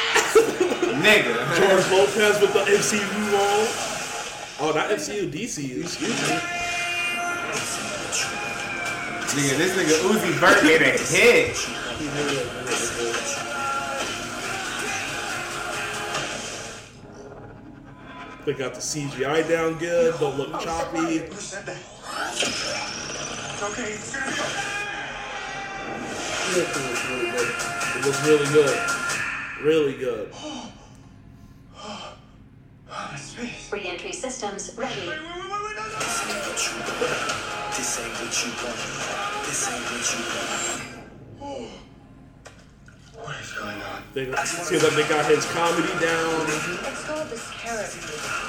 Nigga. 1.00 1.34
George 1.56 1.86
Lopez 1.90 2.40
with 2.40 2.52
the 2.52 2.60
MCU 2.60 3.32
role. 3.32 3.66
Oh, 4.62 4.72
not 4.74 4.90
MCU, 4.90 5.30
DC. 5.30 5.80
Excuse 5.80 6.28
me. 6.28 6.36
Nigga, 9.30 9.56
this 9.58 9.72
nigga 9.76 9.96
Uzi 10.10 10.32
Vert 10.32 10.64
made 10.64 10.82
a 10.82 10.98
hit. 10.98 11.56
They 18.46 18.54
got 18.54 18.72
the 18.74 18.80
CGI 18.80 19.46
down 19.46 19.76
good. 19.78 20.18
Don't 20.18 20.38
look 20.38 20.58
choppy. 20.60 21.18
Who 21.18 21.34
said 21.34 21.66
that? 21.66 21.76
Okay, 23.62 23.92
it's 23.92 24.16
gonna 24.16 24.26
be 24.26 24.32
okay. 24.40 24.66
It 27.98 28.04
looks 28.06 28.24
really 28.26 28.46
good. 28.46 28.78
Really 29.62 29.92
good. 29.98 30.30
Oh, 30.32 30.72
my 32.88 33.16
space. 33.16 33.70
Re-entry 33.70 34.12
systems 34.12 34.72
ready. 34.74 35.00
Wait, 35.00 35.06
wait, 35.06 35.18
wait, 35.18 35.26
wait, 35.26 35.76
no, 35.76 35.82
no. 35.82 35.98
This 35.98 36.24
ain't 36.26 36.48
what 36.48 36.64
you 36.64 36.72
want. 38.56 38.76
This 39.46 39.68
ain't 39.68 39.84
what 39.84 40.10
you 40.10 40.26
want. 40.26 40.38
What 41.38 41.42
oh. 41.42 41.80
Is 43.28 43.52
going 43.52 43.80
on? 43.82 44.02
They 44.14 44.24
see 44.44 44.78
that 44.78 44.92
they 44.96 45.06
got 45.08 45.26
his 45.26 45.44
comedy 45.52 45.92
down. 46.00 46.46
It's 46.48 47.04
called 47.04 47.28
the 47.28 47.36
Scarab. 47.36 47.90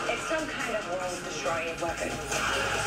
It's 0.07 0.25
some 0.31 0.45
kind 0.47 0.75
of 0.75 0.83
world-destroying 0.89 1.75
weapon. 1.81 2.11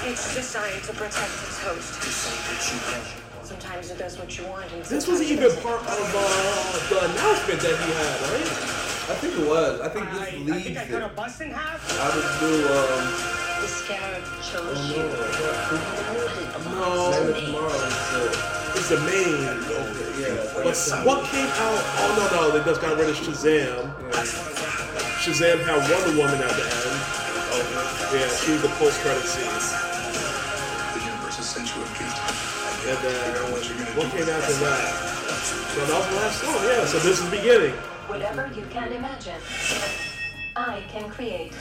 It's 0.09 0.35
designed 0.35 0.83
to 0.85 0.93
protect 0.95 1.33
its 1.45 1.61
host. 1.63 2.01
This 2.01 2.29
ain't 2.29 2.41
what 2.49 2.63
you 2.73 2.79
want. 2.89 3.05
Sometimes 3.45 3.91
it 3.91 3.99
does 3.99 4.19
what 4.19 4.39
you 4.39 4.45
want, 4.49 4.73
and 4.73 4.85
This 4.85 5.07
was 5.07 5.21
it 5.21 5.29
even 5.29 5.53
part 5.61 5.83
of 5.83 6.09
uh, 6.17 6.89
the 6.89 6.99
announcement 7.13 7.61
that 7.61 7.77
he 7.77 7.93
had, 7.93 8.21
right? 8.33 8.49
I 9.05 9.15
think 9.21 9.37
it 9.37 9.47
was. 9.47 9.81
I 9.81 9.89
think 9.91 10.11
this 10.11 10.21
I, 10.21 10.25
I 10.25 10.61
think 10.63 10.79
I 10.79 10.83
it. 10.83 10.89
cut 10.89 11.03
a 11.03 11.15
bust 11.15 11.41
in 11.43 11.51
half. 11.51 11.85
I 12.01 12.09
would 12.17 12.25
do 12.41 12.65
um. 12.73 13.05
The 13.61 13.69
Scarab 13.69 14.25
chose 14.41 14.81
Oh 14.81 14.97
you. 14.97 15.05
No, 16.73 17.11
Man 17.11 17.45
Tomorrow 17.45 18.55
it's 18.75 18.89
the 18.89 18.99
main. 19.07 19.74
Yeah. 20.55 20.63
But 20.63 21.07
what 21.07 21.25
came 21.31 21.47
out? 21.47 21.83
Oh 21.99 22.15
no, 22.17 22.25
no, 22.37 22.59
they 22.59 22.65
just 22.65 22.81
got 22.81 22.97
rid 22.99 23.09
of 23.11 23.17
Shazam. 23.17 23.93
Shazam 25.19 25.59
had 25.65 25.79
Wonder 25.91 26.17
Woman 26.17 26.41
at 26.41 26.51
the 26.55 26.63
end. 26.63 27.01
Yeah, 28.15 28.29
she 28.39 28.53
was 28.53 28.63
the 28.63 28.69
post-credit 28.79 29.25
scene. 29.25 29.45
The 30.95 31.01
universe 31.05 31.37
has 31.37 31.49
sent 31.49 31.67
you 31.75 31.83
a 31.83 31.87
gift. 31.99 32.19
And 32.87 32.99
then 33.03 33.35
what 33.97 34.07
came 34.13 34.29
after 34.29 34.55
that? 34.63 35.15
So 35.75 35.87
that 35.87 35.99
was 35.99 36.09
the 36.09 36.17
last 36.17 36.41
song. 36.41 36.63
Yeah, 36.65 36.85
so 36.87 36.99
this 36.99 37.19
is 37.19 37.25
the 37.25 37.37
beginning. 37.37 37.75
Whatever 38.07 38.51
you 38.55 38.65
can 38.71 38.93
imagine, 38.93 39.41
I 40.55 40.85
can 40.89 41.09
create. 41.11 41.53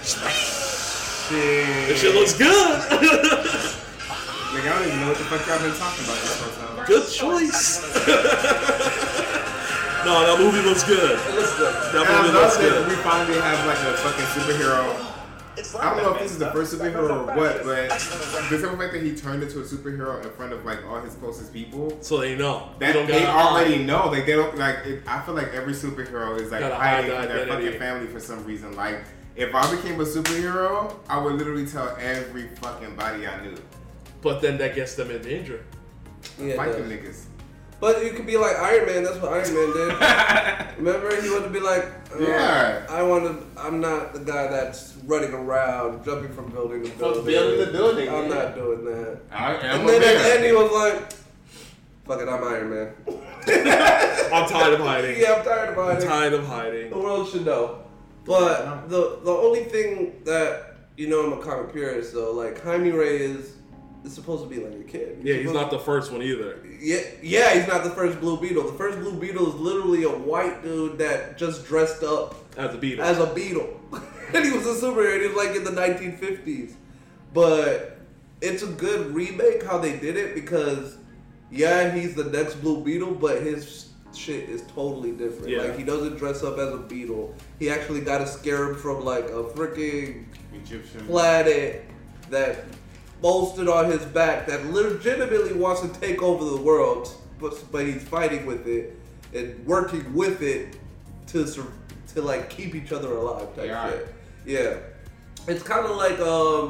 This 1.30 2.00
shit 2.00 2.14
looks 2.14 2.34
good. 2.38 3.70
Like, 4.54 4.66
I 4.66 4.68
don't 4.80 4.88
even 4.88 5.00
know 5.02 5.08
what 5.10 5.18
the 5.18 5.24
fuck 5.26 5.46
y'all 5.48 5.60
been 5.60 5.74
talking 5.76 6.06
about 6.06 6.20
this 6.22 6.42
whole 6.42 6.76
time. 6.78 6.86
good 6.86 7.10
choice. 7.10 7.82
no, 10.06 10.14
that 10.28 10.38
movie 10.40 10.62
looks 10.68 10.84
good. 10.84 11.12
It 11.18 11.36
looks 11.36 11.58
good. 11.58 11.74
That 11.94 12.06
And 12.06 12.16
I 12.16 12.22
movie 12.22 12.34
love 12.34 12.44
looks 12.44 12.58
that 12.58 12.70
good. 12.70 12.88
we 12.90 12.96
finally 13.02 13.40
have 13.40 13.66
like 13.66 13.80
a 13.80 13.94
fucking 13.98 14.26
superhero. 14.38 15.10
I 15.80 15.94
don't 15.94 16.04
know 16.04 16.14
if 16.16 16.20
this 16.22 16.32
is 16.32 16.40
the 16.40 16.52
first 16.52 16.74
superhero 16.74 17.28
or 17.28 17.36
what, 17.38 17.64
but 17.64 17.90
the 17.90 18.58
simple 18.58 18.78
fact 18.78 18.94
that 18.94 19.04
he 19.04 19.16
turned 19.16 19.44
into 19.44 19.60
a 19.60 19.64
superhero 19.64 20.24
in 20.24 20.30
front 20.32 20.52
of 20.52 20.66
like 20.66 20.84
all 20.86 21.00
his 21.02 21.14
closest 21.16 21.54
people, 21.54 21.96
So 22.02 22.18
they 22.20 22.36
know. 22.36 22.70
that 22.80 22.94
don't 22.94 23.06
they 23.08 23.22
gotta 23.22 23.54
already 23.56 23.78
hide. 23.78 23.86
know. 23.86 24.08
Like 24.10 24.26
they 24.26 24.34
don't 24.34 24.58
like. 24.58 24.78
It, 24.86 25.04
I 25.08 25.22
feel 25.22 25.36
like 25.36 25.54
every 25.54 25.74
superhero 25.74 26.40
is 26.40 26.52
like 26.52 26.62
Gotta 26.62 26.76
hide 26.76 27.06
hiding 27.06 27.10
the 27.12 27.16
from 27.18 27.26
their 27.28 27.42
identity. 27.44 27.66
fucking 27.66 27.80
family 27.80 28.08
for 28.08 28.20
some 28.20 28.44
reason. 28.46 28.76
Like 28.76 29.04
if 29.36 29.54
I 29.56 29.74
became 29.76 30.00
a 30.02 30.06
superhero, 30.06 30.96
I 31.08 31.18
would 31.20 31.36
literally 31.36 31.66
tell 31.68 31.96
every 32.00 32.48
fucking 32.62 32.96
body 32.96 33.28
I 33.28 33.42
knew. 33.46 33.56
But 34.24 34.42
then 34.42 34.58
that 34.60 34.74
gets 34.76 34.96
them 34.96 35.12
in 35.12 35.22
danger. 35.22 35.64
Yeah, 36.40 36.56
Fight 36.56 36.70
it 36.70 36.78
them 36.80 36.90
does. 36.90 36.98
niggas. 37.00 37.26
But 37.82 38.06
you 38.06 38.12
could 38.12 38.26
be 38.26 38.38
like 38.38 38.56
Iron 38.58 38.86
Man. 38.86 39.04
That's 39.04 39.18
what 39.18 39.34
Iron 39.34 39.54
Man 39.54 39.74
did. 39.74 40.78
Remember, 40.78 41.22
he 41.22 41.30
wanted 41.30 41.44
to 41.48 41.50
be 41.50 41.60
like, 41.60 41.84
uh, 42.16 42.20
Yeah. 42.20 42.86
I 42.90 43.04
want 43.04 43.26
to. 43.26 43.62
I'm 43.62 43.82
not 43.82 44.14
the 44.14 44.20
guy 44.22 44.48
that's 44.48 44.96
running 45.06 45.34
around, 45.34 46.06
jumping 46.06 46.32
from 46.32 46.50
building 46.52 46.84
to 46.84 46.90
building. 46.92 47.16
From 47.24 47.26
building 47.26 47.66
to 47.66 47.72
building, 47.74 48.08
I'm 48.10 48.30
yeah. 48.30 48.36
not 48.36 48.56
doing 48.56 48.86
that. 48.86 49.20
I 49.32 49.54
am 49.56 49.82
And 49.82 49.90
a 49.90 49.92
then 49.92 50.02
at 50.04 50.18
the 50.18 50.24
man. 50.30 50.38
end, 50.38 50.46
he 50.46 50.52
was 50.54 50.72
like, 50.72 51.12
"Fuck 52.08 52.22
it, 52.22 52.30
I'm 52.30 52.44
Iron 52.46 52.70
Man." 52.70 52.94
I'm 54.34 54.50
tired 54.50 54.74
of 54.76 54.80
hiding. 54.80 55.20
yeah, 55.20 55.34
I'm 55.34 55.44
tired 55.44 55.70
of 55.70 55.78
I'm 55.78 55.86
hiding. 55.96 56.08
tired 56.08 56.34
of 56.34 56.48
hiding. 56.48 56.90
The 56.90 56.98
world 56.98 57.30
should 57.30 57.46
know. 57.46 57.84
But 58.24 58.88
the 58.88 59.20
the 59.26 59.32
only 59.32 59.66
thing 59.66 60.22
that 60.24 60.78
you 60.96 61.10
know, 61.10 61.26
I'm 61.26 61.34
a 61.40 61.44
comic 61.44 61.74
purist, 61.74 62.14
though. 62.14 62.32
Like 62.32 62.64
Jaime 62.64 62.92
Ray 62.92 63.18
is 64.04 64.10
is 64.10 64.14
supposed 64.14 64.44
to 64.44 64.50
be 64.50 64.62
like 64.64 64.74
a 64.80 64.84
kid. 64.84 65.20
Yeah, 65.24 65.36
he's 65.36 65.52
not 65.52 65.72
the 65.72 65.80
first 65.80 66.12
one 66.12 66.22
either. 66.22 66.60
Yeah, 66.80 67.00
yeah, 67.22 67.54
he's 67.56 67.68
not 67.68 67.84
the 67.84 67.90
first 67.92 68.20
Blue 68.20 68.40
Beetle. 68.40 68.64
The 68.72 68.78
first 68.78 69.00
Blue 69.00 69.20
Beetle 69.20 69.48
is 69.50 69.56
literally 69.56 70.04
a 70.04 70.10
white 70.10 70.62
dude 70.64 70.98
that 70.98 71.38
just 71.38 71.66
dressed 71.66 72.04
up 72.04 72.36
As 72.58 72.74
a 72.74 72.78
beetle. 72.78 73.04
as 73.06 73.20
a 73.20 73.34
beetle, 73.34 73.80
and 74.34 74.46
he 74.46 74.52
was 74.52 74.66
a 74.68 74.86
superhero. 74.86 75.22
He 75.22 75.28
was 75.28 75.38
like 75.38 75.56
in 75.56 75.64
the 75.64 75.72
1950s. 75.72 76.74
But 77.34 77.98
it's 78.42 78.62
a 78.62 78.68
good 78.68 79.14
remake 79.16 79.64
how 79.64 79.78
they 79.80 79.98
did 79.98 80.18
it 80.18 80.36
because, 80.36 80.98
yeah, 81.50 81.92
he's 81.92 82.14
the 82.14 82.26
next 82.26 82.56
Blue 82.56 82.84
Beetle, 82.84 83.16
but 83.16 83.42
his 83.42 83.90
shit 84.14 84.50
is 84.50 84.62
totally 84.74 85.12
different. 85.14 85.50
Yeah. 85.50 85.60
Like 85.64 85.78
he 85.78 85.84
doesn't 85.84 86.18
dress 86.18 86.44
up 86.44 86.60
as 86.60 86.72
a 86.74 86.78
beetle. 86.78 87.34
He 87.58 87.70
actually 87.70 88.02
got 88.02 88.22
a 88.22 88.28
scarab 88.28 88.78
from 88.78 89.04
like 89.04 89.26
a 89.26 89.44
freaking 89.44 90.26
Egyptian. 90.54 91.08
planet 91.08 91.86
that 92.30 92.66
bolstered 93.24 93.70
on 93.70 93.90
his 93.90 94.04
back 94.20 94.46
that 94.48 94.66
legitimately 94.72 95.54
wants 95.54 95.80
to 95.82 95.88
take 96.02 96.22
over 96.22 96.44
the 96.56 96.62
world, 96.62 97.10
but 97.40 97.54
but 97.72 97.86
he's 97.88 98.04
fighting 98.04 98.46
with 98.46 98.68
it 98.68 98.86
and 99.34 99.66
working 99.66 100.06
with 100.14 100.42
it 100.44 100.78
to 101.28 101.40
to 102.14 102.22
like 102.22 102.50
keep 102.50 102.76
each 102.76 102.92
other 102.92 103.12
alive 103.16 103.50
type 103.56 103.66
Yeah. 103.68 103.90
shit. 103.90 104.08
Yeah, 104.46 104.76
it's 105.48 105.64
kind 105.64 105.86
of 105.86 105.96
like 106.06 106.20
um 106.20 106.64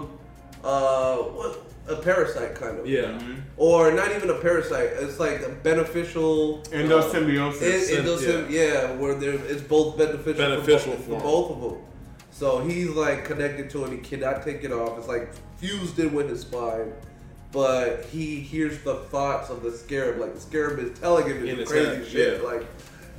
uh 0.64 1.18
what 1.38 1.52
a 1.88 1.96
parasite 1.98 2.54
kind 2.56 2.80
of 2.80 2.88
yeah. 2.88 3.20
or 3.58 3.92
not 3.92 4.10
even 4.16 4.30
a 4.30 4.40
parasite. 4.48 4.90
It's 5.04 5.20
like 5.20 5.42
a 5.42 5.50
beneficial 5.50 6.62
Endosymbiosis. 6.72 7.62
it, 7.62 8.00
it 8.00 8.02
doesn't, 8.04 8.50
yeah. 8.52 8.92
where 9.02 9.16
there 9.16 9.34
it's 9.34 9.62
both 9.76 9.98
beneficial, 9.98 10.38
Beneficial 10.50 10.94
for, 10.94 10.98
both, 10.98 11.06
for 11.08 11.20
for 11.20 11.24
both 11.24 11.52
of 11.52 11.60
them. 11.62 11.82
So 12.32 12.48
he's 12.68 12.90
like 12.90 13.26
connected 13.26 13.70
to 13.72 13.84
it. 13.86 13.92
He 13.92 13.98
cannot 13.98 14.44
take 14.44 14.64
it 14.64 14.72
off. 14.72 14.98
It's 15.00 15.08
like 15.08 15.26
fused 15.64 15.98
in 16.00 16.14
with 16.14 16.30
his 16.30 16.42
spine. 16.42 16.94
But 17.52 18.06
he 18.06 18.40
hears 18.40 18.82
the 18.82 18.96
thoughts 18.96 19.50
of 19.50 19.62
the 19.62 19.72
scarab. 19.72 20.20
Like 20.20 20.34
the 20.34 20.40
scarab 20.42 20.80
is 20.80 21.00
telling 21.00 21.28
him 21.28 21.46
In 21.46 21.58
this 21.58 21.70
crazy 21.70 21.96
head, 21.96 22.08
shit. 22.08 22.42
yeah. 22.42 22.48
Like, 22.48 22.66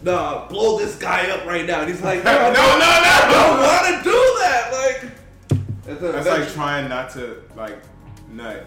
nah, 0.02 0.48
blow 0.48 0.78
this 0.78 0.96
guy 0.96 1.30
up 1.30 1.46
right 1.46 1.64
now. 1.64 1.80
And 1.80 1.88
he's 1.88 2.02
like, 2.02 2.24
no, 2.24 2.32
no, 2.32 2.52
no, 2.52 2.52
I 2.52 3.28
don't 3.30 3.60
want 3.60 4.04
to 4.04 4.10
do 4.10 4.18
that. 4.40 4.70
Like, 4.72 5.12
and 5.86 5.98
then 5.98 6.12
That's 6.12 6.26
like 6.26 6.52
trying 6.52 6.88
not 6.88 7.10
to 7.10 7.42
like 7.56 7.78
nut. 8.28 8.66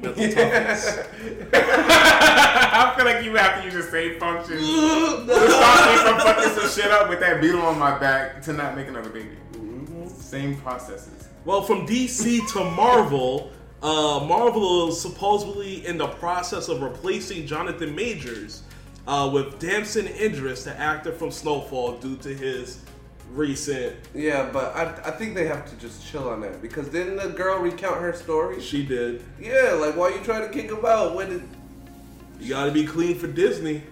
Mental 0.00 0.24
toughness. 0.24 0.98
I 1.52 2.94
feel 2.96 3.04
like 3.04 3.24
you 3.24 3.36
have 3.36 3.58
to 3.58 3.64
use 3.64 3.74
the 3.74 3.82
same 3.90 4.18
function. 4.18 4.56
to 4.56 4.64
stop 4.64 5.90
me 5.90 5.96
from 5.98 6.18
fucking 6.20 6.60
some 6.60 6.70
shit 6.70 6.90
up 6.90 7.08
with 7.10 7.20
that 7.20 7.40
beetle 7.42 7.60
on 7.62 7.78
my 7.78 7.96
back 7.98 8.42
to 8.42 8.52
not 8.54 8.74
make 8.74 8.88
another 8.88 9.10
baby. 9.10 9.36
Mm-hmm. 9.52 10.08
Same 10.08 10.56
processes. 10.56 11.23
Well, 11.44 11.62
from 11.62 11.86
DC 11.86 12.46
to 12.52 12.64
Marvel, 12.70 13.50
uh, 13.82 14.24
Marvel 14.26 14.88
is 14.88 14.98
supposedly 15.00 15.86
in 15.86 15.98
the 15.98 16.06
process 16.06 16.68
of 16.68 16.80
replacing 16.80 17.46
Jonathan 17.46 17.94
Majors 17.94 18.62
uh, 19.06 19.30
with 19.32 19.58
Damson 19.58 20.06
Idris, 20.08 20.64
the 20.64 20.78
actor 20.80 21.12
from 21.12 21.30
Snowfall, 21.30 21.98
due 21.98 22.16
to 22.16 22.34
his 22.34 22.80
recent. 23.32 23.94
Yeah, 24.14 24.48
but 24.50 24.74
I, 24.74 24.84
I 25.08 25.10
think 25.10 25.34
they 25.34 25.46
have 25.46 25.68
to 25.68 25.76
just 25.76 26.06
chill 26.06 26.30
on 26.30 26.40
that 26.40 26.62
because 26.62 26.88
didn't 26.88 27.16
the 27.16 27.28
girl 27.28 27.58
recount 27.58 28.00
her 28.00 28.14
story? 28.14 28.60
She 28.62 28.84
did. 28.86 29.22
Yeah, 29.38 29.72
like 29.78 29.96
why 29.96 30.12
are 30.12 30.16
you 30.16 30.24
trying 30.24 30.46
to 30.46 30.48
kick 30.48 30.70
him 30.70 30.84
out 30.86 31.14
when 31.14 31.30
it, 31.30 31.42
You 32.40 32.48
gotta 32.48 32.72
be 32.72 32.86
clean 32.86 33.18
for 33.18 33.26
Disney. 33.26 33.82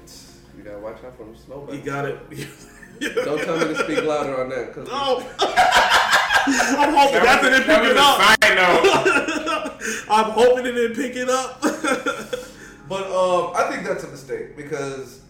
you 0.57 0.62
gotta 0.65 0.79
watch 0.79 1.05
out 1.05 1.16
for 1.19 1.24
them 1.24 1.37
snowbirds. 1.37 1.77
You 1.79 1.85
gotta. 1.85 2.19
Don't 3.24 3.43
tell 3.43 3.59
me 3.59 3.65
to 3.65 3.77
speak 3.83 4.05
louder 4.05 4.41
on 4.41 4.49
that. 4.51 4.73
Cause 4.73 4.87
No. 4.89 5.27
I'm 6.47 6.94
hoping 6.94 7.23
that 7.23 7.43
didn't 7.43 7.66
That 7.66 7.81
pick 7.81 7.82
was 7.82 7.90
it 7.90 7.97
a 7.97 8.01
up. 8.01 8.16
side 8.20 8.56
note. 8.56 10.05
I'm 10.10 10.31
hoping 10.32 10.66
it 10.66 10.73
didn't 10.73 10.97
pick 10.97 11.16
it 11.16 11.28
up. 11.28 11.62
But 12.89 13.06
um, 13.06 13.52
I 13.56 13.70
think 13.70 13.86
that's 13.86 14.05
a 14.05 14.09
mistake 14.09 14.55
because 14.55 15.20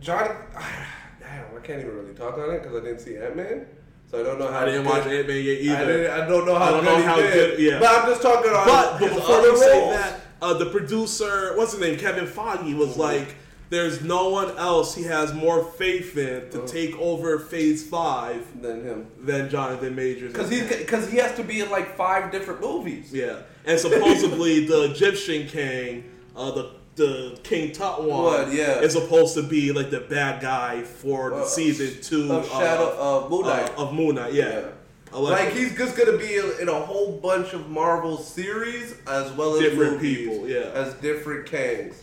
John, 0.00 0.28
damn, 1.18 1.44
I 1.56 1.60
can't 1.62 1.80
even 1.80 1.96
really 1.96 2.14
talk 2.14 2.38
on 2.38 2.50
it 2.54 2.62
because 2.62 2.80
I 2.80 2.84
didn't 2.84 3.00
see 3.00 3.16
Ant 3.16 3.34
Man. 3.36 3.66
so 4.08 4.20
I 4.20 4.22
don't 4.22 4.38
know 4.38 4.46
how. 4.52 4.60
I 4.60 4.64
didn't 4.66 4.82
good- 4.84 4.90
watch 4.92 5.06
Ant 5.06 5.26
Man 5.26 5.42
yet 5.42 5.60
either. 5.60 6.10
I, 6.12 6.22
I 6.24 6.28
don't 6.28 6.46
know 6.46 6.54
how 6.56 6.64
I 6.66 6.70
don't 6.70 6.84
good 6.84 6.98
know 6.98 7.02
how 7.04 7.16
good- 7.16 7.58
yeah. 7.58 7.78
But 7.80 7.88
I'm 7.88 8.06
just 8.10 8.22
talking 8.22 8.52
on 8.52 8.66
But, 8.66 8.92
but 9.00 9.08
his 9.08 9.16
before 9.18 9.34
other 9.36 9.48
you 9.48 9.56
say 9.58 9.90
that, 9.90 10.20
uh, 10.40 10.54
the 10.54 10.66
producer, 10.66 11.56
what's 11.56 11.72
his 11.72 11.80
name, 11.80 11.98
Kevin 11.98 12.26
Feige, 12.26 12.76
was 12.76 12.96
like, 12.96 13.34
"There's 13.72 14.02
no 14.02 14.28
one 14.28 14.50
else 14.58 14.94
he 14.94 15.04
has 15.04 15.32
more 15.32 15.64
faith 15.64 16.16
in 16.18 16.50
to 16.50 16.66
take 16.66 16.94
over 16.98 17.38
Phase 17.38 17.82
Five 17.86 18.60
than 18.62 18.84
him, 18.84 19.06
than 19.18 19.48
Jonathan 19.48 19.94
Majors." 19.96 20.32
because 20.32 20.50
he's 20.50 20.68
because 20.68 21.10
he 21.10 21.16
has 21.16 21.34
to 21.36 21.42
be 21.42 21.60
in 21.60 21.70
like 21.70 21.96
five 21.96 22.30
different 22.30 22.60
movies. 22.60 23.12
yeah, 23.12 23.38
and 23.64 23.78
supposedly 23.80 24.66
the 24.72 24.90
Egyptian 24.92 25.46
king, 25.48 26.04
uh, 26.36 26.50
the 26.50 26.70
the 26.96 27.38
King 27.42 27.72
Tut 27.72 28.04
one, 28.04 28.22
What, 28.24 28.52
yeah. 28.52 28.80
is 28.80 28.92
supposed 28.92 29.32
to 29.34 29.42
be 29.42 29.72
like 29.72 29.90
the 29.90 30.00
bad 30.00 30.42
guy 30.42 30.82
for 30.82 31.30
the 31.30 31.36
Uh, 31.36 31.44
season 31.46 32.02
two 32.02 32.30
of 32.30 32.46
Shadow- 32.46 32.94
of 32.98 33.30
Moon 33.30 33.46
Knight. 33.46 33.70
uh, 33.78 33.82
of 33.82 33.94
Moon 33.94 34.14
Knight, 34.16 34.34
yeah. 34.34 34.64
Like 35.10 35.52
he's 35.54 35.74
just 35.74 35.96
gonna 35.96 36.18
be 36.18 36.36
in, 36.36 36.44
in 36.60 36.68
a 36.68 36.80
whole 36.88 37.12
bunch 37.18 37.54
of 37.54 37.70
Marvel 37.70 38.18
series 38.18 38.94
as 39.06 39.32
well 39.32 39.54
as 39.54 39.60
Different 39.60 39.92
movies, 39.94 40.18
people, 40.28 40.46
yeah. 40.48 40.70
as 40.82 40.92
different 40.94 41.46
Kangs. 41.46 41.94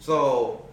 So 0.00 0.64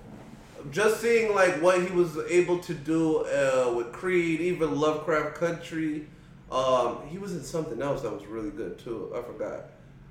just 0.72 1.02
seeing 1.02 1.34
like 1.34 1.62
what 1.62 1.82
he 1.82 1.92
was 1.94 2.18
able 2.30 2.60
to 2.60 2.74
do 2.74 3.20
uh, 3.26 3.74
with 3.76 3.92
Creed, 3.92 4.42
even 4.42 4.80
Lovecraft 4.80 5.36
Country. 5.36 6.08
Um, 6.52 7.00
he 7.08 7.18
was 7.18 7.34
in 7.34 7.44
something 7.44 7.82
else 7.82 8.02
that 8.02 8.12
was 8.12 8.26
really 8.26 8.50
good 8.52 8.80
too. 8.80 9.14
I 9.16 9.22
forgot. 9.22 9.66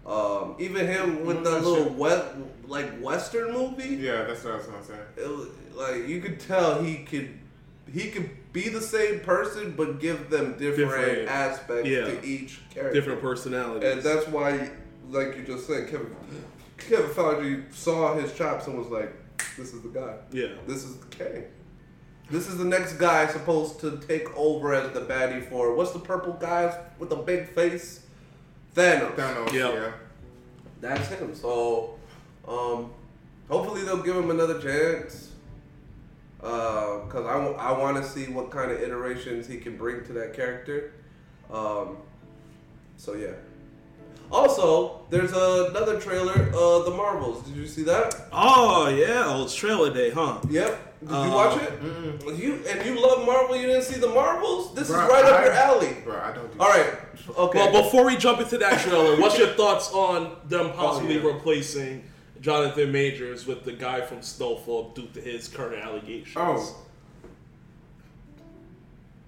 Um, 0.06 0.54
even 0.58 0.86
him 0.86 1.26
with 1.26 1.38
I'm 1.38 1.44
the 1.44 1.60
little 1.60 1.92
wet, 1.92 2.24
like 2.66 2.98
Western 3.00 3.52
movie. 3.52 3.96
Yeah, 3.96 4.24
that's 4.24 4.42
what 4.44 4.54
I 4.54 4.56
was 4.56 4.66
gonna 4.66 4.84
say. 4.84 4.98
It 5.16 5.28
was, 5.28 5.48
like 5.74 6.08
you 6.08 6.20
could 6.20 6.40
tell 6.40 6.82
he 6.82 6.98
could 7.04 7.30
he 7.92 8.10
could 8.10 8.30
be 8.52 8.68
the 8.68 8.80
same 8.80 9.20
person 9.20 9.74
but 9.76 10.00
give 10.00 10.30
them 10.30 10.52
different, 10.58 10.90
Different- 10.90 11.28
aspects 11.28 11.88
yeah. 11.88 12.04
to 12.04 12.24
each 12.24 12.60
character. 12.72 12.92
different 12.98 13.20
personalities. 13.20 13.92
And 13.92 14.02
that's 14.02 14.26
why, 14.28 14.70
like 15.10 15.36
you 15.36 15.42
just 15.44 15.66
said, 15.66 15.88
Kevin 15.90 16.14
Kevin 16.78 17.10
Feige 17.10 17.74
saw 17.74 18.14
his 18.14 18.32
chops 18.32 18.66
and 18.66 18.78
was 18.78 18.88
like, 18.88 19.12
"This 19.56 19.72
is 19.74 19.82
the 19.82 19.88
guy. 19.88 20.14
Yeah. 20.32 20.48
this 20.66 20.84
is 20.84 20.96
the 20.98 21.06
king. 21.06 21.44
This 22.30 22.46
is 22.48 22.58
the 22.58 22.64
next 22.64 22.94
guy 22.94 23.26
supposed 23.26 23.80
to 23.80 23.98
take 24.06 24.28
over 24.36 24.74
as 24.74 24.92
the 24.92 25.00
baddie 25.00 25.48
for 25.48 25.74
what's 25.74 25.92
the 25.92 25.98
purple 25.98 26.34
guy 26.34 26.76
with 26.98 27.08
the 27.10 27.16
big 27.16 27.48
face? 27.48 28.00
Thanos. 28.74 29.14
Thanos, 29.14 29.52
Yep. 29.52 29.74
yeah. 29.74 29.92
That's 30.80 31.08
him. 31.08 31.34
So, 31.34 31.98
um, 32.46 32.90
hopefully 33.48 33.82
they'll 33.84 34.02
give 34.02 34.14
him 34.16 34.30
another 34.30 34.60
chance. 34.60 35.24
Because 36.36 37.26
I, 37.26 37.32
w- 37.32 37.56
I 37.56 37.72
want 37.72 37.96
to 37.96 38.08
see 38.08 38.26
what 38.30 38.50
kind 38.52 38.70
of 38.70 38.80
iterations 38.80 39.46
he 39.48 39.56
can 39.58 39.76
bring 39.76 40.04
to 40.04 40.12
that 40.12 40.34
character. 40.34 40.92
Um, 41.50 41.96
so, 42.96 43.14
yeah. 43.14 43.32
Also, 44.30 45.00
there's 45.10 45.32
another 45.32 45.98
trailer, 45.98 46.50
uh, 46.54 46.82
The 46.84 46.90
Marvels. 46.90 47.42
Did 47.46 47.56
you 47.56 47.66
see 47.66 47.82
that? 47.84 48.14
Oh 48.32 48.88
yeah, 48.88 49.24
oh, 49.26 49.44
it's 49.44 49.54
trailer 49.54 49.92
day, 49.92 50.10
huh? 50.10 50.38
Yep. 50.50 50.84
Did 51.00 51.10
you 51.10 51.14
Uh, 51.16 51.30
watch 51.30 51.62
it? 51.62 52.38
You 52.38 52.60
and 52.68 52.84
you 52.86 53.00
love 53.00 53.24
Marvel. 53.24 53.56
You 53.56 53.66
didn't 53.68 53.84
see 53.84 53.98
the 54.00 54.08
Marvels. 54.08 54.74
This 54.74 54.90
Bruh, 54.90 55.04
is 55.04 55.10
right 55.10 55.24
up 55.24 55.44
your 55.44 55.52
alley. 55.54 55.96
Bro, 56.04 56.20
I 56.20 56.32
don't 56.32 56.52
do 56.52 56.60
All 56.60 56.68
right. 56.68 56.90
Okay. 57.38 57.58
Well, 57.58 57.82
before 57.84 58.04
we 58.04 58.16
jump 58.16 58.40
into 58.40 58.58
that 58.58 58.80
trailer, 58.80 59.18
what's 59.20 59.38
your 59.38 59.48
thoughts 59.60 59.92
on 59.92 60.36
them 60.48 60.72
possibly 60.72 61.18
Oh, 61.18 61.22
yeah. 61.28 61.32
replacing 61.34 62.04
Jonathan 62.40 62.90
Majors 62.92 63.46
with 63.46 63.64
the 63.64 63.72
guy 63.72 64.00
from 64.02 64.20
Snowfall 64.22 64.90
due 64.94 65.06
to 65.14 65.20
his 65.20 65.48
current 65.48 65.82
allegations? 65.82 66.34
Oh. 66.36 66.76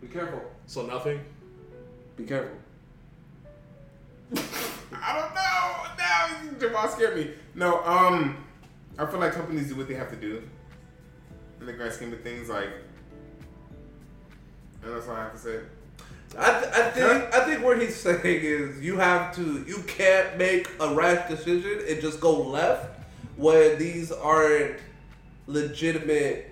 Be 0.00 0.08
careful. 0.08 0.42
So 0.66 0.84
nothing. 0.86 1.20
Be 2.16 2.24
careful. 2.24 2.56
I 4.92 5.18
don't 5.18 5.34
know. 5.34 5.86
Now 5.98 6.28
Jamaal 6.58 6.90
scared 6.90 7.16
me. 7.16 7.30
No, 7.54 7.82
um, 7.84 8.44
I 8.98 9.06
feel 9.06 9.18
like 9.20 9.32
companies 9.32 9.68
do 9.68 9.76
what 9.76 9.88
they 9.88 9.94
have 9.94 10.10
to 10.10 10.16
do. 10.16 10.42
In 11.60 11.66
the 11.66 11.72
grand 11.72 11.92
scheme 11.92 12.12
of 12.12 12.20
things, 12.22 12.48
like, 12.48 12.68
and 14.82 14.94
that's 14.94 15.08
all 15.08 15.14
I 15.16 15.24
have 15.24 15.32
to 15.32 15.38
say. 15.38 15.58
I, 16.38 16.60
th- 16.60 16.72
I 16.72 16.90
think 16.90 17.34
I 17.34 17.44
think 17.44 17.64
what 17.64 17.80
he's 17.82 17.96
saying 17.96 18.20
is 18.24 18.80
you 18.80 18.96
have 18.98 19.34
to 19.36 19.64
you 19.66 19.82
can't 19.86 20.38
make 20.38 20.70
a 20.80 20.94
rash 20.94 21.28
decision 21.28 21.80
and 21.88 22.00
just 22.00 22.20
go 22.20 22.40
left 22.42 23.00
when 23.36 23.78
these 23.78 24.12
aren't 24.12 24.76
legitimate 25.46 26.46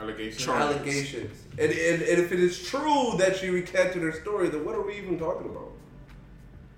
Allegations. 0.00 0.48
allegations. 0.48 1.42
And, 1.58 1.70
and 1.70 2.02
and 2.02 2.18
if 2.22 2.32
it 2.32 2.40
is 2.40 2.66
true 2.66 3.12
that 3.18 3.36
she 3.36 3.50
recanted 3.50 4.00
her 4.02 4.12
story, 4.12 4.48
then 4.48 4.64
what 4.64 4.74
are 4.74 4.82
we 4.82 4.96
even 4.96 5.18
talking 5.18 5.46
about? 5.50 5.67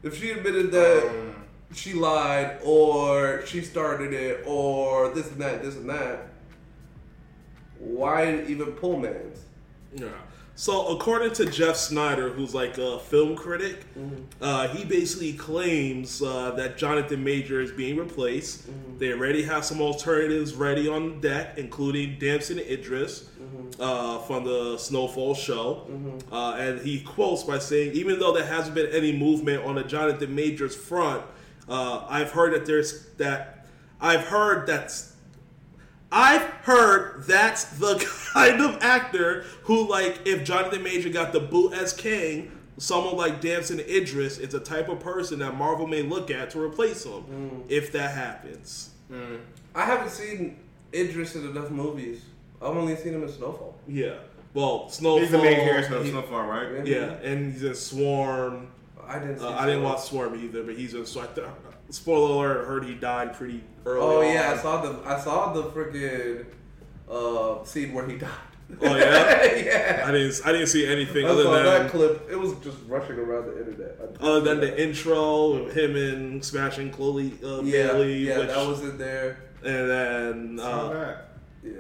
If 0.03 0.19
she 0.19 0.31
admitted 0.31 0.73
that 0.73 1.05
Um, 1.09 1.35
she 1.73 1.93
lied 1.93 2.59
or 2.65 3.45
she 3.47 3.61
started 3.61 4.13
it 4.13 4.45
or 4.47 5.11
this 5.15 5.31
and 5.31 5.41
that, 5.41 5.63
this 5.63 5.77
and 5.77 5.89
that, 5.89 6.29
why 7.79 8.43
even 8.47 8.73
pull 8.73 8.99
mans? 8.99 9.45
Yeah. 9.95 10.09
So 10.61 10.89
according 10.89 11.33
to 11.37 11.47
Jeff 11.47 11.77
Sneider, 11.77 12.29
who's 12.35 12.55
like 12.55 12.77
a 12.77 12.99
film 12.99 13.35
critic, 13.35 13.87
uh, 14.43 14.69
he 14.69 14.85
basically 14.85 15.33
claims 15.33 16.21
uh, 16.21 16.51
that 16.51 16.77
Jonathan 16.77 17.25
Major 17.25 17.63
is 17.63 17.73
being 17.73 17.97
replaced. 17.97 18.67
They 18.99 19.11
already 19.15 19.43
have 19.45 19.65
some 19.65 19.81
alternatives 19.81 20.53
ready 20.53 20.87
on 20.87 21.19
deck, 21.23 21.57
including 21.57 22.19
Damson 22.19 22.59
Idris 22.59 23.31
uh, 23.81 24.19
from 24.19 24.45
the 24.45 24.77
Snowfall 24.77 25.35
show. 25.35 25.87
Uh, 26.31 26.57
and 26.59 26.83
he 26.83 27.01
quotes 27.01 27.43
by 27.43 27.59
saying, 27.59 27.93
"Even 27.95 28.19
though 28.19 28.35
there 28.35 28.45
hasn't 28.45 28.75
been 28.75 28.93
any 28.93 29.17
movement 29.17 29.65
on 29.65 29.77
the 29.77 29.85
Jonathan 29.85 30.35
Majors 30.35 30.77
front, 30.77 31.25
uh, 31.71 32.05
I've 32.07 32.33
heard 32.33 32.53
that 32.53 32.67
there's 32.67 33.07
that 33.17 33.65
I've 33.99 34.27
heard 34.27 34.67
that's 34.67 35.10
I've 36.13 36.43
heard 36.43 37.25
that's 37.25 37.65
the 37.65 37.97
kind 38.35 38.61
of 38.61 38.83
actor 38.83 39.45
who, 39.63 39.89
like, 39.89 40.27
if 40.27 40.45
Jonathan 40.45 40.83
Major 40.83 41.09
got 41.09 41.33
the 41.33 41.41
boot 41.41 41.73
as 41.73 41.93
King, 41.93 42.51
someone 42.79 43.17
like 43.17 43.41
Damson 43.41 43.81
Idris 43.81 44.39
is 44.39 44.55
a 44.55 44.61
type 44.61 44.89
of 44.89 45.01
person 45.01 45.39
that 45.41 45.57
Marvel 45.57 45.87
may 45.87 46.03
look 46.03 46.31
at 46.31 46.51
to 46.51 46.61
replace 46.61 47.05
him 47.05 47.23
mm. 47.23 47.65
if 47.69 47.93
that 47.93 48.15
happens. 48.15 48.91
Mm. 49.11 49.41
I 49.75 49.85
haven't 49.85 50.11
seen 50.11 50.59
Idris 50.93 51.37
in 51.37 51.49
enough 51.49 51.71
movies. 51.71 52.23
I've 52.61 52.77
only 52.77 52.97
seen 52.97 53.15
him 53.15 53.23
in 53.23 53.29
Snowfall. 53.29 53.77
Yeah. 53.87 54.17
Well, 54.53 54.89
Snowfall. 54.89 55.21
He's 55.21 55.31
the 55.31 55.39
main 55.39 55.61
character 55.61 55.97
of 55.97 56.07
Snowfall, 56.07 56.43
right? 56.43 56.87
Yeah, 56.87 57.13
and 57.23 57.53
he's 57.53 57.63
in 57.63 57.75
Swarm. 57.75 58.69
I 59.07 59.19
didn't. 59.19 59.37
Uh, 59.37 59.39
see 59.39 59.47
Uh, 59.47 59.59
I 59.59 59.67
didn't 59.67 59.83
watch 59.85 60.01
Swarm 60.03 60.35
either, 60.43 60.65
but 60.65 60.77
he's 60.77 60.95
in 60.95 61.07
Swarm. 61.07 61.29
Uh, 61.37 61.49
spoiler 61.91 62.35
alert! 62.35 62.65
I 62.65 62.65
heard 62.67 62.85
he 62.85 62.95
died 62.95 63.35
pretty 63.35 63.63
early. 63.85 64.01
Oh 64.01 64.21
on. 64.21 64.35
yeah, 64.35 64.53
I 64.53 64.57
saw 64.57 64.81
the 64.81 65.09
I 65.09 65.21
saw 65.21 65.53
the 65.53 65.65
freaking 65.65 66.47
uh, 67.11 67.65
scene 67.65 67.93
where 67.93 68.07
he 68.07 68.17
died. 68.17 68.31
Oh 68.81 68.97
yeah. 68.97 69.55
yeah. 69.57 70.05
I 70.07 70.13
didn't. 70.13 70.41
I 70.45 70.53
didn't 70.53 70.69
see 70.69 70.87
anything 70.87 71.27
I 71.27 71.29
other 71.29 71.43
saw 71.45 71.53
than 71.53 71.65
that 71.65 71.91
clip. 71.91 72.31
It 72.31 72.37
was 72.37 72.55
just 72.65 72.79
rushing 72.87 73.19
around 73.19 73.47
the 73.47 73.59
internet. 73.59 73.97
Other 74.21 74.41
than 74.41 74.61
the 74.61 74.83
intro 74.83 75.65
with 75.65 75.77
him 75.77 75.97
and 75.97 76.45
smashing 76.45 76.91
Chloe 76.91 77.39
uh, 77.43 77.63
yeah, 77.63 77.89
Bailey, 77.89 78.29
yeah, 78.29 78.39
which, 78.39 78.49
that 78.49 78.69
was 78.69 78.81
in 78.83 78.99
there. 78.99 79.39
and 79.65 79.91
then 79.91 80.61
uh. 80.61 81.23
Yeah. 81.63 81.73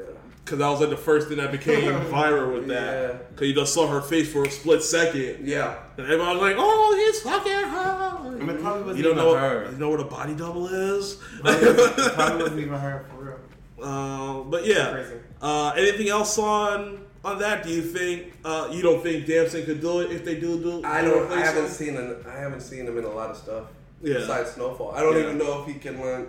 Because 0.45 0.59
that 0.59 0.69
was 0.69 0.81
like 0.81 0.91
the 0.91 0.97
first 0.97 1.29
thing 1.29 1.37
that 1.39 1.53
became 1.53 1.83
viral 2.11 2.55
with 2.55 2.69
Yeah. 2.69 2.81
that, 2.81 3.31
because 3.31 3.47
you 3.49 3.55
just 3.55 3.73
saw 3.75 3.87
her 3.89 4.01
face 4.01 4.33
for 4.33 4.45
a 4.45 4.51
split 4.51 4.83
second, 4.83 5.47
Yeah. 5.47 5.77
and 5.97 6.07
everybody 6.07 6.33
was 6.39 6.43
like, 6.43 6.57
"Oh, 6.59 6.95
he's 6.97 7.21
fucking 7.23 7.53
her." 7.53 8.41
I 8.41 8.43
mean, 8.45 8.59
probably 8.59 8.83
wasn't 8.83 8.97
you 8.99 9.03
don't 9.05 9.13
even 9.19 9.25
know 9.25 9.37
her. 9.37 9.69
you 9.71 9.79
know 9.79 9.91
what 9.91 10.01
a 10.01 10.05
body 10.05 10.35
double 10.35 10.69
is. 10.69 11.19
Probably 11.43 12.43
wasn't 12.43 12.61
even 12.61 12.75
her 12.79 13.05
for 13.11 13.23
real. 13.25 13.39
Uh, 13.83 14.43
but 14.45 14.67
yeah. 14.67 14.91
Crazy. 14.93 15.15
Uh, 15.43 15.73
anything 15.77 16.09
else 16.09 16.39
on 16.39 17.01
on 17.25 17.39
that? 17.39 17.63
Do 17.63 17.71
you 17.71 17.83
think 17.83 18.33
uh, 18.45 18.69
you 18.73 18.83
don't 18.83 19.03
think 19.03 19.27
Damson 19.27 19.65
could 19.67 19.81
do 19.81 20.01
it 20.01 20.11
if 20.11 20.25
they 20.25 20.39
do 20.41 20.59
do? 20.63 20.83
I 20.85 21.03
do 21.03 21.11
don't. 21.11 21.33
I 21.33 21.41
haven't 21.45 21.65
him? 21.65 21.71
seen 21.71 21.95
him. 21.95 22.17
I 22.29 22.39
haven't 22.39 22.61
seen 22.63 22.87
him 22.87 22.97
in 22.99 23.05
a 23.05 23.09
lot 23.11 23.31
of 23.31 23.37
stuff. 23.37 23.65
Yeah. 24.03 24.15
Besides 24.15 24.53
Snowfall, 24.53 24.93
I 24.93 25.01
don't 25.03 25.15
Yeah. 25.17 25.23
even 25.25 25.39
know 25.39 25.61
if 25.63 25.67
he 25.67 25.75
can 25.79 26.01
learn. 26.01 26.29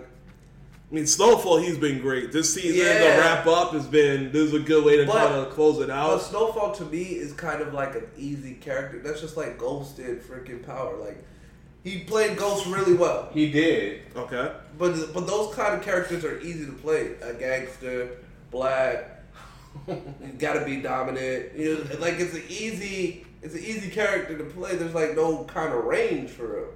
I 0.92 0.94
mean, 0.94 1.06
Snowfall, 1.06 1.56
he's 1.56 1.78
been 1.78 2.00
great. 2.00 2.32
This 2.32 2.52
season, 2.52 2.84
Yeah. 2.86 2.98
the 3.14 3.20
wrap 3.20 3.46
up 3.46 3.72
has 3.72 3.86
been. 3.86 4.30
This 4.30 4.48
is 4.48 4.54
a 4.54 4.58
good 4.58 4.84
way 4.84 4.98
to 4.98 5.06
But- 5.06 5.14
kind 5.16 5.34
of 5.36 5.50
close 5.50 5.78
it 5.78 5.86
But 5.88 5.90
out. 5.90 6.20
Snowfall 6.22 6.72
to 6.72 6.84
me 6.84 7.02
is 7.02 7.32
kind 7.32 7.62
of 7.62 7.72
like 7.72 7.94
an 7.94 8.04
easy 8.18 8.54
character. 8.54 8.98
That's 9.02 9.20
just 9.22 9.38
like 9.38 9.56
Ghost 9.56 9.96
did 9.96 10.22
freaking 10.22 10.62
Power. 10.66 10.98
Like 10.98 11.16
he 11.82 12.00
played 12.00 12.36
Ghost 12.36 12.66
really 12.66 12.92
well. 12.92 13.30
He 13.32 13.50
did. 13.50 14.00
Okay. 14.14 14.50
But 14.78 15.14
but 15.14 15.26
those 15.26 15.54
kind 15.54 15.74
of 15.74 15.82
characters 15.82 16.26
are 16.26 16.38
easy 16.40 16.66
to 16.66 16.72
play. 16.72 17.12
A 17.22 17.32
gangster, 17.32 18.10
black, 18.50 19.22
you 19.88 19.96
gotta 20.38 20.62
be 20.66 20.76
dominant. 20.76 21.56
You 21.56 21.74
know, 21.90 22.00
like 22.00 22.20
it's 22.20 22.34
an 22.34 22.42
easy 22.50 23.24
it's 23.40 23.54
an 23.54 23.64
easy 23.64 23.88
character 23.88 24.36
to 24.36 24.44
play. 24.44 24.76
There's 24.76 24.94
like 24.94 25.16
no 25.16 25.44
kind 25.44 25.72
of 25.72 25.84
range 25.84 26.28
for 26.28 26.58
him. 26.58 26.66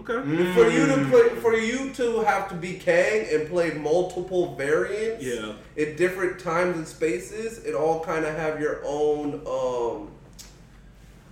Okay. 0.00 0.14
For 0.54 0.68
you 0.70 0.86
to 0.86 1.06
play, 1.10 1.28
for 1.40 1.54
you 1.54 1.92
to 1.94 2.20
have 2.22 2.48
to 2.48 2.54
be 2.54 2.74
Kang 2.74 3.26
and 3.32 3.48
play 3.48 3.72
multiple 3.74 4.54
variants, 4.54 5.22
Yeah. 5.24 5.52
in 5.76 5.96
different 5.96 6.38
times 6.40 6.76
and 6.76 6.88
spaces, 6.88 7.64
and 7.66 7.74
all 7.74 8.00
kind 8.00 8.24
of 8.24 8.34
have 8.36 8.58
your 8.60 8.80
own 8.84 9.42
um, 9.46 10.08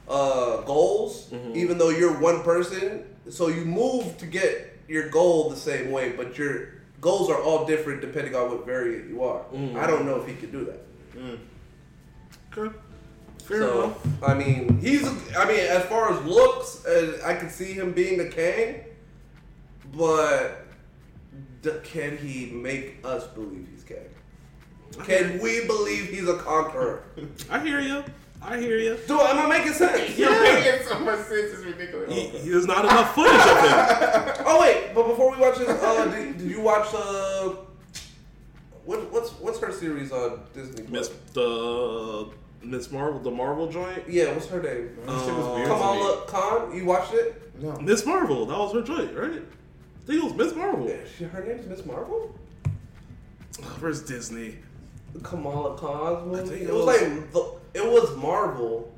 uh, 0.08 0.60
goals, 0.62 1.28
Mm-hmm. 1.30 1.56
even 1.56 1.78
though 1.78 1.90
you're 1.90 2.18
one 2.20 2.42
person. 2.42 3.04
So 3.30 3.48
you 3.48 3.64
move 3.64 4.18
to 4.18 4.26
get 4.26 4.78
your 4.88 5.08
goal 5.08 5.50
the 5.50 5.56
same 5.56 5.90
way, 5.90 6.10
but 6.12 6.36
your 6.36 6.68
goals 7.00 7.30
are 7.30 7.40
all 7.40 7.64
different 7.64 8.00
depending 8.00 8.34
on 8.34 8.50
what 8.50 8.66
variant 8.66 9.08
you 9.08 9.22
are. 9.22 9.40
Mm-hmm. 9.54 9.78
I 9.78 9.86
don't 9.86 10.04
know 10.04 10.20
if 10.20 10.26
he 10.26 10.34
could 10.34 10.52
do 10.52 10.64
that. 10.66 11.38
Okay. 12.58 12.76
Fair 13.51 13.60
so 13.62 13.82
enough. 13.85 14.06
I 14.22 14.35
mean, 14.35 14.78
he's. 14.81 15.05
I 15.36 15.44
mean, 15.44 15.59
as 15.60 15.85
far 15.86 16.12
as 16.12 16.24
looks, 16.24 16.85
uh, 16.86 17.20
I 17.24 17.35
can 17.35 17.51
see 17.51 17.72
him 17.72 17.93
being 17.93 18.16
the 18.16 18.28
king, 18.28 18.77
but 19.97 20.66
d- 21.62 21.70
can 21.85 22.16
he 22.16 22.47
make 22.47 22.98
us 23.05 23.27
believe 23.28 23.66
he's 23.72 23.82
king? 23.85 23.98
Can 25.05 25.40
we 25.40 25.66
believe 25.66 26.06
he's 26.10 26.28
a 26.28 26.36
conqueror? 26.36 27.02
I 27.51 27.59
hear 27.60 27.81
you. 27.81 28.05
I 28.43 28.59
hear 28.59 28.78
you. 28.78 28.97
Do 29.06 29.20
am 29.20 29.39
I 29.39 29.59
making 29.59 29.72
sense? 29.74 30.16
You're 30.18 30.31
Yeah. 30.32 30.55
making 30.55 30.86
so 30.86 30.98
much 31.01 31.18
sense. 31.27 31.52
It's 31.52 31.64
ridiculous. 31.64 32.12
He- 32.12 32.28
he- 32.28 32.48
There's 32.51 32.66
not 32.66 32.85
enough 32.85 33.14
footage 33.14 33.32
of 33.35 33.59
him. 33.59 34.36
Oh 34.47 34.60
wait, 34.60 34.94
but 34.94 35.06
before 35.09 35.31
we 35.32 35.36
watch 35.39 35.59
this, 35.59 35.68
uh, 35.68 36.06
did, 36.06 36.39
did 36.39 36.51
you 36.51 36.60
watch 36.60 36.89
uh, 36.94 37.51
what, 38.85 39.12
what's 39.12 39.31
what's 39.32 39.59
her 39.60 39.70
series 39.72 40.10
on 40.12 40.40
Disney? 40.55 40.86
Miss 40.89 41.09
Plus? 41.09 41.20
the 41.35 42.28
Miss 42.62 42.90
Marvel, 42.90 43.18
the 43.20 43.30
Marvel 43.30 43.68
joint. 43.70 44.02
Yeah, 44.08 44.32
what's 44.32 44.46
her 44.48 44.62
name? 44.62 44.96
That 45.06 45.24
shit 45.24 45.34
was 45.34 45.46
weird 45.56 45.68
to 45.68 45.72
Kamala 45.74 46.24
Khan. 46.26 46.76
You 46.76 46.84
watched 46.84 47.14
it? 47.14 47.40
No. 47.60 47.72
Miss 47.78 48.04
Marvel, 48.06 48.46
that 48.46 48.58
was 48.58 48.72
her 48.74 48.82
joint, 48.82 49.14
right? 49.16 49.30
I 49.32 50.06
think 50.06 50.22
it 50.22 50.24
was 50.24 50.34
Miss 50.34 50.54
Marvel. 50.54 50.88
Yeah, 50.88 50.96
she, 51.16 51.24
her 51.24 51.44
name's 51.44 51.66
Miss 51.66 51.84
Marvel. 51.86 52.34
Oh, 52.66 53.76
where's 53.80 54.02
Disney? 54.02 54.56
Kamala 55.22 55.76
Khan's 55.76 56.22
I 56.22 56.24
movie. 56.26 56.48
think 56.50 56.62
It 56.62 56.68
it 56.68 56.74
was, 56.74 56.84
was- 56.86 57.00
like 57.02 57.32
the, 57.32 57.52
it 57.74 57.84
was 57.90 58.16
Marvel, 58.16 58.92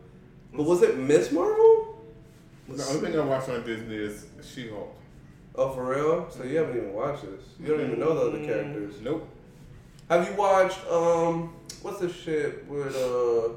but 0.52 0.62
was 0.64 0.82
it 0.82 0.98
Miss 0.98 1.30
Marvel? 1.32 1.89
The 2.68 2.84
only 2.86 3.01
thing 3.10 3.20
I 3.20 3.24
watch 3.24 3.48
on 3.48 3.64
Disney 3.64 3.97
is 3.97 4.26
She-Hulk. 4.43 4.94
Oh, 5.56 5.70
for 5.70 5.84
real? 5.84 6.30
So 6.30 6.44
you 6.44 6.56
haven't 6.59 6.76
even 6.76 6.93
watched 6.94 7.22
this. 7.22 7.44
You 7.60 7.66
don't 7.68 7.80
even 7.86 8.01
know 8.01 8.14
the 8.14 8.39
other 8.39 8.44
characters. 8.44 8.94
Nope. 9.02 9.28
Have 10.09 10.26
you 10.28 10.34
watched 10.34 10.78
um 10.90 11.52
what's 11.83 12.01
the 12.01 12.13
shit 12.13 12.67
with 12.69 12.95
uh 12.97 13.51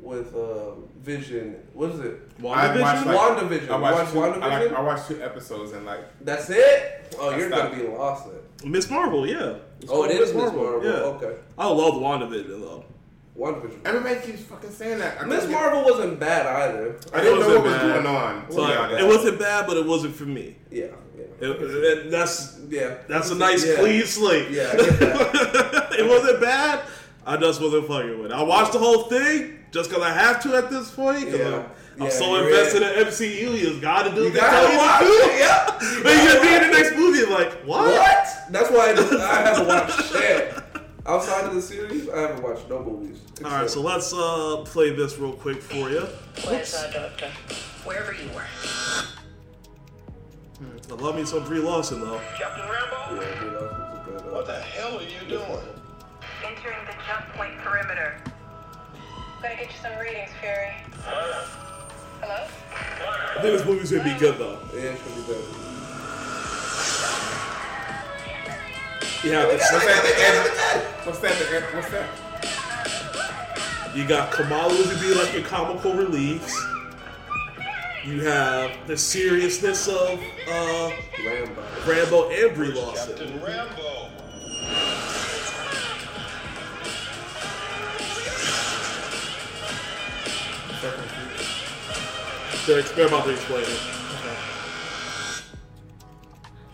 with 0.00 0.34
uh 0.34 0.72
Vision? 1.02 1.56
What 1.72 1.90
is 1.90 2.00
it? 2.00 2.20
I 2.44 2.78
watched 2.80 3.06
WandaVision? 3.06 3.06
like, 3.06 3.16
WandaVision. 3.18 3.70
I 3.70 3.76
watched, 3.78 4.14
You 4.14 4.20
watched 4.20 4.34
two, 4.36 4.42
I, 4.42 4.58
like, 4.64 4.72
I 4.72 4.80
watched 4.80 5.08
two 5.08 5.22
episodes 5.22 5.72
and 5.72 5.86
like 5.86 6.00
That's 6.24 6.50
it? 6.50 7.14
Oh, 7.18 7.30
I 7.30 7.38
you're 7.38 7.48
stopped. 7.50 7.72
gonna 7.72 7.84
be 7.84 7.88
lost 7.90 8.26
then. 8.26 8.70
Miss 8.72 8.90
Marvel, 8.90 9.26
yeah. 9.26 9.56
It's 9.80 9.90
Oh, 9.90 9.94
called 9.96 10.10
it 10.10 10.20
is 10.20 10.32
Miss 10.34 10.42
Marvel. 10.42 10.84
Yeah. 10.84 10.90
Okay. 10.90 11.36
I 11.58 11.66
love 11.68 11.94
WandaVision 11.94 12.48
though. 12.60 12.84
WandaVision. 13.38 13.78
everybody 13.84 14.20
keeps 14.26 14.42
fucking 14.42 14.70
saying 14.70 14.98
that. 14.98 15.20
I 15.20 15.24
Miss 15.24 15.40
couldn't 15.40 15.50
get- 15.50 15.60
Marvel 15.60 15.84
wasn't 15.84 16.20
bad 16.20 16.46
either. 16.46 16.96
I 17.12 17.20
didn't 17.20 17.40
know 17.40 17.46
wasn't 17.46 17.64
what 17.64 17.72
was 17.72 17.82
going 17.82 18.06
on. 18.06 18.88
To 18.88 18.96
be 18.96 19.02
it 19.02 19.06
wasn't 19.06 19.38
bad, 19.38 19.66
but 19.66 19.76
it 19.76 19.86
wasn't 19.86 20.14
for 20.14 20.24
me. 20.24 20.56
Yeah, 20.70 20.86
yeah. 21.48 21.54
It- 21.54 21.84
it- 21.84 22.10
that's 22.10 22.58
Yeah. 22.68 22.94
that's 23.08 23.30
a 23.30 23.34
nice 23.34 23.64
Yeah. 23.66 23.76
clean 23.76 24.04
slate. 24.06 24.50
Yeah, 24.50 24.70
I 24.72 25.86
it 25.98 26.06
wasn't 26.08 26.40
bad. 26.40 26.80
I 27.26 27.36
just 27.36 27.60
wasn't 27.60 27.86
fucking 27.88 28.18
with 28.22 28.30
it. 28.32 28.34
I 28.34 28.42
watched 28.42 28.72
the 28.72 28.78
whole 28.78 29.04
thing 29.04 29.58
just 29.70 29.88
because 29.90 30.02
I 30.04 30.10
have 30.12 30.42
to 30.42 30.56
at 30.56 30.70
this 30.70 30.90
point. 30.90 31.30
Yeah. 31.30 31.46
I'm, 31.46 31.54
I'm 31.96 32.02
Yeah, 32.04 32.08
so 32.10 32.34
invested 32.36 32.82
in. 32.82 32.88
in 32.98 33.06
MCU. 33.06 33.58
You 33.58 33.80
got 33.80 34.02
to 34.02 34.10
do 34.10 34.16
You 34.16 34.24
what 34.24 34.32
they 34.34 34.40
gotta 34.40 34.66
tell 34.66 34.72
you 34.72 34.78
watch 34.78 34.98
to 35.00 35.06
do. 35.06 35.30
it, 35.30 35.38
yeah. 35.38 35.66
But 36.02 36.12
you 36.12 36.22
get 36.32 36.42
me 36.42 36.56
in 36.56 36.62
the 36.70 36.78
next 36.78 36.96
movie, 36.96 37.24
like, 37.32 37.52
what? 37.64 37.86
What? 37.86 38.26
That's 38.50 38.70
why 38.70 38.90
I, 38.90 38.94
just, 38.94 39.12
I 39.14 39.42
haven't 39.42 39.66
watched 39.68 40.12
shit. 40.12 40.54
Outside 41.06 41.44
of 41.44 41.54
the 41.54 41.62
series, 41.62 42.08
I 42.08 42.18
haven't 42.20 42.42
watched 42.42 42.68
no 42.68 42.82
movies. 42.82 43.20
All 43.44 43.50
right, 43.50 43.70
so 43.70 43.80
let's 43.82 44.12
uh, 44.12 44.62
play 44.66 44.90
this 44.90 45.18
real 45.18 45.32
quick 45.34 45.62
for 45.62 45.88
you. 45.90 46.06
Where's 46.44 46.74
our 46.74 46.90
doctor? 46.92 47.30
Wherever 47.84 48.12
you 48.12 48.28
were. 48.34 48.42
I 50.90 50.94
love 50.94 51.16
me 51.16 51.24
some 51.24 51.44
Brie 51.44 51.58
Larson 51.58 52.00
though. 52.00 52.20
Captain 52.38 52.64
Rambeau? 52.64 53.20
Yeah, 53.20 53.40
dude, 53.40 53.52
that 53.52 53.58
a 53.58 54.02
good. 54.04 54.20
Uh, 54.20 54.34
What 54.34 54.46
the 54.46 54.60
hell 54.60 54.98
are 54.98 55.02
you 55.02 55.20
doing? 55.28 55.68
Entering 56.44 56.78
the 56.86 56.94
jump 57.06 57.26
point 57.34 57.58
perimeter. 57.58 58.14
Gotta 59.42 59.56
get 59.56 59.66
you 59.66 59.76
some 59.82 59.98
readings, 59.98 60.30
Fury. 60.40 60.72
Hello? 62.20 62.46
I 63.36 63.42
think 63.42 63.58
this 63.58 63.66
movie's 63.66 63.90
gonna 63.90 64.04
be 64.04 64.18
good 64.18 64.38
though. 64.38 64.58
Yeah, 64.74 64.80
it 64.92 64.98
should 64.98 65.16
be 65.16 65.22
good. 65.26 65.44
Yeah, 69.24 69.46
What's 69.46 69.70
that? 69.70 69.82
What's 71.04 71.18
that? 71.20 71.74
What's 71.74 71.90
that? 71.90 72.08
You 73.96 74.06
got 74.06 74.30
Kamala 74.32 74.74
to 74.82 74.98
be 75.00 75.14
like 75.14 75.32
your 75.32 75.42
comical 75.42 75.94
reliefs. 75.94 76.54
You 78.04 78.20
have 78.20 78.86
the 78.86 78.98
seriousness 78.98 79.88
of 79.88 80.20
uh, 80.46 80.90
Rambeau. 81.24 81.64
Rambeau 81.86 82.44
and 82.46 82.54
Brie 82.54 82.70
Larson. 82.70 83.16
Captain 83.16 83.40
Rambeau. 83.40 84.10
They're 92.66 92.82
they're 92.82 93.06
about 93.06 93.24
to 93.24 93.30
explain 93.30 93.62
it. 93.62 93.80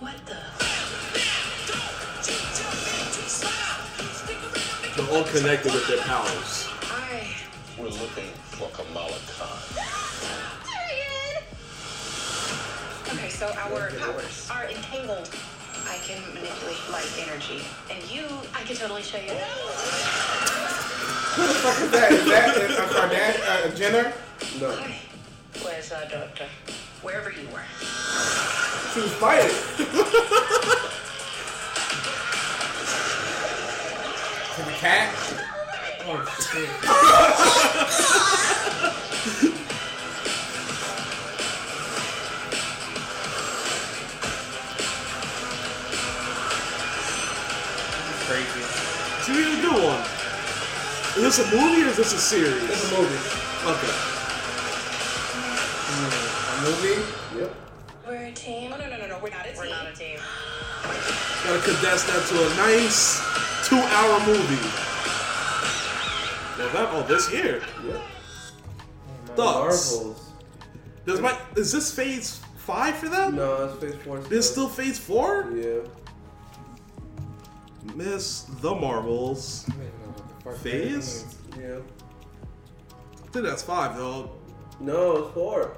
What 0.01 0.17
the? 0.27 0.35
They're 4.97 5.17
all 5.17 5.25
connected 5.31 5.73
with 5.73 5.87
their 5.87 5.99
powers. 5.99 6.69
I. 6.83 7.37
We're 7.79 7.85
looking 7.85 8.33
for 8.51 8.69
Kamala 8.71 9.17
Khan. 9.39 9.70
So 13.41 13.47
our 13.57 13.89
powers 13.93 14.51
are 14.53 14.67
entangled. 14.67 15.31
I 15.89 15.97
can 16.05 16.21
manipulate 16.35 16.77
light 16.93 17.11
energy. 17.27 17.63
And 17.91 18.05
you, 18.13 18.27
I 18.55 18.61
can 18.65 18.77
totally 18.77 19.01
show 19.01 19.17
you. 19.17 19.33
Who 21.33 21.47
the 21.47 21.55
fuck 21.55 21.81
is 21.81 21.91
that? 21.91 22.13
Is 22.13 22.27
that 22.27 22.57
is, 22.59 22.77
uh, 22.77 22.87
Kardashian, 22.93 23.73
uh, 23.73 23.75
Jenner? 23.75 24.13
No. 24.61 24.71
Hi. 24.77 24.95
Where's 25.65 25.91
our 25.91 26.05
doctor? 26.05 26.49
Wherever 27.01 27.31
you 27.31 27.49
were. 27.49 27.65
She 28.93 29.01
was 29.01 29.15
fighting. 29.15 29.49
To 34.55 34.63
the 34.67 34.73
cat? 34.77 35.17
Crazy. 48.31 48.63
So 49.27 49.35
we 49.35 49.43
a 49.43 49.61
good 49.61 49.83
one. 49.83 50.03
Is 51.19 51.37
this 51.37 51.39
a 51.41 51.45
movie 51.51 51.83
or 51.83 51.89
is 51.89 51.97
this 51.97 52.13
a 52.13 52.19
series? 52.19 52.63
It's 52.63 52.93
a 52.93 52.97
movie. 52.97 53.19
Okay. 53.67 53.91
A 56.47 56.63
movie? 56.63 57.03
Yep. 57.41 57.51
We're 58.07 58.27
a 58.27 58.31
team. 58.31 58.73
Oh, 58.73 58.77
no, 58.77 58.89
no, 58.89 58.99
no, 58.99 59.07
no, 59.09 59.19
we're 59.21 59.31
not 59.31 59.47
a 59.47 59.49
team. 59.49 59.59
We're 59.59 59.69
not 59.71 59.89
a 59.89 59.93
team. 59.97 60.21
Gotta 61.43 61.61
condense 61.61 62.05
that 62.05 62.25
to 62.29 62.37
a 62.41 62.49
nice 62.55 63.19
two-hour 63.67 64.21
movie. 64.25 64.71
Well, 66.57 66.71
that 66.73 66.89
oh 66.93 67.03
this 67.09 67.33
year. 67.33 67.65
Yep. 67.85 68.01
Thoughts? 69.35 69.93
Oh, 69.93 70.05
Marvels. 70.05 70.31
Does 71.05 71.21
my 71.21 71.37
is 71.57 71.73
this 71.73 71.93
phase 71.93 72.41
five 72.59 72.95
for 72.95 73.09
them? 73.09 73.35
No, 73.35 73.65
it's 73.65 73.83
Phase 73.83 74.01
Four. 74.05 74.21
There's 74.21 74.49
still 74.49 74.69
phase 74.69 75.01
four. 75.01 75.51
Yeah. 75.53 75.81
Miss 77.95 78.43
the 78.61 78.75
Marvels. 78.75 79.65
I 79.69 79.73
don't 79.73 79.81
even 79.83 80.01
know 80.01 80.23
what 80.43 80.55
the 80.55 80.61
Phase? 80.71 81.37
Yeah. 81.59 81.79
I 83.25 83.27
think 83.33 83.45
that's 83.45 83.63
five 83.63 83.97
though. 83.97 84.31
No, 84.81 85.17
it's 85.19 85.35
four. 85.35 85.77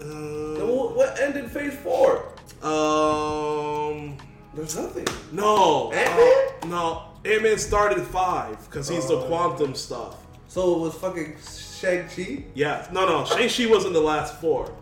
Uh, 0.00 0.04
Then 0.04 0.68
what 0.68 0.96
what 0.96 1.18
ended 1.20 1.50
Phase 1.50 1.74
Four? 1.76 2.32
um, 2.62 4.16
There's 4.54 4.76
nothing. 4.76 5.06
no, 5.32 5.92
Ant-Man? 5.92 6.48
Uh, 6.62 6.66
no. 6.66 7.02
Ant 7.24 7.42
Man 7.42 7.58
started 7.58 8.02
five 8.04 8.58
because 8.66 8.88
he's 8.88 9.08
the 9.08 9.16
Oh. 9.18 9.26
quantum 9.26 9.74
stuff. 9.74 10.16
So 10.48 10.76
it 10.76 10.78
was 10.80 10.94
fucking 10.94 11.36
Shang 11.44 12.08
Chi. 12.08 12.44
Yeah, 12.54 12.86
no, 12.92 13.06
no. 13.06 13.24
Shang 13.24 13.48
Chi 13.48 13.66
was 13.66 13.84
in 13.84 13.92
the 13.92 14.00
last 14.00 14.40
four. 14.40 14.72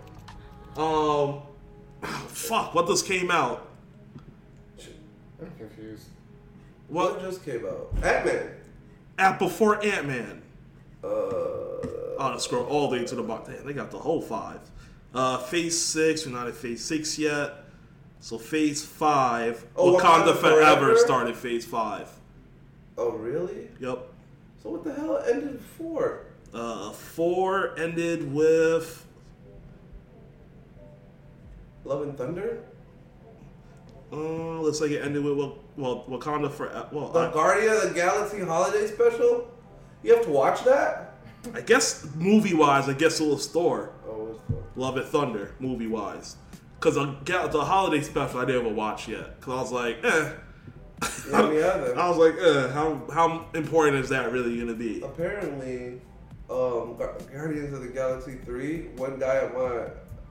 Um, 0.76 1.40
fuck. 2.28 2.74
What 2.74 2.86
just 2.86 3.06
came 3.06 3.30
out? 3.30 3.66
I'm 5.40 5.50
confused. 5.58 6.06
What 6.88 7.14
What 7.16 7.20
just 7.22 7.44
came 7.44 7.64
out? 7.66 7.88
Ant 8.02 8.26
Man. 8.26 8.50
at 9.18 9.38
before 9.38 9.84
Ant 9.84 10.06
Man? 10.06 10.42
Uh. 11.02 11.06
Oh, 12.18 12.32
to 12.32 12.40
scroll 12.40 12.64
all 12.64 12.88
the 12.88 12.96
way 12.98 13.04
to 13.04 13.14
the 13.14 13.22
bottom. 13.22 13.54
Damn, 13.54 13.66
they 13.66 13.72
got 13.72 13.90
the 13.90 13.98
whole 13.98 14.22
five. 14.22 14.60
Uh, 15.14 15.38
phase 15.38 15.78
six. 15.80 16.24
We're 16.26 16.32
not 16.32 16.46
at 16.48 16.54
phase 16.54 16.84
six 16.84 17.18
yet. 17.18 17.54
So 18.20 18.38
phase 18.38 18.84
five. 18.84 19.64
Oh, 19.76 19.94
Wakanda, 19.96 20.00
Wakanda 20.32 20.36
Forever, 20.36 20.80
Forever? 20.80 20.96
started 20.98 21.36
phase 21.36 21.64
five. 21.64 22.08
Oh 22.98 23.10
really? 23.10 23.68
Yep. 23.80 23.98
So 24.62 24.70
what 24.70 24.84
the 24.84 24.94
hell 24.94 25.18
ended 25.28 25.60
four? 25.76 26.24
Uh, 26.54 26.90
four 26.92 27.78
ended 27.78 28.32
with 28.32 29.04
Love 31.84 32.02
and 32.02 32.16
Thunder. 32.16 32.64
Uh, 34.12 34.60
looks 34.60 34.80
like 34.80 34.90
it 34.90 35.02
ended 35.02 35.24
with 35.24 35.36
well, 35.36 35.58
well 35.76 36.04
Wakanda 36.08 36.50
for 36.50 36.66
well. 36.92 37.10
The 37.10 37.28
I, 37.28 37.32
Guardian 37.32 37.72
of 37.72 37.82
the 37.82 37.94
Galaxy 37.94 38.40
holiday 38.40 38.86
special. 38.86 39.50
You 40.02 40.14
have 40.14 40.24
to 40.24 40.30
watch 40.30 40.64
that. 40.64 41.14
I 41.54 41.60
guess 41.60 42.06
movie 42.14 42.54
wise, 42.54 42.88
I 42.88 42.92
guess 42.92 43.20
it 43.20 43.26
was 43.26 43.46
Thor. 43.48 43.92
Oh, 44.06 44.28
it's. 44.30 44.40
Love 44.76 44.96
It 44.98 45.06
Thunder 45.06 45.54
movie 45.58 45.86
wise. 45.86 46.36
Cause 46.80 46.94
the, 46.94 47.16
the 47.24 47.64
holiday 47.64 48.02
special 48.02 48.40
I 48.40 48.44
didn't 48.44 48.62
even 48.62 48.76
watch 48.76 49.08
yet. 49.08 49.40
Cause 49.40 49.52
I 49.52 49.60
was 49.62 49.72
like, 49.72 50.04
eh. 50.04 50.32
Yeah. 51.30 51.92
I 51.96 52.08
was 52.08 52.18
like, 52.18 52.34
eh, 52.38 52.72
how 52.72 53.02
how 53.12 53.46
important 53.54 53.96
is 53.96 54.08
that 54.10 54.30
really 54.32 54.58
gonna 54.58 54.74
be? 54.74 55.00
Apparently, 55.02 56.00
um, 56.48 56.96
Guardians 57.32 57.72
of 57.72 57.82
the 57.82 57.88
Galaxy 57.88 58.36
three. 58.44 58.88
One 58.96 59.18
guy 59.18 59.36
at 59.36 59.54
my 59.54 59.86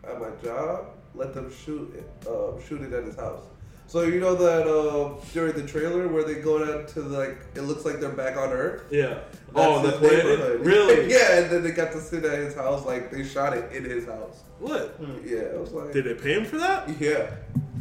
at 0.09 0.19
my 0.19 0.29
job 0.43 0.87
let 1.15 1.33
them 1.33 1.51
shoot 1.51 1.93
it, 1.95 2.27
uh, 2.27 2.59
shoot 2.61 2.81
it 2.81 2.93
at 2.93 3.05
his 3.05 3.15
house. 3.15 3.43
So 3.87 4.01
you 4.01 4.19
know 4.19 4.35
that 4.35 4.67
uh, 4.67 5.13
during 5.33 5.53
the 5.53 5.65
trailer 5.65 6.07
where 6.07 6.23
they 6.23 6.35
go 6.35 6.59
down 6.65 6.85
to 6.93 7.01
like 7.01 7.37
it 7.55 7.61
looks 7.61 7.85
like 7.85 7.99
they're 7.99 8.09
back 8.09 8.35
on 8.35 8.49
Earth. 8.49 8.83
Yeah. 8.91 9.19
That's 9.53 9.67
oh, 9.67 9.81
the 9.81 9.91
planet. 9.93 10.25
neighborhood. 10.25 10.65
Really? 10.65 11.11
yeah, 11.13 11.37
and 11.39 11.51
then 11.51 11.63
they 11.63 11.71
got 11.71 11.91
to 11.93 12.01
sit 12.01 12.25
at 12.25 12.39
his 12.39 12.55
house 12.55 12.85
like 12.85 13.09
they 13.11 13.23
shot 13.23 13.55
it 13.55 13.71
in 13.71 13.85
his 13.85 14.05
house. 14.05 14.41
What? 14.59 14.99
Yeah, 15.23 15.43
I 15.53 15.57
was 15.57 15.71
like, 15.71 15.93
Did 15.93 16.05
they 16.05 16.13
pay 16.13 16.33
him 16.33 16.45
for 16.45 16.57
that? 16.57 16.89
yeah, 16.99 17.29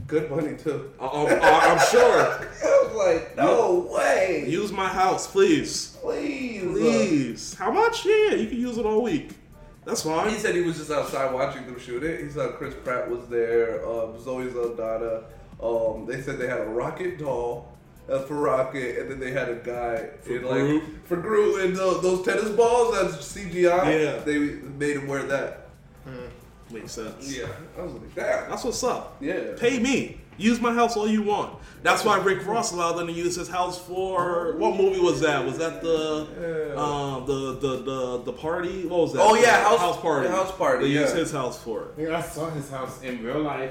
good 0.07 0.31
money 0.31 0.57
too. 0.57 0.93
I, 1.01 1.07
I, 1.07 1.73
I'm 1.73 1.91
sure. 1.91 2.21
I 2.65 2.87
was 2.87 2.95
like, 2.95 3.37
no 3.37 3.89
way, 3.93 4.45
Use 4.47 4.71
my 4.73 4.87
house, 4.89 5.27
please. 5.27 5.97
please, 6.01 6.63
Please. 6.63 7.55
How 7.55 7.71
much? 7.73 8.05
Yeah, 8.05 8.35
you 8.35 8.47
can 8.47 8.59
use 8.59 8.79
it 8.79 8.87
all 8.87 9.03
week. 9.03 9.33
That's 9.85 10.05
why 10.05 10.31
He 10.31 10.39
said 10.39 10.55
he 10.55 10.63
was 10.63 10.79
just 10.79 10.91
outside 10.91 11.33
watching 11.35 11.67
them 11.67 11.79
shoot 11.79 12.03
it. 12.05 12.23
He 12.25 12.31
saw 12.31 12.49
Chris 12.53 12.75
Pratt 12.85 13.11
was 13.11 13.27
there, 13.29 13.87
um, 13.87 14.19
Zoe 14.23 14.51
Saldana. 14.51 15.25
Um, 15.65 16.05
they 16.07 16.21
said 16.21 16.39
they 16.39 16.47
had 16.47 16.61
a 16.61 16.67
rocket 16.67 17.19
doll 17.19 17.73
uh, 18.09 18.19
for 18.21 18.35
Rocket, 18.35 18.99
and 18.99 19.11
then 19.11 19.19
they 19.19 19.31
had 19.31 19.49
a 19.49 19.55
guy 19.55 20.09
For 20.23 20.37
in, 20.37 20.43
Groot? 20.43 20.83
like 20.85 21.07
for 21.07 21.17
Groot 21.17 21.65
and 21.65 21.75
those, 21.77 22.03
those 22.03 22.23
tennis 22.25 22.51
balls 22.51 22.95
that's 22.95 23.35
CGI. 23.35 24.05
Yeah. 24.05 24.17
they 24.25 24.39
made 24.39 24.97
him 24.97 25.07
wear 25.09 25.23
that. 25.25 25.61
Makes 26.71 26.93
sense. 26.93 27.37
Yeah, 27.39 27.47
I 27.79 27.83
was 27.83 27.93
like, 27.93 28.15
damn. 28.15 28.51
That's 28.51 28.65
what's 28.65 28.83
up. 28.83 29.17
Yeah. 29.21 29.55
Pay 29.59 29.79
me. 29.79 30.21
Use 30.37 30.61
my 30.61 30.73
house 30.75 30.97
all 30.97 31.07
you 31.07 31.23
want. 31.23 31.57
That's 31.85 32.05
why 32.05 32.19
Rick 32.19 32.45
Ross 32.47 32.73
allowed 32.73 32.95
them 32.95 33.07
to 33.07 33.13
use 33.13 33.37
his 33.37 33.49
house 33.49 33.79
for 33.79 34.57
what 34.57 34.77
movie 34.77 34.99
was 34.99 35.21
that? 35.21 35.45
Was 35.45 35.59
that 35.59 35.81
the 35.81 36.77
um 36.77 37.25
the 37.27 37.53
the 37.61 37.77
the, 37.83 38.23
the 38.25 38.33
party? 38.33 38.87
What 38.87 39.01
was 39.03 39.13
that? 39.13 39.21
Oh, 39.23 39.35
yeah, 39.37 39.63
House- 39.63 39.79
house 39.79 40.01
party. 40.01 40.27
the 40.29 40.35
house 40.35 40.51
party, 40.57 40.89
They 40.89 40.95
yeah. 40.95 41.01
used 41.03 41.15
his 41.15 41.31
house 41.31 41.63
for 41.63 41.83
it. 41.85 41.97
Nigga, 41.99 42.15
I 42.17 42.23
saw 42.23 42.51
his 42.51 42.69
house 42.69 43.01
in 43.03 43.23
real 43.23 43.41
life. 43.43 43.71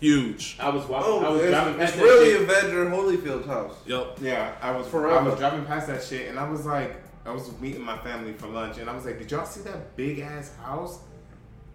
Huge. 0.00 0.56
I 0.58 0.70
was 0.70 0.86
walking. 0.86 1.12
I 1.24 1.26
Oh, 1.28 1.32
was 1.34 1.42
driving 1.50 1.74
it's, 1.74 1.78
past 1.78 1.92
it's 1.92 1.96
that 1.96 2.02
really 2.02 2.30
shit. 2.32 2.42
Evander 2.42 2.90
Holyfield's 2.90 3.46
house. 3.46 3.74
Yep. 3.86 4.18
Yeah, 4.22 4.54
I 4.62 4.70
was 4.72 4.92
I 4.94 5.22
was 5.22 5.38
driving 5.38 5.64
past 5.66 5.86
that 5.88 6.02
shit, 6.02 6.28
and 6.28 6.38
I 6.38 6.48
was 6.48 6.64
like, 6.66 6.96
I 7.26 7.30
was 7.32 7.58
meeting 7.60 7.82
my 7.82 7.98
family 7.98 8.32
for 8.32 8.46
lunch, 8.46 8.78
and 8.78 8.88
I 8.88 8.94
was 8.94 9.04
like, 9.04 9.18
did 9.18 9.30
y'all 9.30 9.44
see 9.44 9.60
that 9.62 9.94
big 9.96 10.20
ass 10.20 10.54
house? 10.56 11.00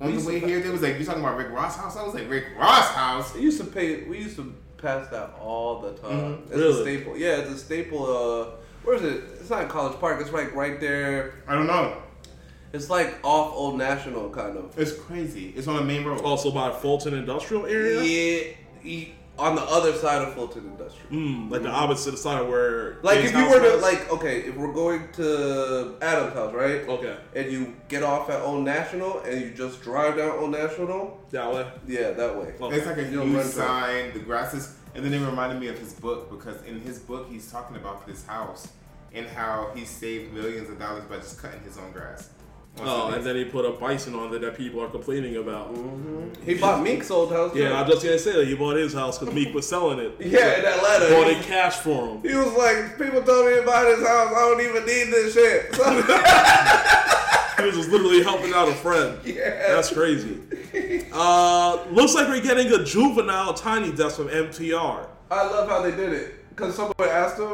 On 0.02 0.07
We 0.07 0.14
the 0.14 0.18
used 0.18 0.27
way 0.27 0.39
here, 0.39 0.60
they 0.60 0.69
was 0.69 0.81
like, 0.81 0.97
you 0.99 1.06
talking 1.06 1.22
about 1.23 1.38
Rick 1.38 1.52
Ross' 1.52 1.77
house? 1.77 1.95
I 1.95 2.03
was 2.03 2.14
like, 2.15 2.30
Rick 2.30 2.45
Ross' 2.60 2.89
house. 2.89 3.34
We 3.35 3.41
used 3.41 3.60
to 3.60 3.65
pay. 3.68 4.03
We 4.03 4.18
used 4.18 4.35
to 4.38 4.53
pass 4.77 5.07
that 5.10 5.35
all 5.39 5.80
the 5.81 5.93
time. 5.93 6.41
It's 6.47 6.52
Really? 6.57 6.80
a 6.80 6.84
staple. 6.97 7.18
Yeah, 7.18 7.38
it's 7.38 7.52
a 7.52 7.57
staple. 7.57 8.06
Uh, 8.06 8.49
where 8.84 8.95
is 8.95 9.03
it? 9.03 9.23
It's 9.39 9.49
not 9.49 9.69
College 9.69 9.99
Park. 9.99 10.19
It's 10.19 10.31
like 10.34 10.53
right 10.56 10.80
there. 10.80 11.35
I 11.47 11.53
don't 11.53 11.68
know. 11.68 12.02
It's 12.76 12.89
like 12.89 13.18
off 13.23 13.53
Old 13.53 13.77
National, 13.77 14.30
kind 14.30 14.57
of. 14.57 14.77
It's 14.77 14.93
crazy. 14.93 15.53
It's 15.56 15.68
on 15.68 15.77
the 15.77 15.84
main 15.84 16.03
road. 16.03 16.22
Also 16.22 16.52
by 16.52 16.72
Fulton 16.72 17.14
Industrial 17.14 17.65
Area. 17.65 18.02
Yeah, 18.03 18.53
e- 18.84 19.11
on 19.38 19.56
the 19.56 19.61
other 19.64 19.91
side 19.93 20.22
of 20.26 20.34
Fulton 20.34 20.64
Industrial. 20.65 21.11
Mm, 21.11 21.52
like 21.52 21.61
the 21.61 21.69
opposite 21.69 22.18
side 22.18 22.41
of 22.41 22.47
where. 22.47 22.97
Like 23.02 23.19
James 23.19 23.31
if 23.31 23.35
you 23.38 23.49
were 23.49 23.60
to 23.60 23.73
was? 23.76 23.81
like, 23.81 24.10
okay, 24.11 24.41
if 24.41 24.56
we're 24.56 24.72
going 24.73 25.10
to 25.14 25.95
Adam's 26.02 26.34
house, 26.34 26.53
right? 26.53 26.88
Okay. 26.88 27.18
And 27.35 27.52
you 27.52 27.76
get 27.89 28.03
off 28.03 28.30
at 28.30 28.41
Old 28.41 28.64
National 28.64 29.19
and 29.22 29.41
you 29.41 29.52
just 29.52 29.81
drive 29.81 30.15
down 30.18 30.31
Old 30.39 30.52
National. 30.52 31.19
that 31.31 31.52
way. 31.53 31.68
Yeah, 31.88 32.11
that 32.11 32.38
way. 32.38 32.53
Okay. 32.61 32.76
It's 32.77 32.85
like 32.85 32.97
a 32.97 33.03
You 33.03 33.19
don't 33.19 33.30
huge 33.31 33.43
sign. 33.45 34.14
The 34.14 34.19
grass 34.19 34.53
is, 34.53 34.73
and 34.93 35.03
then 35.03 35.14
it 35.14 35.26
reminded 35.26 35.60
me 35.60 35.68
of 35.68 35.77
his 35.80 35.93
book 35.93 36.30
because 36.30 36.61
in 36.64 36.80
his 36.80 36.99
book 36.99 37.27
he's 37.30 37.52
talking 37.52 37.76
about 37.76 38.07
this 38.07 38.26
house 38.26 38.69
and 39.14 39.27
how 39.27 39.72
he 39.76 39.84
saved 39.85 40.34
millions 40.34 40.69
of 40.69 40.80
dollars 40.80 41.03
by 41.06 41.18
just 41.18 41.41
cutting 41.41 41.61
his 41.61 41.77
own 41.77 41.91
grass. 41.91 42.30
On 42.81 42.88
Oh, 42.88 43.07
and 43.15 43.23
then 43.26 43.35
he 43.38 43.45
put 43.45 43.64
a 43.65 43.72
bison 43.72 44.15
on 44.15 44.31
there 44.31 44.39
that 44.39 44.57
people 44.57 44.81
are 44.84 44.89
complaining 44.89 45.38
about. 45.38 45.73
He 46.43 46.56
bought 46.56 46.84
Meek's 46.84 47.10
old 47.10 47.31
house. 47.31 47.53
too. 47.53 47.60
Yeah, 47.60 47.80
I'm 47.80 47.88
just 47.89 48.03
gonna 48.03 48.19
say 48.19 48.34
that 48.34 48.47
he 48.47 48.53
bought 48.56 48.76
his 48.76 48.93
house 48.93 49.18
because 49.18 49.34
Meek 49.34 49.53
was 49.53 49.68
selling 49.68 49.99
it. 49.99 50.14
Yeah, 50.19 50.60
in 50.60 50.65
Atlanta. 50.65 51.10
Bought 51.15 51.27
He- 51.27 51.39
it 51.39 51.43
cash 51.43 51.76
for 51.77 52.07
him. 52.07 52.22
He 52.22 52.35
was 52.35 52.52
like, 52.53 52.97
people 52.97 53.22
told 53.23 53.45
me 53.47 53.56
to 53.56 53.61
buy 53.65 53.84
this 53.85 54.06
house. 54.06 54.31
I 54.35 54.39
don't 54.39 54.61
even 54.61 54.85
need 54.85 55.06
this 55.06 55.34
shit. 55.34 55.72
He 57.57 57.64
was 57.64 57.77
just 57.77 57.89
literally 57.89 58.22
helping 58.22 58.53
out 58.53 58.68
a 58.68 58.73
friend. 58.76 59.18
Yeah. 59.23 59.73
That's 59.73 59.91
crazy. 59.91 60.39
Uh, 61.14 61.85
looks 61.89 62.14
like 62.14 62.27
we're 62.27 62.41
getting 62.41 62.72
a 62.73 62.84
juvenile 62.84 63.53
tiny 63.53 63.93
desk 63.93 64.18
from 64.18 64.27
NPR. 64.27 65.07
I 65.31 65.43
love 65.47 65.69
how 65.69 65.81
they 65.81 65.91
did 65.91 66.11
it. 66.11 66.49
Because 66.49 66.76
someone 66.76 66.93
asked 67.10 67.39
him 67.39 67.47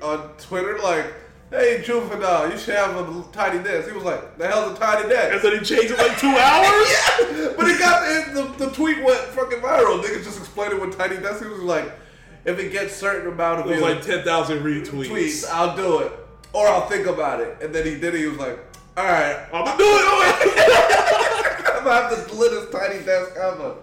uh, 0.00 0.06
on 0.06 0.30
Twitter, 0.38 0.78
like, 0.78 1.12
hey, 1.50 1.82
Juvenile, 1.84 2.50
you 2.50 2.58
should 2.58 2.74
have 2.74 2.96
a 2.96 3.24
tiny 3.32 3.62
desk. 3.62 3.88
He 3.88 3.94
was 3.94 4.04
like, 4.04 4.38
the 4.38 4.46
hell's 4.46 4.76
a 4.76 4.80
tiny 4.80 5.08
desk? 5.08 5.34
And 5.34 5.42
then 5.42 5.58
he 5.58 5.64
changed 5.64 5.92
it 5.92 5.98
like 5.98 6.18
two 6.18 6.28
hours? 6.28 6.36
yeah! 6.38 7.52
But 7.56 7.68
it 7.68 7.78
got, 7.78 8.08
it, 8.08 8.34
the, 8.34 8.66
the 8.66 8.70
tweet 8.72 9.02
went 9.02 9.20
fucking 9.20 9.58
viral. 9.58 10.02
Niggas 10.02 10.24
just 10.24 10.38
explaining 10.38 10.78
what 10.78 10.92
tiny 10.92 11.16
desk 11.16 11.42
He 11.42 11.48
was 11.48 11.60
like, 11.60 11.90
if 12.44 12.58
it 12.58 12.72
gets 12.72 12.94
certain 12.94 13.32
amount 13.32 13.60
of 13.60 13.70
It 13.70 13.82
was 13.82 13.82
like 13.82 14.02
10,000 14.02 14.62
retweets. 14.62 15.06
tweets, 15.06 15.48
I'll 15.50 15.76
do 15.76 16.00
it. 16.00 16.12
Or 16.52 16.66
I'll 16.66 16.88
think 16.88 17.06
about 17.06 17.40
it. 17.40 17.58
And 17.60 17.74
then 17.74 17.84
he 17.84 17.98
did 17.98 18.14
it. 18.14 18.18
He 18.18 18.26
was 18.26 18.38
like, 18.38 18.58
all 18.96 19.04
right, 19.04 19.46
I'm 19.52 19.64
gonna 19.64 19.78
do 19.78 19.84
it. 19.84 21.68
I'm 21.76 21.84
gonna 21.84 22.08
have 22.08 22.28
the 22.28 22.34
littest 22.34 22.72
tiny 22.72 23.04
desk 23.04 23.36
ever. 23.36 23.74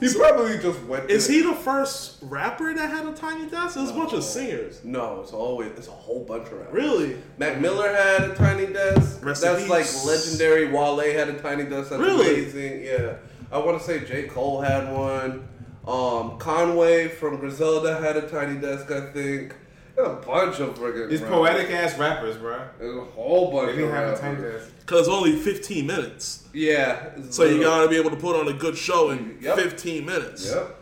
He 0.00 0.12
probably 0.14 0.58
just 0.58 0.80
went. 0.84 1.10
Is 1.10 1.26
he 1.26 1.42
the 1.42 1.54
first 1.54 2.18
rapper 2.22 2.72
that 2.72 2.90
had 2.90 3.06
a 3.06 3.12
tiny 3.12 3.48
desk? 3.50 3.74
There's 3.74 3.90
a 3.90 3.94
bunch 3.94 4.12
of 4.12 4.22
singers. 4.22 4.84
No, 4.84 5.20
it's 5.20 5.32
always 5.32 5.72
it's 5.72 5.88
a 5.88 5.92
whole 5.92 6.24
bunch 6.24 6.46
of 6.46 6.52
rappers. 6.52 6.72
Really? 6.74 7.16
Mac 7.38 7.60
Miller 7.60 7.92
had 7.92 8.30
a 8.30 8.34
tiny 8.34 8.66
desk. 8.66 9.24
Rest 9.24 9.42
That's 9.42 9.68
like 9.68 9.86
legendary. 10.06 10.70
Wale 10.70 11.00
had 11.00 11.28
a 11.28 11.38
tiny 11.40 11.64
desk. 11.64 11.90
That's 11.90 12.00
Really? 12.02 12.34
amazing. 12.44 12.82
Yeah, 12.84 13.14
I 13.50 13.58
want 13.58 13.78
to 13.78 13.84
say 13.84 14.04
J 14.04 14.28
Cole 14.28 14.60
had 14.60 14.92
one. 14.92 15.48
Um, 15.86 16.38
Conway 16.38 17.08
from 17.08 17.36
Griselda 17.38 18.00
had 18.00 18.16
a 18.16 18.28
tiny 18.28 18.60
desk. 18.60 18.90
I 18.90 19.10
think. 19.12 19.54
A 19.98 20.08
bunch 20.10 20.60
of 20.60 20.76
friggin' 20.78 21.10
It's 21.10 21.20
rappers. 21.22 21.36
poetic 21.36 21.70
ass 21.70 21.98
rappers, 21.98 22.36
bro. 22.36 22.60
There's 22.78 22.96
a 22.96 23.00
whole 23.00 23.50
bunch 23.50 23.70
They 23.72 23.76
didn't 23.78 23.88
of 23.90 23.94
have 23.96 24.04
a 24.04 24.06
rappers. 24.12 24.20
tiny 24.20 24.42
desk. 24.58 24.70
Because 24.80 25.00
it's 25.00 25.08
only 25.08 25.32
15 25.36 25.86
minutes. 25.86 26.44
Yeah. 26.52 27.06
it's 27.16 27.36
So 27.36 27.42
you 27.44 27.58
little. 27.58 27.64
gotta 27.64 27.88
be 27.88 27.96
able 27.96 28.10
to 28.10 28.16
put 28.16 28.36
on 28.36 28.46
a 28.48 28.52
good 28.52 28.76
show 28.78 29.10
in 29.10 29.38
Yep. 29.40 29.56
15 29.58 30.06
minutes. 30.06 30.46
Yep. 30.54 30.74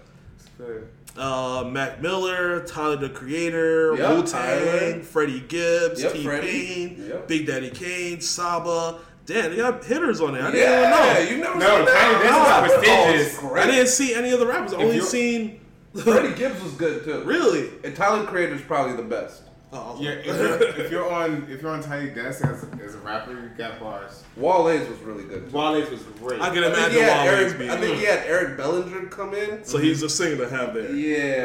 Uh, 1.17 1.65
Mac 1.71 2.03
Miller, 2.03 2.61
Tyler 2.67 2.97
the 2.97 3.09
Creator, 3.09 3.97
Yep, 3.97 4.11
Wu 4.11 4.23
Tyler. 4.23 4.79
Tang, 4.81 5.03
Freddie 5.03 5.41
Gibbs, 5.41 6.03
Yep, 6.03 6.13
T 6.13 6.25
Freddie. 6.25 6.47
Pain, 6.47 7.07
Yep. 7.09 7.29
Big 7.29 7.47
Daddy 7.47 7.71
Kane, 7.71 8.21
Saba. 8.21 8.99
Damn, 9.25 9.51
they 9.51 9.57
got 9.57 9.83
hitters 9.85 10.21
on 10.21 10.35
there. 10.35 10.43
I 10.43 10.51
didn't 10.51 10.61
Yeah, 10.71 11.23
even 11.23 11.39
you 11.39 11.43
never 11.43 11.59
No, 11.59 11.67
seen 11.67 11.87
Tiny 11.87 11.87
that? 11.87 12.23
Desk 12.23 12.35
is 12.35 12.73
Oh, 12.73 12.77
prestigious. 12.77 13.27
it's 13.33 13.43
know. 13.43 13.49
great. 13.49 13.65
I 13.65 13.71
didn't 13.71 13.89
see 13.89 14.15
any 14.15 14.31
of 14.31 14.41
the 14.41 14.47
rappers. 14.47 14.73
I 14.75 14.77
only 14.77 14.97
you're- 14.97 15.07
seen. 15.07 15.61
Freddie 16.02 16.35
Gibbs 16.35 16.62
was 16.62 16.73
good 16.73 17.05
too. 17.05 17.23
really? 17.24 17.70
And 17.85 17.94
Tyler 17.97 18.24
Creator's 18.27 18.62
probably 18.62 18.97
the 18.97 19.02
best. 19.02 19.43
Oh, 19.73 19.98
Yeah, 20.01 20.10
if 20.12 20.27
you're, 20.27 20.62
if 20.85 20.90
you're 20.93 21.12
on 21.12 21.47
if 21.51 21.60
you're 21.60 21.73
on 21.73 21.82
Tiny 21.82 22.10
Desk 22.10 22.43
as, 22.44 22.64
as 22.82 22.94
a 22.94 22.98
rapper, 22.98 23.32
you 23.32 23.51
got 23.59 23.81
bars. 23.81 24.23
Wale's 24.36 24.89
was 24.89 24.98
really 25.01 25.24
good. 25.24 25.51
Too. 25.51 25.56
Wale's 25.56 25.90
was 25.90 26.02
great. 26.20 26.40
I 26.40 26.51
can 26.51 26.62
think, 26.62 26.77
imagine 26.77 26.93
he 26.94 27.01
had 27.01 27.24
Wale's 27.27 27.43
Eric, 27.52 27.59
being. 27.59 27.70
I 27.70 27.77
think 27.77 27.98
he 27.98 28.05
had 28.05 28.20
Eric 28.27 28.56
Bellinger 28.56 29.06
come 29.06 29.35
in. 29.35 29.64
so 29.64 29.78
he's 29.78 30.02
a 30.05 30.09
singer 30.09 30.36
to 30.36 30.48
have 30.48 30.73
there. 30.73 30.86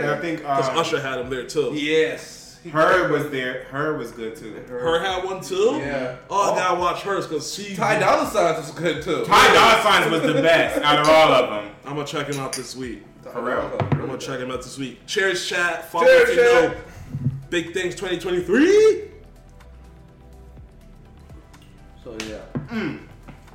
And 0.02 0.10
I 0.12 0.20
think 0.22 0.40
Because 0.40 0.70
uh, 0.70 0.80
Usher 0.80 1.02
had 1.02 1.20
him 1.20 1.30
there 1.32 1.46
too. 1.48 1.72
Yes. 1.74 2.60
He- 2.64 2.70
her 2.70 3.12
was 3.12 3.32
there. 3.32 3.64
Her 3.72 3.98
was 3.98 4.12
good 4.12 4.36
too. 4.36 4.54
Her 4.68 5.00
had 5.00 5.24
one 5.26 5.42
too. 5.42 5.80
Yeah. 5.82 6.18
Oh, 6.30 6.54
I 6.54 6.56
gotta 6.56 6.80
watch 6.80 7.02
hers 7.02 7.26
because 7.26 7.52
she. 7.52 7.76
Ty 7.76 7.98
Dolla 8.00 8.30
Signs 8.30 8.58
was 8.68 8.72
good 8.80 9.02
too. 9.02 9.26
Ty 9.26 9.54
Dolla 9.54 9.82
Signs 9.82 10.12
was 10.12 10.22
the 10.22 10.40
best 10.44 10.80
out 10.84 11.00
of 11.00 11.10
all 11.10 11.32
of 11.34 11.50
them. 11.50 11.76
I'm 11.86 11.96
gonna 11.96 12.06
check 12.06 12.28
him 12.28 12.40
out 12.40 12.54
this 12.54 12.76
week. 12.76 13.02
For 13.24 13.42
real. 13.42 13.78
I'm 13.80 14.08
gonna 14.08 14.18
check 14.18 14.40
him 14.40 14.52
out 14.52 14.62
this 14.62 14.78
week. 14.78 15.06
Cheers, 15.06 15.48
chat. 15.48 15.90
Follow 15.92 16.06
Cheers, 16.06 16.30
if 16.30 16.36
you 16.36 16.44
chat. 16.44 16.78
know. 16.78 16.82
Big 17.50 17.74
things 17.74 17.96
2023. 17.96 19.10
So 22.04 22.18
yeah. 22.28 22.38
Mm. 22.68 23.00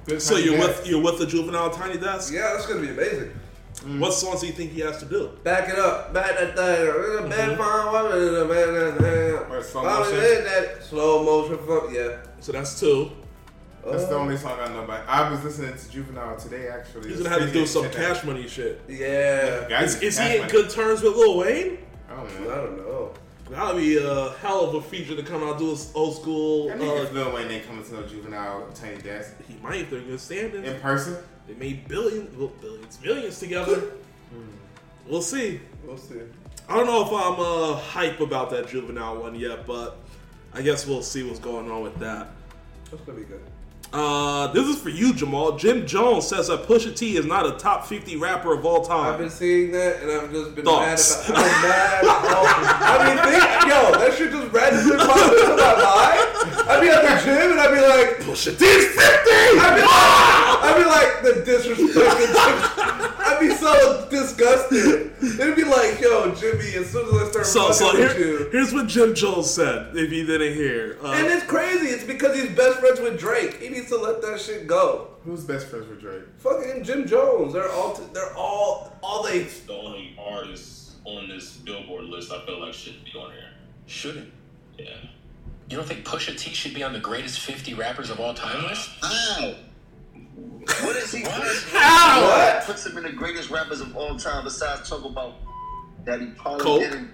Good 0.07 0.23
So 0.23 0.37
you're 0.37 0.57
Desk. 0.57 0.83
with 0.83 0.89
you're 0.89 1.03
with 1.03 1.19
the 1.19 1.27
juvenile 1.27 1.71
tiny 1.71 1.99
desk. 1.99 2.33
Yeah, 2.33 2.53
that's 2.53 2.67
gonna 2.67 2.81
be 2.81 2.91
amazing. 2.91 3.33
Mm. 3.77 3.99
What 4.01 4.13
songs 4.13 4.41
do 4.41 4.47
you 4.47 4.53
think 4.53 4.73
he 4.73 4.81
has 4.81 4.99
to 4.99 5.05
do? 5.05 5.31
Back 5.43 5.69
it 5.69 5.79
up, 5.79 6.15
back 6.15 6.39
that 6.39 6.57
thing, 6.57 7.29
bad 7.29 7.59
fine 7.59 7.93
woman, 7.93 8.49
back 8.49 8.67
that 8.67 8.95
mm-hmm. 8.99 9.53
thing. 9.53 9.63
Slow 9.63 9.83
motion. 9.83 10.83
slow 10.83 11.25
motion. 11.25 11.59
Fuck 11.67 11.93
yeah. 11.93 12.19
So 12.41 12.53
that's 12.53 12.79
two. 12.79 13.11
That's 13.91 14.07
the 14.07 14.17
Uh, 14.17 14.21
only 14.21 14.37
song 14.37 14.59
I 14.61 14.69
know 14.73 14.83
about. 14.85 15.05
I 15.09 15.31
was 15.31 15.43
listening 15.45 15.77
to 15.77 15.91
Juvenile 15.91 16.37
today, 16.37 16.69
actually. 16.69 17.09
He's 17.09 17.21
It's 17.21 17.29
gonna 17.29 17.39
have 17.41 17.47
to 17.49 17.53
do 17.53 17.67
some 17.67 17.85
shit 17.85 17.93
cash 17.93 18.25
money 18.25 18.49
shit. 18.49 18.81
Yeah. 18.89 19.69
Guys, 19.69 19.97
Is, 19.97 20.03
is 20.03 20.19
he 20.19 20.35
in 20.35 20.41
Money. 20.41 20.53
good 20.53 20.71
terms 20.71 21.03
with 21.03 21.15
Lil 21.17 21.39
Wayne? 21.39 21.79
I 22.11 22.17
don't 22.17 22.41
know. 22.41 22.51
I 22.51 22.55
know. 22.57 22.67
don't 22.67 22.77
know. 22.79 23.13
That'll 23.49 23.77
be 23.77 23.97
a 23.99 24.31
hell 24.43 24.65
of 24.65 24.75
a 24.75 24.83
feature 24.83 25.15
to 25.15 25.23
come 25.23 25.45
out 25.45 25.59
do 25.59 25.71
an 25.71 25.79
old 25.95 26.17
school. 26.17 26.69
I 26.73 26.79
think 26.79 26.93
if 27.01 27.11
Uh, 27.11 27.15
Lil 27.15 27.33
Wayne 27.35 27.49
ain't 27.51 27.67
coming 27.67 27.85
to 27.85 27.95
no 27.95 28.03
Juvenile 28.03 28.67
Tiny 28.75 28.99
Desk 28.99 29.35
he 29.47 29.57
might 29.63 29.83
if 29.83 29.91
they're 29.91 30.01
in 30.01 30.07
good 30.09 30.21
standing. 30.21 30.65
in 30.65 30.81
person. 30.81 31.17
They 31.47 31.55
made 31.55 31.87
billions, 31.87 32.37
well, 32.37 32.51
billions, 32.61 32.99
millions 33.05 33.39
together. 33.39 33.83
We'll 35.09 35.23
see. 35.23 35.61
We'll 35.87 35.97
see. 35.97 36.17
I 36.69 36.75
don't 36.77 36.87
know 36.87 37.03
if 37.03 37.13
I'm 37.13 37.39
uh, 37.39 37.77
hype 37.77 38.19
about 38.19 38.51
that 38.51 38.67
juvenile 38.69 39.19
one 39.23 39.37
yet, 39.37 39.65
but 39.65 39.99
I 40.53 40.63
guess 40.63 40.85
we'll 40.85 41.03
see 41.05 41.23
what's 41.23 41.39
going 41.39 41.71
on 41.71 41.83
with 41.83 41.97
that. 42.01 42.31
That's 42.91 43.03
gonna 43.05 43.19
be 43.21 43.25
good. 43.25 43.41
Uh, 43.99 44.49
this 44.49 44.67
is 44.69 44.79
for 44.79 44.91
you, 44.91 45.15
Jamaal. 45.15 45.59
Jim 45.59 45.87
Jones 45.87 46.27
says 46.29 46.49
that 46.49 46.65
Pusha 46.65 46.95
T 46.95 47.17
is 47.17 47.25
not 47.25 47.47
a 47.47 47.53
top 47.53 47.87
50 47.87 48.17
rapper 48.17 48.53
of 48.53 48.67
all 48.67 48.85
time. 48.85 49.15
I've 49.15 49.19
been 49.19 49.31
seeing 49.31 49.71
that, 49.73 50.03
and 50.03 50.11
I've 50.11 50.31
just 50.31 50.55
been 50.55 50.67
Thoughts? 50.67 51.27
mad 51.31 51.31
about. 51.31 51.47
I'm 51.47 51.63
mad. 51.63 52.01
Oh, 52.05 52.45
I 52.79 53.09
mean, 53.09 53.17
think, 53.25 53.73
yo, 53.73 53.99
that 53.99 54.13
shit 54.19 54.31
just 54.33 54.53
randomly 54.53 54.99
popped 54.99 55.33
into 55.33 55.57
my 55.57 55.73
mind. 55.81 56.69
I'd 56.69 56.81
be 56.83 56.89
at 56.91 57.01
the 57.09 57.25
gym, 57.25 57.53
and 57.53 57.59
I'd 57.61 57.73
be 57.73 57.81
like, 57.81 58.21
Pusha 58.21 58.53
T's 58.59 58.85
50! 58.85 59.01
I'd 59.01 59.77
be, 59.77 59.83
I'd 60.61 60.77
be 60.77 60.85
like 60.85 61.23
the 61.25 61.43
disrespect. 61.43 62.76
I'd 63.37 63.49
be 63.49 63.55
so 63.55 64.09
disgusted. 64.11 65.13
It'd 65.23 65.57
be 65.57 65.65
like, 65.65 66.01
yo, 66.01 66.35
Jimmy, 66.35 66.75
as 66.77 66.91
soon 66.91 67.07
as 67.09 67.23
I 67.23 67.31
start 67.31 67.47
So, 67.47 67.61
fucking 67.61 67.75
so 67.75 67.93
with 68.01 68.17
here, 68.17 68.27
you. 68.41 68.49
here's 68.51 68.73
what 68.73 68.87
Jim 68.87 69.15
Jones 69.15 69.51
said, 69.51 69.97
if 69.97 70.11
you 70.13 70.25
didn't 70.27 70.55
hear. 70.55 70.99
Uh, 71.03 71.13
And 71.13 71.27
it's 71.27 71.45
crazy. 71.47 71.87
It's 71.89 72.05
because 72.05 72.37
he's 72.37 72.51
best 72.57 72.79
friends 72.81 73.01
with 73.01 73.19
Drake. 73.19 73.61
He 73.61 73.69
needs 73.69 73.89
to 73.89 73.97
let 73.97 74.23
that 74.23 74.41
shit 74.41 74.67
go. 74.67 75.09
Who's 75.25 75.45
best 75.45 75.67
friends 75.69 75.89
with 75.89 76.01
Drake? 76.01 76.23
Fucking 76.39 76.85
Jim 76.85 77.07
Jones. 77.07 77.53
They're 77.53 77.71
all. 77.73 77.95
T- 77.95 78.03
they're 78.13 78.35
all. 78.37 78.97
All 79.03 79.23
they. 79.25 79.43
the 79.43 79.73
only 79.73 80.17
artist 80.19 80.93
on 81.05 81.29
this 81.29 81.53
Billboard 81.59 82.05
list 82.05 82.33
I 82.33 82.45
feel 82.47 82.61
like 82.61 82.75
should 82.75 83.05
be 83.05 83.11
on 83.19 83.33
here. 83.33 83.51
Shouldn't. 83.87 84.33
Yeah. 84.79 84.87
You 85.69 85.77
don't 85.77 85.87
think 85.87 86.05
Pusha 86.05 86.39
T 86.39 86.51
should 86.55 86.75
be 86.75 86.83
on 86.85 86.93
the 86.93 87.01
greatest 87.01 87.41
50 87.41 87.75
rappers 87.75 88.09
of 88.11 88.21
all 88.21 88.35
time 88.35 88.63
list? 88.65 88.91
Ow! 89.03 89.55
What 90.67 90.97
is 90.97 91.13
he? 91.13 91.23
How? 91.73 92.23
What? 92.23 92.65
Puts 92.65 92.87
him 92.87 92.97
in 92.99 93.05
the 93.05 93.13
greatest 93.13 93.51
rappers 93.51 93.81
of 93.81 93.97
all 93.97 94.17
time. 94.17 94.45
Besides 94.45 94.89
talk 94.89 95.05
about 95.05 95.35
that 96.05 96.21
he 96.21 96.27
probably 96.29 96.65
Coke? 96.65 96.81
didn't. 96.81 97.11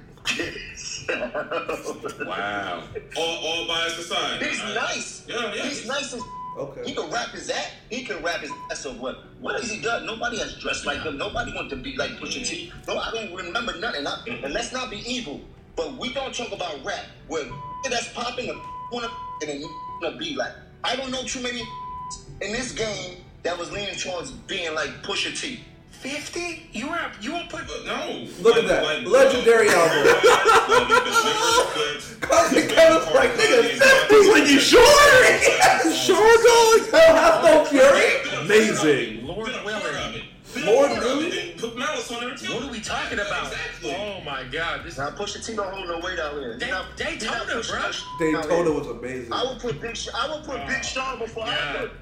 Wow. 2.27 2.85
All, 3.17 3.37
all 3.39 3.67
bias 3.67 3.99
aside. 3.99 4.43
He's 4.43 4.61
I- 4.61 4.75
nice. 4.75 5.25
Yeah, 5.29 5.55
yeah. 5.55 5.63
He's 5.65 5.87
nice 5.87 6.13
as 6.15 6.23
Okay. 6.59 6.83
He 6.85 6.95
can 6.95 7.11
rap 7.11 7.29
his 7.31 7.49
ass. 7.49 7.71
He 7.89 8.05
can 8.05 8.23
rap 8.23 8.41
his 8.41 8.51
ass 8.71 8.85
off. 8.85 8.97
What? 8.99 9.25
What 9.41 9.59
has 9.61 9.71
he 9.71 9.81
done? 9.81 10.05
Nobody 10.05 10.39
has 10.39 10.55
dressed 10.59 10.85
like 10.85 11.01
him. 11.03 11.17
Nobody 11.17 11.51
want 11.55 11.71
to 11.71 11.77
be 11.77 11.97
like 11.97 12.11
Pusha 12.13 12.47
T. 12.47 12.71
No, 12.87 12.99
I 12.99 13.11
don't 13.11 13.35
remember 13.35 13.75
nothing. 13.79 14.07
I, 14.07 14.23
and 14.27 14.53
let's 14.53 14.71
not 14.71 14.91
be 14.91 14.99
evil, 15.11 15.41
but 15.77 15.97
we 15.97 16.13
don't 16.13 16.35
talk 16.35 16.53
about 16.53 16.85
rap. 16.85 17.07
Where 17.29 17.45
that's 17.89 18.13
popping, 18.13 18.49
the 18.49 18.61
wanna 18.93 19.09
and 19.41 19.49
then 19.51 19.63
wanna 20.03 20.17
be 20.19 20.37
like. 20.37 20.53
I 20.85 20.95
don't 20.97 21.11
know 21.11 21.23
too 21.23 21.41
many 21.41 21.63
in 22.43 22.53
this 22.53 22.73
game 22.73 23.19
that 23.43 23.59
was 23.59 23.71
leaning 23.73 23.95
towards 23.97 24.31
being 24.31 24.75
like 24.75 25.03
Pusha 25.03 25.39
T. 25.39 25.61
50? 25.91 26.69
You 26.73 26.87
rap, 26.91 27.15
you 27.21 27.33
won't 27.33 27.49
put. 27.49 27.63
No. 27.87 28.27
Look 28.41 28.57
at 28.57 28.67
that. 28.67 29.07
Legendary 29.07 29.69
album. 29.69 30.15
Cousin 32.21 32.69
Kevin's 32.69 33.15
like, 33.15 33.31
nigga, 33.35 34.09
He's 34.09 34.29
like, 34.29 34.49
you 34.51 34.59
sure? 34.59 34.83
sure, 35.93 36.37
dog? 36.43 36.91
Hell 36.91 37.17
has 37.17 37.45
no 37.45 37.65
fury. 37.67 38.43
Amazing. 38.45 39.27
Lord 39.27 39.51
willing. 39.65 40.23
Lord 40.67 40.91
willing. 40.99 41.57
Put 41.59 41.79
malice 41.79 42.11
on 42.11 42.21
there 42.21 42.35
too. 42.37 42.53
What 42.55 42.65
are 42.65 42.71
we 42.73 42.81
talking 42.81 43.19
about? 43.21 43.53
Exactly. 43.53 43.95
Oh 43.97 44.21
my 44.25 44.43
god. 44.51 44.83
This 44.85 44.99
Now 44.99 45.11
Pusha 45.11 45.45
T 45.45 45.55
don't 45.55 45.73
hold 45.73 45.89
no 45.89 45.99
weight 46.05 46.19
out 46.19 46.33
here. 46.35 46.55
He 46.55 46.59
Day- 46.59 46.71
not- 46.71 46.87
he 46.99 47.05
not 47.05 47.21
Daytona, 47.21 47.45
pushing 47.55 47.75
bro. 47.77 47.83
no 47.85 47.91
shit 47.93 48.35
out 48.35 48.43
Daytona 48.43 48.71
was 48.73 48.87
amazing. 48.89 49.33
I 49.33 49.45
would 49.45 49.61
put 49.61 49.81
Big. 49.81 49.97
Sh- 49.97 50.09
I 50.15 50.29
would 50.35 50.45
put 50.45 50.67
Big 50.67 50.85
Sean 50.85 51.19
before. 51.21 51.45
I 51.47 51.73
would 51.83 51.91
put 51.91 51.99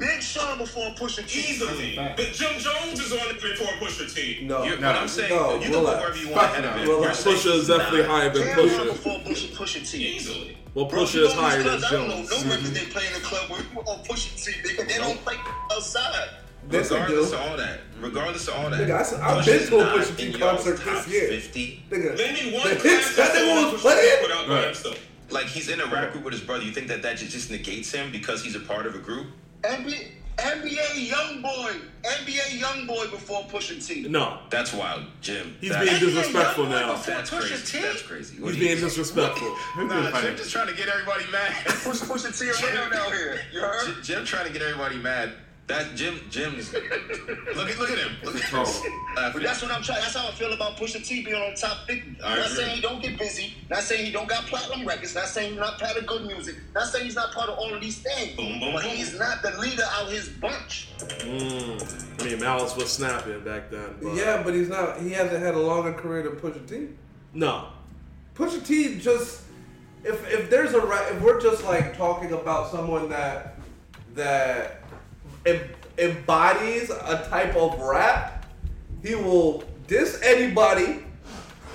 Big 0.00 0.22
Sean 0.22 0.56
before 0.56 0.90
Pusha 0.92 1.28
T. 1.28 1.40
Easily. 1.40 1.94
But 1.94 2.32
Jim 2.32 2.58
Jones 2.58 2.98
is 2.98 3.12
on 3.12 3.18
it 3.28 3.40
before 3.40 3.68
Pusha 3.74 4.12
T. 4.12 4.44
No. 4.46 4.64
You're, 4.64 4.78
No, 4.78 4.86
what 4.88 4.96
I'm 4.96 5.08
saying, 5.08 5.28
no, 5.28 5.54
you 5.56 5.60
can 5.60 5.72
go 5.72 5.84
wherever 5.84 6.16
you 6.16 6.30
want 6.30 6.42
ahead 6.42 6.64
of 6.64 6.76
it. 6.76 6.88
Relax. 6.88 7.24
You're 7.24 7.34
Pusha 7.34 7.54
is 7.58 7.66
definitely 7.68 8.04
higher 8.04 8.30
than 8.30 8.42
Jam 8.42 8.58
Pusha. 8.58 8.84
before 8.86 9.18
Pusha, 9.20 9.48
Pusha 9.54 9.90
T. 9.90 9.98
Easily. 9.98 10.56
Well, 10.74 10.86
Bro, 10.86 11.02
Pusha 11.02 11.14
you 11.16 11.26
is 11.26 11.34
higher 11.34 11.62
than 11.62 11.78
clubs, 11.78 11.84
I 11.84 11.90
don't 11.90 12.08
know 12.08 12.14
Jones. 12.16 12.30
no 12.30 12.50
records 12.50 12.70
mm-hmm. 12.70 12.74
they 12.74 12.90
play 12.92 13.06
in 13.08 13.12
the 13.12 13.20
club 13.20 13.50
where 13.50 13.60
you 13.60 13.80
on 13.80 14.04
Pusha 14.04 14.42
T. 14.42 14.52
Nigga, 14.66 14.88
they 14.88 14.96
don't 14.96 15.18
play 15.22 15.36
outside. 15.70 16.30
This 16.68 16.88
they 16.88 16.94
do. 16.94 17.02
Regardless 17.02 17.32
of 17.32 17.40
all 17.40 17.56
that, 17.58 17.80
regardless 18.00 18.48
of 18.48 18.54
all 18.54 18.70
that, 18.70 18.80
Nigga, 18.80 18.96
I 18.96 19.00
s- 19.00 19.12
I've 19.14 19.44
Pusha's 19.44 19.68
been 19.68 19.68
to 19.68 19.76
a 19.76 19.84
not 19.84 19.98
Pusha 19.98 20.16
T 20.16 20.26
in 20.26 20.38
concert 20.38 20.76
top 20.80 21.04
this 21.04 21.08
year. 21.08 21.28
50. 21.28 21.84
Nigga, 21.90 22.16
Name 22.16 22.34
me 22.34 22.58
one 22.58 22.68
the 22.68 22.74
hits 22.76 23.16
that 23.16 23.32
classic 23.32 23.42
nigga 23.42 23.62
song 23.62 23.72
was 23.72 23.80
Pusha 23.80 23.82
playing. 23.82 24.76
put 24.78 24.94
Right. 24.94 25.00
Like 25.30 25.46
he's 25.46 25.68
in 25.68 25.80
a 25.80 25.86
rap 25.86 26.12
group 26.12 26.24
with 26.24 26.32
his 26.32 26.42
brother. 26.42 26.64
You 26.64 26.72
think 26.72 26.88
that 26.88 27.02
that 27.02 27.18
just, 27.18 27.32
just 27.32 27.50
negates 27.50 27.92
him 27.92 28.10
because 28.10 28.42
he's 28.42 28.56
a 28.56 28.60
part 28.60 28.86
of 28.86 28.94
a 28.94 28.98
group? 28.98 29.26
NBA, 29.62 30.08
NBA 30.38 31.08
young 31.10 31.42
boy, 31.42 31.72
NBA 32.02 32.58
young 32.58 32.86
boy 32.86 33.06
before 33.10 33.42
Pusha 33.44 33.84
T. 33.86 34.08
No, 34.08 34.38
That's 34.48 34.72
wild, 34.72 35.04
Jim. 35.20 35.56
he's 35.60 35.70
That's- 35.70 36.00
being 36.00 36.00
disrespectful 36.14 36.66
now. 36.66 36.94
That's 36.94 37.30
Pusha 37.30 37.40
crazy. 37.40 37.78
T? 37.78 37.82
That's 37.84 38.02
crazy. 38.02 38.40
What 38.40 38.54
He's 38.54 38.56
do 38.56 38.62
you- 38.62 38.74
being 38.76 38.84
disrespectful. 38.84 39.56
Nah, 39.76 40.20
Jim 40.20 40.36
just 40.36 40.50
trying 40.52 40.68
to 40.68 40.74
get 40.74 40.88
everybody 40.88 41.24
mad. 41.30 41.52
Push 41.66 42.00
Pusha 42.00 42.38
T 42.38 42.48
around 42.66 42.92
out 42.94 43.12
here. 43.12 43.40
You 43.52 43.60
heard? 43.60 43.84
Jim, 43.86 43.96
Jim 44.02 44.24
trying 44.24 44.46
to 44.46 44.52
get 44.52 44.62
everybody 44.62 44.96
mad. 44.96 45.32
That 45.70 45.94
Jim, 45.94 46.20
Jim's. 46.30 46.72
Look 46.74 46.84
at, 46.84 47.78
look 47.78 47.90
at 47.90 47.98
him. 47.98 48.16
Look 48.24 48.36
at 48.36 48.42
him. 48.50 48.92
But 49.14 49.42
that's 49.42 49.62
what 49.62 49.70
I'm 49.70 49.82
trying. 49.82 50.00
That's 50.00 50.16
how 50.16 50.28
I 50.28 50.32
feel 50.32 50.52
about 50.52 50.76
Pusha 50.76 51.04
T 51.06 51.22
being 51.24 51.36
on 51.36 51.54
top 51.54 51.86
50. 51.86 52.16
I 52.24 52.28
not 52.36 52.38
agree. 52.38 52.56
saying 52.56 52.76
he 52.76 52.80
don't 52.80 53.02
get 53.02 53.18
busy. 53.18 53.54
Not 53.68 53.82
saying 53.82 54.04
he 54.04 54.12
don't 54.12 54.28
got 54.28 54.44
platinum 54.46 54.86
records. 54.86 55.14
Not 55.14 55.26
saying 55.26 55.50
he's 55.50 55.58
not 55.60 55.78
part 55.78 55.96
of 55.96 56.06
good 56.06 56.26
music. 56.26 56.56
Not 56.74 56.86
saying 56.86 57.04
he's 57.04 57.14
not 57.14 57.32
part 57.32 57.48
of 57.48 57.58
all 57.58 57.72
of 57.72 57.80
these 57.80 57.98
things. 57.98 58.36
Boom, 58.36 58.58
boom, 58.60 58.72
but 58.72 58.82
boom. 58.82 58.92
he's 58.92 59.18
not 59.18 59.42
the 59.42 59.52
leader 59.58 59.84
of 60.00 60.10
his 60.10 60.28
bunch. 60.28 60.88
Mm. 60.98 62.20
I 62.20 62.24
mean, 62.24 62.40
Malice 62.40 62.76
was 62.76 62.92
snapping 62.92 63.40
back 63.44 63.70
then. 63.70 63.94
But 64.02 64.14
Yeah, 64.14 64.42
but 64.42 64.54
he's 64.54 64.68
not. 64.68 65.00
He 65.00 65.10
hasn't 65.10 65.42
had 65.42 65.54
a 65.54 65.60
longer 65.60 65.92
career 65.92 66.22
than 66.22 66.32
Pusha 66.36 66.68
T. 66.68 66.88
No. 67.32 67.68
Pusha 68.34 68.64
T 68.66 68.98
just 68.98 69.42
if 70.04 70.32
if 70.32 70.50
there's 70.50 70.72
a 70.72 70.80
ra- 70.80 71.06
if 71.08 71.20
we're 71.20 71.40
just 71.40 71.64
like 71.64 71.96
talking 71.96 72.32
about 72.32 72.70
someone 72.70 73.08
that 73.10 73.56
that 74.14 74.79
em- 74.79 74.79
embodies 75.98 76.90
a 76.90 77.26
type 77.28 77.56
of 77.56 77.80
rap, 77.80 78.46
he 79.02 79.14
will 79.14 79.64
diss 79.86 80.20
anybody. 80.22 81.04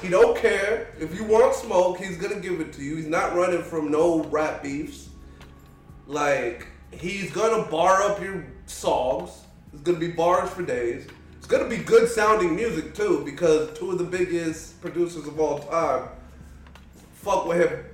He 0.01 0.09
don't 0.09 0.37
care 0.37 0.93
if 0.99 1.15
you 1.15 1.23
want 1.23 1.55
smoke. 1.55 1.97
He's 1.97 2.17
gonna 2.17 2.39
give 2.39 2.59
it 2.59 2.73
to 2.73 2.83
you. 2.83 2.95
He's 2.95 3.07
not 3.07 3.35
running 3.35 3.63
from 3.63 3.91
no 3.91 4.23
rap 4.25 4.61
beefs. 4.61 5.09
Like 6.07 6.67
he's 6.91 7.31
gonna 7.31 7.69
bar 7.69 8.03
up 8.03 8.21
your 8.21 8.45
songs. 8.67 9.31
It's 9.73 9.81
gonna 9.81 9.99
be 9.99 10.11
bars 10.11 10.49
for 10.49 10.63
days. 10.63 11.07
It's 11.37 11.47
gonna 11.47 11.69
be 11.69 11.77
good 11.77 12.09
sounding 12.09 12.55
music 12.55 12.93
too, 12.93 13.23
because 13.25 13.77
two 13.77 13.91
of 13.91 13.97
the 13.97 14.03
biggest 14.03 14.79
producers 14.81 15.27
of 15.27 15.39
all 15.39 15.59
time 15.59 16.09
fuck 17.25 17.47
with 17.47 17.69
him 17.69 17.85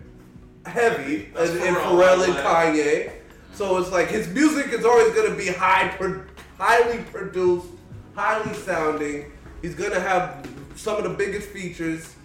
heavy, 0.65 1.29
and, 1.37 1.49
and 1.49 1.77
Pharrell 1.77 2.25
and 2.25 2.33
Kanye. 2.33 3.13
So 3.53 3.77
it's 3.77 3.91
like 3.91 4.07
his 4.09 4.27
music 4.29 4.67
is 4.73 4.85
always 4.85 5.13
gonna 5.13 5.35
be 5.35 5.47
high, 5.47 5.89
pro- 5.89 6.23
highly 6.57 6.99
produced, 7.03 7.67
highly 8.15 8.53
sounding. 8.53 9.31
He's 9.61 9.75
gonna 9.75 9.99
have 9.99 10.47
some 10.75 10.97
of 10.97 11.03
the 11.03 11.09
biggest 11.09 11.49
features. 11.49 12.15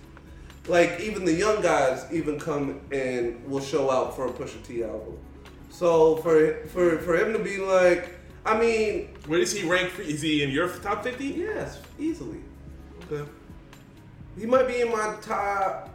Like 0.68 0.98
even 1.00 1.24
the 1.24 1.32
young 1.32 1.62
guys 1.62 2.06
even 2.12 2.40
come 2.40 2.80
and 2.90 3.44
will 3.48 3.60
show 3.60 3.90
out 3.90 4.16
for 4.16 4.26
a 4.26 4.30
Pusha 4.32 4.64
T 4.64 4.82
album. 4.82 5.18
So 5.70 6.16
for 6.16 6.64
for 6.68 6.98
for 6.98 7.16
him 7.16 7.32
to 7.34 7.38
be 7.38 7.58
like, 7.58 8.10
I 8.44 8.58
mean, 8.58 9.10
Where 9.26 9.38
does 9.38 9.52
he 9.52 9.68
rank? 9.68 9.90
For, 9.90 10.02
is 10.02 10.22
he 10.22 10.42
in 10.42 10.50
your 10.50 10.68
top 10.68 11.04
50? 11.04 11.24
yes, 11.24 11.80
easily. 11.98 12.38
Okay. 13.10 13.28
He 14.38 14.46
might 14.46 14.66
be 14.68 14.80
in 14.80 14.90
my 14.90 15.16
top 15.22 15.90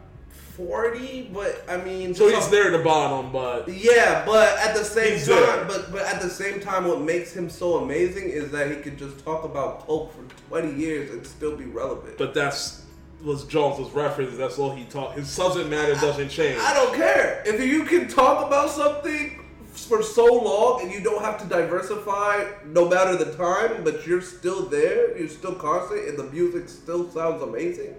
forty, 0.66 1.30
but 1.34 1.64
I 1.70 1.78
mean, 1.78 2.14
So 2.14 2.28
he's 2.30 2.50
there 2.50 2.66
at 2.72 2.78
the 2.78 2.84
bottom, 2.84 3.32
but 3.32 3.68
Yeah, 3.68 4.24
but 4.26 4.58
at 4.60 4.76
the 4.76 4.84
same 4.84 5.18
time, 5.18 5.26
there. 5.28 5.66
but 5.66 5.92
but 5.92 6.02
at 6.02 6.22
the 6.22 6.30
same 6.30 6.60
time, 6.60 6.88
what 6.88 7.02
makes 7.02 7.34
him 7.34 7.50
so 7.50 7.78
amazing 7.78 8.30
is 8.30 8.52
that 8.52 8.70
he 8.70 8.78
could 8.78 8.98
just 8.98 9.24
talk 9.24 9.44
about 9.44 9.86
Coke 9.88 10.14
for 10.14 10.24
twenty 10.50 10.74
years 10.74 11.12
and 11.12 11.26
still 11.26 11.56
be 11.56 11.66
relevant. 11.66 12.18
but 12.18 12.34
that's 12.34 12.84
was 13.24 13.46
Jones' 13.46 13.80
was 13.80 13.92
reference. 13.92 14.36
That's 14.36 14.58
all 14.58 14.72
he 14.76 14.86
taught. 14.86 15.14
His 15.14 15.30
subject 15.30 15.70
matter 15.70 15.94
doesn't 15.96 16.30
change. 16.30 16.58
I 16.60 16.74
don't 16.74 16.96
care 16.96 17.44
if 17.46 17.62
you 17.64 17.84
can 17.84 18.08
talk 18.08 18.46
about 18.48 18.70
something 18.72 19.38
for 19.74 20.02
so 20.04 20.26
long 20.26 20.82
and 20.82 20.92
you 20.92 21.02
don't 21.02 21.24
have 21.24 21.40
to 21.42 21.48
diversify 21.48 22.44
no 22.66 22.90
matter 22.90 23.16
the 23.16 23.32
time, 23.36 23.84
but 23.84 24.06
you're 24.08 24.22
still 24.22 24.64
there, 24.66 25.18
you're 25.18 25.30
still 25.30 25.54
constant, 25.56 26.08
and 26.10 26.18
the 26.18 26.24
music 26.26 26.68
still 26.68 27.10
sounds 27.12 27.42
amazing. 27.44 27.94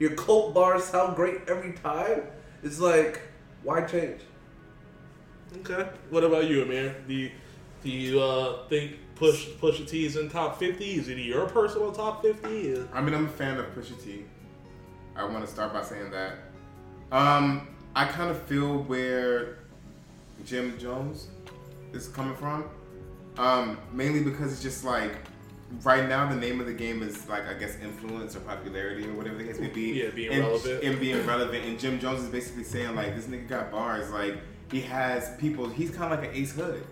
Your 0.00 0.14
Coke 0.14 0.54
bars 0.54 0.84
sound 0.84 1.14
great 1.14 1.42
every 1.46 1.74
time. 1.74 2.22
It's 2.62 2.80
like, 2.80 3.20
why 3.62 3.82
change? 3.82 4.22
Okay. 5.58 5.88
What 6.08 6.24
about 6.24 6.48
you, 6.48 6.62
Amir? 6.62 6.96
The 7.06 7.30
Do 7.82 7.90
you 7.90 8.20
uh, 8.20 8.66
think 8.68 8.96
Push 9.14 9.48
Pusha 9.60 9.86
T 9.86 10.06
is 10.06 10.16
in 10.16 10.30
top 10.30 10.58
fifty? 10.58 10.92
Is 10.92 11.08
it 11.08 11.18
your 11.18 11.46
personal 11.46 11.92
top 11.92 12.22
fifty? 12.22 12.82
I 12.94 13.02
mean, 13.02 13.14
I'm 13.14 13.26
a 13.26 13.28
fan 13.28 13.58
of 13.58 13.66
Pusha 13.74 14.02
T. 14.02 14.24
I 15.14 15.24
want 15.24 15.44
to 15.44 15.50
start 15.50 15.74
by 15.74 15.82
saying 15.82 16.10
that. 16.12 16.38
Um, 17.12 17.68
I 17.94 18.06
kind 18.06 18.30
of 18.30 18.40
feel 18.44 18.78
where 18.84 19.58
Jim 20.46 20.78
Jones 20.78 21.28
is 21.92 22.08
coming 22.08 22.36
from. 22.36 22.64
Um, 23.36 23.78
mainly 23.92 24.22
because 24.22 24.50
it's 24.52 24.62
just 24.62 24.82
like 24.82 25.12
right 25.82 26.08
now 26.08 26.28
the 26.28 26.36
name 26.36 26.60
of 26.60 26.66
the 26.66 26.72
game 26.72 27.02
is 27.02 27.28
like 27.28 27.46
I 27.46 27.54
guess 27.54 27.76
influence 27.80 28.36
or 28.36 28.40
popularity 28.40 29.06
or 29.06 29.12
whatever 29.14 29.36
the 29.36 29.44
case 29.44 29.58
may 29.58 29.68
be. 29.68 30.02
Yeah, 30.02 30.10
being 30.10 30.32
and, 30.32 30.44
relevant. 30.44 30.84
And 30.84 31.00
being 31.00 31.26
relevant. 31.26 31.64
And 31.64 31.78
Jim 31.78 31.98
Jones 31.98 32.22
is 32.22 32.28
basically 32.28 32.64
saying 32.64 32.94
like 32.94 33.14
this 33.14 33.26
nigga 33.26 33.48
got 33.48 33.70
bars. 33.70 34.10
Like 34.10 34.38
he 34.70 34.80
has 34.82 35.36
people. 35.36 35.68
He's 35.68 35.90
kind 35.90 36.12
of 36.12 36.20
like 36.20 36.30
an 36.30 36.34
Ace 36.34 36.52
Hood. 36.52 36.84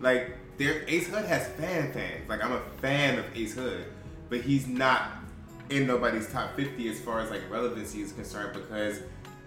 Like 0.00 0.36
there, 0.58 0.84
Ace 0.88 1.08
Hood 1.08 1.24
has 1.24 1.48
fan 1.48 1.92
fans. 1.92 2.28
Like 2.28 2.44
I'm 2.44 2.52
a 2.52 2.60
fan 2.80 3.18
of 3.18 3.24
Ace 3.36 3.54
Hood, 3.54 3.84
but 4.28 4.40
he's 4.42 4.66
not 4.66 5.12
in 5.70 5.86
nobody's 5.86 6.30
top 6.30 6.56
50 6.56 6.88
as 6.88 7.00
far 7.00 7.20
as 7.20 7.30
like 7.30 7.48
relevancy 7.48 8.00
is 8.00 8.12
concerned 8.12 8.52
because 8.54 9.00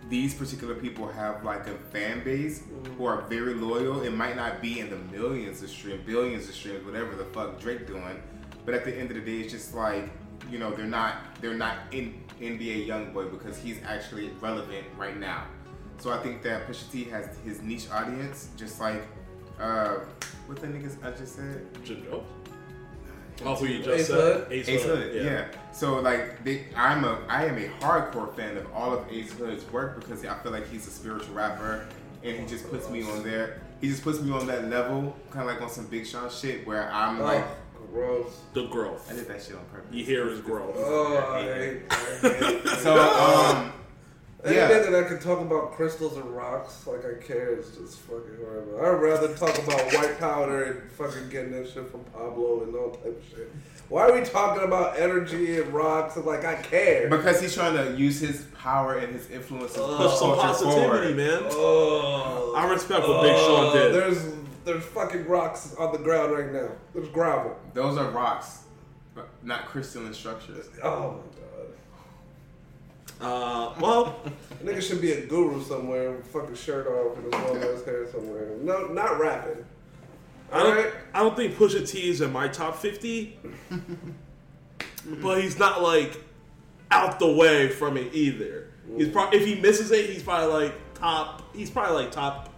these 0.10 0.34
particular 0.34 0.76
people 0.76 1.08
have 1.08 1.44
like 1.44 1.68
a 1.68 1.76
fan 1.92 2.24
base 2.24 2.60
mm-hmm. 2.60 2.94
who 2.96 3.06
are 3.06 3.22
very 3.24 3.54
loyal. 3.54 4.02
It 4.04 4.14
might 4.14 4.36
not 4.36 4.62
be 4.62 4.80
in 4.80 4.90
the 4.90 4.98
millions 5.18 5.62
of 5.62 5.70
streams, 5.70 6.06
billions 6.06 6.48
of 6.50 6.56
streams, 6.56 6.86
whatever 6.86 7.16
the 7.16 7.26
fuck 7.26 7.60
Drake 7.60 7.88
doing, 7.88 8.22
but 8.66 8.74
at 8.74 8.86
the 8.86 8.96
end 8.96 9.10
of 9.12 9.16
the 9.16 9.22
day, 9.22 9.42
it's 9.42 9.52
just 9.52 9.74
like 9.74 10.10
you 10.50 10.60
know 10.60 10.72
they're 10.72 10.86
not 10.86 11.16
they're 11.42 11.54
not 11.54 11.78
in 11.92 12.22
NBA 12.40 12.88
YoungBoy 12.88 13.32
because 13.32 13.58
he's 13.58 13.78
actually 13.86 14.30
relevant 14.42 14.86
right 14.98 15.18
now. 15.18 15.46
So 16.00 16.12
I 16.12 16.18
think 16.18 16.42
that 16.44 16.68
Pusha 16.68 16.92
T 16.92 17.04
has 17.06 17.38
his 17.46 17.62
niche 17.62 17.88
audience, 17.92 18.50
just 18.58 18.80
like 18.80 19.02
uh, 19.60 20.00
what 20.48 20.60
the 20.60 20.68
niggas 20.68 21.04
I 21.04 21.12
just 21.12 21.36
said. 21.36 21.66
Jim 21.84 22.04
Jones. 22.04 22.26
Oh, 23.46 23.56
who 23.56 23.66
you 23.66 23.80
just 23.80 23.90
Ace 23.90 24.08
said? 24.08 24.16
Hood? 24.16 24.48
Ace, 24.52 24.70
Ace 24.70 24.84
Hood. 24.84 25.14
Hood, 25.14 25.26
yeah. 25.26 25.48
So 25.72 26.00
like, 26.00 26.44
they, 26.44 26.66
I'm 26.76 27.04
a, 27.04 27.20
I 27.28 27.46
am 27.46 27.58
a 27.58 27.68
hardcore 27.84 28.34
fan 28.36 28.58
of 28.58 28.72
all 28.74 28.94
of 28.94 29.12
Ace 29.12 29.32
Hood's 29.32 29.70
work 29.72 30.00
because 30.00 30.24
I 30.24 30.36
feel 30.40 30.52
like 30.52 30.70
he's 30.70 30.88
a 30.88 30.92
spiritual 30.92 31.34
rapper, 31.34 31.88
and 32.24 32.38
he 32.38 32.46
just 32.46 32.70
puts 32.70 32.90
me 32.90 33.04
on 33.04 33.24
there. 33.24 33.62
He 33.82 33.90
just 33.90 34.04
puts 34.04 34.22
me 34.22 34.32
on 34.32 34.48
that 34.48 34.70
level, 34.70 35.16
kind 35.32 35.50
of 35.50 35.54
like 35.54 35.62
on 35.62 35.70
some 35.70 35.88
Big 35.88 36.06
Sean 36.06 36.30
shit, 36.30 36.66
where 36.66 36.92
I'm 36.92 37.20
like, 37.20 37.44
gross. 37.94 38.42
The 38.54 38.66
growth. 38.68 39.10
I 39.12 39.16
did 39.16 39.28
that 39.28 39.42
shit 39.44 39.56
on 39.56 39.66
purpose. 39.66 39.94
You 39.94 40.04
hear 40.04 40.28
his 40.28 40.40
growth. 40.42 40.76
Oh, 40.78 41.18
I 41.32 41.42
hate, 41.44 41.82
I 41.92 41.96
hate 42.30 42.68
So 42.80 43.00
um, 43.00 43.72
Any 44.44 44.56
yeah. 44.56 44.70
nigga 44.70 44.92
that 44.92 45.06
I 45.06 45.08
can 45.08 45.20
talk 45.20 45.40
about 45.40 45.74
crystals 45.74 46.18
and 46.18 46.26
rocks 46.36 46.86
like 46.88 47.02
I 47.06 47.24
care 47.24 47.58
is 47.58 47.70
just 47.78 48.00
fucking 48.00 48.38
horrible. 48.44 48.78
I'd 48.80 49.02
rather 49.02 49.34
talk 49.36 49.58
about 49.64 49.82
white 49.94 50.20
powder 50.20 50.64
and 50.64 50.92
fucking 50.92 51.30
getting 51.30 51.52
that 51.52 51.68
shit 51.70 51.90
from 51.90 52.04
Pablo 52.14 52.64
and 52.64 52.76
all 52.76 52.92
type 52.92 53.06
of 53.18 53.24
shit. 53.30 53.52
Why 53.90 54.08
are 54.10 54.14
we 54.20 54.26
talking 54.26 54.64
about 54.64 54.98
energy 54.98 55.60
and 55.62 55.72
rocks 55.74 56.16
and 56.16 56.26
like 56.26 56.44
I 56.46 56.56
care? 56.56 57.10
because 57.10 57.40
he's 57.42 57.54
trying 57.54 57.76
to 57.76 57.96
use 57.98 58.20
his 58.20 58.42
power 58.58 58.96
and 58.98 59.14
his 59.14 59.30
influence 59.30 59.74
to 59.74 59.80
Push 59.80 59.98
push 59.98 60.14
some 60.20 60.30
culture 60.32 60.42
positivity, 60.48 61.14
forward. 61.14 61.18
man. 61.18 61.40
Oh, 61.52 62.54
I 62.58 62.68
respect 62.70 63.08
what 63.08 63.22
Big 63.22 63.38
Sean 63.38 63.76
did. 63.76 63.94
There's 63.94 64.34
there's 64.66 64.84
fucking 64.84 65.28
rocks 65.28 65.76
on 65.78 65.92
the 65.92 66.00
ground 66.00 66.32
right 66.32 66.52
now. 66.52 66.70
There's 66.94 67.10
gravel. 67.10 67.58
Those 67.74 67.98
are 67.98 68.10
rocks, 68.12 68.64
but 69.16 69.30
not 69.44 69.66
crystalline 69.66 70.14
structures. 70.14 70.68
Oh 70.82 71.20
my 71.20 71.22
god. 73.20 73.32
Uh, 73.32 73.74
well, 73.80 74.06
god. 74.24 74.34
Nigga 74.64 74.82
should 74.82 75.02
be 75.02 75.12
a 75.12 75.26
guru 75.26 75.64
somewhere 75.64 76.12
with 76.12 76.28
fucking 76.28 76.56
shirt 76.56 76.88
off 76.88 77.18
and 77.18 77.26
his 77.26 77.34
long 77.34 77.58
ass 77.58 77.86
hair 77.86 78.08
somewhere. 78.10 78.58
No, 78.62 78.88
not 78.88 79.20
rapping. 79.20 79.66
I 80.52 80.60
don't, 80.60 80.78
Alright? 80.78 80.94
I 81.14 81.20
don't 81.20 81.36
think 81.36 81.56
Pusha 81.56 81.88
T 81.88 82.10
is 82.10 82.22
in 82.22 82.32
my 82.32 82.48
top 82.48 82.76
50, 82.78 83.40
but 85.22 85.42
he's 85.42 85.58
not 85.58 85.82
like 85.82 86.22
out 86.92 87.20
the 87.20 87.32
way 87.32 87.70
from 87.70 87.98
it 87.98 88.14
either. 88.14 88.70
He's 88.98 89.10
probably 89.10 89.40
if 89.40 89.48
he 89.48 89.60
misses 89.60 89.92
it, 89.92 90.10
he's 90.10 90.22
probably 90.22 90.66
like 90.66 90.76
top. 90.94 91.56
He's 91.56 91.70
probably 91.70 92.04
like 92.04 92.12
top 92.12 92.53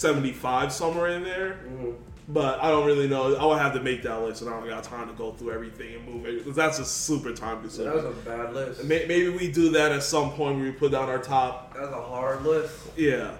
75 0.00 0.72
somewhere 0.72 1.08
in 1.08 1.24
there. 1.24 1.58
But 2.28 2.60
I 2.60 2.70
don't 2.70 2.84
really 2.86 3.08
know. 3.08 3.34
I 3.36 3.46
would 3.46 3.58
have 3.58 3.72
to 3.74 3.80
make 3.80 4.02
that 4.02 4.20
list, 4.20 4.42
and 4.42 4.50
I 4.50 4.58
don't 4.58 4.68
got 4.68 4.82
time 4.82 5.06
to 5.08 5.14
go 5.14 5.32
through 5.32 5.52
everything 5.52 5.94
and 5.94 6.04
move 6.06 6.26
it 6.26 6.38
because 6.38 6.56
that's 6.56 6.78
a 6.80 6.84
super 6.84 7.32
time 7.32 7.60
consuming. 7.60 7.94
That 7.94 8.04
was 8.04 8.16
a 8.16 8.20
bad 8.20 8.52
list. 8.52 8.84
May- 8.84 9.06
Maybe 9.06 9.28
we 9.30 9.50
do 9.50 9.70
that 9.70 9.92
at 9.92 10.02
some 10.02 10.30
point 10.32 10.56
where 10.56 10.64
we 10.66 10.72
put 10.72 10.90
down 10.90 11.08
our 11.08 11.20
top. 11.20 11.74
That's 11.74 11.88
a 11.92 12.02
hard 12.02 12.42
list. 12.44 12.74
Yeah. 12.96 13.30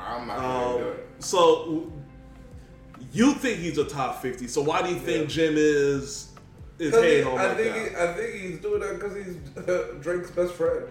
I'm 0.00 0.26
not 0.26 0.36
gonna 0.38 0.78
do 0.78 0.84
Um, 0.84 0.90
it. 0.94 1.06
so 1.20 1.92
you 3.12 3.32
think 3.34 3.60
he's 3.60 3.78
a 3.78 3.84
top 3.84 4.20
fifty? 4.20 4.48
So 4.48 4.60
why 4.62 4.82
do 4.82 4.90
you 4.92 4.98
think 4.98 5.28
Jim 5.28 5.54
is 5.56 6.28
is 6.80 6.90
'Cause 6.92 7.04
he- 7.04 7.22
on 7.22 7.38
I 7.38 7.46
like 7.46 7.56
think 7.56 7.74
that? 7.74 7.88
he, 7.88 7.96
I 7.96 8.12
think 8.14 8.34
he's 8.42 8.58
doing 8.60 8.80
that 8.80 8.94
because 8.94 9.14
he's 9.14 9.36
Drake's 10.02 10.32
best 10.32 10.54
friend. 10.54 10.86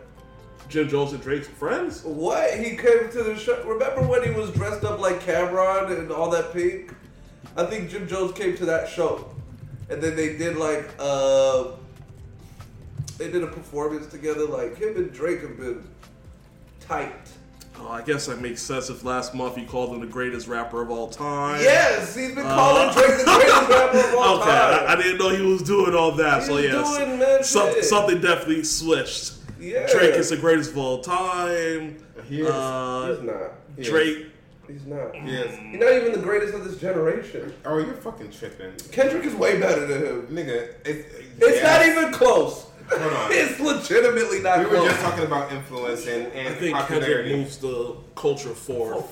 Jim 0.70 0.88
Jones 0.90 1.14
and 1.14 1.22
Drake's 1.22 1.48
friends? 1.48 2.04
What? 2.04 2.58
He 2.58 2.76
came 2.76 3.10
to 3.12 3.24
the 3.24 3.36
show. 3.38 3.64
Remember 3.64 4.02
when 4.02 4.24
he 4.24 4.32
was 4.32 4.50
dressed 4.52 4.84
up 4.84 5.00
like 5.00 5.20
Cam'ron 5.22 5.98
and 6.00 6.12
all 6.12 6.30
that 6.32 6.52
pink? 6.54 6.94
I 7.56 7.66
think 7.66 7.90
Jim 7.90 8.08
Jones 8.08 8.32
came 8.34 8.56
to 8.58 8.66
that 8.66 8.90
show, 8.90 9.30
and 9.90 10.02
then 10.02 10.16
they 10.16 10.38
did 10.38 10.58
like 10.58 10.90
uh, 10.98 11.66
they 13.18 13.30
did 13.30 13.44
a 13.44 13.48
performance 13.48 14.08
together. 14.08 14.46
Like 14.46 14.78
him 14.78 14.96
and 14.98 15.12
Drake 15.14 15.42
have 15.42 15.58
been 15.58 15.88
tight. 16.80 17.14
Oh, 17.80 17.90
I 17.90 18.02
guess 18.04 18.28
that 18.28 18.40
makes 18.40 18.62
sense. 18.62 18.90
If 18.90 19.04
last 19.04 19.34
month 19.34 19.56
he 19.56 19.66
called 19.66 19.92
him 19.94 20.00
the 20.00 20.06
greatest 20.08 20.48
rapper 20.48 20.82
of 20.84 20.90
all 20.92 21.08
time. 21.10 21.60
Yes, 21.62 22.16
he's 22.16 22.34
been 22.34 22.46
Uh, 22.46 22.56
calling 22.56 22.94
Drake 22.94 23.18
the 23.18 23.24
greatest 23.26 23.70
rapper 23.70 23.98
of 23.98 24.16
all 24.16 24.38
okay, 24.42 24.46
time. 24.50 24.88
I, 24.88 24.94
I 24.94 24.96
didn't 24.96 25.18
know 25.18 25.30
he 25.30 25.42
was 25.46 25.62
doing 25.64 25.94
all 25.96 26.12
that. 26.14 26.42
He 26.44 26.48
so 26.48 26.58
yes, 26.58 27.54
doing 27.54 27.84
something 27.84 28.22
definitely 28.22 28.64
switched. 28.64 29.34
Yeah. 29.64 29.88
Drake 29.92 30.16
is 30.16 30.30
the 30.30 30.38
greatest 30.38 30.72
of 30.72 30.78
all 30.78 31.02
time. 31.02 32.04
He 32.28 32.42
is. 32.42 32.50
Uh, 32.50 33.16
He's 33.16 33.24
not. 33.26 33.52
He 33.76 33.82
is. 33.82 33.88
Drake. 33.88 34.28
He's 34.68 34.86
not. 34.86 35.14
Yes. 35.14 35.58
He's 35.58 35.80
not 35.80 35.94
even 35.94 36.12
the 36.14 36.20
greatest 36.20 36.54
of 36.54 36.64
this 36.64 36.80
generation. 36.80 37.54
Oh, 37.66 37.78
you're 37.80 37.94
fucking 37.96 38.32
tripping, 38.32 38.72
Kendrick 38.92 39.26
is 39.26 39.34
way 39.36 39.60
better 39.60 39.86
than 39.86 40.06
him. 40.06 40.28
nigga. 40.28 40.74
It's, 40.86 41.14
It's 41.38 41.62
yes. 41.62 41.64
not 41.64 41.86
even 41.86 42.14
close. 42.14 42.68
Hold 42.90 43.14
on. 43.14 43.30
It's 43.32 43.60
legitimately 43.60 44.42
not 44.42 44.60
We 44.60 44.66
were 44.66 44.72
close. 44.78 44.90
just 44.90 45.02
talking 45.02 45.26
about 45.26 45.52
influence 45.52 46.06
and, 46.08 46.28
I 46.28 46.30
and 46.36 46.56
think 46.58 46.78
Kendrick 46.88 47.28
moves 47.28 47.58
the 47.58 47.96
culture 48.16 48.50
forward. 48.50 49.04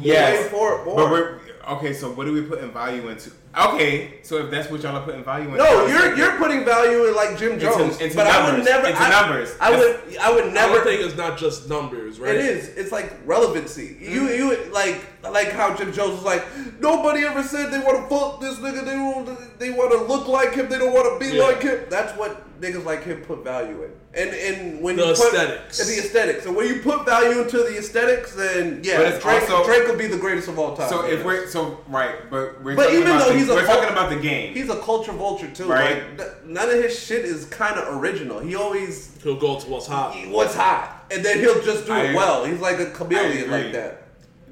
Yes, 0.00 0.44
Way 0.44 0.50
for 0.50 0.80
it 0.80 0.84
more. 0.84 0.96
but 0.96 1.10
we're 1.10 1.40
okay. 1.76 1.92
So 1.92 2.10
what 2.12 2.24
do 2.26 2.32
we 2.32 2.42
put 2.42 2.60
in 2.60 2.70
value 2.70 3.08
into? 3.08 3.30
Okay, 3.56 4.20
so 4.22 4.36
if 4.44 4.50
that's 4.50 4.70
what 4.70 4.82
y'all 4.82 4.96
are 4.96 5.02
putting 5.02 5.24
value 5.24 5.48
in, 5.48 5.56
No, 5.56 5.86
you're 5.86 6.16
you're 6.16 6.36
putting 6.38 6.64
value 6.64 7.06
in 7.06 7.14
like 7.16 7.38
Jim 7.38 7.58
Jones, 7.58 7.98
into 8.00 8.14
but 8.14 8.26
I 8.26 8.52
would 8.54 8.64
never. 8.64 8.86
into 8.86 9.00
I, 9.00 9.10
numbers. 9.10 9.54
I 9.60 9.70
would. 9.70 10.00
I 10.20 10.32
would 10.32 10.44
I 10.44 10.52
never. 10.52 10.74
don't 10.74 10.84
think 10.84 11.00
it's 11.00 11.16
not 11.16 11.38
just 11.38 11.68
numbers, 11.68 12.20
right? 12.20 12.34
it 12.34 12.44
is. 12.44 12.68
It's 12.76 12.92
like 12.92 13.12
relevancy. 13.24 13.96
Mm-hmm. 14.00 14.12
You 14.12 14.28
you 14.28 14.70
like 14.70 15.04
like 15.22 15.48
how 15.50 15.74
Jim 15.74 15.92
Jones 15.92 16.12
was 16.12 16.24
like. 16.24 16.44
Nobody 16.80 17.24
ever 17.24 17.42
said 17.42 17.70
they 17.72 17.78
want 17.78 18.02
to 18.02 18.08
fuck 18.14 18.40
this 18.40 18.56
nigga. 18.58 18.84
They 18.84 18.96
want 18.96 19.58
they 19.58 19.70
want 19.70 19.92
to 19.92 19.98
look 20.04 20.28
like 20.28 20.54
him. 20.54 20.68
They 20.68 20.78
don't 20.78 20.92
want 20.92 21.20
to 21.20 21.26
be 21.30 21.36
Yeah. 21.36 21.42
like 21.44 21.62
him. 21.62 21.80
That's 21.88 22.16
what 22.18 22.44
niggas 22.60 22.84
like 22.84 23.02
him 23.04 23.22
put 23.22 23.42
value 23.44 23.82
in. 23.84 23.90
And 24.18 24.30
and 24.34 24.80
when 24.82 24.96
The 24.96 25.02
you 25.06 25.14
put 25.14 25.32
aesthetics. 25.34 25.78
the 25.86 25.98
aesthetics. 26.04 26.42
So 26.44 26.52
when 26.52 26.66
you 26.66 26.80
put 26.82 27.04
value 27.06 27.40
into 27.42 27.58
the 27.58 27.78
aesthetics, 27.78 28.34
then 28.34 28.80
yeah, 28.82 29.16
Drake 29.20 29.42
also- 29.48 29.64
Drake 29.64 29.86
will 29.86 29.96
be 29.96 30.08
the 30.08 30.16
greatest 30.18 30.48
of 30.48 30.58
all 30.58 30.76
time. 30.76 30.88
So 30.88 31.06
if 31.06 31.24
we're 31.24 31.46
so 31.46 31.78
right, 31.88 32.28
but 32.28 32.60
we're 32.64 32.74
But 32.74 32.92
even 32.92 33.16
though 33.16 33.28
the, 33.30 33.38
he's 33.38 33.48
a 33.48 33.54
we're 33.54 33.64
talking 33.66 33.90
about 33.90 34.10
the 34.10 34.16
game. 34.16 34.54
He's 34.54 34.68
a 34.70 34.80
culture 34.80 35.12
vulture 35.12 35.48
too. 35.50 35.68
Right. 35.68 36.02
Like, 36.18 36.44
none 36.44 36.68
of 36.68 36.82
his 36.82 36.98
shit 36.98 37.24
is 37.24 37.44
kind 37.46 37.78
of 37.78 37.96
original. 38.02 38.40
He 38.40 38.56
always 38.56 39.16
He'll 39.22 39.38
go 39.38 39.60
to 39.60 39.70
what's 39.70 39.86
hot. 39.86 40.16
what's 40.28 40.54
hot, 40.54 41.04
and 41.12 41.24
then 41.24 41.38
he'll 41.38 41.62
just 41.62 41.86
do 41.86 41.92
I- 41.92 42.06
it 42.06 42.14
well. 42.16 42.44
He's 42.44 42.60
like 42.60 42.80
a 42.80 42.90
chameleon 42.90 43.50
like 43.50 43.72
that. 43.72 44.02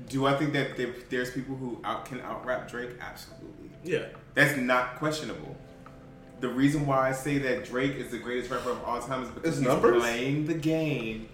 Do 0.08 0.26
I 0.26 0.36
think 0.36 0.52
that 0.52 0.76
there, 0.76 0.90
there's 1.10 1.32
people 1.32 1.56
who 1.56 1.80
out 1.82 2.04
can 2.04 2.20
out 2.20 2.46
rap 2.46 2.70
Drake? 2.70 2.90
Absolutely. 3.00 3.70
Yeah. 3.82 4.04
That's 4.34 4.56
not 4.56 4.96
questionable. 4.96 5.56
The 6.40 6.48
reason 6.48 6.86
why 6.86 7.08
I 7.08 7.12
say 7.12 7.38
that 7.38 7.64
Drake 7.64 7.96
is 7.96 8.10
the 8.10 8.18
greatest 8.18 8.50
rapper 8.50 8.70
of 8.70 8.84
all 8.84 9.00
time 9.00 9.22
is 9.22 9.28
because 9.30 9.50
His 9.50 9.58
he's 9.58 9.66
numbers? 9.68 10.02
playing 10.02 10.46
the 10.46 10.54
game 10.54 11.28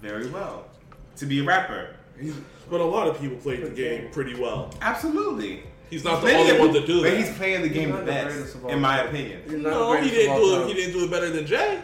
very 0.00 0.28
well. 0.28 0.64
To 1.16 1.26
be 1.26 1.40
a 1.40 1.44
rapper. 1.44 1.90
But 2.70 2.80
a 2.80 2.84
lot 2.84 3.06
of 3.06 3.20
people 3.20 3.36
played 3.36 3.62
the 3.62 3.68
game 3.70 4.08
pretty 4.10 4.34
well. 4.40 4.72
Absolutely. 4.80 5.62
He's 5.90 6.02
not 6.04 6.22
the 6.24 6.34
only 6.34 6.50
of 6.52 6.58
one 6.58 6.68
to 6.72 6.80
people- 6.80 6.86
do 6.96 7.02
But 7.02 7.10
that. 7.10 7.18
he's 7.18 7.36
playing 7.36 7.62
the 7.62 7.68
game 7.68 7.90
the 7.90 7.96
not 7.98 8.06
the 8.06 8.12
best, 8.12 8.54
of 8.56 8.64
all 8.64 8.70
in 8.70 8.80
my 8.80 8.96
time. 8.96 9.08
opinion. 9.08 9.42
He's 9.44 9.52
not 9.52 9.62
No, 9.70 9.92
he 9.92 9.98
greatest 9.98 10.14
didn't 10.14 10.30
of 10.36 10.36
all 10.42 10.44
do 10.48 10.54
it. 10.54 10.58
time. 10.60 10.68
He 10.68 10.74
didn't 10.74 10.92
do 10.92 11.04
it 11.04 11.10
better 11.10 11.30
than 11.30 11.46
Jay. 11.46 11.78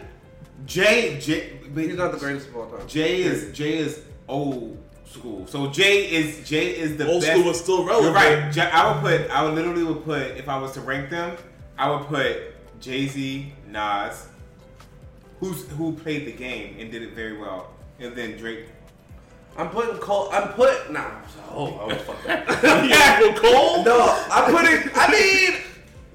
Jay, 0.65 1.17
Jay, 1.19 1.53
but 1.73 1.83
He's 1.83 1.95
not 1.95 2.11
the 2.11 2.17
greatest 2.17 2.49
of 2.49 2.55
all 2.57 2.65
time. 2.67 2.87
Jay 2.87 3.21
is 3.21 3.55
Jay 3.55 3.77
is 3.77 4.01
old 4.27 4.77
school. 5.05 5.45
So 5.47 5.67
Jay 5.69 6.09
is 6.11 6.47
Jay 6.47 6.75
is 6.77 6.97
the 6.97 7.07
Old 7.07 7.21
best. 7.21 7.31
school 7.33 7.45
was 7.45 7.59
still 7.59 7.85
relevant. 7.85 8.05
You're 8.05 8.13
right. 8.41 8.51
Jay- 8.51 8.69
I 8.71 8.91
would 8.91 9.01
put. 9.01 9.29
I 9.29 9.43
would 9.43 9.53
literally 9.55 9.83
would 9.83 10.03
put 10.03 10.21
if 10.37 10.49
I 10.49 10.57
was 10.57 10.71
to 10.73 10.81
rank 10.81 11.09
them. 11.09 11.37
I 11.77 11.89
would 11.91 12.07
put 12.07 12.52
Jay 12.83 13.07
Z, 13.07 13.53
Nas, 13.69 14.27
who's 15.39 15.65
who 15.69 15.93
played 15.93 16.27
the 16.27 16.33
game 16.33 16.75
and 16.77 16.91
did 16.91 17.01
it 17.01 17.13
very 17.13 17.37
well, 17.37 17.69
and 17.97 18.13
then 18.13 18.35
Drake. 18.37 18.65
I'm 19.55 19.69
putting 19.69 19.95
Cole. 19.99 20.27
I'm 20.33 20.49
put. 20.49 20.91
Nah. 20.91 21.21
Oh, 21.49 21.77
I 21.77 21.85
was 21.85 22.01
fucked 22.01 22.27
up. 22.27 22.63
yeah, 22.85 23.33
Cole. 23.37 23.85
No, 23.85 24.25
I'm 24.29 24.53
putting. 24.53 24.91
I 24.95 25.11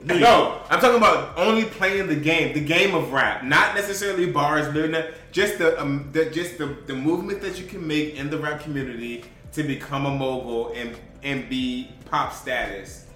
mean, 0.05 0.21
No, 0.21 0.61
I'm 0.69 0.79
talking 0.79 0.99
about 0.99 1.39
only 1.39 1.65
playing 1.65 2.07
the 2.07 2.17
game, 2.17 2.53
the 2.53 2.61
game 2.61 2.95
of 2.95 3.13
rap, 3.13 3.45
not 3.45 3.75
necessarily 3.75 4.31
bars, 4.31 4.73
learning 4.75 5.05
just 5.33 5.57
the, 5.57 5.81
um, 5.81 6.11
the 6.13 6.27
just 6.27 6.59
the, 6.59 6.67
the 6.87 6.95
movement 6.95 7.41
that 7.41 7.59
you 7.59 7.67
can 7.67 7.87
make 7.87 8.17
in 8.17 8.29
the 8.29 8.37
rap 8.37 8.61
community 8.61 9.25
to 9.53 9.63
become 9.63 10.05
a 10.05 10.11
mogul 10.15 10.73
and 10.75 10.95
and 11.23 11.49
be 11.49 11.91
pop 12.11 12.35
status. 12.35 13.07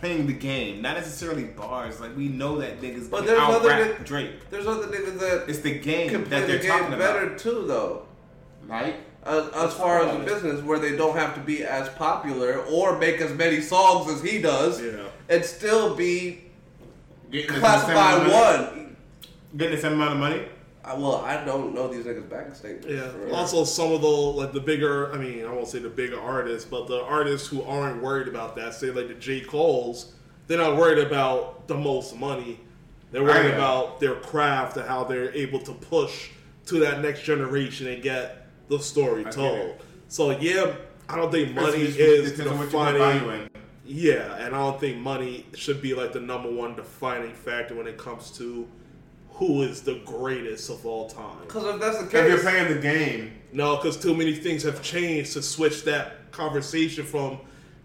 Playing 0.00 0.26
the 0.26 0.32
game, 0.32 0.82
not 0.82 0.96
necessarily 0.96 1.44
bars. 1.44 2.00
Like 2.00 2.16
we 2.16 2.28
know 2.28 2.58
that 2.58 2.80
niggas 2.80 3.08
But 3.10 3.24
there's 3.26 3.38
out 3.38 3.52
other 3.52 3.84
ni- 3.98 4.04
Drake. 4.04 4.50
there's 4.50 4.66
other 4.66 4.86
niggas 4.88 5.18
that 5.20 5.44
It's 5.48 5.60
the 5.60 5.78
game 5.78 6.10
can 6.10 6.24
play 6.24 6.40
that 6.40 6.46
they're 6.48 6.58
talking 6.58 6.90
game 6.90 6.94
about. 6.94 7.14
better 7.14 7.38
too, 7.38 7.64
though. 7.66 8.06
Like 8.68 8.96
As, 9.24 9.48
as 9.50 9.74
far 9.74 10.00
as 10.02 10.16
the 10.18 10.24
business, 10.24 10.60
where 10.62 10.80
they 10.80 10.96
don't 10.96 11.16
have 11.16 11.34
to 11.36 11.40
be 11.40 11.62
as 11.62 11.88
popular 11.90 12.58
or 12.68 12.98
make 12.98 13.20
as 13.20 13.32
many 13.36 13.60
songs 13.60 14.10
as 14.10 14.22
he 14.22 14.42
does, 14.42 14.82
Yeah. 14.82 14.90
and 15.28 15.44
still 15.44 15.94
be 15.94 16.50
getting 17.30 17.48
classified 17.60 17.94
amount 17.94 18.26
of 18.26 18.32
money- 18.32 18.80
one. 18.82 18.96
getting 19.56 19.76
the 19.76 19.80
same 19.82 19.92
amount 19.92 20.12
of 20.14 20.18
money. 20.18 20.42
I, 20.84 20.94
well, 20.94 21.16
I 21.16 21.44
don't 21.44 21.74
know 21.74 21.86
these 21.86 22.04
niggas 22.04 22.28
backstage. 22.28 22.84
Yeah. 22.86 23.12
Also, 23.32 23.64
some 23.64 23.92
of 23.92 24.00
the 24.00 24.08
like 24.08 24.52
the 24.52 24.60
bigger, 24.60 25.12
I 25.12 25.18
mean, 25.18 25.44
I 25.44 25.52
won't 25.52 25.68
say 25.68 25.78
the 25.78 25.88
bigger 25.88 26.20
artists, 26.20 26.68
but 26.68 26.88
the 26.88 27.02
artists 27.02 27.46
who 27.46 27.62
aren't 27.62 28.02
worried 28.02 28.26
about 28.28 28.56
that, 28.56 28.74
say 28.74 28.90
like 28.90 29.08
the 29.08 29.14
J 29.14 29.40
Cole's, 29.42 30.12
they're 30.48 30.58
not 30.58 30.76
worried 30.76 30.98
about 31.06 31.68
the 31.68 31.76
most 31.76 32.16
money. 32.16 32.58
They're 33.12 33.22
worried 33.22 33.54
about 33.54 34.00
their 34.00 34.14
craft 34.16 34.76
and 34.76 34.88
how 34.88 35.04
they're 35.04 35.32
able 35.34 35.60
to 35.60 35.72
push 35.72 36.30
to 36.66 36.80
that 36.80 37.00
next 37.00 37.22
generation 37.22 37.86
and 37.86 38.02
get 38.02 38.48
the 38.68 38.78
story 38.78 39.24
told. 39.24 39.76
So 40.08 40.30
yeah, 40.30 40.74
I 41.08 41.16
don't 41.16 41.30
think 41.30 41.54
money 41.54 41.82
It's- 41.82 41.96
is 41.96 42.32
it's 42.32 42.40
on 42.40 42.58
what 42.58 42.64
you 42.64 42.70
put 42.70 42.96
value 42.96 43.20
defining. 43.20 43.48
Yeah, 43.84 44.36
and 44.36 44.54
I 44.54 44.58
don't 44.58 44.80
think 44.80 44.98
money 44.98 45.46
should 45.54 45.82
be 45.82 45.94
like 45.94 46.12
the 46.12 46.20
number 46.20 46.50
one 46.50 46.74
defining 46.74 47.34
factor 47.34 47.74
when 47.74 47.86
it 47.86 47.98
comes 47.98 48.30
to 48.38 48.66
who 49.34 49.62
is 49.62 49.82
the 49.82 49.94
greatest 50.04 50.70
of 50.70 50.84
all 50.86 51.08
time. 51.08 51.38
Because 51.46 51.74
if 51.74 51.80
that's 51.80 51.98
the 51.98 52.06
case, 52.06 52.20
If 52.20 52.28
you're 52.28 52.38
playing 52.38 52.74
the 52.74 52.80
game, 52.80 53.32
No, 53.52 53.76
because 53.76 53.96
too 53.96 54.14
many 54.14 54.34
things 54.34 54.62
have 54.62 54.82
changed 54.82 55.32
to 55.34 55.42
switch 55.42 55.84
that 55.84 56.30
conversation 56.32 57.04
from 57.04 57.38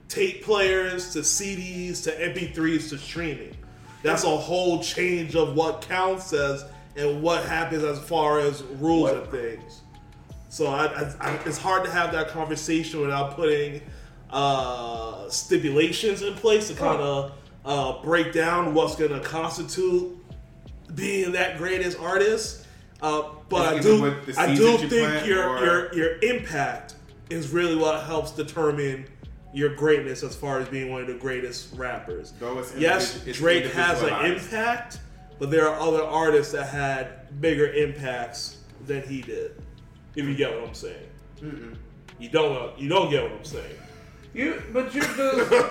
tape 0.07 0.43
players 0.43 1.11
to 1.13 1.19
CDs 1.19 2.03
to 2.03 2.11
MP3s 2.11 2.89
to 2.89 2.97
streaming. 2.97 3.55
That's 4.03 4.23
a 4.23 4.37
whole 4.37 4.81
change 4.81 5.35
of 5.35 5.55
what 5.55 5.81
counts 5.81 6.31
as 6.33 6.65
and 6.95 7.21
what 7.21 7.43
happens 7.45 7.83
as 7.83 7.99
far 7.99 8.39
as 8.39 8.63
rules 8.63 9.11
and 9.11 9.27
things. 9.27 9.81
So 10.49 10.67
I, 10.67 10.85
I, 10.85 11.13
I, 11.19 11.33
it's 11.45 11.57
hard 11.57 11.83
to 11.85 11.91
have 11.91 12.11
that 12.13 12.29
conversation 12.29 13.01
without 13.01 13.35
putting 13.35 13.81
uh, 14.31 15.29
stipulations 15.29 16.21
in 16.21 16.33
place 16.33 16.69
to 16.69 16.73
kind 16.73 17.01
of 17.01 17.33
uh, 17.65 18.01
break 18.01 18.33
down 18.33 18.73
what's 18.73 18.95
going 18.95 19.11
to 19.11 19.19
constitute 19.19 20.16
being 20.95 21.31
that 21.33 21.57
greatest 21.57 21.99
artist. 21.99 22.65
Uh, 23.01 23.23
but 23.49 23.61
I 23.67 23.79
do, 23.79 24.01
I 24.37 24.47
do 24.55 24.63
you 24.71 24.77
think 24.89 25.25
your 25.27 25.47
or- 25.49 25.63
your 25.65 25.93
your 25.95 26.17
impact 26.23 26.95
is 27.29 27.49
really 27.49 27.75
what 27.75 28.03
helps 28.05 28.31
determine 28.31 29.05
your 29.53 29.75
greatness 29.75 30.23
as 30.23 30.35
far 30.35 30.59
as 30.59 30.67
being 30.69 30.91
one 30.91 31.01
of 31.01 31.07
the 31.07 31.13
greatest 31.13 31.73
rappers. 31.75 32.31
Yes, 32.81 33.19
Drake 33.37 33.63
has 33.73 34.01
an 34.01 34.09
impact, 34.31 34.99
but 35.39 35.51
there 35.51 35.67
are 35.69 35.79
other 35.79 36.03
artists 36.03 36.53
that 36.53 36.67
had 36.67 37.39
bigger 37.41 37.67
impacts 37.73 38.57
than 38.85 39.03
he 39.03 39.21
did. 39.21 39.61
If 40.15 40.25
you 40.25 40.35
get 40.35 40.53
what 40.59 40.67
I'm 40.67 40.73
saying, 40.73 41.07
you 42.19 42.29
don't. 42.29 42.77
You 42.79 42.89
don't 42.89 43.09
get 43.11 43.23
what 43.23 43.31
I'm 43.33 43.45
saying. 43.45 43.75
You 44.37 44.61
but 44.71 44.93
you're 44.93 45.03
just 45.03 45.17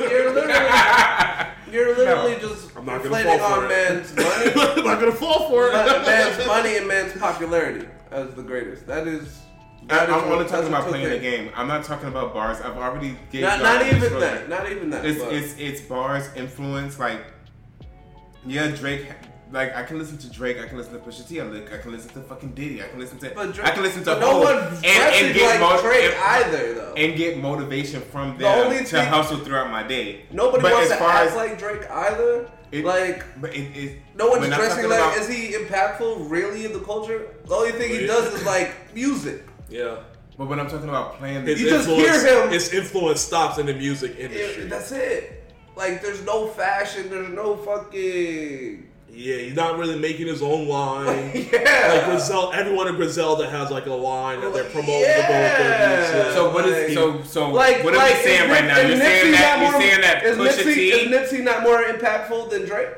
you're 0.01 0.33
literally 0.33 1.51
you're 1.73 1.97
literally 1.97 2.37
just 2.41 2.77
I'm 2.77 2.85
not 2.85 3.03
gonna 3.03 3.17
inflating 3.17 3.39
fall 3.39 3.49
for 3.49 3.59
on 3.59 3.65
it. 3.65 3.69
man's 3.69 4.17
money, 4.17 4.53
I'm 4.79 4.85
not 4.85 5.01
gonna 5.01 5.13
fall 5.13 5.49
for 5.49 5.69
it. 5.69 5.73
man's 5.73 6.47
money 6.47 6.77
and 6.77 6.89
man's 6.89 7.13
popularity 7.19 7.87
as 8.11 8.35
the 8.35 8.43
greatest. 8.43 8.87
That 8.87 9.07
is. 9.09 9.41
I, 9.89 9.95
that 9.95 10.09
is 10.09 10.15
I'm 10.15 10.23
what- 10.29 10.39
only 10.39 10.49
talking 10.51 10.69
about 10.69 10.89
playing 10.89 11.09
the 11.09 11.19
game. 11.19 11.51
I'm 11.55 11.69
not 11.69 11.85
talking 11.85 12.09
about 12.09 12.35
bars. 12.35 12.61
I've 12.61 12.77
already 12.77 13.17
gave 13.31 13.43
Not, 13.43 13.61
not 13.63 13.87
even 13.87 14.19
that. 14.21 14.49
Not 14.49 14.71
even 14.71 14.91
that. 14.91 15.05
It's 15.05 15.21
it's 15.23 15.59
it's 15.59 15.81
bars 15.81 16.29
influence. 16.35 16.99
Like 16.99 17.21
yeah, 18.45 18.69
Drake. 18.69 19.07
Like 19.53 19.77
I 19.77 19.85
can 19.85 19.99
listen 19.99 20.19
to 20.19 20.31
Drake. 20.31 20.59
I 20.61 20.67
can 20.67 20.77
listen 20.77 20.93
to 20.95 20.99
Pusha 20.99 21.27
T. 21.27 21.41
I 21.41 21.45
li- 21.45 21.63
I 21.73 21.77
can 21.79 21.93
listen 21.93 22.11
to 22.15 22.21
fucking 22.23 22.51
Diddy. 22.51 22.83
I 22.83 22.89
can 22.89 22.99
listen 22.99 23.19
to. 23.19 23.31
But 23.35 23.53
Drake- 23.55 23.67
I 23.69 23.71
can 23.71 23.83
listen 23.85 24.01
to 24.05 24.11
but 24.11 24.21
no 24.21 24.27
Hov 24.33 24.43
one's 24.45 24.83
dressing 24.83 25.37
like 25.47 25.61
mo- 25.61 25.81
Drake 25.83 26.05
and- 26.05 26.15
either, 26.15 26.75
though. 26.75 26.95
And 26.97 27.17
get 27.17 27.39
motivation 27.39 28.01
from 28.03 28.33
The 28.39 28.45
them 28.45 28.59
only 28.67 28.79
to 28.79 28.85
thing- 28.85 29.07
hustle 29.07 29.39
throughout 29.39 29.71
my 29.71 29.85
day. 29.85 30.23
Nobody 30.33 30.63
But 30.63 30.73
wants 30.73 30.89
to 30.89 31.01
act 31.03 31.31
as- 31.31 31.37
like 31.37 31.59
Drake 31.59 31.89
either. 31.89 32.51
It- 32.73 32.85
like 32.85 33.25
But 33.41 33.55
it, 33.55 33.61
it, 33.77 33.99
no 34.17 34.27
one's 34.29 34.47
dressing 34.49 34.89
like. 34.91 34.99
about- 34.99 35.17
Is 35.17 35.29
he 35.29 35.53
impactful 35.53 36.29
really 36.29 36.65
in 36.65 36.73
the 36.73 36.81
culture? 36.81 37.29
The 37.47 37.55
only 37.55 37.71
thing 37.73 37.91
he 37.91 38.05
does 38.07 38.35
is 38.35 38.45
like 38.45 38.93
music. 38.97 39.47
Yeah. 39.69 39.99
But 40.37 40.49
when 40.49 40.59
I'm 40.59 40.69
talking 40.69 40.89
about 40.89 41.19
playing 41.19 41.45
the 41.45 41.53
His 41.53 41.61
You 41.63 41.69
just 41.71 41.89
hear 41.89 42.43
him- 42.43 42.51
His 42.51 42.73
influence 42.75 43.21
stops 43.21 43.59
in 43.59 43.67
the 43.67 43.75
music 43.75 44.17
It- 44.19 44.33
industry. 44.33 44.65
that's 44.65 44.91
it. 44.91 45.45
Like 45.77 46.03
there's 46.03 46.23
no 46.25 46.49
fashion. 46.49 47.09
There's 47.09 47.29
no 47.29 47.55
fucking. 47.57 48.86
Yeah, 49.17 49.37
he's 49.37 49.55
not 49.55 49.79
really 49.79 49.99
making 49.99 50.27
his 50.27 50.43
own 50.43 50.69
line. 50.69 51.33
Yeah. 51.53 51.93
Like 51.93 52.05
Grizel, 52.07 52.53
everyone 52.53 52.89
in 52.89 52.97
Griselda 52.97 53.49
has 53.49 53.71
like 53.71 53.87
a 53.87 53.93
line 53.95 54.41
that 54.43 54.53
they're 54.53 54.65
promoting 54.65 55.01
Yeah. 55.01 55.17
to 55.17 55.33
go 55.33 55.39
with 55.41 55.59
their 55.59 56.15
music. 56.23 56.33
So 56.35 56.51
what 56.53 56.67
is 56.67 56.89
Like- 56.89 56.95
so 56.95 57.23
so 57.23 57.51
Like, 57.51 57.83
what 57.85 57.95
are 57.95 57.97
like, 57.99 58.17
we 58.17 58.23
saying 58.23 58.45
is 58.45 58.51
right 58.51 58.65
Nip- 58.65 58.75
now? 58.75 58.81
You're 58.81 58.97
Nipsey 58.97 59.01
saying 59.01 59.33
that 59.33 59.57
not 59.57 59.63
you're 59.63 59.73
more- 59.73 59.81
saying 59.81 60.01
that 60.03 60.25
is 60.25 60.37
Pusha 60.37 60.65
Nipsey, 60.65 60.75
T. 60.75 60.89
is 60.91 61.09
Nipsey 61.33 61.43
not 61.45 61.63
more 61.63 61.83
impactful 61.83 62.51
than 62.51 62.65
Drake? 62.67 62.89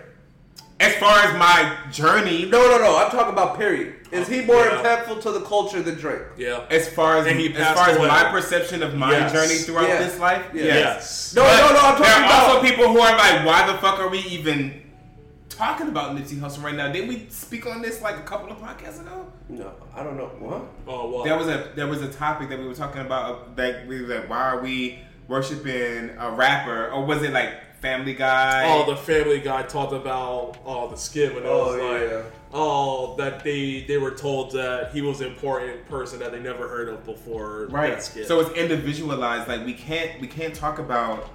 as 0.81 0.95
far 0.95 1.19
as 1.19 1.35
my 1.37 1.75
journey, 1.91 2.45
No, 2.45 2.63
no, 2.71 2.79
no. 2.79 2.97
I'm 2.97 3.11
talking 3.11 3.33
about 3.33 3.59
period. 3.59 3.95
Is 4.13 4.29
he 4.29 4.43
more 4.43 4.65
Yeah. 4.65 4.81
impactful 4.81 5.21
to 5.23 5.33
the 5.33 5.41
culture 5.41 5.83
than 5.83 5.97
Drake? 5.97 6.23
Yeah. 6.37 6.61
as 6.71 6.89
far 6.89 7.17
as 7.19 7.27
he 7.27 7.49
as 7.49 7.57
passed 7.57 7.79
far 7.79 7.89
as 7.91 7.97
away. 7.97 8.07
my 8.07 8.25
perception 8.31 8.83
of 8.85 8.95
my 8.95 9.11
Yes. 9.11 9.33
journey 9.33 9.57
throughout 9.57 9.89
Yeah. 9.89 9.99
this 9.99 10.19
life, 10.21 10.43
Yeah. 10.55 10.65
yes. 10.65 10.77
Yes. 10.77 11.33
No, 11.35 11.43
But 11.43 11.57
no, 11.57 11.73
no. 11.75 11.81
I'm 11.81 11.97
talking 11.97 12.03
there 12.05 12.15
are 12.15 12.25
about. 12.25 12.49
also 12.51 12.63
people 12.63 12.89
who 12.89 13.01
are 13.01 13.17
like, 13.17 13.45
why 13.45 13.67
the 13.67 13.75
fuck 13.79 13.99
are 13.99 14.09
we 14.09 14.19
even 14.21 14.81
talking 15.59 15.89
about 15.89 16.17
Nipsey 16.17 16.37
Hussle 16.39 16.63
right 16.63 16.75
now? 16.75 16.91
Didn't 16.91 17.09
we 17.09 17.27
speak 17.29 17.67
on 17.67 17.83
this 17.83 18.01
like 18.01 18.17
a 18.17 18.23
couple 18.23 18.51
of 18.51 18.59
podcasts 18.59 19.01
ago? 19.01 19.31
no, 19.49 19.73
I 19.95 20.03
don't 20.03 20.17
know. 20.17 20.31
What? 20.39 20.63
Oh, 20.87 21.11
well. 21.11 21.25
There 21.25 21.37
was 21.37 21.49
a 21.49 21.71
there 21.75 21.87
was 21.89 22.01
a 22.01 22.09
topic 22.13 22.49
that 22.49 22.59
we 22.59 22.67
were 22.67 22.75
talking 22.75 23.03
about 23.03 23.25
uh, 23.35 23.55
that 23.57 23.87
we 23.87 24.03
were 24.03 24.15
like, 24.21 24.31
why 24.31 24.43
are 24.51 24.61
we 24.63 25.01
worshiping 25.27 26.11
a 26.19 26.31
rapper, 26.31 26.91
or 26.91 27.05
was 27.05 27.23
it 27.23 27.33
like 27.33 27.53
Family 27.81 28.15
Guy? 28.15 28.65
Oh, 28.67 28.87
the 28.91 28.97
Family 28.97 29.41
Guy 29.41 29.63
talked 29.63 29.93
about 29.93 30.57
oh 30.65 30.89
the 30.89 30.97
skit 30.97 31.35
when 31.35 31.45
it 31.45 31.47
Oh, 31.49 31.67
was 31.67 32.01
like 32.01 32.11
yeah. 32.11 32.23
oh 32.53 33.15
that 33.17 33.45
they 33.45 33.83
they 33.87 33.99
were 33.99 34.11
told 34.13 34.53
that 34.53 34.91
he 34.93 35.01
was 35.03 35.21
an 35.21 35.29
important 35.29 35.87
person 35.89 36.19
that 36.21 36.33
they 36.33 36.41
never 36.41 36.67
heard 36.69 36.89
of 36.89 37.05
before 37.05 37.67
Right. 37.71 37.91
that 37.95 38.03
skit. 38.03 38.27
So 38.27 38.41
it's 38.41 38.51
individualized. 38.59 39.49
Like 39.49 39.65
we 39.67 39.75
can't 39.75 40.21
we 40.21 40.27
can't 40.29 40.55
talk 40.55 40.79
about 40.79 41.31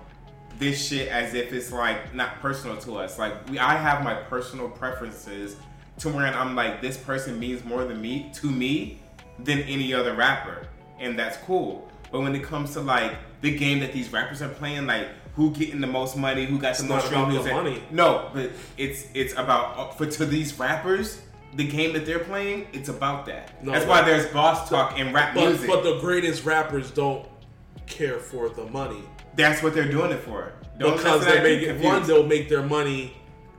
this 0.59 0.87
shit 0.87 1.07
as 1.09 1.33
if 1.33 1.51
it's 1.53 1.71
like 1.71 2.13
not 2.13 2.39
personal 2.39 2.77
to 2.77 2.97
us. 2.97 3.17
Like 3.17 3.49
we 3.49 3.59
I 3.59 3.75
have 3.75 4.03
my 4.03 4.13
personal 4.15 4.69
preferences 4.69 5.55
to 5.99 6.09
where 6.09 6.27
I'm 6.27 6.55
like 6.55 6.81
this 6.81 6.97
person 6.97 7.39
means 7.39 7.63
more 7.63 7.85
than 7.85 8.01
me 8.01 8.31
to 8.35 8.49
me 8.49 8.99
than 9.39 9.59
any 9.61 9.93
other 9.93 10.13
rapper. 10.13 10.67
And 10.99 11.17
that's 11.17 11.37
cool. 11.37 11.89
But 12.11 12.21
when 12.21 12.35
it 12.35 12.43
comes 12.43 12.73
to 12.73 12.81
like 12.81 13.13
the 13.41 13.55
game 13.55 13.79
that 13.79 13.93
these 13.93 14.11
rappers 14.11 14.41
are 14.41 14.49
playing, 14.49 14.85
like 14.85 15.07
who 15.35 15.51
getting 15.51 15.81
the 15.81 15.87
most 15.87 16.15
money, 16.15 16.45
who 16.45 16.59
got 16.59 16.77
the 16.77 16.83
most 16.83 17.07
about 17.07 17.27
streams, 17.29 17.45
the 17.45 17.51
money. 17.51 17.83
No, 17.89 18.29
but 18.33 18.51
it's 18.77 19.07
it's 19.13 19.33
about 19.33 19.77
uh, 19.77 19.89
for 19.91 20.05
to 20.05 20.25
these 20.25 20.57
rappers, 20.59 21.21
the 21.55 21.67
game 21.67 21.93
that 21.93 22.05
they're 22.05 22.19
playing, 22.19 22.67
it's 22.71 22.89
about 22.89 23.25
that. 23.25 23.63
No, 23.63 23.71
That's 23.71 23.85
but- 23.85 23.89
why 23.91 24.01
there's 24.03 24.31
boss 24.31 24.69
talk 24.69 24.99
in 24.99 25.11
rap 25.11 25.33
but, 25.33 25.47
music. 25.49 25.67
but 25.67 25.83
the 25.83 25.99
greatest 25.99 26.45
rappers 26.45 26.91
don't 26.91 27.27
care 27.87 28.19
for 28.19 28.49
the 28.49 28.65
money 28.65 29.03
That's 29.35 29.63
what 29.63 29.73
they're 29.73 29.89
doing 29.89 30.11
it 30.11 30.19
for. 30.19 30.53
Don't 30.77 30.97
because 30.97 31.25
they 31.25 31.41
make 31.41 31.61
it, 31.61 31.83
one 31.83 32.05
they'll 32.05 32.25
make 32.25 32.49
their 32.49 32.63
money 32.63 33.13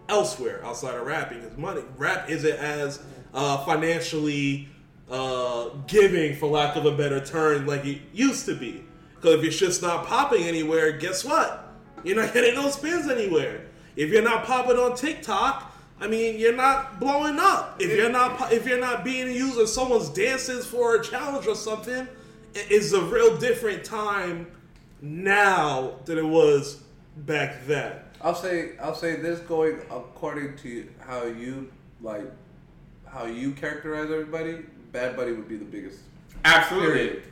elsewhere 0.08 0.64
outside 0.64 0.94
of 0.94 1.06
rapping 1.06 1.40
because 1.40 1.56
money 1.56 1.82
rap 1.96 2.28
isn't 2.28 2.58
as 2.58 3.02
uh, 3.32 3.64
financially 3.64 4.68
uh, 5.10 5.68
giving 5.86 6.36
for 6.36 6.46
lack 6.46 6.76
of 6.76 6.86
a 6.86 6.92
better 6.92 7.24
term 7.24 7.66
like 7.66 7.84
it 7.84 8.00
used 8.12 8.44
to 8.46 8.54
be 8.54 8.84
because 9.14 9.34
if 9.34 9.42
you're 9.42 9.50
just 9.50 9.80
not 9.80 10.06
popping 10.06 10.42
anywhere 10.42 10.92
guess 10.92 11.24
what 11.24 11.72
you're 12.02 12.16
not 12.16 12.34
getting 12.34 12.54
no 12.54 12.68
spins 12.68 13.08
anywhere 13.08 13.64
if 13.96 14.10
you're 14.10 14.22
not 14.22 14.44
popping 14.44 14.76
on 14.76 14.94
tiktok 14.94 15.74
I 16.00 16.08
mean, 16.08 16.38
you're 16.38 16.56
not 16.56 16.98
blowing 16.98 17.38
up. 17.38 17.80
If 17.80 17.96
you're 17.96 18.10
not, 18.10 18.52
if 18.52 18.66
you're 18.66 18.80
not 18.80 19.04
being 19.04 19.30
used 19.32 19.58
as 19.58 19.72
someone's 19.72 20.08
dances 20.08 20.66
for 20.66 20.96
a 20.96 21.02
challenge 21.02 21.46
or 21.46 21.54
something, 21.54 22.08
it 22.54 22.70
is 22.70 22.92
a 22.92 23.00
real 23.00 23.36
different 23.36 23.84
time 23.84 24.48
now 25.04 25.92
than 26.06 26.18
it 26.18 26.24
was 26.26 26.82
back 27.18 27.66
then. 27.66 27.92
I'll 28.22 28.34
say 28.34 28.70
I'll 28.80 28.94
say 28.94 29.16
this 29.16 29.40
going 29.40 29.78
according 29.90 30.56
to 30.58 30.88
how 31.00 31.24
you 31.24 31.70
like 32.00 32.24
how 33.06 33.26
you 33.26 33.52
characterize 33.52 34.10
everybody. 34.10 34.64
Bad 34.92 35.16
Bunny 35.16 35.32
would 35.32 35.48
be 35.48 35.56
the 35.56 35.64
biggest. 35.64 35.98
Absolutely. 36.44 36.88
Period. 37.06 37.22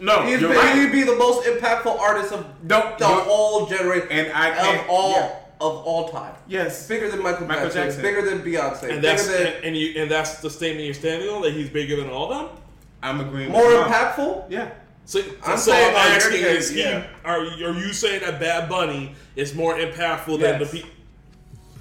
No, 0.00 0.22
he's 0.22 0.40
you're 0.40 0.50
been, 0.50 0.58
right. 0.58 0.76
he'd 0.78 0.92
be 0.92 1.02
the 1.02 1.16
most 1.16 1.44
impactful 1.46 1.98
artist 1.98 2.32
of 2.32 2.46
No, 2.62 2.94
the 2.98 3.06
you're- 3.08 3.22
whole 3.22 3.66
generation 3.66 4.08
And 4.10 4.32
I 4.32 4.50
of 4.50 4.56
can't- 4.56 4.88
all 4.88 5.10
yeah. 5.10 5.32
of 5.60 5.72
all 5.84 6.08
time. 6.08 6.34
Yes. 6.46 6.86
Bigger 6.86 7.10
than 7.10 7.20
Michael, 7.22 7.46
Michael 7.48 7.64
Jackson, 7.64 7.82
Jackson. 7.84 8.02
bigger 8.02 8.22
than 8.22 8.38
Beyonce, 8.42 8.82
And 8.84 8.88
bigger 8.88 9.00
that's 9.02 9.26
than 9.26 9.46
and, 9.48 9.64
and 9.64 9.76
you 9.76 10.00
and 10.00 10.10
that's 10.10 10.40
the 10.40 10.48
statement 10.50 10.84
you're 10.84 10.94
standing 10.94 11.28
on 11.28 11.42
that 11.42 11.52
he's 11.52 11.68
bigger 11.68 11.96
than 11.96 12.08
all 12.08 12.32
of 12.32 12.38
them. 12.48 12.56
I'm 13.02 13.20
agreeing. 13.20 13.50
more 13.50 13.66
with 13.66 13.74
Mom. 13.80 13.90
impactful. 13.92 14.44
Yeah. 14.50 14.70
So, 15.08 15.20
I'm 15.42 15.56
so 15.56 15.72
saying 15.72 15.88
I'm 15.88 15.94
that 15.94 16.16
asking: 16.16 16.40
you're- 16.42 16.50
Is 16.58 16.68
he? 16.68 16.80
yeah. 16.82 17.06
Are 17.24 17.42
you- 17.42 17.66
are 17.66 17.72
you 17.72 17.94
saying 17.94 18.20
that 18.20 18.38
Bad 18.38 18.68
Bunny 18.68 19.14
is 19.36 19.54
more 19.54 19.74
impactful 19.78 20.38
than 20.38 20.58
the 20.58 20.64
Yes. 20.66 20.70
people? 20.70 20.90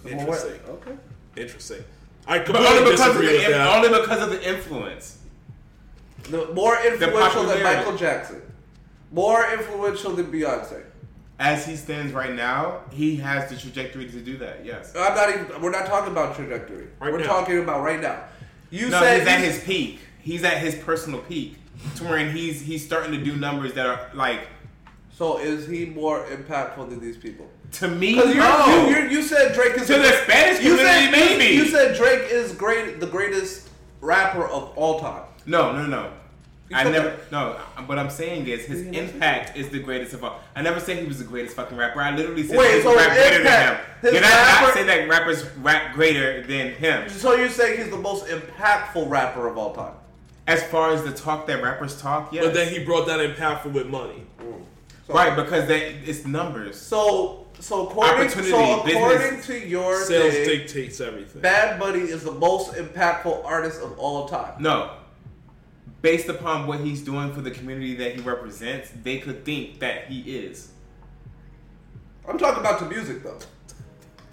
More- 0.05 0.13
Interesting. 0.13 0.59
Okay. 0.69 0.91
Interesting. 1.35 1.83
I 2.25 2.37
But 2.37 2.45
completely 2.45 2.77
only 2.77 2.91
because, 2.91 3.07
of 3.09 3.21
the, 3.21 3.27
with 3.27 3.47
that. 3.49 3.75
only 3.75 3.99
because 3.99 4.21
of 4.23 4.29
the 4.29 4.47
influence. 4.49 5.17
The, 6.29 6.47
more 6.53 6.77
influential 6.85 7.43
than. 7.43 7.63
Michael 7.63 7.97
Jackson. 7.97 8.41
More 9.11 9.45
influential 9.51 10.13
than 10.13 10.27
Beyonce. 10.31 10.83
As 11.37 11.65
he 11.65 11.75
stands 11.75 12.13
right 12.13 12.33
now, 12.33 12.79
he 12.93 13.17
has 13.17 13.49
the 13.49 13.57
trajectory 13.57 14.09
to 14.09 14.21
do 14.21 14.37
that. 14.37 14.63
Yes. 14.63 14.93
I'm 14.97 15.13
not 15.15 15.29
even. 15.29 15.61
We're 15.61 15.71
not 15.71 15.85
talking 15.85 16.13
about 16.13 16.33
trajectory. 16.37 16.87
Right 17.01 17.11
we're 17.11 17.19
now. 17.19 17.25
talking 17.27 17.59
about 17.59 17.81
right 17.83 17.99
now. 18.01 18.23
You 18.69 18.87
no, 18.89 19.01
said 19.01 19.19
he's 19.19 19.27
at 19.27 19.39
his 19.41 19.59
peak. 19.65 19.99
He's 20.21 20.43
at 20.45 20.59
his 20.59 20.75
personal 20.75 21.19
peak, 21.19 21.56
to 21.95 22.03
where 22.05 22.29
he's 22.29 22.61
he's 22.61 22.85
starting 22.85 23.11
to 23.11 23.23
do 23.23 23.35
numbers 23.35 23.73
that 23.73 23.85
are 23.85 24.09
like 24.13 24.47
So 25.11 25.37
is 25.39 25.67
he 25.67 25.85
more 25.85 26.25
impactful 26.25 26.89
than 26.89 26.99
these 26.99 27.17
people? 27.17 27.47
to 27.73 27.87
me. 27.89 28.15
Because 28.15 28.29
you 28.33 28.39
no. 28.39 28.87
you 28.89 28.95
you 28.97 29.09
you 29.09 29.21
said 29.23 29.53
Drake 29.53 29.75
is 29.75 29.87
To 29.87 29.93
the 29.97 30.11
Spanish 30.23 30.63
you 30.63 30.77
community, 30.77 31.05
said, 31.05 31.11
maybe. 31.11 31.53
You 31.55 31.65
said 31.65 31.97
Drake 31.97 32.31
is 32.31 32.53
great, 32.53 32.99
the 33.01 33.07
greatest 33.07 33.69
rapper 34.01 34.45
of 34.47 34.71
all 34.77 34.99
time. 34.99 35.23
no, 35.45 35.73
no, 35.73 35.85
no. 35.85 36.13
You 36.69 36.75
I 36.75 36.83
never. 36.83 37.09
that. 37.11 37.31
No, 37.31 37.53
what 37.85 37.97
I'm 37.97 38.09
saying 38.09 38.45
is 38.47 38.65
his 38.65 38.83
You 38.87 38.91
impact 38.91 39.55
is 39.57 39.69
the 39.69 39.79
greatest 39.79 40.13
of 40.13 40.23
all. 40.25 40.39
I 40.53 40.61
never 40.61 40.81
said 40.81 40.97
he 40.97 41.05
was 41.05 41.17
the 41.17 41.23
greatest 41.23 41.55
fucking 41.55 41.77
rapper. 41.77 42.01
I 42.01 42.13
literally 42.13 42.43
said 42.43 42.57
Wait, 42.57 42.75
he 42.75 42.81
so 42.81 42.93
rap 42.95 43.11
greater 43.13 43.41
than 43.41 43.45
him. 43.45 43.79
impact- 43.79 44.01
Did 44.03 44.23
I 44.23 44.61
not 44.61 44.73
say 44.73 44.83
that 44.83 45.07
rappers 45.09 45.45
rap 45.57 45.93
greater 45.93 46.41
than 46.45 46.71
him? 46.73 47.07
So 47.09 47.35
you're 47.35 47.47
saying 47.49 47.79
he's 47.81 47.89
the 47.89 47.97
most 47.97 48.25
impactful 48.27 49.09
rapper 49.09 49.47
of 49.47 49.57
all 49.57 49.73
time? 49.73 49.93
As 50.47 50.63
far 50.63 50.91
as 50.91 51.03
the 51.03 51.11
talk 51.11 51.45
that 51.47 51.61
rappers 51.61 52.01
talk, 52.01 52.33
yes. 52.33 52.45
But 52.45 52.53
then 52.53 52.71
he 52.71 52.83
brought 52.83 53.05
that 53.07 53.19
impactful 53.19 53.73
with 53.73 53.87
money. 53.87 54.23
Mm. 54.39 54.63
So, 55.05 55.13
right 55.13 55.35
because 55.35 55.67
that 55.67 55.81
it's 56.09 56.25
numbers. 56.25 56.79
So 56.79 57.47
so 57.59 57.87
according 57.87 58.29
so 58.29 58.77
according 58.79 58.85
business. 58.85 59.47
to 59.47 59.67
your 59.67 60.03
Sales 60.03 60.33
thing, 60.33 60.45
dictates 60.45 61.01
everything. 61.01 61.41
Bad 61.41 61.79
Bunny 61.79 61.99
is 61.99 62.23
the 62.23 62.31
most 62.31 62.73
impactful 62.73 63.43
artist 63.45 63.81
of 63.81 63.97
all 63.97 64.27
time. 64.27 64.61
No. 64.61 64.91
Based 66.01 66.29
upon 66.29 66.67
what 66.67 66.79
he's 66.79 67.01
doing 67.01 67.33
for 67.33 67.41
the 67.41 67.51
community 67.51 67.95
that 67.95 68.15
he 68.15 68.21
represents, 68.21 68.91
they 69.03 69.17
could 69.17 69.43
think 69.43 69.79
that 69.79 70.05
he 70.05 70.37
is. 70.37 70.71
I'm 72.27 72.37
talking 72.37 72.59
about 72.59 72.79
the 72.79 72.85
music 72.85 73.23
though. 73.23 73.39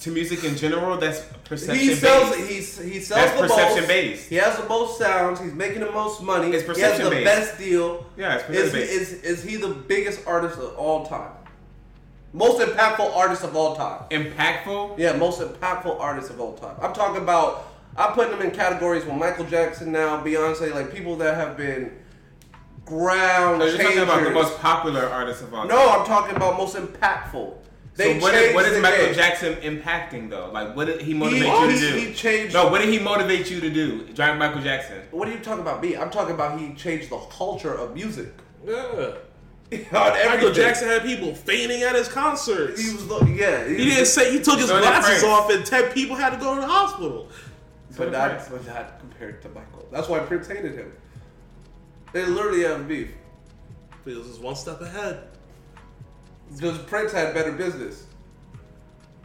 To 0.04 0.10
music 0.10 0.44
in 0.44 0.54
general, 0.54 0.98
that's 0.98 1.22
perception 1.44 1.82
He 1.82 1.94
sells. 1.94 2.36
based. 2.36 2.82
He 2.82 2.90
he 2.90 3.00
sells 3.00 3.20
That's 3.22 3.40
the 3.40 3.46
perception 3.46 3.76
most. 3.78 3.88
based. 3.88 4.28
He 4.28 4.34
has 4.36 4.58
the 4.58 4.68
most 4.68 4.98
sounds. 4.98 5.40
He's 5.40 5.54
making 5.54 5.80
the 5.80 5.90
most 5.92 6.22
money. 6.22 6.50
It's 6.50 6.62
perception 6.62 6.96
he 6.96 7.02
has 7.02 7.08
the 7.08 7.10
based. 7.10 7.24
best 7.24 7.58
deal. 7.58 8.06
Yeah, 8.18 8.34
it's 8.34 8.42
Is, 8.50 8.70
perception 8.70 8.80
based. 8.80 9.12
is 9.24 9.38
is 9.38 9.42
he 9.44 9.56
the 9.56 9.68
biggest 9.68 10.20
artist 10.26 10.58
of 10.58 10.76
all 10.76 11.06
time? 11.06 11.30
Most 12.34 12.60
impactful 12.60 13.16
artist 13.16 13.44
of 13.44 13.56
all 13.56 13.76
time. 13.76 14.02
Impactful? 14.10 14.98
Yeah, 14.98 15.16
most 15.16 15.40
impactful 15.40 15.98
artist 15.98 16.28
of 16.30 16.38
all 16.38 16.52
time. 16.54 16.76
I'm 16.82 16.92
talking 16.92 17.22
about. 17.22 17.68
I'm 17.96 18.12
putting 18.12 18.32
them 18.36 18.42
in 18.42 18.50
categories 18.50 19.06
with 19.06 19.14
Michael 19.14 19.46
Jackson 19.46 19.90
now, 19.90 20.22
Beyonce, 20.22 20.74
like 20.74 20.92
people 20.92 21.16
that 21.16 21.36
have 21.36 21.56
been 21.56 21.92
ground 22.84 23.62
So 23.62 23.68
you're 23.68 23.78
talking 23.78 23.98
about 24.02 24.22
the 24.24 24.30
most 24.30 24.58
popular 24.58 25.06
artist 25.08 25.42
of 25.42 25.54
all 25.54 25.66
no, 25.66 25.76
time. 25.76 26.00
I'm 26.00 26.06
talking 26.06 26.36
about 26.36 26.58
most 26.58 26.76
impactful. 26.76 27.54
So 27.96 28.02
They 28.02 28.18
what 28.18 28.34
is, 28.34 28.40
changed 28.40 28.54
what 28.56 28.64
is 28.66 28.82
Michael 28.82 29.04
game. 29.06 29.14
Jackson 29.14 29.54
impacting 29.56 30.28
though? 30.28 30.50
Like 30.52 30.74
what 30.74 30.86
did 30.86 31.00
he 31.00 31.14
motivate 31.14 31.42
He- 31.42 31.48
you 31.48 31.70
to 31.70 32.00
do? 32.00 32.06
he 32.08 32.12
changed- 32.14 32.52
No, 32.54 32.68
what 32.68 32.80
did 32.80 32.88
he 32.88 32.98
motivate 32.98 33.48
you 33.50 33.60
to 33.60 33.70
do? 33.70 34.06
Drive 34.14 34.36
Michael 34.36 34.62
Jackson. 34.62 35.00
What 35.12 35.28
are 35.28 35.32
you 35.32 35.38
talking 35.38 35.60
about 35.62 35.80
me? 35.80 35.96
I'm 35.96 36.10
talking 36.10 36.34
about 36.34 36.58
he 36.58 36.74
changed 36.74 37.10
the 37.10 37.18
culture 37.30 37.72
of 37.72 37.94
music. 37.94 38.32
Yeah. 38.66 39.12
Michael. 39.92 40.52
Jackson 40.52 40.88
had 40.88 41.02
people 41.02 41.34
fainting 41.34 41.82
at 41.82 41.94
his 41.94 42.08
concerts. 42.08 42.80
He 42.84 42.92
was 42.92 43.06
the, 43.08 43.18
yeah. 43.26 43.66
He 43.66 43.76
didn't 43.84 44.06
say 44.06 44.32
he 44.32 44.40
took 44.40 44.58
his 44.58 44.70
glasses 44.70 45.22
off 45.24 45.50
and 45.50 45.64
ten 45.64 45.90
people 45.92 46.16
had 46.16 46.30
to 46.30 46.36
go 46.36 46.54
to 46.56 46.60
the 46.60 46.66
hospital. 46.66 47.28
but 47.96 48.04
did 48.06 48.12
not, 48.12 48.50
but 48.50 48.66
not 48.66 48.98
compared 49.00 49.40
to 49.42 49.48
Michael. 49.50 49.86
That's 49.92 50.08
why 50.08 50.18
Prince 50.20 50.48
hated 50.48 50.74
him. 50.76 50.92
They 52.12 52.24
literally 52.26 52.62
have 52.64 52.86
beef 52.88 53.10
Because 54.04 54.28
it's 54.28 54.38
one 54.38 54.54
step 54.56 54.80
ahead. 54.80 55.24
Because 56.52 56.78
Prince 56.78 57.12
had 57.12 57.34
better 57.34 57.52
business. 57.52 58.04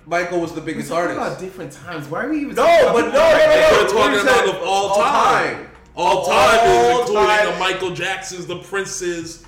Michael 0.06 0.40
was 0.41 0.54
the 0.54 0.62
biggest 0.62 0.90
We're 0.90 1.04
talking 1.06 1.18
artist. 1.20 1.38
about 1.38 1.40
different 1.46 1.72
times. 1.72 2.08
Why 2.08 2.26
are 2.26 2.30
we 2.30 2.41
even 2.41 2.56
No, 2.56 2.64
talking 2.66 2.84
about 2.90 2.94
but 2.94 3.06
no, 3.06 3.12
no, 3.12 3.38
no, 3.38 3.46
no. 3.46 3.84
We're 3.84 3.90
talking 3.90 4.14
You 4.16 4.22
about 4.22 4.50
of 4.50 4.56
all, 4.68 4.88
all 4.90 4.96
time. 5.04 5.56
time. 5.56 5.66
All 5.96 6.22
Of 6.22 6.28
time 6.28 6.60
all 6.64 6.91
is 7.04 7.10
including 7.10 7.26
time. 7.28 7.46
the 7.54 7.60
Michael 7.60 7.91
Jacksons, 7.91 8.46
the 8.48 8.58
Princes. 8.60 9.44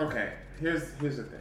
Okay, 0.00 0.32
here's 0.60 0.90
here's 1.00 1.16
the 1.18 1.22
thing. 1.24 1.36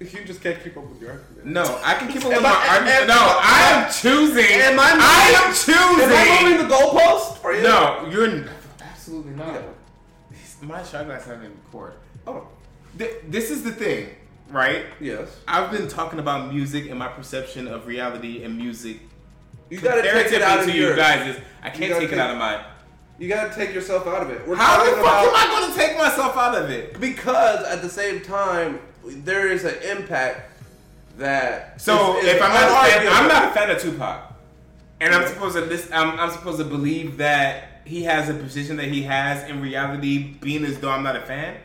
You 0.00 0.24
just 0.24 0.40
can't 0.42 0.62
keep 0.62 0.76
up 0.78 0.88
with 0.88 1.00
your 1.00 1.10
argument. 1.12 1.46
No, 1.46 1.80
I 1.84 1.94
can 1.94 2.08
keep 2.08 2.24
up 2.24 2.32
with 2.32 2.42
my 2.42 2.48
I- 2.48 2.76
argument. 2.78 3.08
No, 3.08 3.16
I 3.18 3.72
am 3.74 3.92
choosing. 3.92 4.44
Am 4.44 4.78
I 4.80 4.96
I 4.98 5.44
am 5.44 5.50
moving- 5.50 6.04
Am 6.04 6.12
I 6.12 6.50
moving 6.50 6.68
the 6.68 6.74
goalpost 6.74 7.36
for 7.38 7.52
you? 7.54 7.62
No, 7.62 8.08
you're 8.10 8.44
absolutely 8.80 9.32
not. 9.32 9.54
Yeah. 9.54 9.60
My 10.62 10.82
shot 10.82 11.06
glass 11.06 11.24
haven't 11.24 11.44
even 11.44 11.56
poured. 11.72 11.94
Oh, 12.26 12.46
Th- 12.98 13.16
This 13.28 13.50
is 13.50 13.62
the 13.62 13.72
thing, 13.72 14.08
right? 14.50 14.84
yes. 15.00 15.28
I've 15.46 15.70
been 15.70 15.88
talking 15.88 16.18
about 16.18 16.52
music 16.52 16.88
and 16.90 16.98
my 16.98 17.08
perception 17.08 17.68
of 17.68 17.86
reality 17.86 18.42
and 18.44 18.56
music. 18.56 18.98
You 19.68 19.80
gotta 19.80 20.02
take 20.02 20.32
it 20.32 20.42
out 20.42 20.60
of 20.60 20.66
to 20.66 20.72
you 20.72 20.96
guys, 20.96 21.36
is 21.36 21.42
I 21.62 21.70
can't 21.70 21.90
gotta 21.92 22.04
take 22.06 22.12
it 22.12 22.18
out 22.18 22.30
of 22.30 22.38
mine. 22.38 22.64
You 23.18 23.28
gotta 23.28 23.54
take 23.54 23.72
yourself 23.74 24.06
out 24.06 24.22
of 24.22 24.30
it. 24.30 24.46
We're 24.48 24.56
How 24.56 24.82
the 24.84 24.90
fuck 24.96 25.04
am 25.06 25.34
I 25.34 25.68
to 25.70 25.78
take 25.78 25.96
myself 25.96 26.36
out 26.36 26.54
of 26.56 26.70
it? 26.70 26.98
because 27.00 27.64
at 27.66 27.82
the 27.82 27.88
same 27.88 28.20
time 28.22 28.80
there 29.04 29.48
is 29.48 29.64
an 29.64 29.74
impact 29.82 30.50
that. 31.18 31.80
So 31.80 32.18
is- 32.18 32.24
is 32.24 32.30
if 32.34 32.42
I'm 32.42 32.52
not, 32.52 32.64
a 32.88 32.90
fan. 32.90 33.08
I'm 33.12 33.28
not 33.28 33.44
a 33.50 33.54
fan 33.54 33.70
of 33.70 33.80
Tupac, 33.80 34.32
and 35.00 35.14
I'm 35.14 35.28
supposed 35.28 35.54
to 35.56 35.62
listen, 35.62 35.92
I'm, 35.92 36.18
I'm 36.18 36.30
supposed 36.30 36.58
to 36.58 36.64
believe 36.64 37.18
that 37.18 37.82
he 37.84 38.02
has 38.04 38.28
a 38.28 38.34
position 38.34 38.76
that 38.78 38.86
he 38.88 39.02
has 39.02 39.48
in 39.48 39.60
reality, 39.60 40.34
being 40.40 40.64
as 40.64 40.78
though 40.80 40.90
I'm 40.90 41.02
not 41.02 41.14
a 41.16 41.20
fan. 41.22 41.56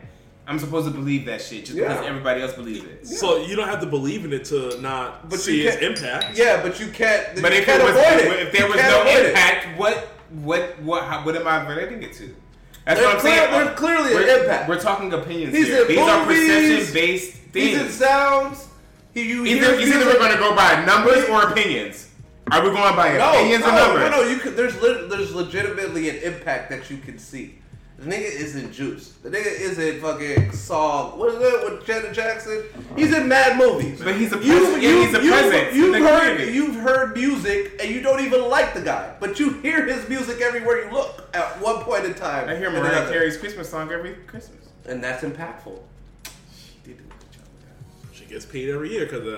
I'm 0.47 0.59
supposed 0.59 0.87
to 0.87 0.93
believe 0.93 1.25
that 1.25 1.41
shit 1.41 1.65
just 1.65 1.77
because 1.77 2.05
everybody 2.05 2.41
else 2.41 2.53
believes 2.53 2.85
it. 2.85 3.07
So 3.07 3.37
you 3.45 3.55
don't 3.55 3.67
have 3.67 3.79
to 3.81 3.87
believe 3.87 4.25
in 4.25 4.33
it 4.33 4.45
to 4.45 4.79
not 4.79 5.27
But 5.29 5.39
see 5.39 5.63
you 5.63 5.67
its 5.69 5.77
can't- 5.77 5.97
impact. 5.97 6.37
Yeah, 6.37 6.61
but 6.61 6.79
you 6.79 6.87
can't. 6.87 7.41
But 7.41 7.51
you 7.51 7.59
if 7.59 7.65
can't 7.65 7.81
it 7.81 7.85
was, 7.85 7.95
avoid 7.95 8.19
it. 8.39 8.47
if 8.47 8.51
there 8.53 8.67
You 8.67 8.73
was 8.73 8.81
no 8.83 9.01
avoid 9.01 9.25
it. 9.25 9.29
impact, 9.29 9.79
what, 9.79 9.97
what, 10.43 10.79
what, 10.81 11.03
how, 11.05 11.25
what 11.25 11.35
am 11.35 11.47
I 11.47 11.67
relating 11.67 12.03
it 12.03 12.13
to? 12.13 12.35
That's 12.85 12.99
There's 12.99 13.05
what 13.07 13.15
I'm 13.15 13.21
clear- 13.21 13.35
saying. 13.37 13.51
there's 13.51 13.77
clearly 13.79 14.09
an 14.09 14.13
we're, 14.15 14.41
impact. 14.43 14.69
We're 14.69 14.79
talking 14.79 15.11
opinions 15.13 15.55
He's 15.55 15.65
here. 15.67 15.81
in 15.81 15.87
These 15.87 15.97
are 15.99 16.25
movies. 16.25 16.47
perception-based 16.47 17.37
He's 17.53 17.73
in 17.73 17.79
things. 17.79 17.93
sounds. 17.95 18.67
He, 19.15 19.23
you 19.29 19.45
Either, 19.45 19.71
hear 19.71 19.79
it's 19.79 19.95
either 19.95 20.05
we're 20.05 20.19
going 20.19 20.31
to 20.33 20.37
go 20.37 20.55
by 20.55 20.85
numbers 20.85 21.27
or 21.29 21.49
opinions. 21.49 22.11
Are 22.51 22.61
we 22.63 22.69
going 22.69 22.95
by 22.95 23.17
No, 23.17 23.31
opinions 23.31 23.63
no, 23.65 23.69
or 23.71 23.73
numbers? 23.97 24.11
no, 24.11 24.21
no. 24.21 24.29
You 24.29 24.37
could, 24.37 24.55
there's 24.55 24.79
lit- 24.79 25.09
there's 25.09 25.33
legitimately 25.33 26.09
an 26.09 26.17
impact 26.17 26.69
that 26.69 26.91
you 26.91 26.97
can 26.97 27.17
see. 27.17 27.55
The 27.97 28.11
nigga 28.11 28.29
isn't 28.29 28.73
Juice. 28.73 29.11
The 29.23 29.29
nigga 29.29 29.45
isn't 29.45 30.01
fucking 30.01 30.51
song. 30.51 31.17
What 31.17 31.33
is 31.33 31.39
that 31.39 31.61
with 31.71 31.85
Janet 31.87 32.13
Jackson? 32.13 32.63
He's 32.95 33.13
in 33.15 33.27
mad 33.29 33.57
movies. 33.57 34.01
But 34.03 34.15
he's 34.17 34.33
a 34.33 34.37
You- 34.37 34.57
presence. 34.59 34.83
you, 34.83 35.01
he's 35.01 35.15
a 35.15 35.23
you, 35.23 35.31
presence. 35.31 35.75
You've 35.75 35.95
heard 35.95 36.21
community. 36.37 36.51
you've 36.51 36.75
heard 36.75 37.13
music 37.15 37.79
and 37.81 37.89
you 37.89 38.01
don't 38.01 38.19
even 38.19 38.49
like 38.49 38.73
the 38.73 38.81
guy, 38.81 39.15
but 39.21 39.39
you 39.39 39.51
hear 39.61 39.85
his 39.85 40.07
music 40.09 40.41
everywhere 40.41 40.83
you 40.85 40.91
look 40.91 41.29
at 41.33 41.61
one 41.61 41.83
point 41.83 42.03
in 42.05 42.13
time. 42.15 42.49
I 42.49 42.55
hear 42.57 42.69
Mariah. 42.69 43.07
Carey's 43.09 43.37
Christmas 43.37 43.69
song 43.69 43.89
every 43.91 44.15
Christmas. 44.27 44.57
and 44.87 45.01
that's 45.01 45.23
impactful. 45.23 45.79
She 46.53 46.73
did 46.83 46.97
do 46.97 47.03
a 47.05 47.07
good 47.07 47.31
job 47.31 47.43
with 48.03 48.13
She 48.17 48.25
gets 48.25 48.45
paid 48.45 48.69
every 48.69 48.91
year 48.91 49.05
because 49.05 49.19
of 49.25 49.25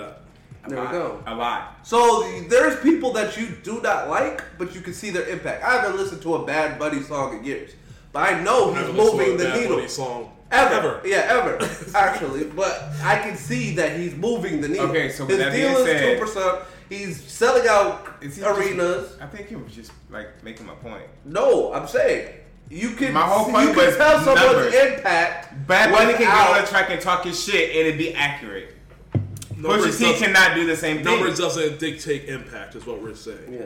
that. 0.64 0.68
There 0.68 0.78
a 0.78 0.84
we 0.84 0.88
go. 0.90 1.22
A 1.26 1.34
lot. 1.34 1.78
So 1.86 2.28
there's 2.48 2.78
people 2.82 3.12
that 3.12 3.36
you 3.38 3.46
do 3.62 3.80
not 3.82 4.08
like, 4.10 4.42
but 4.58 4.74
you 4.74 4.80
can 4.80 4.92
see 4.94 5.10
their 5.10 5.28
impact. 5.28 5.62
I 5.62 5.74
haven't 5.80 5.96
listened 5.96 6.20
to 6.22 6.34
a 6.34 6.44
Bad 6.44 6.76
Bunny 6.78 7.00
song 7.02 7.38
in 7.38 7.44
years, 7.44 7.70
but 8.12 8.32
I 8.32 8.42
know 8.42 8.72
he's 8.74 8.82
Never 8.86 8.92
moving 8.92 9.36
the 9.36 9.44
Bad 9.44 9.60
needle. 9.60 9.76
Bunny 9.76 9.88
song 9.88 10.32
Ever. 10.50 10.74
ever. 10.74 11.00
Yeah, 11.04 11.26
ever. 11.28 11.58
Actually. 11.94 12.44
But 12.44 12.82
I 13.02 13.18
can 13.18 13.36
see 13.36 13.74
that 13.76 13.98
he's 13.98 14.14
moving 14.14 14.60
the 14.62 14.68
needle. 14.68 14.86
Okay, 14.86 15.10
so 15.10 15.24
with 15.26 15.36
his 15.36 15.44
that 15.44 15.52
deal 15.52 15.74
being 15.74 15.86
is 15.86 16.00
said- 16.00 16.14
two 16.18 16.24
percent. 16.24 16.58
He's 16.88 17.22
selling 17.22 17.68
out 17.68 18.16
Is 18.22 18.36
he 18.36 18.42
just- 18.42 18.58
arenas. 18.58 19.16
I 19.20 19.26
think 19.26 19.48
he 19.48 19.56
was 19.56 19.74
just 19.74 19.92
like 20.10 20.42
making 20.42 20.64
my 20.66 20.74
point. 20.74 21.02
No, 21.26 21.72
I'm 21.74 21.86
saying 21.86 22.34
you 22.70 22.90
can 22.92 23.12
My 23.12 23.20
whole 23.26 23.44
point 23.44 23.68
you 23.68 23.74
can 23.74 23.86
was 23.86 23.96
tell 23.98 24.20
someone's 24.20 24.72
numbers. 24.72 24.74
impact. 24.74 25.66
Bad 25.66 25.92
Bunny 25.92 26.12
can 26.12 26.22
get 26.22 26.28
on 26.32 26.48
without- 26.48 26.64
the 26.64 26.70
track 26.70 26.90
and 26.90 27.00
talk 27.00 27.24
his 27.24 27.42
shit 27.44 27.70
and 27.76 27.80
it'd 27.86 27.98
be 27.98 28.14
accurate. 28.14 28.74
Pusha 29.12 29.58
Numbers 29.62 29.98
T 29.98 30.04
doesn't- 30.04 30.26
cannot 30.32 30.54
do 30.54 30.66
the 30.66 30.76
same 30.76 30.96
thing. 31.04 31.04
Numbers 31.04 31.38
doesn't 31.38 31.78
dictate 31.78 32.24
impact, 32.28 32.74
is 32.74 32.86
what 32.86 33.02
we're 33.02 33.14
saying. 33.14 33.52
Yeah. 33.52 33.64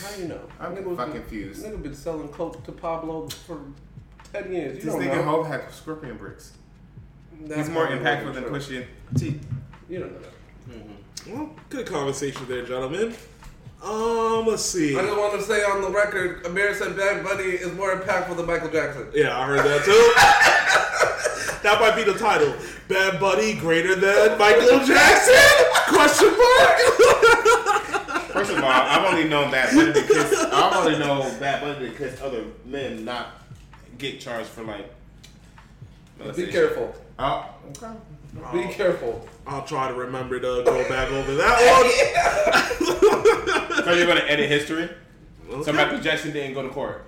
How 0.00 0.14
do 0.16 0.22
you 0.22 0.28
know? 0.28 0.40
I'm 0.60 0.74
Nigga 0.76 0.84
was- 0.84 0.96
fucking 0.98 1.14
confused. 1.14 1.64
Nigga 1.64 1.82
been 1.82 1.94
selling 1.94 2.28
coke 2.28 2.62
to 2.64 2.72
Pablo 2.72 3.28
for 3.28 3.60
ten 4.32 4.52
years. 4.52 4.76
You 4.78 4.82
This 4.84 4.92
don't 4.94 5.02
nigga 5.02 5.16
know. 5.16 5.22
Hope 5.22 5.46
had 5.46 5.70
scorpion 5.72 6.16
bricks. 6.16 6.52
That's 7.44 7.60
He's 7.66 7.70
more 7.70 7.86
impactful 7.88 8.34
than 8.34 8.44
true. 8.44 8.52
Pusha 8.52 8.86
T. 9.18 9.40
You 9.88 10.00
don't 10.00 10.12
know 10.12 10.18
that. 10.20 10.32
Well, 11.28 11.50
good 11.70 11.86
conversation 11.86 12.46
there, 12.48 12.64
gentlemen. 12.64 13.14
Um, 13.82 14.46
let's 14.46 14.62
see. 14.62 14.96
I 14.96 15.02
just 15.02 15.16
want 15.16 15.34
to 15.40 15.42
say 15.44 15.62
on 15.64 15.82
the 15.82 15.90
record, 15.90 16.46
Amir 16.46 16.72
said 16.74 16.96
Bad 16.96 17.24
Bunny 17.24 17.44
is 17.44 17.72
more 17.74 17.94
impactful 17.96 18.36
than 18.36 18.46
Michael 18.46 18.70
Jackson. 18.70 19.08
Yeah, 19.12 19.36
I 19.36 19.44
heard 19.46 19.58
that 19.64 19.84
too. 19.84 21.58
that 21.62 21.80
might 21.80 21.96
be 21.96 22.04
the 22.04 22.16
title. 22.18 22.54
Bad 22.88 23.18
Bunny 23.20 23.54
greater 23.54 23.94
than 23.96 24.38
Michael 24.38 24.84
Jackson? 24.84 25.34
Question 25.88 26.28
mark. 26.30 26.78
First 28.32 28.50
of 28.52 28.58
all, 28.58 28.64
I've 28.70 29.12
only 29.12 29.28
known 29.28 29.50
Bad 29.50 29.74
Bunny 29.74 29.92
because 29.92 30.32
I've 30.34 30.72
only 30.86 30.98
known 30.98 31.38
Bad 31.38 31.60
Bunny 31.60 31.88
because 31.90 32.20
other 32.20 32.44
men 32.64 33.04
not 33.04 33.42
get 33.98 34.20
charged 34.20 34.48
for 34.48 34.62
like. 34.62 34.92
Be 36.36 36.46
careful. 36.46 36.94
Oh, 37.18 37.46
okay. 37.70 37.92
Be 38.52 38.72
careful. 38.72 39.28
I'll 39.46 39.64
try 39.64 39.88
to 39.88 39.94
remember 39.94 40.38
to 40.38 40.62
go 40.64 40.88
back 40.88 41.10
over 41.10 41.34
that 41.34 41.58
one. 42.80 42.88
So 43.82 43.92
you're 43.94 44.06
gonna 44.06 44.20
edit 44.20 44.48
history? 44.48 44.88
So 45.50 45.56
Okay. 45.56 45.72
Michael 45.72 45.98
Jackson 45.98 46.30
didn't 46.32 46.54
go 46.54 46.62
to 46.62 46.68
court. 46.68 47.04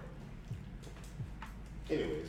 Anyways, 1.89 2.27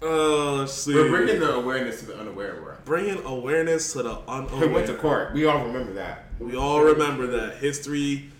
Uh, 0.00 0.64
see. 0.66 0.94
we're 0.94 1.08
bringing 1.10 1.40
the 1.40 1.54
awareness 1.54 2.00
to 2.00 2.06
the 2.06 2.18
unaware, 2.18 2.54
bro. 2.60 2.74
Bringing 2.84 3.24
awareness 3.24 3.92
to 3.94 4.02
the 4.02 4.14
He 4.16 4.22
unaware. 4.28 4.68
went 4.68 4.86
to 4.86 4.94
court. 4.94 5.32
We 5.32 5.44
all 5.46 5.64
remember 5.66 5.92
that. 5.94 6.26
We 6.38 6.56
all 6.56 6.82
remember 6.82 7.26
that. 7.26 7.56
History 7.56 8.30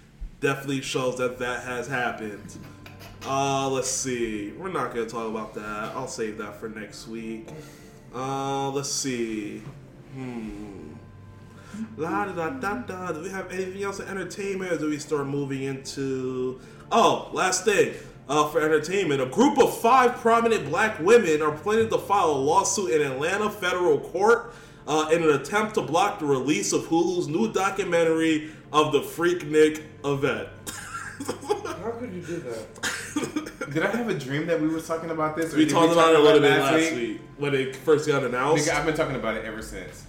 definitely 0.41 0.83
shows 0.83 1.17
that 1.19 1.39
that 1.41 1.65
has 1.65 1.89
happened. 1.89 2.57
Uh, 3.27 3.69
let's 3.69 3.89
see. 3.91 4.53
We're 4.53 4.71
not 4.71 4.95
going 4.95 5.05
to 5.07 5.13
talk 5.13 5.29
about 5.29 5.53
that. 5.55 5.97
I'll 5.97 6.07
save 6.07 6.39
that 6.39 6.61
for 6.61 6.69
next 6.69 7.09
week. 7.09 7.49
Uh, 8.15 8.71
let's 8.71 8.91
see. 8.93 9.63
Hmm. 10.15 10.93
La 11.97 12.27
da 12.27 12.51
da 12.51 12.75
da. 12.75 13.13
Do 13.13 13.21
we 13.23 13.29
have 13.31 13.51
anything 13.53 13.83
else 13.83 13.99
in 14.01 14.09
entertainment, 14.09 14.73
or 14.73 14.79
do 14.79 14.89
we 14.91 14.99
start 14.99 15.27
moving 15.27 15.63
into? 15.65 16.61
Oh, 16.91 17.29
last 17.33 17.65
thing. 17.65 17.95
Uh, 18.29 18.47
for 18.49 18.61
entertainment, 18.61 19.23
a 19.23 19.27
group 19.27 19.59
of 19.59 19.79
five 19.81 20.17
prominent 20.17 20.69
black 20.69 20.99
women 21.01 21.41
are 21.41 21.53
planning 21.53 21.89
to 21.89 21.97
file 21.97 22.31
a 22.31 22.33
lawsuit 22.33 22.91
in 22.91 23.01
Atlanta 23.01 23.49
federal 23.49 23.99
court 23.99 24.53
uh, 24.87 25.09
in 25.11 25.23
an 25.23 25.31
attempt 25.31 25.75
to 25.75 25.83
block 25.83 26.19
the 26.19 26.27
release 26.27 26.75
of 26.75 26.83
Hulu's 26.89 27.27
new 27.27 27.51
documentary 27.51 28.51
of 28.71 28.93
the 28.93 29.01
Freaknik 29.01 29.83
event. 30.05 30.49
How 31.83 31.91
could 31.93 32.13
you 32.13 32.21
do 32.21 32.37
that? 32.41 33.71
Did 33.73 33.83
I 33.83 33.97
have 33.97 34.09
a 34.09 34.19
dream 34.19 34.47
that 34.47 34.61
we 34.61 34.69
were 34.69 34.81
talking 34.81 35.11
about 35.11 35.35
this? 35.37 35.55
or 35.55 35.57
we 35.57 35.67
talked 35.67 35.89
talk 35.89 35.93
about 35.93 36.15
it 36.15 36.21
a 36.21 36.23
little 36.23 36.41
bit 36.41 36.59
last 36.59 36.95
week 36.95 37.21
when 37.39 37.55
it 37.55 37.77
first 37.77 38.07
got 38.07 38.25
announced. 38.25 38.69
Nigga, 38.69 38.75
I've 38.75 38.87
been 38.87 38.95
talking 38.95 39.17
about 39.17 39.37
it 39.37 39.45
ever 39.47 39.63
since. 39.63 40.05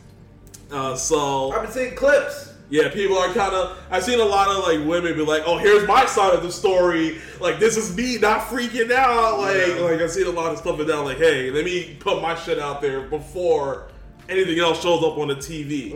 Uh, 0.71 0.95
so 0.95 1.51
I've 1.51 1.63
been 1.63 1.71
seeing 1.71 1.95
clips. 1.95 2.48
Yeah, 2.69 2.89
people 2.89 3.17
are 3.17 3.33
kind 3.33 3.53
of. 3.55 3.77
I've 3.89 4.03
seen 4.03 4.19
a 4.19 4.23
lot 4.25 4.47
of 4.49 4.63
like 4.63 4.87
women 4.87 5.15
be 5.15 5.25
like, 5.25 5.41
"Oh, 5.45 5.57
here's 5.57 5.87
my 5.87 6.05
side 6.05 6.33
of 6.35 6.43
the 6.43 6.51
story. 6.51 7.17
Like, 7.39 7.59
this 7.59 7.77
is 7.77 7.95
me 7.97 8.17
not 8.19 8.41
freaking 8.41 8.91
out." 8.91 9.39
Like, 9.39 9.55
Yeah. 9.67 9.73
like 9.81 9.99
I've 10.01 10.11
seen 10.11 10.27
a 10.27 10.31
lot 10.31 10.51
of 10.51 10.59
stuff 10.59 10.77
like 10.77 10.87
that. 10.87 10.97
Like, 11.01 11.17
hey, 11.17 11.49
let 11.49 11.65
me 11.65 11.97
put 11.99 12.21
my 12.21 12.35
shit 12.35 12.59
out 12.59 12.79
there 12.81 13.01
before 13.01 13.87
anything 14.29 14.59
else 14.59 14.83
shows 14.83 15.03
up 15.03 15.17
on 15.17 15.29
the 15.29 15.35
TV. 15.35 15.95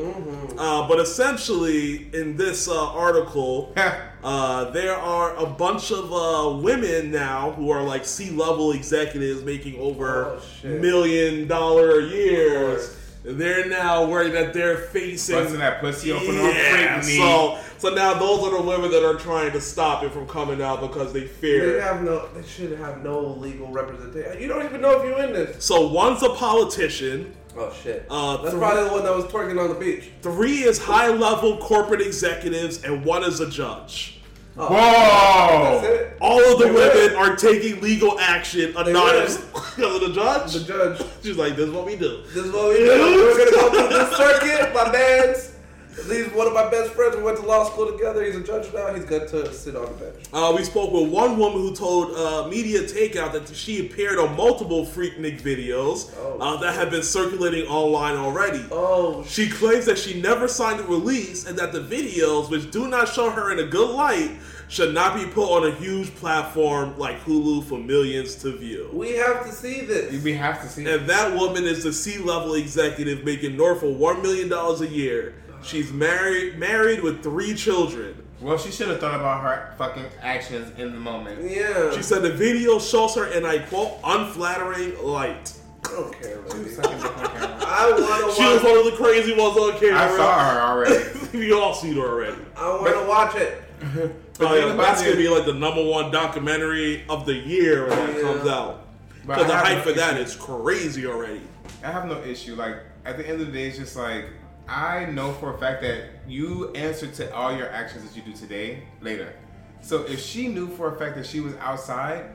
Uh, 0.58 0.88
but 0.88 1.00
essentially, 1.00 2.08
in 2.16 2.36
this 2.36 2.68
uh, 2.68 2.92
article, 2.92 3.72
uh, 4.24 4.72
there 4.72 4.96
are 4.96 5.36
a 5.36 5.46
bunch 5.46 5.92
of 5.92 6.12
uh, 6.12 6.58
women 6.58 7.12
now 7.12 7.52
who 7.52 7.70
are 7.70 7.84
like 7.84 8.04
C-level 8.06 8.72
executives 8.72 9.44
making 9.44 9.80
over 9.80 10.40
Oh, 10.40 10.68
million 10.68 11.48
dollar 11.48 12.00
a 12.00 12.04
years. 12.06 12.98
They're 13.24 13.68
now 13.70 14.06
worried 14.06 14.34
that 14.34 14.54
they're 14.54 14.78
facing 14.78 15.36
Busting 15.36 15.60
that 15.60 15.80
pussy 15.80 16.12
open 16.12 16.36
yeah, 16.36 17.00
freak 17.02 17.08
me. 17.08 17.18
so 17.18 17.58
so 17.78 17.94
now 17.94 18.14
those 18.16 18.44
are 18.44 18.58
the 18.58 18.62
women 18.62 18.92
that 18.92 19.06
are 19.06 19.16
trying 19.16 19.52
to 19.54 19.62
stop 19.62 20.04
it 20.04 20.12
from 20.12 20.28
coming 20.28 20.62
out 20.62 20.82
because 20.82 21.14
they 21.14 21.26
fear. 21.28 21.66
They 21.66 21.72
fear. 21.74 21.82
have 21.82 22.04
no. 22.04 22.28
They 22.34 22.46
should 22.48 22.78
have 22.78 23.04
no 23.04 23.20
legal 23.28 23.68
representation. 23.72 24.42
You 24.42 24.48
don't 24.50 24.66
even 24.66 24.82
know 24.82 25.00
if 25.00 25.06
you're 25.06 25.24
in 25.26 25.34
this. 25.34 25.64
So 25.64 25.88
one's 25.88 26.22
a 26.24 26.30
politician, 26.30 27.34
Oh 27.56 27.72
shit. 27.84 28.06
Uh, 28.10 28.38
That's 28.38 28.50
three- 28.52 28.60
probably 28.60 28.84
the 28.86 28.90
one 28.92 29.04
that 29.04 29.16
was 29.16 29.26
twerking 29.26 29.62
on 29.62 29.70
the 29.70 29.76
beach. 29.76 30.10
three 30.22 30.64
is 30.64 30.80
high 30.80 31.10
level 31.10 31.58
corporate 31.58 32.02
executives, 32.02 32.84
and 32.84 33.06
one 33.06 33.24
is 33.24 33.40
a 33.40 33.50
judge. 33.50 34.20
Oh, 34.56 34.68
Whoa! 34.68 35.82
That's 35.82 35.88
it. 35.88 36.18
All 36.22 36.40
of 36.40 36.60
the 36.60 36.66
They 36.66 36.72
women 36.72 37.16
are 37.18 37.36
taking 37.36 37.82
legal 37.82 38.20
action 38.20 38.76
anonymous 38.78 39.38
because 39.46 39.96
of 39.96 40.02
the 40.02 40.14
judge. 40.14 40.54
The 40.54 40.60
judge. 40.64 41.02
She's 41.24 41.38
like, 41.38 41.56
"This 41.56 41.70
is 41.70 41.74
what 41.74 41.86
we 41.86 41.96
do." 41.96 42.22
This 42.28 42.46
is 42.46 42.52
what 42.52 42.70
we 42.70 42.78
do. 42.78 42.88
We're 42.88 43.38
gonna 43.38 43.52
go 43.52 43.70
through 43.72 43.98
this 43.98 44.16
circuit. 44.16 44.74
My 44.74 44.92
man's. 44.92 45.53
He's 45.96 46.28
one 46.34 46.48
of 46.48 46.54
my 46.54 46.70
best 46.70 46.92
friends. 46.94 47.16
We 47.16 47.24
went 47.24 47.38
to 47.40 47.46
law 47.46 47.64
school 47.66 47.92
together. 47.92 48.24
He's 48.24 48.36
a 48.36 48.44
judge 48.44 48.74
now. 48.74 48.94
He's 48.94 49.06
good 49.06 49.28
to 49.30 49.54
sit 49.54 49.76
on 49.76 49.86
the 49.86 49.92
bench. 50.06 50.16
Uh, 50.34 50.54
we 50.56 50.64
spoke 50.64 50.92
with 50.92 51.10
one 51.12 51.38
woman 51.38 51.60
who 51.62 51.76
told 51.76 52.16
uh, 52.16 52.48
Media 52.50 52.82
Takeout 52.82 53.32
that 53.34 53.54
she 53.56 53.86
appeared 53.86 54.18
on 54.20 54.36
multiple 54.36 54.86
Freaknik 54.86 55.42
videos 55.42 56.12
Oh. 56.18 56.38
uh, 56.40 56.58
that 56.62 56.74
have 56.76 56.90
been 56.92 57.04
circulating 57.04 57.66
online 57.68 58.16
already. 58.16 58.64
Oh, 58.72 59.24
She 59.26 59.50
claims 59.50 59.86
that 59.86 59.98
she 59.98 60.20
never 60.20 60.48
signed 60.48 60.80
a 60.80 60.84
release 60.84 61.46
and 61.48 61.58
that 61.60 61.72
the 61.74 61.80
videos, 61.82 62.50
which 62.50 62.72
do 62.72 62.88
not 62.88 63.08
show 63.10 63.30
her 63.30 63.52
in 63.52 63.60
a 63.60 63.66
good 63.68 63.90
light, 63.90 64.32
should 64.70 64.94
not 64.94 65.16
be 65.16 65.26
put 65.26 65.46
on 65.50 65.68
a 65.68 65.76
huge 65.76 66.14
platform 66.16 66.98
like 66.98 67.20
Hulu 67.26 67.66
for 67.66 67.78
millions 67.78 68.36
to 68.36 68.58
view. 68.58 68.90
we 68.92 69.12
have 69.12 69.46
to 69.46 69.52
see 69.52 69.82
this. 69.82 70.24
We 70.24 70.34
have 70.34 70.62
to 70.64 70.68
see. 70.68 70.86
And 70.88 71.08
that 71.08 71.36
woman 71.38 71.64
is 71.66 71.84
the 71.84 71.94
C-level 71.94 72.56
executive 72.56 73.24
making 73.24 73.56
north 73.56 73.84
of 73.84 73.96
one 73.98 74.22
million 74.24 74.50
dollars 74.50 74.82
a 74.82 74.88
year. 74.88 75.36
She's 75.64 75.92
married, 75.92 76.58
married 76.58 77.02
with 77.02 77.24
three 77.24 77.54
children. 77.56 78.16
Well, 78.42 78.58
she 78.58 78.72
should 78.72 78.90
have 78.90 79.00
thought 79.00 79.16
about 79.16 79.42
her 79.44 79.74
fucking 79.78 80.06
actions 80.22 80.78
in 80.78 80.92
the 80.92 81.00
moment. 81.00 81.50
Yeah. 81.50 81.92
She 81.92 82.04
said 82.04 82.22
the 82.22 82.32
video 82.34 82.78
shows 82.80 83.16
her 83.16 83.28
in 83.28 83.46
a 83.46 83.66
quote 83.68 84.00
unflattering 84.04 85.02
light. 85.02 85.54
I 85.86 85.90
don't 85.92 86.22
care, 86.22 86.38
baby. 86.40 86.70
Sucking 86.70 86.98
dick 86.98 87.18
on 87.18 87.26
camera. 87.28 87.58
I 87.66 87.90
want 87.92 88.36
to 88.36 88.42
She 88.42 88.48
was 88.54 88.64
one 88.64 88.78
of 88.78 88.86
the 88.86 88.92
crazy 88.98 89.34
ones 89.34 89.58
on 89.58 89.80
camera. 89.80 90.00
I 90.00 90.18
saw 90.18 90.40
her 90.40 90.62
already. 90.62 91.28
we 91.38 91.54
all 91.54 91.74
seen 91.74 91.96
her 91.96 92.02
already. 92.02 92.38
I 92.58 92.70
want 92.70 92.94
to 92.94 93.06
watch 93.08 93.36
it. 93.36 93.62
But 94.40 94.48
Oh, 94.48 94.56
yeah, 94.56 94.76
that's 94.76 95.04
gonna 95.04 95.16
be 95.16 95.30
like 95.30 95.46
the 95.46 95.54
number 95.54 95.84
one 95.86 96.10
documentary 96.10 97.04
of 97.08 97.28
the 97.28 97.36
year 97.36 97.88
when 97.88 97.98
that 98.00 98.16
Yeah. 98.16 98.22
comes 98.24 98.50
out. 98.50 98.88
Because 99.28 99.46
the 99.46 99.56
hype 99.56 99.78
no 99.78 99.84
for 99.84 99.92
that 99.94 100.16
issue. 100.16 100.24
is 100.24 100.36
crazy 100.36 101.06
already. 101.06 101.42
I 101.84 101.92
have 101.92 102.08
no 102.08 102.20
issue. 102.24 102.56
Like 102.56 102.78
at 103.06 103.18
the 103.18 103.30
end 103.30 103.42
of 103.42 103.48
the 103.48 103.54
day, 103.54 103.68
it's 103.68 103.78
just 103.78 103.96
like 103.96 104.26
I 104.68 105.06
know 105.06 105.34
for 105.34 105.54
a 105.56 105.58
fact 105.58 105.82
that 105.82 106.06
you 106.28 106.72
answer 106.74 107.08
to 107.08 107.34
all 107.36 107.56
your 107.56 107.70
actions 107.70 108.06
that 108.08 108.16
you 108.16 108.22
do 108.24 108.34
today 108.38 108.84
later. 109.02 109.34
So 109.82 110.04
if 110.04 110.22
she 110.22 110.48
knew 110.48 110.68
for 110.70 110.96
a 110.96 110.98
fact 110.98 111.16
that 111.18 111.26
she 111.26 111.40
was 111.42 111.54
outside 111.58 112.26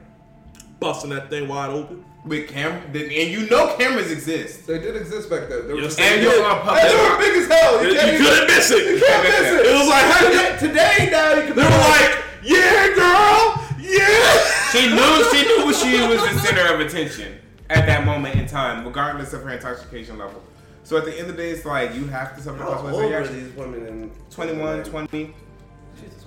Busting 0.80 1.10
that 1.10 1.30
thing 1.30 1.48
wide 1.48 1.70
open. 1.70 2.04
with 2.24 2.48
camera, 2.48 2.80
and 2.92 3.10
you 3.12 3.48
know 3.48 3.74
cameras 3.78 4.12
exist, 4.12 4.66
They 4.66 4.78
did 4.78 4.94
exist 4.94 5.28
back 5.30 5.48
then. 5.48 5.66
They 5.66 5.74
were 5.74 5.80
just- 5.80 5.98
and 5.98 6.22
you're 6.22 6.44
on 6.44 6.60
public. 6.60 6.82
They 6.84 6.94
were 6.94 7.18
big 7.18 7.36
as 7.42 7.48
hell. 7.48 7.82
You, 7.82 7.88
You, 7.90 7.94
can't 7.98 8.14
even- 8.14 8.26
couldn't 8.26 8.46
miss 8.48 8.70
it. 8.70 8.86
You 8.94 9.00
can't 9.04 9.22
miss 9.24 9.40
it. 9.60 9.66
It 9.66 9.74
was 9.78 9.88
like, 9.88 10.04
how 10.04 10.28
today, 10.28 10.56
today 10.60 11.08
now 11.10 11.32
you 11.34 11.42
can. 11.46 11.56
They 11.56 11.62
were 11.64 11.70
like, 11.70 12.24
yeah, 12.44 12.94
girl, 12.94 13.64
yeah. 13.80 14.38
She 14.70 14.86
knew 14.94 15.24
she 15.32 15.42
knew 15.48 15.72
she 15.72 16.06
was 16.06 16.20
the 16.30 16.38
center 16.46 16.72
of 16.74 16.80
attention 16.80 17.38
at 17.70 17.86
that 17.86 18.04
moment 18.04 18.36
in 18.36 18.46
time, 18.46 18.84
regardless 18.86 19.32
of 19.32 19.42
her 19.42 19.50
intoxication 19.50 20.18
level. 20.18 20.42
So 20.84 20.96
at 20.96 21.04
the 21.04 21.12
end 21.18 21.28
of 21.30 21.36
the 21.36 21.42
day, 21.42 21.50
it's 21.50 21.64
like 21.64 21.94
you 21.94 22.06
have 22.06 22.34
to 22.36 22.42
suffer 22.42 22.58
the 22.58 22.64
How 22.64 22.70
old 22.70 22.78
consequences 22.80 23.04
of 23.04 23.10
your 23.10 23.20
were 23.20 23.26
actions. 23.26 23.48
these 23.48 23.56
women 23.56 23.86
in 23.86 24.10
21, 24.30 24.84
20. 24.84 25.34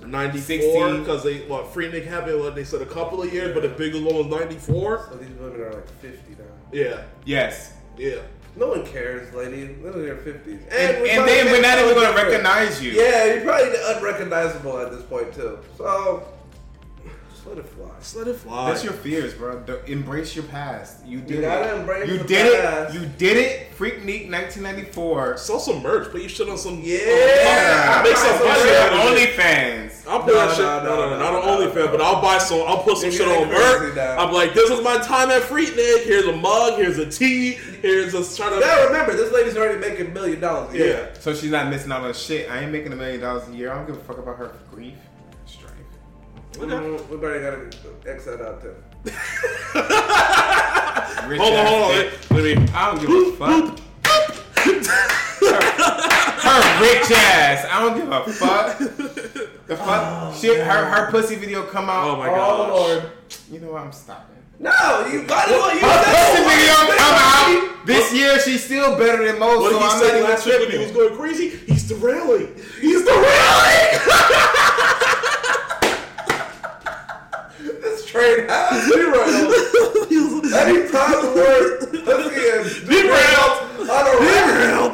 94 0.06 0.98
because 0.98 1.22
they 1.22 1.38
what 1.46 1.72
Freaknik 1.72 2.06
happened 2.06 2.40
what 2.40 2.54
they 2.54 2.64
said 2.64 2.82
a 2.82 2.86
couple 2.86 3.22
of 3.22 3.32
years, 3.32 3.54
but 3.54 3.62
the 3.62 3.68
biggest 3.68 4.02
one 4.02 4.14
was 4.16 4.26
94. 4.26 5.08
So 5.10 5.16
these 5.16 5.30
women 5.38 5.60
are 5.60 5.72
like 5.72 5.88
50 6.00 6.32
now. 6.32 6.44
Yeah, 6.72 7.02
Yes. 7.24 7.72
yeah. 7.96 8.16
No 8.54 8.68
one 8.68 8.84
cares, 8.84 9.32
lady. 9.34 9.64
They're 9.64 9.92
in 9.92 10.02
their 10.02 10.16
50s. 10.16 10.46
And, 10.70 11.02
we 11.02 11.08
and 11.08 11.26
then 11.26 11.46
we're 11.46 11.62
can't 11.62 11.80
even 11.80 11.94
going 11.94 12.14
to 12.14 12.22
recognize 12.22 12.82
you. 12.82 12.90
Yeah, 12.92 13.24
you're 13.32 13.44
probably 13.44 13.72
unrecognizable 13.96 14.78
at 14.78 14.90
this 14.92 15.02
point, 15.04 15.32
too. 15.32 15.58
So, 15.78 16.22
just 17.42 17.46
let 17.56 17.58
it 17.58 17.68
fly. 17.68 17.88
Just 17.98 18.16
let 18.16 18.28
it 18.28 18.36
fly. 18.36 18.70
That's 18.70 18.84
your 18.84 18.92
fears, 18.92 19.34
bro. 19.34 19.58
Don't- 19.60 19.88
embrace 19.88 20.34
your 20.36 20.44
past. 20.44 21.04
You 21.04 21.20
did 21.20 21.40
gotta 21.40 21.74
it. 21.74 21.80
embrace 21.80 22.08
you 22.08 22.18
did 22.18 22.62
past. 22.62 22.94
it. 22.94 23.00
You 23.00 23.06
did 23.18 23.36
it. 23.36 23.70
Freaknik 23.76 24.30
1994. 24.30 25.38
Sell 25.38 25.58
some 25.58 25.82
merch. 25.82 26.10
Put 26.12 26.20
your 26.20 26.28
shit 26.30 26.48
on 26.48 26.56
some. 26.56 26.80
Yeah. 26.82 27.96
I'll 27.96 28.02
make 28.04 28.16
some 28.16 28.38
money 28.38 28.60
some 28.60 28.68
out 28.68 28.92
of 28.92 29.16
it. 29.16 29.36
OnlyFans. 29.36 30.08
I'll 30.08 30.20
put 30.22 30.34
No, 30.34 30.46
that 30.46 30.50
shit. 30.56 30.64
no, 30.64 30.78
No, 30.84 30.84
no, 30.84 30.96
no, 30.96 31.10
no, 31.10 31.18
not 31.18 31.32
no, 31.44 31.50
on 31.52 31.60
OnlyFans, 31.62 31.90
but 31.90 32.00
I'll 32.00 32.22
buy 32.22 32.38
some. 32.38 32.62
I'll 32.66 32.82
put 32.82 32.98
some 32.98 33.10
shit 33.10 33.26
on 33.26 33.48
merch. 33.48 33.96
I'm 33.98 34.32
like, 34.32 34.54
this 34.54 34.70
was 34.70 34.82
my 34.82 34.98
time 34.98 35.30
at 35.30 35.42
Freak 35.42 35.70
Freaknik. 35.70 36.04
Here's 36.04 36.26
a 36.26 36.36
mug. 36.36 36.74
Here's 36.78 36.98
a 36.98 37.10
tea. 37.10 37.52
Here's 37.82 38.14
a 38.14 38.36
trying 38.36 38.52
You 38.54 38.60
to. 38.60 38.66
gotta 38.66 38.86
remember, 38.86 39.14
this 39.16 39.32
lady's 39.32 39.56
already 39.56 39.78
making 39.78 40.06
a 40.06 40.10
million 40.10 40.40
dollars 40.40 40.74
a 40.74 40.78
Yeah. 40.78 41.06
So 41.18 41.34
she's 41.34 41.50
not 41.50 41.68
missing 41.70 41.90
out 41.90 42.02
on 42.04 42.12
shit. 42.14 42.48
I 42.50 42.60
ain't 42.60 42.70
making 42.72 42.92
a 42.92 42.96
million 42.96 43.20
dollars 43.20 43.48
a 43.48 43.52
year. 43.52 43.72
I 43.72 43.76
don't 43.76 43.86
give 43.86 43.96
a 43.96 44.00
fuck 44.00 44.18
about 44.18 44.36
her 44.38 44.52
grief. 44.72 44.94
Mm, 46.52 47.08
we 47.08 47.16
better 47.16 47.40
gotta 47.40 48.10
X 48.10 48.24
that 48.26 48.40
out 48.40 48.60
too. 48.62 48.74
Rich 51.28 51.40
Hold 51.40 51.54
on, 51.54 51.66
hold 51.66 51.82
on. 51.82 51.90
Let 52.30 52.42
me. 52.44 52.52
I 52.74 52.76
don't 52.90 53.00
give 53.00 53.10
a 53.10 53.32
fuck. 53.36 53.78
her, 55.40 55.60
her 56.42 56.60
rich 56.82 57.10
ass. 57.12 57.66
I 57.70 57.80
don't 57.80 57.96
give 57.98 58.10
a 58.10 58.24
fuck. 58.32 58.78
The 59.66 59.76
fuck? 59.76 60.34
Shit, 60.34 60.58
her 60.66 60.84
her 60.84 61.10
pussy 61.10 61.36
video 61.36 61.62
come 61.64 61.88
out. 61.88 62.04
Oh 62.10 62.16
my 62.16 62.26
god. 62.26 62.70
Oh. 62.70 62.74
Lord. 62.74 63.10
You 63.50 63.60
know 63.60 63.72
what? 63.72 63.82
I'm 63.82 63.92
stopping. 63.92 64.36
No, 64.58 64.70
you 65.10 65.22
got 65.24 65.48
it. 65.48 65.52
You 65.54 65.80
Her 65.80 66.02
pussy 66.04 66.42
it. 66.42 66.46
video 66.48 66.74
come 66.98 67.16
out 67.18 67.86
this 67.86 68.12
year. 68.14 68.38
She's 68.40 68.62
still 68.64 68.96
better 68.98 69.24
than 69.26 69.38
most. 69.40 69.60
What 69.60 69.72
so 69.72 69.78
he 69.78 69.84
I'm 69.84 69.98
said 70.00 70.20
not 70.20 70.30
last 70.30 70.46
week 70.46 70.60
when 70.60 70.70
he 70.70 70.78
was 70.78 70.90
going 70.92 71.16
crazy? 71.16 71.48
He's 71.48 71.88
derailing. 71.88 72.54
He's 72.80 73.02
derailing. 73.04 73.88
This 74.04 74.06
train 78.12 78.48
has 78.48 78.90
derailed. 78.92 79.52
Anytime 80.52 81.18
the 81.24 81.32
word 81.34 81.78
pussy 82.04 82.42
and 82.52 82.64
derailed 82.88 83.56
on 83.88 84.04
a 84.06 84.14
road. 84.22 84.92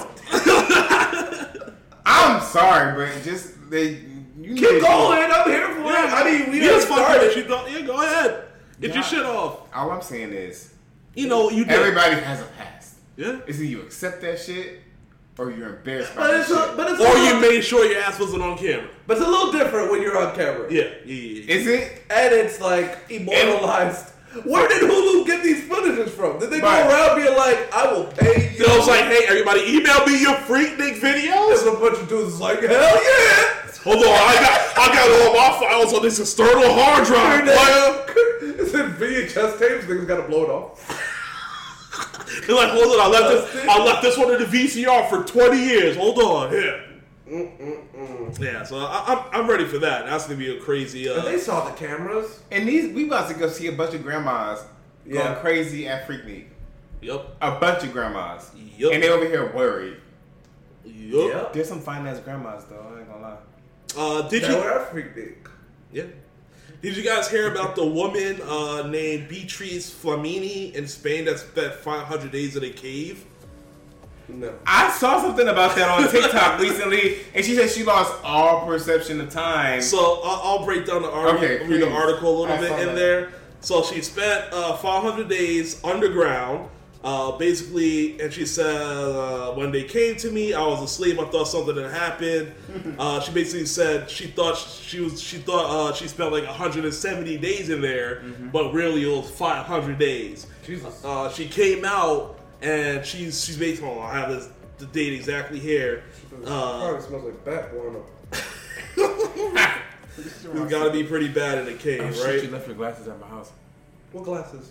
I'm 2.06 2.40
sorry, 2.42 2.94
but 2.94 3.22
just 3.24 3.70
they. 3.70 4.04
You 4.40 4.54
Keep 4.54 4.68
niggas- 4.68 4.80
going. 4.82 5.30
I'm 5.30 5.50
here 5.50 5.68
for 5.68 5.80
it. 5.82 5.86
Yeah, 5.86 6.14
I 6.14 6.24
mean, 6.24 6.50
we 6.52 6.60
just 6.60 6.76
it's 6.76 6.84
fine. 6.86 6.98
started. 7.04 7.36
You 7.36 7.42
don't- 7.44 7.70
Yeah, 7.70 7.80
go 7.82 8.00
ahead. 8.02 8.44
Get 8.80 8.94
your 8.94 9.02
shit 9.02 9.24
off. 9.26 9.62
All 9.74 9.90
I'm 9.90 10.00
saying 10.00 10.30
is, 10.32 10.72
You 11.14 11.26
know 11.28 11.50
you 11.50 11.64
did. 11.64 11.74
everybody 11.74 12.14
has 12.16 12.40
a 12.40 12.44
past. 12.56 12.94
Yeah. 13.16 13.40
Is 13.46 13.56
either 13.60 13.64
you 13.64 13.80
accept 13.82 14.20
that 14.22 14.38
shit 14.40 14.80
or 15.39 15.51
you're 15.52 15.77
embarrassed 15.77 16.15
by 16.16 16.27
But 16.27 16.35
it's, 16.40 16.48
shit. 16.48 16.56
a, 16.56 16.74
but, 16.77 16.90
it's 16.90 17.01
a 17.01 17.05
Or 17.05 17.15
little, 17.15 17.24
you 17.27 17.40
made 17.40 17.62
sure 17.62 17.85
your 17.86 18.01
ass 18.02 18.19
wasn't 18.19 18.43
on 18.43 18.59
camera. 18.59 18.89
but 19.06 19.16
it's 19.16 19.27
a 19.27 19.28
little 19.31 19.52
different 19.52 19.90
when 19.90 20.02
you're 20.02 20.19
on 20.19 20.35
camera. 20.35 20.66
Yeah, 20.70 20.82
yeah, 21.05 21.15
yeah. 21.15 21.43
yeah. 21.47 21.55
Is 21.55 21.66
it? 21.66 22.02
And 22.10 22.35
it's 22.35 22.60
like 22.60 22.98
immortalized. 23.09 24.10
Where 24.44 24.69
did 24.69 24.82
Hulu 24.82 25.24
get 25.27 25.43
these 25.43 25.65
footages 25.69 26.10
from? 26.10 26.39
Did 26.39 26.51
they 26.51 26.60
Right. 26.60 26.82
go 26.82 26.90
around 26.90 27.16
being 27.23 27.35
like, 27.36 27.73
I 27.74 27.90
will 27.93 28.05
pay 28.05 28.52
you? 28.56 28.65
So 28.65 28.77
it's 28.77 28.86
like, 28.86 29.05
hey, 29.05 29.24
everybody, 29.27 29.60
email 29.74 30.05
me 30.06 30.20
your 30.20 30.35
freaknik 30.35 31.01
There's 31.01 31.24
videos. 31.24 31.48
There's 31.48 31.62
a 31.74 31.78
bunch 31.78 31.98
of 31.98 32.09
dudes 32.09 32.39
like, 32.40 32.60
hell 32.60 32.70
yeah! 32.70 33.55
Hold 33.85 33.97
on, 33.98 34.05
I 34.05 34.35
got, 34.35 34.78
I 34.78 34.94
got 34.94 35.28
all 35.28 35.35
my 35.35 35.66
files 35.66 35.94
on 35.94 36.02
this 36.02 36.19
external 36.20 36.74
hard 36.74 37.06
drive. 37.06 37.47
What? 37.47 38.10
It's 38.60 38.74
in 38.74 38.90
VHS 38.93 39.59
tapes. 39.59 39.85
Niggas 39.86 40.06
gotta 40.06 40.23
blow 40.24 40.44
it 40.44 40.51
off. 40.51 41.07
They're 42.46 42.56
like, 42.56 42.70
hold 42.70 42.86
on, 42.86 43.00
I 43.00 43.09
left 43.09 43.52
this, 43.55 43.66
I 43.68 43.84
left 43.84 44.02
this 44.02 44.16
one 44.18 44.32
in 44.32 44.38
the 44.38 44.46
VCR 44.46 45.09
for 45.09 45.24
20 45.24 45.59
years. 45.59 45.96
Hold 45.96 46.18
on, 46.18 46.50
here. 46.50 46.84
Yeah, 48.40 48.62
so 48.64 48.78
I, 48.78 49.05
I'm, 49.32 49.42
I'm 49.42 49.50
ready 49.50 49.64
for 49.66 49.78
that. 49.78 50.06
That's 50.06 50.24
gonna 50.26 50.38
be 50.38 50.56
a 50.56 50.60
crazy. 50.60 51.06
But 51.09 51.18
Uh, 51.18 51.22
they 51.24 51.38
saw 51.38 51.64
the 51.68 51.74
cameras. 51.76 52.40
And 52.50 52.66
these, 52.68 52.92
we 52.94 53.06
about 53.06 53.28
to 53.28 53.34
go 53.34 53.48
see 53.48 53.66
a 53.66 53.72
bunch 53.72 53.94
of 53.94 54.02
grandmas 54.02 54.60
Yeah. 55.06 55.24
going 55.24 55.36
crazy 55.40 55.86
at 55.88 56.06
Freaknik. 56.06 56.46
yep, 57.02 57.36
A 57.42 57.52
bunch 57.59 57.84
of 57.84 57.92
grandmas. 57.92 58.50
Yup. 58.76 58.92
And 58.92 59.02
they 59.02 59.10
over 59.10 59.26
here 59.26 59.52
worried. 59.55 59.96
yep. 60.84 61.52
There's 61.52 61.68
some 61.68 61.80
fine 61.80 62.06
ass 62.06 62.20
grandmas 62.20 62.64
though. 62.64 62.80
I 62.94 63.00
ain't 63.00 63.09
gonna 63.09 63.22
lie. 63.22 63.36
Uh, 63.96 64.28
did 64.28 64.42
They 64.44 64.48
you? 64.50 64.56
were 64.56 64.86
freak 64.90 65.14
dick. 65.14 65.48
Yeah. 65.92 66.05
Did 66.80 66.96
you 66.96 67.02
guys 67.02 67.28
hear 67.28 67.50
about 67.50 67.74
the 67.74 67.84
woman 67.84 68.40
uh, 68.42 68.86
named 68.86 69.28
Beatriz 69.28 69.90
Flamini 69.92 70.72
in 70.74 70.86
Spain 70.86 71.24
that 71.24 71.40
spent 71.40 71.74
500 71.74 72.30
days 72.30 72.56
in 72.56 72.62
a 72.62 72.70
cave? 72.70 73.24
No. 74.28 74.55
I 74.66 74.90
saw 74.90 75.20
something 75.20 75.48
about 75.48 75.74
that 75.74 75.88
on 75.88 76.09
TikTok 76.09 76.60
recently, 76.60 77.16
and 77.34 77.44
she 77.44 77.55
said 77.56 77.70
she 77.70 77.82
lost 77.82 78.12
all 78.22 78.64
perception 78.66 79.20
of 79.20 79.30
time. 79.30 79.80
So 79.80 80.20
I'll, 80.22 80.59
I'll 80.59 80.64
break 80.64 80.86
down 80.86 81.02
the 81.02 81.10
article, 81.10 81.44
Okay, 81.44 81.66
read 81.66 81.80
the 81.80 81.90
article 81.90 82.30
a 82.30 82.40
little 82.42 82.55
I 82.56 82.60
bit 82.60 82.70
in 82.80 82.86
that. 82.88 82.94
there. 82.94 83.32
So 83.60 83.82
she 83.82 84.02
spent 84.02 84.52
uh, 84.52 84.76
500 84.76 85.28
days 85.28 85.82
underground, 85.82 86.68
uh, 87.04 87.32
basically, 87.38 88.20
and 88.20 88.32
she 88.32 88.44
said 88.44 88.66
uh, 88.76 89.52
when 89.52 89.70
they 89.70 89.84
came 89.84 90.16
to 90.16 90.30
me, 90.30 90.52
I 90.54 90.66
was 90.66 90.82
asleep. 90.82 91.18
I 91.18 91.24
thought 91.26 91.44
something 91.46 91.76
had 91.76 91.92
happened. 91.92 92.52
uh, 92.98 93.20
she 93.20 93.32
basically 93.32 93.66
said 93.66 94.10
she 94.10 94.26
thought 94.26 94.56
she 94.58 95.00
was 95.00 95.20
she 95.20 95.38
thought 95.38 95.66
uh, 95.90 95.94
she 95.94 96.08
spent 96.08 96.32
like 96.32 96.44
170 96.44 97.38
days 97.38 97.70
in 97.70 97.80
there, 97.80 98.16
Mm-hmm. 98.24 98.48
but 98.48 98.72
really 98.72 99.04
it 99.04 99.16
was 99.16 99.30
500 99.30 99.98
days. 99.98 100.46
Jesus. 100.66 101.04
Uh, 101.04 101.30
she 101.30 101.48
came 101.48 101.84
out 101.84 102.38
and 102.62 103.04
she's 103.06 103.44
she's 103.44 103.56
basically. 103.56 103.88
Hold 103.88 104.02
on, 104.02 104.10
I 104.14 104.18
have 104.20 104.30
this 104.30 104.48
the 104.78 104.86
date 104.86 105.12
exactly 105.14 105.58
here. 105.58 106.02
Uh, 106.44 106.80
Probably 106.80 107.00
smells 107.02 107.24
like 107.24 107.44
bat 107.44 107.70
guano. 107.72 108.04
it's 110.18 110.42
got 110.70 110.84
to 110.84 110.90
be 110.90 111.04
pretty 111.04 111.28
bad 111.28 111.58
in 111.58 111.64
the 111.66 111.74
cave, 111.74 112.00
Oh, 112.02 112.12
shit, 112.12 112.24
right? 112.26 112.42
you 112.44 112.50
left 112.50 112.66
your 112.66 112.76
glasses 112.76 113.06
at 113.08 113.18
my 113.20 113.26
house. 113.28 113.52
What 114.12 114.24
glasses? 114.24 114.70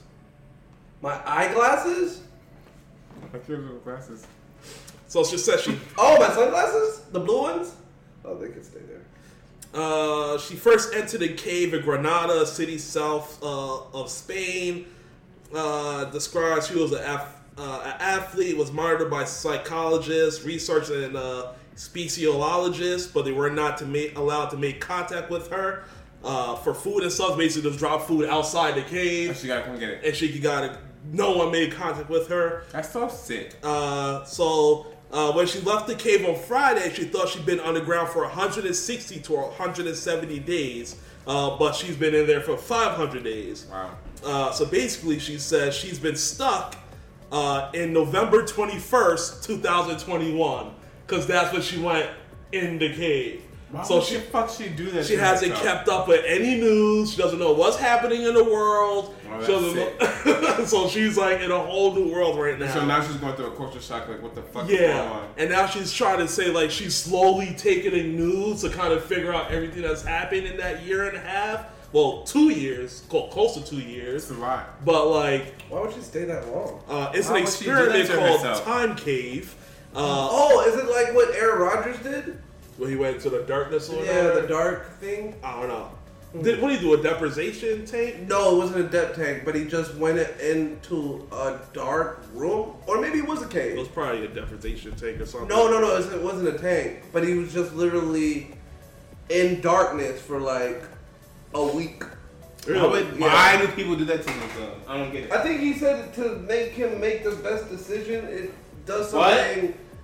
My 1.01 1.21
eyeglasses? 1.25 2.21
I 3.33 3.37
killed 3.39 3.61
little 3.61 3.77
glasses. 3.79 4.25
So 5.07 5.23
she 5.23 5.37
said 5.37 5.59
she 5.59 5.77
Oh, 5.97 6.17
my 6.19 6.29
sunglasses? 6.33 7.01
The 7.11 7.19
blue 7.19 7.41
ones? 7.43 7.75
Oh, 8.25 8.35
they 8.37 8.49
can 8.49 8.63
stay 8.63 8.79
there. 8.79 9.81
uh, 9.81 10.37
she 10.37 10.55
first 10.55 10.93
entered 10.93 11.21
a 11.21 11.29
cave 11.33 11.73
in 11.73 11.81
Granada, 11.81 12.41
a 12.41 12.45
city 12.45 12.77
south 12.77 13.41
uh, 13.41 13.83
of 13.93 14.09
Spain. 14.09 14.85
Uh, 15.55 16.05
described 16.05 16.65
she 16.65 16.75
was 16.75 16.91
an, 16.91 17.03
af- 17.03 17.41
uh, 17.57 17.81
an 17.85 17.93
athlete, 18.01 18.57
was 18.57 18.71
monitored 18.71 19.09
by 19.09 19.23
psychologists, 19.23 20.43
researchers, 20.43 21.05
and 21.05 21.15
uh, 21.15 21.53
speleologists, 21.77 23.13
but 23.13 23.23
they 23.23 23.31
were 23.31 23.49
not 23.49 23.77
to 23.77 23.85
make 23.85 24.17
allowed 24.17 24.47
to 24.49 24.57
make 24.57 24.81
contact 24.81 25.29
with 25.29 25.49
her 25.49 25.85
uh, 26.23 26.55
for 26.57 26.73
food 26.73 27.03
and 27.03 27.11
stuff. 27.11 27.37
Basically, 27.37 27.69
just 27.69 27.79
drop 27.79 28.01
food 28.07 28.27
outside 28.27 28.75
the 28.75 28.81
cave, 28.81 29.37
She 29.37 29.47
gotta 29.47 29.63
come 29.63 29.79
get 29.79 29.89
it. 29.89 30.03
and 30.03 30.15
she 30.15 30.37
got 30.39 30.65
it. 30.65 30.77
No 31.11 31.38
one 31.38 31.51
made 31.51 31.71
contact 31.71 32.09
with 32.09 32.27
her. 32.27 32.63
That's 32.71 32.91
so 32.91 33.07
sick. 33.07 33.55
Uh, 33.63 34.23
so 34.25 34.88
uh, 35.11 35.31
when 35.31 35.47
she 35.47 35.59
left 35.61 35.88
the 35.88 35.95
cave 35.95 36.25
on 36.25 36.35
Friday, 36.35 36.93
she 36.93 37.05
thought 37.05 37.29
she'd 37.29 37.45
been 37.45 37.59
underground 37.61 38.09
for 38.09 38.23
160 38.23 39.19
to 39.19 39.34
170 39.34 40.39
days, 40.39 40.97
uh, 41.25 41.57
but 41.57 41.75
she's 41.75 41.95
been 41.95 42.13
in 42.13 42.27
there 42.27 42.41
for 42.41 42.57
500 42.57 43.23
days. 43.23 43.67
Wow. 43.71 43.91
Uh, 44.23 44.51
so 44.51 44.65
basically, 44.65 45.19
she 45.19 45.38
says 45.38 45.73
she's 45.73 45.99
been 45.99 46.15
stuck 46.15 46.75
uh, 47.31 47.69
in 47.73 47.93
November 47.93 48.43
21st, 48.43 49.43
2021, 49.43 50.73
because 51.05 51.25
that's 51.25 51.53
when 51.53 51.61
she 51.61 51.79
went 51.79 52.09
in 52.51 52.77
the 52.77 52.93
cave. 52.93 53.43
Why 53.69 53.84
so 53.84 53.99
she 54.02 54.15
she 54.15 54.19
fuck 54.22 54.49
she 54.49 54.69
do 54.69 54.89
that? 54.91 55.06
she 55.06 55.15
to 55.15 55.22
hasn't 55.22 55.52
herself? 55.52 55.76
kept 55.77 55.89
up 55.89 56.07
with 56.07 56.23
any 56.26 56.56
news. 56.56 57.11
She 57.11 57.18
doesn't 57.18 57.38
know 57.38 57.52
what's 57.52 57.76
happening 57.77 58.23
in 58.23 58.34
the 58.34 58.44
world. 58.44 59.14
Oh, 59.30 59.41
She 59.41 59.52
doesn't 59.52 60.68
so 60.68 60.88
she's 60.88 61.18
like 61.18 61.41
in 61.41 61.52
a 61.52 61.60
whole 61.60 61.94
new 61.94 62.10
world 62.10 62.39
right 62.39 62.57
now. 62.57 62.73
So 62.73 62.85
now 62.85 63.02
she's 63.02 63.18
going 63.18 63.35
through 63.35 63.48
a 63.48 63.56
culture 63.57 63.81
shock. 63.81 64.07
Like, 64.07 64.22
what 64.22 64.35
the 64.35 64.41
fuck 64.41 64.69
is 64.69 64.77
going 64.77 64.89
Yeah, 64.89 65.02
on? 65.11 65.27
and 65.38 65.49
now 65.49 65.65
she's 65.68 65.91
trying 65.91 66.19
to 66.19 66.27
say 66.30 66.49
like 66.49 66.72
she's 66.72 66.95
slowly 66.95 67.53
taking 67.57 67.91
in 67.94 68.15
news 68.15 68.61
to 68.61 68.69
kind 68.69 68.94
of 68.94 69.03
figure 69.03 69.34
out 69.34 69.52
everything 69.52 69.81
that's 69.81 70.02
happened 70.03 70.48
in 70.48 70.56
that 70.57 70.84
year 70.84 71.07
and 71.10 71.18
a 71.18 71.22
half. 71.22 71.65
Well, 71.94 72.23
two 72.23 72.49
years, 72.49 73.03
close 73.10 73.53
to 73.56 73.64
two 73.65 73.80
years. 73.80 74.23
It's 74.23 74.31
a 74.31 74.35
lot. 74.41 74.84
But 74.85 75.07
like, 75.07 75.61
Why 75.69 75.81
would 75.81 75.94
she 75.94 76.02
stay 76.02 76.23
that 76.26 76.48
long? 76.53 76.81
uh, 76.88 77.11
it's 77.14 77.27
Why 77.30 77.38
an 77.39 77.44
would 77.44 77.53
she 77.53 77.65
experiment 77.65 78.10
called 78.10 78.39
herself? 78.41 78.64
Time 78.65 78.95
Cave. 78.95 79.56
Uh, 79.95 80.27
Oh, 80.31 80.65
is 80.68 80.76
it 80.77 80.89
like 80.89 81.14
what 81.15 81.34
Aaron 81.35 81.60
Rodgers 81.61 81.98
did? 81.99 82.39
Where 82.77 82.89
he 82.89 82.95
went 82.95 83.15
into 83.17 83.29
the 83.29 83.39
darkness 83.43 83.89
or 83.89 84.03
Yeah, 84.03 84.29
the 84.29 84.47
dark 84.47 84.99
thing. 84.99 85.35
I 85.43 85.59
don't 85.59 85.69
know. 85.69 85.89
Did 86.43 86.61
what 86.61 86.69
did 86.69 86.79
he 86.79 86.85
do? 86.85 86.93
A 86.93 87.01
deprivation 87.01 87.85
tank? 87.85 88.27
No, 88.27 88.55
it 88.55 88.57
wasn't 88.57 88.85
a 88.85 88.89
depth 88.89 89.15
tank, 89.15 89.43
but 89.45 89.55
he 89.55 89.65
just 89.65 89.95
went 89.95 90.19
into 90.39 91.27
a 91.31 91.57
dark 91.73 92.23
room, 92.33 92.73
or 92.85 92.99
maybe 92.99 93.17
it 93.19 93.27
was 93.27 93.41
a 93.41 93.47
cave. 93.47 93.75
It 93.75 93.79
was 93.79 93.87
probably 93.87 94.25
a 94.25 94.27
deprivation 94.27 94.93
tank 94.95 95.19
or 95.21 95.25
something. 95.25 95.47
No, 95.49 95.67
no, 95.71 95.79
no, 95.79 95.95
it 95.95 96.21
wasn't- 96.21 96.49
a 96.49 96.59
tank, 96.59 97.03
but 97.13 97.25
he 97.25 97.33
was 97.33 97.53
just 97.53 97.73
literally 97.73 98.53
in 99.29 99.61
darkness 99.61 100.21
for 100.21 100.39
like 100.39 100.83
a 101.53 101.65
week. 101.65 102.03
Really? 102.67 102.81
Why, 102.81 102.87
would, 102.87 103.05
Yeah. 103.17 103.27
why 103.57 103.61
do 103.65 103.67
people 103.69 103.95
do 103.95 104.03
that 104.05 104.19
to 104.19 104.25
themselves? 104.25 104.81
I 104.87 104.97
don't 104.97 105.11
get 105.11 105.23
it. 105.23 105.31
I 105.31 105.41
think 105.41 105.61
he 105.61 105.73
said 105.73 106.13
to 106.15 106.35
make 106.47 106.73
him 106.73 106.99
make 106.99 107.23
the 107.23 107.31
best 107.31 107.69
decision. 107.69 108.25
It 108.25 108.51
does 108.85 109.13
What? 109.13 109.33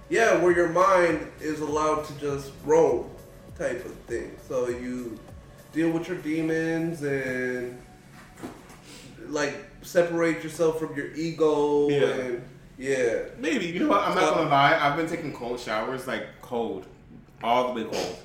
Yeah, 0.09 0.37
where 0.41 0.51
your 0.55 0.69
mind 0.69 1.27
is 1.41 1.59
allowed 1.61 2.05
to 2.05 2.13
just 2.19 2.51
roam, 2.65 3.09
type 3.57 3.83
of 3.85 3.93
thing. 4.07 4.35
So 4.47 4.69
you 4.69 5.17
deal 5.71 5.89
with 5.91 6.07
your 6.07 6.17
demons 6.17 7.01
and 7.03 7.79
like 9.27 9.55
separate 9.81 10.43
yourself 10.43 10.79
from 10.79 10.95
your 10.95 11.11
ego 11.13 11.89
Yeah. 11.89 12.07
and 12.07 12.43
yeah. 12.77 13.19
Maybe 13.39 13.67
You 13.67 13.79
know 13.81 13.89
what? 13.89 14.07
I'm 14.07 14.15
not 14.15 14.35
gonna 14.35 14.49
lie. 14.49 14.77
I've 14.79 14.97
been 14.97 15.07
taking 15.07 15.33
cold 15.33 15.59
showers, 15.59 16.07
like 16.07 16.27
cold, 16.41 16.85
all 17.43 17.73
the 17.73 17.83
way 17.83 17.89
cold. 17.89 18.17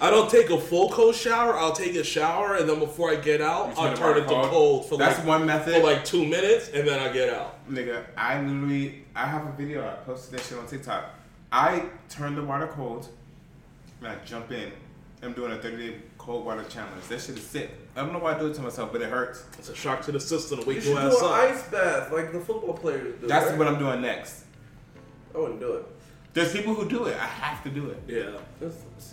I 0.00 0.10
don't 0.10 0.30
take 0.30 0.50
a 0.50 0.58
full 0.60 0.90
cold 0.90 1.14
shower. 1.14 1.56
I'll 1.56 1.72
take 1.72 1.94
a 1.96 2.04
shower 2.04 2.56
and 2.56 2.68
then 2.68 2.78
before 2.78 3.10
I 3.10 3.16
get 3.16 3.40
out, 3.40 3.72
I'll 3.76 3.88
turn 3.88 3.96
turn 3.96 4.16
it 4.18 4.20
it 4.20 4.22
to 4.24 4.28
cold? 4.28 4.50
cold 4.50 4.86
for 4.88 4.98
That's 4.98 5.18
like 5.18 5.26
one 5.26 5.46
method. 5.46 5.74
for 5.74 5.82
like 5.82 6.04
two 6.04 6.24
minutes 6.24 6.70
and 6.72 6.86
then 6.86 6.98
I 7.00 7.12
get 7.12 7.30
out. 7.32 7.68
Nigga, 7.70 8.04
I 8.16 8.40
literally, 8.42 9.04
I 9.14 9.26
have 9.26 9.46
a 9.46 9.52
video. 9.52 9.86
I 9.86 9.94
posted 10.04 10.38
that 10.38 10.44
shit 10.44 10.58
on 10.58 10.66
TikTok. 10.66 11.10
I 11.50 11.86
turn 12.08 12.34
the 12.34 12.42
water 12.42 12.66
cold, 12.68 13.08
and 14.00 14.08
I 14.08 14.16
jump 14.24 14.50
in. 14.52 14.70
I'm 15.22 15.32
doing 15.32 15.52
a 15.52 15.56
30 15.58 15.76
day 15.76 15.96
cold 16.18 16.44
water 16.44 16.64
challenge. 16.64 17.04
That 17.08 17.20
shit 17.20 17.38
is 17.38 17.46
sick. 17.46 17.70
I 17.96 18.00
don't 18.02 18.12
know 18.12 18.18
why 18.18 18.34
I 18.34 18.38
do 18.38 18.46
it 18.48 18.54
to 18.54 18.62
myself, 18.62 18.92
but 18.92 19.00
it 19.00 19.08
hurts. 19.08 19.44
It's 19.58 19.68
a 19.70 19.74
shock 19.74 20.02
to 20.02 20.12
the 20.12 20.20
system. 20.20 20.60
You 20.60 20.66
Wake 20.66 20.82
should 20.82 20.90
your 20.92 21.00
do 21.00 21.06
ass 21.08 21.18
an 21.20 21.24
up. 21.24 21.30
ice 21.32 21.62
bath 21.68 22.12
like 22.12 22.32
the 22.32 22.40
football 22.40 22.74
players 22.74 23.18
do. 23.20 23.26
That's 23.26 23.46
right? 23.48 23.58
what 23.58 23.66
I'm 23.68 23.78
doing 23.78 24.02
next. 24.02 24.44
I 25.34 25.38
wouldn't 25.38 25.60
do 25.60 25.72
it. 25.74 25.86
There's 26.36 26.52
people 26.52 26.74
who 26.74 26.86
do 26.86 27.06
it. 27.06 27.16
I 27.16 27.24
have 27.24 27.64
to 27.64 27.70
do 27.70 27.88
it. 27.88 28.02
Yeah. 28.06 28.70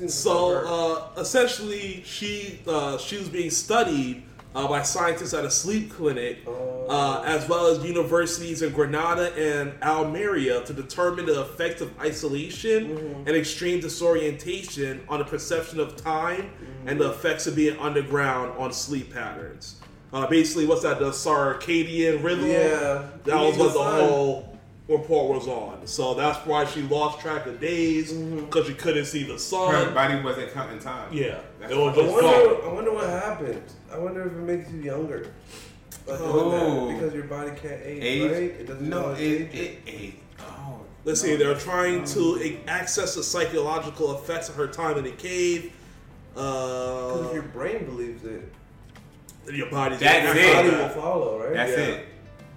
So 0.08 1.08
uh, 1.16 1.22
essentially, 1.22 2.04
she 2.06 2.60
uh, 2.68 2.98
she 2.98 3.18
was 3.18 3.30
being 3.30 3.50
studied 3.50 4.24
uh, 4.54 4.68
by 4.68 4.82
scientists 4.82 5.34
at 5.34 5.46
a 5.46 5.50
sleep 5.50 5.90
clinic, 5.90 6.40
uh, 6.46 7.22
as 7.26 7.48
well 7.48 7.68
as 7.68 7.82
universities 7.86 8.62
in 8.62 8.74
Granada 8.74 9.34
and 9.38 9.72
Almeria, 9.82 10.66
to 10.66 10.74
determine 10.74 11.26
the 11.26 11.40
effects 11.40 11.80
of 11.80 11.98
isolation 12.02 13.24
and 13.26 13.30
extreme 13.30 13.80
disorientation 13.80 15.06
on 15.08 15.20
the 15.20 15.26
perception 15.26 15.80
of 15.80 15.96
time 15.96 16.52
and 16.86 17.00
the 17.00 17.10
effects 17.10 17.48
of 17.48 17.56
being 17.56 17.80
underground 17.80 18.52
on 18.60 18.74
sleep 18.74 19.14
patterns. 19.14 19.78
Uh, 20.12 20.28
basically, 20.28 20.66
what's 20.66 20.82
that? 20.82 21.00
The 21.00 21.12
circadian 21.12 22.22
rhythm. 22.22 22.48
Yeah. 22.48 23.08
that 23.24 23.40
was 23.40 23.58
what 23.58 23.74
the 23.74 23.80
the 23.80 24.53
sun. 24.88 24.98
whole 24.98 24.98
report 24.98 25.36
was 25.40 25.48
on. 25.48 25.88
So 25.88 26.14
that's 26.14 26.46
why 26.46 26.66
she 26.66 26.82
lost 26.84 27.20
track 27.20 27.46
of 27.46 27.60
days 27.60 28.12
Mm-hmm. 28.14 28.46
because 28.46 28.68
she 28.68 28.74
couldn't 28.74 29.06
see 29.06 29.24
the 29.24 29.40
sun. 29.40 29.74
Her 29.74 29.92
body 29.92 30.22
wasn't 30.22 30.54
counting 30.54 30.80
time. 30.80 31.12
Yeah, 31.12 31.40
That's 31.60 31.72
it 31.74 31.78
was 31.78 31.98
I 31.98 32.02
just 32.02 32.14
wonder, 32.14 32.56
gone. 32.56 32.70
I 32.70 32.74
wonder 32.74 32.94
what 32.94 33.10
happened. 33.10 33.64
I 33.92 33.98
wonder 33.98 34.22
if 34.28 34.34
it 34.34 34.36
makes 34.36 34.72
you 34.72 34.80
younger. 34.82 35.32
By 36.06 36.18
doing 36.18 36.30
Oh. 36.32 36.88
that, 36.88 36.94
because 36.96 37.14
your 37.14 37.24
body 37.26 37.52
can't 37.52 37.82
age, 37.84 38.04
Age? 38.04 38.32
right? 38.32 38.42
It 38.42 38.68
doesn't 38.68 38.90
no, 38.90 39.12
it, 39.12 39.20
age. 39.22 39.54
it, 39.54 39.78
it, 39.88 40.14
oh. 40.42 40.82
Let's 41.06 41.22
see, 41.22 41.36
they're 41.38 41.56
trying 41.56 42.04
to 42.06 42.60
access 42.68 43.16
the 43.16 43.24
psychological 43.24 44.14
effects 44.16 44.50
of 44.50 44.56
her 44.56 44.68
time 44.68 44.98
in 44.98 45.04
the 45.06 45.12
cave. 45.12 45.72
Because 46.34 47.28
Uh, 47.30 47.34
your 47.34 47.44
brain 47.44 47.86
believes 47.86 48.26
it, 48.26 48.52
your 49.54 49.70
body's 49.70 50.00
That's 50.00 50.26
gonna 50.28 50.40
it. 50.40 50.46
act 50.56 50.56
body 50.72 50.84
will 50.84 50.90
follow, 51.02 51.40
right? 51.44 51.54
That's 51.54 51.72
Yeah. 51.72 51.78
it. 51.86 52.06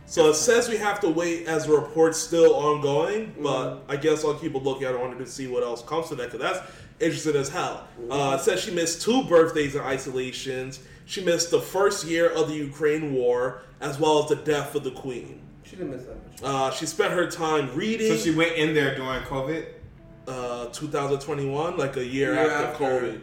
So 0.06 0.30
it 0.30 0.34
says 0.34 0.68
we 0.68 0.76
have 0.76 1.00
to 1.00 1.08
wait 1.08 1.46
as 1.48 1.66
the 1.66 1.72
report's 1.72 2.18
still 2.18 2.54
ongoing, 2.54 3.34
but 3.42 3.70
Mm-hmm. 3.86 3.90
I 3.90 3.96
guess 3.96 4.24
I'll 4.24 4.34
keep 4.34 4.54
a 4.54 4.58
look 4.58 4.82
at 4.82 4.94
it. 4.94 4.98
I 4.98 5.00
wanted 5.00 5.18
to 5.18 5.26
see 5.26 5.46
what 5.48 5.62
else 5.64 5.82
comes 5.82 6.08
to 6.08 6.14
that 6.16 6.30
because 6.30 6.40
that's 6.40 6.70
interesting 7.00 7.34
as 7.36 7.48
hell. 7.48 7.86
Uh, 8.10 8.36
it 8.38 8.42
says 8.44 8.60
she 8.60 8.70
missed 8.70 9.02
two 9.02 9.24
birthdays 9.24 9.74
in 9.74 9.80
isolations. 9.82 10.78
She 11.06 11.24
missed 11.24 11.50
the 11.50 11.60
first 11.60 12.06
year 12.06 12.28
of 12.30 12.48
the 12.48 12.54
Ukraine 12.54 13.12
war, 13.14 13.62
as 13.80 13.98
well 13.98 14.22
as 14.22 14.28
the 14.28 14.36
death 14.36 14.74
of 14.74 14.84
the 14.84 14.90
queen. 14.92 15.40
She 15.64 15.76
didn't 15.76 15.90
miss 15.90 16.04
that 16.04 16.16
much. 16.16 16.42
Uh, 16.42 16.70
she 16.70 16.86
spent 16.86 17.12
her 17.12 17.28
time 17.30 17.74
reading. 17.74 18.08
So 18.10 18.16
she 18.16 18.30
went 18.34 18.54
in 18.56 18.74
there 18.74 18.94
during 18.94 19.22
COVID. 19.22 19.66
uh, 20.28 20.66
2021, 20.66 21.76
like 21.76 21.96
a 21.96 22.04
year, 22.04 22.34
Year 22.34 22.50
after, 22.50 22.84
after. 22.84 22.84
COVID, 22.84 23.20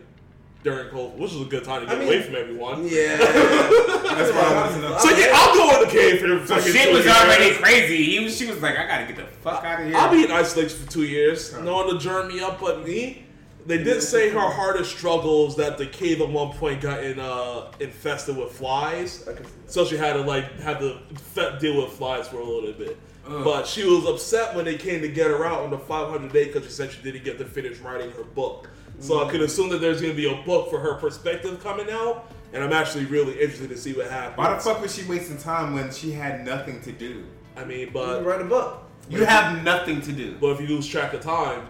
during 0.64 0.88
COVID, 0.90 1.16
which 1.18 1.32
is 1.34 1.42
a 1.42 1.46
good 1.46 1.64
time 1.64 1.82
to 1.82 1.88
get 1.88 1.96
I 1.96 2.00
mean- 2.00 2.08
away 2.08 2.22
from 2.22 2.36
everyone. 2.36 2.88
Yeah. 2.88 3.18
That's 3.18 4.32
why 4.32 4.42
I 4.42 4.54
wanted 4.56 4.76
to 4.76 4.82
know. 4.82 4.98
So 5.00 5.10
yeah, 5.12 5.32
I'll 5.34 5.56
go 5.56 5.76
in 5.82 5.86
the 5.88 5.92
cave 5.92 6.22
for 6.22 6.28
the 6.28 6.48
So 6.48 6.56
fucking 6.56 6.72
shit 6.74 6.88
two 6.90 6.94
was 6.96 7.06
years. 7.06 7.16
already 7.18 7.56
crazy. 7.56 8.04
He 8.04 8.20
was, 8.24 8.38
she 8.38 8.46
was 8.48 8.62
like, 8.62 8.78
I 8.78 8.88
gotta 8.88 9.06
get 9.06 9.16
the 9.18 9.24
fuck 9.42 9.64
out 9.64 9.82
of 9.82 9.88
here. 9.88 9.98
I'll 9.98 10.12
be 10.12 10.24
in 10.24 10.32
isolation 10.32 10.80
for 10.86 10.92
two 10.92 11.04
years. 11.04 11.54
No 11.60 11.76
one 11.76 11.90
to 11.90 12.00
jerk 12.00 12.28
me 12.28 12.40
up 12.40 12.60
but 12.60 12.86
me. 12.86 13.26
They 13.66 13.82
did 13.82 14.02
say 14.02 14.30
her 14.30 14.40
hardest 14.52 14.96
struggles 14.98 15.56
that 15.56 15.78
the 15.78 15.86
cave 15.86 16.20
at 16.20 16.28
one 16.30 16.52
point 16.52 16.82
got 16.82 17.02
in, 17.02 17.18
uh, 17.18 17.72
infested 17.80 18.36
with 18.36 18.52
flies. 18.52 19.26
I 19.28 19.34
can 19.34 19.46
see 19.46 19.52
So 19.68 19.86
she 19.86 19.96
had 19.96 20.14
to 20.14 20.22
like 20.22 20.60
have 20.60 20.80
to 20.80 21.00
fe- 21.16 21.58
deal 21.60 21.82
with 21.82 21.94
flies 21.94 22.28
for 22.28 22.38
a 22.38 22.44
little 22.46 22.74
bit. 22.74 22.98
Ugh. 23.26 23.42
But 23.44 23.66
she 23.66 23.86
was 23.86 24.06
upset 24.06 24.54
when 24.54 24.66
they 24.66 24.76
came 24.76 25.02
to 25.02 25.08
get 25.08 25.28
her 25.28 25.46
out 25.46 25.62
on 25.62 25.70
the 25.72 25.78
500 25.78 26.32
day 26.34 26.46
because 26.46 26.66
she 26.66 26.72
said 26.72 26.92
she 26.92 27.02
didn't 27.02 27.24
get 27.24 27.38
to 27.38 27.46
finish 27.46 27.80
writing 27.80 28.12
her 28.12 28.24
book. 28.24 28.70
So 29.00 29.26
I 29.26 29.30
could 29.30 29.42
assume 29.42 29.70
that 29.70 29.80
there's 29.80 30.00
going 30.02 30.14
to 30.14 30.18
be 30.18 30.32
a 30.32 30.42
book 30.44 30.70
for 30.70 30.80
her 30.80 30.94
perspective 30.96 31.62
coming 31.62 31.90
out, 31.92 32.32
and 32.54 32.64
I'm 32.64 32.72
actually 32.74 33.06
really 33.06 33.34
interested 33.34 33.70
to 33.70 33.78
see 33.78 33.94
what 33.94 34.10
happens. 34.10 34.38
Why 34.38 34.54
the 34.54 34.60
fuck 34.60 34.82
was 34.82 34.96
she 34.96 35.04
wasting 35.04 35.38
time 35.38 35.74
when 35.74 35.92
she 35.92 36.12
had 36.12 36.46
nothing 36.46 36.82
to 36.82 36.92
do? 36.92 37.26
I 37.58 37.66
mean, 37.66 37.80
You 37.80 37.92
but 37.92 38.24
write 38.26 38.42
a 38.42 38.46
book. 38.46 38.84
You 39.10 39.26
have 39.26 39.62
nothing 39.64 40.00
to 40.02 40.12
do. 40.14 40.38
but 40.40 40.52
if 40.52 40.62
you 40.62 40.68
lose 40.68 40.88
track 40.88 41.14
of 41.14 41.20
time, 41.22 41.68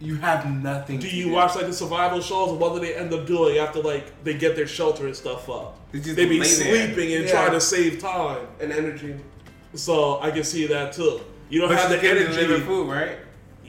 You 0.00 0.14
have 0.16 0.50
nothing. 0.62 0.98
do 1.00 1.08
to 1.08 1.14
you 1.16 1.28
watch 1.30 1.54
like 1.56 1.66
the 1.66 1.72
survival 1.72 2.20
shows, 2.20 2.50
and 2.52 2.60
what 2.60 2.72
do 2.74 2.80
they 2.80 2.94
end 2.94 3.12
up 3.12 3.26
doing 3.26 3.58
after 3.58 3.80
like 3.82 4.24
they 4.24 4.34
get 4.34 4.56
their 4.56 4.66
shelter 4.66 5.06
and 5.06 5.14
stuff 5.14 5.50
up? 5.50 5.76
They 5.92 6.00
be 6.14 6.38
lay 6.40 6.46
there. 6.46 6.46
sleeping 6.86 7.12
and 7.14 7.24
Yeah. 7.24 7.30
trying 7.32 7.52
to 7.52 7.60
save 7.60 7.98
time. 8.00 8.46
And 8.60 8.72
energy. 8.72 9.16
So 9.74 10.18
I 10.22 10.30
can 10.30 10.44
see 10.44 10.66
that 10.68 10.92
too. 10.94 11.20
You 11.50 11.60
don't 11.60 11.68
But 11.70 11.78
have 11.78 11.90
she's 11.90 12.00
the 12.00 12.02
getting 12.06 12.26
energy. 12.28 12.64
food, 12.64 12.88
right? 12.88 13.18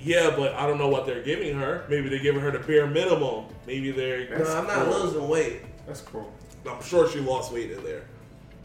Yeah, 0.03 0.33
but 0.35 0.53
I 0.55 0.65
don't 0.67 0.77
know 0.77 0.87
what 0.87 1.05
they're 1.05 1.23
giving 1.23 1.57
her. 1.59 1.85
Maybe 1.89 2.09
they're 2.09 2.19
giving 2.19 2.41
her 2.41 2.51
the 2.51 2.59
bare 2.59 2.87
minimum. 2.87 3.45
Maybe 3.67 3.91
they're. 3.91 4.29
No, 4.37 4.45
I'm 4.45 4.67
not 4.67 4.85
cool. 4.85 4.99
losing 5.03 5.27
weight. 5.27 5.61
That's 5.87 6.01
cool. 6.01 6.31
I'm 6.69 6.81
sure 6.83 7.09
she 7.09 7.19
lost 7.19 7.51
weight 7.51 7.71
in 7.71 7.83
there. 7.83 8.03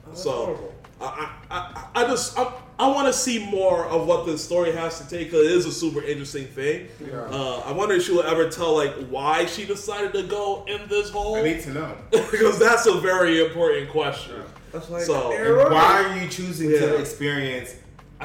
Oh, 0.07 0.09
that's 0.11 0.23
So 0.23 0.31
horrible. 0.33 0.75
I, 1.01 1.31
I, 1.51 1.57
I, 1.57 2.03
I 2.05 2.07
just 2.07 2.39
I, 2.39 2.53
I 2.79 2.89
want 2.89 3.07
to 3.09 3.13
see 3.13 3.45
more 3.51 3.85
of 3.87 4.07
what 4.07 4.27
this 4.27 4.45
story 4.45 4.73
has 4.73 5.01
to 5.01 5.09
take. 5.09 5.31
'cause 5.31 5.41
it 5.41 5.51
is 5.53 5.67
a 5.67 5.73
super 5.73 6.03
interesting 6.03 6.47
thing. 6.47 6.89
Uh, 7.13 7.59
I 7.61 7.73
wonder 7.73 7.95
if 7.97 8.05
she 8.05 8.13
will 8.13 8.23
ever 8.23 8.49
tell 8.49 8.75
like 8.77 8.95
why 9.09 9.47
she 9.47 9.65
decided 9.65 10.13
to 10.13 10.23
go 10.23 10.65
in 10.69 10.89
this 10.89 11.11
hole 11.11 11.37
I 11.37 11.43
need 11.43 11.61
to 11.63 11.71
know. 11.73 11.97
because 12.11 12.59
that's 12.59 12.87
a 12.87 12.95
very 13.01 13.45
important 13.45 13.91
question. 13.91 14.43
That's 14.73 14.89
like 14.91 15.03
So, 15.03 15.33
And 15.33 15.73
why 15.73 16.05
are 16.05 16.17
you 16.17 16.29
choosing 16.29 16.71
Yeah. 16.71 16.81
to 16.81 16.97
experience 16.97 17.75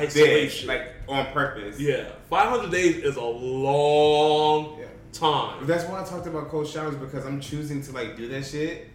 Isolation. 0.07 0.67
this, 0.67 0.77
like 0.77 0.87
on 1.07 1.25
purpose? 1.33 1.79
yeah, 1.79 2.05
500 2.29 2.71
days 2.71 2.97
is 2.97 3.15
a 3.15 3.21
long 3.23 4.77
Yeah. 4.79 4.85
time. 5.13 5.65
That's 5.65 5.83
why 5.85 6.01
I 6.01 6.03
talked 6.05 6.27
about 6.27 6.49
cold 6.49 6.67
showers 6.67 6.95
because 6.95 7.25
I'm 7.25 7.39
choosing 7.39 7.81
to 7.83 7.91
like 7.91 8.15
do 8.17 8.27
that 8.29 8.45
shit, 8.45 8.87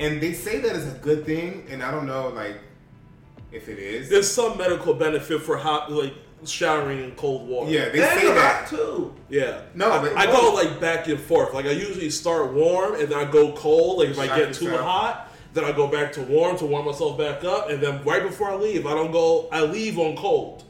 and 0.00 0.20
they 0.20 0.32
say 0.32 0.60
that 0.60 0.74
is 0.76 0.86
a 0.92 0.96
good 0.98 1.24
thing, 1.26 1.66
and 1.70 1.82
I 1.82 1.90
don't 1.90 2.06
know 2.06 2.28
like 2.28 2.56
if 3.52 3.68
it 3.68 3.78
is. 3.78 4.08
There's 4.08 4.30
some 4.30 4.58
medical 4.58 4.94
benefit 4.94 5.42
for 5.42 5.56
hot 5.56 5.90
like 5.92 6.14
showering 6.44 7.02
in 7.02 7.12
cold 7.12 7.48
water. 7.48 7.70
yeah, 7.70 7.88
they 7.88 8.02
And 8.02 8.20
say 8.20 8.26
hot 8.26 8.34
that. 8.34 8.66
too. 8.68 9.14
Yeah. 9.30 9.62
No, 9.74 9.90
I, 9.90 10.22
I 10.22 10.26
go 10.26 10.52
like 10.52 10.78
back 10.80 11.06
and 11.08 11.18
forth. 11.18 11.54
Like 11.54 11.64
I 11.66 11.70
usually 11.70 12.10
start 12.10 12.52
warm 12.52 12.94
and 13.00 13.08
then 13.08 13.18
I 13.18 13.24
go 13.30 13.52
cold. 13.52 13.98
Like 14.00 14.08
if 14.10 14.18
I 14.18 14.26
Shock 14.26 14.36
get 14.38 14.54
too 14.54 14.76
hot, 14.76 15.23
then 15.54 15.64
I 15.64 15.72
go 15.72 15.86
back 15.86 16.12
to 16.14 16.22
warm 16.22 16.58
to 16.58 16.66
warm 16.66 16.86
myself 16.86 17.16
back 17.16 17.42
up. 17.44 17.70
And 17.70 17.82
then 17.82 18.02
right 18.04 18.22
before 18.22 18.50
I 18.50 18.56
leave, 18.56 18.86
I 18.86 18.90
don't 18.94 19.12
go. 19.12 19.48
I 19.50 19.62
leave 19.62 19.98
on 19.98 20.16
cold 20.16 20.64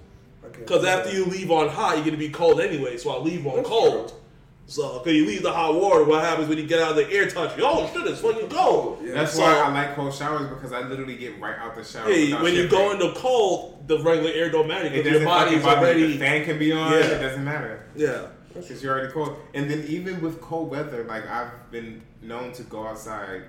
because 0.52 0.84
after 0.84 1.10
you 1.12 1.24
leave 1.24 1.50
on 1.50 1.68
hot, 1.68 1.96
you're 1.96 2.04
gonna 2.04 2.16
be 2.16 2.28
cold 2.28 2.60
anyway. 2.60 2.96
So 2.96 3.10
I 3.10 3.18
leave 3.18 3.46
on 3.46 3.56
That's 3.56 3.68
cold. 3.68 4.08
true. 4.10 4.18
So 4.66 4.98
because 4.98 5.12
you 5.14 5.26
leave 5.26 5.42
the 5.42 5.52
hot 5.52 5.74
water, 5.74 6.04
what 6.04 6.22
happens 6.24 6.48
when 6.48 6.56
you 6.56 6.66
get 6.66 6.80
out 6.80 6.90
of 6.92 6.96
the 6.96 7.10
air 7.10 7.28
touch? 7.28 7.52
Oh 7.60 7.90
shit! 7.92 8.06
It's 8.06 8.22
when 8.22 8.36
you 8.36 8.46
go. 8.46 8.98
Yeah. 9.02 9.12
That's 9.14 9.32
So- 9.34 9.42
why 9.42 9.58
I 9.58 9.70
like 9.72 9.94
cold 9.94 10.14
showers 10.14 10.48
because 10.48 10.72
I 10.72 10.80
literally 10.88 11.16
get 11.16 11.38
right 11.40 11.58
out 11.58 11.74
the 11.74 11.84
shower. 11.84 12.06
Hey, 12.10 12.32
when 12.32 12.54
you 12.54 12.62
shivering. 12.62 12.68
go 12.70 12.90
into 12.92 13.12
cold, 13.20 13.86
the 13.88 13.98
regular 13.98 14.30
air 14.32 14.50
don't 14.50 14.66
matter 14.68 14.86
it 14.86 14.90
because 14.92 15.04
doesn't 15.04 15.20
your 15.22 15.28
body's 15.28 15.62
fucking 15.62 15.64
bother 15.82 15.86
you. 15.98 16.04
already. 16.04 16.12
The 16.12 16.18
fan 16.18 16.44
can 16.46 16.58
be 16.58 16.72
on. 16.72 16.92
Yeah. 16.92 16.98
It 16.98 17.18
doesn't 17.20 17.44
matter. 17.44 17.84
Yeah. 17.94 18.26
Because 18.54 18.82
you're 18.82 18.96
already 18.96 19.12
cold. 19.12 19.36
And 19.52 19.68
then 19.70 19.84
even 19.88 20.20
with 20.22 20.40
cold 20.40 20.70
weather, 20.70 21.04
like 21.04 21.26
I've 21.28 21.70
been 21.72 22.00
known 22.22 22.52
to 22.52 22.62
go 22.62 22.86
outside 22.86 23.42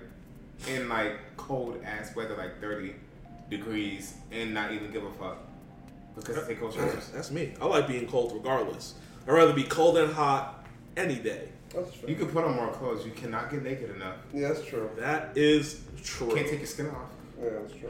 in 0.67 0.89
like 0.89 1.13
cold 1.37 1.81
ass 1.83 2.15
weather, 2.15 2.35
like 2.35 2.59
30 2.61 2.95
degrees, 3.49 4.15
and 4.31 4.53
not 4.53 4.71
even 4.71 4.91
give 4.91 5.03
a 5.03 5.11
fuck. 5.13 5.37
Because 6.15 6.37
I 6.37 6.47
take 6.47 6.59
cold 6.59 6.73
showers. 6.73 7.09
That's 7.09 7.31
me. 7.31 7.53
I 7.61 7.65
like 7.65 7.87
being 7.87 8.07
cold 8.07 8.33
regardless. 8.33 8.95
I'd 9.27 9.33
rather 9.33 9.53
be 9.53 9.63
cold 9.63 9.97
and 9.97 10.13
hot 10.13 10.65
any 10.95 11.15
day. 11.15 11.49
That's 11.73 11.91
true. 11.97 12.07
You 12.09 12.15
can 12.15 12.27
put 12.27 12.45
on 12.45 12.55
more 12.55 12.71
clothes. 12.71 13.05
You 13.05 13.11
cannot 13.11 13.51
get 13.51 13.63
naked 13.63 13.93
enough. 13.95 14.15
yeah, 14.33 14.47
that's 14.49 14.65
true. 14.65 14.89
That 14.97 15.35
is 15.35 15.81
true. 16.03 16.29
You 16.29 16.35
can't 16.35 16.47
take 16.47 16.59
your 16.59 16.67
skin 16.67 16.87
off. 16.87 17.09
Yeah, 17.41 17.49
that's 17.61 17.73
true. 17.73 17.89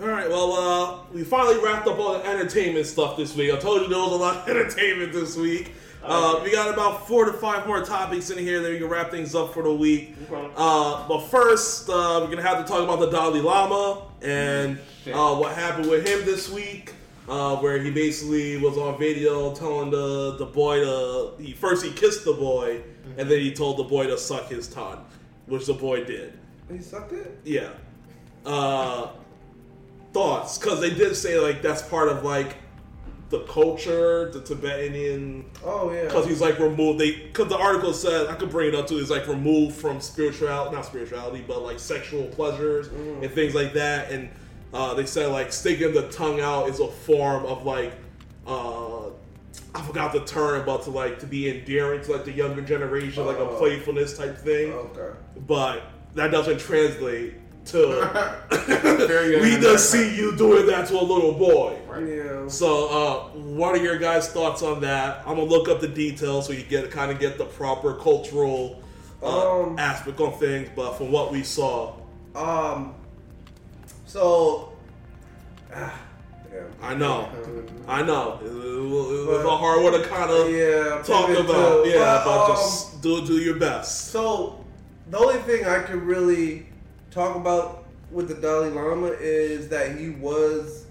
All 0.00 0.08
right, 0.08 0.28
well, 0.30 0.52
uh, 0.52 1.12
we 1.12 1.22
finally 1.22 1.62
wrapped 1.62 1.86
up 1.86 1.98
all 1.98 2.14
the 2.14 2.24
entertainment 2.24 2.86
stuff 2.86 3.18
this 3.18 3.36
week. 3.36 3.52
I 3.52 3.58
told 3.58 3.82
you 3.82 3.88
there 3.88 3.98
was 3.98 4.12
a 4.12 4.16
lot 4.16 4.36
of 4.36 4.48
entertainment 4.56 5.12
this 5.12 5.36
week. 5.36 5.72
Uh, 6.02 6.40
we 6.42 6.50
got 6.50 6.72
about 6.72 7.06
four 7.06 7.24
to 7.24 7.32
five 7.32 7.66
more 7.66 7.84
topics 7.84 8.30
in 8.30 8.38
here, 8.38 8.60
that 8.60 8.70
we 8.70 8.78
can 8.78 8.88
wrap 8.88 9.10
things 9.10 9.34
up 9.34 9.54
for 9.54 9.62
the 9.62 9.72
week. 9.72 10.14
Uh, 10.56 11.06
but 11.06 11.20
first, 11.20 11.88
uh, 11.88 12.18
we're 12.20 12.28
gonna 12.28 12.42
have 12.42 12.58
to 12.58 12.70
talk 12.70 12.82
about 12.82 12.98
the 12.98 13.10
Dalai 13.10 13.40
Lama 13.40 14.02
and 14.20 14.78
uh, 15.12 15.34
what 15.36 15.54
happened 15.54 15.88
with 15.88 16.06
him 16.06 16.24
this 16.24 16.50
week, 16.50 16.92
uh, 17.28 17.56
where 17.56 17.80
he 17.80 17.90
basically 17.90 18.56
was 18.56 18.76
on 18.76 18.98
video 18.98 19.54
telling 19.54 19.90
the 19.90 20.36
the 20.38 20.46
boy 20.46 20.80
to 20.80 21.32
he 21.40 21.52
first 21.52 21.84
he 21.84 21.92
kissed 21.92 22.24
the 22.24 22.32
boy, 22.32 22.82
and 23.16 23.30
then 23.30 23.38
he 23.38 23.52
told 23.52 23.78
the 23.78 23.84
boy 23.84 24.06
to 24.06 24.18
suck 24.18 24.48
his 24.48 24.66
tongue, 24.68 25.04
which 25.46 25.66
the 25.66 25.74
boy 25.74 26.04
did. 26.04 26.36
He 26.70 26.80
sucked 26.80 27.12
it? 27.12 27.38
Yeah. 27.44 27.70
Uh, 28.44 29.10
thoughts? 30.12 30.58
Because 30.58 30.80
they 30.80 30.90
did 30.90 31.14
say 31.14 31.38
like 31.38 31.62
that's 31.62 31.82
part 31.82 32.08
of 32.08 32.24
like 32.24 32.56
the 33.32 33.40
culture, 33.44 34.30
the 34.30 34.40
Tibetan. 34.42 35.46
Oh, 35.64 35.90
yeah. 35.90 36.04
Because 36.04 36.26
he's 36.26 36.40
like 36.42 36.58
removed. 36.58 37.00
They 37.00 37.12
because 37.12 37.48
the 37.48 37.56
article 37.58 37.92
said 37.94 38.28
I 38.28 38.34
could 38.34 38.50
bring 38.50 38.68
it 38.68 38.74
up 38.74 38.86
too. 38.86 38.98
He's 38.98 39.10
like 39.10 39.26
removed 39.26 39.74
from 39.74 40.00
spirituality, 40.00 40.76
not 40.76 40.84
spirituality, 40.84 41.42
but 41.48 41.62
like 41.62 41.80
sexual 41.80 42.26
pleasures 42.28 42.88
and 42.88 43.28
things 43.32 43.54
like 43.54 43.72
that. 43.72 44.12
And 44.12 44.28
uh, 44.74 44.92
they 44.94 45.06
said 45.06 45.30
like 45.32 45.50
sticking 45.52 45.92
the 45.94 46.08
tongue 46.08 46.40
out 46.40 46.68
is 46.68 46.78
a 46.80 46.86
form 46.88 47.46
of 47.46 47.64
like 47.64 47.94
uh, 48.46 49.06
I 49.74 49.82
forgot 49.86 50.12
the 50.12 50.24
term, 50.26 50.66
but 50.66 50.82
to 50.82 50.90
like 50.90 51.18
to 51.20 51.26
be 51.26 51.48
endearing 51.48 52.02
to 52.04 52.12
like 52.12 52.26
the 52.26 52.32
younger 52.32 52.60
generation, 52.62 53.24
like 53.26 53.38
a 53.38 53.48
Oh. 53.48 53.56
playfulness 53.58 54.16
type 54.16 54.36
thing. 54.36 54.72
Okay. 54.72 55.16
But 55.46 55.84
that 56.14 56.30
doesn't 56.30 56.60
translate 56.60 57.34
to 57.64 58.36
we 59.40 59.56
just 59.60 59.90
see 59.90 60.16
you 60.16 60.36
doing 60.36 60.66
that 60.66 60.88
to 60.88 61.00
a 61.00 61.02
little 61.02 61.32
boy. 61.32 61.78
Yeah. 62.00 62.48
So, 62.48 62.88
uh, 62.88 63.20
what 63.38 63.74
are 63.74 63.82
your 63.82 63.98
guys' 63.98 64.28
thoughts 64.28 64.62
on 64.62 64.80
that? 64.80 65.18
I'm 65.26 65.36
gonna 65.36 65.44
look 65.44 65.68
up 65.68 65.80
the 65.80 65.88
details 65.88 66.46
so 66.46 66.52
you 66.52 66.62
get 66.62 66.90
kind 66.90 67.10
of 67.10 67.18
get 67.18 67.38
the 67.38 67.44
proper 67.44 67.94
cultural 67.94 68.82
uh, 69.22 69.62
Um, 69.62 69.78
aspect 69.78 70.18
on 70.20 70.32
things. 70.38 70.68
But 70.74 70.94
from 70.94 71.10
what 71.12 71.30
we 71.32 71.42
saw, 71.42 71.94
Um. 72.34 72.94
So. 74.06 74.72
Ah, 75.74 75.92
damn. 76.50 76.64
I 76.82 76.94
know, 76.94 77.28
I 77.88 78.02
know, 78.02 78.38
it, 78.44 78.50
was- 78.52 79.44
a 79.44 79.56
hard 79.56 79.82
one 79.82 79.92
to 79.94 80.06
kind 80.06 80.30
of 80.30 80.50
yeah, 80.50 81.02
talk 81.02 81.28
about. 81.30 81.84
to- 81.84 81.88
yeah, 81.90 82.22
but, 82.22 82.24
but 82.24 82.50
um, 82.50 82.56
just 82.56 83.00
do 83.02 83.24
do 83.26 83.38
your 83.38 83.56
best. 83.56 84.10
So, 84.10 84.62
the 85.10 85.18
only 85.18 85.38
thing 85.42 85.64
I 85.64 85.78
could 85.80 86.02
really 86.02 86.66
talk 87.10 87.36
about 87.36 87.84
with 88.10 88.28
the 88.28 88.34
Dalai 88.34 88.68
Lama 88.70 89.08
is 89.18 89.68
that 89.68 89.96
he 89.98 90.10
was 90.10 90.81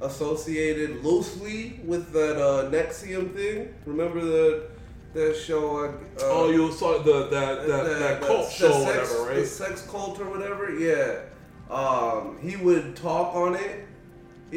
associated 0.00 1.04
loosely 1.04 1.80
with 1.84 2.12
that 2.12 2.36
uh, 2.36 2.70
NXIVM 2.70 3.34
thing. 3.34 3.74
Remember 3.86 4.20
the 4.20 4.66
that 5.12 5.36
show? 5.36 5.84
Uh, 5.86 5.92
oh, 6.22 6.50
you 6.50 6.72
saw 6.72 7.02
the 7.02 7.28
that 7.28 7.66
that, 7.66 7.98
that, 7.98 8.20
cult 8.20 8.48
the 8.48 8.52
show, 8.52 8.84
sex, 8.84 9.12
whatever, 9.12 9.34
The 9.40 9.46
sex 9.46 9.82
cult 9.82 10.20
or 10.20 10.30
whatever. 10.30 10.74
Yeah. 10.74 11.22
Um, 11.70 12.38
he 12.40 12.56
would 12.56 12.96
talk 12.96 13.34
on 13.34 13.54
it. 13.54 13.86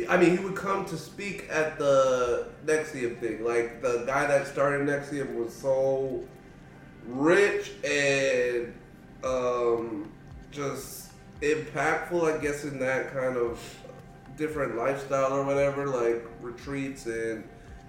I 0.10 0.18
mean, 0.18 0.36
he 0.36 0.44
would 0.44 0.56
come 0.56 0.86
to 0.86 0.98
speak 0.98 1.48
at 1.52 1.78
the 1.78 2.48
NXIVM 2.66 3.20
thing. 3.20 3.44
Like 3.44 3.82
the 3.82 4.04
guy 4.08 4.26
that 4.26 4.48
started 4.48 4.88
NXIVM 4.88 5.36
was 5.36 5.54
so 5.54 6.24
rich 7.06 7.72
and 7.84 8.74
um, 9.24 10.12
just 10.52 11.12
impactful, 11.42 12.34
I 12.34 12.42
guess, 12.42 12.64
in 12.64 12.80
that 12.80 13.14
kind 13.14 13.38
of 13.38 13.60
different 14.38 14.78
lifestyle 14.78 15.34
or 15.34 15.44
whatever, 15.44 15.88
like 15.88 16.26
retreats 16.42 17.06
and 17.06 17.44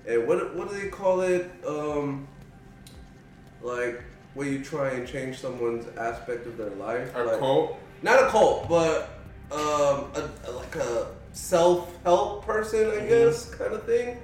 and 0.07 0.27
what 0.27 0.55
what 0.55 0.71
do 0.71 0.79
they 0.79 0.89
call 0.89 1.21
it? 1.23 1.51
Um, 1.67 2.27
like 3.63 4.03
where 4.35 4.49
you 4.49 4.63
try 4.63 4.91
and 4.91 5.07
change 5.07 5.39
someone's 5.39 5.87
aspect 5.97 6.47
of 6.47 6.57
their 6.57 6.71
life. 6.71 7.15
A 7.15 7.23
like, 7.23 7.39
cult? 7.39 7.79
Not 8.03 8.23
a 8.23 8.29
cult, 8.29 8.69
but 8.69 9.11
um, 9.53 10.11
a, 10.15 10.29
a- 10.47 10.53
like 10.53 10.77
a 10.77 11.07
self 11.33 11.97
help 12.03 12.45
person, 12.45 12.91
I 12.91 13.07
guess, 13.07 13.55
kind 13.55 13.73
of 13.73 13.85
thing. 13.85 14.19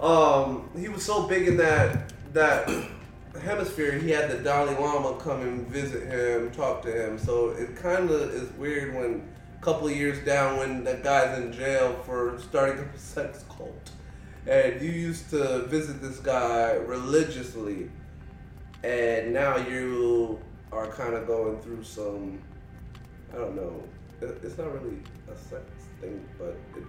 Um, 0.00 0.70
he 0.78 0.88
was 0.88 1.04
so 1.04 1.26
big 1.26 1.48
in 1.48 1.56
that 1.56 2.12
that 2.32 2.70
hemisphere. 3.42 3.92
He 3.92 4.10
had 4.10 4.30
the 4.30 4.38
Dalai 4.38 4.74
Lama 4.78 5.18
come 5.20 5.42
and 5.42 5.66
visit 5.66 6.06
him, 6.08 6.50
talk 6.52 6.82
to 6.82 6.92
him. 6.92 7.18
So 7.18 7.50
it 7.50 7.76
kind 7.76 8.10
of 8.10 8.32
is 8.32 8.50
weird 8.52 8.94
when 8.94 9.28
couple 9.60 9.90
years 9.90 10.24
down, 10.24 10.58
when 10.58 10.84
that 10.84 11.02
guy's 11.02 11.38
in 11.38 11.52
jail 11.52 11.94
for 12.04 12.38
starting 12.38 12.78
a 12.78 12.98
sex 12.98 13.44
cult, 13.48 13.90
and 14.46 14.80
you 14.80 14.90
used 14.90 15.30
to 15.30 15.64
visit 15.66 16.00
this 16.00 16.18
guy 16.18 16.72
religiously, 16.72 17.90
and 18.84 19.32
now 19.32 19.56
you 19.56 20.38
are 20.70 20.86
kind 20.86 21.14
of 21.14 21.26
going 21.26 21.60
through 21.60 21.82
some. 21.82 22.40
I 23.32 23.36
don't 23.36 23.56
know, 23.56 23.82
it's 24.20 24.56
not 24.56 24.72
really 24.72 24.98
a 25.30 25.36
sex 25.36 25.64
thing, 26.00 26.24
but 26.38 26.56
it's 26.76 26.86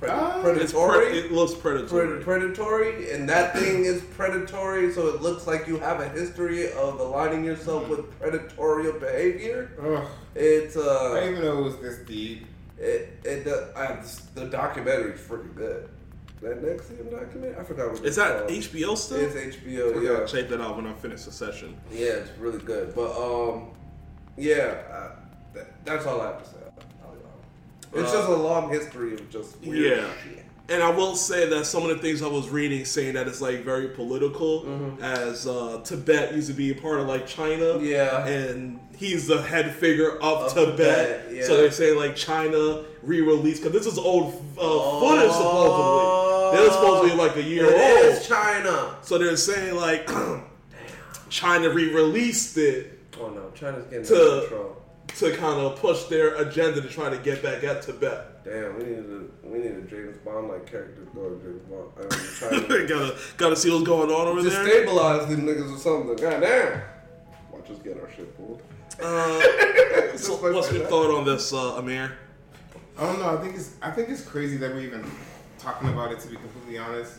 pred- 0.00 0.10
Ah, 0.10 0.40
predatory. 0.42 1.06
pre- 1.08 1.18
it 1.18 1.32
looks 1.32 1.54
predatory. 1.54 2.08
Pred- 2.08 2.22
predatory, 2.24 3.10
and 3.12 3.28
that 3.28 3.56
thing 3.56 3.84
is 3.84 4.02
predatory, 4.16 4.92
so 4.92 5.08
it 5.08 5.22
looks 5.22 5.46
like 5.46 5.66
you 5.66 5.78
have 5.78 6.00
a 6.00 6.08
history 6.08 6.70
of 6.72 7.00
aligning 7.00 7.44
yourself 7.44 7.88
with 7.88 8.18
predatory 8.20 8.92
behavior. 8.98 9.70
Ugh. 9.82 10.06
It's 10.34 10.76
uh, 10.76 11.12
I 11.16 11.20
didn't 11.20 11.32
even 11.34 11.44
know 11.44 11.58
it 11.58 11.62
was 11.64 11.76
this 11.78 11.98
deep. 12.06 12.46
it 12.78 13.18
it 13.24 13.44
the, 13.44 13.72
I, 13.76 14.02
the 14.34 14.46
documentary 14.46 15.12
is 15.12 15.20
freaking 15.20 15.54
good. 15.54 15.88
That 16.42 16.62
next 16.62 16.90
NXIVM 16.92 17.10
documentary, 17.10 17.56
I 17.58 17.64
forgot 17.64 17.86
what 17.92 17.94
Is 18.00 18.04
it's 18.04 18.16
that 18.16 18.40
called. 18.40 18.50
HBO 18.50 18.96
still? 18.98 19.20
It's 19.20 19.56
HBO. 19.56 19.96
I 19.96 20.02
Yeah, 20.02 20.08
gotta 20.18 20.26
check 20.26 20.50
that 20.50 20.60
out 20.60 20.76
when 20.76 20.86
I 20.86 20.92
finish 20.92 21.22
the 21.22 21.32
session. 21.32 21.74
yeah, 21.90 22.08
it's 22.20 22.30
really 22.38 22.58
good. 22.58 22.94
But 22.94 23.12
um, 23.16 23.68
yeah, 24.36 24.74
uh, 24.92 25.10
that, 25.54 25.84
that's 25.86 26.04
all 26.04 26.20
I 26.20 26.26
have 26.26 26.42
to 26.42 26.48
say. 26.50 26.56
About 27.98 28.04
Dalai 28.04 28.04
Lama. 28.04 28.04
It's 28.04 28.12
Uh, 28.12 28.16
just 28.18 28.28
a 28.28 28.36
long 28.36 28.70
history 28.70 29.14
of 29.14 29.30
just 29.30 29.56
weird 29.64 29.98
Yeah. 29.98 30.04
shit. 30.22 30.42
And 30.68 30.82
I 30.82 30.90
will 30.90 31.14
say 31.14 31.48
that 31.48 31.64
some 31.64 31.84
of 31.84 31.90
the 31.90 31.98
things 31.98 32.22
I 32.22 32.26
was 32.26 32.48
reading 32.48 32.84
saying 32.84 33.14
that 33.14 33.28
it's 33.28 33.40
like 33.40 33.62
very 33.64 33.86
political, 33.88 34.62
Mm-hmm. 34.62 35.00
as 35.04 35.46
uh, 35.46 35.80
Tibet 35.84 36.34
used 36.34 36.48
to 36.48 36.54
be 36.54 36.72
a 36.72 36.74
part 36.74 36.98
of 36.98 37.06
like 37.06 37.24
China. 37.26 37.78
Yeah. 37.78 38.26
And 38.26 38.80
he's 38.96 39.28
the 39.28 39.40
head 39.40 39.72
figure 39.76 40.16
of, 40.16 40.22
Of 40.22 40.54
Tibet. 40.54 40.76
Tibet, 40.76 41.26
yeah. 41.32 41.44
So 41.46 41.56
they're 41.56 41.70
saying 41.70 41.96
like 41.96 42.16
China 42.16 42.82
re-released 43.04 43.62
because 43.62 43.78
this 43.80 43.86
is 43.92 43.96
old 43.96 44.34
uh, 44.58 45.00
footage 45.00 45.30
supposedly. 45.30 46.24
Is 46.66 46.72
supposed 46.72 47.02
to 47.04 47.08
be 47.10 47.22
like 47.22 47.36
a 47.36 47.42
year 47.42 47.66
It 47.66 47.74
old. 47.74 48.12
is 48.14 48.26
China. 48.26 48.96
So 49.02 49.18
they're 49.18 49.36
saying 49.36 49.76
like 49.76 50.08
China 51.30 51.70
re-released 51.70 52.56
it 52.58 52.92
Oh 53.20 53.28
no, 53.30 53.50
China's 53.54 53.84
getting 53.86 54.04
To- 54.06 54.40
control. 54.48 54.76
To 55.18 55.34
kind 55.36 55.60
of 55.60 55.76
push 55.80 56.04
their 56.04 56.34
agenda 56.36 56.80
to 56.80 56.88
try 56.88 57.08
to 57.08 57.16
get 57.18 57.42
back 57.42 57.64
at 57.64 57.82
Tibet. 57.82 58.44
Damn, 58.44 58.76
we 58.78 58.84
need 58.84 58.98
a 58.98 59.24
we 59.48 59.58
need 59.58 59.72
a 59.72 59.80
James 59.82 60.16
Bond 60.18 60.48
like 60.48 60.70
character 60.70 61.04
to 61.04 61.10
go 61.14 61.30
to 61.30 61.42
James 61.42 61.62
Bond. 61.62 61.90
I 61.96 62.60
mean, 62.60 62.68
China. 62.68 62.86
gotta 62.86 63.18
gotta 63.36 63.56
see 63.56 63.70
what's 63.70 63.84
going 63.84 64.10
on 64.10 64.28
over 64.28 64.42
Just 64.42 64.56
there. 64.56 64.66
stabilize 64.68 65.28
these 65.28 65.38
niggas 65.38 65.74
or 65.74 65.78
something. 65.78 66.16
God 66.16 66.40
damn. 66.40 66.82
Watch 67.50 67.70
us 67.70 67.78
get 67.78 67.98
our 67.98 68.10
shit 68.10 68.36
pulled. 68.36 68.62
Uh, 69.02 70.16
so 70.16 70.34
what's 70.36 70.72
your 70.72 70.86
thought 70.86 71.16
on 71.16 71.24
this, 71.24 71.52
uh, 71.52 71.76
Amir? 71.76 72.12
I 72.98 73.02
don't 73.02 73.18
know. 73.18 73.36
I 73.36 73.40
think 73.42 73.56
it's 73.56 73.72
I 73.82 73.90
think 73.90 74.08
it's 74.10 74.22
crazy 74.22 74.56
that 74.58 74.72
we're 74.72 74.80
even 74.80 75.04
talking 75.58 75.88
about 75.88 76.12
it. 76.12 76.20
To 76.20 76.28
be 76.28 76.36
completely 76.36 76.78
honest, 76.78 77.14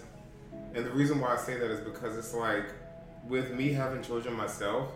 and 0.75 0.85
the 0.85 0.91
reason 0.91 1.19
why 1.19 1.33
I 1.33 1.37
say 1.37 1.57
that 1.57 1.69
is 1.71 1.79
because 1.79 2.15
it's 2.17 2.33
like 2.33 2.65
with 3.27 3.53
me 3.53 3.73
having 3.73 4.01
children 4.01 4.35
myself, 4.35 4.89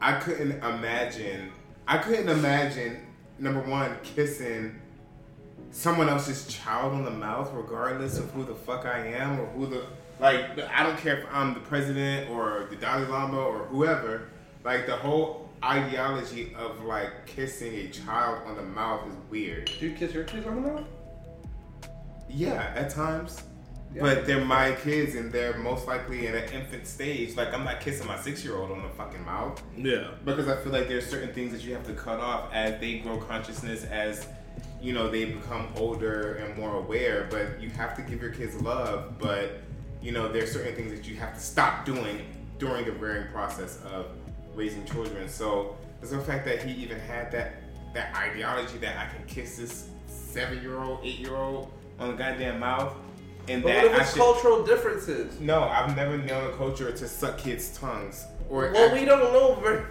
I 0.00 0.12
couldn't 0.20 0.52
imagine. 0.62 1.52
I 1.90 1.96
couldn't 1.96 2.28
imagine 2.28 2.98
number 3.38 3.62
one 3.62 3.96
kissing 4.02 4.78
someone 5.70 6.10
else's 6.10 6.46
child 6.46 6.92
on 6.92 7.02
the 7.02 7.10
mouth, 7.10 7.50
regardless 7.54 8.18
of 8.18 8.30
who 8.32 8.44
the 8.44 8.54
fuck 8.54 8.84
I 8.84 9.06
am 9.06 9.40
or 9.40 9.46
who 9.46 9.66
the 9.66 9.86
like. 10.20 10.58
I 10.70 10.82
don't 10.82 10.98
care 10.98 11.20
if 11.20 11.26
I'm 11.32 11.54
the 11.54 11.60
president 11.60 12.28
or 12.28 12.66
the 12.68 12.76
Dalai 12.76 13.06
Lama 13.06 13.38
or 13.38 13.60
whoever. 13.64 14.28
Like 14.64 14.84
the 14.84 14.96
whole 14.96 15.48
ideology 15.64 16.54
of 16.56 16.84
like 16.84 17.24
kissing 17.24 17.74
a 17.74 17.88
child 17.88 18.42
on 18.46 18.56
the 18.56 18.62
mouth 18.62 19.08
is 19.08 19.14
weird. 19.30 19.72
Do 19.80 19.88
you 19.88 19.96
kiss 19.96 20.12
your 20.12 20.24
kids 20.24 20.46
on 20.46 20.56
the 20.56 20.60
mouth? 20.60 20.84
Yeah, 22.28 22.70
at 22.76 22.90
times. 22.90 23.44
Yeah. 23.94 24.02
But 24.02 24.26
they're 24.26 24.44
my 24.44 24.72
kids 24.72 25.14
and 25.14 25.32
they're 25.32 25.56
most 25.58 25.86
likely 25.86 26.26
in 26.26 26.34
an 26.34 26.44
infant 26.52 26.86
stage. 26.86 27.36
Like 27.36 27.54
I'm 27.54 27.64
not 27.64 27.80
kissing 27.80 28.06
my 28.06 28.18
six 28.18 28.44
year 28.44 28.56
old 28.56 28.70
on 28.70 28.82
the 28.82 28.88
fucking 28.90 29.24
mouth. 29.24 29.62
Yeah. 29.76 30.08
Because 30.24 30.48
I 30.48 30.56
feel 30.56 30.72
like 30.72 30.88
there's 30.88 31.06
certain 31.06 31.32
things 31.32 31.52
that 31.52 31.62
you 31.62 31.72
have 31.74 31.86
to 31.86 31.94
cut 31.94 32.20
off 32.20 32.52
as 32.52 32.78
they 32.80 32.98
grow 32.98 33.18
consciousness 33.18 33.84
as 33.84 34.26
you 34.80 34.92
know 34.92 35.08
they 35.08 35.24
become 35.24 35.68
older 35.76 36.34
and 36.34 36.56
more 36.56 36.76
aware. 36.76 37.28
But 37.30 37.60
you 37.60 37.70
have 37.70 37.96
to 37.96 38.02
give 38.02 38.20
your 38.20 38.32
kids 38.32 38.60
love. 38.60 39.18
But 39.18 39.60
you 40.02 40.12
know 40.12 40.30
there's 40.30 40.52
certain 40.52 40.74
things 40.74 40.92
that 40.92 41.08
you 41.08 41.16
have 41.16 41.34
to 41.34 41.40
stop 41.40 41.84
doing 41.84 42.26
during 42.58 42.84
the 42.84 42.92
rearing 42.92 43.30
process 43.32 43.80
of 43.92 44.06
raising 44.54 44.84
children. 44.84 45.28
So 45.28 45.76
there's 46.00 46.10
the 46.10 46.20
fact 46.20 46.44
that 46.44 46.62
he 46.62 46.72
even 46.82 46.98
had 47.00 47.32
that 47.32 47.62
that 47.94 48.14
ideology 48.14 48.78
that 48.78 48.98
I 48.98 49.14
can 49.14 49.24
kiss 49.26 49.56
this 49.56 49.88
seven 50.06 50.60
year 50.62 50.78
old, 50.78 51.00
eight 51.02 51.18
year 51.18 51.34
old 51.34 51.72
on 51.98 52.10
the 52.10 52.16
goddamn 52.16 52.60
mouth. 52.60 52.94
And 53.48 53.62
But 53.62 53.68
that 53.72 53.82
what 53.84 53.92
if 53.92 53.98
I 53.98 54.02
it's 54.02 54.10
should- 54.12 54.18
cultural 54.20 54.64
differences? 54.64 55.40
No, 55.40 55.62
I've 55.62 55.96
never 55.96 56.18
known 56.18 56.52
a 56.52 56.56
culture 56.56 56.90
to 56.92 57.08
suck 57.08 57.38
kids' 57.38 57.76
tongues. 57.76 58.24
Or 58.50 58.70
Well, 58.72 58.92
we 58.94 59.04
don't 59.04 59.32
know 59.32 59.54
very. 59.62 59.82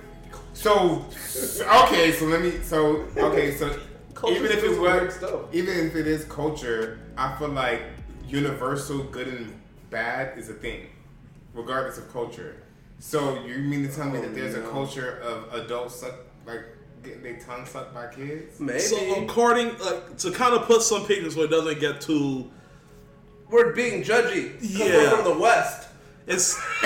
so 0.53 1.05
okay, 1.83 2.11
so 2.11 2.25
let 2.25 2.41
me 2.41 2.53
so 2.63 3.05
okay, 3.17 3.55
so 3.55 3.77
Culture's 4.15 4.39
even 4.39 4.51
if 4.51 4.59
doing 4.61 4.65
it's 4.71 4.75
some 4.75 4.83
what 4.83 5.01
weird 5.01 5.11
stuff. 5.13 5.39
even 5.53 5.77
if 5.87 5.95
it 5.95 6.07
is 6.07 6.23
culture, 6.25 6.99
I 7.17 7.35
feel 7.37 7.49
like 7.49 7.81
universal 8.27 9.03
good 9.03 9.27
and 9.27 9.53
bad 9.91 10.37
is 10.37 10.49
a 10.49 10.53
thing, 10.53 10.87
regardless 11.53 11.97
of 11.99 12.11
culture. 12.11 12.55
So 12.99 13.39
you 13.45 13.59
mean 13.59 13.87
to 13.87 13.95
tell 13.95 14.09
me 14.09 14.17
Oh, 14.17 14.21
that 14.23 14.33
there's 14.33 14.55
a 14.55 14.61
culture 14.61 15.19
of 15.23 15.53
adults 15.53 15.95
suck 15.97 16.15
like 16.47 16.63
getting 17.03 17.21
their 17.21 17.39
tongue 17.39 17.65
sucked 17.67 17.93
by 17.93 18.07
kids? 18.07 18.59
Maybe. 18.59 18.79
So 18.79 19.23
according, 19.23 19.77
like, 19.77 20.17
to 20.17 20.31
kind 20.31 20.55
of 20.55 20.63
put 20.65 20.81
some 20.81 21.05
pictures 21.05 21.35
so 21.35 21.43
it 21.43 21.49
doesn't 21.51 21.79
get 21.79 22.01
too. 22.01 22.49
We're 23.49 23.73
being 23.73 24.03
judgy. 24.03 24.57
'cause 24.59 24.69
Yeah. 24.71 24.85
We're 24.97 25.09
from 25.09 25.23
the 25.23 25.37
West. 25.39 25.87
It's 26.27 26.55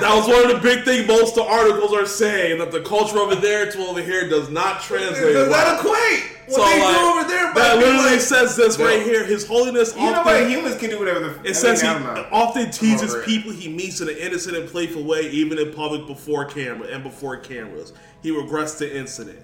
that 0.00 0.12
was 0.14 0.26
one 0.26 0.44
of 0.50 0.56
the 0.56 0.60
big 0.60 0.84
things 0.84 1.06
most 1.06 1.36
of 1.38 1.44
the 1.46 1.50
articles 1.50 1.92
are 1.92 2.06
saying 2.06 2.58
that 2.58 2.72
the 2.72 2.80
culture 2.80 3.18
over 3.18 3.36
there 3.36 3.70
to 3.70 3.78
over 3.86 4.02
here 4.02 4.28
does 4.28 4.50
not 4.50 4.80
translate. 4.82 5.34
Does 5.34 5.48
well. 5.48 5.50
that 5.50 5.78
equate? 5.78 6.30
What 6.46 6.56
So, 6.56 6.64
they 6.64 6.82
like, 6.82 6.96
do 6.96 7.00
over 7.06 7.28
there? 7.28 7.54
That 7.54 7.78
literally 7.78 8.10
like- 8.12 8.20
says 8.20 8.56
this 8.56 8.76
No. 8.78 8.84
right 8.86 9.02
here. 9.02 9.24
His 9.24 9.46
Holiness 9.46 9.94
You 9.94 10.10
know 10.10 10.22
what? 10.22 10.48
Humans 10.50 10.76
can 10.78 10.90
do 10.90 10.98
whatever 10.98 11.20
the. 11.20 11.26
I 11.26 11.32
mean, 11.34 11.46
It 11.46 11.54
says 11.54 11.80
he 11.80 11.86
don't 11.86 12.04
often 12.32 12.70
teases 12.70 13.14
people 13.24 13.52
he 13.52 13.68
meets 13.68 14.00
in 14.00 14.08
an 14.08 14.16
innocent 14.16 14.56
and 14.56 14.68
playful 14.68 15.04
way, 15.04 15.30
even 15.30 15.58
in 15.58 15.72
public 15.72 16.06
before 16.06 16.44
camera 16.46 16.88
and 16.88 17.02
before 17.04 17.36
cameras. 17.38 17.92
He 18.22 18.30
regrets 18.32 18.74
the 18.74 18.94
incident. 18.94 19.38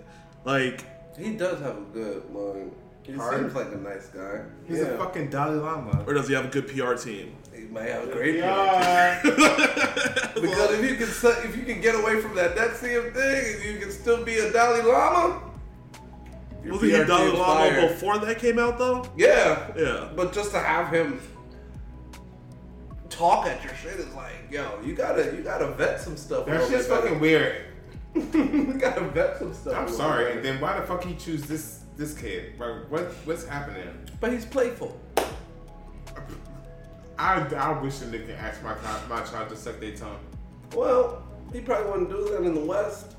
Like 0.45 0.85
He 1.17 1.31
does 1.35 1.61
have 1.61 1.77
a 1.77 1.85
good 1.95 2.23
line. 2.35 2.73
He 3.11 3.17
Hard. 3.17 3.39
seems 3.41 3.55
like 3.55 3.73
a 3.73 3.77
nice 3.77 4.07
guy. 4.09 4.43
He's 4.69 4.79
yeah. 4.79 4.85
a 4.85 4.99
fucking 4.99 5.31
Dalai 5.31 5.57
Lama. 5.57 6.05
or 6.07 6.15
does 6.15 6.29
he 6.29 6.35
have 6.35 6.45
a 6.45 6.49
good 6.49 6.69
PR 6.69 6.95
team? 6.95 7.37
He 7.55 7.63
might 7.65 7.89
have 7.89 8.09
a 8.09 8.13
great 8.13 8.37
Yeah. 8.37 9.21
Because 10.41 10.71
if 10.79 10.89
you 10.91 10.97
can 10.97 11.09
if 11.45 11.57
you 11.57 11.65
can 11.65 11.81
get 11.81 11.95
away 11.95 12.21
from 12.21 12.35
that 12.37 12.57
NXIVM 12.57 13.13
thing 13.13 13.55
and 13.57 13.65
you 13.75 13.79
can 13.81 13.91
still 13.91 14.25
be 14.25 14.39
a 14.39 14.51
Dalai 14.53 14.83
Lama, 14.83 15.43
Wasn't 16.65 16.83
he 16.91 16.97
PR 16.99 17.05
Dalai 17.05 17.31
Lama 17.37 17.71
fire. 17.71 17.89
before 17.89 18.19
that 18.19 18.39
came 18.39 18.59
out 18.59 18.79
though? 18.79 19.05
Yeah, 19.17 19.71
Yeah. 19.77 20.09
but 20.17 20.33
just 20.33 20.53
to 20.53 20.59
have 20.61 20.93
him 20.93 21.21
talk 23.09 23.47
at 23.47 23.63
your 23.65 23.75
shit 23.75 23.99
is 24.01 24.13
like, 24.15 24.33
yo, 24.51 24.79
you 24.85 24.95
gotta 24.95 25.35
you 25.37 25.43
gotta 25.43 25.67
vet 25.73 26.01
some 26.01 26.17
stuff. 26.17 26.47
a 26.47 26.51
That 26.51 26.61
little 26.63 26.71
shit's 26.71 26.87
bit 26.87 26.95
better. 26.95 27.07
fucking 27.09 27.21
weird. 27.21 27.65
you 28.15 28.75
gotta 28.81 29.03
vet 29.03 29.39
some 29.39 29.53
stuff. 29.53 29.75
I'm 29.77 29.89
sorry. 29.89 30.25
better. 30.25 30.37
And 30.39 30.45
then 30.45 30.61
why 30.61 30.79
the 30.81 30.87
fuck 30.87 31.05
he 31.05 31.15
choose 31.15 31.43
this 31.43 31.80
this 32.01 32.19
kid? 32.19 32.59
Like, 32.59 32.91
what 32.91 33.13
what's 33.25 33.47
happening? 33.47 33.87
But 34.19 34.33
he's 34.33 34.45
playful. 34.45 34.99
I, 37.19 37.43
I 37.55 37.79
wish 37.81 38.01
a 38.01 38.07
nigga 38.07 38.37
ask 38.39 38.63
my 38.63 38.75
child, 38.75 39.09
my 39.09 39.21
child 39.21 39.51
to 39.51 39.57
suck 39.57 39.79
their 39.79 39.95
tongue. 39.95 40.19
Well, 40.75 41.23
he 41.53 41.61
probably 41.61 41.91
wouldn't 41.91 42.11
do 42.11 42.31
that 42.31 42.43
in 42.43 42.55
the 42.55 42.65
West 42.65 43.15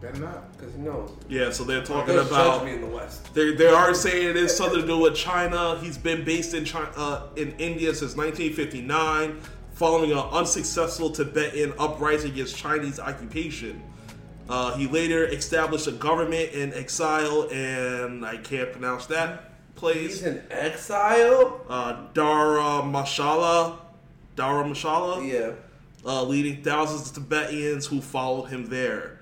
Better 0.00 0.20
not. 0.20 0.52
because 0.52 0.74
he 0.74 0.80
knows. 0.80 1.12
Yeah, 1.28 1.50
so 1.50 1.62
they're 1.62 1.84
talking 1.84 2.16
Don't 2.16 2.26
about 2.26 2.58
judge 2.58 2.66
me 2.66 2.74
in 2.74 2.80
the 2.80 2.88
West. 2.88 3.32
They, 3.32 3.54
they 3.54 3.68
are 3.68 3.94
saying 3.94 4.28
it 4.28 4.36
is 4.36 4.54
something 4.54 4.80
to 4.80 4.86
do 4.86 4.98
with 4.98 5.14
China. 5.14 5.78
He's 5.80 5.96
been 5.96 6.24
based 6.24 6.52
in 6.52 6.64
China, 6.64 6.90
uh, 6.96 7.28
in 7.36 7.52
India 7.58 7.94
since 7.94 8.16
1959, 8.16 9.40
following 9.72 10.10
an 10.10 10.18
unsuccessful 10.18 11.10
Tibetan 11.10 11.72
uprising 11.78 12.32
against 12.32 12.56
Chinese 12.56 12.98
occupation. 12.98 13.82
Uh, 14.48 14.76
he 14.76 14.86
later 14.86 15.24
established 15.26 15.86
a 15.86 15.92
government 15.92 16.52
in 16.52 16.72
exile, 16.74 17.48
and 17.50 18.24
I 18.26 18.36
can't 18.36 18.70
pronounce 18.72 19.06
that 19.06 19.50
place. 19.74 20.18
He's 20.20 20.22
in 20.22 20.42
exile. 20.50 21.60
Uh, 21.68 22.06
Dara 22.12 22.82
Mashala, 22.82 23.78
Dara 24.36 24.64
Mashala, 24.64 25.26
Yeah, 25.26 25.52
uh, 26.04 26.22
leading 26.24 26.62
thousands 26.62 27.08
of 27.08 27.14
Tibetans 27.14 27.86
who 27.86 28.00
followed 28.00 28.46
him 28.46 28.66
there. 28.66 29.20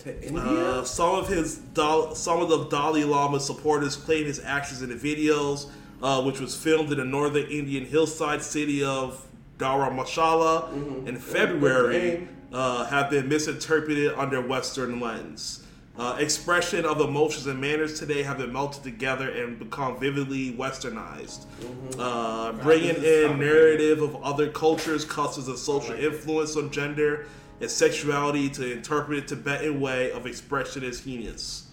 to 0.00 0.22
India. 0.22 0.42
Uh, 0.42 0.84
some 0.84 1.14
of 1.16 1.28
his 1.28 1.56
Dal- 1.56 2.14
some 2.14 2.40
of 2.42 2.48
the 2.48 2.64
Dalai 2.66 3.04
Lama 3.04 3.40
supporters 3.40 3.96
played 3.96 4.26
his 4.26 4.38
actions 4.44 4.82
in 4.82 4.90
the 4.90 4.94
videos, 4.96 5.66
uh, 6.02 6.22
which 6.22 6.40
was 6.40 6.54
filmed 6.54 6.92
in 6.92 6.98
the 6.98 7.04
northern 7.04 7.46
Indian 7.50 7.84
hillside 7.86 8.42
city 8.42 8.84
of 8.84 9.26
Dharamshala 9.58 11.06
in 11.08 11.16
February. 11.18 12.28
Uh, 12.54 12.86
have 12.86 13.10
been 13.10 13.28
misinterpreted 13.28 14.12
under 14.14 14.40
Western 14.40 15.00
lens. 15.00 15.62
Uh, 15.96 16.16
expression 16.18 16.84
of 16.84 17.00
emotions 17.00 17.46
and 17.46 17.60
manners 17.60 18.00
today 18.00 18.22
have 18.22 18.38
been 18.38 18.52
melted 18.52 18.82
together 18.82 19.28
and 19.30 19.58
become 19.58 20.00
vividly 20.00 20.52
westernized, 20.52 21.44
uh, 21.98 22.52
bringing 22.52 22.96
in 22.96 23.38
narrative 23.38 24.00
of 24.00 24.16
other 24.22 24.48
cultures, 24.50 25.04
customs, 25.04 25.46
and 25.46 25.58
social 25.58 25.94
influence 25.94 26.56
on 26.56 26.70
gender 26.70 27.26
and 27.60 27.70
sexuality 27.70 28.48
to 28.48 28.72
interpret 28.72 29.18
a 29.18 29.36
Tibetan 29.36 29.80
way 29.80 30.10
of 30.10 30.26
expression 30.26 30.82
as 30.82 31.00
heinous. 31.00 31.68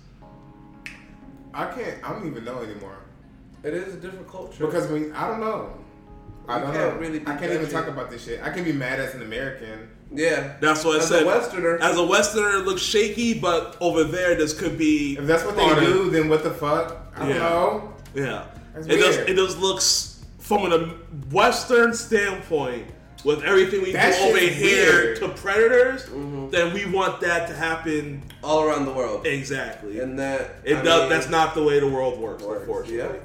I 1.53 1.66
can't. 1.72 2.03
I 2.03 2.12
don't 2.12 2.28
even 2.28 2.44
know 2.44 2.62
anymore 2.62 2.98
it 3.64 3.74
is 3.74 3.94
a 3.94 3.98
different 3.98 4.28
culture. 4.28 4.66
because 4.66 4.88
when 4.88 5.14
I 5.14 5.28
don't 5.28 5.40
know. 5.40 5.74
I 6.48 6.60
don't 6.60 6.74
can't 6.74 6.95
know. 6.95 6.99
really 6.99 7.22
I 7.22 7.38
can't 7.38 7.52
even 7.52 7.68
judgy. 7.68 7.72
talk 7.72 7.88
about 7.88 8.10
this 8.10 8.26
shit. 8.26 8.41
I 8.44 8.49
can 8.49 8.64
be 8.64 8.74
mad 8.74 8.99
as 8.99 9.14
an 9.14 9.22
American. 9.22 9.90
Yeah, 10.14 10.54
That's 10.60 10.84
what 10.84 10.98
I 10.98 11.00
As 11.00 11.08
said. 11.10 11.24
a 11.24 11.26
Westerner, 11.26 11.78
As 11.82 11.98
a 11.98 12.04
Westerner, 12.06 12.58
it 12.60 12.66
looks 12.66 12.82
shaky, 12.82 13.34
but 13.40 13.78
over 13.80 14.04
there, 14.04 14.36
this 14.36 14.58
could 14.58 14.78
be. 14.78 15.18
If 15.18 15.26
that's 15.28 15.44
what 15.44 15.56
they 15.56 15.68
do, 15.80 16.10
then 16.10 16.30
what 16.30 16.44
the 16.44 16.52
fuck? 16.52 16.98
I 17.16 17.20
don't 17.20 17.30
Yeah. 17.30 17.38
know. 17.40 17.94
Yeah, 18.14 18.44
That's 18.74 18.88
it 18.88 18.98
does. 18.98 19.18
It 19.18 19.36
just 19.36 19.58
looks 19.60 20.24
from 20.40 20.72
a 20.72 20.80
Western 21.32 21.94
standpoint 21.94 22.88
with 23.24 23.44
everything 23.44 23.84
we 23.84 23.92
That 23.94 24.18
do 24.18 24.30
over 24.30 24.38
here 24.40 24.92
weird. 24.92 25.18
to 25.20 25.30
predators. 25.30 26.04
Mm-hmm. 26.06 26.50
Then 26.50 26.74
we 26.74 26.86
want 26.86 27.22
that 27.22 27.48
to 27.48 27.54
happen 27.54 28.24
all 28.44 28.64
around 28.64 28.86
the 28.86 28.92
world, 28.92 29.26
exactly. 29.28 30.00
and 30.00 30.18
that 30.20 30.56
it 30.66 30.78
I 30.78 30.82
does. 30.82 31.02
mean, 31.02 31.10
that's 31.10 31.30
not 31.30 31.54
the 31.54 31.64
way 31.64 31.80
the 31.80 31.88
world 31.88 32.20
works, 32.20 32.44
works, 32.44 32.62
unfortunately. 32.62 32.98
Yeah. 33.18 33.22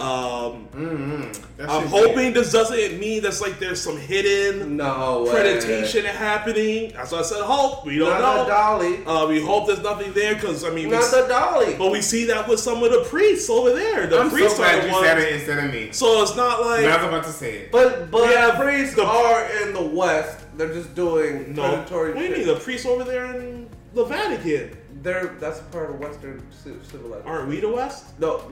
Um, 0.00 0.68
Mm-hmm. 0.78 1.68
I'm 1.68 1.88
hoping 1.88 2.32
this 2.32 2.52
doesn't 2.52 3.00
mean 3.00 3.20
that's 3.22 3.40
like 3.40 3.58
there's 3.58 3.80
some 3.82 3.96
hidden 3.98 4.76
No 4.76 5.24
way. 5.24 5.32
predation 5.32 6.04
happening. 6.04 6.92
That's 6.94 7.10
why 7.10 7.18
I 7.18 7.22
said 7.22 7.42
hope. 7.42 7.84
We 7.84 7.98
don't 7.98 8.10
Not 8.10 8.20
the 8.20 8.42
know. 8.44 8.48
dolly. 8.48 9.04
Uh, 9.04 9.26
we 9.26 9.42
hope 9.44 9.66
there's 9.66 9.82
nothing 9.82 10.12
there 10.12 10.34
because 10.34 10.62
I 10.64 10.70
mean, 10.70 10.86
we, 10.88 10.94
Not 10.94 11.10
the 11.10 11.26
dolly. 11.28 11.74
but 11.76 11.90
we 11.90 12.00
see 12.00 12.24
that 12.26 12.46
with 12.48 12.60
some 12.60 12.80
of 12.84 12.92
the 12.92 13.04
priests 13.08 13.50
over 13.50 13.72
there. 13.74 14.06
The 14.06 14.20
I'm 14.20 14.30
so 14.30 14.36
priests 14.36 14.54
are 14.60 14.62
glad 14.62 14.82
the 14.82 14.86
you 14.86 14.92
ones. 14.92 15.06
said 15.06 15.18
it 15.18 15.32
instead 15.34 15.64
of 15.64 15.72
me. 15.72 15.90
So 15.92 16.22
it's 16.22 16.36
not 16.36 16.60
like 16.60 16.84
I 16.84 16.96
was 16.96 17.06
about 17.08 17.24
to 17.24 17.32
say 17.32 17.52
it. 17.56 17.72
But 17.72 18.10
but 18.12 18.28
We 18.28 18.34
have 18.34 18.54
priests 18.54 18.94
the- 18.94 19.04
are 19.04 19.44
in 19.62 19.72
the 19.72 19.82
West. 19.82 20.44
They're 20.56 20.72
just 20.72 20.94
doing 20.94 21.54
no. 21.54 21.62
predatory. 21.62 22.12
What 22.14 22.20
do 22.20 22.24
you 22.26 22.36
mean 22.36 22.46
the 22.46 22.56
priests 22.60 22.86
over 22.86 23.02
there 23.02 23.34
in 23.40 23.68
the 23.94 24.04
Vatican? 24.04 24.76
They're 25.02 25.34
that's 25.40 25.58
part 25.72 25.90
of 25.90 25.98
Western 25.98 26.40
civilization. 26.52 27.26
Aren't 27.26 27.48
we 27.48 27.58
the 27.60 27.68
West? 27.68 28.18
No, 28.20 28.42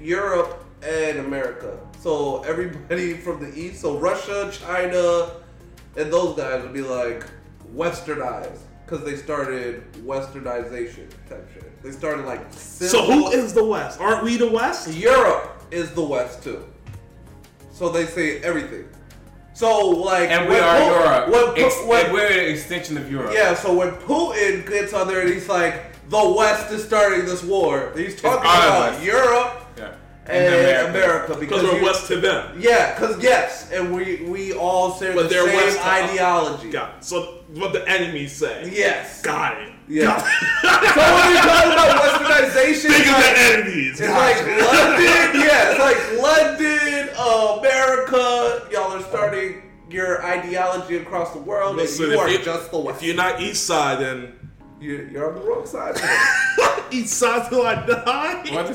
Europe 0.00 0.62
and 0.82 1.18
America. 1.20 1.78
So 2.00 2.42
everybody 2.44 3.14
from 3.24 3.40
the 3.42 3.56
East, 3.58 3.80
so 3.80 3.98
Russia, 3.98 4.50
China, 4.52 5.30
and 5.96 6.12
those 6.12 6.36
guys 6.36 6.62
would 6.62 6.72
be 6.74 6.82
like 6.82 7.24
westernized 7.74 8.58
because 8.84 9.04
they 9.04 9.16
started 9.16 9.82
westernization 10.04 11.08
type 11.28 11.48
shit. 11.52 11.82
They 11.82 11.90
started 11.90 12.24
like. 12.26 12.52
So 12.52 13.04
who 13.04 13.28
is 13.30 13.52
the 13.52 13.64
West? 13.64 14.00
Aren't 14.00 14.22
we 14.24 14.36
the 14.36 14.50
West? 14.50 14.88
Europe 14.92 15.62
is 15.70 15.90
the 15.92 16.02
West 16.04 16.42
too. 16.42 16.64
So 17.72 17.88
they 17.88 18.06
say 18.06 18.38
everything. 18.40 18.88
So 19.54 19.88
like, 19.88 20.30
And 20.30 20.48
we 20.48 20.58
are 20.58 20.78
Pu- 20.78 20.84
Europe. 20.84 21.28
When, 21.56 21.64
Ex- 21.64 21.84
when- 21.86 22.12
we're 22.12 22.26
an 22.26 22.50
extension 22.52 22.96
of 22.98 23.10
Europe. 23.10 23.32
yeah, 23.34 23.54
so 23.54 23.74
when 23.74 23.90
Putin 23.92 24.68
gets 24.68 24.92
on 24.92 25.08
there 25.08 25.20
and 25.22 25.30
he's 25.32 25.48
like, 25.48 25.82
the 26.10 26.28
West 26.36 26.70
is 26.72 26.84
starting 26.84 27.24
this 27.24 27.42
war, 27.42 27.92
he's 27.96 28.20
talking 28.20 28.40
about 28.40 28.92
us. 28.94 29.02
Europe 29.02 29.52
Yeah. 29.60 29.65
And, 30.28 30.54
America. 30.54 30.90
America, 30.90 31.26
Because 31.34 31.40
because 31.40 31.62
we're 31.64 31.78
you- 31.78 31.84
West 31.84 32.06
to 32.08 32.16
them. 32.16 32.56
Yeah, 32.58 32.94
because 32.94 33.22
yes, 33.22 33.70
and 33.72 33.94
we 33.94 34.22
we 34.28 34.52
all 34.52 34.96
share 34.98 35.14
But 35.14 35.24
the 35.24 35.28
they're 35.28 35.46
same 35.46 35.56
West 35.56 35.80
ideology. 35.86 36.70
Got 36.70 36.98
it. 36.98 37.04
So 37.04 37.38
what 37.54 37.72
the 37.72 37.88
enemies 37.88 38.32
say. 38.32 38.70
Yes. 38.72 39.22
Got 39.22 39.60
it. 39.62 39.72
Yeah. 39.88 40.04
Got 40.06 40.26
it. 40.26 40.26
So 40.96 41.00
when 41.14 41.28
we 41.28 41.38
talk 41.38 41.64
about 41.66 41.90
westernization, 42.02 42.90
Think 42.90 43.06
it's 43.06 43.08
of 43.08 43.14
like, 43.14 43.34
the 43.34 43.40
enemies. 43.58 44.00
it's 44.00 44.10
like. 44.10 44.36
London. 44.72 45.40
Yeah, 45.46 45.70
it's 45.70 45.80
like 45.80 46.00
London, 46.22 47.08
uh, 47.16 47.58
America. 47.60 48.68
Y'all 48.72 48.92
are 48.92 49.02
starting 49.02 49.62
your 49.88 50.24
ideology 50.24 50.96
across 50.96 51.32
the 51.32 51.38
world, 51.38 51.76
Listen, 51.76 52.04
and 52.06 52.12
you 52.14 52.18
if 52.18 52.24
are 52.26 52.30
you- 52.30 52.44
just 52.44 52.70
the 52.72 52.78
West. 52.78 53.00
If 53.00 53.06
you're 53.06 53.14
not 53.16 53.40
East 53.40 53.64
Side, 53.64 54.00
then 54.00 54.32
You- 54.80 55.08
you're 55.12 55.28
on 55.28 55.34
the 55.40 55.46
wrong 55.48 55.64
side. 55.66 55.94
East 56.90 57.14
Side 57.14 57.48
till 57.48 57.64
I 57.66 57.74
die. 57.86 58.44
What 58.52 58.66
the 58.66 58.74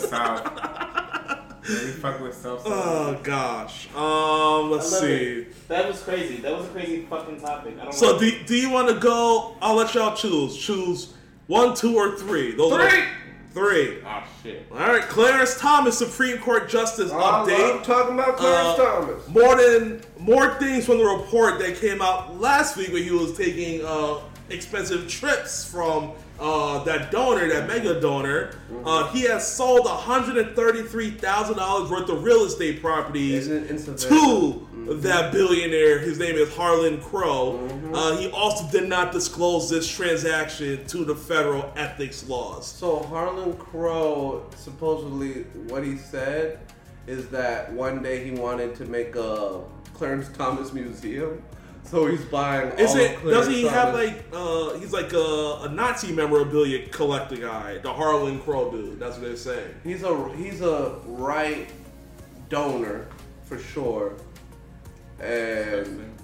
South? 1.63 1.69
Yeah, 1.69 1.85
we 1.85 1.91
fuck 1.91 2.19
with 2.21 2.33
self. 2.35 2.63
Oh 2.65 3.19
gosh. 3.23 3.87
Um, 3.95 4.71
let's 4.71 4.99
see. 4.99 5.07
it. 5.13 5.67
That 5.67 5.87
was 5.87 6.01
crazy. 6.01 6.37
That 6.37 6.55
was 6.57 6.65
a 6.65 6.69
crazy 6.69 7.05
fucking 7.09 7.39
topic. 7.41 7.75
I 7.79 7.83
don't 7.83 7.93
So 7.93 8.13
know. 8.13 8.19
do, 8.19 8.43
do 8.45 8.55
you 8.55 8.69
want 8.69 8.89
to 8.89 8.95
go? 8.95 9.55
I'll 9.61 9.75
let 9.75 9.93
y'all 9.93 10.15
choose. 10.15 10.57
Choose 10.57 11.13
one, 11.47 11.75
two, 11.75 11.95
or 11.97 12.17
three. 12.17 12.53
Those 12.55 12.71
Are 12.73 12.89
Three. 12.89 12.99
the, 12.99 13.53
three. 13.53 13.97
Oh 14.05 14.23
shit. 14.43 14.65
All 14.71 14.77
right. 14.77 15.01
Clarence 15.03 15.57
Thomas, 15.59 15.97
Supreme 15.97 16.37
Court 16.39 16.69
Justice 16.69 17.11
I 17.11 17.15
love 17.17 17.47
update. 17.47 17.83
talking 17.83 18.13
about 18.15 18.37
Clarence 18.37 18.79
Uh, 18.79 18.85
Thomas. 19.01 19.27
More 19.27 19.55
than 19.55 20.01
more 20.19 20.53
things 20.55 20.85
from 20.85 20.97
the 20.99 21.05
report 21.05 21.59
that 21.59 21.75
came 21.77 22.01
out 22.01 22.39
last 22.39 22.77
week 22.77 22.91
where 22.91 23.03
he 23.03 23.11
was 23.11 23.35
taking 23.37 23.83
uh, 23.85 24.19
expensive 24.49 25.07
trips 25.09 25.63
from 25.65 26.11
uh, 26.41 26.83
that 26.83 27.11
donor, 27.11 27.47
that 27.47 27.67
mega 27.67 28.01
donor. 28.01 28.55
Uh, 28.83 29.07
he 29.13 29.21
has 29.21 29.47
sold 29.47 29.85
$133,000 29.85 31.89
worth 31.89 32.09
of 32.09 32.23
real 32.23 32.43
estate 32.43 32.81
properties 32.81 33.47
Isn't 33.47 33.65
it 33.65 33.69
incidental? 33.71 34.67
to 34.87 34.95
that 35.01 35.31
billionaire. 35.31 35.99
His 35.99 36.17
name 36.17 36.35
is 36.35 36.51
Harlan 36.55 36.99
Crow. 36.99 37.59
Uh, 37.93 38.17
he 38.17 38.29
also 38.31 38.67
did 38.71 38.89
not 38.89 39.11
disclose 39.13 39.69
this 39.69 39.87
transaction 39.87 40.83
to 40.87 41.05
the 41.05 41.15
federal 41.15 41.71
ethics 41.75 42.27
laws. 42.27 42.65
So 42.67 43.03
Harlan 43.03 43.55
Crow 43.57 44.43
supposedly 44.55 45.43
what 45.67 45.83
he 45.83 45.97
said 45.97 46.59
is 47.05 47.27
that 47.29 47.71
one 47.73 48.01
day 48.01 48.23
he 48.23 48.31
wanted 48.31 48.73
to 48.75 48.85
make 48.85 49.15
a 49.15 49.61
Clarence 49.93 50.29
Thomas 50.35 50.73
museum, 50.73 51.43
So 51.83 52.05
he's 52.05 52.23
buying. 52.25 52.71
Is 52.79 52.91
all 52.91 52.97
it? 52.97 53.23
Does 53.23 53.47
he 53.47 53.63
have 53.63 53.93
like? 53.93 54.23
uh 54.33 54.75
He's 54.79 54.93
like 54.93 55.11
a, 55.13 55.59
a 55.63 55.69
Nazi 55.69 56.13
memorabilia 56.13 56.87
collector 56.89 57.35
guy, 57.35 57.79
the 57.79 57.91
Harlan 57.91 58.39
Crow 58.41 58.71
dude. 58.71 58.99
That's 58.99 59.17
what 59.17 59.25
they're 59.25 59.35
saying. 59.35 59.75
He's 59.83 60.03
a 60.03 60.35
he's 60.35 60.61
a 60.61 60.99
right 61.05 61.67
donor 62.49 63.07
for 63.43 63.57
sure, 63.57 64.13
and 65.19 66.17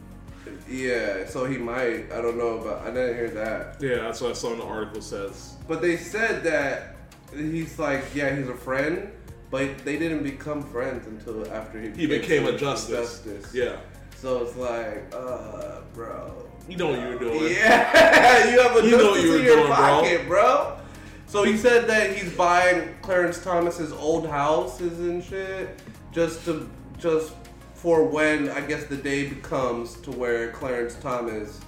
yeah, 0.69 1.25
so 1.27 1.45
he 1.45 1.57
might. 1.57 2.11
I 2.11 2.21
don't 2.21 2.37
know, 2.37 2.59
but 2.63 2.79
I 2.81 2.87
didn't 2.87 3.15
hear 3.15 3.29
that. 3.31 3.81
Yeah, 3.81 4.03
that's 4.03 4.21
what 4.21 4.31
I 4.31 4.33
saw 4.33 4.53
in 4.53 4.59
the 4.59 4.65
article 4.65 5.01
says. 5.01 5.55
But 5.67 5.81
they 5.81 5.97
said 5.97 6.43
that 6.43 6.95
he's 7.33 7.77
like, 7.77 8.03
yeah, 8.15 8.35
he's 8.35 8.47
a 8.47 8.55
friend, 8.55 9.11
but 9.51 9.79
they 9.79 9.97
didn't 9.97 10.23
become 10.23 10.63
friends 10.63 11.07
until 11.07 11.51
after 11.51 11.79
he 11.81 11.89
He 11.89 12.07
became 12.07 12.43
a 12.43 12.57
Senator 12.57 12.57
justice. 12.57 13.53
Yeah. 13.53 13.77
So 14.17 14.43
it's 14.43 14.55
like, 14.57 15.13
uh, 15.13 15.81
bro. 15.93 16.33
You 16.67 16.75
know 16.75 16.89
what 16.89 16.99
you 16.99 17.07
were 17.07 17.19
doing. 17.19 17.53
Yeah, 17.53 18.49
you 18.51 18.59
have 18.61 18.75
a 18.75 18.85
You 18.85 18.97
know 18.97 19.11
what 19.11 19.21
you 19.21 19.29
were 19.29 19.37
in 19.37 19.43
your 19.45 19.55
doing, 19.57 19.67
bro. 19.67 19.75
pocket, 19.75 20.27
bro. 20.27 20.77
So 21.27 21.43
he 21.43 21.55
said 21.57 21.87
that 21.87 22.15
he's 22.15 22.33
buying 22.33 22.95
Clarence 23.01 23.43
Thomas's 23.43 23.91
old 23.91 24.27
houses 24.27 24.99
and 24.99 25.23
shit 25.23 25.69
just 26.11 26.43
to 26.45 26.69
just 26.97 27.33
for 27.75 28.03
when 28.03 28.49
I 28.49 28.61
guess 28.61 28.85
the 28.85 28.97
day 28.97 29.29
becomes 29.29 29.93
to 30.01 30.11
where 30.11 30.51
Clarence 30.51 30.95
Thomas 30.95 31.61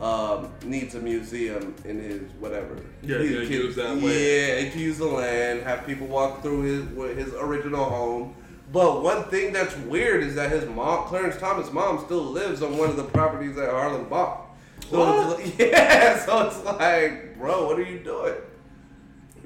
um, 0.00 0.50
needs 0.64 0.94
a 0.94 1.00
museum 1.00 1.74
in 1.84 1.98
his 2.00 2.22
whatever. 2.40 2.78
Yeah, 3.02 3.18
He 3.18 3.28
he's 3.40 3.50
use 3.50 3.76
that 3.76 3.88
land. 3.90 4.00
Yeah, 4.02 4.60
he 4.60 4.70
can 4.70 4.80
use 4.80 4.98
the 4.98 5.06
land, 5.06 5.62
have 5.64 5.86
people 5.86 6.06
walk 6.06 6.42
through 6.42 6.62
his 6.62 7.16
his 7.26 7.34
original 7.34 7.84
home. 7.84 8.34
But 8.72 9.02
one 9.02 9.24
thing 9.24 9.52
that's 9.52 9.76
weird 9.78 10.22
is 10.22 10.34
that 10.36 10.50
his 10.50 10.64
mom, 10.66 11.06
Clarence 11.06 11.36
Thomas' 11.38 11.72
mom, 11.72 12.04
still 12.04 12.22
lives 12.22 12.62
on 12.62 12.76
one 12.78 12.88
of 12.88 12.96
the 12.96 13.02
properties 13.04 13.56
that 13.56 13.70
Harlan 13.70 14.04
bought. 14.08 14.46
So 14.90 15.30
it's 15.32 15.58
like, 15.58 15.58
yeah, 15.72 16.24
so 16.24 16.46
it's 16.46 16.64
like, 16.64 17.36
bro, 17.38 17.66
what 17.66 17.78
are 17.78 17.82
you 17.82 17.98
doing? 17.98 18.34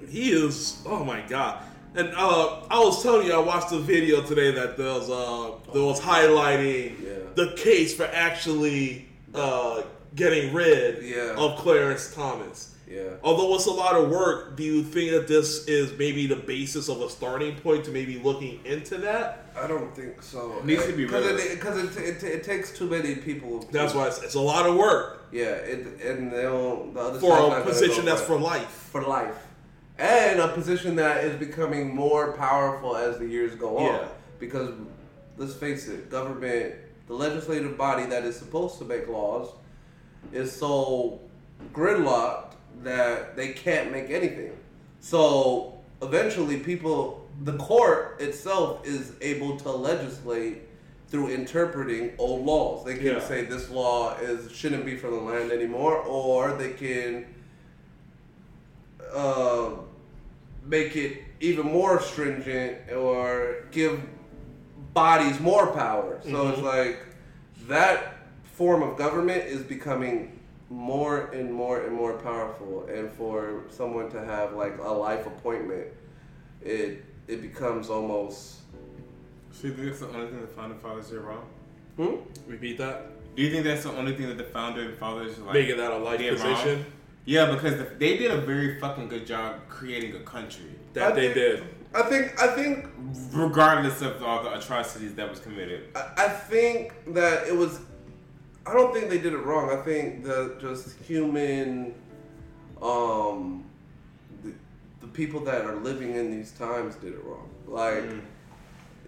He 0.08 0.30
is. 0.30 0.82
Oh 0.86 1.02
my 1.04 1.22
god. 1.22 1.62
And 1.96 2.08
uh, 2.16 2.62
I 2.70 2.78
was 2.80 3.02
telling 3.02 3.26
you, 3.26 3.32
I 3.34 3.38
watched 3.38 3.72
a 3.72 3.78
video 3.78 4.20
today 4.22 4.50
that 4.52 4.76
there 4.76 4.92
was 4.92 5.08
uh, 5.08 5.52
that 5.72 5.82
was 5.82 6.00
highlighting 6.00 7.34
the 7.34 7.52
case 7.56 7.94
for 7.94 8.04
actually 8.04 9.06
uh, 9.34 9.82
getting 10.14 10.52
rid 10.52 11.02
Yeah. 11.04 11.34
of 11.36 11.58
Clarence 11.58 12.12
Thomas. 12.14 12.73
Yeah. 12.94 13.16
Although 13.24 13.54
it's 13.56 13.66
a 13.66 13.72
lot 13.72 13.96
of 13.96 14.08
work, 14.10 14.56
do 14.56 14.62
you 14.62 14.82
think 14.84 15.10
that 15.10 15.26
this 15.26 15.66
is 15.66 15.98
maybe 15.98 16.26
the 16.28 16.36
basis 16.36 16.88
of 16.88 17.00
a 17.00 17.10
starting 17.10 17.56
point 17.56 17.84
to 17.86 17.90
maybe 17.90 18.20
looking 18.20 18.60
into 18.64 18.98
that? 18.98 19.46
I 19.60 19.66
don't 19.66 19.94
think 19.96 20.22
so. 20.22 20.60
Needs 20.62 20.86
to 20.86 20.92
be 20.92 21.04
because 21.04 21.26
it, 21.26 21.60
cause 21.60 21.76
it, 21.76 21.96
it, 21.96 22.22
it 22.22 22.44
takes 22.44 22.76
too 22.76 22.88
many 22.88 23.16
people. 23.16 23.60
to- 23.60 23.72
That's 23.72 23.94
why 23.94 24.06
it's, 24.06 24.22
it's 24.22 24.34
a 24.34 24.40
lot 24.40 24.66
of 24.68 24.76
work 24.76 25.26
Yeah, 25.32 25.46
it, 25.46 26.00
and 26.02 26.32
they 26.32 26.42
don't. 26.42 26.94
The 26.94 27.00
other 27.00 27.18
for 27.18 27.36
side's 27.50 27.66
a 27.66 27.68
position 27.68 28.04
go 28.04 28.10
that's 28.10 28.22
for 28.22 28.38
life. 28.38 28.68
for 28.92 29.02
life, 29.02 29.46
and 29.98 30.38
a 30.38 30.48
position 30.48 30.94
that 30.96 31.24
is 31.24 31.36
becoming 31.36 31.94
more 31.94 32.32
powerful 32.32 32.96
as 32.96 33.18
the 33.18 33.26
years 33.26 33.56
go 33.56 33.78
on. 33.78 33.84
Yeah. 33.86 34.08
Because 34.38 34.70
let's 35.36 35.54
face 35.54 35.88
it, 35.88 36.10
government, 36.10 36.74
the 37.08 37.14
legislative 37.14 37.76
body 37.76 38.06
that 38.06 38.24
is 38.24 38.36
supposed 38.36 38.78
to 38.78 38.84
make 38.84 39.08
laws, 39.08 39.48
is 40.32 40.52
so 40.52 41.20
gridlocked 41.72 42.53
that 42.84 43.36
they 43.36 43.48
can't 43.52 43.90
make 43.92 44.10
anything. 44.10 44.52
So 45.00 45.78
eventually, 46.02 46.58
people, 46.60 47.26
the 47.42 47.56
court 47.56 48.20
itself 48.20 48.86
is 48.86 49.12
able 49.20 49.56
to 49.58 49.70
legislate 49.70 50.62
through 51.08 51.28
interpreting 51.28 52.12
old 52.18 52.44
laws. 52.44 52.84
They 52.84 52.96
can 52.96 53.06
Yeah. 53.06 53.20
say 53.20 53.44
this 53.44 53.70
law 53.70 54.16
is 54.18 54.50
shouldn't 54.50 54.84
be 54.84 54.96
for 54.96 55.10
the 55.10 55.16
land 55.16 55.52
anymore, 55.52 55.96
or 55.98 56.52
they 56.52 56.70
can 56.72 57.26
uh, 59.14 59.70
make 60.64 60.96
it 60.96 61.18
even 61.40 61.66
more 61.66 62.00
stringent 62.00 62.90
or 62.92 63.66
give 63.70 64.00
bodies 64.92 65.38
more 65.38 65.68
power. 65.68 66.20
So 66.24 66.48
it's 66.48 66.58
Mhm. 66.58 66.62
like 66.64 66.98
that 67.68 68.16
form 68.56 68.82
of 68.82 68.96
government 68.96 69.44
is 69.44 69.62
becoming 69.62 70.33
more 70.70 71.26
and 71.32 71.52
more 71.52 71.82
and 71.84 71.94
more 71.94 72.14
powerful 72.18 72.86
and 72.86 73.10
for 73.12 73.64
someone 73.68 74.10
to 74.10 74.24
have 74.24 74.54
like 74.54 74.78
a 74.78 74.82
life 74.90 75.26
appointment 75.26 75.86
it 76.62 77.04
it 77.28 77.42
becomes 77.42 77.90
almost 77.90 78.60
So 79.52 79.68
you 79.68 79.74
think 79.74 79.86
that's 79.88 80.00
the 80.00 80.08
only 80.08 80.26
thing 80.28 80.40
the 80.40 80.46
founding 80.46 80.78
fathers 80.78 81.08
did 81.10 81.20
wrong? 81.20 81.46
Hmm? 81.96 82.16
Repeat 82.50 82.78
that. 82.78 83.06
Do 83.36 83.42
you 83.42 83.50
think 83.50 83.64
that's 83.64 83.84
the 83.84 83.92
only 83.92 84.16
thing 84.16 84.26
that 84.28 84.38
the 84.38 84.44
founder 84.44 84.82
and 84.82 84.96
fathers 84.98 85.38
like 85.38 85.54
Making 85.54 85.76
that 85.76 85.92
a 85.92 85.98
life 85.98 86.18
did 86.18 86.40
wrong? 86.40 86.84
Yeah, 87.24 87.50
because 87.52 87.76
the, 87.78 87.84
they 87.98 88.16
did 88.18 88.30
a 88.30 88.38
very 88.40 88.78
fucking 88.80 89.08
good 89.08 89.26
job 89.26 89.60
creating 89.68 90.14
a 90.16 90.20
country. 90.20 90.70
That 90.94 91.12
I 91.12 91.14
they 91.14 91.32
think- 91.32 91.34
did. 91.34 91.64
I 91.94 92.02
think 92.02 92.42
I 92.42 92.48
think 92.48 92.88
regardless 93.32 94.02
of 94.02 94.20
all 94.22 94.42
the 94.42 94.52
atrocities 94.58 95.14
that 95.14 95.30
was 95.30 95.38
committed. 95.38 95.90
I, 95.94 96.24
I 96.24 96.28
think 96.28 96.92
that 97.14 97.46
it 97.46 97.54
was. 97.56 97.80
I 98.66 98.72
don't 98.72 98.94
think 98.94 99.10
they 99.10 99.18
did 99.18 99.32
it 99.34 99.38
wrong. 99.38 99.70
I 99.70 99.76
think 99.82 100.24
the 100.24 100.56
just 100.60 100.98
human, 101.00 101.94
um, 102.80 103.64
the, 104.42 104.52
the 105.00 105.06
people 105.08 105.40
that 105.40 105.64
are 105.66 105.76
living 105.76 106.14
in 106.14 106.30
these 106.30 106.52
times 106.52 106.94
did 106.96 107.12
it 107.12 107.24
wrong. 107.24 107.48
Like, 107.66 108.04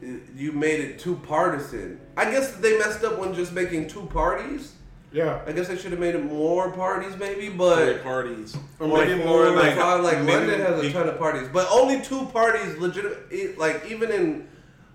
it- 0.03 0.23
you 0.37 0.53
made 0.53 0.81
it 0.81 0.99
too 0.99 1.17
partisan. 1.27 1.99
I 2.19 2.31
guess 2.31 2.53
they 2.57 2.77
messed 2.79 3.03
up 3.03 3.19
when 3.19 3.33
just 3.33 3.53
making 3.53 3.89
two 3.89 4.03
parties. 4.07 4.75
Yeah. 5.11 5.41
I 5.47 5.53
guess 5.53 5.69
they 5.69 5.77
should 5.79 5.93
have 5.93 6.01
made 6.01 6.15
it 6.15 6.23
more 6.23 6.71
parties, 6.71 7.17
maybe, 7.17 7.49
but 7.49 7.77
Three 7.95 8.03
parties. 8.03 8.55
Or 8.79 8.87
like 8.89 9.09
maybe 9.09 9.23
four 9.23 9.31
more 9.31 9.47
or 9.47 9.51
like- 9.57 9.75
five. 9.75 10.05
Like 10.05 10.19
maybe 10.19 10.33
London 10.53 10.61
has 10.61 10.85
a 10.85 10.93
ton 10.93 11.09
of 11.09 11.19
parties, 11.19 11.49
but 11.51 11.67
only 11.71 12.03
two 12.03 12.27
parties. 12.27 12.77
Legit, 12.77 13.57
like 13.57 13.87
even 13.89 14.11
in 14.13 14.49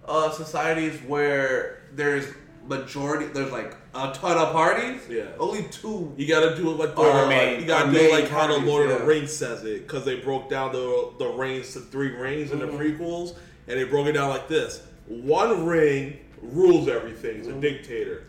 uh, 0.07 0.29
societies 0.29 0.99
where 1.07 1.81
there's 1.95 2.27
majority, 2.67 3.25
there's 3.33 3.51
like 3.51 3.75
a 3.93 4.11
ton 4.13 4.38
of 4.38 4.51
parties. 4.53 5.01
Yeah. 5.09 5.23
only 5.39 5.63
two. 5.63 6.13
You 6.18 6.27
gotta 6.27 6.55
do 6.55 6.69
it 6.72 6.77
like 6.77 6.95
the 6.95 7.01
Or 7.01 7.11
uh, 7.11 7.27
main- 7.27 7.59
you 7.59 7.65
gotta 7.68 7.91
do 7.91 7.97
it 7.97 8.01
main 8.03 8.11
like 8.11 8.30
how 8.30 8.47
the 8.47 8.53
parties, 8.53 8.68
Lord 8.69 8.89
of 8.89 8.99
the. 8.99 9.05
Rings 9.05 9.34
says 9.34 9.63
it 9.63 9.85
because 9.88 10.05
they 10.05 10.15
broke 10.19 10.49
down 10.49 10.72
the 10.72 11.09
the 11.19 11.27
rings 11.27 11.73
to 11.73 11.80
three 11.80 12.11
rings 12.15 12.51
in 12.51 12.59
Mhm. 12.59 12.72
the 12.72 12.77
prequels 12.77 13.35
and 13.68 13.80
they 13.80 13.84
broke 13.84 14.07
it 14.07 14.13
down 14.13 14.30
like 14.30 14.47
this: 14.47 14.81
one 15.07 15.65
ring 15.65 16.18
rules 16.41 16.88
everything, 16.88 17.41
is 17.41 17.47
a 17.47 17.51
dictator. 17.53 18.23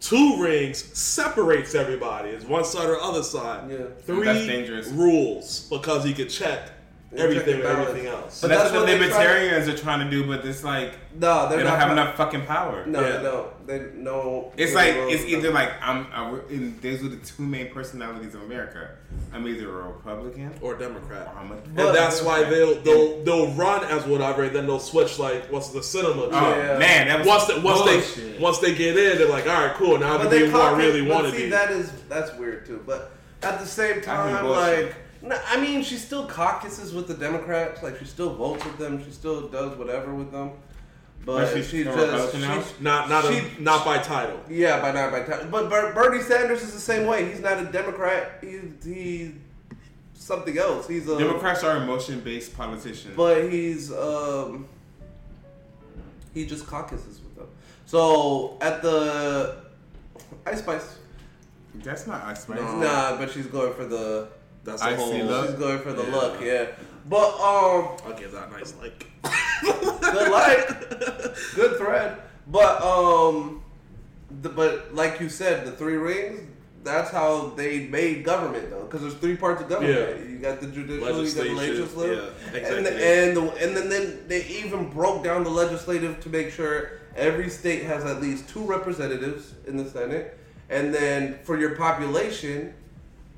Two 0.00 0.40
rings 0.40 0.84
separates 0.96 1.74
everybody, 1.74 2.30
it's 2.30 2.44
one 2.44 2.64
side 2.64 2.88
or 2.88 3.00
other 3.00 3.22
side. 3.22 3.70
Yeah. 3.70 3.76
Three 4.04 4.24
That's 4.26 4.46
dangerous. 4.46 4.86
rules 4.88 5.66
because 5.70 6.04
he 6.04 6.12
could 6.12 6.28
check 6.30 6.70
everything 7.16 7.54
and 7.54 7.64
and 7.64 7.80
everything 7.80 8.06
else. 8.06 8.40
But 8.40 8.48
But 8.48 8.54
that's, 8.54 8.62
that's 8.64 8.72
what 8.74 8.80
what 8.82 8.86
the 8.92 8.98
they 8.98 9.08
try 9.08 9.08
to- 9.08 9.28
libertarians 9.30 9.68
are 9.68 9.76
trying 9.76 10.04
to 10.04 10.10
do, 10.10 10.26
but 10.26 10.44
it's 10.44 10.62
like 10.62 10.92
No, 11.18 11.48
they're 11.48 11.58
they 11.58 11.64
not 11.64 11.70
don't 11.70 11.78
have 11.80 11.88
try- 11.88 11.92
enough 11.92 12.16
fucking 12.16 12.42
power. 12.46 12.84
No, 12.86 13.00
Yeah. 13.00 13.16
they 13.16 13.22
don't. 13.24 13.46
They 13.66 13.90
no. 13.94 14.52
It's 14.56 14.74
like 14.74 14.94
it's 14.94 15.24
no. 15.24 15.38
either 15.38 15.50
like 15.52 15.70
I'm. 15.82 16.06
I, 16.12 16.38
and 16.50 16.80
those 16.80 17.02
are 17.02 17.08
the 17.08 17.16
two 17.16 17.42
main 17.42 17.70
personalities 17.70 18.34
of 18.34 18.42
America. 18.42 18.90
I'm 19.32 19.46
either 19.46 19.68
a 19.68 19.88
Republican 19.88 20.54
or 20.62 20.74
Democrat. 20.76 21.34
I'm 21.36 21.50
a, 21.52 21.56
and 21.56 21.94
that's 21.94 22.22
why 22.22 22.44
they'll 22.44 22.80
they'll 22.82 23.22
they'll 23.24 23.52
run 23.54 23.84
as 23.84 24.04
whatever, 24.06 24.44
and 24.44 24.54
then 24.54 24.66
they'll 24.66 24.78
switch 24.78 25.18
like 25.18 25.50
what's 25.52 25.70
the 25.70 25.80
Sinema? 25.80 26.28
Oh, 26.28 26.30
channel. 26.30 26.78
man, 26.78 27.08
that 27.08 27.18
was 27.18 27.26
once 27.28 27.46
they, 27.46 27.58
once 27.60 28.14
they 28.14 28.38
once 28.38 28.58
they 28.58 28.74
get 28.74 28.96
in, 28.96 29.18
they're 29.18 29.28
like, 29.28 29.46
all 29.48 29.66
right, 29.66 29.74
cool. 29.74 29.98
Now 29.98 30.14
I 30.14 30.18
But 30.18 30.22
can 30.24 30.30
be 30.30 30.38
they 30.46 30.50
who 30.50 30.58
I 30.58 30.76
really 30.76 31.02
but 31.02 31.10
want 31.14 31.26
to 31.26 31.32
see, 31.32 31.44
be. 31.44 31.50
That 31.50 31.70
is 31.70 31.90
that's 32.08 32.32
weird 32.38 32.66
too. 32.66 32.82
But 32.86 33.10
at 33.42 33.58
the 33.58 33.66
same 33.66 34.00
time, 34.00 34.28
think 34.28 34.40
bullshit. 34.42 34.86
like, 34.86 34.94
no, 35.22 35.40
I 35.48 35.60
mean, 35.60 35.82
she 35.82 35.96
still 35.96 36.26
caucuses 36.26 36.92
with 36.94 37.08
the 37.08 37.14
Democrats. 37.14 37.82
Like, 37.82 37.98
she 37.98 38.04
still 38.04 38.34
votes 38.34 38.64
with 38.64 38.78
them. 38.78 39.02
She 39.04 39.10
still 39.10 39.48
does 39.48 39.76
whatever 39.76 40.14
with 40.14 40.30
them. 40.30 40.52
But 41.26 41.38
But 41.52 41.54
she's 41.56 41.68
she 41.68 41.82
just 41.82 42.32
she's- 42.36 42.74
not 42.80 43.08
not 43.08 43.24
a, 43.24 43.32
she- 43.32 43.60
not 43.60 43.84
by 43.84 43.98
title. 43.98 44.38
yeah, 44.48 44.80
by 44.80 44.92
not 44.92 45.10
by 45.10 45.22
title. 45.24 45.48
But 45.50 45.68
Ber- 45.68 45.92
Bernie 45.92 46.22
Sanders 46.22 46.62
is 46.62 46.72
the 46.72 46.78
same 46.80 47.04
way. 47.04 47.28
He's 47.28 47.40
not 47.40 47.58
a 47.58 47.64
Democrat. 47.64 48.38
He's 48.40 48.62
he's 48.84 49.32
something 50.14 50.56
else. 50.56 50.86
He's 50.86 51.08
a 51.08 51.18
Democrats 51.18 51.64
are 51.64 51.78
emotion 51.78 52.20
based 52.20 52.56
politicians. 52.56 53.14
but 53.16 53.50
he's 53.50 53.90
um 53.92 54.66
he 56.32 56.46
just 56.46 56.64
caucuses 56.68 57.20
with 57.20 57.34
them. 57.34 57.48
So 57.86 58.56
at 58.60 58.80
the 58.82 59.56
Ice 60.46 60.60
Spice. 60.60 60.98
that's 61.82 62.06
not 62.06 62.22
Ice 62.24 62.42
Spice. 62.44 62.60
Nah, 62.60 63.16
but 63.16 63.32
she's 63.32 63.46
going 63.48 63.74
for 63.74 63.84
the. 63.84 64.28
That's 64.62 64.80
I 64.80 64.90
the 64.90 64.96
whole. 64.96 65.10
She's 65.12 65.54
going 65.58 65.80
for 65.80 65.92
the 65.92 66.04
Yeah. 66.04 66.14
look, 66.14 66.40
yeah. 66.40 66.66
But 67.08 67.34
um, 67.34 67.96
I'll 68.04 68.16
give 68.18 68.32
that 68.32 68.50
nice 68.50 68.74
like. 68.80 69.06
good 69.62 70.30
light, 70.30 70.66
good 71.54 71.78
thread. 71.78 72.18
But 72.48 72.82
um, 72.82 73.62
the, 74.42 74.48
but 74.48 74.94
like 74.94 75.20
you 75.20 75.28
said, 75.28 75.66
the 75.66 75.72
three 75.72 75.96
rings. 75.96 76.42
That's 76.82 77.10
how 77.10 77.48
they 77.56 77.88
made 77.88 78.22
government, 78.22 78.70
though, 78.70 78.84
because 78.84 79.00
there's 79.00 79.14
three 79.14 79.34
parts 79.34 79.60
of 79.60 79.68
government. 79.68 80.20
Yeah. 80.20 80.24
You 80.24 80.38
got 80.38 80.60
the 80.60 80.68
judicial, 80.68 81.24
you 81.24 81.34
got 81.34 81.44
the 81.44 81.52
legislative, 81.52 82.32
yeah, 82.52 82.58
and 82.60 82.86
the, 82.86 82.92
and 82.92 83.36
the, 83.36 83.42
and 83.60 83.76
then, 83.76 83.88
then 83.88 84.20
they 84.28 84.46
even 84.46 84.88
broke 84.90 85.24
down 85.24 85.42
the 85.42 85.50
legislative 85.50 86.20
to 86.20 86.28
make 86.28 86.52
sure 86.52 87.00
every 87.16 87.50
state 87.50 87.82
has 87.82 88.04
at 88.04 88.22
least 88.22 88.48
two 88.48 88.64
representatives 88.64 89.54
in 89.66 89.76
the 89.76 89.90
Senate, 89.90 90.38
and 90.70 90.94
then 90.94 91.40
for 91.42 91.58
your 91.58 91.74
population, 91.74 92.72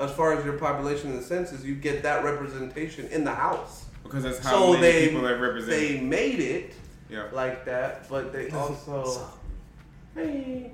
as 0.01 0.13
far 0.13 0.33
as 0.33 0.45
your 0.45 0.55
population 0.59 1.11
in 1.11 1.17
the 1.17 1.23
census, 1.23 1.65
you 1.65 1.75
get 1.75 2.03
that 2.03 2.25
representation 2.25 3.07
in 3.09 3.25
the 3.25 3.35
House. 3.35 3.87
Because 4.03 4.23
that's 4.23 4.39
how 4.39 4.51
so 4.51 4.73
many 4.73 4.83
they 4.83 5.09
people 5.09 5.27
are 5.27 5.39
represented. 5.39 5.81
they 5.81 6.01
made 6.01 6.41
it 6.41 6.73
Yeah. 7.11 7.27
like 7.33 7.65
that, 7.67 8.09
but 8.09 8.33
they 8.33 8.49
also 8.51 9.29
Hey. 10.15 10.73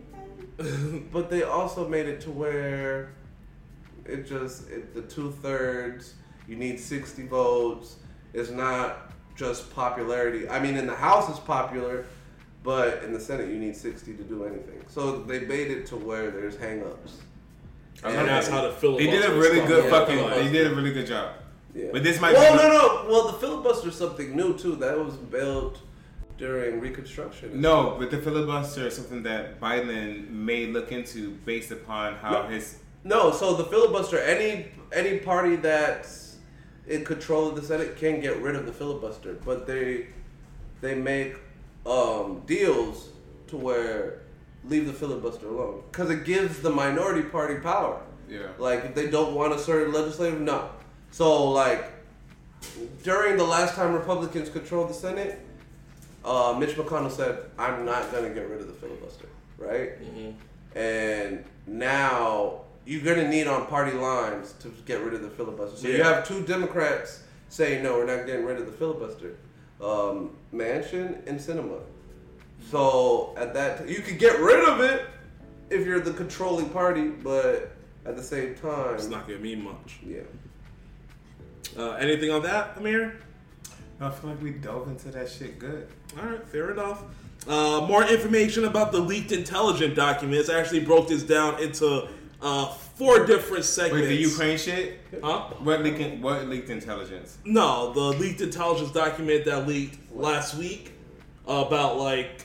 but 1.13 1.31
they 1.31 1.43
also 1.43 1.89
made 1.89 2.07
it 2.07 2.21
to 2.23 2.31
where 2.31 3.11
it 4.05 4.27
just 4.27 4.69
it, 4.71 4.95
the 4.95 5.03
two 5.03 5.33
thirds. 5.43 6.15
You 6.47 6.57
need 6.57 6.79
sixty 6.79 7.27
votes. 7.27 7.97
It's 8.35 8.51
not 8.51 9.11
just 9.35 9.75
popularity. 9.75 10.49
I 10.49 10.61
mean, 10.61 10.77
in 10.77 10.87
the 10.87 10.95
House 10.95 11.29
it's 11.29 11.41
popular, 11.41 12.05
but 12.63 13.03
in 13.03 13.13
the 13.13 13.19
Senate 13.21 13.49
you 13.49 13.59
need 13.59 13.75
sixty 13.75 14.15
to 14.15 14.23
do 14.23 14.45
anything. 14.45 14.81
So 14.87 15.23
they 15.23 15.41
made 15.41 15.71
it 15.73 15.87
to 15.87 15.97
where 15.97 16.31
there's 16.31 16.57
hangups. 16.57 17.13
And 18.05 18.29
that's 18.29 18.49
how 18.49 18.61
the 18.71 18.97
They 18.97 19.07
did 19.07 19.25
a 19.25 19.35
really 19.35 19.67
good 19.67 19.91
works. 19.91 19.97
fucking. 20.07 20.19
Yeah. 20.19 20.35
They 20.35 20.53
did 20.53 20.67
a 20.71 20.75
really 20.75 20.93
good 20.93 21.07
job. 21.07 21.33
Yeah. 21.75 21.87
But 21.93 22.03
this 22.05 22.21
might 22.21 22.35
well, 22.35 22.53
be. 22.53 22.63
no, 22.63 22.69
no. 22.69 23.11
Well, 23.11 23.27
the 23.33 23.39
filibuster 23.39 23.89
is 23.89 23.95
something 23.97 24.37
new 24.37 24.57
too. 24.57 24.77
That 24.77 24.99
was 24.99 25.17
built 25.17 25.81
during 26.39 26.81
Reconstruction. 26.81 27.61
No, 27.61 27.97
but 27.99 28.11
the 28.11 28.19
filibuster 28.19 28.87
is 28.87 28.95
something 28.97 29.23
that 29.25 29.61
Biden 29.61 30.29
may 30.31 30.67
look 30.67 30.93
into 30.93 31.31
based 31.45 31.71
upon 31.71 32.15
how 32.17 32.43
No. 32.43 32.43
his. 32.49 32.79
No, 33.05 33.33
so 33.33 33.55
the 33.55 33.65
filibuster, 33.65 34.19
any 34.19 34.69
any 34.93 35.19
party 35.19 35.57
that's 35.57 36.37
in 36.87 37.05
control 37.05 37.49
of 37.49 37.57
the 37.57 37.63
Senate 37.63 37.97
can 37.97 38.21
get 38.21 38.41
rid 38.41 38.55
of 38.55 38.67
the 38.67 38.73
filibuster, 38.73 39.35
but 39.45 39.67
they 39.67 40.09
they 40.81 40.95
make 40.95 41.37
um, 41.87 42.43
deals 42.47 43.09
to 43.49 43.57
where 43.57 44.21
leave 44.69 44.87
the 44.87 44.93
filibuster 44.93 45.49
alone 45.49 45.83
because 45.91 46.11
it 46.11 46.25
gives 46.25 46.61
the 46.61 46.71
minority 46.71 47.23
party 47.29 47.57
power. 47.57 48.01
Yeah. 48.29 48.49
Like 48.59 48.85
if 48.85 48.95
they 48.95 49.11
don't 49.11 49.35
want 49.35 49.53
a 49.53 49.59
certain 49.59 49.93
legislative, 49.93 50.41
no. 50.41 50.71
So 51.11 51.51
like 51.51 51.93
during 53.03 53.37
the 53.37 53.45
last 53.45 53.75
time 53.75 53.93
Republicans 53.93 54.49
controlled 54.49 54.91
the 54.91 54.95
Senate, 54.95 55.41
uh, 56.25 56.57
Mitch 56.59 56.77
McConnell 56.77 57.11
said, 57.11 57.51
"I'm 57.59 57.85
not 57.85 58.11
going 58.11 58.25
to 58.25 58.35
get 58.35 58.49
rid 58.49 58.61
of 58.61 58.67
the 58.67 58.73
filibuster." 58.73 59.29
Right? 59.59 59.93
And 60.75 61.45
now 61.67 62.63
you're 62.87 63.03
going 63.03 63.19
to 63.19 63.29
need 63.29 63.47
on 63.47 63.67
party 63.67 63.93
lines 63.93 64.53
to 64.61 64.69
get 64.87 65.01
rid 65.01 65.15
of 65.15 65.23
the 65.23 65.31
filibuster. 65.31 65.77
So 65.77 65.89
you 65.89 66.03
have 66.03 66.27
two 66.27 66.43
Democrats 66.45 67.23
saying, 67.51 67.83
"No, 67.83 67.99
we're 67.99 68.07
not 68.07 68.27
getting 68.27 68.45
rid 68.45 68.59
of 68.59 68.67
the 68.67 68.73
filibuster." 68.73 69.37
Um, 69.81 70.31
Manchin 70.53 71.27
and 71.27 71.39
Sinema. 71.39 71.81
So 72.71 73.35
at 73.37 73.55
that, 73.55 73.87
t- 73.87 73.93
you 73.95 74.01
could 74.01 74.19
get 74.19 74.39
rid 74.41 74.69
of 74.69 74.81
it 74.81 75.07
if 75.71 75.87
you're 75.87 76.01
the 76.01 76.13
controlling 76.13 76.69
party, 76.71 77.09
but 77.09 77.73
at 78.07 78.17
the 78.17 78.23
same 78.23 78.55
time, 78.55 78.95
It's 78.95 79.09
not 79.09 79.27
gonna 79.27 79.41
mean 79.41 79.63
much. 79.65 79.99
yeah. 80.07 80.21
Uh, 81.77 81.93
anything 81.93 82.31
on 82.31 82.43
that, 82.43 82.77
Amir? 82.77 83.15
I 84.01 84.11
feel 84.11 84.31
like 84.31 84.43
we 84.43 84.51
dove 84.51 84.89
into 84.89 85.09
that 85.13 85.29
shit 85.31 85.59
good. 85.59 85.89
All 86.19 86.27
right, 86.27 86.47
fair 86.49 86.71
enough. 86.71 87.03
Uh, 87.49 87.85
more 87.89 88.05
information 88.05 88.65
about 88.65 88.93
the 88.93 88.99
leaked 89.01 89.33
intelligence 89.33 89.95
documents. 89.97 90.49
I 90.49 90.59
actually 90.59 90.81
broke 90.81 91.09
this 91.09 91.23
down 91.23 91.61
into 91.63 92.09
uh, 92.43 92.67
four 92.67 93.27
different 93.27 93.65
segments. 93.65 94.03
Wait, 94.09 94.17
the 94.17 94.23
Ukraine 94.23 94.59
shit? 94.59 95.01
Huh? 95.23 95.41
What 95.61 95.83
leaked? 95.83 96.21
What 96.21 96.49
leaked 96.49 96.71
intelligence? 96.71 97.39
No, 97.45 97.93
the 97.93 98.19
leaked 98.19 98.41
intelligence 98.41 98.91
document 98.93 99.45
that 99.47 99.67
leaked 99.67 99.99
last 100.15 100.55
week 100.57 100.93
about 101.47 101.99
like 101.99 102.44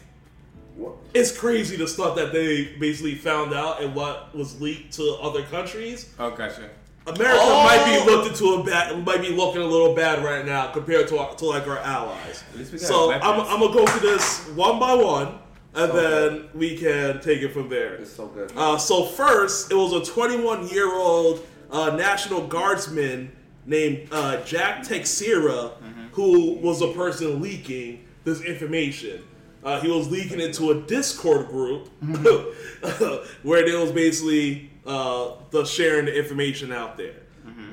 it's 1.13 1.35
crazy 1.35 1.75
the 1.75 1.87
stuff 1.87 2.15
that 2.15 2.31
they 2.31 2.75
basically 2.79 3.15
found 3.15 3.53
out 3.53 3.81
and 3.81 3.95
what 3.95 4.35
was 4.35 4.59
leaked 4.61 4.93
to 4.93 5.17
other 5.21 5.43
countries. 5.43 6.13
Oh, 6.19 6.31
gotcha. 6.31 6.69
America 7.07 7.39
Oh! 7.41 7.63
might 7.63 7.85
be 7.85 8.11
looked 8.11 8.29
into 8.29 8.55
a 8.55 8.63
bad, 8.63 9.05
might 9.05 9.21
be 9.21 9.29
looking 9.29 9.61
a 9.61 9.65
little 9.65 9.95
bad 9.95 10.23
right 10.23 10.45
now 10.45 10.67
compared 10.71 11.07
to 11.07 11.17
our, 11.17 11.35
to 11.35 11.45
like 11.45 11.67
our 11.67 11.79
allies. 11.79 12.43
At 12.51 12.59
least 12.59 12.71
we 12.73 12.79
got 12.79 12.87
So. 12.87 13.11
I'm, 13.11 13.41
I'm 13.41 13.59
gonna 13.59 13.73
go 13.73 13.85
through 13.87 14.09
this 14.09 14.47
one 14.49 14.79
by 14.79 14.93
one, 14.93 15.39
and 15.73 15.91
So 15.91 15.97
then 15.97 16.49
we 16.53 16.77
can 16.77 17.21
take 17.21 17.41
it 17.41 17.49
from 17.53 17.69
there. 17.69 17.95
It's 17.95 18.11
so 18.11 18.27
good. 18.27 18.51
Uh, 18.55 18.77
so 18.77 19.05
first, 19.05 19.71
it 19.71 19.75
was 19.75 19.93
a 19.93 20.11
21 20.11 20.67
year 20.67 20.93
old 20.93 21.45
uh, 21.71 21.95
National 21.95 22.45
Guardsman 22.45 23.31
named 23.65 24.07
uh, 24.11 24.41
Jack 24.43 24.83
Teixeira 24.83 25.71
who 26.13 26.55
was 26.55 26.79
the 26.79 26.91
person 26.93 27.41
leaking 27.41 28.05
this 28.23 28.41
information. 28.41 29.23
Uh, 29.63 29.79
he 29.81 29.89
was 29.89 30.09
leaking 30.09 30.39
into 30.39 30.71
a 30.71 30.81
Discord 30.81 31.47
group 31.47 31.89
where 33.43 33.65
there 33.65 33.79
was 33.79 33.91
basically 33.91 34.69
uh, 34.85 35.31
the 35.51 35.65
sharing 35.65 36.05
the 36.05 36.17
information 36.17 36.71
out 36.71 36.97
there. 36.97 37.15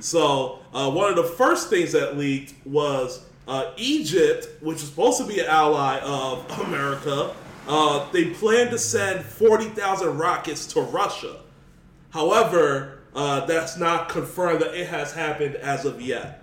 So 0.00 0.58
uh, 0.74 0.90
one 0.90 1.08
of 1.10 1.16
the 1.16 1.24
first 1.24 1.70
things 1.70 1.92
that 1.92 2.18
leaked 2.18 2.54
was 2.66 3.24
uh, 3.48 3.70
Egypt, 3.76 4.48
which 4.60 4.80
was 4.80 4.88
supposed 4.88 5.18
to 5.18 5.24
be 5.26 5.38
an 5.40 5.46
ally 5.46 5.98
of 6.00 6.44
America. 6.66 7.34
Uh, 7.68 8.10
they 8.12 8.26
planned 8.30 8.70
to 8.70 8.78
send 8.78 9.24
forty 9.24 9.66
thousand 9.66 10.18
rockets 10.18 10.66
to 10.68 10.80
Russia. 10.82 11.36
However, 12.10 13.00
uh, 13.14 13.46
that's 13.46 13.76
not 13.76 14.08
confirmed 14.08 14.60
that 14.60 14.74
it 14.74 14.88
has 14.88 15.12
happened 15.12 15.54
as 15.56 15.84
of 15.84 16.00
yet. 16.00 16.42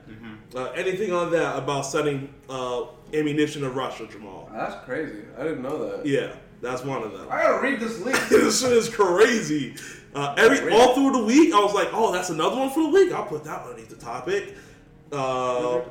Uh, 0.56 0.70
anything 0.72 1.12
on 1.14 1.32
that 1.32 1.58
about 1.58 1.82
sending 1.86 2.34
uh, 2.50 2.84
ammunition 3.14 3.64
of 3.64 3.76
Russia, 3.76 4.06
Jamaal? 4.06 4.52
That's 4.52 4.84
crazy. 4.86 5.24
I 5.38 5.44
didn't 5.44 5.62
know 5.62 5.78
that. 5.90 6.06
Yeah, 6.06 6.34
that's 6.62 6.84
one 6.84 7.04
of 7.04 7.12
them. 7.12 7.28
I 7.30 7.44
gotta 7.44 7.62
read 7.62 7.80
this 7.80 8.00
link. 8.02 8.18
this 8.30 8.62
shit 8.62 8.72
is 8.72 8.90
crazy. 8.90 9.76
Uh, 10.16 10.36
every 10.38 10.72
all 10.72 10.94
through 10.94 11.12
the 11.12 11.24
week, 11.24 11.54
I 11.54 11.60
was 11.60 11.74
like, 11.74 11.90
"Oh, 11.92 12.12
that's 12.12 12.30
another 12.30 12.58
one 12.58 12.70
for 12.70 12.84
the 12.84 12.90
week." 12.90 13.12
I'll 13.12 13.26
put 13.26 13.44
that 13.46 13.62
one 13.62 13.72
underneath 13.72 13.90
the 13.90 13.96
topic. 13.96 14.56
Uh, 15.12 15.82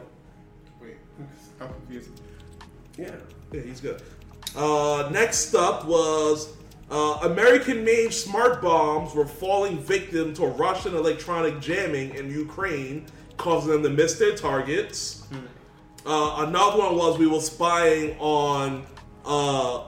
Wait, 0.80 0.96
I'm 1.60 1.68
confused. 1.68 2.10
Yeah. 2.98 3.10
yeah, 3.52 3.60
he's 3.60 3.80
good. 3.80 4.02
Uh, 4.54 5.08
next 5.12 5.54
up 5.54 5.86
was 5.86 6.54
uh, 6.90 7.20
American-made 7.22 8.12
smart 8.12 8.60
bombs 8.60 9.14
were 9.14 9.26
falling 9.26 9.78
victim 9.78 10.34
to 10.34 10.46
Russian 10.46 10.94
electronic 10.94 11.58
jamming 11.60 12.14
in 12.14 12.30
Ukraine, 12.30 13.06
causing 13.38 13.72
them 13.72 13.82
to 13.82 13.88
miss 13.88 14.18
their 14.18 14.36
targets. 14.36 15.26
Uh, 16.04 16.46
another 16.48 16.78
one 16.78 16.96
was 16.96 17.18
we 17.18 17.26
were 17.26 17.40
spying 17.40 18.16
on. 18.18 18.84
Uh, 19.24 19.84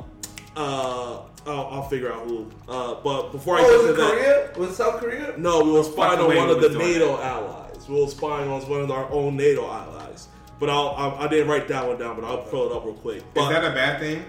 uh, 0.56 1.20
I'll, 1.46 1.66
I'll 1.66 1.88
figure 1.88 2.12
out 2.12 2.26
who. 2.26 2.50
Uh, 2.68 2.94
but 3.02 3.32
before 3.32 3.58
I 3.58 3.62
Oh, 3.62 3.64
get 3.64 3.72
was 3.72 3.86
to 3.86 3.92
it 3.92 3.96
that, 3.96 4.10
Korea? 4.54 4.58
Was 4.58 4.70
it 4.70 4.74
South 4.76 5.00
Korea? 5.00 5.34
no, 5.36 5.62
we 5.64 5.72
were 5.72 5.82
spying 5.82 6.20
on 6.20 6.34
one 6.34 6.48
of 6.50 6.60
the 6.60 6.68
was 6.68 6.76
doing 6.76 6.92
NATO 6.92 7.20
allies. 7.20 7.88
We 7.88 8.00
were 8.00 8.06
spying 8.08 8.48
on 8.50 8.62
one 8.62 8.80
of 8.82 8.90
our 8.90 9.10
own 9.10 9.36
NATO 9.36 9.62
allies. 9.66 10.28
But 10.60 10.70
I'll, 10.70 10.90
I, 10.96 11.24
I 11.24 11.28
didn't 11.28 11.48
write 11.48 11.66
that 11.68 11.86
one 11.86 11.98
down, 11.98 12.14
but 12.18 12.24
I'll 12.24 12.42
pull 12.42 12.70
it 12.70 12.74
up 12.76 12.84
real 12.84 12.94
quick. 12.94 13.16
Is 13.34 13.48
that 13.48 13.64
a 13.64 13.70
bad 13.74 13.98
thing? 14.00 14.24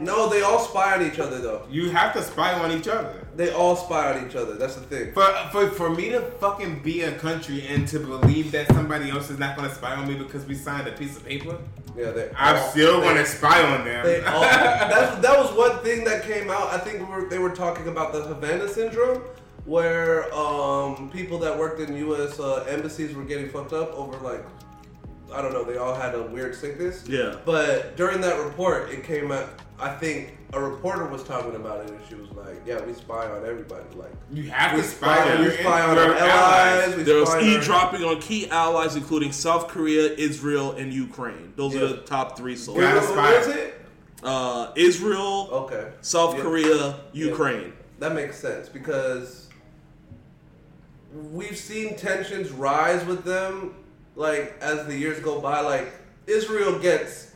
No, 0.00 0.28
they 0.28 0.42
all 0.42 0.58
spy 0.60 0.94
on 0.96 1.06
each 1.06 1.18
other 1.18 1.38
though. 1.40 1.66
You 1.70 1.90
have 1.90 2.12
to 2.14 2.22
spy 2.22 2.52
on 2.54 2.70
each 2.72 2.88
other. 2.88 3.26
They 3.36 3.52
all 3.52 3.76
spy 3.76 4.12
on 4.12 4.26
each 4.28 4.34
other. 4.34 4.54
That's 4.54 4.74
the 4.74 4.82
thing. 4.82 5.12
For, 5.12 5.24
for 5.52 5.68
for 5.70 5.90
me 5.90 6.08
to 6.10 6.20
fucking 6.40 6.80
be 6.82 7.02
a 7.02 7.12
country 7.18 7.66
and 7.68 7.86
to 7.88 7.98
believe 8.00 8.50
that 8.52 8.66
somebody 8.68 9.10
else 9.10 9.30
is 9.30 9.38
not 9.38 9.56
gonna 9.56 9.74
spy 9.74 9.94
on 9.94 10.08
me 10.08 10.14
because 10.14 10.44
we 10.46 10.54
signed 10.54 10.88
a 10.88 10.92
piece 10.92 11.16
of 11.16 11.24
paper, 11.24 11.56
Yeah, 11.96 12.10
they. 12.10 12.30
I 12.32 12.58
all- 12.58 12.68
still 12.70 13.00
they- 13.00 13.06
want 13.06 13.18
to 13.18 13.26
spy 13.26 13.62
on 13.62 13.84
them. 13.84 14.04
They 14.04 14.22
all, 14.24 14.40
that's, 14.92 15.20
that 15.22 15.38
was 15.38 15.52
one 15.56 15.78
thing 15.84 16.04
that 16.04 16.24
came 16.24 16.50
out. 16.50 16.68
I 16.72 16.78
think 16.78 16.98
we 16.98 17.04
were, 17.14 17.28
they 17.28 17.38
were 17.38 17.50
talking 17.54 17.88
about 17.88 18.12
the 18.12 18.22
Havana 18.22 18.68
syndrome, 18.68 19.22
where 19.66 20.32
um, 20.34 21.10
people 21.10 21.38
that 21.38 21.56
worked 21.56 21.80
in 21.80 21.94
U.S. 21.96 22.38
Uh, 22.40 22.64
embassies 22.68 23.14
were 23.14 23.24
getting 23.24 23.48
fucked 23.50 23.72
up 23.72 23.92
over 23.94 24.16
like, 24.18 24.44
I 25.32 25.42
don't 25.42 25.52
know, 25.52 25.62
they 25.64 25.76
all 25.76 25.94
had 25.94 26.14
a 26.14 26.22
weird 26.22 26.54
sickness. 26.54 27.04
Yeah. 27.06 27.36
But 27.44 27.96
during 27.96 28.20
that 28.22 28.42
report, 28.44 28.90
it 28.90 29.04
came 29.04 29.30
out. 29.30 29.48
I 29.80 29.90
think 29.90 30.36
a 30.52 30.60
reporter 30.60 31.06
was 31.06 31.22
talking 31.22 31.54
about 31.54 31.84
it, 31.84 31.90
and 31.90 32.00
she 32.08 32.14
was 32.16 32.28
like, 32.32 32.60
"Yeah, 32.66 32.84
we 32.84 32.92
spy 32.94 33.26
on 33.30 33.44
everybody. 33.46 33.84
Like, 33.94 34.10
you 34.32 34.50
have 34.50 34.74
we 34.74 34.82
to 34.82 34.86
spy 34.88 35.30
on 35.32 35.38
we 35.38 35.44
your, 35.44 35.54
spy 35.58 35.82
on 35.82 35.96
our 35.96 36.14
allies. 36.14 36.96
We 36.96 37.02
there 37.04 37.18
was 37.20 37.28
spy 37.28 37.38
on 37.38 37.44
eavesdropping 37.44 38.02
on 38.02 38.20
key 38.20 38.48
allies, 38.50 38.96
including 38.96 39.30
South 39.30 39.68
Korea, 39.68 40.12
Israel, 40.14 40.72
and 40.72 40.92
Ukraine. 40.92 41.52
Those 41.56 41.76
are 41.76 41.86
the 41.86 41.96
top 41.98 42.36
three 42.36 42.52
Wait, 42.52 42.58
soldiers. 42.58 42.84
Gotta 42.92 43.06
spy. 43.06 43.14
what 43.32 43.34
is 43.42 43.46
it? 43.48 43.74
Uh, 44.24 44.72
Israel, 44.74 45.48
Okay. 45.52 45.92
South 46.00 46.34
Yeah. 46.36 46.42
Korea, 46.42 47.00
Ukraine. 47.12 47.72
That 48.00 48.14
makes 48.14 48.36
sense 48.36 48.68
because 48.68 49.48
we've 51.32 51.56
seen 51.56 51.96
tensions 51.96 52.50
rise 52.50 53.04
with 53.06 53.22
them, 53.24 53.74
like 54.16 54.56
as 54.60 54.86
the 54.86 54.96
years 54.96 55.20
go 55.20 55.40
by. 55.40 55.60
Like 55.60 55.92
Israel 56.26 56.78
gets 56.80 57.27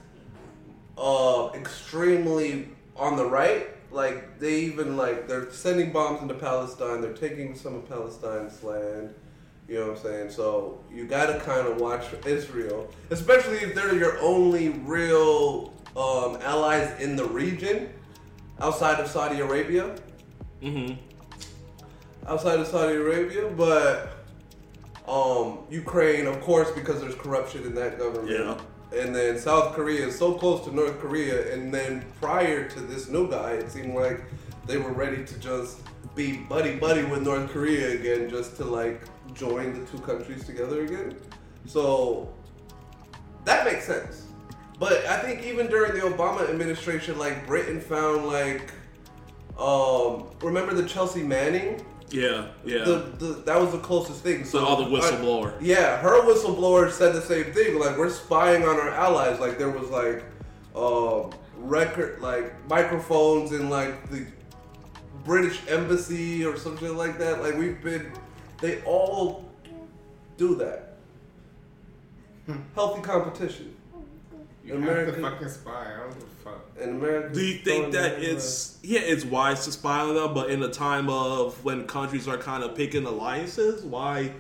uh, 0.98 1.50
extremely 1.54 2.68
on 2.96 3.16
the 3.16 3.26
right. 3.26 3.68
Like 3.90 4.38
they 4.38 4.60
even 4.60 4.96
like 4.96 5.28
they're 5.28 5.50
sending 5.52 5.92
bombs 5.92 6.22
into 6.22 6.34
Palestine. 6.34 7.00
They're 7.00 7.12
taking 7.12 7.54
some 7.54 7.74
of 7.74 7.88
Palestine's 7.88 8.62
land. 8.62 9.14
You 9.68 9.78
know 9.78 9.88
what 9.88 9.98
I'm 9.98 10.02
saying? 10.02 10.30
So 10.30 10.82
you 10.92 11.06
got 11.06 11.26
to 11.26 11.38
kind 11.40 11.66
of 11.66 11.80
watch 11.80 12.06
Israel, 12.26 12.90
especially 13.10 13.58
if 13.58 13.74
they're 13.74 13.94
your 13.94 14.18
only 14.20 14.70
real 14.70 15.72
um, 15.96 16.38
allies 16.42 17.00
in 17.00 17.16
the 17.16 17.24
region 17.24 17.92
outside 18.60 18.98
of 19.00 19.08
Saudi 19.08 19.40
Arabia. 19.40 19.94
hmm 20.62 20.92
outside 22.26 22.60
of 22.60 22.66
Saudi 22.66 22.94
Arabia, 22.94 23.48
but 23.48 24.24
um, 25.08 25.58
Ukraine, 25.70 26.26
of 26.26 26.40
course, 26.40 26.70
because 26.70 27.00
there's 27.00 27.14
corruption 27.14 27.64
in 27.64 27.74
that 27.74 27.98
government. 27.98 28.30
Yeah. 28.30 28.58
And 28.94 29.14
then 29.14 29.38
South 29.38 29.74
Korea 29.74 30.06
is 30.08 30.18
so 30.18 30.34
close 30.34 30.64
to 30.66 30.74
North 30.74 30.98
Korea, 31.00 31.54
and 31.54 31.72
then 31.72 32.04
prior 32.20 32.68
to 32.68 32.80
this 32.80 33.08
new 33.08 33.30
guy, 33.30 33.52
it 33.52 33.70
seemed 33.70 33.94
like 33.94 34.22
they 34.66 34.76
were 34.76 34.92
ready 34.92 35.24
to 35.24 35.38
just 35.38 35.80
be 36.14 36.38
buddy 36.38 36.76
buddy 36.76 37.02
with 37.04 37.22
North 37.22 37.50
Korea 37.50 37.98
again, 37.98 38.28
just 38.28 38.56
to 38.56 38.64
like 38.64 39.00
join 39.34 39.72
the 39.72 39.90
two 39.90 39.98
countries 39.98 40.44
together 40.44 40.84
again. 40.84 41.16
So 41.66 42.32
that 43.44 43.64
makes 43.64 43.86
sense. 43.86 44.26
But 44.78 45.06
I 45.06 45.18
think 45.18 45.44
even 45.44 45.68
during 45.68 45.94
the 45.94 46.00
Obama 46.00 46.48
administration, 46.48 47.18
like 47.18 47.46
Britain 47.46 47.80
found 47.80 48.26
like, 48.26 48.72
um, 49.58 50.30
remember 50.42 50.74
the 50.74 50.86
Chelsea 50.86 51.22
Manning? 51.22 51.84
Yeah, 52.12 52.48
yeah. 52.64 52.84
The, 52.84 52.94
the, 53.18 53.26
that 53.46 53.58
was 53.60 53.72
the 53.72 53.78
closest 53.78 54.22
thing. 54.22 54.44
So 54.44 54.64
all 54.64 54.76
The 54.76 54.84
other 54.84 54.90
whistleblower. 54.90 55.54
yeah, 55.60 55.96
her 55.98 56.20
whistleblower 56.22 56.90
said 56.90 57.14
the 57.14 57.22
same 57.22 57.52
thing. 57.52 57.78
Like 57.78 57.96
we're 57.96 58.10
spying 58.10 58.64
on 58.64 58.76
our 58.78 58.90
allies. 58.90 59.40
Like 59.40 59.58
there 59.58 59.70
was 59.70 59.88
like 59.90 60.24
um, 60.76 61.32
record 61.56 62.20
like 62.20 62.52
microphones 62.68 63.52
in 63.52 63.70
like 63.70 64.10
the 64.10 64.26
British 65.24 65.60
embassy 65.68 66.44
or 66.44 66.56
something 66.56 66.96
like 66.96 67.18
that. 67.18 67.42
Like 67.42 67.56
we've 67.56 67.82
been, 67.82 68.12
they 68.60 68.82
all 68.82 69.48
do 70.36 70.54
that. 70.56 70.96
Healthy 72.74 73.02
competition. 73.02 73.76
You 74.64 74.78
have 74.80 75.06
to 75.14 75.20
fucking 75.20 75.48
spy. 75.48 75.92
I 75.94 76.00
don't 76.00 76.14
give 76.14 76.22
a 76.22 76.44
fuck. 76.44 76.60
In 76.80 76.88
America. 76.90 77.34
Do 77.34 77.40
you 77.40 77.58
think 77.58 77.92
that 77.92 78.22
it's 78.22 78.78
yeah, 78.82 79.00
it's 79.00 79.24
wise 79.24 79.64
to 79.64 79.72
spy 79.72 80.00
on 80.00 80.14
them, 80.14 80.34
but 80.34 80.50
in 80.50 80.62
a 80.62 80.68
time 80.68 81.08
of 81.08 81.62
when 81.64 81.86
countries 81.86 82.28
are 82.28 82.38
kind 82.38 82.62
of 82.62 82.74
picking 82.76 83.04
alliances, 83.06 83.82
why 83.84 84.30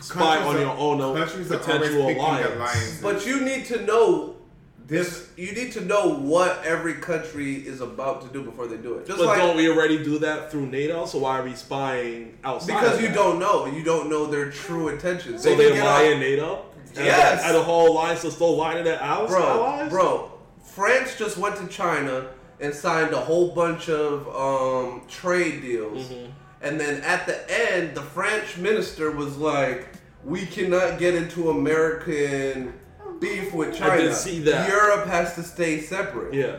spy 0.00 0.38
Countries 0.38 0.46
on 0.48 0.56
are- 0.56 0.60
your 0.60 0.76
own 0.76 1.16
countries 1.16 1.50
are 1.52 1.58
potential 1.58 2.00
always 2.02 2.16
picking 2.16 2.22
alliance? 2.22 2.54
alliances. 2.54 3.02
But 3.02 3.26
you 3.26 3.40
need 3.40 3.64
to 3.66 3.84
know 3.84 4.36
This 4.84 5.28
You 5.36 5.52
need 5.52 5.72
to 5.72 5.80
know 5.80 6.08
what 6.18 6.62
every 6.64 6.94
country 6.94 7.54
is 7.54 7.80
about 7.80 8.20
to 8.22 8.28
do 8.32 8.42
before 8.42 8.66
they 8.66 8.76
do 8.76 8.94
it. 8.98 9.06
Just 9.06 9.18
but 9.18 9.26
like 9.28 9.38
don't 9.38 9.56
we 9.56 9.68
already 9.70 10.02
do 10.02 10.18
that 10.18 10.50
through 10.50 10.66
NATO? 10.66 11.06
So 11.06 11.18
why 11.18 11.38
are 11.38 11.44
we 11.44 11.54
spying 11.54 12.36
outside? 12.44 12.74
because 12.74 12.94
of 12.96 13.00
you 13.02 13.08
that? 13.08 13.14
don't 13.14 13.38
know, 13.38 13.66
you 13.66 13.84
don't 13.84 14.10
know 14.10 14.26
their 14.26 14.50
true 14.50 14.88
intentions. 14.88 15.42
So 15.44 15.50
can 15.50 15.58
they 15.58 15.72
get 15.72 15.84
lie 15.84 16.04
out- 16.06 16.12
in 16.12 16.20
NATO. 16.20 16.64
And 16.96 17.06
Yes. 17.06 17.42
and 17.44 17.54
the 17.54 17.62
whole 17.62 17.94
line 17.94 18.16
is 18.16 18.32
still 18.32 18.56
lying 18.56 18.86
at 18.86 19.00
our 19.00 19.26
bro, 19.26 19.42
allies. 19.42 19.90
bro. 19.90 20.32
France 20.64 21.16
just 21.18 21.36
went 21.38 21.56
to 21.56 21.66
China 21.66 22.26
and 22.60 22.74
signed 22.74 23.12
a 23.12 23.18
whole 23.20 23.48
bunch 23.54 23.88
of 23.88 24.28
um, 24.28 25.02
trade 25.08 25.62
deals, 25.62 26.08
Mm-hmm. 26.08 26.30
and 26.62 26.78
then 26.80 27.00
at 27.02 27.26
the 27.26 27.38
end, 27.72 27.94
the 27.94 28.02
French 28.02 28.56
minister 28.56 29.10
was 29.10 29.36
like, 29.36 29.88
"We 30.24 30.46
cannot 30.46 30.98
get 30.98 31.14
into 31.14 31.50
American 31.50 32.74
beef 33.20 33.52
with 33.52 33.76
China. 33.76 33.92
I 33.92 33.96
did 33.98 34.14
see 34.14 34.38
that. 34.40 34.68
Europe 34.68 35.06
has 35.06 35.34
to 35.34 35.42
stay 35.42 35.80
separate." 35.80 36.34
Yeah. 36.34 36.58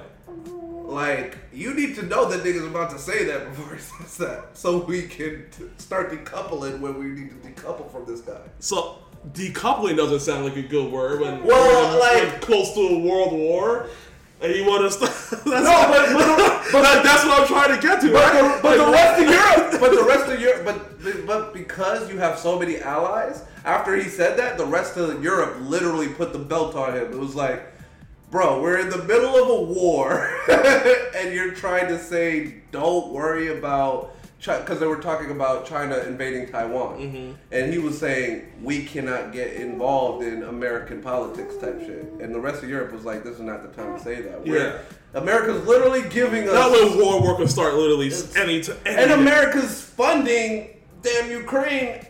Like, 0.85 1.37
you 1.53 1.73
need 1.73 1.95
to 1.95 2.03
know 2.05 2.25
that 2.29 2.43
nigga's 2.43 2.65
about 2.67 2.91
to 2.91 2.99
say 2.99 3.23
that 3.25 3.45
before 3.49 3.73
he 3.75 3.81
says 3.81 4.17
that. 4.17 4.49
So 4.53 4.79
we 4.79 5.03
can 5.03 5.45
t- 5.57 5.63
start 5.77 6.11
decoupling 6.11 6.81
when 6.81 6.99
we 6.99 7.05
need 7.05 7.29
to 7.29 7.47
decouple 7.49 7.89
from 7.91 8.05
this 8.05 8.21
guy. 8.21 8.41
So 8.59 8.97
decoupling 9.31 9.95
doesn't 9.95 10.19
sound 10.19 10.43
like 10.45 10.55
a 10.57 10.61
good 10.61 10.91
word 10.91 11.21
when 11.21 11.43
Well, 11.43 11.93
we're 11.93 11.99
like- 11.99 12.41
close 12.41 12.73
to 12.73 12.81
a 12.81 12.99
world 12.99 13.33
war. 13.33 13.87
And 14.41 14.53
you 14.53 14.65
want 14.65 14.81
to 14.83 14.91
stop? 14.91 15.09
That's, 15.29 15.45
No, 15.45 15.53
but- 15.63 16.13
but- 16.13 16.71
but- 16.73 16.81
that- 16.81 17.03
that's 17.03 17.23
what 17.25 17.39
I'm 17.41 17.47
trying 17.47 17.75
to 17.79 17.81
get 17.87 18.01
to. 18.01 18.11
But, 18.11 18.33
right? 18.33 18.55
the, 18.55 18.61
but 18.61 18.77
the 18.85 18.91
rest 18.91 19.21
of 19.21 19.29
Europe, 19.29 19.79
but 19.79 19.91
the 19.95 20.03
rest 20.03 20.31
of 20.31 20.41
Europe, 20.41 20.65
but 20.65 21.25
but 21.27 21.53
because 21.53 22.09
you 22.11 22.17
have 22.17 22.37
so 22.37 22.59
many 22.59 22.77
allies, 22.79 23.43
after 23.65 23.95
he 23.95 24.09
said 24.09 24.37
that, 24.39 24.57
the 24.57 24.65
rest 24.65 24.97
of 24.97 25.23
Europe 25.23 25.55
literally 25.61 26.09
put 26.09 26.33
the 26.33 26.39
belt 26.39 26.75
on 26.75 26.93
him. 26.93 27.11
It 27.13 27.17
was 27.19 27.35
like, 27.35 27.63
bro, 28.31 28.61
we're 28.61 28.79
in 28.79 28.89
the 28.89 29.03
middle 29.03 29.35
of 29.41 29.49
a 29.49 29.61
war, 29.63 30.29
and 31.15 31.33
you're 31.33 31.51
trying 31.51 31.87
to 31.87 31.97
say, 31.99 32.55
don't 32.71 33.13
worry 33.13 33.57
about. 33.57 34.13
Because 34.45 34.79
they 34.79 34.87
were 34.87 34.97
talking 34.97 35.31
about 35.31 35.65
China 35.65 35.97
invading 35.99 36.49
Taiwan, 36.51 36.99
mm-hmm. 36.99 37.31
and 37.51 37.71
he 37.71 37.79
was 37.79 37.97
saying 37.97 38.51
we 38.61 38.83
cannot 38.83 39.31
get 39.31 39.53
involved 39.53 40.23
in 40.23 40.43
American 40.43 41.01
politics 41.01 41.55
type 41.57 41.79
shit, 41.79 42.03
and 42.19 42.35
the 42.35 42.39
rest 42.39 42.61
of 42.61 42.69
Europe 42.69 42.91
was 42.91 43.05
like, 43.05 43.23
"This 43.23 43.35
is 43.35 43.41
not 43.41 43.61
the 43.61 43.69
time 43.69 43.97
to 43.97 44.03
say 44.03 44.21
that." 44.21 44.45
We're- 44.45 44.59
Yeah. 44.59 44.77
America's 45.15 45.65
literally 45.67 46.01
giving 46.09 46.49
us 46.49 46.55
Not 46.55 46.71
when 46.71 46.97
war 46.99 47.21
war 47.21 47.37
can 47.37 47.47
start 47.47 47.75
literally 47.75 48.11
any 48.35 48.61
to 48.61 48.75
any 48.85 49.03
and. 49.03 49.11
America's 49.11 49.79
funding 49.81 50.69
damn 51.01 51.29
Ukraine, 51.29 52.05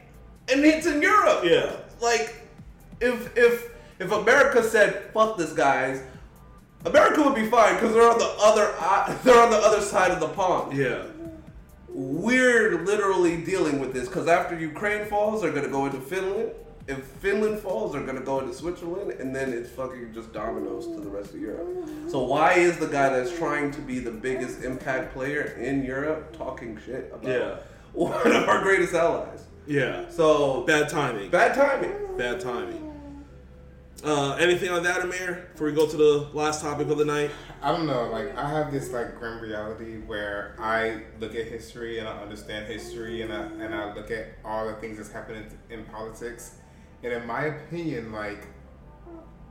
and 0.52 0.64
it's 0.66 0.88
in 0.88 1.02
Europe. 1.02 1.44
Yeah. 1.44 1.72
Like, 2.02 2.36
if 3.02 3.38
if 3.38 3.70
if 4.00 4.12
America 4.12 4.64
said 4.64 5.12
"fuck 5.14 5.38
this, 5.38 5.53
guys," 5.53 6.02
America 6.86 7.22
would 7.22 7.36
be 7.36 7.48
fine 7.48 7.76
because 7.76 7.94
they're 7.94 8.10
on 8.10 8.18
the 8.18 8.34
other 8.40 8.74
uh, 8.80 9.16
they're 9.24 9.42
on 9.42 9.52
the 9.52 9.58
other 9.58 9.82
side 9.82 10.12
of 10.12 10.20
the 10.20 10.30
pond. 10.30 10.76
Yeah. 10.78 11.03
We're 11.94 12.84
literally 12.84 13.38
dealing 13.44 13.80
with 13.80 13.94
this 13.94 14.08
because 14.08 14.28
after 14.28 14.58
Ukraine 14.58 15.06
falls, 15.06 15.42
they're 15.42 15.52
gonna 15.52 15.68
go 15.70 15.86
into 15.86 16.00
Finland. 16.00 16.52
If 16.88 17.04
Finland 17.22 17.60
falls, 17.60 17.94
they're 17.94 18.02
gonna 18.06 18.20
go 18.22 18.40
into 18.40 18.54
Switzerland, 18.54 19.12
and 19.12 19.34
then 19.36 19.54
it's 19.54 19.70
fucking 19.70 20.12
just 20.14 20.34
dominoes 20.34 20.88
to 20.88 21.00
the 21.00 21.10
rest 21.10 21.34
of 21.34 21.40
Europe. 21.40 21.88
So 22.10 22.24
why 22.24 22.54
is 22.54 22.78
the 22.78 22.88
guy 22.88 23.10
that's 23.10 23.36
trying 23.38 23.72
to 23.72 23.82
be 23.82 24.00
the 24.00 24.12
biggest 24.12 24.64
impact 24.64 25.14
player 25.14 25.56
in 25.62 25.84
Europe 25.86 26.36
talking 26.36 26.78
shit 26.86 27.12
about 27.14 27.32
Yeah. 27.32 27.56
one 27.94 28.32
of 28.32 28.50
our 28.50 28.62
greatest 28.64 28.94
allies? 28.96 29.46
Yeah. 29.68 30.10
So 30.10 30.64
Bad 30.64 30.90
timing. 30.90 31.30
bad 31.30 31.54
timing. 31.54 31.94
Bad 32.18 32.40
timing. 32.42 32.90
Uh, 34.04 34.34
anything 34.34 34.70
on 34.70 34.84
that, 34.84 35.00
Amir? 35.02 35.48
Before 35.54 35.68
we 35.68 35.74
go 35.74 35.86
to 35.88 35.96
the 35.96 36.28
last 36.34 36.62
topic 36.62 36.90
of 36.90 36.98
the 36.98 37.06
night. 37.06 37.32
I 37.64 37.72
don't 37.72 37.88
know. 37.88 38.09
Like 38.11 38.38
I 38.38 38.50
have 38.50 38.74
this 38.74 38.92
like 38.92 39.17
grim 39.17 39.40
reality 39.40 39.98
where 40.00 40.53
I 40.59 41.03
look 41.22 41.33
at 41.33 41.48
history 41.48 42.00
and 42.00 42.08
I 42.09 42.22
understand 42.22 42.67
history 42.67 43.22
and 43.22 43.32
I 43.32 43.43
and 43.43 43.74
I 43.74 43.93
look 43.93 44.11
at 44.11 44.33
all 44.43 44.67
the 44.67 44.74
things 44.75 44.98
that's 44.98 45.11
happening 45.11 45.45
in 45.69 45.85
politics, 45.85 46.58
and 47.03 47.14
in 47.14 47.25
my 47.25 47.45
opinion, 47.45 48.11
like 48.11 48.48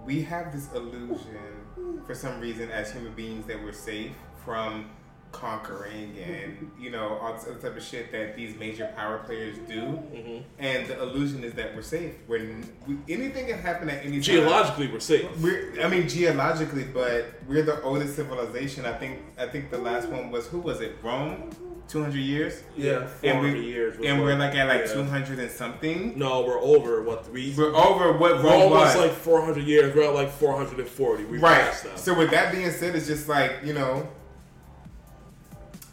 we 0.05 0.23
have 0.25 0.53
this 0.53 0.71
illusion 0.75 2.03
for 2.05 2.15
some 2.15 2.39
reason 2.39 2.71
as 2.71 2.93
human 2.93 3.15
beings 3.15 3.47
that 3.47 3.63
we're 3.63 3.73
safe 3.73 4.13
from 4.45 4.91
conquering 5.33 6.15
and 6.23 6.71
you 6.79 6.91
know 6.91 7.19
all 7.21 7.33
this 7.33 7.47
other 7.47 7.55
type 7.55 7.77
of 7.77 7.83
shit 7.83 8.13
that 8.13 8.37
these 8.37 8.57
major 8.57 8.93
power 8.97 9.19
players 9.19 9.57
do 9.67 9.81
mm-hmm. 9.81 10.39
and 10.59 10.87
the 10.87 11.03
illusion 11.03 11.43
is 11.43 11.53
that 11.55 11.75
we're 11.75 11.83
safe 11.83 12.15
when 12.27 12.65
we, 12.87 12.97
anything 13.13 13.47
can 13.47 13.59
happen 13.59 13.89
at 13.89 14.05
any 14.05 14.21
time 14.21 14.23
Geologically, 14.23 14.89
we're 14.89 15.01
safe. 15.01 15.27
we're, 15.41 15.81
I 15.83 15.89
mean, 15.89 16.09
geologically, 16.09 16.85
but 16.85 17.35
we're 17.49 17.63
the 17.63 17.81
oldest 17.83 18.17
civilization. 18.17 18.87
I 18.87 18.93
think. 18.93 19.21
I 19.39 19.47
think 19.47 19.71
the 19.71 19.79
last 19.79 20.09
one 20.09 20.31
was 20.31 20.47
who 20.47 20.59
was 20.61 20.81
it? 20.81 20.97
Rome, 21.03 21.51
two 21.89 22.03
hundred 22.03 22.21
years. 22.21 22.63
Yeah. 22.77 23.09
and 23.23 23.39
400 23.41 23.55
we 23.55 23.65
years 23.65 23.99
was 23.99 24.07
and 24.07 24.21
we're 24.21 24.37
like 24.37 24.55
at 24.55 24.69
like 24.69 24.87
yeah. 24.87 24.93
two 24.93 25.05
hundred 25.05 25.39
and 25.39 25.51
something. 25.51 26.19
No, 26.19 26.43
we're 26.43 26.61
over 26.61 27.03
what 27.03 27.27
three? 27.27 27.55
We're 27.57 27.75
over 27.75 28.13
what 28.17 28.35
Rome, 28.35 28.45
Rome 28.45 28.71
was 28.71 28.95
was. 28.95 29.07
like 29.07 29.13
400 29.13 29.65
years. 29.65 29.95
We're 29.95 30.05
at 30.05 30.15
like 30.15 30.31
440. 30.31 31.25
We 31.25 31.39
right. 31.39 31.63
passed 31.63 31.85
that. 31.85 31.99
So 31.99 32.15
with 32.15 32.31
that 32.31 32.53
being 32.53 32.71
said, 32.71 32.95
it's 32.95 33.07
just 33.07 33.29
like 33.29 33.61
you 33.65 33.75
know, 33.75 34.09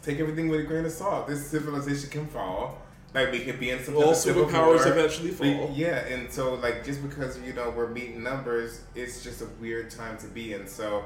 take 0.02 0.18
everything 0.20 0.48
with 0.48 0.60
a 0.60 0.62
grain 0.64 0.84
of 0.84 0.92
salt. 0.92 1.26
This 1.28 1.46
civilization 1.46 2.10
can 2.10 2.26
fall. 2.26 2.78
Like 3.12 3.32
we 3.32 3.40
could 3.40 3.58
be 3.58 3.70
in 3.70 3.82
some 3.82 3.96
All 3.96 4.02
type 4.02 4.10
of 4.12 4.16
civil 4.16 4.46
superpowers 4.46 4.84
war. 4.84 4.88
eventually 4.88 5.30
We- 5.30 5.56
fall. 5.56 5.72
yeah, 5.74 6.06
and 6.06 6.30
so 6.32 6.54
like 6.54 6.84
just 6.84 7.02
because 7.02 7.38
you 7.40 7.52
know 7.52 7.70
we're 7.76 7.88
meeting 7.88 8.22
numbers, 8.22 8.82
it's 8.94 9.22
just 9.24 9.42
a 9.42 9.46
weird 9.60 9.90
time 9.90 10.16
to 10.18 10.26
be 10.28 10.52
in. 10.54 10.68
So 10.68 11.04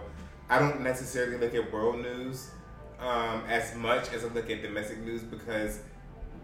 I 0.50 0.58
don't 0.58 0.82
necessarily 0.82 1.38
look 1.38 1.54
at 1.54 1.72
world 1.72 2.00
news 2.02 2.50
um, 3.00 3.42
as 3.48 3.74
much 3.74 4.12
as 4.12 4.22
I 4.24 4.28
look 4.28 4.50
at 4.50 4.60
domestic 4.62 4.98
news 4.98 5.22
because 5.22 5.80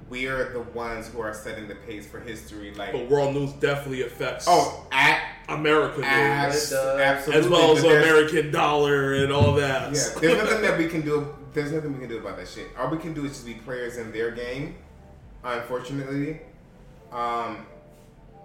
we 0.09 0.27
are 0.27 0.51
the 0.53 0.61
ones 0.61 1.09
who 1.09 1.21
are 1.21 1.35
setting 1.35 1.69
the 1.69 1.75
pace 1.77 2.07
for 2.07 2.19
history. 2.21 2.73
Like 2.75 2.93
But 2.93 3.09
world 3.11 3.35
news 3.35 3.53
definitely 3.53 4.03
affects 4.03 4.47
oh, 4.49 4.87
at, 4.91 5.21
America 5.49 6.01
abs- 6.05 6.71
news, 6.71 6.81
absolutely, 6.81 7.45
as 7.45 7.49
well 7.51 7.77
as 7.77 7.83
the 7.83 7.89
American 7.91 8.51
dollar 8.51 9.13
and 9.15 9.31
all 9.31 9.55
that. 9.57 9.95
Yeah, 9.95 10.21
there's 10.21 10.43
nothing 10.43 10.63
that 10.63 10.79
we 10.79 10.89
can 10.89 11.03
do. 11.03 11.35
There's 11.53 11.73
nothing 11.73 11.93
we 11.93 11.99
can 12.01 12.09
do 12.09 12.19
about 12.19 12.37
that 12.37 12.49
shit. 12.49 12.69
All 12.79 12.91
we 12.91 12.99
can 12.99 13.13
do 13.13 13.25
is 13.25 13.33
just 13.33 13.47
be 13.47 13.55
players 13.55 13.97
in 13.97 14.13
their 14.13 14.31
game, 14.31 14.77
unfortunately, 15.43 16.41
um, 17.11 17.67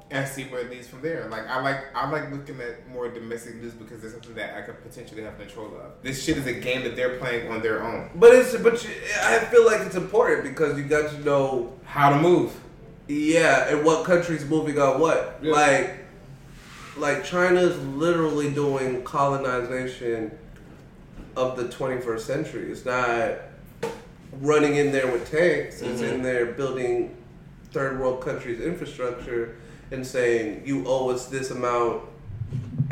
and 0.09 0.27
see 0.27 0.43
where 0.45 0.61
it 0.61 0.72
leads 0.72 0.88
from 0.88 1.01
there. 1.01 1.27
Like 1.30 1.48
I 1.48 1.61
like 1.61 1.95
I 1.95 2.09
like 2.09 2.32
looking 2.32 2.59
at 2.61 2.88
more 2.90 3.09
domestic 3.09 3.56
news 3.56 3.74
because 3.74 4.01
there's 4.01 4.14
something 4.14 4.35
that 4.35 4.58
I 4.58 4.61
could 4.61 4.82
potentially 4.82 5.24
have 5.24 5.38
control 5.38 5.67
of. 5.67 5.92
This 6.01 6.24
shit 6.24 6.38
is 6.38 6.48
a 6.48 6.53
game 6.53 6.84
that 6.84 6.95
they're 6.95 7.17
playing 7.17 7.51
on 7.51 7.61
their 7.61 7.84
own. 7.84 8.09
But 8.16 8.34
it's 8.34 8.56
but 8.58 8.84
you, 8.84 8.90
I 9.22 9.40
feel 9.40 9.66
like 9.66 9.82
it's 9.82 9.95
important 9.95 10.43
because 10.43 10.77
you 10.77 10.85
got 10.85 11.11
to 11.11 11.19
know 11.22 11.74
How 11.85 12.09
to 12.09 12.19
move? 12.19 12.59
Yeah, 13.08 13.69
and 13.69 13.85
what 13.85 14.06
country's 14.06 14.45
moving 14.45 14.80
on 14.80 15.00
what? 15.00 15.40
Yeah. 15.42 15.51
Like, 15.51 16.00
like 16.98 17.24
China's 17.24 17.77
literally 17.85 18.51
doing 18.51 19.03
colonization 19.03 20.35
of 21.35 21.57
the 21.57 21.65
21st 21.65 22.19
century. 22.25 22.72
It's 22.72 22.85
not 22.85 23.35
running 24.41 24.75
in 24.75 24.91
there 24.91 25.07
with 25.07 25.30
tanks. 25.31 25.81
It's 25.81 26.01
Mhm. 26.01 26.14
in 26.14 26.22
there 26.23 26.45
building 26.47 27.15
third 27.72 27.99
world 27.99 28.23
countries' 28.23 28.61
infrastructure 28.61 29.55
and 29.91 30.05
saying 30.05 30.64
you 30.65 30.83
owe 30.88 31.09
us 31.09 31.27
this 31.27 31.51
amount 31.51 32.03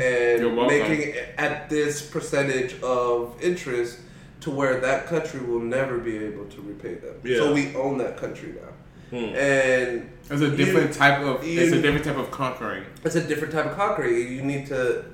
and 0.00 0.56
making 0.56 1.00
it 1.10 1.28
at 1.38 1.68
this 1.70 2.02
percentage 2.02 2.80
of 2.82 3.34
interest 3.40 3.98
to 4.40 4.50
where 4.50 4.80
that 4.80 5.06
country 5.06 5.40
will 5.40 5.60
never 5.60 5.98
be 5.98 6.18
able 6.18 6.44
to 6.46 6.60
repay 6.60 6.94
them. 6.94 7.14
Yeah. 7.22 7.38
So 7.38 7.52
we 7.54 7.74
own 7.74 7.98
that 7.98 8.16
country 8.16 8.54
now. 8.60 9.18
Hmm. 9.18 9.34
And 9.36 10.10
It's 10.30 10.40
a 10.42 10.46
you- 10.48 10.56
different 10.56 10.92
type 10.92 11.20
of. 11.20 11.44
you- 11.46 11.60
it's 11.60 11.72
a 11.72 11.80
different 11.80 12.04
type 12.04 12.18
of 12.18 12.30
conquering. 12.30 12.84
It's 13.04 13.14
a 13.14 13.20
different 13.22 13.52
type 13.54 13.66
of 13.66 13.76
conquering. 13.76 14.32
You 14.32 14.42
need 14.42 14.66
to 14.66 15.04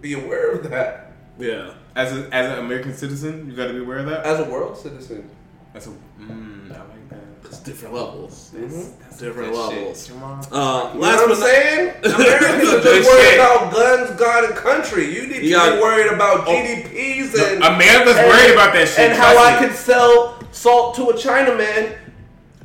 be 0.00 0.14
aware 0.14 0.52
of 0.52 0.68
that. 0.70 1.12
Yeah. 1.38 1.70
As 1.94 2.12
a, 2.16 2.34
as 2.34 2.52
an 2.52 2.64
American 2.64 2.94
citizen, 2.94 3.48
you 3.50 3.56
got 3.56 3.66
to 3.66 3.74
be 3.74 3.80
aware 3.80 3.98
of 3.98 4.06
that. 4.06 4.24
As 4.24 4.40
a 4.40 4.44
world 4.44 4.76
citizen. 4.78 5.28
That's 5.72 5.86
a. 5.86 5.90
Mm, 6.20 6.70
I 6.72 6.78
like 6.78 7.08
that. 7.10 7.18
It's 7.44 7.58
different 7.60 7.94
levels. 7.94 8.50
Mhm. 8.54 9.18
Different 9.18 9.52
good 9.52 9.70
shit, 9.72 10.14
levels. 10.16 10.48
Uh, 10.50 10.90
You 10.94 11.00
last 11.00 11.16
know 11.18 11.26
what 11.26 11.30
I'm 11.30 11.36
saying? 11.36 11.88
Americans 12.04 12.68
are 12.72 12.80
just 12.80 13.08
worried 13.10 13.24
shit. 13.24 13.34
about 13.34 13.72
guns, 13.72 14.10
God, 14.18 14.44
and 14.44 14.54
country. 14.54 15.14
You 15.14 15.26
need 15.26 15.42
You 15.42 15.50
to 15.50 15.50
gotta- 15.50 15.76
be 15.76 15.82
worried 15.82 16.12
about 16.12 16.46
Oh. 16.48 16.50
GDPs 16.52 17.32
Look, 17.34 17.42
and 17.52 17.62
America's 17.64 18.16
and- 18.16 18.26
worried 18.28 18.52
about 18.52 18.72
that 18.74 18.88
shit, 18.88 18.98
and 19.00 19.12
how 19.12 19.32
trust 19.32 19.46
I 19.46 19.60
me. 19.60 19.66
can 19.68 19.76
sell 19.76 20.38
salt 20.50 20.94
to 20.96 21.10
a 21.10 21.14
Chinaman 21.14 21.96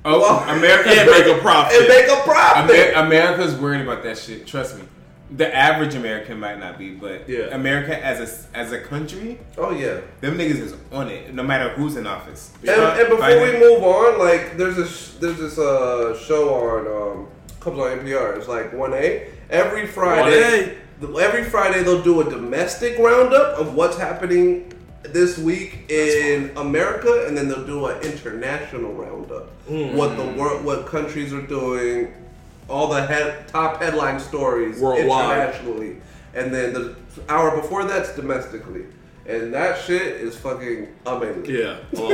Oh, 0.05 0.19
Well- 0.21 0.39
America 0.57 0.89
And 0.89 1.09
make 1.11 1.25
a 1.27 1.37
profit. 1.41 1.77
and 1.79 1.87
make 1.89 2.07
a 2.07 2.21
profit. 2.23 2.75
Amer- 2.95 3.05
America's 3.07 3.55
worried 3.55 3.81
about 3.81 4.03
that 4.03 4.17
shit. 4.17 4.47
Trust 4.47 4.77
me. 4.77 4.83
The 5.29 5.53
average 5.53 5.93
American 5.95 6.39
might 6.39 6.57
not 6.57 6.77
be, 6.77 6.91
but 6.91 7.27
Yeah. 7.27 7.53
America 7.53 7.93
as 8.03 8.17
a 8.53 8.57
as 8.57 8.71
a 8.71 8.79
country, 8.79 9.39
oh 9.57 9.71
yeah. 9.71 9.99
them 10.21 10.37
niggas 10.37 10.61
is 10.61 10.75
on 10.91 11.09
it. 11.09 11.33
No 11.33 11.43
matter 11.43 11.69
who's 11.73 11.97
in 11.97 12.07
office. 12.07 12.51
And, 12.61 12.69
and 12.69 13.09
before 13.09 13.17
Find 13.17 13.41
we 13.41 13.47
it. 13.49 13.59
move 13.59 13.83
on, 13.83 14.19
like 14.19 14.55
there's 14.57 14.77
this 14.77 15.15
there's 15.15 15.37
this 15.37 15.57
uh, 15.59 16.17
show 16.17 16.53
on 16.53 16.87
um, 17.17 17.27
comes 17.59 17.77
on 17.77 17.99
NPR. 17.99 18.37
It's 18.37 18.47
like 18.47 18.71
one 18.73 18.93
A 18.93 19.27
every 19.49 19.85
Friday. 19.87 20.77
the- 21.01 21.13
Every 21.19 21.43
Friday 21.43 21.83
they'll 21.83 22.01
do 22.01 22.21
a 22.21 22.29
domestic 22.29 22.97
roundup 22.97 23.59
of 23.59 23.75
what's 23.75 23.97
happening 23.97 24.71
this 25.03 25.37
week 25.37 25.85
in 25.91 26.51
America, 26.57 27.25
and 27.27 27.37
then 27.37 27.47
they'll 27.47 27.65
do 27.67 27.85
an 27.85 28.01
international 28.01 28.93
roundup. 28.93 29.49
Mm. 29.69 29.93
What 29.93 30.17
the 30.17 30.25
world, 30.25 30.65
what 30.65 30.87
countries 30.87 31.33
are 31.33 31.41
doing, 31.43 32.13
all 32.69 32.87
the 32.87 33.05
head, 33.05 33.47
top 33.47 33.81
headline 33.81 34.19
stories 34.19 34.79
Worldwide. 34.79 35.37
internationally, 35.39 35.97
and 36.33 36.53
then 36.53 36.73
the 36.73 36.95
hour 37.29 37.55
before 37.59 37.85
that's 37.85 38.15
domestically. 38.15 38.85
And 39.25 39.53
that 39.53 39.77
shit 39.81 40.01
is 40.03 40.37
fucking 40.37 40.87
amazing. 41.05 41.45
Yeah. 41.45 41.77
Oh, 41.97 42.11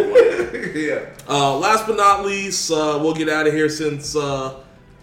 yeah. 0.73 1.05
Uh, 1.29 1.57
last 1.59 1.85
but 1.85 1.95
not 1.95 2.25
least, 2.25 2.71
uh, 2.71 2.97
we'll 3.01 3.13
get 3.13 3.29
out 3.29 3.45
of 3.45 3.53
here 3.53 3.69
since 3.69 4.15
uh, 4.15 4.55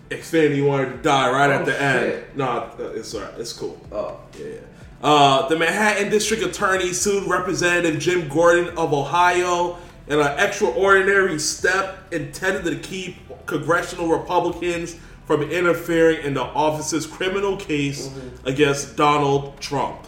Xfinity 0.09 0.67
wanted 0.67 0.91
to 0.91 0.97
die 1.03 1.31
right 1.31 1.51
at 1.51 1.63
Oh, 1.63 1.65
the 1.67 1.81
end. 1.81 2.25
No, 2.35 2.49
uh, 2.49 2.71
it's 2.95 3.15
alright. 3.15 3.33
It's 3.39 3.53
cool. 3.53 3.81
Oh. 3.93 4.19
Yeah. 4.39 4.47
yeah. 4.47 4.59
Uh, 5.03 5.49
the 5.49 5.57
Manhattan 5.57 6.11
District 6.11 6.43
Attorney 6.43 6.93
sued 6.93 7.29
Representative 7.29 8.01
Jim 8.01 8.29
Jordan 8.29 8.77
of 8.77 8.93
Ohio 8.93 9.79
in 10.09 10.19
an 10.19 10.39
extraordinary 10.39 11.39
step 11.39 12.13
intended 12.13 12.65
to 12.65 12.77
keep 12.77 13.17
congressional 13.47 14.09
Republicans 14.09 14.97
from 15.27 15.43
interfering 15.43 16.25
in 16.25 16.35
the 16.35 16.43
office's 16.43 17.07
criminal 17.07 17.57
case 17.57 18.11
against 18.45 18.97
Donald 18.97 19.61
Trump. 19.61 20.07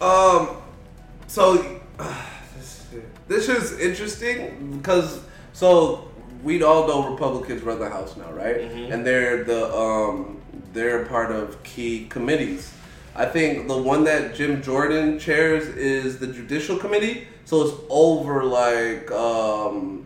Um, 0.00 0.56
so 1.26 1.80
this, 2.56 2.86
this 3.28 3.48
is 3.48 3.78
interesting 3.78 4.78
because 4.78 5.20
so 5.52 6.08
we 6.42 6.62
all 6.62 6.86
know 6.86 7.10
Republicans 7.10 7.62
run 7.62 7.78
the 7.78 7.88
House 7.88 8.16
now, 8.16 8.30
right? 8.32 8.60
And 8.60 9.04
they're 9.06 9.44
the 9.44 9.74
um 9.74 10.40
they're 10.72 11.04
part 11.06 11.30
of 11.30 11.62
key 11.62 12.06
committees. 12.08 12.72
I 13.16 13.26
think 13.26 13.66
the 13.66 13.76
one 13.76 14.04
that 14.04 14.34
Jim 14.34 14.62
Jordan 14.62 15.18
chairs 15.18 15.66
is 15.68 16.18
the 16.18 16.28
Judicial 16.28 16.76
Committee, 16.76 17.26
so 17.44 17.62
it's 17.62 17.74
over 17.88 18.44
like 18.44 19.10
um 19.10 20.04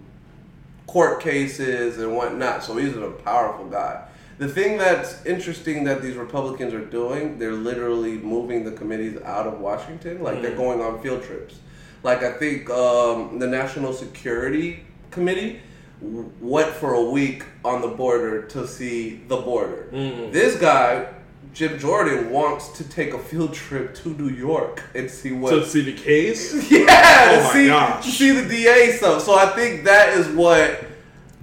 court 0.92 1.20
cases 1.22 1.98
and 1.98 2.14
whatnot. 2.14 2.62
So 2.62 2.76
he's 2.76 2.94
a 2.94 3.10
powerful 3.10 3.64
guy. 3.66 4.04
The 4.36 4.46
thing 4.48 4.76
that's 4.76 5.24
interesting 5.24 5.84
that 5.84 6.02
these 6.02 6.16
Republicans 6.16 6.74
are 6.74 6.84
doing, 6.84 7.38
they're 7.38 7.54
literally 7.70 8.18
moving 8.18 8.62
the 8.64 8.72
committees 8.72 9.18
out 9.22 9.46
of 9.46 9.58
Washington. 9.60 10.22
Like 10.22 10.42
they're 10.42 10.50
Mm. 10.52 10.56
going 10.64 10.80
on 10.82 11.00
field 11.02 11.22
trips. 11.22 11.54
Like 12.02 12.22
I 12.22 12.32
think 12.32 12.68
um, 12.68 13.38
the 13.38 13.46
National 13.46 13.94
Security 13.94 14.84
Committee 15.10 15.60
w- 16.02 16.30
went 16.42 16.68
for 16.68 16.92
a 16.92 17.02
week 17.02 17.44
on 17.64 17.80
the 17.80 17.88
border 17.88 18.42
to 18.48 18.66
see 18.68 19.22
the 19.28 19.36
border. 19.38 19.88
Mm. 19.92 20.30
This 20.30 20.56
guy, 20.60 21.06
Jim 21.52 21.78
Jordan, 21.78 22.30
wants 22.30 22.68
to 22.78 22.84
take 22.88 23.12
a 23.12 23.18
field 23.18 23.52
trip 23.52 23.94
to 23.96 24.08
New 24.10 24.30
York 24.30 24.82
and 24.94 25.10
see 25.10 25.32
what 25.32 25.50
To 25.50 25.66
see 25.66 25.82
the 25.82 25.92
case? 25.92 26.54
yeah, 26.70 26.86
Oh 27.30 27.46
to 27.48 27.52
see, 27.52 27.66
gosh. 27.66 28.04
to 28.06 28.10
see 28.10 28.30
the 28.30 28.48
DA 28.48 28.92
stuff. 28.92 29.22
So 29.22 29.34
I 29.34 29.46
think 29.54 29.84
that 29.84 30.16
is 30.16 30.28
what 30.28 30.82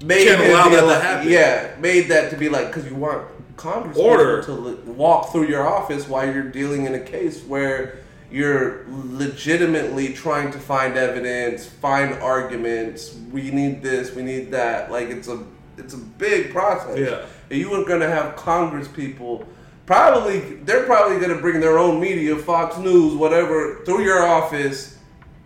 made 0.03 0.25
Can't 0.27 0.41
allow 0.49 0.69
that 0.69 0.81
to 0.99 0.99
happen. 1.05 1.31
Yeah, 1.31 1.75
made 1.79 2.07
that 2.09 2.31
to 2.31 2.38
be 2.38 2.49
like 2.49 2.67
because 2.67 2.89
you 2.89 2.95
want 2.95 3.27
Congress 3.55 3.97
Order. 3.97 4.41
to 4.43 4.51
li- 4.53 4.73
walk 4.93 5.31
through 5.31 5.47
your 5.47 5.67
office 5.67 6.07
while 6.07 6.25
you're 6.25 6.43
dealing 6.49 6.85
in 6.85 6.95
a 6.95 6.99
case 6.99 7.43
where 7.43 7.99
you're 8.31 8.85
legitimately 8.89 10.13
trying 10.13 10.51
to 10.51 10.59
find 10.59 10.95
evidence, 10.97 11.65
find 11.67 12.13
arguments. 12.15 13.15
We 13.31 13.51
need 13.51 13.83
this, 13.83 14.15
we 14.15 14.23
need 14.23 14.51
that. 14.51 14.91
Like 14.91 15.09
it's 15.09 15.27
a 15.27 15.43
it's 15.77 15.93
a 15.93 15.97
big 15.97 16.51
process. 16.51 16.97
Yeah. 16.97 17.25
And 17.51 17.59
you 17.59 17.71
are 17.73 17.85
gonna 17.85 18.07
have 18.09 18.35
Congress 18.35 18.88
people. 18.88 19.45
Probably, 19.90 20.40
they're 20.66 20.84
probably 20.84 21.18
going 21.18 21.35
to 21.35 21.42
bring 21.42 21.59
their 21.59 21.80
own 21.80 22.00
media, 22.00 22.35
Fox 22.35 22.77
News, 22.77 23.16
whatever, 23.16 23.84
through 23.85 24.03
your 24.03 24.24
office, 24.24 25.00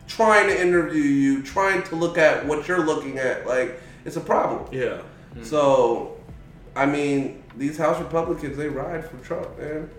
trying 0.06 0.48
to 0.48 0.62
interview 0.62 1.02
you, 1.02 1.44
trying 1.44 1.82
to 1.84 1.96
look 1.96 2.18
at 2.18 2.46
what 2.46 2.68
you're 2.68 2.86
looking 2.86 3.20
at. 3.20 3.48
Like, 3.48 3.80
it's 4.04 4.18
a 4.18 4.20
problem. 4.20 4.68
Yeah. 4.70 5.02
So, 5.44 6.18
I 6.76 6.86
mean, 6.86 7.42
these 7.56 7.78
House 7.78 7.98
Republicans, 8.02 8.58
they 8.58 8.68
ride 8.68 9.10
for 9.10 9.16
Trump, 9.26 9.58
man. 9.58 9.90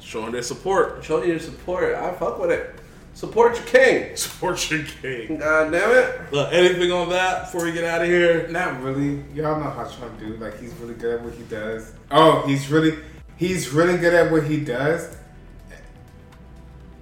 Showing 0.00 0.30
their 0.30 0.42
support. 0.42 1.02
Showing 1.02 1.28
your 1.28 1.40
support. 1.40 1.96
I 1.96 2.12
fuck 2.12 2.38
with 2.38 2.52
it. 2.52 2.76
Support 3.14 3.56
your 3.56 3.66
king. 3.66 4.14
Support 4.16 4.70
your 4.70 4.84
king. 4.84 5.38
God 5.38 5.72
damn 5.72 5.90
it. 5.90 6.32
Uh, 6.32 6.46
anything 6.50 6.92
on 6.92 7.08
that 7.08 7.46
before 7.46 7.64
we 7.64 7.72
get 7.72 7.82
out 7.82 8.02
of 8.02 8.06
here? 8.06 8.46
Not 8.46 8.80
really. 8.82 9.24
Y'all 9.34 9.58
know 9.58 9.68
how 9.68 9.82
Trump 9.82 10.16
do. 10.20 10.36
Like 10.36 10.60
he's 10.60 10.72
really 10.74 10.94
good 10.94 11.18
at 11.18 11.24
what 11.24 11.34
he 11.34 11.42
does. 11.42 11.92
Oh, 12.12 12.46
he's 12.46 12.70
really, 12.70 12.96
he's 13.40 13.70
really 13.70 13.98
good 13.98 14.14
at 14.14 14.30
what 14.30 14.44
he 14.44 14.60
does. 14.60 15.16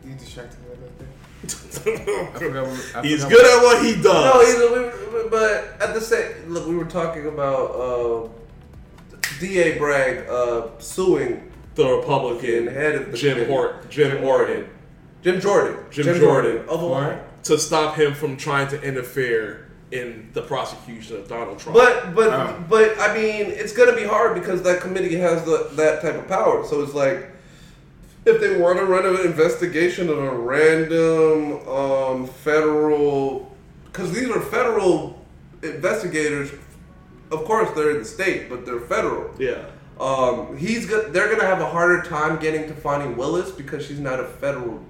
You 0.05 0.15
distracted 0.15 0.59
me 0.61 0.67
a 0.69 0.71
little 0.71 0.95
bit. 0.99 2.39
Forgot 2.39 3.05
He's 3.05 3.25
good 3.25 3.45
at 3.45 3.63
what 3.63 3.85
he 3.85 4.01
does. 4.01 4.05
No, 4.05 4.41
he's, 4.41 5.23
we, 5.25 5.29
but 5.29 5.81
at 5.83 5.93
the 5.93 6.01
same 6.01 6.49
look, 6.49 6.67
we 6.67 6.77
were 6.77 6.87
talking 6.87 7.27
about 7.27 7.71
uh, 7.73 8.29
D.A. 9.41 9.77
Bragg 9.79 10.29
uh, 10.29 10.69
suing 10.79 11.51
the 11.75 11.87
Republican 11.87 12.69
head 12.69 12.95
of 12.95 13.13
the 13.13 13.19
Jim 13.19 13.35
committee. 13.35 13.53
Hort, 13.53 13.91
Jim 13.91 14.25
Orton, 14.25 14.69
Jim 15.23 15.41
Jordan, 15.41 15.77
Jim, 15.91 16.19
Jordan, 16.19 16.59
of 16.69 16.83
Ohio. 16.83 17.23
to 17.45 17.59
stop 17.59 17.97
him 17.97 18.15
from 18.15 18.37
trying 18.37 18.69
to 18.69 18.81
interfere 18.83 19.68
in 19.91 20.29
the 20.35 20.43
prosecution 20.43 21.17
of 21.17 21.29
Donald 21.29 21.59
Trump. 21.59 21.77
But 21.79 22.15
but 22.15 22.29
Oh. 22.33 22.65
but 22.69 22.99
I 23.01 23.15
mean, 23.15 23.47
it's 23.47 23.73
gonna 23.73 23.95
be 23.97 24.05
hard 24.05 24.35
because 24.35 24.63
that 24.63 24.81
committee 24.81 25.17
has 25.17 25.45
the, 25.45 25.69
that 25.75 26.03
type 26.03 26.17
of 26.17 26.29
power. 26.29 26.65
So 26.67 26.83
it's 26.83 26.95
like 26.95 27.27
if 28.27 28.41
they 28.41 28.59
want 28.61 28.79
to 28.79 28.85
run 28.85 29.07
an 29.07 29.21
investigation 29.25 30.11
of 30.11 30.19
a 30.19 30.31
random 30.37 31.67
um, 31.69 32.27
federal, 32.27 33.57
because 33.87 34.13
these 34.13 34.29
are 34.29 34.41
federal 34.41 35.25
investigators. 35.63 36.51
Of 37.31 37.45
course, 37.45 37.71
they're 37.75 37.91
in 37.91 37.99
the 37.99 38.05
state, 38.05 38.49
but 38.49 38.65
they're 38.65 38.81
federal. 38.81 39.31
yeah, 39.39 39.65
Um, 40.01 40.57
he's 40.57 40.87
go- 40.87 41.09
they're 41.11 41.29
gonna 41.31 41.47
have 41.47 41.61
a 41.61 41.67
harder 41.67 42.03
time 42.03 42.39
getting 42.39 42.67
to 42.69 42.75
Fani 42.75 43.13
Willis 43.15 43.51
because 43.51 43.85
she's 43.87 44.01
not 44.01 44.21
a 44.21 44.25
federal 44.25 44.81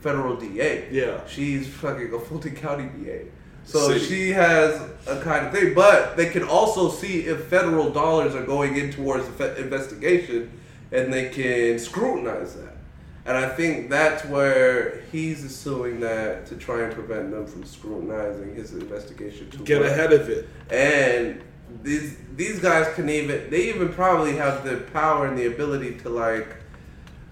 federal 0.00 0.34
DA. 0.36 0.88
Yeah. 0.90 1.20
she's 1.28 1.68
fucking 1.68 2.12
a 2.12 2.18
Fulton 2.18 2.56
County 2.56 2.88
DA. 2.98 3.26
So 3.64 3.88
City. 3.92 4.04
she 4.04 4.30
has 4.30 4.80
a 5.06 5.20
kind 5.20 5.46
of 5.46 5.52
thing, 5.52 5.74
but 5.74 6.16
they 6.16 6.28
can 6.30 6.42
also 6.42 6.90
see 6.90 7.20
if 7.20 7.44
federal 7.44 7.90
dollars 7.90 8.34
are 8.34 8.44
going 8.44 8.76
in 8.76 8.90
towards 8.92 9.26
the 9.26 9.32
fe- 9.32 9.60
investigation, 9.60 10.50
and 10.90 11.12
they 11.12 11.28
can 11.30 11.78
scrutinize 11.78 12.54
that. 12.56 12.74
And 13.24 13.36
I 13.36 13.48
think 13.48 13.88
that's 13.88 14.24
where 14.24 15.02
he's 15.12 15.54
suing 15.54 16.00
that 16.00 16.44
to 16.46 16.56
try 16.56 16.82
and 16.82 16.92
prevent 16.92 17.30
them 17.30 17.46
from 17.46 17.64
scrutinizing 17.64 18.54
his 18.56 18.72
investigation. 18.72 19.48
To 19.50 19.58
get 19.58 19.82
ahead 19.82 20.12
of 20.12 20.28
it. 20.28 20.48
and 20.70 21.40
these 21.82 22.16
these 22.36 22.58
guys 22.58 22.92
can 22.94 23.08
even 23.08 23.48
they 23.48 23.68
even 23.70 23.88
probably 23.94 24.36
have 24.36 24.62
the 24.62 24.76
power 24.92 25.26
and 25.26 25.38
the 25.38 25.46
ability 25.46 25.94
to 25.98 26.10
like 26.10 26.56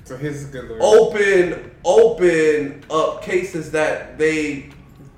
So 0.04 0.16
here's 0.16 0.44
a 0.44 0.46
good 0.48 0.70
lawyer. 0.70 0.78
open 0.80 1.70
open 1.84 2.82
up 2.90 3.22
cases 3.22 3.70
that 3.72 4.16
they 4.16 4.70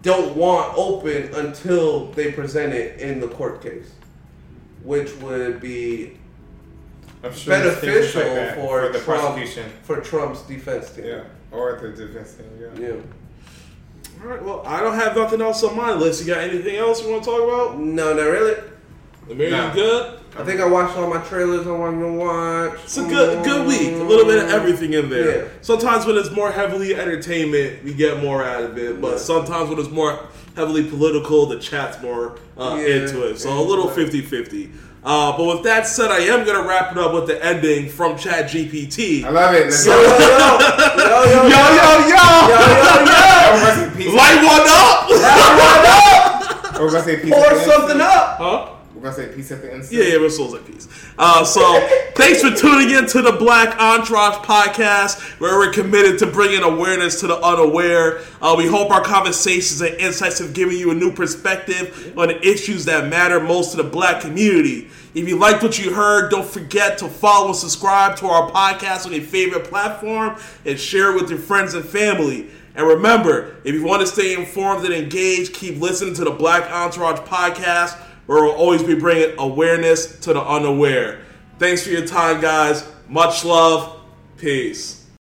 don't 0.02 0.36
want 0.36 0.76
open 0.76 1.32
until 1.34 2.06
they 2.12 2.32
present 2.32 2.72
it 2.72 3.00
in 3.00 3.20
the 3.20 3.28
court 3.28 3.62
case, 3.62 3.90
which 4.82 5.14
would 5.16 5.60
be 5.60 6.18
sure 7.32 7.56
beneficial 7.58 8.22
like 8.22 8.54
for, 8.56 8.82
for 8.86 8.92
the 8.92 8.98
Trump 8.98 9.20
prosecution. 9.22 9.70
for 9.82 10.00
Trump's 10.00 10.42
defense 10.42 10.90
team. 10.90 11.04
Yeah, 11.06 11.24
or 11.52 11.78
the 11.80 12.06
defense 12.06 12.34
team. 12.34 12.46
Yeah. 12.60 12.88
Yeah. 12.88 12.94
All 14.22 14.28
right. 14.28 14.42
Well, 14.42 14.62
I 14.66 14.80
don't 14.80 14.94
have 14.94 15.16
nothing 15.16 15.40
else 15.40 15.62
on 15.62 15.76
my 15.76 15.92
list. 15.92 16.20
You 16.20 16.34
got 16.34 16.42
anything 16.44 16.76
else 16.76 17.02
you 17.02 17.10
want 17.10 17.24
to 17.24 17.30
talk 17.30 17.42
about? 17.42 17.78
No, 17.80 18.12
not 18.14 18.22
really. 18.22 18.60
Amir, 19.30 19.50
No. 19.50 19.68
you 19.68 19.74
good? 19.74 20.18
I 20.34 20.44
think 20.44 20.60
I 20.60 20.66
watched 20.66 20.96
all 20.96 21.08
my 21.10 21.20
trailers 21.26 21.66
I 21.66 21.72
wanted 21.72 22.00
to 22.00 22.12
watch. 22.12 22.80
It's 22.84 22.96
a 22.96 23.02
good 23.06 23.44
good 23.44 23.66
week. 23.66 23.92
A 24.00 24.04
little 24.04 24.24
bit 24.24 24.42
of 24.42 24.50
everything 24.50 24.94
in 24.94 25.10
there. 25.10 25.42
Yeah. 25.44 25.48
Sometimes 25.60 26.06
when 26.06 26.16
it's 26.16 26.30
more 26.30 26.50
heavily 26.50 26.94
entertainment, 26.94 27.84
we 27.84 27.92
get 27.92 28.22
more 28.22 28.42
out 28.42 28.62
of 28.64 28.78
it. 28.78 28.98
But 29.00 29.12
Yeah. 29.12 29.16
sometimes 29.18 29.68
when 29.68 29.78
it's 29.78 29.90
more 29.90 30.18
heavily 30.56 30.84
political, 30.84 31.44
the 31.46 31.58
chat's 31.58 32.00
more 32.02 32.38
uh, 32.56 32.76
Yeah. 32.80 32.94
into 32.96 33.24
it. 33.28 33.38
So 33.40 33.50
a 33.52 33.60
little 33.60 33.88
50-50. 33.88 34.70
Uh, 35.04 35.36
but 35.36 35.44
with 35.44 35.64
that 35.64 35.86
said, 35.86 36.10
I 36.12 36.20
am 36.20 36.44
going 36.46 36.62
to 36.62 36.66
wrap 36.66 36.92
it 36.92 36.98
up 36.98 37.12
with 37.12 37.26
the 37.26 37.44
ending 37.44 37.88
from 37.88 38.16
Chat 38.16 38.46
GPT. 38.48 39.24
I 39.24 39.30
love 39.30 39.52
it. 39.54 39.64
Let's 39.64 39.84
Yo, 39.84 39.92
go. 39.92 39.98
yo, 40.00 41.24
yo, 41.24 41.42
yo, 41.42 41.48
yo, 41.48 41.48
Yo, 41.48 41.66
yo, 41.76 41.90
yo! 42.08 42.24
yo, 42.48 42.60
yo, 43.02 43.20
Or 43.52 43.58
rest 43.66 43.82
in 43.82 43.90
peace. 43.98 44.14
Light 44.14 44.40
one 44.46 44.64
up! 44.64 45.10
Or 46.80 46.86
we're 46.86 46.92
gonna 46.92 47.04
say. 47.04 47.16
Pour 47.20 47.34
at 47.38 47.50
the 47.50 47.60
end. 47.60 47.70
something 47.72 48.00
up. 48.00 48.38
huh? 48.38 48.68
We're 49.02 49.10
gonna 49.10 49.28
say 49.30 49.34
peace 49.34 49.50
at 49.50 49.62
the 49.62 49.72
end. 49.72 49.84
Yeah, 49.90 50.04
yeah, 50.04 50.18
we're 50.18 50.30
souls 50.30 50.54
at 50.54 50.64
peace. 50.64 50.86
Uh, 51.18 51.44
so, 51.44 51.60
thanks 52.14 52.40
for 52.40 52.54
tuning 52.54 52.96
in 52.96 53.04
to 53.06 53.20
the 53.20 53.32
Black 53.32 53.76
Entourage 53.80 54.36
podcast, 54.46 55.40
where 55.40 55.58
we're 55.58 55.72
committed 55.72 56.20
to 56.20 56.26
bringing 56.26 56.62
awareness 56.62 57.18
to 57.18 57.26
the 57.26 57.36
unaware. 57.38 58.20
Uh, 58.40 58.54
we 58.56 58.68
hope 58.68 58.92
our 58.92 59.02
conversations 59.02 59.80
and 59.80 59.96
insights 59.96 60.38
have 60.38 60.54
given 60.54 60.76
you 60.76 60.92
a 60.92 60.94
new 60.94 61.10
perspective 61.10 62.16
on 62.16 62.28
the 62.28 62.48
issues 62.48 62.84
that 62.84 63.08
matter 63.08 63.40
most 63.40 63.72
to 63.72 63.76
the 63.76 63.82
black 63.82 64.20
community. 64.20 64.88
If 65.16 65.28
you 65.28 65.36
liked 65.36 65.64
what 65.64 65.84
you 65.84 65.92
heard, 65.92 66.30
don't 66.30 66.46
forget 66.46 66.96
to 66.98 67.08
follow 67.08 67.48
and 67.48 67.56
subscribe 67.56 68.14
to 68.18 68.28
our 68.28 68.52
podcast 68.52 69.04
on 69.04 69.12
your 69.12 69.22
favorite 69.22 69.64
platform 69.64 70.36
and 70.64 70.78
share 70.78 71.10
it 71.10 71.20
with 71.20 71.28
your 71.28 71.40
friends 71.40 71.74
and 71.74 71.84
family. 71.84 72.50
And 72.76 72.86
remember, 72.86 73.56
if 73.64 73.74
you 73.74 73.84
want 73.84 74.00
to 74.00 74.06
stay 74.06 74.34
informed 74.34 74.84
and 74.86 74.94
engaged, 74.94 75.54
keep 75.54 75.80
listening 75.80 76.14
to 76.14 76.24
the 76.24 76.30
Black 76.30 76.70
Entourage 76.70 77.18
podcast, 77.28 78.00
where 78.26 78.44
we'll 78.44 78.54
always 78.54 78.82
be 78.82 78.94
bringing 78.94 79.34
awareness 79.38 80.20
to 80.20 80.32
the 80.32 80.42
unaware. 80.42 81.20
Thanks 81.58 81.84
for 81.84 81.90
your 81.90 82.06
time, 82.06 82.40
guys. 82.40 82.86
Much 83.08 83.44
love. 83.44 84.00
Peace. 84.38 85.01